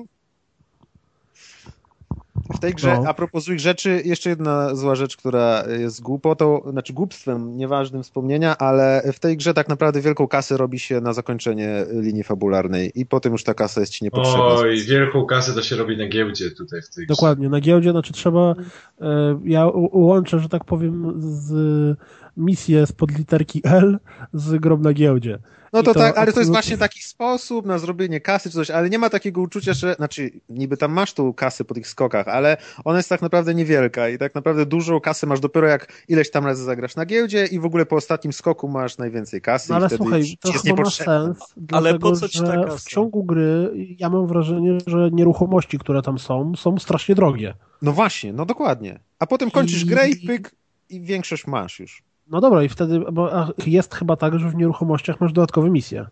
W 2.56 2.60
tej 2.60 2.74
grze, 2.74 3.00
No. 3.04 3.10
a 3.10 3.14
propos 3.14 3.44
złych 3.44 3.60
rzeczy, 3.60 4.02
jeszcze 4.06 4.30
jedna 4.30 4.76
zła 4.76 4.96
rzecz, 4.96 5.18
która 5.18 5.64
jest 5.80 6.02
głupotą, 6.02 6.62
znaczy 6.72 6.94
głupstwem, 6.94 7.58
nieważnym 7.58 8.04
wspomnienia, 8.04 8.58
ale 8.58 9.12
w 9.14 9.20
tej 9.20 9.38
grze 9.38 9.54
tak 9.54 9.68
naprawdę 9.70 10.02
wielką 10.02 10.28
kasę 10.28 10.58
robi 10.58 10.80
się 10.80 11.02
na 11.02 11.14
zakończenie 11.14 11.86
linii 11.92 12.24
fabularnej 12.24 12.92
i 12.96 13.06
potem 13.06 13.32
już 13.32 13.44
ta 13.44 13.54
kasa 13.54 13.80
jest 13.82 13.94
ci 13.94 14.04
niepotrzebna. 14.04 14.46
Oj, 14.46 14.82
wielką 14.82 15.26
kasę 15.26 15.54
to 15.54 15.62
się 15.62 15.76
robi 15.76 15.98
na 15.98 16.08
giełdzie 16.08 16.52
tutaj 16.52 16.82
w 16.82 16.90
tej 16.90 17.06
grze. 17.06 17.16
Dokładnie, 17.16 17.50
na 17.50 17.60
giełdzie, 17.62 17.92
znaczy 17.92 18.14
trzeba, 18.14 18.56
e, 19.02 19.40
ja 19.46 19.68
łączę, 19.92 20.40
że 20.40 20.50
tak 20.50 20.66
powiem, 20.66 21.14
z 21.18 21.98
misję 22.38 22.88
spod 22.88 23.18
literki 23.18 23.62
L 23.64 24.00
z 24.34 24.56
grą 24.62 24.78
na 24.78 24.94
giełdzie. 24.94 25.40
No 25.74 25.84
to 25.84 25.94
to 25.94 26.00
tak, 26.00 26.18
ale 26.18 26.34
to 26.34 26.40
jest 26.40 26.52
właśnie 26.52 26.78
taki 26.78 27.04
sposób 27.04 27.66
na 27.66 27.78
zrobienie 27.78 28.22
kasy 28.22 28.50
czy 28.50 28.56
coś, 28.56 28.70
ale 28.70 28.90
nie 28.90 29.00
ma 29.00 29.10
takiego 29.10 29.42
uczucia, 29.42 29.74
że, 29.74 29.94
znaczy 29.94 30.32
niby 30.50 30.78
tam 30.78 30.92
masz 30.92 31.14
tą 31.14 31.34
kasę 31.34 31.66
po 31.66 31.74
tych 31.74 31.88
skokach, 31.88 32.28
ale 32.28 32.58
ona 32.86 32.98
jest 32.98 33.10
tak 33.10 33.22
naprawdę 33.22 33.56
niewielka 33.56 34.10
i 34.10 34.18
tak 34.18 34.36
naprawdę 34.36 34.66
dużą 34.66 35.00
kasę 35.00 35.28
masz 35.28 35.40
dopiero 35.40 35.68
jak 35.68 36.04
ileś 36.08 36.32
tam 36.32 36.46
razy 36.46 36.64
zagrasz 36.64 36.96
na 36.96 37.06
giełdzie 37.06 37.46
i 37.46 37.60
w 37.60 37.66
ogóle 37.66 37.86
po 37.86 37.96
ostatnim 37.96 38.34
skoku 38.34 38.68
masz 38.68 38.98
najwięcej 38.98 39.42
kasy 39.42 39.70
No 39.70 39.76
ale 39.76 39.86
i 39.86 39.90
wtedy 39.90 40.04
słuchaj, 40.04 40.38
to 40.40 40.52
jest 40.52 40.66
chyba 40.66 40.84
ma 40.84 40.90
sens, 40.90 41.40
Ale 41.72 41.82
dlatego, 41.82 42.10
po 42.10 42.16
co 42.16 42.30
ci 42.30 42.40
ta 42.40 42.64
kasa? 42.64 42.78
w 42.78 42.84
ciągu 42.84 43.24
gry 43.24 43.72
ja 44.00 44.10
mam 44.10 44.28
wrażenie, 44.28 44.78
że 44.88 45.10
nieruchomości, 45.12 45.80
które 45.80 46.02
tam 46.02 46.20
są, 46.20 46.56
są 46.56 46.78
strasznie 46.80 47.16
drogie. 47.16 47.54
No 47.82 47.92
właśnie, 47.92 48.34
no 48.34 48.46
dokładnie. 48.46 49.00
A 49.20 49.26
potem 49.28 49.52
kończysz 49.52 49.84
I- 49.84 49.86
grę 49.86 50.10
i 50.10 50.28
pyk 50.28 50.56
i 50.90 51.02
większość 51.02 51.48
masz 51.48 51.80
już. 51.80 52.04
No 52.30 52.42
dobra, 52.42 52.64
i 52.64 52.70
wtedy, 52.70 53.00
bo 53.12 53.54
jest 53.68 53.96
chyba 53.96 54.16
tak, 54.16 54.40
że 54.40 54.50
w 54.50 54.56
nieruchomościach 54.56 55.22
masz 55.22 55.34
dodatkowe 55.34 55.70
misje. 55.70 56.06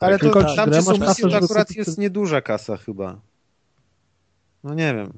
Ale 0.00 0.18
to 0.18 0.30
tam, 0.30 0.42
grę, 0.42 0.66
gdzie 0.66 0.82
są 0.82 0.92
misje, 0.92 1.28
to 1.28 1.36
akurat 1.36 1.68
kupić 1.68 1.76
jest 1.76 1.98
nieduża 1.98 2.40
kasa 2.40 2.76
chyba. 2.76 3.20
No 4.64 4.74
nie 4.74 4.94
wiem. 4.94 5.12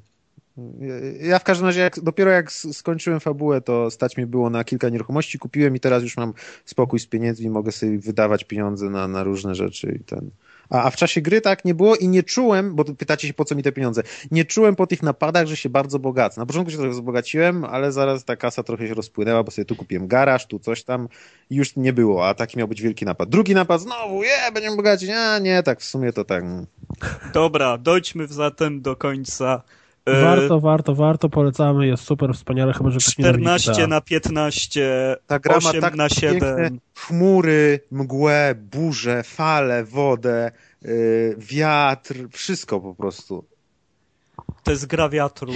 Ja- 1.21 1.39
w 1.39 1.43
każdym 1.43 1.67
razie, 1.67 1.81
jak, 1.81 1.99
dopiero 1.99 2.31
jak 2.31 2.51
skończyłem 2.51 3.19
fabułę, 3.19 3.61
to 3.61 3.91
stać 3.91 4.17
mi 4.17 4.25
było 4.25 4.49
na 4.49 4.63
kilka 4.63 4.89
nieruchomości, 4.89 5.39
kupiłem 5.39 5.75
i 5.75 5.79
teraz 5.79 6.03
już 6.03 6.17
mam 6.17 6.33
spokój 6.65 6.99
z 6.99 7.07
pieniędzmi, 7.07 7.49
mogę 7.49 7.71
sobie 7.71 7.99
wydawać 7.99 8.43
pieniądze 8.43 8.89
na, 8.89 9.07
na 9.07 9.23
różne 9.23 9.55
rzeczy 9.55 9.99
i 10.01 10.03
ten. 10.03 10.29
A, 10.69 10.83
a 10.83 10.89
w 10.89 10.95
czasie 10.95 11.21
gry 11.21 11.41
tak 11.41 11.65
nie 11.65 11.75
było 11.75 11.95
i 11.95 12.07
nie 12.07 12.23
czułem, 12.23 12.75
bo 12.75 12.83
pytacie 12.83 13.27
się 13.27 13.33
po 13.33 13.45
co 13.45 13.55
mi 13.55 13.63
te 13.63 13.71
pieniądze, 13.71 14.03
nie 14.31 14.45
czułem 14.45 14.75
po 14.75 14.87
tych 14.87 15.03
napadach, 15.03 15.47
że 15.47 15.57
się 15.57 15.69
bardzo 15.69 15.99
bogacę. 15.99 16.41
Na 16.41 16.45
początku 16.45 16.71
się 16.71 16.77
trochę 16.77 16.91
wzbogaciłem, 16.91 17.65
ale 17.65 17.91
zaraz 17.91 18.25
ta 18.25 18.35
kasa 18.35 18.63
trochę 18.63 18.87
się 18.87 18.93
rozpłynęła, 18.93 19.43
bo 19.43 19.51
sobie 19.51 19.65
tu 19.65 19.75
kupiłem 19.75 20.07
garaż, 20.07 20.47
tu 20.47 20.59
coś 20.59 20.83
tam 20.83 21.07
i 21.49 21.55
już 21.55 21.75
nie 21.75 21.93
było, 21.93 22.27
a 22.27 22.33
taki 22.33 22.57
miał 22.57 22.67
być 22.67 22.81
wielki 22.81 23.05
napad. 23.05 23.29
Drugi 23.29 23.53
napad, 23.53 23.81
znowu, 23.81 24.23
je, 24.23 24.51
będziemy 24.53 24.75
bogaci, 24.75 25.11
a 25.11 25.39
nie, 25.39 25.63
tak 25.63 25.81
w 25.81 25.85
sumie 25.85 26.13
to 26.13 26.25
tak. 26.25 26.43
Dobra, 27.33 27.77
dojdźmy 27.77 28.27
zatem 28.27 28.81
do 28.81 28.95
końca. 28.95 29.61
E, 30.05 30.21
Warto, 30.21 30.59
warto, 30.59 30.95
warto, 30.95 31.29
polecamy, 31.29 31.87
jest 31.87 32.03
super, 32.03 32.33
wspaniale, 32.33 32.73
chyba, 32.73 32.89
że 32.91 32.99
ktoś 32.99 33.17
nienawidzi 33.17 33.43
14 33.43 33.71
GTA. 33.71 33.87
na 33.87 34.01
15, 34.01 35.15
Ta 35.27 35.39
gra 35.39 35.57
ma 35.63 35.69
8 35.69 35.81
tak 35.81 35.95
na 35.95 36.09
7. 36.09 36.31
piękne 36.39 36.69
chmury, 36.97 37.79
mgłę, 37.91 38.55
burzę, 38.71 39.23
fale, 39.23 39.83
wodę, 39.83 40.51
yy, 40.81 41.35
wiatr, 41.39 42.15
wszystko 42.31 42.79
po 42.79 42.95
prostu. 42.95 43.45
To 44.63 44.71
jest 44.71 44.85
gra 44.85 45.09
wiatru. 45.09 45.53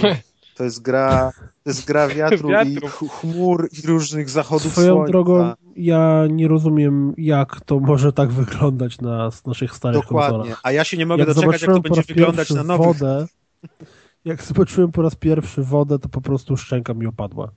To 0.56 0.64
jest 0.64 0.82
gra, 0.82 1.32
to 1.64 1.70
jest 1.70 1.84
gra 1.86 2.08
wiatru, 2.08 2.48
i 2.48 2.52
Wiatru. 2.52 2.88
ch- 2.88 3.10
chmur 3.20 3.68
i 3.84 3.86
różnych 3.86 4.30
zachodów 4.30 4.72
Swoją 4.72 4.94
słońca. 4.94 5.12
drogą, 5.12 5.52
ja 5.76 6.24
nie 6.30 6.48
rozumiem, 6.48 7.14
jak 7.18 7.60
to 7.60 7.80
może 7.80 8.12
tak 8.12 8.32
wyglądać 8.32 9.00
na 9.00 9.30
naszych 9.46 9.74
starych 9.74 10.02
Dokładnie. 10.02 10.36
konsolach. 10.38 10.60
A 10.62 10.72
ja 10.72 10.84
się 10.84 10.96
nie 10.96 11.06
mogę 11.06 11.24
Jak 11.24 11.34
doczekać, 11.34 11.62
jak 11.62 11.70
to 11.74 11.80
będzie 11.80 12.02
wyglądać 12.02 12.50
na 12.50 12.62
nowych. 12.62 12.86
wodę, 12.86 13.26
jak 14.24 14.42
zobaczyłem 14.42 14.92
po 14.92 15.02
raz 15.02 15.14
pierwszy 15.14 15.62
wodę, 15.62 15.98
to 15.98 16.08
po 16.08 16.20
prostu 16.20 16.56
szczęka 16.56 16.94
mi 16.94 17.06
opadła. 17.06 17.52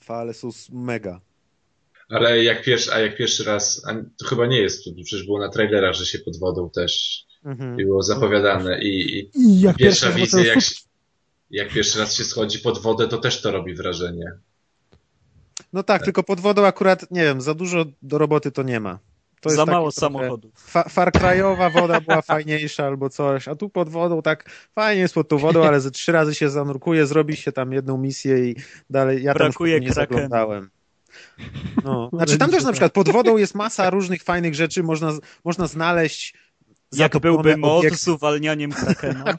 Fale 0.00 0.34
są 0.34 0.48
mega. 0.72 1.20
Ale 2.08 2.42
jak 2.44 2.62
pierwszy, 2.62 2.94
a 2.94 2.98
jak 2.98 3.16
pierwszy 3.16 3.44
raz, 3.44 3.82
a 3.88 3.94
to 4.16 4.26
chyba 4.26 4.46
nie 4.46 4.58
jest, 4.60 4.84
to 4.84 4.90
przecież 5.04 5.26
było 5.26 5.40
na 5.40 5.48
trailerach, 5.48 5.94
że 5.94 6.06
się 6.06 6.18
pod 6.18 6.38
wodą 6.38 6.70
też 6.70 7.26
Mhm. 7.44 7.76
było 7.76 8.02
zapowiadane 8.02 8.82
i, 8.82 9.18
i 9.18 9.30
I 9.34 9.60
jak 9.60 9.76
pierwsza 9.76 10.10
wizja, 10.12 10.44
jak, 10.44 10.58
jak 11.50 11.68
pierwszy 11.68 11.98
raz 11.98 12.14
się 12.14 12.24
schodzi 12.24 12.58
pod 12.58 12.78
wodę, 12.78 13.08
to 13.08 13.18
też 13.18 13.42
to 13.42 13.50
robi 13.50 13.74
wrażenie. 13.74 14.32
No 15.72 15.82
tak, 15.82 16.04
tylko 16.04 16.22
pod 16.22 16.40
wodą 16.40 16.66
akurat, 16.66 17.10
nie 17.10 17.22
wiem, 17.22 17.40
za 17.40 17.54
dużo 17.54 17.84
do 18.02 18.18
roboty 18.18 18.50
to 18.52 18.62
nie 18.62 18.80
ma. 18.80 18.98
To 19.50 19.56
Za 19.56 19.66
mało 19.66 19.92
trochę- 19.92 20.00
samochodów. 20.00 20.52
Fa 20.56 20.82
Far 20.88 21.10
Cry'owa 21.12 21.72
woda 21.72 22.00
była 22.00 22.22
fajniejsza 22.22 22.86
albo 22.86 23.10
coś, 23.10 23.48
a 23.48 23.54
tu 23.54 23.68
pod 23.68 23.88
wodą 23.88 24.22
tak 24.22 24.50
fajnie 24.74 25.00
jest 25.02 25.14
pod 25.14 25.28
tą 25.28 25.38
wodą, 25.38 25.64
ale 25.64 25.80
ze 25.80 25.90
trzy 25.90 26.12
razy 26.12 26.34
się 26.34 26.50
zanurkuje, 26.50 27.06
zrobi 27.06 27.36
się 27.36 27.52
tam 27.52 27.72
jedną 27.72 27.98
misję 27.98 28.50
i 28.50 28.56
dalej 28.90 29.22
ja 29.22 29.34
tam 29.34 29.46
już 29.46 29.54
Brakuje 29.54 29.74
potem 29.74 29.88
nie 29.88 29.92
zaglądałem. 29.94 30.70
No. 31.84 32.08
Znaczy 32.12 32.38
tam 32.38 32.50
też 32.50 32.64
na 32.64 32.72
przykład 32.72 32.92
pod 32.92 33.08
wodą 33.08 33.36
jest 33.36 33.54
masa 33.54 33.90
różnych 33.90 34.22
fajnych 34.22 34.54
rzeczy, 34.54 34.82
można, 34.82 35.12
można 35.44 35.66
znaleźć 35.66 36.34
Jak 36.92 37.18
byłby 37.18 37.56
mod 37.56 37.78
obiekty. 37.80 37.98
z 37.98 38.08
uwalnianiem 38.08 38.72
Krakena. 38.72 39.24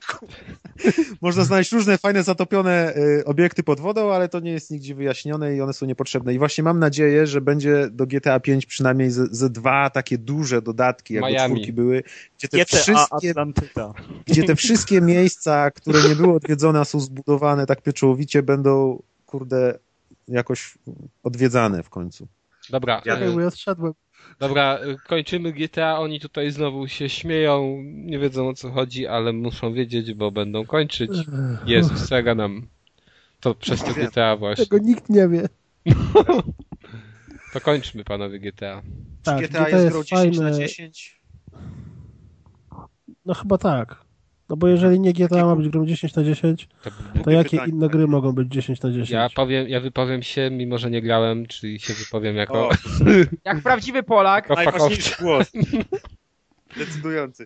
Można 1.21 1.43
znaleźć 1.43 1.71
różne 1.71 1.97
fajne, 1.97 2.23
zatopione 2.23 2.95
y, 2.95 3.25
obiekty 3.25 3.63
pod 3.63 3.79
wodą, 3.79 4.11
ale 4.11 4.29
to 4.29 4.39
nie 4.39 4.51
jest 4.51 4.71
nigdzie 4.71 4.95
wyjaśnione 4.95 5.55
i 5.55 5.61
one 5.61 5.73
są 5.73 5.85
niepotrzebne. 5.85 6.33
I 6.33 6.39
właśnie 6.39 6.63
mam 6.63 6.79
nadzieję, 6.79 7.27
że 7.27 7.41
będzie 7.41 7.87
do 7.91 8.07
GTA 8.07 8.39
5 8.39 8.65
przynajmniej 8.65 9.11
ze, 9.11 9.27
ze 9.31 9.49
dwa 9.49 9.89
takie 9.89 10.17
duże 10.17 10.61
dodatki, 10.61 11.13
jak 11.13 11.23
do 11.23 11.29
Miami. 11.29 11.53
czwórki 11.53 11.73
były, 11.73 12.03
gdzie 12.37 12.47
te, 12.47 12.57
GTA 12.57 12.77
wszystkie, 12.77 13.29
Atlantyda. 13.29 13.93
gdzie 14.27 14.43
te 14.43 14.55
wszystkie 14.55 15.01
miejsca, 15.01 15.71
które 15.71 16.09
nie 16.09 16.15
były 16.15 16.35
odwiedzone, 16.35 16.79
a 16.79 16.85
są 16.85 16.99
zbudowane 16.99 17.65
tak 17.65 17.81
pieczołowicie, 17.81 18.43
będą, 18.43 19.03
kurde, 19.25 19.79
jakoś 20.27 20.77
odwiedzane 21.23 21.83
w 21.83 21.89
końcu. 21.89 22.27
Dobra, 22.69 23.01
Ja- 23.05 23.19
ja 23.19 23.51
zszedłem. 23.51 23.93
Dobra, 24.39 24.79
kończymy 25.07 25.53
GTA, 25.53 25.99
oni 25.99 26.19
tutaj 26.19 26.51
znowu 26.51 26.87
się 26.87 27.09
śmieją, 27.09 27.81
nie 27.83 28.19
wiedzą 28.19 28.49
o 28.49 28.53
co 28.53 28.71
chodzi, 28.71 29.07
ale 29.07 29.33
muszą 29.33 29.73
wiedzieć, 29.73 30.13
bo 30.13 30.31
będą 30.31 30.65
kończyć. 30.65 31.11
Jezus, 31.65 32.07
Sega 32.07 32.35
nam. 32.35 32.67
To 33.39 33.55
przez 33.55 33.83
to. 33.83 33.93
GTA 33.93 34.35
właśnie. 34.35 34.65
Tego 34.65 34.85
nikt 34.85 35.09
nie 35.09 35.27
wie. 35.27 35.49
To 37.53 37.61
kończmy 37.61 38.03
panowie 38.03 38.39
GTA. 38.39 38.81
Tak, 39.23 39.41
GTA 39.41 39.69
jest 39.69 39.87
grą 39.87 40.03
10 40.03 40.37
fajne. 40.37 40.51
na 40.51 40.57
10. 40.57 41.21
No 43.25 43.33
chyba 43.33 43.57
tak. 43.57 44.06
No 44.49 44.57
bo 44.57 44.67
jeżeli 44.67 44.99
nie 44.99 45.13
GTA 45.13 45.45
ma 45.45 45.55
być 45.55 45.69
grą 45.69 45.85
10 45.85 46.15
na 46.15 46.23
10, 46.23 46.67
To 46.83 46.89
to 47.23 47.31
jakie 47.31 47.49
pytanie. 47.49 47.71
inne 47.71 47.89
gry 47.89 48.07
mogą 48.07 48.31
być 48.31 48.47
10 48.51 48.81
na 48.81 48.89
10? 48.91 49.09
ja 49.09 49.27
powiem, 49.35 49.69
ja 49.69 49.79
wypowiem 49.79 50.23
się, 50.23 50.49
mimo 50.51 50.77
że 50.77 50.89
nie 50.91 51.01
grałem, 51.01 51.45
czyli 51.45 51.79
się 51.79 51.93
wypowiem 51.93 52.35
jako, 52.35 52.67
O, 52.67 52.71
Jak 53.45 53.61
prawdziwy 53.63 54.03
Polak, 54.03 54.49
najważniejszy 54.49 55.15
głos. 55.23 55.51
Decydujący. 56.77 57.45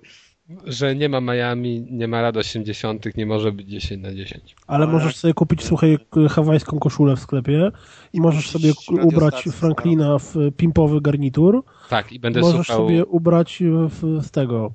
że 0.66 0.96
nie 0.96 1.10
ma 1.10 1.22
Miami, 1.22 1.86
nie 1.92 2.08
ma 2.08 2.22
lat 2.22 2.38
80., 2.38 3.18
nie 3.18 3.26
może 3.26 3.52
być 3.52 3.68
10 3.68 4.04
na 4.04 4.14
10. 4.16 4.56
Ale 4.68 4.88
możesz 4.88 5.16
sobie 5.16 5.34
kupić, 5.34 5.64
słuchaj, 5.64 5.98
hawajską 6.30 6.80
koszulę 6.80 7.16
w 7.16 7.20
sklepie 7.20 7.72
i 8.14 8.22
możesz 8.22 8.50
sobie 8.50 8.72
ubrać. 9.04 9.44
Franklina 9.52 10.18
w 10.20 10.36
pimpowy 10.58 11.02
garnitur. 11.02 11.64
Tak, 11.90 12.12
i 12.14 12.20
będę 12.20 12.42
Możesz 12.42 12.68
słuchał. 12.68 12.78
sobie 12.88 13.06
ubrać 13.06 13.64
w, 13.90 14.24
z 14.24 14.32
tego 14.32 14.72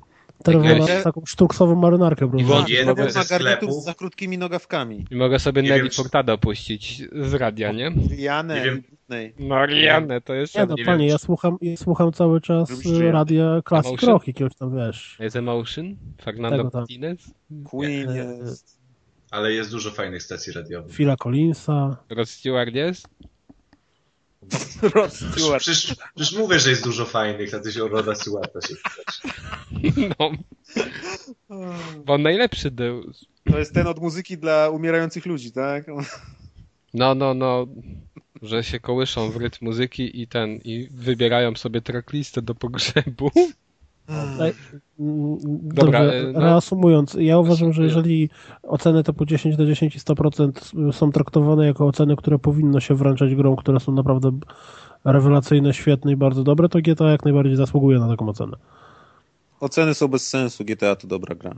Trevora 0.52 0.94
ja- 0.94 1.02
taką 1.02 1.22
sztuksową 1.26 1.74
marynarkę 1.74 2.24
I 2.24 2.28
brązową. 2.28 2.64
Jeden 2.68 2.86
mogę, 2.86 3.10
ze 3.10 3.22
z 3.22 3.84
za 3.84 3.94
krótkimi 3.94 4.38
nogawkami. 4.38 5.04
i 5.10 5.16
mogę 5.16 5.38
sobie 5.38 5.62
Nelly 5.62 5.90
Furtado 5.90 6.38
puścić 6.38 7.02
z 7.12 7.34
radia, 7.34 7.72
nie? 7.72 7.92
Rianę 8.10 8.62
i. 8.66 9.32
Marianne, 9.38 10.20
to 10.20 10.34
jest... 10.34 10.54
Nie 10.54 10.66
no, 10.66 10.74
nie 10.78 10.84
panie, 10.84 10.98
wiem, 11.04 11.08
ja 11.08 11.18
słucham, 11.18 11.56
ja 11.62 11.76
słucham 11.76 12.12
cały 12.12 12.40
czas 12.40 12.70
Lubisz 12.70 13.00
e, 13.00 13.12
radia 13.12 13.62
Classic? 13.68 14.02
Rock 14.02 14.26
jakiegoś 14.26 14.54
tam, 14.54 14.76
wiesz. 14.76 15.16
Jest 15.20 15.36
Emotion? 15.36 15.96
Fernando. 16.22 16.70
Martinez? 16.74 17.18
Queen 17.64 18.12
Nie. 18.12 18.18
jest. 18.18 18.78
Ale 19.30 19.52
jest 19.52 19.70
dużo 19.70 19.90
fajnych 19.90 20.22
stacji 20.22 20.52
radiowych. 20.52 20.94
Phila 20.96 21.16
Collinsa. 21.16 21.96
Rod 22.10 22.28
Stewart 22.28 22.74
jest? 22.74 23.08
Rod 24.94 25.14
Stewart. 25.14 25.62
Przecież, 25.62 25.96
przecież 26.14 26.38
mówię, 26.38 26.60
że 26.60 26.70
jest 26.70 26.84
dużo 26.84 27.04
fajnych, 27.04 27.54
a 27.54 27.60
ty 27.60 27.72
się 27.72 27.84
o 27.84 27.88
Roda 27.88 28.14
Stewarta 28.14 28.60
się 28.60 28.74
pytasz. 28.74 29.20
No, 30.18 30.30
bo 32.04 32.14
on 32.14 32.22
najlepszy 32.22 32.70
był. 32.70 33.12
To 33.50 33.58
jest 33.58 33.74
ten 33.74 33.86
od 33.86 34.00
muzyki 34.00 34.38
dla 34.38 34.70
umierających 34.70 35.26
ludzi, 35.26 35.52
tak? 35.52 35.86
No, 36.94 37.14
no, 37.14 37.34
no, 37.34 37.66
że 38.42 38.64
się 38.64 38.80
kołyszą 38.80 39.30
w 39.30 39.36
rytm 39.36 39.64
muzyki 39.64 40.20
i 40.22 40.26
ten, 40.26 40.56
i 40.64 40.88
wybierają 40.90 41.56
sobie 41.56 41.80
tracklistę 41.80 42.42
do 42.42 42.54
pogrzebu. 42.54 43.30
Ej, 44.40 44.52
mm, 45.00 45.38
Dobra, 45.62 46.04
Dobrze, 46.04 46.18
e, 46.18 46.32
no. 46.32 46.40
reasumując, 46.40 47.16
ja 47.20 47.38
uważam, 47.38 47.72
że 47.72 47.82
jeżeli 47.82 48.30
oceny 48.62 49.04
typu 49.04 49.24
10 49.24 49.56
do 49.56 49.66
10 49.66 49.96
i 49.96 49.98
100% 49.98 50.92
są 50.92 51.12
traktowane 51.12 51.66
jako 51.66 51.86
oceny, 51.86 52.16
które 52.16 52.38
powinno 52.38 52.80
się 52.80 52.94
wręczać 52.94 53.34
grom, 53.34 53.56
które 53.56 53.80
są 53.80 53.92
naprawdę 53.92 54.30
rewelacyjne, 55.04 55.74
świetne 55.74 56.12
i 56.12 56.16
bardzo 56.16 56.42
dobre, 56.42 56.68
to 56.68 56.78
GTA 56.78 57.10
jak 57.10 57.24
najbardziej 57.24 57.56
zasługuje 57.56 57.98
na 57.98 58.08
taką 58.08 58.28
ocenę. 58.28 58.56
Oceny 59.60 59.94
są 59.94 60.08
bez 60.08 60.28
sensu, 60.28 60.64
GTA 60.64 60.96
to 60.96 61.06
dobra 61.06 61.34
gra. 61.34 61.56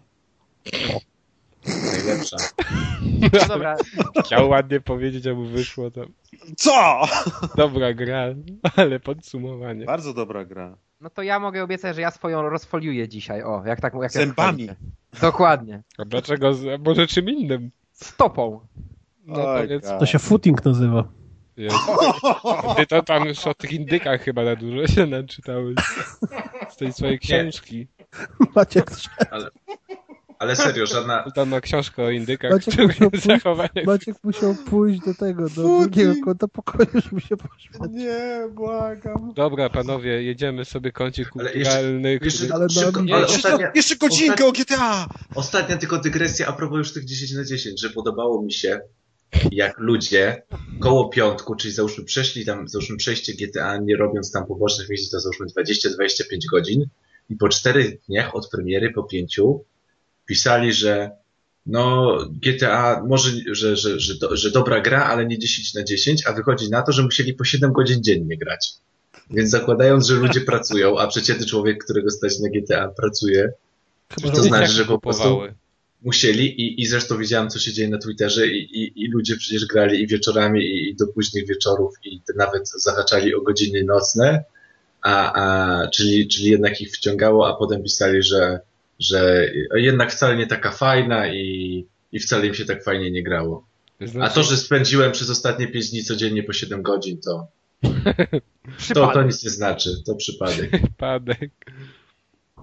Najlepsza. 1.93 2.37
no 3.33 3.47
dobra, 3.49 3.77
Chciał 4.25 4.49
ładnie 4.49 4.81
powiedzieć, 4.81 5.27
a 5.27 5.35
mu 5.35 5.45
wyszło 5.45 5.91
to. 5.91 6.05
Co? 6.57 7.03
Dobra 7.57 7.95
gra, 7.95 8.35
ale 8.77 9.01
podsumowanie. 9.01 9.85
Bardzo 9.85 10.15
dobra 10.15 10.45
gra. 10.45 10.77
No 11.01 11.11
to 11.11 11.23
ja 11.23 11.39
mogę 11.39 11.62
obiecać, 11.65 11.97
że 11.97 12.03
ja 12.03 12.11
swoją 12.11 12.43
rozfoliuję 12.49 13.09
dzisiaj, 13.09 13.43
o, 13.43 13.62
jak 13.66 13.81
tak... 13.81 13.95
Jak 14.03 14.12
Zębami. 14.12 14.65
chwalicie. 14.65 14.77
Dokładnie. 15.20 15.83
A 15.99 16.05
dlaczego? 16.05 16.55
z- 16.55 16.81
Może 16.87 17.07
czym 17.07 17.29
innym? 17.29 17.70
Stopą. 17.93 18.61
No 19.27 19.47
Oj, 19.53 19.62
powiedz. 19.62 19.89
God. 19.89 19.99
To 20.01 20.07
się 20.07 20.19
footing 20.19 20.65
nazywa. 20.65 21.05
Jest. 21.57 21.77
Ty 22.77 22.87
to 22.87 23.03
tam 23.03 23.25
już 23.25 23.47
o 23.47 23.55
tych 23.55 23.73
indykach 23.73 24.23
chyba 24.23 24.45
na 24.45 24.57
dużo 24.57 24.87
się 24.87 25.07
naczytałeś. 25.07 25.77
Z 26.69 26.77
tej 26.77 26.93
swojej 26.93 27.19
książki. 27.19 27.87
Maciek, 28.55 28.91
Ale 29.31 29.49
serio, 30.55 30.86
żadna... 30.86 31.24
Tam 31.35 31.48
ma 31.48 31.60
książkę 31.60 32.02
o 32.02 32.10
indykach, 32.10 32.52
Maciek 32.52 32.74
musiał 32.86 33.10
pójść-. 33.10 33.86
Maciek 33.86 34.16
musiał 34.24 34.55
pójść 34.55 35.01
do 35.01 35.15
tego, 35.15 35.48
do 35.48 35.62
drugiego 35.62 36.15
kąta 36.24 36.48
pokoju, 36.48 36.90
żeby 36.94 37.20
się 37.20 37.36
pośmiać. 37.36 37.90
Nie, 37.90 38.48
błagam. 38.51 39.32
Dobra, 39.36 39.70
panowie, 39.70 40.23
jedziemy 40.23 40.65
sobie 40.65 40.93
kącik 40.93 41.28
Ale 41.39 41.51
kulturalny, 41.51 42.19
Jeszcze, 42.23 42.39
który... 42.39 42.52
Ale 42.52 42.69
szybko, 42.70 43.01
nami- 43.01 43.12
ale 43.12 43.23
Jeszcze- 43.23 43.36
ostatnia, 43.36 43.73
Jeszcze 43.74 43.97
godzinkę 43.97 44.47
o 44.47 44.52
GTA! 44.52 45.06
ostatnia 45.35 45.77
tylko 45.77 45.98
dygresja 45.98 46.47
a 46.47 46.52
propos 46.52 46.78
już 46.78 46.93
tych 46.93 47.05
10 47.05 47.32
na 47.32 47.44
10, 47.44 47.81
że 47.81 47.90
podobało 47.90 48.43
mi 48.43 48.52
się, 48.52 48.81
jak 49.52 49.78
ludzie 49.78 50.43
koło 50.81 51.09
piątku, 51.09 51.55
czyli 51.56 51.74
załóżmy 51.74 52.05
przeszli 52.05 52.44
tam, 52.44 52.69
załóżmy 52.69 52.97
przejście 52.97 53.32
GTA, 53.35 53.77
nie 53.77 53.97
robiąc 53.97 54.32
tam 54.32 54.47
pobocznych 54.47 54.89
misji, 54.89 55.10
to 55.10 55.20
załóżmy 55.20 55.47
20-25 55.47 56.23
godzin 56.51 56.85
i 57.31 57.36
po 57.36 57.48
czterech 57.48 58.01
dniach 58.09 58.35
od 58.35 58.48
premiery, 58.51 58.90
po 58.93 59.02
pięciu, 59.02 59.65
pisali, 60.29 60.73
że 60.73 61.11
no 61.67 62.17
GTA 62.43 63.05
może, 63.07 63.31
że, 63.53 63.77
że, 63.77 64.01
że, 64.01 64.15
że 64.33 64.51
dobra 64.51 64.81
gra, 64.81 65.05
ale 65.05 65.27
nie 65.27 65.39
10 65.39 65.75
na 65.75 65.85
10, 65.85 66.27
a 66.27 66.33
wychodzi 66.33 66.71
na 66.71 66.83
to, 66.83 66.93
że 66.93 67.03
musieli 67.03 67.35
po 67.35 67.45
7 67.45 67.73
godzin 67.73 68.03
dziennie 68.03 68.39
grać. 68.39 68.73
Więc 69.31 69.51
zakładając, 69.51 70.07
że 70.07 70.15
ludzie 70.15 70.41
pracują, 70.51 70.99
a 70.99 71.07
przeciętny 71.07 71.47
człowiek, 71.47 71.85
którego 71.85 72.11
stać 72.11 72.41
na 72.41 72.49
GTA 72.49 72.89
pracuje, 72.89 73.53
Chyba, 74.09 74.31
to 74.31 74.43
znaczy, 74.43 74.65
dzieciaki 74.65 74.73
że 74.73 74.85
po 74.85 74.99
prostu 74.99 75.41
musieli 76.03 76.61
i, 76.61 76.83
i 76.83 76.87
zresztą 76.87 77.19
widziałem, 77.19 77.51
co 77.51 77.59
się 77.59 77.73
dzieje 77.73 77.89
na 77.89 77.99
Twitterze 77.99 78.47
i, 78.47 78.83
i, 78.83 79.05
i 79.05 79.11
ludzie 79.11 79.37
przecież 79.37 79.67
grali 79.67 80.03
i 80.03 80.07
wieczorami 80.07 80.61
i, 80.61 80.91
i 80.91 80.97
do 80.97 81.07
późnych 81.07 81.47
wieczorów 81.47 81.95
i 82.05 82.21
nawet 82.37 82.69
zahaczali 82.69 83.35
o 83.35 83.41
godziny 83.41 83.85
nocne, 83.85 84.45
a, 85.03 85.33
a, 85.33 85.89
czyli, 85.89 86.29
czyli 86.29 86.51
jednak 86.51 86.81
ich 86.81 86.93
wciągało, 86.93 87.49
a 87.49 87.57
potem 87.57 87.83
pisali, 87.83 88.23
że, 88.23 88.61
że 88.99 89.51
jednak 89.75 90.12
wcale 90.12 90.37
nie 90.37 90.47
taka 90.47 90.70
fajna 90.70 91.29
i, 91.29 91.87
i 92.12 92.20
wcale 92.20 92.47
im 92.47 92.55
się 92.55 92.65
tak 92.65 92.85
fajnie 92.85 93.11
nie 93.11 93.23
grało. 93.23 93.66
A 94.03 94.07
Znaczy, 94.07 94.35
to, 94.35 94.43
że 94.43 94.57
spędziłem 94.57 95.12
przez 95.12 95.31
ostatnie 95.31 95.66
5 95.66 95.91
dni 95.91 96.05
codziennie 96.05 96.43
po 96.43 96.53
7 96.53 96.83
godzin, 96.83 97.20
to, 97.20 97.47
to, 98.95 99.12
to 99.12 99.23
nic 99.23 99.45
nie 99.45 99.51
znaczy, 99.51 99.91
to 100.07 100.15
przypadek. 100.15 100.70
Przypadek. 100.70 101.51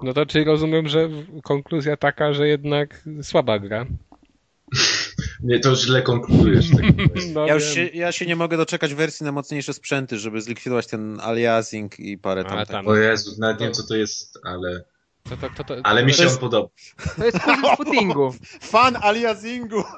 No 0.03 0.14
to 0.14 0.25
czyli 0.25 0.45
rozumiem, 0.45 0.88
że 0.88 1.09
konkluzja 1.43 1.97
taka, 1.97 2.33
że 2.33 2.47
jednak 2.47 3.03
słaba 3.22 3.59
gra. 3.59 3.85
Nie, 5.43 5.59
to 5.59 5.75
źle 5.75 6.01
konkludujesz. 6.01 6.67
w 6.72 6.75
takim 6.77 6.97
razie. 7.15 7.31
No 7.33 7.45
Ja 7.47 7.53
już 7.53 7.64
się, 7.64 7.85
ja 7.85 8.11
się 8.11 8.25
nie 8.25 8.35
mogę 8.35 8.57
doczekać 8.57 8.93
wersji 8.93 9.23
na 9.23 9.31
mocniejsze 9.31 9.73
sprzęty, 9.73 10.17
żeby 10.17 10.41
zlikwidować 10.41 10.88
ten 10.88 11.19
aliasing 11.19 11.99
i 11.99 12.17
parę 12.17 12.43
tam. 12.43 12.53
A, 12.53 12.65
tak- 12.65 12.67
tam. 12.67 12.88
O 12.88 12.95
Jezu, 12.95 13.31
nawet 13.39 13.59
nie 13.59 13.65
wiem, 13.65 13.73
co 13.73 13.83
to 13.83 13.95
jest, 13.95 14.39
ale, 14.43 14.83
To, 15.29 15.37
to, 15.37 15.49
to, 15.49 15.63
to, 15.63 15.75
ale 15.83 16.05
mi 16.05 16.13
się 16.13 16.23
jest- 16.23 16.35
on 16.35 16.41
podoba. 16.41 16.69
To 17.17 17.25
jest 17.25 17.39
kuzyn 17.39 17.65
z 17.65 17.75
footingu. 17.77 18.33
Fan 18.61 18.95
aliasingu! 19.01 19.83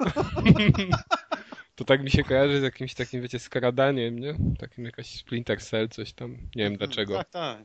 To 1.74 1.84
tak 1.84 2.02
mi 2.02 2.10
się 2.10 2.24
kojarzy 2.24 2.60
z 2.60 2.62
jakimś 2.62 2.94
takim, 2.94 3.22
wiecie, 3.22 3.38
skradaniem, 3.38 4.18
nie? 4.18 4.34
Takim 4.58 4.84
jakaś 4.84 5.06
Splinter 5.18 5.60
Cell, 5.62 5.88
coś 5.88 6.12
tam. 6.12 6.30
Nie 6.56 6.64
wiem 6.64 6.76
dlaczego. 6.76 7.24
Tak, 7.30 7.58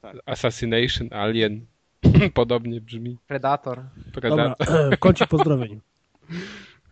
tak. 0.00 0.16
Assassination, 0.26 1.08
Alien. 1.12 1.66
Podobnie 2.34 2.80
brzmi. 2.80 3.18
Predator. 3.26 3.82
Dobra, 4.12 4.54
Predator. 4.56 4.98
kącik 4.98 5.28
pozdrowień. 5.28 5.80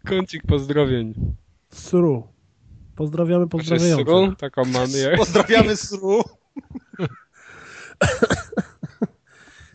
Kącik 0.07 0.43
pozdrowień. 0.47 1.15
Sru. 1.71 2.27
Pozdrawiamy 2.97 3.45
Znaczy, 3.45 3.51
pozdrawiających. 3.59 4.07
Sru, 4.07 4.37
taką 4.37 4.65
mamy. 4.65 4.99
Jak... 4.99 5.17
Pozdrawiamy 5.17 5.77
Sru. 5.77 6.23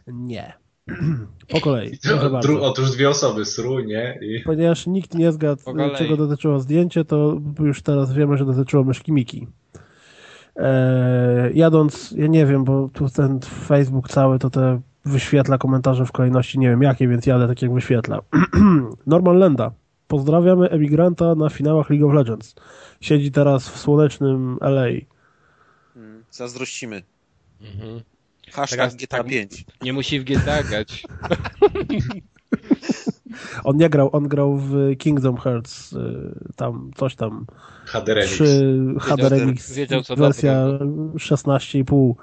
Nie. 0.07 0.53
Po 1.49 1.61
kolei. 1.61 1.91
Dru, 2.41 2.64
otóż 2.64 2.91
dwie 2.91 3.09
osoby, 3.09 3.45
Sru, 3.45 3.80
nie? 3.80 4.19
I 4.22 4.41
Ponieważ 4.45 4.88
nikt 4.88 5.14
nie 5.15 5.32
zgadł, 5.32 5.61
czego 5.98 6.17
dotyczyło 6.17 6.59
zdjęcie, 6.59 7.06
to 7.06 7.41
już 7.59 7.82
teraz 7.82 8.14
wiemy, 8.14 8.38
że 8.38 8.45
dotyczyło 8.45 8.83
myszki 8.83 9.11
Miki. 9.11 9.48
Eee, 10.56 11.57
jadąc, 11.57 12.11
ja 12.17 12.27
nie 12.27 12.45
wiem, 12.45 12.64
bo 12.64 12.90
tu 12.93 13.09
ten 13.09 13.40
Facebook 13.41 14.09
cały 14.09 14.40
to 14.40 14.49
te 14.49 14.82
wyświetla 15.06 15.57
komentarze 15.57 16.06
w 16.06 16.11
kolejności, 16.11 16.59
nie 16.59 16.69
wiem 16.69 16.82
jakie, 16.82 17.07
więc 17.07 17.25
jadę 17.25 17.48
tak 17.48 17.61
jak 17.61 17.73
wyświetla. 17.73 18.19
Norman 19.07 19.38
Lenda. 19.38 19.72
Pozdrawiamy 20.07 20.69
emigranta 20.69 21.35
na 21.35 21.49
finałach 21.49 21.90
League 21.90 22.07
of 22.07 22.14
Legends. 22.14 22.56
Siedzi 23.01 23.32
teraz 23.32 23.69
w 23.69 23.77
słonecznym 23.77 24.57
LA. 24.61 24.85
Mm, 25.95 26.23
Zazdrościmy. 26.32 27.03
Mhm. 27.61 28.01
Hashtag 28.53 28.93
GTA 28.95 29.17
tam- 29.17 29.27
5. 29.27 29.65
Nie 29.82 29.93
musi 29.93 30.19
w 30.19 30.23
GTA 30.23 30.64
grać. 30.64 31.03
On 33.64 33.77
nie 33.77 33.90
grał, 33.90 34.09
on 34.15 34.27
grał 34.27 34.57
w 34.57 34.98
Kingdom 34.98 35.38
Hearts, 35.38 35.93
y, 35.93 35.99
tam 36.56 36.91
coś 36.95 37.15
tam. 37.15 37.45
HD 37.85 38.14
Remix. 38.14 38.33
3 38.33 38.75
HD 38.99 39.30
Remix, 39.30 39.73
wiedział, 39.73 40.01
co 40.01 40.15
wersja 40.15 40.65
16,5 41.15 42.14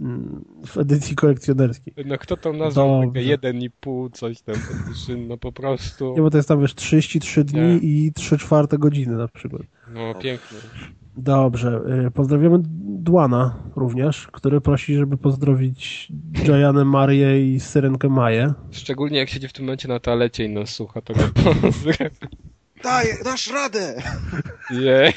mm, 0.00 0.44
w 0.66 0.76
edycji 0.76 1.16
kolekcjonerskiej. 1.16 1.94
No 2.06 2.18
kto 2.18 2.36
to 2.36 2.52
nazwał 2.52 2.88
Dobrze. 3.00 3.08
takie 3.20 3.26
jeden 3.28 3.62
i 3.62 3.70
pół, 3.70 4.10
coś 4.10 4.42
tam, 4.42 4.54
no 5.28 5.36
po 5.36 5.52
prostu, 5.52 6.14
Nie, 6.16 6.22
bo 6.22 6.30
to 6.30 6.36
jest 6.36 6.48
tam 6.48 6.60
wiesz 6.60 6.74
33 6.74 7.44
dni 7.44 7.60
Nie. 7.60 7.76
i 7.76 8.12
3 8.14 8.38
czwarte 8.38 8.78
godziny 8.78 9.16
na 9.16 9.28
przykład. 9.28 9.62
no 9.94 10.14
pięknie. 10.14 10.58
Dobrze, 11.16 11.80
y, 12.06 12.10
pozdrawiamy 12.10 12.58
Dłana 13.02 13.54
również, 13.76 14.26
który 14.32 14.60
prosi, 14.60 14.94
żeby 14.94 15.16
pozdrowić 15.16 16.12
Gianę 16.32 16.84
Marię 16.84 17.54
i 17.54 17.60
Syrenkę 17.60 18.08
Maję. 18.08 18.52
Szczególnie 18.70 19.18
jak 19.18 19.28
siedzi 19.28 19.48
w 19.48 19.52
tym 19.52 19.64
momencie 19.64 19.88
na 19.88 20.00
toalecie 20.00 20.44
i 20.44 20.48
nas 20.48 20.70
słucha, 20.70 21.00
to 21.00 21.14
go. 21.14 21.20
Daj, 22.84 23.06
dasz 23.24 23.50
radę! 23.52 24.02
Jej, 24.70 25.12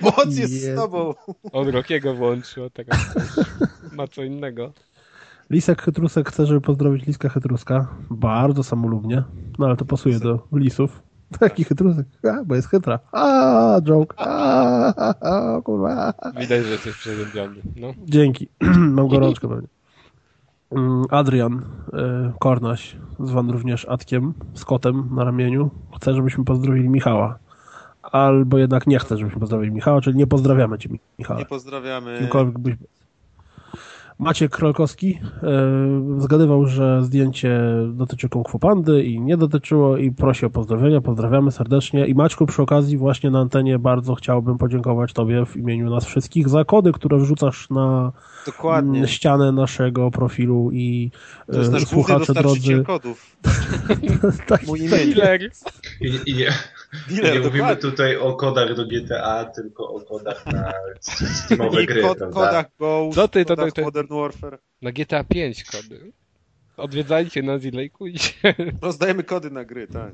Moc 0.00 0.36
jest 0.36 0.52
Jezu. 0.52 0.72
z 0.72 0.76
tobą! 0.76 1.14
on 1.52 1.68
Rokiego 1.68 2.14
włączył, 2.14 2.70
teraz 2.70 3.14
też 3.14 3.46
ma 3.92 4.08
co 4.08 4.22
innego. 4.24 4.72
Lisek 5.50 5.82
Chytrusek 5.82 6.28
chce, 6.28 6.46
żeby 6.46 6.60
pozdrowić 6.60 7.06
Liska 7.06 7.28
Chytruska. 7.28 7.88
Bardzo 8.10 8.62
samolubnie. 8.62 9.22
No 9.58 9.66
ale 9.66 9.76
to 9.76 9.84
pasuje 9.84 10.18
do 10.18 10.46
lisów. 10.52 11.02
Taki 11.38 11.64
chytrusek, 11.64 12.06
a, 12.24 12.44
bo 12.44 12.54
jest 12.54 12.68
chytra. 12.68 12.98
A, 13.12 13.80
joke. 13.82 14.14
A, 14.18 14.94
a, 14.96 15.14
a, 15.20 15.60
kurwa. 15.62 16.14
Widać, 16.40 16.64
że 16.64 16.72
jesteś 16.72 16.96
przeziębiony, 16.96 17.56
no. 17.76 17.92
Dzięki. 18.04 18.48
Mam 18.96 19.08
gorączkę 19.08 19.48
pewnie. 19.48 19.68
Mm, 20.70 21.04
Adrian 21.10 21.54
y, 21.58 21.62
Kornaś, 22.38 22.96
zwany 23.20 23.52
również 23.52 23.88
Atkiem, 23.88 24.34
z 24.54 24.64
kotem 24.64 25.08
na 25.12 25.24
ramieniu, 25.24 25.70
chce, 25.96 26.14
żebyśmy 26.14 26.44
pozdrowili 26.44 26.88
Michała. 26.88 27.38
Albo 28.02 28.58
jednak 28.58 28.86
nie 28.86 28.98
chce, 28.98 29.16
żebyśmy 29.16 29.40
pozdrowili 29.40 29.72
Michała, 29.72 30.00
czyli 30.00 30.16
nie 30.16 30.26
pozdrawiamy 30.26 30.78
cię, 30.78 30.88
Michał. 31.18 31.38
Nie 31.38 31.46
pozdrawiamy. 31.46 32.18
Kimkolwiek 32.18 32.58
byś... 32.58 32.74
Maciek 34.18 34.52
Krolkowski 34.52 35.18
e, 35.42 36.20
zgadywał, 36.20 36.66
że 36.66 37.02
zdjęcie 37.02 37.60
dotyczy 37.92 38.28
Kung 38.28 38.48
Fu 38.48 38.58
Pandy 38.58 39.04
i 39.04 39.20
nie 39.20 39.36
dotyczyło 39.36 39.96
i 39.96 40.12
prosi 40.12 40.46
o 40.46 40.50
pozdrowienia. 40.50 41.00
Pozdrawiamy 41.00 41.50
serdecznie. 41.52 42.06
I 42.06 42.14
Maćku 42.14 42.46
przy 42.46 42.62
okazji 42.62 42.96
właśnie 42.96 43.30
na 43.30 43.40
antenie 43.40 43.78
bardzo 43.78 44.14
chciałbym 44.14 44.58
podziękować 44.58 45.12
Tobie 45.12 45.46
w 45.46 45.56
imieniu 45.56 45.90
nas 45.90 46.04
wszystkich 46.04 46.48
za 46.48 46.64
kody, 46.64 46.92
które 46.92 47.18
wrzucasz 47.18 47.70
na 47.70 48.12
Dokładnie. 48.46 49.08
ścianę 49.08 49.52
naszego 49.52 50.10
profilu 50.10 50.70
i 50.72 51.10
To 51.52 51.58
jest 51.58 51.70
e, 51.70 51.72
nasz 51.72 51.84
główny 51.84 51.86
słuchacze 52.04 52.34
dostarczyciel 52.34 52.82
drodzy. 52.84 52.86
kodów. 52.86 53.36
tak, 54.48 54.66
Mój. 54.66 54.80
Dealer. 54.88 55.40
I, 56.00 56.30
i 56.30 56.34
nie, 56.34 56.52
Dealer, 57.08 57.34
nie 57.34 57.40
mówimy 57.40 57.76
tutaj 57.76 58.16
o 58.16 58.32
kodach 58.36 58.74
do 58.74 58.86
GTA, 58.86 59.44
tylko 59.44 59.88
o 59.88 60.00
kodach 60.00 60.46
na 60.46 60.72
Steamowe 61.00 61.86
gry, 61.86 62.02
kod, 62.02 62.18
prawda? 62.18 62.40
kodach 62.40 62.66
Ghost, 62.78 63.14
Co 63.14 63.28
ty, 63.28 63.44
to- 63.44 63.56
kodach 63.56 63.68
to- 63.72 63.74
to- 63.74 63.82
Modern 63.82 64.08
Warfare. 64.14 64.58
Na 64.82 64.92
GTA 64.92 65.24
5 65.24 65.64
kody. 65.64 66.12
Odwiedzajcie 66.76 67.42
nas 67.42 67.64
i 67.64 67.70
lajkujcie. 67.70 68.32
Rozdajemy 68.82 69.24
kody 69.24 69.50
na 69.50 69.64
gry, 69.64 69.86
tak. 69.86 70.12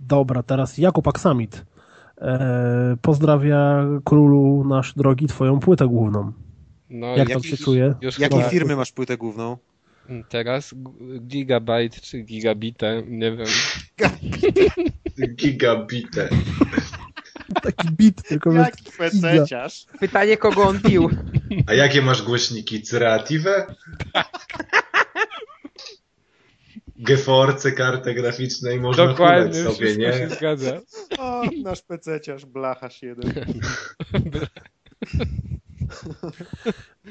Dobra, 0.00 0.42
teraz 0.42 0.78
Jakub 0.78 1.08
Aksamit 1.08 1.64
e, 2.20 2.96
pozdrawia 3.02 3.84
królu 4.04 4.64
nasz 4.68 4.94
drogi 4.94 5.26
Twoją 5.26 5.60
płytę 5.60 5.86
główną. 5.86 6.32
No 6.90 7.16
Jak 7.16 7.28
i 7.28 7.32
tam 7.32 7.42
się 7.42 7.56
czuje? 7.56 7.94
już 8.00 8.18
Jakiej 8.18 8.38
chyba 8.38 8.50
firmy 8.50 8.76
masz 8.76 8.92
płytę 8.92 9.16
główną? 9.16 9.56
teraz 10.28 10.74
g- 10.74 11.20
gigabajt 11.20 12.00
czy 12.00 12.22
gigabitę, 12.22 13.02
nie 13.08 13.32
wiem. 13.36 13.46
Gigabite. 15.26 16.28
Taki 17.62 17.90
bit, 17.90 18.22
tylko 18.22 18.50
wiesz, 18.50 18.66
Jaki 18.66 18.84
pececiarz? 18.98 19.86
Pytanie, 20.00 20.36
kogo 20.36 20.62
on 20.62 20.80
pił. 20.80 21.10
A 21.66 21.74
jakie 21.74 22.02
masz 22.02 22.22
głośniki? 22.22 22.82
Creative? 22.82 23.46
GeForce, 26.98 27.72
kartę 27.72 28.14
graficzną 28.14 28.70
i 28.70 28.80
można 28.80 29.06
Dokładnie, 29.06 29.54
sobie, 29.54 29.96
nie? 29.96 30.12
się 30.12 30.28
zgadza. 30.28 30.80
O, 31.18 31.42
nasz 31.62 31.82
pececiarz, 31.82 32.46
blacharz 32.46 33.02
jeden. 33.02 33.32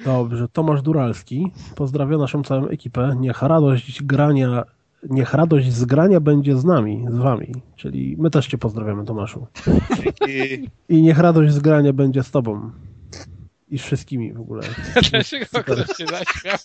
Dobrze, 0.05 0.47
Tomasz 0.47 0.81
Duralski 0.81 1.51
pozdrawia 1.75 2.17
naszą 2.17 2.43
całą 2.43 2.67
ekipę. 2.67 3.15
Niech 3.19 3.41
radość 3.41 4.03
grania, 4.03 4.63
niech 5.09 5.33
radość 5.33 5.71
z 5.73 5.85
grania 5.85 6.19
będzie 6.19 6.57
z 6.57 6.65
nami, 6.65 7.05
z 7.09 7.17
wami. 7.17 7.53
Czyli 7.75 8.15
my 8.19 8.29
też 8.29 8.47
cię 8.47 8.57
pozdrawiamy, 8.57 9.05
Tomaszu. 9.05 9.47
I 10.27 10.67
I 10.89 11.01
niech 11.01 11.17
radość 11.19 11.53
z 11.53 11.59
grania 11.59 11.93
będzie 11.93 12.23
z 12.23 12.31
tobą. 12.31 12.71
I 13.69 13.79
z 13.79 13.81
wszystkimi 13.81 14.33
w 14.33 14.39
ogóle. 14.41 14.63
Dlaczego 15.11 15.45
ktoś 15.45 15.97
się 15.97 16.05
zaśmiał? 16.07 16.57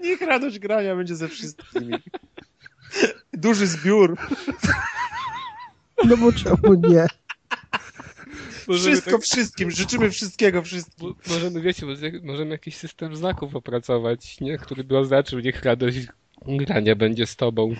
niech 0.00 0.20
radość 0.20 0.58
grania 0.58 0.96
będzie 0.96 1.16
ze 1.16 1.28
wszystkimi. 1.28 1.94
Duży 3.32 3.66
zbiór. 3.66 4.16
No 6.04 6.16
bo 6.16 6.32
czemu 6.32 6.74
nie? 6.74 7.06
Możemy 8.68 8.92
Wszystko 8.92 9.10
tak- 9.10 9.22
wszystkim. 9.22 9.70
Życzymy 9.70 10.10
wszystkiego 10.10 10.62
wszystkim. 10.62 11.14
Możemy, 11.28 11.60
wiecie, 11.60 11.86
może- 11.86 12.10
możemy 12.22 12.50
jakiś 12.50 12.76
system 12.76 13.16
znaków 13.16 13.56
opracować, 13.56 14.40
nie? 14.40 14.58
Który 14.58 14.84
by 14.84 14.98
oznaczył, 14.98 15.38
niech 15.40 15.62
radość 15.64 15.98
grania 16.48 16.96
będzie 16.96 17.26
z 17.26 17.36
tobą. 17.36 17.74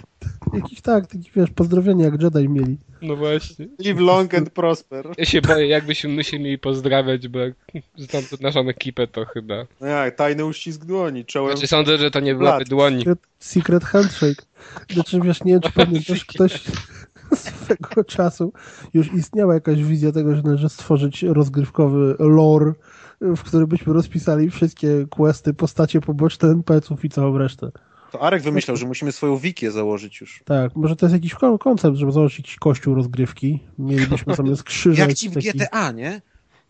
Jakiś 0.52 0.80
tak, 0.80 1.06
taki 1.06 1.30
wiesz, 1.36 1.50
pozdrowienia 1.50 2.04
jak 2.04 2.22
Jedi 2.22 2.48
mieli. 2.48 2.76
No 3.02 3.16
właśnie. 3.16 3.68
Live 3.84 4.00
long 4.00 4.34
and 4.34 4.50
prosper. 4.50 5.08
Ja 5.18 5.24
się 5.24 5.42
boję, 5.42 5.66
jakbyśmy 5.66 6.10
my 6.10 6.24
się 6.24 6.38
mieli 6.38 6.58
pozdrawiać, 6.58 7.28
bo 7.28 7.38
jak 7.38 7.54
znam 7.96 8.22
naszą 8.40 8.68
ekipę, 8.68 9.06
to 9.06 9.24
chyba... 9.24 9.66
No 9.80 9.86
jak, 9.86 10.16
tajny 10.16 10.44
uścisk 10.44 10.84
dłoni. 10.84 11.24
Czołem 11.24 11.52
Znaczy 11.52 11.66
sądzę, 11.66 11.98
że 11.98 12.10
to 12.10 12.20
nie 12.20 12.34
byłaby 12.34 12.56
Blat. 12.56 12.68
dłoń. 12.68 12.98
Secret, 12.98 13.18
secret 13.38 13.84
handshake. 13.84 14.46
Znaczy, 14.90 15.20
wiesz, 15.20 15.44
nie 15.44 15.52
wiem, 15.52 15.60
czy 15.60 15.72
pamiętasz, 15.84 16.24
ktoś 16.24 16.62
swego 17.34 18.04
czasu 18.04 18.52
już 18.94 19.12
istniała 19.14 19.54
jakaś 19.54 19.82
wizja 19.82 20.12
tego, 20.12 20.36
że 20.36 20.42
należy 20.42 20.68
stworzyć 20.68 21.22
rozgrywkowy 21.22 22.16
lore, 22.18 22.72
w 23.20 23.42
którym 23.42 23.66
byśmy 23.66 23.92
rozpisali 23.92 24.50
wszystkie 24.50 25.06
questy, 25.10 25.54
postacie 25.54 26.00
poboczne 26.00 26.48
NPC-ów 26.48 27.04
i 27.04 27.08
całą 27.08 27.38
resztę. 27.38 27.70
To 28.12 28.22
Arek 28.22 28.42
wymyślał, 28.42 28.76
że 28.76 28.86
musimy 28.86 29.12
swoją 29.12 29.36
wikię 29.36 29.70
założyć 29.70 30.20
już. 30.20 30.42
Tak, 30.44 30.76
może 30.76 30.96
to 30.96 31.06
jest 31.06 31.14
jakiś 31.14 31.34
kon- 31.34 31.58
koncept, 31.58 31.96
żeby 31.96 32.12
założyć 32.12 32.38
jakiś 32.38 32.56
kościół 32.56 32.94
rozgrywki. 32.94 33.60
Mielibyśmy 33.78 34.34
zamiast 34.36 34.62
krzyża 34.62 35.02
Jak 35.02 35.14
ci 35.14 35.30
w 35.30 35.34
taki... 35.34 35.50
GTA, 35.50 35.92
nie? 35.92 36.22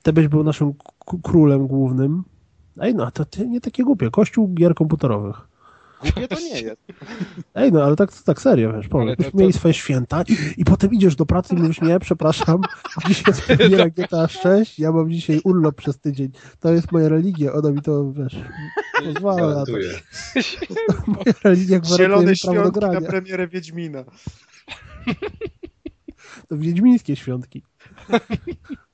Ty 0.02 0.12
byś 0.12 0.28
był 0.28 0.44
naszym 0.44 0.74
królem 1.22 1.66
głównym. 1.66 2.24
Ej, 2.80 2.94
no, 2.94 3.10
to 3.10 3.24
ty 3.24 3.48
nie 3.48 3.60
takie 3.60 3.84
głupie. 3.84 4.10
Kościół 4.10 4.54
gier 4.54 4.74
komputerowych. 4.74 5.48
Głupie 6.02 6.28
to 6.28 6.40
nie 6.40 6.60
jest. 6.60 6.80
Ej, 7.54 7.72
no, 7.72 7.84
ale 7.84 7.96
tak, 7.96 8.22
tak 8.22 8.40
serio, 8.42 8.72
wiesz, 8.72 8.88
pomyśl, 8.88 9.22
to- 9.22 9.30
mieli 9.34 9.52
swoje 9.52 9.74
święta 9.74 10.24
i 10.56 10.64
potem 10.64 10.92
idziesz 10.94 11.16
do 11.16 11.26
pracy 11.26 11.54
i 11.54 11.58
mówisz, 11.58 11.80
nie, 11.80 12.00
przepraszam, 12.00 12.60
dzisiaj 13.08 13.24
jest 13.26 13.42
premiera 13.46 13.88
GTA 13.90 14.28
6, 14.28 14.78
ja 14.78 14.92
mam 14.92 15.10
dzisiaj 15.10 15.40
urlop 15.44 15.74
przez 15.76 15.98
tydzień. 15.98 16.28
To 16.60 16.72
jest 16.72 16.92
moja 16.92 17.08
religia, 17.08 17.52
ona 17.52 17.70
mi 17.70 17.82
to, 17.82 18.12
wiesz, 18.12 18.36
pozwala 19.04 19.54
na 19.54 19.66
to. 19.66 19.72
Moja 21.06 21.32
religia 21.44 21.78
gwarantuje 21.78 22.08
mi 22.08 22.14
prawo 22.14 22.22
do 22.26 22.34
świątki 22.34 22.64
na 22.64 22.70
grania. 22.70 23.08
premierę 23.08 23.48
Wiedźmina. 23.48 24.04
To 26.48 26.56
wiedźmińskie 26.58 27.16
świątki. 27.16 27.62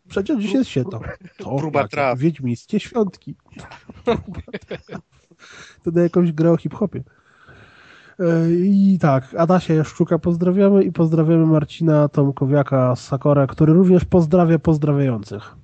Przecież 0.09 0.39
dzisiaj 0.39 0.59
jest 0.59 0.71
święto. 0.71 1.01
To 1.39 1.57
Próba 1.57 1.89
traw. 1.89 2.19
Wiedźmińskie 2.19 2.81
świątki. 2.81 3.35
Próba 4.05 4.41
traw. 4.67 5.03
To 5.83 5.91
na 5.91 6.03
jakąś 6.03 6.33
grę 6.33 6.51
o 6.51 6.57
hip-hopie. 6.57 7.03
E, 8.21 8.51
I 8.51 8.99
tak, 9.01 9.35
Adasia 9.39 9.75
Jaszczuka 9.75 10.19
pozdrawiamy 10.19 10.85
i 10.85 10.93
pozdrawiamy 10.93 11.47
Marcina 11.47 12.09
Tomkowiaka 12.09 12.97
z 12.97 13.05
Sakora, 13.05 13.47
który 13.47 13.73
również 13.73 14.05
pozdrawia 14.05 14.59
pozdrawiających. 14.59 15.57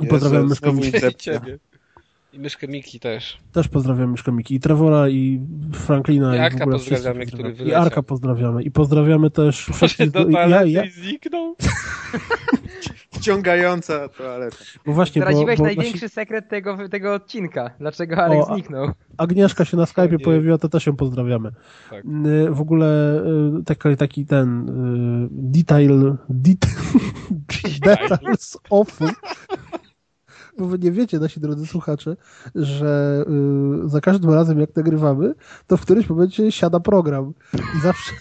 I 0.00 0.06
pozdrawiamy 0.06 0.44
Myszkę 0.44 0.72
Miki. 0.72 0.88
I. 0.88 2.36
I 2.36 2.38
myszkę 2.38 2.68
Miki 2.68 3.00
też. 3.00 3.38
Też 3.52 3.68
pozdrawiamy 3.68 4.06
Myszkę 4.06 4.32
Miki. 4.32 4.54
I 4.54 4.60
Trevora, 4.60 5.08
i 5.08 5.40
Franklina, 5.72 6.34
I 6.34 6.38
i, 6.38 6.40
Arka 6.40 6.58
w 6.58 6.62
ogóle 6.62 6.78
pozdrawiamy, 6.78 7.26
który 7.26 7.42
pozdrawiamy. 7.42 7.54
I 7.54 7.56
wyleciał. 7.58 7.82
Arka 7.82 8.02
pozdrawiamy. 8.02 8.62
I 8.62 8.70
pozdrawiamy 8.70 9.30
też 9.30 9.66
Poszedł 9.66 9.86
wszystkich... 9.86 10.10
do 10.10 10.28
ja, 10.30 10.64
ja, 10.64 10.84
i 10.84 10.90
zniknął. 10.90 11.56
Wciągająca 13.24 14.08
toaleta. 14.08 14.56
bo 14.86 14.92
właśnie, 14.92 15.22
bo, 15.22 15.26
Zdradziłeś 15.28 15.58
bo 15.58 15.64
największy 15.64 16.06
nasi- 16.06 16.08
sekret 16.14 16.48
tego, 16.48 16.88
tego 16.88 17.14
odcinka. 17.14 17.70
Dlaczego 17.78 18.16
Arek 18.16 18.38
O, 18.38 18.50
a- 18.50 18.54
zniknął? 18.54 18.88
Agnieszka 19.16 19.64
się 19.64 19.76
na 19.76 19.84
Skype'ie 19.84 20.12
nie. 20.12 20.18
pojawiła, 20.18 20.58
to 20.58 20.68
też 20.68 20.86
ją 20.86 20.96
pozdrawiamy. 20.96 21.50
Tak. 21.90 22.04
W 22.50 22.60
ogóle 22.60 23.20
y, 23.60 23.64
taki, 23.64 23.96
taki 23.96 24.26
ten 24.26 24.68
y, 24.68 25.28
detail, 25.30 26.16
detail 26.28 26.72
details 27.84 28.58
offu 28.70 29.04
Bo 30.58 30.66
wy 30.66 30.78
nie 30.78 30.92
wiecie, 30.92 31.18
nasi 31.18 31.40
drodzy 31.40 31.66
słuchacze, 31.66 32.16
że 32.54 33.24
y, 33.84 33.88
za 33.88 34.00
każdym 34.00 34.30
razem 34.34 34.60
jak 34.60 34.76
nagrywamy, 34.76 35.34
to 35.66 35.76
w 35.76 35.80
którymś 35.80 36.08
momencie 36.08 36.52
siada 36.52 36.80
program. 36.80 37.32
I 37.76 37.80
zawsze 37.80 38.12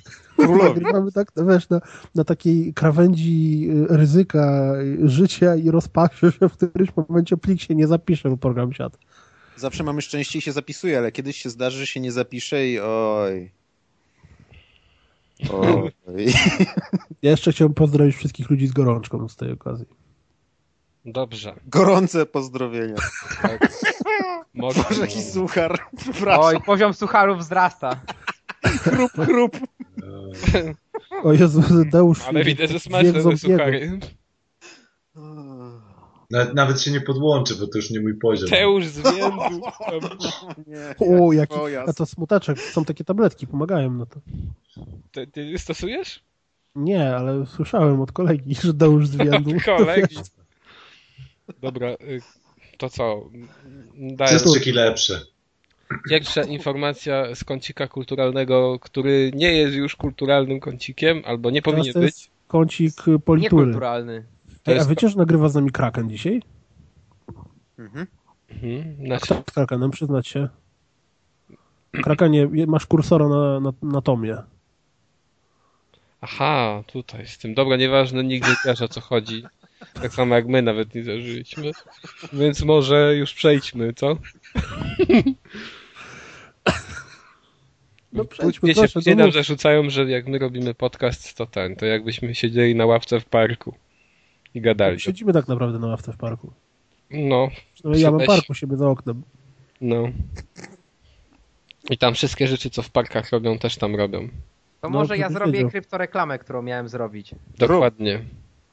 nagrywamy 0.48 1.12
tak, 1.12 1.28
no 1.36 1.46
wiesz, 1.46 1.70
na, 1.70 1.82
na 2.16 2.24
takiej 2.24 2.74
krawędzi 2.74 3.68
y, 3.72 3.98
ryzyka 3.98 4.74
y, 4.82 5.10
życia 5.10 5.56
i 5.56 5.72
rozpaczy, 5.72 6.32
że 6.42 6.50
w 6.50 6.54
którymś 6.54 6.90
momencie 6.96 7.38
plik 7.38 7.62
się 7.62 7.76
nie 7.76 7.88
zapisze, 7.88 8.30
bo 8.30 8.38
program 8.38 8.74
siada. 8.74 8.98
Zawsze 9.56 9.84
mamy 9.84 10.02
szczęście 10.02 10.40
i 10.40 10.42
się 10.42 10.52
zapisuje, 10.52 10.98
ale 10.98 11.12
kiedyś 11.12 11.38
się 11.38 11.50
zdarzy, 11.50 11.78
że 11.78 11.88
się 11.88 12.00
nie 12.00 12.12
zapisze 12.12 12.68
i 12.68 12.80
oj. 12.80 13.52
Oj. 16.08 16.34
Ja 17.22 17.32
jeszcze 17.32 17.52
chciałbym 17.52 17.76
pozdrowić 17.76 18.16
wszystkich 18.16 18.50
ludzi 18.50 18.68
z 18.68 18.72
gorączką 18.72 19.30
z 19.30 19.36
tej 19.36 19.52
okazji. 19.52 19.86
Dobrze. 21.06 21.56
Gorące 21.68 22.26
pozdrowienia. 22.26 22.96
Tak. 23.42 23.72
Może, 24.54 24.84
Boże, 24.90 25.02
jaki 25.02 25.22
suchar. 25.22 25.80
Przepraszam. 25.98 26.44
Oj, 26.44 26.62
poziom 26.66 26.94
sucharów 26.94 27.40
wzrasta. 27.40 28.02
Chrup, 28.64 29.12
chrup. 29.12 29.58
O 31.24 31.34
Jezu, 31.34 31.64
Deusz. 31.92 32.22
ale 32.28 32.44
widzę, 32.44 32.68
że 32.68 32.80
smaczne 32.80 33.38
suchary. 33.38 34.00
Nawet, 36.32 36.54
nawet 36.54 36.82
się 36.82 36.92
nie 36.92 37.02
podłączę, 37.02 37.56
bo 37.56 37.68
to 37.68 37.78
już 37.78 37.90
nie 37.90 38.00
mój 38.00 38.18
poziom. 38.18 38.50
Teusz 38.50 38.86
z 38.88 38.98
Więdu. 38.98 39.62
Nie, 40.68 40.96
O, 41.00 41.34
jaki, 41.34 41.56
a 41.88 41.94
to 41.94 42.06
smuteczek. 42.06 42.60
Są 42.60 42.86
takie 42.86 43.04
tabletki, 43.04 43.48
pomagają 43.48 43.94
na 43.94 44.06
to. 44.06 44.20
Ty, 45.12 45.28
ty 45.28 45.58
stosujesz? 45.58 46.24
Nie, 46.76 47.16
ale 47.16 47.46
słyszałem 47.46 48.02
od 48.02 48.12
kolegi, 48.12 48.56
że 48.56 48.74
Deusz 48.74 49.08
z 49.08 49.16
Więdu. 49.16 49.52
Kolegi. 49.66 50.16
Dobra, 51.62 51.90
y, 51.90 52.22
to 52.78 52.90
co? 52.90 53.30
Daję 53.96 54.28
Przestrzyki 54.28 54.72
lepsze. 54.72 55.22
Pierwsza 56.10 56.42
informacja 56.44 57.36
z 57.36 57.44
kącika 57.44 57.88
kulturalnego, 57.88 58.80
który 58.80 59.32
nie 59.36 59.54
jest 59.54 59.76
już 59.76 59.96
kulturalnym 59.96 60.60
kącikiem, 60.60 61.22
albo 61.26 61.50
nie 61.52 61.62
Teraz 61.62 61.76
powinien 61.76 61.94
to 61.94 62.00
być. 62.00 62.10
jest 62.10 62.30
kącik 62.48 62.94
politury. 63.26 63.66
Niekulturalny. 63.66 64.26
To 64.64 64.72
Ej, 64.72 64.80
a 64.80 64.86
wiecie, 64.86 65.10
że 65.10 65.18
nagrywa 65.18 65.50
z 65.50 65.56
nami 65.56 65.72
Kraken 65.72 66.10
dzisiaj? 66.10 66.42
Mhm. 67.80 68.08
Mhm, 68.50 69.06
znaczy, 69.06 69.26
kto 69.26 69.52
z 69.52 69.54
Krakenem, 69.54 69.92
przyznać 69.92 70.28
się? 70.28 70.50
Krakenie, 72.04 72.48
masz 72.68 72.86
kursora 72.86 73.28
na, 73.30 73.60
na, 73.60 73.72
na 73.82 74.02
tomie. 74.02 74.38
aha, 76.22 76.84
tutaj 76.88 77.28
z 77.28 77.38
tym. 77.38 77.54
Dobra, 77.54 77.78
nieważne, 77.78 78.24
nikt 78.24 78.48
nie 78.48 78.56
wiesz 78.66 78.82
o 78.82 78.88
co 78.88 79.02
chodzi. 79.02 79.44
Tak 79.94 80.14
samo 80.14 80.36
jak 80.36 80.48
my 80.48 80.62
nawet 80.62 80.96
nie 80.96 81.04
zażyliśmy. 81.04 81.72
Więc 82.34 82.62
może 82.64 83.16
już 83.16 83.34
przejdźmy, 83.34 83.94
co? 83.94 84.18
No 88.14 88.26
przejdźmy, 88.26 88.68
Mnie, 88.68 88.74
się, 88.76 88.82
proszę, 88.82 89.02
to 89.02 89.16
nam 89.16 89.26
mów. 89.26 89.34
zarzucają, 89.34 89.90
że 89.90 90.10
jak 90.12 90.28
my 90.28 90.40
robimy 90.40 90.74
podcast, 90.74 91.34
to 91.38 91.46
ten, 91.46 91.76
to 91.76 91.86
jakbyśmy 91.86 92.36
siedzieli 92.36 92.76
na 92.76 92.86
ławce 92.86 93.20
w 93.20 93.26
parku 93.26 93.74
i 94.54 94.62
gadali. 94.62 95.00
Siedzimy 95.00 95.34
tak 95.34 95.48
naprawdę 95.48 95.80
na 95.80 95.88
ławce 95.88 96.14
w 96.14 96.18
parku. 96.18 96.54
No, 97.12 97.50
No, 97.84 97.96
ja 97.98 98.12
mam 98.12 98.20
Weź. 98.20 98.28
park 98.28 98.50
u 98.50 98.54
siebie 98.54 98.78
za 98.78 98.90
oknem. 98.90 99.24
no. 99.82 100.04
I 101.90 101.98
tam 101.98 102.14
wszystkie 102.14 102.48
rzeczy, 102.48 102.70
co 102.70 102.82
w 102.82 102.90
parkach 102.90 103.32
robią, 103.32 103.58
też 103.60 103.78
tam 103.78 103.96
robią. 103.96 104.28
To 104.28 104.34
No, 104.84 104.90
może 104.90 105.18
ja 105.18 105.30
zrobię 105.30 105.70
kryptoreklamę, 105.70 106.40
którą 106.40 106.62
miałem 106.62 106.88
zrobić. 106.90 107.36
Dokładnie. 107.58 108.24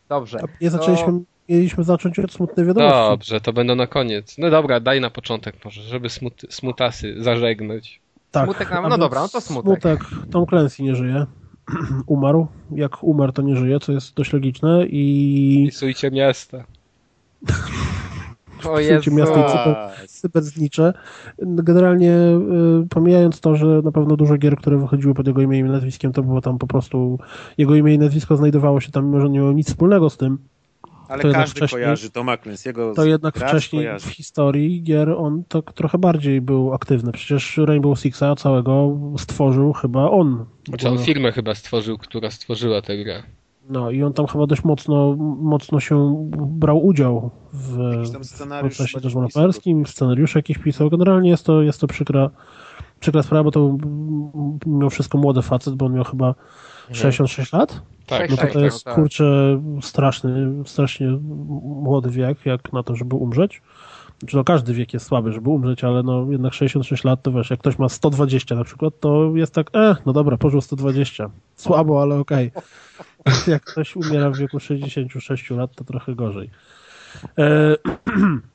Dobrze. 0.08 0.38
A 0.42 0.64
nie 0.64 0.70
zaczęliśmy, 0.70 1.20
mieliśmy 1.50 1.84
zacząć 1.84 2.18
od 2.18 2.32
smutnej 2.32 2.66
wiadomości. 2.66 3.10
Dobrze, 3.10 3.40
to 3.40 3.52
będą 3.52 3.74
na 3.74 3.86
koniec. 3.86 4.38
No 4.38 4.50
dobra, 4.50 4.80
daj 4.80 5.00
na 5.00 5.10
początek 5.10 5.64
może, 5.64 5.82
żeby 5.82 6.08
smut, 6.08 6.42
smutasy 6.50 7.14
zażegnać. 7.18 8.00
Tak. 8.30 8.44
Smutek 8.44 8.70
no 8.88 8.98
dobra, 8.98 9.20
no 9.20 9.28
to 9.28 9.40
smutek. 9.40 9.64
Smutek. 9.64 10.00
Tom 10.30 10.46
Clancy 10.46 10.82
nie 10.82 10.96
żyje. 10.96 11.26
Umarł. 12.06 12.46
Jak 12.70 13.04
umarł, 13.04 13.32
to 13.32 13.42
nie 13.42 13.56
żyje, 13.56 13.80
co 13.80 13.92
jest 13.92 14.14
dość 14.14 14.32
logiczne 14.32 14.86
i 14.86 15.66
Pisujcie 15.70 16.10
miasta. 16.10 16.64
O 18.60 18.62
Słuchajcie, 18.62 18.94
Jezu. 18.94 19.14
miasto 19.14 19.46
i 19.46 19.50
cyber, 19.50 19.76
cyberznicze. 20.08 20.92
Generalnie 21.38 22.12
y, 22.12 22.88
pomijając 22.90 23.40
to, 23.40 23.56
że 23.56 23.66
na 23.66 23.92
pewno 23.92 24.16
dużo 24.16 24.36
gier, 24.36 24.56
które 24.56 24.78
wychodziły 24.78 25.14
pod 25.14 25.26
jego 25.26 25.42
imieniem 25.42 25.66
i 25.66 25.70
nazwiskiem, 25.70 26.12
to 26.12 26.22
było 26.22 26.40
tam 26.40 26.58
po 26.58 26.66
prostu 26.66 27.18
jego 27.58 27.74
imię 27.74 27.94
i 27.94 27.98
nazwisko 27.98 28.36
znajdowało 28.36 28.80
się 28.80 28.92
tam, 28.92 29.06
mimo 29.06 29.20
że 29.20 29.30
nie 29.30 29.38
miało 29.38 29.52
nic 29.52 29.68
wspólnego 29.68 30.10
z 30.10 30.16
tym, 30.16 30.38
Ale 31.10 31.22
To 31.22 31.28
jednak 31.28 31.42
każdy 31.44 31.56
wcześniej- 31.60 31.82
kojarzy 31.82 32.10
Toma 32.10 32.34
Clancy'ego 32.36 32.94
to 32.94 33.04
jednak 33.04 33.36
wcześniej 33.38 33.82
kojarzy. 33.82 34.06
w 34.08 34.10
historii 34.12 34.82
gier 34.82 35.10
on 35.10 35.42
tak 35.48 35.72
trochę 35.72 35.98
bardziej 35.98 36.40
był 36.40 36.74
aktywny. 36.74 37.12
Przecież 37.12 37.56
Rainbow 37.56 37.98
Sixa 38.00 38.34
całego 38.36 38.96
stworzył 39.18 39.72
chyba 39.72 40.10
on. 40.10 40.44
Znaczy 40.68 40.88
on 40.88 40.98
firmę 40.98 41.32
chyba 41.32 41.54
stworzył, 41.54 41.98
która 41.98 42.30
stworzyła 42.30 42.82
tę 42.82 42.98
grę. 43.04 43.22
No 43.70 43.90
i 43.90 44.02
on 44.02 44.12
tam 44.12 44.26
chyba 44.26 44.46
dość 44.46 44.64
mocno, 44.64 45.16
mocno 45.40 45.80
się 45.80 46.26
brał 46.32 46.86
udział 46.86 47.30
w 47.52 47.78
Jakiś 47.96 48.10
tam 48.12 48.24
scenariusz 48.24 48.76
procesie 48.76 49.00
deweloperskim, 49.00 49.86
scenariusze 49.86 50.38
jakieś 50.38 50.58
pisał. 50.58 50.90
Generalnie 50.90 51.30
jest 51.30 51.46
to, 51.46 51.62
jest 51.62 51.80
to 51.80 51.86
przykra, 51.86 52.30
przykra 53.00 53.22
sprawa, 53.22 53.44
bo 53.44 53.50
to 53.50 53.68
był 53.68 54.58
mimo 54.66 54.90
wszystko 54.90 55.18
młody 55.18 55.42
facet, 55.42 55.74
bo 55.74 55.86
on 55.86 55.94
miał 55.94 56.04
chyba 56.04 56.34
66 56.92 57.52
lat. 57.52 57.82
Tak, 58.06 58.30
No 58.30 58.36
to 58.36 58.42
Tak, 58.42 58.52
to 58.52 58.58
tak, 58.58 58.64
jest 58.64 58.84
tak. 58.84 58.94
kurczę 58.94 59.60
straszny, 59.82 60.64
strasznie 60.64 61.08
młody 61.62 62.10
wiek, 62.10 62.46
jak 62.46 62.72
na 62.72 62.82
to, 62.82 62.96
żeby 62.96 63.16
umrzeć. 63.16 63.62
Znaczy 64.20 64.36
no 64.36 64.44
każdy 64.44 64.74
wiek 64.74 64.94
jest 64.94 65.06
słaby, 65.06 65.32
żeby 65.32 65.50
umrzeć, 65.50 65.84
ale 65.84 66.02
no 66.02 66.26
jednak 66.30 66.54
66 66.54 67.04
lat 67.04 67.22
to 67.22 67.32
wiesz, 67.32 67.50
jak 67.50 67.60
ktoś 67.60 67.78
ma 67.78 67.88
120 67.88 68.54
na 68.54 68.64
przykład, 68.64 68.94
to 69.00 69.32
jest 69.34 69.54
tak, 69.54 69.70
e, 69.74 69.96
no 70.06 70.12
dobra, 70.12 70.36
pożył 70.36 70.60
120. 70.60 71.30
Słabo, 71.56 72.02
ale 72.02 72.16
okej. 72.16 72.52
Jak 73.46 73.64
ktoś 73.64 73.96
umiera 73.96 74.30
w 74.30 74.36
wieku 74.36 74.60
66 74.60 75.50
lat, 75.50 75.74
to 75.74 75.84
trochę 75.84 76.14
gorzej. 76.14 76.50
E, 77.38 77.76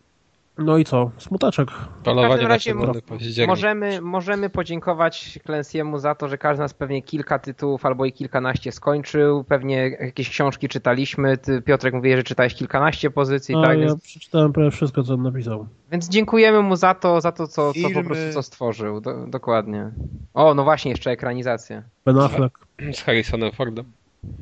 no 0.58 0.78
i 0.78 0.84
co? 0.86 1.12
Smutaczek. 1.18 1.72
W 1.72 1.88
Polowanie 2.04 2.48
każdym 2.48 2.80
na 2.80 2.86
razie 2.86 3.02
październik. 3.02 3.48
Możemy, 3.50 4.02
możemy 4.02 4.50
podziękować 4.50 5.40
Clancy'emu 5.48 6.00
za 6.00 6.16
to, 6.16 6.28
że 6.28 6.38
każdy 6.38 6.58
z 6.58 6.60
nas 6.60 6.74
pewnie 6.74 7.02
kilka 7.02 7.40
tytułów 7.40 7.86
albo 7.86 8.06
i 8.06 8.12
kilkanaście 8.14 8.72
skończył. 8.72 9.44
Pewnie 9.44 9.76
jakieś 9.90 10.30
książki 10.30 10.68
czytaliśmy. 10.70 11.38
Ty, 11.38 11.62
Piotrek 11.62 11.94
mówi, 11.94 12.16
że 12.16 12.24
czytałeś 12.24 12.54
kilkanaście 12.56 13.12
pozycji, 13.12 13.56
No, 13.56 13.64
tak? 13.64 13.80
ja 13.80 13.86
Więc, 13.88 14.02
przeczytałem 14.04 14.54
prawie 14.54 14.72
wszystko, 14.72 15.04
co 15.04 15.14
on 15.14 15.22
napisał. 15.22 15.68
więc 15.92 16.10
dziękujemy 16.10 16.62
mu 16.62 16.76
za 16.76 16.94
to, 16.94 17.22
za 17.22 17.32
to, 17.32 17.48
co, 17.48 17.74
co 17.74 17.90
po 17.94 18.04
prostu 18.04 18.34
co 18.34 18.44
stworzył. 18.44 19.02
Do, 19.02 19.28
dokładnie. 19.28 19.92
O, 20.34 20.54
no 20.54 20.64
właśnie, 20.64 20.92
jeszcze 20.92 21.12
ekranizację. 21.12 21.84
Ben 22.06 22.18
Affleck 22.20 22.60
Z 22.94 23.02
Harrisonem 23.02 23.52
Fordem. 23.52 23.86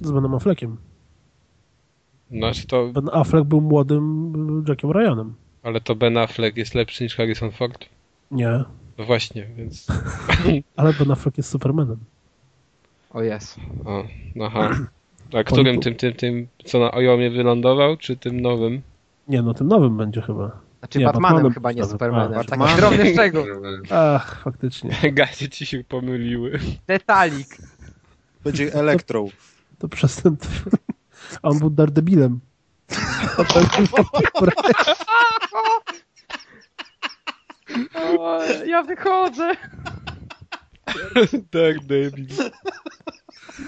z 0.01 0.11
Benem 0.11 0.33
Affleckiem. 0.35 0.77
Znaczy 2.31 2.67
to, 2.67 2.87
Ben 2.93 3.09
Affleck 3.13 3.45
był 3.45 3.61
młodym 3.61 4.33
Jackiem 4.67 4.91
Ryanem. 4.91 5.33
Ale 5.63 5.81
to 5.81 5.95
Ben 5.95 6.17
Affleck 6.17 6.57
jest 6.57 6.75
lepszy 6.75 7.03
niż 7.03 7.15
Harrison 7.15 7.51
Ford. 7.51 7.85
Nie, 8.31 8.63
No 8.97 9.05
właśnie, 9.05 9.47
więc... 9.57 9.87
ale 10.75 10.93
Ben 10.93 11.11
Affleck 11.11 11.37
jest 11.37 11.49
Supermanem. 11.49 11.97
O 13.09 13.21
jest. 13.23 13.57
O, 13.85 14.03
aha. 14.41 14.69
A 15.33 15.43
którym 15.43 15.79
tym, 15.79 15.95
tym, 15.95 16.13
tym, 16.13 16.47
co 16.65 16.79
na 16.79 16.91
Ojomie 16.91 17.29
wylądował, 17.29 17.97
czy 17.97 18.17
tym 18.17 18.41
nowym? 18.41 18.81
Nie, 19.27 19.41
no 19.41 19.53
tym 19.53 19.67
nowym 19.67 19.97
będzie 19.97 20.21
chyba. 20.21 20.59
Znaczy 20.79 20.99
Nie, 20.99 21.05
Batmanem, 21.05 21.23
Batmanem 21.33 21.53
chyba 21.53 21.71
nie. 21.71 21.85
Supermanem. 21.85 22.39
A, 22.39 22.43
Taki 22.43 22.59
Batman. 22.59 22.77
drobny 22.77 23.13
szczegół. 23.13 23.43
Ach, 23.89 24.41
faktycznie. 24.43 24.91
Gacie 25.11 25.49
ci 25.49 25.65
się 25.65 25.83
pomyliły. 25.83 26.59
Detalik. 26.87 27.57
Będzie 28.43 28.73
elektrą. 28.73 29.29
To 29.79 29.87
przez 29.89 30.15
ten... 30.21 30.37
A 31.41 31.49
on 31.49 31.59
był 31.59 31.69
Daredebilem. 31.69 32.39
O, 37.95 38.39
ja 38.65 38.83
wychodzę. 38.83 39.51
tak, 41.51 41.85
David. 41.85 42.53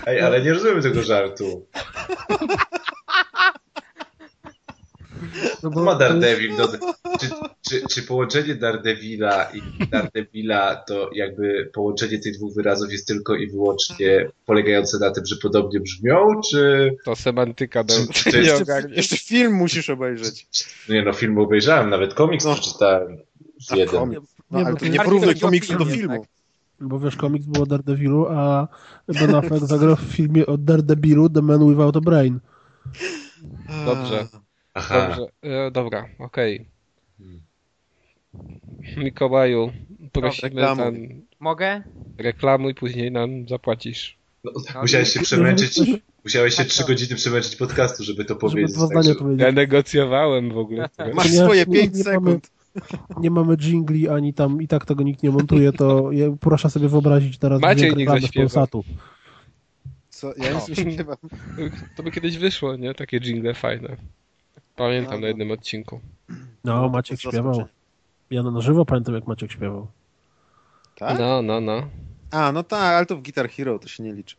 Ej, 0.06 0.22
ale 0.22 0.42
nie 0.42 0.54
rozumiem 0.54 0.82
tego 0.82 1.04
żartu. 1.04 1.68
No 5.64 5.70
bo 5.70 5.84
ma 5.84 5.96
Daredevil? 5.96 6.56
Do, 6.58 6.68
czy, 7.20 7.30
czy, 7.70 7.82
czy 7.92 8.04
połączenie 8.04 8.56
Daredevila 8.56 9.52
i 9.54 9.62
Daredevila 9.92 10.76
to 10.76 11.10
jakby 11.14 11.70
połączenie 11.74 12.20
tych 12.20 12.36
dwóch 12.38 12.54
wyrazów 12.56 12.92
jest 12.92 13.08
tylko 13.08 13.36
i 13.36 13.48
wyłącznie 13.48 14.30
polegające 14.46 15.00
na 15.00 15.12
tym, 15.12 15.26
że 15.26 15.36
podobnie 15.42 15.80
brzmią, 15.80 16.42
czy... 16.50 16.96
To 17.06 17.16
semantyka 17.16 17.84
do... 17.84 17.94
Czy- 17.94 18.24
czy 18.24 18.32
to 18.32 18.38
nie 18.38 18.44
jest-. 18.44 18.70
Jeszcze 18.90 19.18
film 19.18 19.54
musisz 19.54 19.90
obejrzeć. 19.90 20.48
Nie 20.90 21.02
no, 21.04 21.14
film 21.14 21.38
obejrzałem, 21.38 21.90
nawet 21.90 22.14
komiks 22.14 22.46
No. 22.46 22.54
przeczytałem. 22.54 23.18
Jeden. 23.76 23.88
komiks. 24.00 24.22
No, 24.52 24.60
Nie, 24.60 24.66
ale 24.66 24.74
bo 24.74 24.80
to 24.80 24.88
nie 24.88 25.00
porównuj 25.00 25.40
komiksu 25.40 25.78
do 25.78 25.86
filmu. 25.86 26.26
Bo 26.80 27.00
wiesz, 27.00 27.16
komiks 27.16 27.46
było 27.46 27.64
o 27.64 27.68
Daredevilu, 27.68 28.28
a 28.30 28.68
Ben 29.20 29.36
Affleck 29.36 29.66
zagrał 29.66 29.96
w 29.96 30.02
filmie 30.02 30.46
o 30.46 30.58
Daredevilu 30.58 31.30
The 31.30 31.42
Man 31.42 31.70
Without 31.70 31.96
a 31.98 32.02
Brain. 32.02 32.40
Dobrze. 33.86 34.28
Aha. 34.76 35.08
Dobrze, 35.08 35.32
e, 35.42 35.72
dobra, 35.72 36.06
okej. 36.20 36.66
Mikołaju, 38.98 39.72
prosimy 40.12 40.50
reklamuj. 40.50 40.84
tam, 41.10 41.22
Mogę? 41.40 41.84
reklamuj, 42.18 42.76
później 42.76 43.12
nam 43.12 43.48
zapłacisz. 43.48 44.18
No, 44.44 44.52
No, 44.76 44.82
musiałeś 44.82 45.10
się 45.14 45.20
nie- 45.20 45.26
przemęczyć, 45.26 45.78
nie- 45.78 45.98
musiałeś 46.24 46.54
się 46.54 46.58
Tak, 46.58 46.68
trzy 46.68 46.78
tak. 46.80 46.88
godziny 46.88 47.16
przemęczyć 47.16 47.56
podcastu, 47.56 48.04
żeby 48.04 48.26
to 48.26 48.34
Żeby 48.34 48.40
powiedzieć. 48.40 48.72
zdania 48.72 48.94
także- 48.94 49.16
powiedzieć. 49.16 49.42
Ja 49.46 49.52
negocjowałem 49.52 50.52
w 50.54 50.58
ogóle. 50.58 50.90
Masz 51.16 51.32
Nie- 51.32 51.38
swoje 51.44 51.66
nie- 51.68 51.74
5 51.74 51.96
nie 51.96 52.04
mamy- 52.04 52.32
sekund. 52.32 52.52
Nie 53.20 53.32
mamy 53.32 53.58
jingli, 53.58 54.10
ani 54.10 54.34
tam 54.34 54.62
i 54.62 54.68
tak 54.68 54.86
tego 54.86 55.04
nikt 55.04 55.24
nie 55.24 55.30
montuje, 55.32 55.72
to 55.74 56.12
ja 56.12 56.26
proszę 56.40 56.70
sobie 56.70 56.90
wyobrazić 56.90 57.38
teraz 57.38 57.62
Maciej 57.62 57.96
niech 57.96 58.10
zaśpiewa. 58.10 58.44
Polsatu. 58.44 58.84
Co? 60.10 60.34
Ja 60.38 60.54
nic 60.54 60.68
nie 60.70 60.76
śpiewam. 60.76 61.18
To 61.96 62.04
by 62.04 62.12
kiedyś 62.12 62.38
wyszło, 62.38 62.76
nie? 62.76 62.94
Takie 62.94 63.18
jingle 63.20 63.54
fajne. 63.54 63.96
Pamiętam 64.76 65.14
No, 65.14 65.18
na 65.18 65.22
no. 65.22 65.28
jednym 65.28 65.52
odcinku. 65.52 66.00
No, 66.64 66.90
Maciek 66.90 67.22
to 67.22 67.30
śpiewał. 67.30 67.66
Ja 68.30 68.44
na 68.44 68.62
żywo 68.62 68.86
pamiętam, 68.86 69.16
jak 69.16 69.28
Maciek 69.28 69.52
śpiewał. 69.52 69.88
Tak? 70.98 71.20
No, 71.20 71.42
no, 71.42 71.62
no. 71.62 71.90
A, 72.32 72.52
no 72.52 72.64
tak, 72.64 72.96
ale 72.96 73.06
to 73.06 73.18
w 73.18 73.22
Guitar 73.22 73.50
Hero 73.50 73.80
to 73.80 73.88
się 73.88 74.04
nie 74.04 74.14
liczy. 74.14 74.36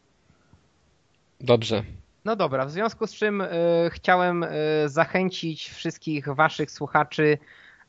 Dobrze. 1.40 1.82
No 2.24 2.36
dobra, 2.36 2.66
w 2.66 2.70
związku 2.70 3.06
z 3.06 3.14
czym 3.14 3.40
e, 3.40 3.48
chciałem 3.90 4.42
e, 4.44 4.48
zachęcić 4.86 5.70
wszystkich 5.70 6.28
waszych 6.28 6.70
słuchaczy 6.70 7.38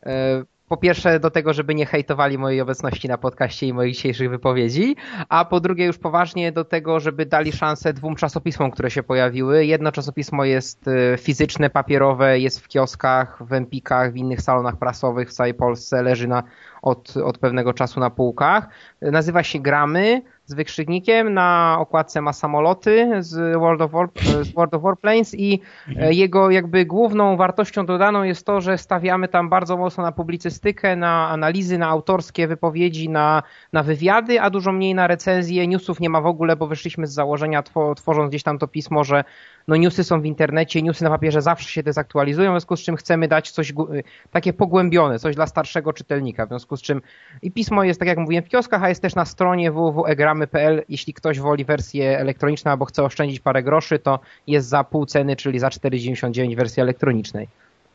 e, 0.06 0.44
po 0.68 0.78
pierwsze 0.78 1.20
do 1.20 1.32
tego, 1.32 1.54
żeby 1.54 1.76
nie 1.76 1.86
hejtowali 1.86 2.38
mojej 2.38 2.62
obecności 2.62 3.08
na 3.08 3.18
podcaście 3.18 3.68
i 3.68 3.74
moich 3.74 3.94
dzisiejszych 3.94 4.30
wypowiedzi, 4.30 4.96
a 5.30 5.46
po 5.46 5.60
drugie 5.60 5.86
już 5.86 5.98
poważnie 5.98 6.52
do 6.52 6.66
tego, 6.66 7.00
żeby 7.00 7.26
dali 7.26 7.52
szansę 7.52 7.94
dwóm 7.94 8.16
czasopismom, 8.16 8.72
które 8.72 8.92
się 8.92 9.04
pojawiły. 9.04 9.66
Jedno 9.66 9.92
czasopismo 9.92 10.46
jest 10.46 10.88
e, 10.88 11.18
fizyczne, 11.18 11.70
papierowe, 11.70 12.40
jest 12.40 12.60
w 12.60 12.68
kioskach, 12.68 13.44
w 13.44 13.54
empikach, 13.54 14.14
w 14.14 14.16
innych 14.16 14.42
salonach 14.42 14.78
prasowych 14.78 15.30
w 15.30 15.34
całej 15.34 15.54
Polsce, 15.54 16.04
leży 16.04 16.28
na, 16.28 16.44
od, 16.82 17.18
od 17.18 17.38
pewnego 17.38 17.74
czasu 17.74 18.00
na 18.00 18.10
półkach. 18.10 18.70
Nazywa 19.02 19.44
się 19.44 19.60
Gramy 19.60 20.22
z 20.46 20.54
wykrzyknikiem, 20.54 21.34
na 21.34 21.78
okładce 21.80 22.22
ma 22.22 22.34
samoloty 22.34 23.12
z 23.20 23.58
World 23.60 23.82
of, 23.82 23.92
War, 23.92 24.10
z 24.44 24.54
World 24.54 24.74
of 24.74 24.82
Warplanes 24.82 25.36
i 25.36 25.62
e, 25.96 26.14
jego 26.14 26.52
jakby 26.52 26.86
główną 26.86 27.38
wartością 27.38 27.86
dodaną 27.86 28.24
jest 28.24 28.46
to, 28.46 28.62
że 28.62 28.78
stawiamy 28.78 29.28
tam 29.28 29.50
bardzo 29.50 29.78
mocno 29.78 30.04
na 30.04 30.12
publicystykę, 30.12 30.96
na 30.96 31.30
analizy, 31.30 31.78
na 31.78 31.88
autorskie 31.88 32.48
wypowiedzi, 32.48 33.10
na, 33.10 33.44
na 33.74 33.84
wywiady, 33.84 34.42
a 34.42 34.50
dużo 34.50 34.72
mniej 34.72 34.96
na 34.96 35.08
recenzje. 35.08 35.68
Newsów 35.68 36.00
nie 36.00 36.10
ma 36.10 36.22
w 36.22 36.26
ogóle, 36.26 36.56
bo 36.56 36.68
wyszliśmy 36.68 37.08
z 37.08 37.14
założenia, 37.14 37.64
two, 37.64 37.96
tworząc 37.96 38.30
gdzieś 38.30 38.44
tam 38.44 38.58
to 38.58 38.68
pismo, 38.68 39.04
że 39.04 39.24
no 39.68 39.76
newsy 39.76 40.04
są 40.04 40.22
w 40.22 40.26
internecie, 40.26 40.82
newsy 40.82 41.04
na 41.04 41.10
papierze 41.10 41.42
zawsze 41.42 41.70
się 41.70 41.84
dezaktualizują, 41.84 42.52
w 42.52 42.54
związku 42.54 42.76
z 42.76 42.80
czym 42.82 42.96
chcemy 42.96 43.28
dać 43.28 43.52
coś 43.52 43.74
gu- 43.74 43.88
takie 44.32 44.54
pogłębione, 44.54 45.20
coś 45.20 45.36
dla 45.36 45.48
starszego 45.48 45.94
czytelnika, 45.94 46.46
w 46.46 46.50
związku 46.50 46.78
z 46.78 46.82
czym 46.82 47.02
i 47.42 47.52
pismo 47.52 47.84
jest, 47.84 48.00
tak 48.00 48.08
jak 48.08 48.18
mówiłem, 48.18 48.44
w 48.44 48.50
kioskach, 48.50 48.84
a 48.84 48.90
jest 48.90 49.02
też 49.02 49.16
na 49.16 49.26
stronie 49.26 49.72
www.egramy.pl. 49.72 50.84
Jeśli 50.90 51.14
ktoś 51.14 51.40
woli 51.40 51.66
wersję 51.66 52.20
elektroniczną 52.20 52.72
albo 52.72 52.86
chce 52.86 53.04
oszczędzić 53.04 53.40
parę 53.40 53.64
groszy, 53.64 54.00
to 54.00 54.20
jest 54.48 54.68
za 54.68 54.84
pół 54.84 55.06
ceny, 55.06 55.36
czyli 55.36 55.60
za 55.60 55.68
4,99 55.70 56.56
wersji 56.56 56.82
elektronicznej. 56.82 57.48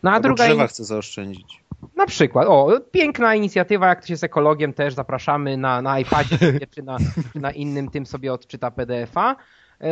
No 0.02 0.10
a 0.10 0.14
Albo 0.14 0.22
druga 0.22 0.44
drzewa 0.44 0.66
chcę 0.66 0.84
zaoszczędzić. 0.84 1.60
na 1.96 2.06
przykład, 2.06 2.46
o, 2.48 2.80
piękna 2.90 3.34
inicjatywa, 3.34 3.88
jak 3.88 3.98
ktoś 3.98 4.10
jest 4.10 4.24
ekologiem 4.24 4.72
też 4.72 4.94
zapraszamy 4.94 5.56
na, 5.56 5.82
na 5.82 5.98
iPadzie 6.00 6.36
czy 6.70 6.82
na, 6.82 6.96
czy 7.32 7.40
na 7.40 7.50
innym 7.50 7.90
tym 7.90 8.06
sobie 8.06 8.32
odczyta 8.32 8.70
PDF-a. 8.70 9.36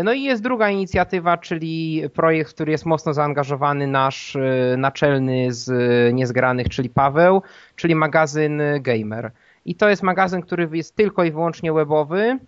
No 0.04 0.12
i 0.12 0.22
jest 0.22 0.42
druga 0.42 0.70
inicjatywa, 0.70 1.38
czyli 1.38 2.02
projekt, 2.14 2.50
w 2.50 2.54
który 2.54 2.72
jest 2.72 2.86
mocno 2.86 3.14
zaangażowany 3.14 3.86
nasz 3.86 4.36
e, 4.36 4.74
naczelny 4.76 5.52
z 5.52 5.68
e, 5.68 6.12
Niezgranych, 6.12 6.68
czyli 6.68 6.90
Paweł, 6.90 7.42
czyli 7.76 7.94
magazyn 7.94 8.62
Gamer. 8.80 9.30
I 9.64 9.74
to 9.74 9.88
jest 9.88 10.02
magazyn, 10.02 10.42
który 10.42 10.68
jest 10.72 10.96
tylko 10.96 11.24
i 11.24 11.30
wyłącznie 11.30 11.72
webowy 11.72 12.38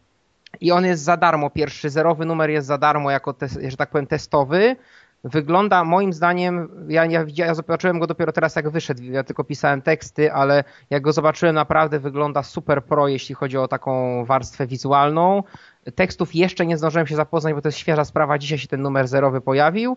i 0.61 0.73
on 0.73 0.85
jest 0.85 1.03
za 1.03 1.17
darmo. 1.17 1.51
Pierwszy 1.51 1.91
zerowy 1.91 2.25
numer 2.25 2.51
jest 2.51 2.67
za 2.67 2.79
darmo 2.79 3.11
jako, 3.11 3.33
tes, 3.33 3.59
że 3.69 3.77
tak 3.77 3.91
powiem, 3.91 4.07
testowy. 4.07 4.77
Wygląda 5.25 5.85
moim 5.85 6.13
zdaniem, 6.13 6.69
ja, 6.89 7.05
ja, 7.05 7.25
ja 7.35 7.55
zobaczyłem 7.55 7.99
go 7.99 8.07
dopiero 8.07 8.33
teraz 8.33 8.57
jak 8.57 8.71
wyszedł, 8.71 9.03
ja 9.03 9.25
tylko 9.25 9.45
pisałem 9.45 9.83
teksty, 9.83 10.33
ale 10.33 10.65
jak 10.91 11.03
go 11.03 11.13
zobaczyłem 11.13 11.55
naprawdę 11.55 11.99
wygląda 11.99 12.43
super 12.43 12.85
pro, 12.85 13.09
jeśli 13.09 13.35
chodzi 13.35 13.59
o 13.59 13.69
taką 13.69 14.25
warstwę 14.25 14.67
wizualną. 14.67 15.43
Tekstów 15.95 16.35
jeszcze 16.35 16.67
nie 16.67 16.79
zdążyłem 16.79 17.07
się 17.07 17.17
zapoznać, 17.17 17.55
bo 17.55 17.63
to 17.63 17.69
jest 17.69 17.79
świeża 17.79 18.05
sprawa, 18.05 18.39
dzisiaj 18.39 18.59
się 18.59 18.69
ten 18.69 18.83
numer 18.83 19.09
zerowy 19.09 19.41
pojawił. 19.41 19.97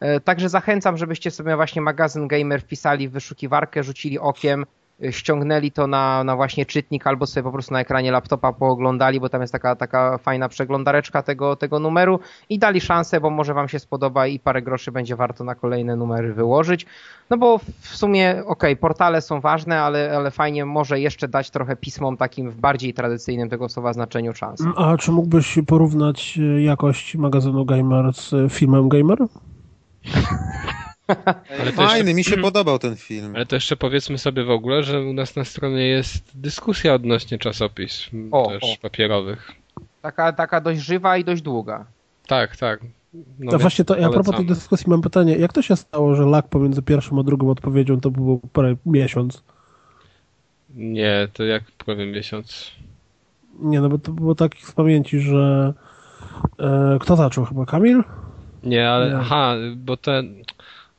E, 0.00 0.20
Także 0.20 0.48
zachęcam, 0.48 0.96
żebyście 0.96 1.30
sobie 1.30 1.56
właśnie 1.56 1.82
magazyn 1.82 2.28
Gamer 2.28 2.60
wpisali 2.60 3.08
w 3.08 3.12
wyszukiwarkę, 3.12 3.82
rzucili 3.82 4.18
okiem, 4.18 4.66
ściągnęli 5.10 5.72
to 5.72 5.86
na, 5.86 6.24
na 6.24 6.36
właśnie 6.36 6.66
czytnik 6.66 7.06
albo 7.06 7.26
sobie 7.26 7.44
po 7.44 7.52
prostu 7.52 7.72
na 7.74 7.80
ekranie 7.80 8.12
laptopa 8.12 8.52
pooglądali, 8.52 9.20
bo 9.20 9.28
tam 9.28 9.40
jest 9.40 9.52
taka, 9.52 9.76
taka 9.76 10.18
fajna 10.18 10.48
przeglądareczka 10.48 11.22
tego, 11.22 11.56
tego 11.56 11.78
numeru 11.78 12.20
i 12.48 12.58
dali 12.58 12.80
szansę, 12.80 13.20
bo 13.20 13.30
może 13.30 13.54
wam 13.54 13.68
się 13.68 13.78
spodoba 13.78 14.26
i 14.26 14.38
parę 14.38 14.62
groszy 14.62 14.92
będzie 14.92 15.16
warto 15.16 15.44
na 15.44 15.54
kolejne 15.54 15.96
numery 15.96 16.34
wyłożyć. 16.34 16.86
No 17.30 17.38
bo 17.38 17.58
w 17.80 17.96
sumie, 17.96 18.42
okej, 18.46 18.76
portale 18.76 19.20
są 19.20 19.40
ważne, 19.40 19.80
ale, 19.80 20.16
ale 20.16 20.30
fajnie 20.30 20.64
może 20.64 21.00
jeszcze 21.00 21.28
dać 21.28 21.50
trochę 21.50 21.76
pismom 21.76 22.16
takim 22.16 22.50
w 22.50 22.56
bardziej 22.56 22.94
tradycyjnym 22.94 23.48
tego 23.48 23.68
słowa 23.68 23.92
znaczeniu 23.92 24.34
szansę. 24.34 24.64
A 24.76 24.96
czy 24.96 25.12
mógłbyś 25.12 25.58
porównać 25.66 26.38
e, 26.38 26.62
jakość 26.62 27.16
magazynu 27.16 27.64
Gamer 27.64 28.14
z 28.14 28.32
e, 28.32 28.48
filmem 28.48 28.88
Gamer? 28.88 29.18
Ale 31.60 31.72
Fajny, 31.72 31.98
jeszcze- 31.98 32.14
mi 32.14 32.24
się 32.24 32.36
podobał 32.36 32.78
ten 32.78 32.96
film. 32.96 33.32
Ale 33.36 33.46
to 33.46 33.56
jeszcze 33.56 33.76
powiedzmy 33.76 34.18
sobie 34.18 34.44
w 34.44 34.50
ogóle, 34.50 34.82
że 34.82 35.00
u 35.02 35.12
nas 35.12 35.36
na 35.36 35.44
stronie 35.44 35.86
jest 35.86 36.38
dyskusja 36.40 36.94
odnośnie 36.94 37.38
czasopism 37.38 38.28
O, 38.32 38.48
też 38.48 38.62
o. 38.62 38.66
papierowych. 38.82 39.52
Taka, 40.02 40.32
taka 40.32 40.60
dość 40.60 40.80
żywa 40.80 41.16
i 41.16 41.24
dość 41.24 41.42
długa. 41.42 41.84
Tak, 42.26 42.56
tak. 42.56 42.80
No 43.14 43.52
No 43.52 43.58
właśnie 43.58 43.84
to, 43.84 43.96
ja 43.96 44.06
a 44.06 44.10
propos 44.10 44.36
tej 44.36 44.46
dyskusji 44.46 44.90
mam 44.90 45.02
pytanie, 45.02 45.36
jak 45.36 45.52
to 45.52 45.62
się 45.62 45.76
stało, 45.76 46.14
że 46.14 46.26
lak 46.26 46.48
pomiędzy 46.48 46.82
pierwszą 46.82 47.20
a 47.20 47.22
drugą 47.22 47.50
odpowiedzią 47.50 48.00
to 48.00 48.10
było 48.10 48.40
parę 48.52 48.76
miesiąc? 48.86 49.42
Nie, 50.74 51.28
to 51.32 51.44
jak 51.44 51.62
powiem 51.86 52.10
miesiąc. 52.10 52.70
Nie, 53.58 53.80
no 53.80 53.88
bo 53.88 53.98
to 53.98 54.12
było 54.12 54.34
tak 54.34 54.52
z 54.56 54.72
pamięci, 54.72 55.20
że 55.20 55.74
e, 56.58 56.98
kto 57.00 57.16
zaczął 57.16 57.44
chyba? 57.44 57.66
Kamil? 57.66 58.02
Nie, 58.62 58.90
ale 58.90 59.10
Nie. 59.10 59.16
aha, 59.16 59.54
bo 59.76 59.96
ten, 59.96 60.34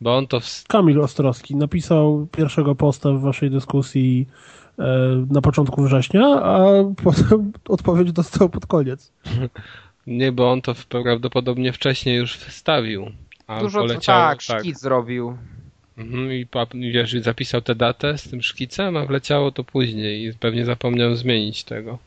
bo 0.01 0.17
on 0.17 0.27
to 0.27 0.39
w, 0.39 0.63
Kamil 0.67 1.01
Ostrowski 1.01 1.55
napisał 1.55 2.27
pierwszego 2.31 2.75
posta 2.75 3.11
w 3.11 3.21
waszej 3.21 3.51
dyskusji 3.51 4.27
e, 4.79 5.25
na 5.29 5.41
początku 5.41 5.83
września, 5.83 6.25
a 6.43 6.67
potem 7.03 7.51
odpowiedź 7.69 8.11
dostał 8.11 8.49
pod 8.49 8.65
koniec. 8.65 9.11
nie, 10.07 10.31
bo 10.31 10.51
on 10.51 10.61
to 10.61 10.75
prawdopodobnie 10.89 11.73
wcześniej 11.73 12.17
już 12.17 12.35
wstawił. 12.35 13.05
A 13.47 13.59
Dużo 13.59 13.79
poleciało, 13.79 14.21
tak, 14.21 14.41
szkic 14.41 14.79
zrobił. 14.79 15.37
Mhm, 15.97 16.31
I 16.31 16.47
wiesz, 16.93 17.13
zapisał 17.13 17.61
tę 17.61 17.75
datę 17.75 18.17
z 18.17 18.29
tym 18.29 18.41
szkicem, 18.41 18.97
a 18.97 19.05
wleciało 19.05 19.51
to 19.51 19.63
później 19.63 20.25
i 20.25 20.33
pewnie 20.33 20.65
zapomniał 20.65 21.15
zmienić 21.15 21.63
tego. 21.63 21.97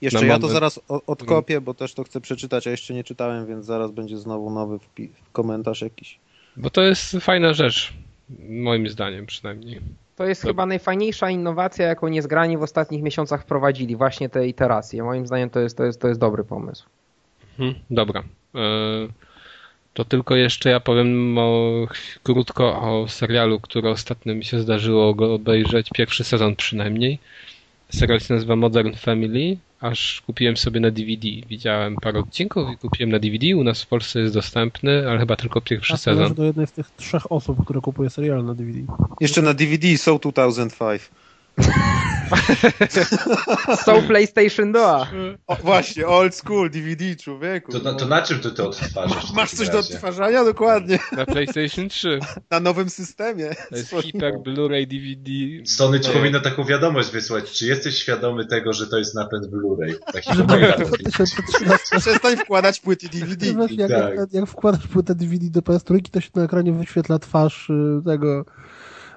Jeszcze 0.00 0.20
na 0.20 0.26
ja 0.26 0.38
to 0.38 0.48
zaraz 0.48 0.80
odkopię, 1.06 1.60
bo 1.60 1.74
też 1.74 1.94
to 1.94 2.04
chcę 2.04 2.20
przeczytać, 2.20 2.66
a 2.66 2.70
jeszcze 2.70 2.94
nie 2.94 3.04
czytałem, 3.04 3.46
więc 3.46 3.66
zaraz 3.66 3.90
będzie 3.90 4.18
znowu 4.18 4.50
nowy 4.50 4.78
wpi- 4.78 5.08
komentarz 5.32 5.80
jakiś. 5.80 6.18
Bo 6.56 6.70
to 6.70 6.82
jest 6.82 7.16
fajna 7.20 7.52
rzecz, 7.54 7.92
moim 8.48 8.88
zdaniem 8.88 9.26
przynajmniej. 9.26 9.80
To 10.16 10.24
jest 10.24 10.42
Dobra. 10.42 10.52
chyba 10.52 10.66
najfajniejsza 10.66 11.30
innowacja, 11.30 11.86
jaką 11.86 12.08
niezgrani 12.08 12.56
w 12.58 12.62
ostatnich 12.62 13.02
miesiącach 13.02 13.42
wprowadzili, 13.42 13.96
właśnie 13.96 14.28
te 14.28 14.48
iteracje. 14.48 15.02
Moim 15.02 15.26
zdaniem 15.26 15.50
to 15.50 15.60
jest, 15.60 15.76
to 15.76 15.84
jest, 15.84 16.00
to 16.00 16.08
jest 16.08 16.20
dobry 16.20 16.44
pomysł. 16.44 16.84
Mhm, 17.58 17.74
dobra. 17.90 18.22
E, 18.54 18.60
To 19.94 20.04
tylko 20.04 20.36
jeszcze 20.36 20.70
ja 20.70 20.80
powiem 20.80 21.38
o, 21.38 21.86
krótko 22.22 22.80
o 22.82 23.08
serialu, 23.08 23.60
który 23.60 23.88
ostatnio 23.88 24.34
mi 24.34 24.44
się 24.44 24.60
zdarzyło 24.60 25.14
go 25.14 25.34
obejrzeć, 25.34 25.90
pierwszy 25.94 26.24
sezon 26.24 26.56
przynajmniej. 26.56 27.18
Serial 27.94 28.20
się 28.20 28.34
nazywa 28.34 28.56
Modern 28.56 28.94
Family, 28.94 29.56
aż 29.80 30.22
kupiłem 30.26 30.56
sobie 30.56 30.80
na 30.80 30.90
DVD. 30.90 31.28
Widziałem 31.48 31.96
parę 31.96 32.18
odcinków 32.20 32.70
i 32.70 32.76
kupiłem 32.76 33.10
na 33.12 33.18
DVD. 33.18 33.56
U 33.56 33.64
nas 33.64 33.82
w 33.82 33.86
Polsce 33.86 34.20
jest 34.20 34.34
dostępny, 34.34 35.10
ale 35.10 35.18
chyba 35.18 35.36
tylko 35.36 35.60
pierwszy 35.60 35.94
A 35.94 35.98
to 35.98 36.10
należy 36.10 36.22
sezon. 36.24 36.36
do 36.36 36.44
jednej 36.44 36.66
z 36.66 36.72
tych 36.72 36.90
trzech 36.90 37.32
osób, 37.32 37.64
które 37.64 37.80
kupuje 37.80 38.10
serial 38.10 38.44
na 38.44 38.54
DVD. 38.54 38.78
Jeszcze 39.20 39.42
na 39.42 39.54
DVD 39.54 39.98
są 39.98 40.18
2005. 40.18 41.02
So 43.84 44.02
PlayStation 44.02 44.72
2. 44.72 45.06
O, 45.46 45.56
właśnie, 45.56 46.06
old 46.06 46.34
school 46.34 46.70
DVD, 46.70 47.16
człowieku. 47.16 47.72
To, 47.72 47.80
to, 47.80 47.94
to 47.94 48.06
na 48.06 48.22
czym 48.22 48.40
ty 48.40 48.50
to 48.50 48.68
odtwarzasz? 48.68 49.32
Masz 49.32 49.50
coś 49.50 49.68
do 49.68 49.78
odtwarzania? 49.78 50.44
Dokładnie. 50.44 50.98
Na 51.16 51.26
PlayStation 51.26 51.88
3. 51.88 52.18
Na 52.50 52.60
nowym 52.60 52.90
systemie. 52.90 53.50
To 53.70 53.76
jest 53.76 53.94
hiper 54.02 54.34
Blu-ray 54.34 54.86
DVD. 54.86 55.30
Sony 55.66 56.00
ci 56.00 56.08
No. 56.08 56.14
powinno 56.14 56.40
taką 56.40 56.64
wiadomość 56.64 57.10
wysłać. 57.10 57.50
Czy 57.52 57.66
jesteś 57.66 57.98
świadomy 57.98 58.46
tego, 58.46 58.72
że 58.72 58.86
to 58.86 58.98
jest 58.98 59.14
napęd 59.14 59.46
Blu-ray? 59.46 59.94
Taki 60.12 60.34
Że 60.34 60.42
komunikat. 60.42 60.82
w 60.82 60.86
2013 60.88 61.98
Przestań 62.00 62.36
wkładać 62.36 62.80
płyty 62.80 63.08
DVD. 63.08 63.46
Jak, 63.46 63.56
tak. 63.90 64.14
jak, 64.16 64.32
jak 64.32 64.46
wkładasz 64.46 64.86
płytę 64.86 65.14
DVD 65.14 65.46
do 65.50 65.60
PS3, 65.60 66.00
to 66.10 66.20
się 66.20 66.30
na 66.34 66.42
ekranie 66.44 66.72
wyświetla 66.72 67.18
twarz 67.18 67.70
y, 67.70 68.02
tego 68.04 68.44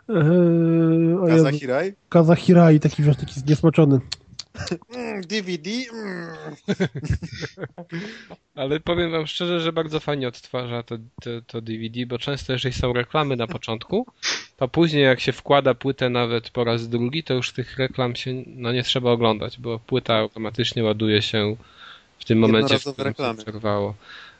Eee, 0.09 1.29
Jezu, 1.29 1.43
Kazahiraj? 1.43 1.93
Kazahirai, 2.09 2.79
taki 2.79 3.03
wiesz, 3.03 3.17
taki 3.17 3.39
zniesmaczony. 3.39 3.99
Mm, 4.95 5.21
DVD? 5.21 5.69
Mm. 5.93 6.55
Ale 8.55 8.79
powiem 8.79 9.11
wam 9.11 9.27
szczerze, 9.27 9.59
że 9.59 9.73
bardzo 9.73 9.99
fajnie 9.99 10.27
odtwarza 10.27 10.83
to, 10.83 10.97
to, 11.21 11.29
to 11.47 11.61
DVD, 11.61 12.05
bo 12.05 12.17
często 12.17 12.53
jeżeli 12.53 12.75
są 12.75 12.93
reklamy 12.93 13.35
na 13.35 13.47
początku, 13.47 14.05
to 14.57 14.67
później 14.67 15.03
jak 15.03 15.19
się 15.19 15.31
wkłada 15.31 15.73
płytę 15.73 16.09
nawet 16.09 16.49
po 16.49 16.63
raz 16.63 16.89
drugi, 16.89 17.23
to 17.23 17.33
już 17.33 17.51
tych 17.51 17.77
reklam 17.77 18.15
się 18.15 18.43
no 18.47 18.71
nie 18.71 18.83
trzeba 18.83 19.11
oglądać, 19.11 19.59
bo 19.59 19.79
płyta 19.79 20.15
automatycznie 20.15 20.83
ładuje 20.83 21.21
się 21.21 21.55
w 22.19 22.25
tym 22.25 22.39
momencie, 22.39 22.79
w 22.79 22.81
którym 22.81 22.95
się 22.97 23.03
reklamy. 23.03 23.43
przerwało. 23.43 23.95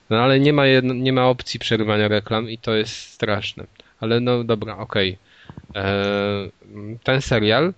No 0.10 0.18
ale 0.18 0.40
nie 0.40 0.54
ma, 0.54 0.66
jedno, 0.66 0.94
nie 0.94 1.14
ma 1.14 1.28
opcji 1.28 1.60
przerywania 1.60 2.08
reklam 2.08 2.50
i 2.50 2.58
to 2.58 2.76
jest 2.76 2.94
straszne. 2.94 3.68
Ale 4.00 4.20
no 4.20 4.44
dobra, 4.44 4.78
okej. 4.78 5.10
Eee, 5.10 5.18
Ten 7.04 7.22
serial 7.22 7.74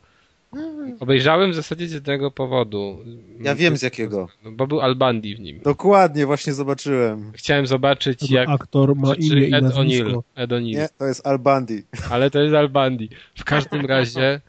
obejrzałem 0.99 1.51
w 1.51 1.55
zasadzie 1.55 1.87
z 1.87 1.91
jednego 1.91 2.31
powodu. 2.31 2.97
Ja 3.41 3.55
wiem 3.55 3.77
z 3.77 3.81
jakiego. 3.81 4.27
No, 4.43 4.51
Bo 4.51 4.67
był 4.67 4.81
Albandi 4.81 5.35
w 5.35 5.39
nim. 5.39 5.59
Dokładnie, 5.63 6.25
właśnie 6.25 6.53
zobaczyłem. 6.53 7.31
Chciałem 7.35 7.67
zobaczyć 7.67 8.19
Tego 8.19 8.33
jak 8.33 8.49
aktor 8.49 8.95
ma 8.95 9.15
Czy 9.15 9.21
imię 9.21 9.57
Ed 9.57 9.65
O'Neill. 9.65 10.21
Ed 10.35 10.49
O'Neill. 10.49 10.75
Nie, 10.75 10.89
to 10.97 11.05
jest 11.05 11.27
Al 11.27 11.39
Bundy. 11.39 11.83
Ale 12.09 12.31
to 12.31 12.41
jest 12.41 12.55
Albandi. 12.55 13.09
W 13.35 13.43
każdym 13.43 13.85
razie, 13.85 14.41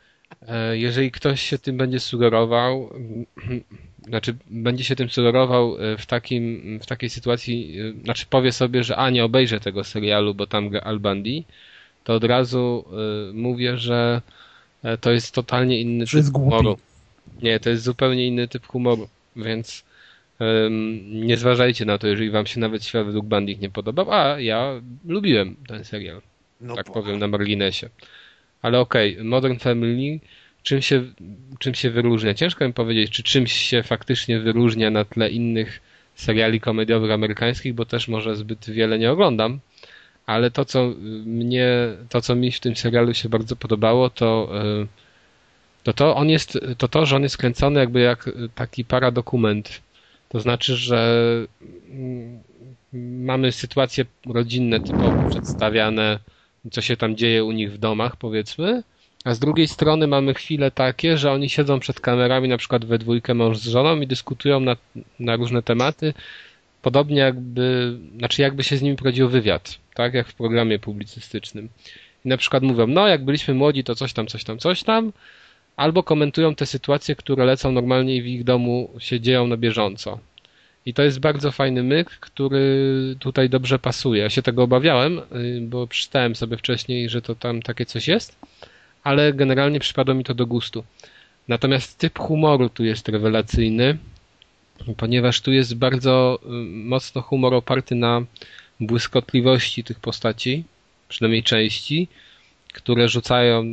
e, 0.48 0.78
jeżeli 0.78 1.10
ktoś 1.10 1.40
się 1.40 1.58
tym 1.58 1.76
będzie 1.76 2.00
sugerował, 2.00 2.90
znaczy 4.08 4.36
będzie 4.50 4.84
się 4.84 4.96
tym 4.96 5.10
sugerował 5.10 5.76
e, 5.78 5.96
w, 5.98 6.06
takim, 6.06 6.78
w 6.82 6.86
takiej 6.86 7.10
sytuacji, 7.10 7.80
e, 7.80 8.04
znaczy 8.04 8.26
powie 8.30 8.52
sobie, 8.52 8.84
że 8.84 8.96
a 8.96 9.10
nie 9.10 9.24
obejrzę 9.24 9.60
tego 9.60 9.84
serialu, 9.84 10.34
bo 10.34 10.46
tam 10.46 10.68
gra 10.68 10.80
Albandi, 10.80 11.44
to 12.04 12.14
od 12.14 12.24
razu 12.24 12.84
e, 12.92 13.32
mówię, 13.32 13.76
że 13.76 14.22
e, 14.82 14.98
to 14.98 15.10
jest 15.10 15.34
totalnie 15.34 15.80
inny 15.80 16.04
jest 16.12 16.12
typ 16.12 16.32
humoru. 16.32 16.78
Nie, 17.42 17.60
to 17.60 17.70
jest 17.70 17.82
zupełnie 17.82 18.26
inny 18.26 18.48
typ 18.48 18.66
humoru, 18.66 19.08
więc 19.36 19.84
nie 21.10 21.36
zważajcie 21.36 21.84
na 21.84 21.98
to, 21.98 22.06
jeżeli 22.06 22.30
wam 22.30 22.46
się 22.46 22.60
nawet 22.60 22.84
świat 22.84 23.06
według 23.06 23.26
Bandich 23.26 23.60
nie 23.60 23.70
podobał, 23.70 24.12
a 24.12 24.40
ja 24.40 24.80
lubiłem 25.06 25.56
ten 25.68 25.84
serial 25.84 26.22
No 26.60 26.76
tak 26.76 26.86
bo- 26.86 26.92
powiem 26.92 27.18
na 27.18 27.28
marginesie. 27.28 27.88
Ale 28.62 28.80
okej, 28.80 29.18
Modern 29.24 29.58
Family, 29.58 30.20
czym 30.62 30.82
się, 30.82 31.04
czym 31.58 31.74
się 31.74 31.90
wyróżnia? 31.90 32.34
Ciężko 32.34 32.66
mi 32.66 32.72
powiedzieć, 32.72 33.10
czy 33.10 33.22
czymś 33.22 33.52
się 33.52 33.82
faktycznie 33.82 34.40
wyróżnia 34.40 34.90
na 34.90 35.04
tle 35.04 35.30
innych 35.30 35.80
seriali 36.14 36.60
komediowych 36.60 37.10
amerykańskich, 37.10 37.74
bo 37.74 37.84
też 37.84 38.08
może 38.08 38.36
zbyt 38.36 38.70
wiele 38.70 38.98
nie 38.98 39.12
oglądam. 39.12 39.60
Ale 40.31 40.50
to, 40.50 40.65
co 40.65 40.92
mnie, 41.26 41.68
to, 42.09 42.20
co 42.20 42.34
mi 42.34 42.52
w 42.52 42.60
tym 42.60 42.76
serialu 42.76 43.15
się 43.15 43.28
bardzo 43.28 43.57
podobało, 43.57 44.10
to, 44.10 44.52
y, 44.83 44.86
to 45.83 45.92
to, 45.92 46.17
on 46.17 46.28
jest, 46.28 46.59
to 46.78 46.89
to, 46.89 47.07
że 47.07 47.17
on 47.17 47.23
jest 47.23 47.36
kręcony 47.36 47.81
jakby 47.81 48.00
jak 48.00 48.31
taki 48.55 48.84
paradokument. 48.84 49.83
To 50.28 50.41
znaczy, 50.41 50.76
że 50.76 51.26
mm, 51.91 52.42
mamy 53.26 53.52
sytuacje 53.52 54.05
rodzinne 54.26 54.81
typowo 54.81 55.31
przedstawiane, 55.31 56.18
co 56.70 56.81
się 56.81 56.97
tam 56.97 57.17
dzieje 57.17 57.44
u 57.44 57.52
nich 57.52 57.73
w 57.73 57.78
domach, 57.78 58.17
powiedzmy. 58.17 58.83
A 59.25 59.34
z 59.34 59.39
drugiej 59.39 59.68
strony 59.68 60.07
mamy 60.07 60.34
chwile 60.34 60.70
takie, 60.70 61.18
że 61.18 61.33
oni 61.33 61.49
siedzą 61.49 61.81
przed 61.81 62.00
kamerami, 62.00 62.49
na 62.49 62.57
przykład 62.57 62.84
we 62.84 62.99
dwójkę 62.99 63.34
mąż 63.34 63.59
z 63.59 63.68
żoną 63.68 64.00
i 64.00 64.07
dyskutują 64.07 64.60
na, 64.60 64.76
na 65.18 65.36
różne 65.36 65.62
tematy, 65.62 66.15
podobnie 66.83 67.18
jakby, 67.18 67.99
znaczy 68.18 68.42
jakby 68.42 68.65
się 68.65 68.76
z 68.76 68.83
nimi 68.83 68.97
prowadził 68.97 69.28
wywiad, 69.28 69.80
tak 69.94 70.15
jak 70.15 70.28
w 70.28 70.35
programie 70.35 70.78
publicystycznym. 70.78 71.69
I 72.25 72.28
na 72.28 72.36
przykład 72.36 72.62
mówią, 72.62 72.86
no 72.86 73.09
jak 73.09 73.25
byliśmy 73.25 73.55
młodzi, 73.55 73.85
to 73.85 73.94
coś 73.94 74.12
tam, 74.12 74.27
coś 74.27 74.44
tam, 74.44 74.59
coś 74.59 74.83
tam, 74.83 75.12
albo 75.77 76.02
komentują 76.02 76.55
te 76.55 76.67
sytuacje, 76.67 77.17
które 77.17 77.44
lecą 77.44 77.73
normalnie 77.73 78.17
i 78.17 78.23
w 78.23 78.27
ich 78.27 78.44
domu 78.44 78.91
się 78.99 79.20
dzieją 79.20 79.47
na 79.47 79.57
bieżąco. 79.57 80.19
I 80.86 80.94
to 80.94 81.02
jest 81.02 81.20
bardzo 81.20 81.52
fajny 81.52 81.83
myk, 81.83 82.10
który 82.10 83.17
tutaj 83.19 83.51
dobrze 83.51 83.78
pasuje. 83.78 84.23
Ja 84.23 84.31
się 84.31 84.43
tego 84.43 84.62
obawiałem, 84.62 85.19
y, 85.19 85.60
bo 85.62 85.86
przeczytałem 85.86 86.35
sobie 86.35 86.57
wcześniej, 86.57 87.09
że 87.09 87.23
to 87.23 87.35
tam 87.35 87.62
takie 87.62 87.86
coś 87.86 88.09
jest, 88.09 88.39
ale 89.05 89.33
generalnie 89.33 89.81
przypadło 89.81 90.15
mi 90.15 90.25
to 90.25 90.35
do 90.35 90.47
gustu. 90.47 90.85
Natomiast 91.49 91.99
typ 91.99 92.19
humoru 92.19 92.69
tu 92.69 92.85
jest 92.85 93.09
rewelacyjny, 93.09 93.99
ponieważ 94.97 95.41
tu 95.41 95.52
jest 95.52 95.75
bardzo 95.75 96.39
y, 96.43 96.49
mocno 96.67 97.23
humor 97.23 97.55
oparty 97.55 97.94
na 97.94 98.23
błyskotliwości 98.81 99.84
tych 99.84 100.00
postaci, 100.00 100.65
przynajmniej 101.09 101.42
części, 101.42 102.09
które 102.73 103.09
rzucają, 103.09 103.65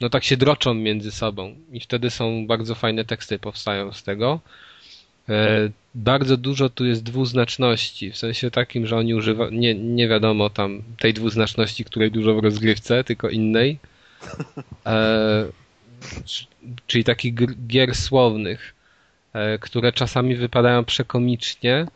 no 0.00 0.10
tak 0.10 0.24
się 0.24 0.36
droczą 0.36 0.74
między 0.74 1.10
sobą 1.10 1.54
i 1.72 1.80
wtedy 1.80 2.10
są 2.10 2.46
bardzo 2.46 2.74
fajne 2.74 3.04
teksty 3.04 3.38
powstają 3.38 3.92
z 3.92 4.02
tego. 4.02 4.40
E, 5.28 5.70
Bardzo 5.94 6.36
dużo 6.36 6.68
tu 6.68 6.86
jest 6.86 7.02
dwuznaczności, 7.02 8.10
w 8.10 8.16
sensie 8.16 8.50
takim, 8.50 8.86
że 8.86 8.96
oni 8.96 9.14
używają, 9.14 9.50
nie, 9.50 9.74
nie 9.74 10.08
wiadomo 10.08 10.50
tam 10.50 10.82
tej 10.98 11.14
dwuznaczności, 11.14 11.84
której 11.84 12.10
dużo 12.10 12.34
w 12.34 12.38
rozgrywce, 12.44 13.04
tylko 13.04 13.28
innej. 13.28 13.78
E, 14.86 15.46
czyli 16.86 17.04
takich 17.04 17.34
gier 17.66 17.94
słownych, 17.94 18.74
e, 19.32 19.58
które 19.58 19.92
czasami 19.92 20.36
wypadają 20.36 20.84
przekomicznie, 20.84 21.86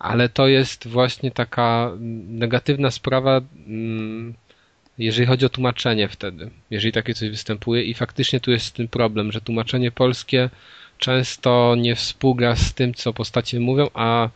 ale 0.00 0.28
to 0.28 0.48
jest 0.48 0.88
właśnie 0.88 1.30
taka 1.30 1.92
negatywna 2.28 2.90
sprawa, 2.90 3.40
mm, 3.66 4.34
jeżeli 4.98 5.26
chodzi 5.26 5.46
o 5.46 5.48
tłumaczenie 5.48 6.08
wtedy, 6.08 6.50
jeżeli 6.70 6.92
takie 6.92 7.14
coś 7.14 7.30
występuje 7.30 7.82
i 7.82 7.94
faktycznie 7.94 8.40
tu 8.40 8.50
jest 8.50 8.74
ten 8.74 8.88
problem, 8.88 9.32
że 9.32 9.40
tłumaczenie 9.40 9.90
polskie 9.90 10.50
często 10.98 11.74
nie 11.78 11.94
współgra 11.96 12.56
z 12.56 12.74
tym, 12.74 12.94
co 12.94 13.12
postacie 13.12 13.60
mówią, 13.60 13.88
a 13.94 14.28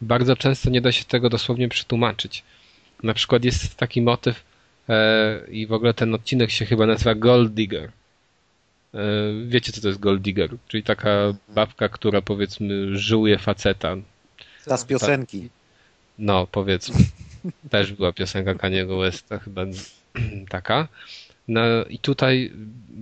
bardzo 0.00 0.36
często 0.36 0.70
nie 0.70 0.80
da 0.80 0.92
się 0.92 1.04
tego 1.04 1.28
dosłownie 1.28 1.68
przetłumaczyć. 1.68 2.42
Na 3.02 3.14
przykład 3.14 3.44
jest 3.44 3.76
taki 3.76 4.02
motyw 4.02 4.44
e, 4.88 5.40
i 5.50 5.66
w 5.66 5.72
ogóle 5.72 5.94
ten 5.94 6.14
odcinek 6.14 6.50
się 6.50 6.66
chyba 6.66 6.86
nazywa 6.86 7.14
Gold 7.14 7.54
Digger. 7.54 7.90
E, 8.94 8.98
wiecie, 9.46 9.72
co 9.72 9.80
to 9.80 9.88
jest 9.88 10.00
Gold 10.00 10.22
Digger? 10.22 10.50
Czyli 10.68 10.82
taka 10.82 11.10
babka, 11.48 11.88
która 11.88 12.22
powiedzmy 12.22 12.98
żyłuje 12.98 13.38
faceta. 13.38 13.96
Ta 14.70 14.76
z 14.76 14.84
piosenki. 14.84 15.48
No, 16.18 16.46
powiedzmy. 16.46 16.94
Też 17.70 17.92
była 17.92 18.12
piosenka 18.12 18.54
Kaniego 18.54 18.98
Westa, 18.98 19.38
chyba 19.38 19.62
taka. 20.48 20.88
No 21.48 21.60
i 21.88 21.98
tutaj 21.98 22.52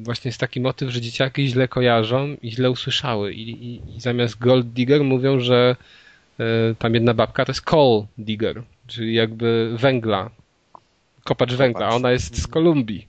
właśnie 0.03 0.29
jest 0.29 0.41
taki 0.41 0.61
motyw, 0.61 0.91
że 0.91 1.01
dzieciaki 1.01 1.49
źle 1.49 1.69
kojarzą 1.69 2.37
i 2.43 2.51
źle 2.51 2.71
usłyszały. 2.71 3.33
I, 3.33 3.51
i, 3.51 3.97
i 3.97 4.01
zamiast 4.01 4.39
Gold 4.39 4.67
Digger 4.73 5.05
mówią, 5.05 5.41
że 5.41 5.77
e, 6.41 6.45
tam 6.79 6.95
jedna 6.95 7.15
babka 7.15 7.45
to 7.45 7.53
jest 7.53 7.63
Coal 7.63 8.07
Digger, 8.19 8.63
czyli 8.87 9.15
jakby 9.15 9.77
węgla. 9.77 10.31
Kopacz 11.25 11.55
węgla, 11.55 11.87
a 11.87 11.95
ona 11.95 12.11
jest 12.13 12.43
z 12.43 12.47
Kolumbii. 12.47 13.07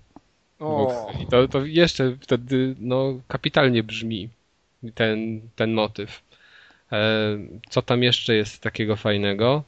O, 0.60 1.08
I 1.24 1.28
to, 1.28 1.48
to 1.48 1.66
jeszcze 1.66 2.18
wtedy 2.22 2.76
no, 2.80 3.20
kapitalnie 3.28 3.84
brzmi 3.84 4.30
ten, 4.96 5.42
ten 5.56 5.74
motyw. 5.74 6.29
E, 6.92 7.38
Co 7.70 7.82
tam 7.82 8.04
jeszcze 8.04 8.36
jest 8.36 8.62
takiego 8.62 8.96
fajnego? 8.96 9.64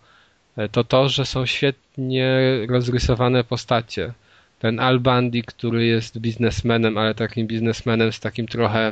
E, 0.57 0.69
To 0.69 0.83
to, 0.83 1.09
że 1.09 1.25
są 1.25 1.45
świetnie 1.45 2.39
rozrysowane 2.69 3.43
postacie. 3.43 4.13
Ten 4.59 4.79
Al 4.79 4.99
Bundy, 4.99 5.41
który 5.41 5.85
jest 5.85 6.19
biznesmenem, 6.19 6.97
ale 6.97 7.15
takim 7.15 7.47
biznesmenem 7.47 8.11
z 8.13 8.19
takim 8.19 8.47
trochę 8.47 8.91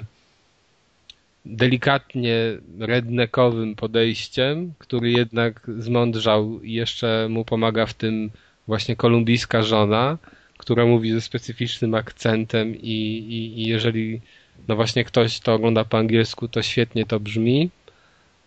delikatnie 1.46 2.36
redneckowym 2.80 3.76
podejściem, 3.76 4.74
który 4.78 5.12
jednak 5.12 5.62
zmądrzał 5.78 6.62
i 6.64 6.74
jeszcze 6.74 7.28
mu 7.30 7.46
pomaga 7.46 7.86
w 7.86 7.94
tym 7.94 8.32
właśnie 8.68 8.96
kolumbijska 8.96 9.62
żona, 9.62 10.18
która 10.58 10.86
mówi 10.86 11.12
ze 11.12 11.22
specyficznym 11.22 11.96
akcentem 11.96 12.76
i, 12.76 12.98
i, 13.30 13.62
i 13.62 13.68
jeżeli 13.68 14.22
no 14.68 14.76
właśnie 14.76 15.04
ktoś 15.04 15.40
to 15.40 15.54
ogląda 15.54 15.86
po 15.86 15.98
angielsku, 15.98 16.48
to 16.48 16.62
świetnie 16.62 17.06
to 17.06 17.20
brzmi. 17.20 17.70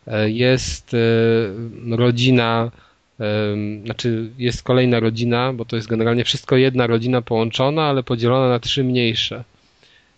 E, 0.06 0.30
Jest 0.30 0.94
e, 0.94 1.96
rodzina, 1.96 2.70
em, 3.20 3.84
znaczy 3.84 4.30
jest 4.38 4.62
kolejna 4.62 5.00
rodzina, 5.00 5.52
bo 5.52 5.64
to 5.64 5.76
jest 5.76 5.88
generalnie 5.88 6.24
wszystko 6.24 6.56
jedna 6.56 6.86
rodzina 6.86 7.22
połączona, 7.22 7.82
ale 7.82 8.02
podzielona 8.02 8.48
na 8.48 8.58
trzy 8.58 8.84
mniejsze. 8.84 9.44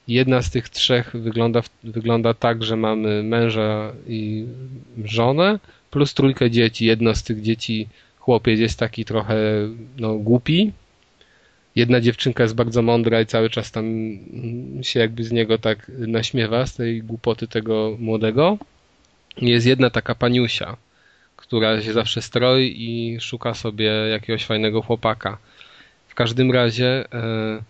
Jedna 0.08 0.42
z 0.42 0.50
tych 0.50 0.68
trzech 0.68 1.10
wygląda, 1.14 1.62
wygląda 1.84 2.34
tak, 2.34 2.64
że 2.64 2.76
mamy 2.76 3.22
męża 3.22 3.92
i 4.08 4.46
żonę, 5.04 5.58
plus 5.90 6.14
trójkę 6.14 6.50
dzieci. 6.50 6.86
Jedno 6.86 7.14
z 7.14 7.22
tych 7.22 7.42
dzieci, 7.42 7.88
chłopiec 8.18 8.60
jest 8.60 8.78
taki 8.78 9.04
trochę 9.04 9.36
no, 9.98 10.14
głupi, 10.14 10.72
jedna 11.76 12.00
dziewczynka 12.00 12.42
jest 12.42 12.54
bardzo 12.54 12.82
mądra 12.82 13.20
i 13.20 13.26
cały 13.26 13.50
czas 13.50 13.70
tam 13.72 13.84
mm, 13.84 14.82
się 14.82 15.00
jakby 15.00 15.24
z 15.24 15.32
niego 15.32 15.58
tak 15.58 15.90
naśmiewa, 15.98 16.66
z 16.66 16.74
tej 16.74 17.02
głupoty 17.02 17.48
tego 17.48 17.96
młodego. 17.98 18.58
Jest 19.36 19.66
jedna 19.66 19.90
taka 19.90 20.14
paniusia, 20.14 20.76
która 21.36 21.82
się 21.82 21.92
zawsze 21.92 22.22
stroi 22.22 22.74
i 22.76 23.20
szuka 23.20 23.54
sobie 23.54 23.86
jakiegoś 23.86 24.44
fajnego 24.44 24.82
chłopaka. 24.82 25.38
W 26.08 26.14
każdym 26.14 26.52
razie 26.52 27.04
e, 27.12 27.62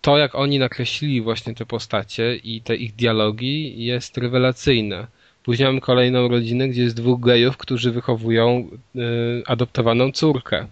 to, 0.00 0.18
jak 0.18 0.34
oni 0.34 0.58
nakreślili 0.58 1.20
właśnie 1.20 1.54
te 1.54 1.66
postacie 1.66 2.36
i 2.36 2.60
te 2.60 2.76
ich 2.76 2.94
dialogi 2.94 3.84
jest 3.84 4.18
rewelacyjne. 4.18 5.06
Później 5.42 5.68
mamy 5.68 5.80
kolejną 5.80 6.28
rodzinę, 6.28 6.68
gdzie 6.68 6.82
jest 6.82 6.96
dwóch 6.96 7.20
gejów, 7.20 7.56
którzy 7.56 7.90
wychowują 7.90 8.70
e, 8.96 9.00
adoptowaną 9.46 10.12
córkę. 10.12 10.66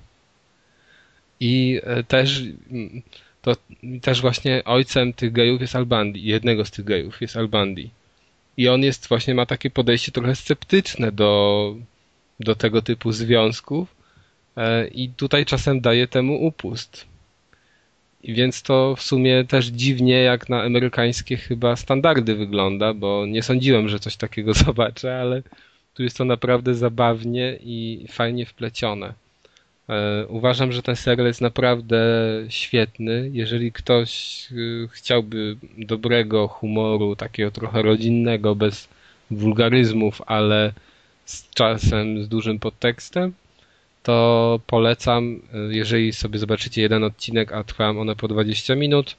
I 1.41 1.81
e, 1.85 2.03
też 2.03 2.43
to 3.43 3.57
też 4.03 4.21
właśnie 4.21 4.65
ojcem 4.65 5.13
tych 5.13 5.33
gejów 5.33 5.61
jest 5.61 5.77
Albandi, 5.77 6.25
jednego 6.25 6.65
z 6.65 6.71
tych 6.71 6.85
gejów 6.85 7.21
jest 7.21 7.37
Albandi. 7.37 7.91
I 8.57 8.69
on 8.69 8.83
jest 8.83 9.09
właśnie 9.09 9.35
ma 9.35 9.47
takie 9.47 9.71
podejście 9.71 10.13
trochę 10.13 10.37
sceptyczne 10.37 11.13
do, 11.13 11.75
do 12.41 12.55
tego 12.55 12.83
typu 12.83 13.13
związków 13.13 13.97
e, 14.57 14.89
i 14.89 15.09
tutaj 15.09 15.47
czasem 15.47 15.81
daje 15.81 16.09
temu 16.09 16.47
upust. 16.47 17.07
I 18.23 18.35
więc 18.35 18.63
to 18.63 18.97
w 18.97 19.03
sumie 19.03 19.45
też 19.45 19.67
dziwnie 19.67 20.23
jak 20.23 20.49
na 20.49 20.63
amerykańskie 20.63 21.37
chyba 21.37 21.77
standardy 21.77 22.35
wygląda, 22.35 22.95
bo 22.95 23.27
nie 23.27 23.43
sądziłem, 23.43 23.89
że 23.89 23.99
coś 23.99 24.17
takiego 24.17 24.55
zobaczę, 24.65 25.21
ale 25.21 25.43
tu 25.95 26.03
jest 26.03 26.17
to 26.17 26.25
naprawdę 26.25 26.75
zabawnie 26.75 27.59
i 27.61 28.07
fajnie 28.11 28.47
wplecione. 28.47 29.26
E, 29.89 30.27
uważam, 30.29 30.73
że 30.73 30.83
ten 30.83 30.97
serial 30.97 31.27
jest 31.27 31.41
naprawdę 31.41 31.99
świetny. 32.49 33.31
Jeżeli 33.33 33.73
ktoś 33.73 34.43
e, 34.53 34.89
chciałby 34.89 35.57
dobrego 35.79 36.49
humoru, 36.49 37.17
takiego 37.17 37.51
trochę 37.51 37.83
rodzinnego, 37.83 38.55
bez 38.55 38.89
wulgaryzmów, 39.31 40.23
ale 40.27 40.73
z 41.25 41.51
czasem 41.51 42.25
z 42.25 42.29
dużym 42.29 42.59
podtekstem, 42.59 43.33
to 44.03 44.61
polecam, 44.67 45.41
e, 45.55 45.59
jeżeli 45.59 46.13
sobie 46.13 46.39
zobaczycie 46.39 46.83
jeden 46.83 47.05
odcinek, 47.05 47.53
a 47.53 47.65
trwają 47.65 48.01
one 48.01 48.17
po 48.17 48.29
20 48.29 48.75
minut, 48.75 49.17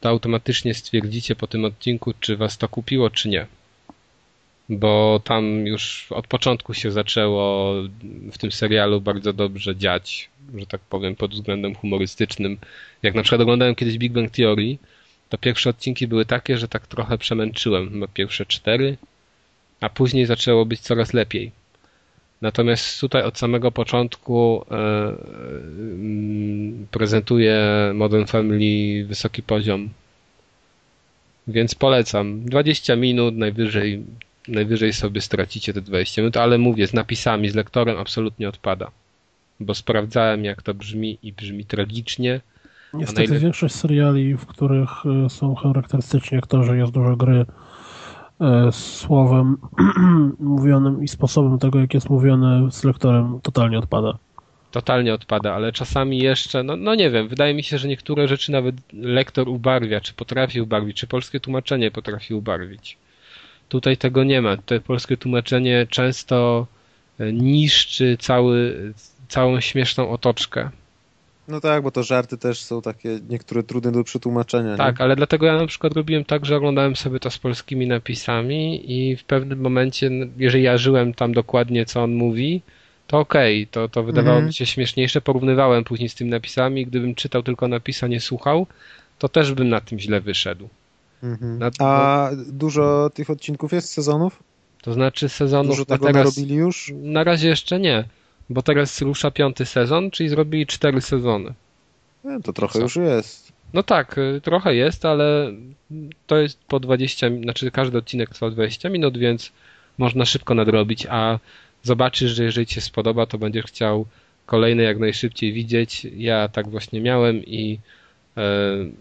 to 0.00 0.08
automatycznie 0.08 0.74
stwierdzicie 0.74 1.36
po 1.36 1.46
tym 1.46 1.64
odcinku, 1.64 2.12
czy 2.20 2.36
was 2.36 2.58
to 2.58 2.68
kupiło, 2.68 3.10
czy 3.10 3.28
nie 3.28 3.46
bo 4.68 5.20
tam 5.24 5.66
już 5.66 6.06
od 6.10 6.26
początku 6.26 6.74
się 6.74 6.90
zaczęło 6.90 7.74
w 8.32 8.38
tym 8.38 8.52
serialu 8.52 9.00
bardzo 9.00 9.32
dobrze 9.32 9.76
dziać, 9.76 10.30
że 10.54 10.66
tak 10.66 10.80
powiem, 10.80 11.16
pod 11.16 11.30
względem 11.34 11.74
humorystycznym. 11.74 12.58
Jak 13.02 13.14
na 13.14 13.22
przykład 13.22 13.40
oglądałem 13.40 13.74
kiedyś 13.74 13.98
Big 13.98 14.12
Bang 14.12 14.30
Theory, 14.30 14.78
to 15.28 15.38
pierwsze 15.38 15.70
odcinki 15.70 16.06
były 16.06 16.24
takie, 16.24 16.58
że 16.58 16.68
tak 16.68 16.86
trochę 16.86 17.18
przemęczyłem, 17.18 17.90
chyba 17.90 18.08
pierwsze 18.08 18.46
cztery, 18.46 18.96
a 19.80 19.88
później 19.88 20.26
zaczęło 20.26 20.66
być 20.66 20.80
coraz 20.80 21.12
lepiej. 21.12 21.52
Natomiast 22.42 23.00
tutaj 23.00 23.22
od 23.22 23.38
samego 23.38 23.72
początku 23.72 24.64
e, 24.70 24.74
e, 24.74 25.14
prezentuje 26.90 27.58
Modern 27.94 28.26
Family 28.26 29.04
wysoki 29.06 29.42
poziom. 29.42 29.88
Więc 31.46 31.74
polecam. 31.74 32.44
20 32.44 32.96
minut, 32.96 33.36
najwyżej 33.36 34.02
najwyżej 34.48 34.92
sobie 34.92 35.20
stracicie 35.20 35.72
te 35.72 35.80
20 35.80 36.22
minut, 36.22 36.36
ale 36.36 36.58
mówię, 36.58 36.86
z 36.86 36.92
napisami, 36.94 37.48
z 37.48 37.54
lektorem 37.54 37.98
absolutnie 37.98 38.48
odpada. 38.48 38.90
Bo 39.60 39.74
sprawdzałem, 39.74 40.44
jak 40.44 40.62
to 40.62 40.74
brzmi 40.74 41.18
i 41.22 41.32
brzmi 41.32 41.64
tragicznie. 41.64 42.40
Niestety 42.94 43.38
większość 43.38 43.74
seriali, 43.74 44.36
w 44.36 44.46
których 44.46 44.90
e, 45.06 45.30
są 45.30 45.54
charakterystyczni 45.54 46.38
aktorzy, 46.38 46.76
jest 46.76 46.92
dużo 46.92 47.16
gry 47.16 47.46
e, 48.40 48.72
słowem 48.72 49.56
mówionym 50.40 51.04
i 51.04 51.08
sposobem 51.08 51.58
tego, 51.58 51.80
jak 51.80 51.94
jest 51.94 52.10
mówione 52.10 52.72
z 52.72 52.84
lektorem, 52.84 53.40
totalnie 53.42 53.78
odpada. 53.78 54.18
Totalnie 54.70 55.14
odpada, 55.14 55.54
ale 55.54 55.72
czasami 55.72 56.18
jeszcze, 56.18 56.62
no, 56.62 56.76
no 56.76 56.94
nie 56.94 57.10
wiem, 57.10 57.28
wydaje 57.28 57.54
mi 57.54 57.62
się, 57.62 57.78
że 57.78 57.88
niektóre 57.88 58.28
rzeczy 58.28 58.52
nawet 58.52 58.74
lektor 58.92 59.48
ubarwia, 59.48 60.00
czy 60.00 60.14
potrafi 60.14 60.60
ubarwić, 60.60 60.96
czy 60.96 61.06
polskie 61.06 61.40
tłumaczenie 61.40 61.90
potrafi 61.90 62.34
ubarwić. 62.34 62.98
Tutaj 63.68 63.96
tego 63.96 64.24
nie 64.24 64.42
ma. 64.42 64.56
Tutaj 64.56 64.80
polskie 64.80 65.16
tłumaczenie 65.16 65.86
często 65.90 66.66
e, 67.18 67.32
niszczy 67.32 68.16
cały, 68.20 68.92
całą 69.28 69.60
śmieszną 69.60 70.10
otoczkę. 70.10 70.70
No 71.48 71.60
tak, 71.60 71.82
bo 71.82 71.90
to 71.90 72.02
żarty 72.02 72.38
też 72.38 72.60
są 72.60 72.82
takie 72.82 73.18
niektóre 73.28 73.62
trudne 73.62 73.92
do 73.92 74.04
przetłumaczenia. 74.04 74.76
Tak, 74.76 74.98
nie? 74.98 75.04
ale 75.04 75.16
dlatego 75.16 75.46
ja 75.46 75.56
na 75.56 75.66
przykład 75.66 75.92
robiłem 75.92 76.24
tak, 76.24 76.46
że 76.46 76.56
oglądałem 76.56 76.96
sobie 76.96 77.20
to 77.20 77.30
z 77.30 77.38
polskimi 77.38 77.86
napisami 77.86 78.92
i 78.92 79.16
w 79.16 79.24
pewnym 79.24 79.60
momencie, 79.60 80.10
jeżeli 80.36 80.64
ja 80.64 80.78
żyłem 80.78 81.14
tam 81.14 81.32
dokładnie, 81.32 81.86
co 81.86 82.02
on 82.02 82.14
mówi, 82.14 82.62
to 83.06 83.18
okej, 83.18 83.62
okay, 83.62 83.70
to, 83.70 83.88
to 83.88 84.02
wydawało 84.02 84.36
mhm. 84.36 84.46
mi 84.46 84.54
się 84.54 84.66
śmieszniejsze. 84.66 85.20
Porównywałem 85.20 85.84
później 85.84 86.08
z 86.08 86.14
tymi 86.14 86.30
napisami. 86.30 86.86
Gdybym 86.86 87.14
czytał 87.14 87.42
tylko 87.42 87.68
napisa, 87.68 88.06
nie 88.06 88.20
słuchał, 88.20 88.66
to 89.18 89.28
też 89.28 89.52
bym 89.52 89.68
na 89.68 89.80
tym 89.80 89.98
źle 89.98 90.20
wyszedł. 90.20 90.68
Mhm. 91.24 91.58
Na, 91.58 91.70
A 91.78 92.30
dużo 92.46 93.10
tych 93.14 93.30
odcinków 93.30 93.72
jest, 93.72 93.92
sezonów? 93.92 94.42
To 94.82 94.92
znaczy 94.92 95.28
sezonów... 95.28 95.72
Dużo 95.72 95.84
tego 95.84 96.06
teraz, 96.06 96.36
narobili 96.36 96.54
już? 96.54 96.92
Na 96.94 97.24
razie 97.24 97.48
jeszcze 97.48 97.80
nie, 97.80 98.04
bo 98.50 98.62
teraz 98.62 99.02
rusza 99.02 99.30
piąty 99.30 99.66
sezon, 99.66 100.10
czyli 100.10 100.28
zrobili 100.28 100.66
cztery 100.66 101.00
sezony. 101.00 101.54
Nie, 102.24 102.40
to 102.40 102.52
trochę 102.52 102.72
Co? 102.72 102.80
już 102.80 102.96
jest. 102.96 103.52
No 103.72 103.82
tak, 103.82 104.18
y, 104.18 104.40
trochę 104.40 104.74
jest, 104.74 105.04
ale 105.04 105.52
to 106.26 106.36
jest 106.36 106.64
po 106.64 106.80
20, 106.80 107.26
znaczy 107.42 107.70
każdy 107.70 107.98
odcinek 107.98 108.30
trwa 108.30 108.50
20 108.50 108.88
minut, 108.88 109.18
więc 109.18 109.52
można 109.98 110.24
szybko 110.24 110.54
nadrobić, 110.54 111.06
a 111.10 111.38
zobaczysz, 111.82 112.30
że 112.30 112.44
jeżeli 112.44 112.66
ci 112.66 112.74
się 112.74 112.80
spodoba, 112.80 113.26
to 113.26 113.38
będziesz 113.38 113.64
chciał 113.64 114.06
kolejne 114.46 114.82
jak 114.82 114.98
najszybciej 114.98 115.52
widzieć. 115.52 116.06
Ja 116.16 116.48
tak 116.48 116.68
właśnie 116.68 117.00
miałem 117.00 117.36
i 117.36 117.78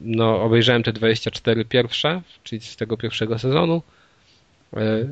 no, 0.01 0.41
obejrzałem 0.41 0.83
te 0.83 0.93
24 0.93 1.65
pierwsze, 1.65 2.21
czyli 2.43 2.61
z 2.61 2.75
tego 2.75 2.97
pierwszego 2.97 3.39
sezonu. 3.39 3.81
E, 4.77 5.07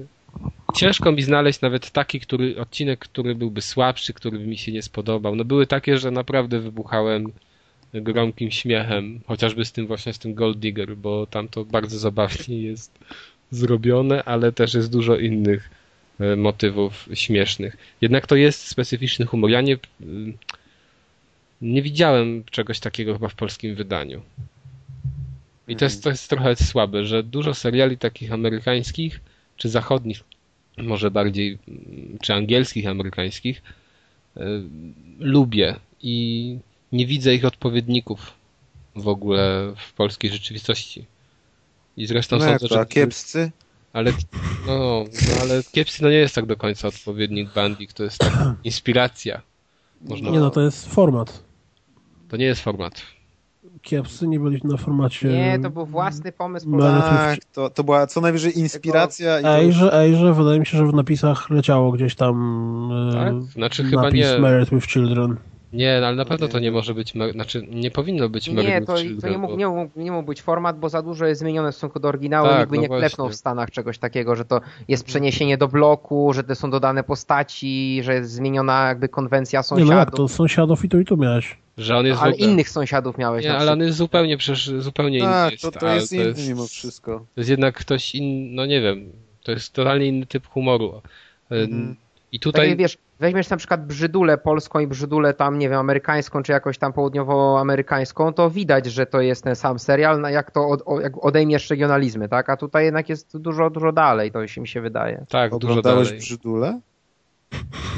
ciężko 0.75 1.11
mi 1.11 1.22
znaleźć 1.22 1.61
nawet 1.61 1.91
taki 1.91 2.19
który, 2.19 2.59
odcinek, 2.59 3.00
który 3.00 3.35
byłby 3.35 3.61
słabszy, 3.61 4.14
który 4.14 4.40
by 4.40 4.48
mi 4.48 4.58
się 4.58 4.72
nie 4.72 4.82
spodobał. 4.82 5.35
No 5.35 5.45
były 5.45 5.67
takie, 5.67 5.98
że 5.98 6.11
naprawdę 6.11 6.59
wybuchałem 6.59 7.32
gromkim 7.93 8.51
śmiechem, 8.51 9.19
chociażby 9.27 9.66
z 9.66 9.72
tym 9.72 9.88
właśnie 9.88 10.14
z 10.14 10.19
tym 10.19 10.33
Gold 10.33 10.59
Digger, 10.59 10.98
bo 10.98 11.25
tam 11.25 11.48
to 11.48 11.66
bardzo 11.66 12.00
zabawnie 12.00 12.61
jest 12.61 13.00
zrobione, 13.51 14.24
ale 14.24 14.51
też 14.51 14.74
jest 14.74 14.91
dużo 14.91 15.17
innych 15.17 15.69
e, 16.19 16.35
motywów 16.35 17.09
śmiesznych. 17.14 17.77
Jednak 18.01 18.27
to 18.27 18.35
jest 18.35 18.67
specyficzny 18.67 19.25
humor. 19.25 19.50
Ja 19.50 19.61
nie 19.61 19.77
nie 21.61 21.81
widziałem 21.81 22.43
czegoś 22.51 22.80
takiego 22.80 23.14
chyba 23.14 23.27
w 23.27 23.35
polskim 23.35 23.75
wydaniu. 23.75 24.22
I 25.67 25.75
to 25.75 25.85
jest, 25.85 26.03
to 26.03 26.09
jest 26.09 26.30
trochę 26.30 26.56
słabe, 26.56 27.06
że 27.06 27.23
dużo 27.23 27.53
seriali 27.53 27.98
takich 27.98 28.33
amerykańskich, 28.33 29.19
czy 29.57 29.69
zachodnich, 29.69 30.23
może 30.77 31.11
bardziej, 31.11 31.57
czy 32.22 32.33
angielskich, 32.33 32.88
amerykańskich, 32.88 33.61
y, 34.38 34.41
lubię 35.19 35.75
i 36.01 36.57
nie 36.91 37.06
widzę 37.06 37.35
ich 37.35 37.45
odpowiedników 37.45 38.33
w 38.95 39.07
ogóle 39.07 39.73
w 39.77 39.93
polskiej 39.93 40.31
rzeczywistości. 40.31 41.06
I 41.98 42.07
zresztą 42.07 42.38
no 42.38 42.45
sądzę, 42.45 42.67
to, 42.67 42.75
że... 42.75 42.85
kiepscy? 42.85 43.51
Ale, 43.93 44.14
no, 44.67 45.06
no, 45.27 45.41
ale 45.41 45.64
kiepscy 45.72 46.03
no 46.03 46.09
nie 46.09 46.15
jest 46.15 46.35
tak 46.35 46.45
do 46.45 46.57
końca 46.57 46.88
odpowiednik 46.88 47.53
Bandik, 47.53 47.93
to 47.93 48.03
jest 48.03 48.17
taka 48.17 48.56
inspiracja. 48.64 49.41
Można... 50.01 50.30
Nie 50.30 50.40
no, 50.40 50.49
to 50.49 50.61
jest 50.61 50.93
format. 50.93 51.51
To 52.32 52.38
nie 52.38 52.45
jest 52.45 52.61
format. 52.61 53.01
Kiepscy 53.82 54.27
nie 54.27 54.40
byli 54.40 54.61
na 54.64 54.77
formacie. 54.77 55.27
Nie, 55.27 55.60
to 55.60 55.69
był 55.69 55.85
własny 55.85 56.32
pomysł. 56.32 56.77
Tak, 56.80 57.40
to, 57.53 57.69
to 57.69 57.84
była 57.84 58.08
co 58.08 58.22
najwyżej 58.22 58.60
inspiracja. 58.60 59.40
I 59.40 59.45
Ejże, 59.45 59.93
Ejże, 59.93 60.34
wydaje 60.34 60.60
mi 60.60 60.66
się, 60.66 60.77
że 60.77 60.85
w 60.85 60.93
napisach 60.93 61.50
leciało 61.50 61.92
gdzieś 61.92 62.16
tam 62.16 62.90
e, 63.10 63.14
tak? 63.14 63.42
znaczy, 63.42 63.84
chyba 63.84 64.10
nie... 64.10 64.40
Married 64.40 64.69
with 64.69 64.88
Children. 64.88 65.38
Nie, 65.74 65.98
no 66.01 66.08
ale 66.08 66.16
na 66.16 66.26
pewno 66.26 66.48
to 66.48 66.60
nie 66.60 66.72
może 66.72 66.93
być, 66.93 67.14
znaczy 67.32 67.68
nie 67.69 67.92
powinno 67.92 68.30
być 68.30 68.48
Nie, 68.48 68.82
to, 68.82 68.95
to 69.22 69.30
nie, 69.30 69.38
mógł, 69.38 69.56
nie, 69.56 69.68
mógł, 69.68 70.00
nie 70.00 70.11
mógł 70.11 70.26
być 70.26 70.42
format, 70.42 70.80
bo 70.80 70.90
za 70.90 71.01
dużo 71.01 71.26
jest 71.26 71.42
zmienione 71.42 71.72
w 71.72 71.76
stosunku 71.76 72.00
do 72.00 72.08
oryginału 72.08 72.48
tak, 72.48 72.60
nikt 72.60 72.72
by 72.72 72.76
no 72.76 72.82
nie 72.82 72.88
właśnie. 72.88 73.08
klepnął 73.08 73.30
w 73.30 73.35
Stanach 73.35 73.72
czegoś 73.72 73.98
takiego, 73.98 74.35
że 74.35 74.45
to 74.45 74.61
jest 74.88 75.03
przeniesienie 75.03 75.58
do 75.58 75.68
bloku, 75.68 76.34
że 76.34 76.43
to 76.43 76.56
są 76.56 76.72
dodane 76.72 77.03
postaci, 77.03 78.01
że 78.03 78.14
jest 78.14 78.32
zmieniona 78.32 78.88
jakby 78.88 79.10
konwencja 79.10 79.64
sąsiadów. 79.64 79.90
Nie, 79.90 79.95
no 79.95 80.00
jak 80.00 80.11
to 80.11 80.27
sąsiadów 80.27 80.85
i 80.85 80.90
tu 80.90 81.00
i 81.00 81.06
tu 81.06 81.18
miałeś. 81.18 81.58
Że 81.82 81.98
on 81.98 82.06
jest 82.06 82.22
ale 82.22 82.34
ogóle... 82.34 82.48
innych 82.48 82.69
sąsiadów 82.69 83.18
miałeś. 83.18 83.45
Nie, 83.45 83.58
ale 83.58 83.72
on 83.72 83.80
jest 83.80 83.98
zupełnie, 83.98 84.38
przecież 84.38 84.72
zupełnie 84.77 85.19
tak, 85.19 85.30
inny. 85.30 85.51
Jest, 85.51 85.64
to, 85.64 85.72
to 85.72 85.93
jest 85.93 86.14
inny 86.14 86.24
jest, 86.24 86.48
mimo 86.48 86.68
wszystko. 86.68 87.26
To 87.35 87.42
jest 87.42 87.50
jednak 87.50 87.76
ktoś 87.76 88.16
inny, 88.16 88.56
no 88.56 88.66
nie 88.66 88.82
wiem, 88.82 89.11
to 89.43 89.51
jest 89.51 89.74
totalnie 89.74 90.06
inny 90.06 90.26
typ 90.26 90.48
humoru. 90.48 91.01
Mhm. 91.50 91.95
I 92.32 92.40
tutaj... 92.40 92.69
Tak, 92.69 92.77
wiesz, 92.77 92.98
weźmiesz 93.19 93.50
na 93.50 93.58
przykład 93.58 93.88
brzydulę 93.88 94.38
polską 94.38 94.80
i 94.80 94.88
brzydulę 94.88 95.34
tam, 95.34 95.60
nie 95.60 95.69
wiem, 95.69 95.80
amerykańską, 95.80 96.43
czy 96.43 96.51
jakoś 96.51 96.77
tam 96.77 96.93
południowoamerykańską, 96.93 98.34
to 98.34 98.50
widać, 98.50 98.85
że 98.85 99.06
to 99.06 99.22
jest 99.22 99.43
ten 99.43 99.56
sam 99.56 99.80
serial, 99.80 100.22
jak 100.32 100.51
to 100.51 100.69
od, 100.69 100.84
jak 101.01 101.26
odejmiesz 101.26 101.69
regionalizmy, 101.69 102.30
tak? 102.30 102.50
A 102.50 102.58
tutaj 102.58 102.85
jednak 102.85 103.10
jest 103.10 103.38
dużo, 103.38 103.69
dużo 103.69 103.92
dalej, 103.92 104.32
to 104.32 104.48
się 104.48 104.61
mi 104.61 104.68
się 104.68 104.82
wydaje. 104.82 105.26
Tak, 105.30 105.58
dużo 105.58 105.82
dalej. 105.82 106.18
brzydulę? 106.18 106.80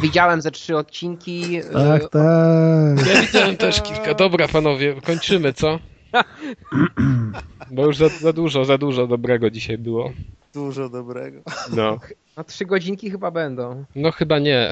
Widziałem 0.01 0.41
ze 0.41 0.51
trzy 0.51 0.77
odcinki. 0.77 1.61
Tak, 1.73 2.03
y, 2.03 2.07
tak. 2.09 3.07
Ja 3.15 3.21
widziałem 3.21 3.57
też 3.57 3.81
kilka. 3.81 4.13
Dobra, 4.13 4.47
panowie, 4.47 5.01
kończymy, 5.05 5.53
co? 5.53 5.79
Bo 7.71 7.85
już 7.85 7.97
za, 7.97 8.09
za 8.09 8.33
dużo, 8.33 8.65
za 8.65 8.77
dużo 8.77 9.07
dobrego 9.07 9.49
dzisiaj 9.49 9.77
było. 9.77 10.11
Dużo 10.53 10.89
dobrego. 10.89 11.41
No, 11.75 11.99
No 12.37 12.43
trzy 12.43 12.65
godzinki 12.65 13.11
chyba 13.11 13.31
będą. 13.31 13.85
no 13.95 14.11
chyba 14.11 14.39
nie. 14.39 14.69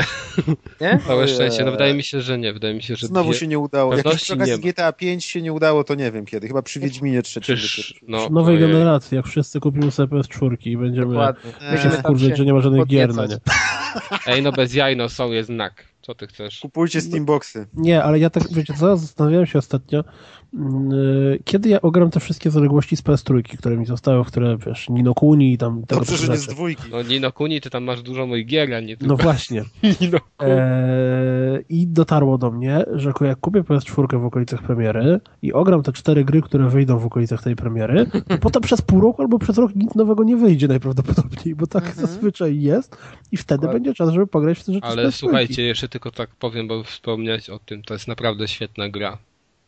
Nie? 0.81 0.99
Całe 1.07 1.27
szczęście. 1.27 1.65
No 1.65 1.71
wydaje 1.71 1.93
mi 1.93 2.03
się, 2.03 2.21
że 2.21 2.37
nie. 2.37 2.53
Wydaje 2.53 2.73
mi 2.73 2.83
się, 2.83 2.95
że 2.95 3.07
Znowu 3.07 3.29
dwie... 3.29 3.39
się 3.39 3.47
nie 3.47 3.59
udało. 3.59 3.93
Jak 3.93 4.03
Pewności 4.03 4.23
przy 4.25 4.33
okazji 4.33 4.53
nie 4.53 4.57
ma. 4.57 4.71
GTA 4.71 4.91
5 4.93 5.25
się 5.25 5.41
nie 5.41 5.53
udało, 5.53 5.83
to 5.83 5.95
nie 5.95 6.11
wiem 6.11 6.25
kiedy. 6.25 6.47
Chyba 6.47 6.61
przy 6.61 6.79
Wiedźminie 6.79 7.21
trzecim. 7.21 7.55
Dopiero. 7.55 7.99
no, 8.07 8.27
W 8.27 8.31
nowej 8.31 8.55
ojej. 8.57 8.67
generacji, 8.71 9.15
jak 9.15 9.25
wszyscy 9.27 9.59
kupimy 9.59 9.91
sobie 9.91 10.17
PS4 10.19 10.57
i 10.67 10.77
będziemy 10.77 11.07
Dokładnie. 11.07 11.51
Się 11.71 12.27
się 12.29 12.35
że 12.35 12.45
nie 12.45 12.53
ma 12.53 12.61
żadnych 12.61 12.87
gier 12.87 13.15
na 13.15 13.25
nie. 13.25 13.37
Ej, 14.27 14.41
no 14.41 14.51
bez 14.51 14.73
jaj, 14.73 14.97
no 14.97 15.09
są, 15.09 15.31
jest 15.31 15.47
znak. 15.47 15.85
Co 16.01 16.15
ty 16.15 16.27
chcesz? 16.27 16.59
Kupujcie 16.59 17.01
Steamboxy. 17.01 17.67
Nie, 17.73 18.03
ale 18.03 18.19
ja 18.19 18.29
tak, 18.29 18.43
wiecie 18.53 18.73
co, 18.73 18.97
zastanawiałem 18.97 19.45
się 19.45 19.59
ostatnio, 19.59 20.03
kiedy 21.43 21.69
ja 21.69 21.81
ogram 21.81 22.11
te 22.11 22.19
wszystkie 22.19 22.51
zaległości 22.51 22.97
z 22.97 23.03
PS3, 23.03 23.57
które 23.57 23.77
mi 23.77 23.85
zostały, 23.85 24.25
które, 24.25 24.57
wiesz, 24.65 24.89
Nino 24.89 25.13
Kuni 25.13 25.53
i 25.53 25.57
tam 25.57 25.81
tego 25.85 25.99
Dobrze, 26.01 26.11
typu 26.13 26.25
że 26.25 26.31
nie 26.31 26.37
z 26.37 26.47
dwójki. 26.47 26.83
No 26.91 27.01
Nino 27.03 27.31
Kuni, 27.31 27.61
ty 27.61 27.69
tam 27.69 27.83
masz 27.83 28.01
dużo 28.01 28.27
moich 28.27 28.45
gier, 28.45 28.73
a 28.73 28.79
nie 28.79 28.93
No 28.93 28.97
tylko 28.99 29.15
właśnie. 29.23 29.63
Nino 30.01 30.17
Kuni. 30.37 30.51
Eee, 30.51 31.65
I 31.69 31.87
dotarło 31.87 32.37
do 32.37 32.51
mnie, 32.51 32.83
że 32.93 33.13
jak 33.21 33.39
kupię 33.39 33.61
PS4 33.61 34.21
w 34.21 34.25
okolicach 34.25 34.63
premiery 34.63 35.19
i 35.41 35.53
ogram 35.53 35.83
te 35.83 35.93
cztery 35.93 36.25
gry, 36.25 36.41
które 36.41 36.69
wyjdą 36.69 36.97
w 36.99 37.05
okolicach 37.05 37.43
tej 37.43 37.55
premiery, 37.55 38.05
to 38.27 38.37
potem 38.37 38.61
przez 38.61 38.81
pół 38.81 39.01
roku 39.01 39.21
albo 39.21 39.39
przez 39.39 39.57
rok 39.57 39.75
nic 39.75 39.95
nowego 39.95 40.23
nie 40.23 40.37
wyjdzie 40.37 40.67
najprawdopodobniej, 40.67 41.55
bo 41.55 41.67
tak 41.67 41.83
Mhm. 41.87 42.07
zazwyczaj 42.07 42.61
jest 42.61 42.97
i 43.31 43.37
wtedy 43.37 43.57
Dokładnie. 43.61 43.79
będzie 43.79 43.93
czas, 43.93 44.09
żeby 44.09 44.27
pograć 44.27 44.59
w 44.59 44.63
te 44.63 44.73
rzeczy 44.73 44.87
z 44.87 44.91
Ale 44.91 45.07
PS3. 45.07 45.11
słuchajcie, 45.11 45.63
jeszcze 45.63 45.89
tylko 45.89 46.11
tak 46.11 46.29
powiem, 46.35 46.67
bo 46.67 46.83
wspomniałeś 46.83 47.49
o 47.49 47.59
tym, 47.59 47.81
to 47.83 47.93
jest 47.93 48.07
naprawdę 48.07 48.47
świetna 48.47 48.89
gra. 48.89 49.17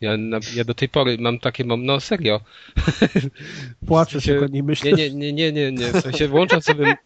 Ja, 0.04 0.18
na, 0.18 0.40
ja 0.56 0.64
do 0.64 0.74
tej 0.74 0.90
pory 0.90 1.18
mam 1.20 1.40
takie, 1.40 1.66
mam, 1.66 1.86
no 1.86 2.00
serio. 2.00 2.42
Płaczę 3.88 4.20
w 4.20 4.24
sensie- 4.24 4.28
tylko, 4.40 4.48
nie 4.48 4.64
myślę, 4.64 4.92
Nie, 4.92 5.10
nie, 5.10 5.34
nie, 5.34 5.34
nie, 5.34 5.52
nie, 5.52 5.72
nie. 5.72 5.88
W 5.94 6.02
sensie 6.02 6.28
włączam 6.28 6.62
sobie, 6.62 6.98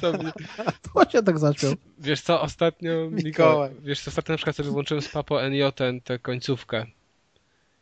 sobie, 0.00 0.32
to 0.94 1.10
się 1.10 1.22
tak 1.22 1.38
zaczął. 1.38 1.74
wiesz 1.98 2.20
co, 2.20 2.40
ostatnio, 2.40 3.10
Mikołaj. 3.10 3.70
Wiesz 3.82 4.00
co, 4.00 4.08
ostatnio 4.08 4.32
na 4.32 4.36
przykład 4.36 4.56
sobie 4.56 4.70
włączyłem 4.70 5.02
z 5.02 5.08
Papo 5.08 5.48
NJ 5.50 5.62
tę 6.04 6.18
końcówkę. 6.18 6.86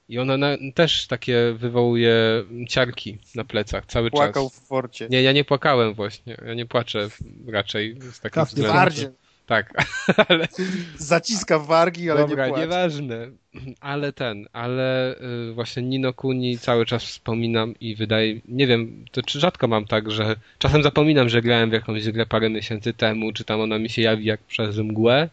I 0.08 0.18
ona 0.18 0.36
na, 0.36 0.48
też 0.74 1.06
takie 1.06 1.54
wywołuje 1.58 2.14
ciarki 2.68 3.18
na 3.34 3.44
plecach 3.44 3.86
cały 3.86 4.10
Płakał 4.10 4.50
czas. 4.50 4.60
w 4.60 4.66
forcie. 4.66 5.08
Nie, 5.10 5.22
ja 5.22 5.32
nie 5.32 5.44
płakałem 5.44 5.94
właśnie. 5.94 6.36
Ja 6.46 6.54
nie 6.54 6.66
płaczę 6.66 7.08
raczej 7.48 7.96
z 8.00 8.20
takich 8.20 8.34
Kas 8.34 8.48
nie 8.52 8.54
względów. 8.54 8.76
Bardziej. 8.76 9.08
Tak, 9.46 9.72
ale 10.28 10.48
Zaciska 10.96 11.58
wargi, 11.58 12.10
ale 12.10 12.20
Dobra, 12.20 12.48
nie 12.48 12.56
nieważne. 12.56 13.30
Ale 13.80 14.12
ten, 14.12 14.46
ale 14.52 15.16
y, 15.50 15.52
właśnie 15.52 15.82
Nino 15.82 16.12
Kuni 16.12 16.58
cały 16.58 16.86
czas 16.86 17.04
wspominam 17.04 17.74
i 17.80 17.94
wydaje, 17.94 18.40
nie 18.48 18.66
wiem, 18.66 19.04
to 19.12 19.22
czy 19.22 19.40
rzadko 19.40 19.68
mam 19.68 19.84
tak, 19.84 20.10
że 20.10 20.36
czasem 20.58 20.82
zapominam, 20.82 21.28
że 21.28 21.42
grałem 21.42 21.70
w 21.70 21.72
jakąś 21.72 22.10
grę 22.10 22.26
parę 22.26 22.50
miesięcy 22.50 22.92
temu, 22.92 23.32
czy 23.32 23.44
tam 23.44 23.60
ona 23.60 23.78
mi 23.78 23.88
się 23.88 24.02
jawi 24.02 24.24
jak 24.24 24.40
przez 24.40 24.78
mgłę. 24.78 25.28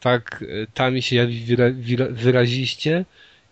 Tak, 0.00 0.42
y, 0.42 0.66
ta 0.74 0.90
mi 0.90 1.02
się 1.02 1.16
jawi 1.16 1.40
wyra, 1.40 1.64
wyra, 1.72 2.06
wyraziście 2.10 3.04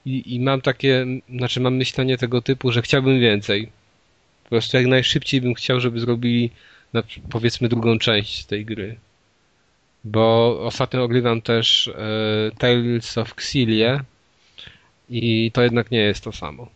i, 0.06 0.34
i 0.34 0.40
mam 0.40 0.60
takie, 0.60 1.06
znaczy 1.28 1.60
mam 1.60 1.76
myślenie 1.76 2.18
tego 2.18 2.42
typu, 2.42 2.72
że 2.72 2.82
chciałbym 2.82 3.20
więcej. 3.20 3.70
Po 4.44 4.48
prostu 4.48 4.76
jak 4.76 4.86
najszybciej 4.86 5.40
bym 5.40 5.54
chciał, 5.54 5.80
żeby 5.80 6.00
zrobili 6.00 6.50
na, 6.92 7.02
powiedzmy 7.30 7.68
drugą 7.68 7.98
część 7.98 8.44
tej 8.44 8.64
gry. 8.64 8.96
Bo 10.04 10.58
ostatnio 10.66 11.04
ogrywam 11.04 11.42
też 11.42 11.88
e, 11.88 12.50
Tales 12.58 13.18
of 13.18 13.34
Xillia 13.34 14.04
i 15.10 15.50
to 15.52 15.62
jednak 15.62 15.90
nie 15.90 15.98
jest 15.98 16.24
to 16.24 16.32
samo. 16.32 16.68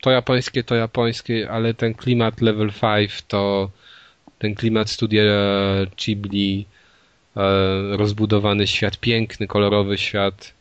To 0.00 0.10
japońskie, 0.10 0.64
to 0.64 0.74
japońskie, 0.74 1.50
ale 1.50 1.74
ten 1.74 1.94
klimat 1.94 2.40
Level 2.40 2.70
5 2.80 3.22
to 3.22 3.70
ten 4.38 4.54
klimat 4.54 4.90
studia 4.90 5.22
Ghibli, 5.96 6.66
e, 7.36 7.96
rozbudowany 7.96 8.66
świat, 8.66 8.98
piękny, 8.98 9.46
kolorowy 9.46 9.98
świat, 9.98 10.54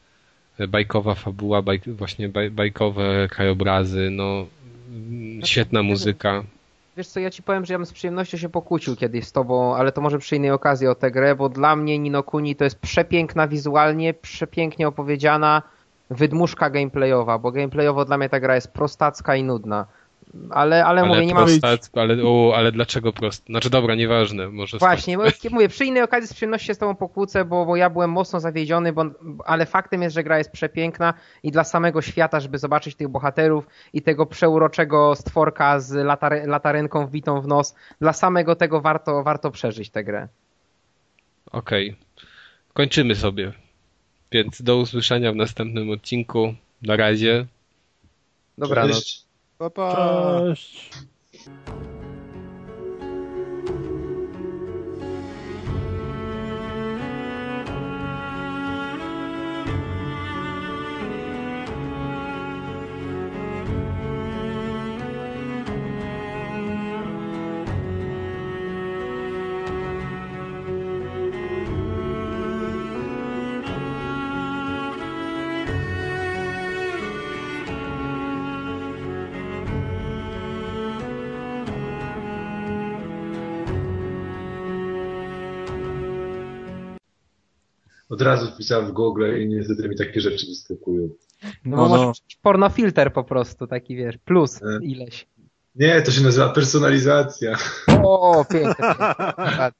e, 0.59 0.67
bajkowa 0.67 1.15
fabuła, 1.15 1.61
bajk, 1.61 1.89
właśnie 1.89 2.29
baj, 2.29 2.51
bajkowe 2.51 3.27
krajobrazy, 3.31 4.09
no 4.11 4.47
mm, 4.89 5.45
świetna 5.45 5.83
muzyka. 5.83 6.43
Wiesz 7.01 7.07
co, 7.07 7.19
ja 7.19 7.29
ci 7.29 7.43
powiem, 7.43 7.65
że 7.65 7.73
ja 7.73 7.79
bym 7.79 7.85
z 7.85 7.93
przyjemnością 7.93 8.37
się 8.37 8.49
pokłócił 8.49 8.95
kiedyś 8.95 9.27
z 9.27 9.31
tobą, 9.31 9.75
ale 9.75 9.91
to 9.91 10.01
może 10.01 10.19
przy 10.19 10.35
innej 10.35 10.51
okazji 10.51 10.87
o 10.87 10.95
tę 10.95 11.11
grę, 11.11 11.35
bo 11.35 11.49
dla 11.49 11.75
mnie 11.75 11.99
Nino 11.99 12.23
Kuni 12.23 12.55
to 12.55 12.63
jest 12.63 12.79
przepiękna 12.79 13.47
wizualnie, 13.47 14.13
przepięknie 14.13 14.87
opowiedziana 14.87 15.61
wydmuszka 16.09 16.69
gameplayowa, 16.69 17.37
bo 17.39 17.51
gameplayowo 17.51 18.05
dla 18.05 18.17
mnie 18.17 18.29
ta 18.29 18.39
gra 18.39 18.55
jest 18.55 18.71
prostacka 18.71 19.35
i 19.35 19.43
nudna. 19.43 19.85
Ale, 20.49 20.85
ale, 20.85 21.05
mówię, 21.05 21.25
nie 21.25 21.33
mam... 21.33 21.47
ale, 21.93 22.23
o, 22.23 22.53
ale 22.55 22.71
dlaczego 22.71 23.13
prost? 23.13 23.45
Znaczy 23.45 23.69
dobra, 23.69 23.95
nieważne, 23.95 24.47
może 24.47 24.77
Właśnie, 24.77 25.17
bo 25.17 25.25
jak 25.25 25.35
mówię, 25.51 25.69
przy 25.69 25.85
innej 25.85 26.03
okazji 26.03 26.27
z 26.27 26.33
przyjemnością 26.33 26.67
się 26.67 26.73
z 26.73 26.77
tobą 26.77 26.95
pokłócę, 26.95 27.45
bo, 27.45 27.65
bo 27.65 27.75
ja 27.75 27.89
byłem 27.89 28.11
mocno 28.11 28.39
zawiedziony, 28.39 28.93
bo, 28.93 29.05
ale 29.45 29.65
faktem 29.65 30.01
jest, 30.01 30.15
że 30.15 30.23
gra 30.23 30.37
jest 30.37 30.51
przepiękna 30.51 31.13
i 31.43 31.51
dla 31.51 31.63
samego 31.63 32.01
świata, 32.01 32.39
żeby 32.39 32.57
zobaczyć 32.57 32.95
tych 32.95 33.07
bohaterów 33.07 33.67
i 33.93 34.01
tego 34.01 34.25
przeuroczego 34.25 35.15
stworka 35.15 35.79
z 35.79 35.91
latare, 35.91 36.47
latarenką 36.47 37.07
wbitą 37.07 37.41
w 37.41 37.47
nos, 37.47 37.75
dla 38.01 38.13
samego 38.13 38.55
tego 38.55 38.81
warto, 38.81 39.23
warto 39.23 39.51
przeżyć 39.51 39.89
tę 39.89 40.03
grę. 40.03 40.27
Okej. 41.51 41.95
Kończymy 42.73 43.15
sobie. 43.15 43.53
Więc 44.31 44.61
do 44.61 44.77
usłyszenia 44.77 45.31
w 45.31 45.35
następnym 45.35 45.89
odcinku. 45.89 46.53
Na 46.81 46.95
razie. 46.95 47.45
Dobranoc. 48.57 48.95
Cześć. 48.95 49.30
Bye 49.61 49.69
bye. 49.69 50.41
Tchau. 50.49 51.77
Od 88.21 88.27
razu 88.27 88.51
wpisałem 88.51 88.85
w 88.87 88.91
Google 88.91 89.41
i 89.41 89.47
niestety 89.49 89.89
mi 89.89 89.97
takie 89.97 90.21
rzeczy 90.21 90.45
wyskakują. 90.45 91.09
No, 91.65 91.77
No, 91.77 91.87
może 91.89 92.03
no. 92.05 92.11
być 92.11 92.35
pornofilter 92.41 93.13
po 93.13 93.23
prostu, 93.23 93.67
taki 93.67 93.95
wiesz, 93.95 94.17
plus 94.17 94.61
E. 94.63 94.79
ileś. 94.81 95.27
Nie, 95.75 96.01
to 96.01 96.11
się 96.11 96.21
nazywa 96.23 96.49
personalizacja. 96.49 97.57
O, 98.03 98.45
pięknie. 98.49 98.73
pięknie. 98.75 99.71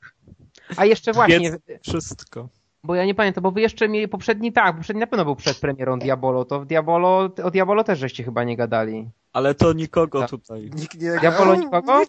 A 0.78 0.86
jeszcze 0.86 1.14
właśnie, 1.14 1.58
Wszystko. 1.84 2.50
bo 2.84 2.95
ja 2.95 3.06
nie 3.06 3.16
pamiętam, 3.16 3.42
bo 3.44 3.52
wy 3.52 3.61
jeszcze 3.61 3.90
mieli 3.90 4.08
poprzedni, 4.08 4.52
tak, 4.53 4.76
poprzedni 4.76 5.00
na 5.00 5.08
pewno 5.08 5.26
był 5.26 5.36
przed 5.36 5.58
premierą 5.60 6.00
Diabolo, 6.00 6.45
to 6.45 6.60
w 6.60 6.66
Diabolo, 6.66 7.30
o 7.44 7.52
Diabolo 7.52 7.84
też 7.84 8.00
żeście 8.00 8.24
chyba 8.24 8.44
nie 8.44 8.58
gadali. 8.58 9.10
Ale 9.34 9.56
to 9.56 9.74
nikogo 9.74 10.20
Tak. 10.22 10.30
tutaj. 10.30 10.70
Nikt 10.76 11.02
nie 11.02 11.20
Diabolo 11.20 11.56
nikogo? 11.56 12.03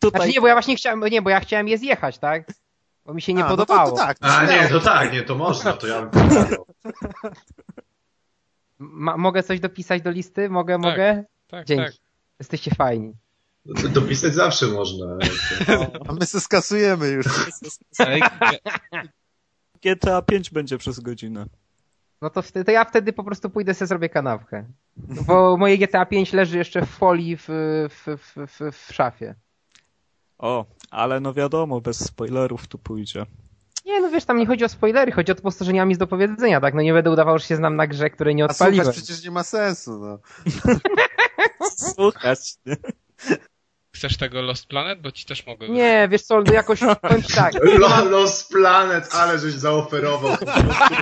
Tutaj 0.00 0.20
Znaczy 0.20 0.32
nie, 0.34 0.40
bo 0.40 0.46
ja 0.46 0.54
właśnie 0.54 0.76
chciałem, 0.76 1.00
nie, 1.04 1.22
bo 1.22 1.30
ja 1.30 1.40
chciałem 1.40 1.68
je 1.68 1.78
zjechać, 1.78 2.18
tak? 2.18 2.46
Bo 3.06 3.14
mi 3.14 3.22
się 3.22 3.34
nie 3.34 3.44
A, 3.44 3.48
podobało. 3.48 3.90
No 3.90 3.90
to, 3.90 3.96
to 3.96 4.06
tak, 4.06 4.18
to 4.18 4.26
A 4.26 4.46
śmiało. 4.46 4.62
nie, 4.62 4.68
to 4.68 4.80
tak, 4.80 5.12
nie, 5.12 5.22
to 5.22 5.34
można, 5.34 5.72
to 5.72 5.86
ja 5.86 6.02
bym 6.02 6.10
pokazał. 6.10 6.66
Ma, 8.78 9.16
mogę 9.16 9.42
coś 9.42 9.60
dopisać 9.60 10.02
do 10.02 10.10
listy? 10.10 10.50
Mogę, 10.50 10.78
mogę? 10.78 11.24
Tak, 11.46 11.66
Dzięki. 11.66 11.84
tak. 11.84 11.94
Jesteście 12.38 12.74
fajni. 12.74 13.12
Dopisać 13.92 14.34
zawsze 14.34 14.66
można. 14.66 15.06
A 16.08 16.12
my 16.12 16.26
se 16.26 16.40
skasujemy 16.40 17.08
już. 17.08 17.26
GTA 19.84 20.22
5 20.22 20.50
będzie 20.50 20.78
przez 20.78 21.00
godzinę. 21.00 21.46
No 22.22 22.30
to, 22.30 22.42
wtedy, 22.42 22.64
to 22.64 22.70
ja 22.70 22.84
wtedy 22.84 23.12
po 23.12 23.24
prostu 23.24 23.50
pójdę 23.50 23.74
sobie 23.74 23.86
zrobię 23.86 24.08
kanapkę. 24.08 24.64
Bo 24.96 25.56
moje 25.56 25.78
GTA 25.78 26.06
5 26.06 26.32
leży 26.32 26.58
jeszcze 26.58 26.86
w 26.86 26.90
folii 26.90 27.36
w, 27.36 27.46
w, 27.90 28.06
w, 28.06 28.36
w, 28.36 28.76
w 28.76 28.92
szafie. 28.92 29.34
O, 30.38 30.64
ale 30.90 31.20
no 31.20 31.34
wiadomo, 31.34 31.80
bez 31.80 32.04
spoilerów 32.04 32.66
tu 32.66 32.78
pójdzie. 32.78 33.26
Nie, 33.86 34.00
no 34.00 34.10
wiesz, 34.10 34.24
tam 34.24 34.38
nie 34.38 34.46
chodzi 34.46 34.64
o 34.64 34.68
spoilery, 34.68 35.12
chodzi 35.12 35.32
o 35.32 35.34
to 35.34 35.38
po 35.38 35.42
prostu, 35.42 35.64
że 35.64 35.72
nie 35.72 35.80
mam 35.80 35.88
nic 35.88 35.98
do 35.98 36.06
powiedzenia, 36.06 36.60
tak? 36.60 36.74
No 36.74 36.82
nie 36.82 36.92
będę 36.92 37.10
udawał, 37.10 37.38
że 37.38 37.44
się 37.44 37.56
znam 37.56 37.76
na 37.76 37.86
grze, 37.86 38.10
której 38.10 38.34
nie 38.34 38.42
A 38.44 38.46
odpaliłem. 38.46 38.84
słuchać 38.84 39.02
przecież 39.02 39.24
nie 39.24 39.30
ma 39.30 39.42
sensu, 39.42 39.98
no. 39.98 40.18
Słuchać, 41.94 42.54
nie? 42.66 42.76
Chcesz 43.94 44.16
tego 44.16 44.42
Lost 44.42 44.66
Planet? 44.66 45.00
Bo 45.00 45.12
ci 45.12 45.24
też 45.24 45.46
mogę. 45.46 45.68
Nie, 45.68 46.08
wiesz 46.10 46.22
co, 46.22 46.42
jakoś 46.52 46.80
tak. 47.36 47.54
Lo- 47.64 48.04
Lost 48.04 48.48
Planet, 48.52 49.08
ale 49.14 49.38
żeś 49.38 49.52
zaoferował. 49.52 50.36
Po 50.38 50.46
prostu. 50.46 50.94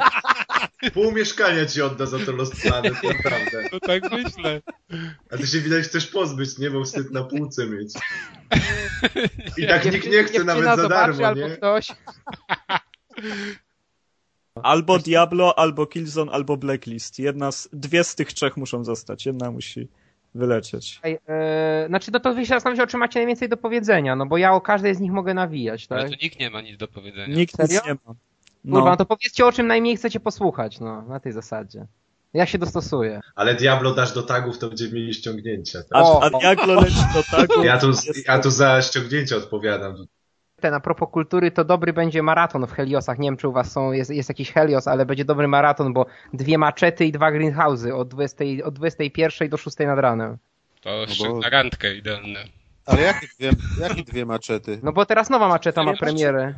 Pół 0.94 1.12
mieszkania 1.12 1.66
ci 1.66 1.82
odda 1.82 2.06
za 2.06 2.18
to 2.18 2.32
Lost 2.32 2.62
Planet, 2.62 2.94
naprawdę. 3.02 3.68
No 3.72 3.80
tak 3.80 4.02
myślę. 4.12 4.60
A 5.30 5.36
ty 5.36 5.46
się 5.46 5.60
widać 5.60 5.84
chcesz 5.84 6.06
pozbyć, 6.06 6.58
nie? 6.58 6.70
Bo 6.70 6.84
wstyd 6.84 7.10
na 7.10 7.24
półce 7.24 7.66
mieć. 7.66 7.92
I 9.58 9.66
tak 9.66 9.92
nikt 9.92 10.10
nie 10.10 10.24
chce 10.24 10.44
nawet 10.44 10.64
za 10.64 10.88
darmo, 10.88 11.26
albo 11.26 11.40
nie? 11.40 11.56
Albo 14.62 14.98
Diablo, 14.98 15.58
albo 15.58 15.86
Killzone, 15.86 16.32
albo 16.32 16.56
Blacklist. 16.56 17.18
Jedna 17.18 17.52
z, 17.52 17.68
dwie 17.72 18.04
z 18.04 18.14
tych 18.14 18.32
trzech 18.32 18.56
muszą 18.56 18.84
zostać. 18.84 19.26
Jedna 19.26 19.50
musi 19.50 19.88
wylecieć. 20.34 21.00
Ej, 21.02 21.18
e, 21.28 21.84
znaczy, 21.88 22.10
no 22.12 22.20
to 22.20 22.34
wy 22.34 22.40
się 22.46 22.54
zastanawiam 22.54 22.84
o 22.84 22.86
czym 22.86 23.00
macie 23.00 23.18
najwięcej 23.20 23.48
do 23.48 23.56
powiedzenia, 23.56 24.16
no 24.16 24.26
bo 24.26 24.36
ja 24.38 24.52
o 24.52 24.60
każdej 24.60 24.94
z 24.94 25.00
nich 25.00 25.12
mogę 25.12 25.34
nawijać, 25.34 25.86
tak? 25.86 25.98
Ale 25.98 26.10
tu 26.10 26.16
nikt 26.22 26.40
nie 26.40 26.50
ma 26.50 26.60
nic 26.60 26.76
do 26.78 26.88
powiedzenia. 26.88 27.36
Nikt 27.36 27.56
Serio? 27.56 27.74
nic 27.76 27.84
nie 27.86 27.92
ma. 27.92 27.98
Kurwa, 28.04 28.18
No. 28.64 28.84
no 28.84 28.96
to 28.96 29.06
powiedzcie 29.06 29.46
o 29.46 29.52
czym 29.52 29.66
najmniej 29.66 29.96
chcecie 29.96 30.20
posłuchać, 30.20 30.80
no, 30.80 31.02
na 31.02 31.20
tej 31.20 31.32
zasadzie. 31.32 31.86
Ja 32.34 32.46
się 32.46 32.58
dostosuję. 32.58 33.20
Ale 33.34 33.54
Diablo 33.54 33.94
dasz 33.94 34.12
do 34.14 34.22
tagów, 34.22 34.58
to 34.58 34.68
będziemy 34.68 34.92
mieli 34.92 35.14
ściągnięcia. 35.14 35.78
Tak? 35.78 35.88
A, 35.92 36.02
O. 36.02 36.22
a 36.22 36.30
Diablo 36.30 36.80
leci 36.80 36.96
do 37.14 37.22
tagu. 37.36 37.64
Ja 37.64 37.78
tu, 37.78 37.90
ja 38.28 38.38
tu 38.38 38.50
za 38.50 38.82
ściągnięcia 38.82 39.36
odpowiadam. 39.36 40.06
Ten, 40.62 40.74
a 40.74 40.80
propos 40.80 41.08
kultury, 41.10 41.50
to 41.50 41.64
dobry 41.64 41.92
będzie 41.92 42.22
maraton 42.22 42.66
w 42.66 42.72
Heliosach. 42.72 43.18
Nie 43.18 43.26
wiem, 43.28 43.36
czy 43.36 43.48
u 43.48 43.52
was 43.52 43.72
są, 43.72 43.92
jest, 43.92 44.10
jest 44.10 44.28
jakiś 44.28 44.52
Helios, 44.52 44.88
ale 44.88 45.06
będzie 45.06 45.24
dobry 45.24 45.48
maraton, 45.48 45.92
bo 45.92 46.06
dwie 46.32 46.58
maczety 46.58 47.04
i 47.06 47.12
dwa 47.12 47.32
greenhouse'y 47.32 47.92
od, 47.94 48.08
20, 48.08 48.44
od 48.64 48.74
21 48.74 49.48
do 49.48 49.56
6 49.56 49.76
nad 49.78 49.98
ranem. 49.98 50.38
To 50.80 50.90
No 51.08 51.14
bo- 51.28 51.38
na 51.40 51.48
randkę 51.48 51.94
idealne. 51.96 52.44
Ale 52.86 53.02
jakie 53.02 53.26
dwie, 53.38 53.50
jakie 53.80 54.02
dwie 54.02 54.26
maczety? 54.26 54.80
No 54.82 54.92
bo 54.92 55.06
teraz 55.06 55.30
nowa 55.30 55.48
maczeta 55.48 55.82
ma 55.84 55.96
premierę. 55.96 56.54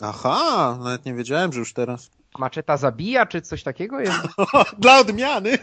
Aha, 0.00 0.76
nawet 0.84 1.04
nie 1.06 1.14
wiedziałem, 1.14 1.52
że 1.52 1.58
już 1.58 1.72
teraz. 1.72 2.10
Maczeta 2.38 2.76
zabija, 2.76 3.26
czy 3.26 3.40
coś 3.40 3.62
takiego 3.62 4.00
jest? 4.00 4.18
Dla 4.78 5.00
odmiany! 5.00 5.58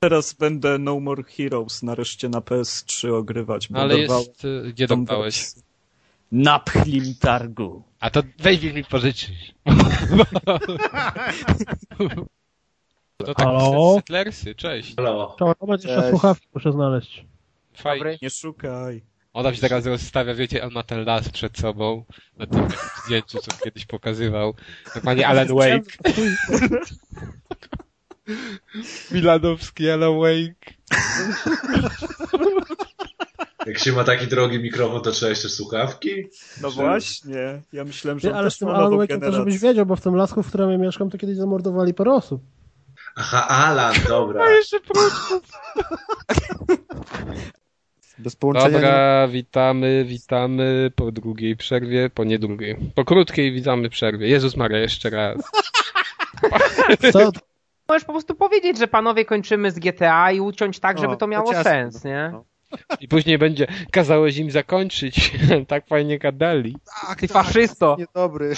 Teraz 0.00 0.32
będę 0.32 0.78
No 0.78 1.00
More 1.00 1.22
Heroes 1.22 1.82
nareszcie 1.82 2.28
na 2.28 2.38
PS3 2.38 3.14
ogrywać. 3.14 3.68
Bo 3.68 3.78
Ale 3.80 3.98
jest... 3.98 4.44
y, 4.44 4.62
Gdzie 4.68 4.88
tą 4.88 5.04
dopałeś? 5.04 5.46
Na 6.34 6.58
Pchlim 6.58 7.14
Targu. 7.20 7.82
A 8.00 8.10
to 8.10 8.22
weźmiesz 8.38 8.74
mi 8.74 8.84
pożyczysz. 8.84 9.54
To 13.16 13.26
tak 13.26 13.36
Halo? 13.36 13.94
Settlersy, 13.96 14.54
cześć. 14.54 14.96
Halo. 14.96 15.34
Trzeba 15.36 15.54
będzie 15.66 15.88
jeszcze 15.88 16.10
słuchawki 16.10 16.46
muszę 16.54 16.72
znaleźć. 16.72 17.24
Fajnie. 17.74 18.18
Nie 18.22 18.30
szukaj. 18.30 19.02
Ona 19.32 19.54
się 19.54 19.60
teraz 19.60 19.86
rozstawia, 19.86 20.34
wiecie, 20.34 20.64
on 20.64 20.72
ma 20.72 20.82
ten 20.82 21.04
las 21.04 21.28
przed 21.28 21.58
sobą, 21.58 22.04
na 22.36 22.46
tym 22.46 22.68
zdjęciu, 23.04 23.38
co 23.38 23.50
kiedyś 23.64 23.86
pokazywał. 23.86 24.54
Normalnie 24.94 25.28
Alan 25.28 25.48
Wake. 25.48 25.90
Milanowski 29.12 29.90
Alan 29.90 30.18
Wake. 30.18 30.74
Jak 33.66 33.78
się 33.78 33.92
ma 33.92 34.04
taki 34.04 34.26
drogi 34.26 34.58
mikrofon, 34.58 35.02
to 35.02 35.10
trzeba 35.10 35.30
jeszcze 35.30 35.48
słuchawki? 35.48 36.28
No 36.62 36.68
Czy- 36.70 36.74
właśnie. 36.74 37.62
Ja 37.72 37.84
myślałem, 37.84 38.20
że 38.20 38.30
on 38.30 38.36
ale 38.36 38.50
z 38.50 38.58
tym 38.58 38.68
Alan 38.68 38.92
Wake'em 38.92 39.20
to 39.20 39.32
żebyś 39.32 39.58
wiedział, 39.58 39.86
bo 39.86 39.96
w 39.96 40.00
tym 40.00 40.14
lasku, 40.16 40.42
w 40.42 40.48
którym 40.48 40.70
ja 40.70 40.78
mieszkam, 40.78 41.10
to 41.10 41.18
kiedyś 41.18 41.36
zamordowali 41.36 41.94
parę 41.94 42.12
osób. 42.12 42.42
Aha, 43.16 43.48
Alan, 43.48 43.94
dobra. 44.08 44.50
jeszcze 44.56 44.80
prócz. 44.80 45.12
Bez 48.18 48.36
połączenia 48.36 48.68
nie... 48.68 48.74
Dobra, 48.74 49.28
witamy, 49.28 50.04
witamy 50.04 50.90
po 50.96 51.12
drugiej 51.12 51.56
przerwie, 51.56 52.10
po 52.10 52.24
nie 52.24 52.38
drugiej. 52.38 52.76
Po 52.94 53.04
krótkiej 53.04 53.52
witamy 53.52 53.90
przerwie. 53.90 54.28
Jezus 54.28 54.56
Maria, 54.56 54.78
jeszcze 54.78 55.10
raz. 55.10 55.38
Co? 57.12 57.30
Możesz 57.88 58.04
po 58.04 58.12
prostu 58.12 58.34
powiedzieć, 58.34 58.78
że 58.78 58.88
panowie 58.88 59.24
kończymy 59.24 59.70
z 59.70 59.78
GTA 59.78 60.32
i 60.32 60.40
uciąć 60.40 60.78
tak, 60.78 60.98
żeby 60.98 61.16
to 61.16 61.26
miało 61.26 61.46
chociaż- 61.46 61.64
sens, 61.64 62.04
nie? 62.04 62.28
no. 62.32 62.44
I 63.00 63.08
później 63.08 63.38
będzie, 63.38 63.66
kazałeś 63.90 64.36
im 64.36 64.50
zakończyć. 64.50 65.32
tak 65.68 65.86
fajnie 65.86 66.18
gadali. 66.18 66.76
Tak, 67.06 67.20
Ty 67.20 67.28
tak, 67.28 67.46
faszysto. 67.46 67.96
Niedobry. 67.98 68.54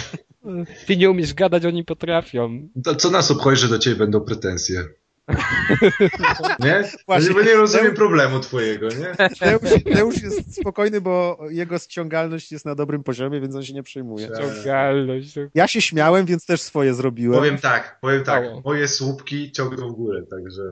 Ty 0.87 0.97
nie 0.97 1.11
umiesz 1.11 1.35
gadać, 1.35 1.65
oni 1.65 1.85
potrafią. 1.85 2.69
To 2.85 2.95
co 2.95 3.11
nas 3.11 3.31
obchodzi, 3.31 3.61
że 3.61 3.69
do 3.69 3.79
ciebie 3.79 3.97
będą 3.97 4.21
pretensje? 4.21 4.85
Nie? 6.61 6.85
Właśnie. 7.07 7.35
Bo 7.35 7.43
nie 7.43 7.55
rozumiem 7.55 7.95
problemu 7.95 8.41
twojego, 8.41 8.89
nie? 8.89 9.29
Teusz, 9.41 9.83
Teusz 9.95 10.23
jest 10.23 10.57
spokojny, 10.61 11.01
bo 11.01 11.39
jego 11.51 11.79
ściągalność 11.79 12.53
jest 12.53 12.65
na 12.65 12.75
dobrym 12.75 13.03
poziomie, 13.03 13.41
więc 13.41 13.55
on 13.55 13.63
się 13.65 13.73
nie 13.75 13.83
przejmuje. 13.83 14.29
Ciągalność. 14.39 15.35
to- 15.35 15.41
Ja 15.55 15.69
się 15.69 15.81
śmiałem, 15.83 16.27
więc 16.27 16.47
też 16.47 16.61
swoje 16.63 16.95
zrobiłem. 16.95 17.39
Powiem 17.39 17.59
tak, 17.59 17.99
powiem 18.01 18.25
tak, 18.25 18.45
moje 18.65 18.89
słupki 18.89 19.53
ciągną 19.53 19.89
w 19.89 19.93
górę, 19.93 20.23
także... 20.31 20.63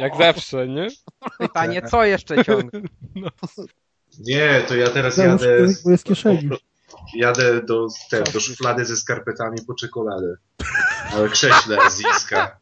Jak 0.00 0.16
zawsze, 0.16 0.68
nie? 0.68 0.88
Pytanie, 1.38 1.82
co 1.82 2.04
jeszcze 2.04 2.44
ciągle? 2.44 2.80
Nie, 4.20 4.62
to 4.68 4.76
ja 4.76 4.90
teraz 4.90 5.16
Teusz, 5.16 5.42
jadę... 5.42 5.66
jest 5.86 6.04
kieszeni. 6.04 6.48
Jadę 7.14 7.62
do, 7.62 7.86
te, 8.10 8.22
do 8.22 8.40
szuflady 8.40 8.84
ze 8.84 8.96
skarpetami 8.96 9.58
po 9.66 9.74
czekoladę. 9.74 10.34
Ale 11.12 11.28
krześle 11.28 11.78
z 11.90 12.00
Iska. 12.00 12.58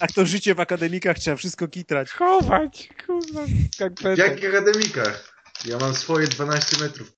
A 0.00 0.06
to 0.06 0.26
życie 0.26 0.54
w 0.54 0.60
akademikach 0.60 1.18
trzeba 1.18 1.36
wszystko 1.36 1.68
kitrać. 1.68 2.10
Chować, 2.10 2.88
kurwa, 3.06 3.46
W 4.14 4.18
jakich 4.18 4.48
akademikach? 4.54 5.34
Ja 5.64 5.78
mam 5.78 5.94
swoje 5.94 6.26
12 6.26 6.76
metrów 6.80 7.12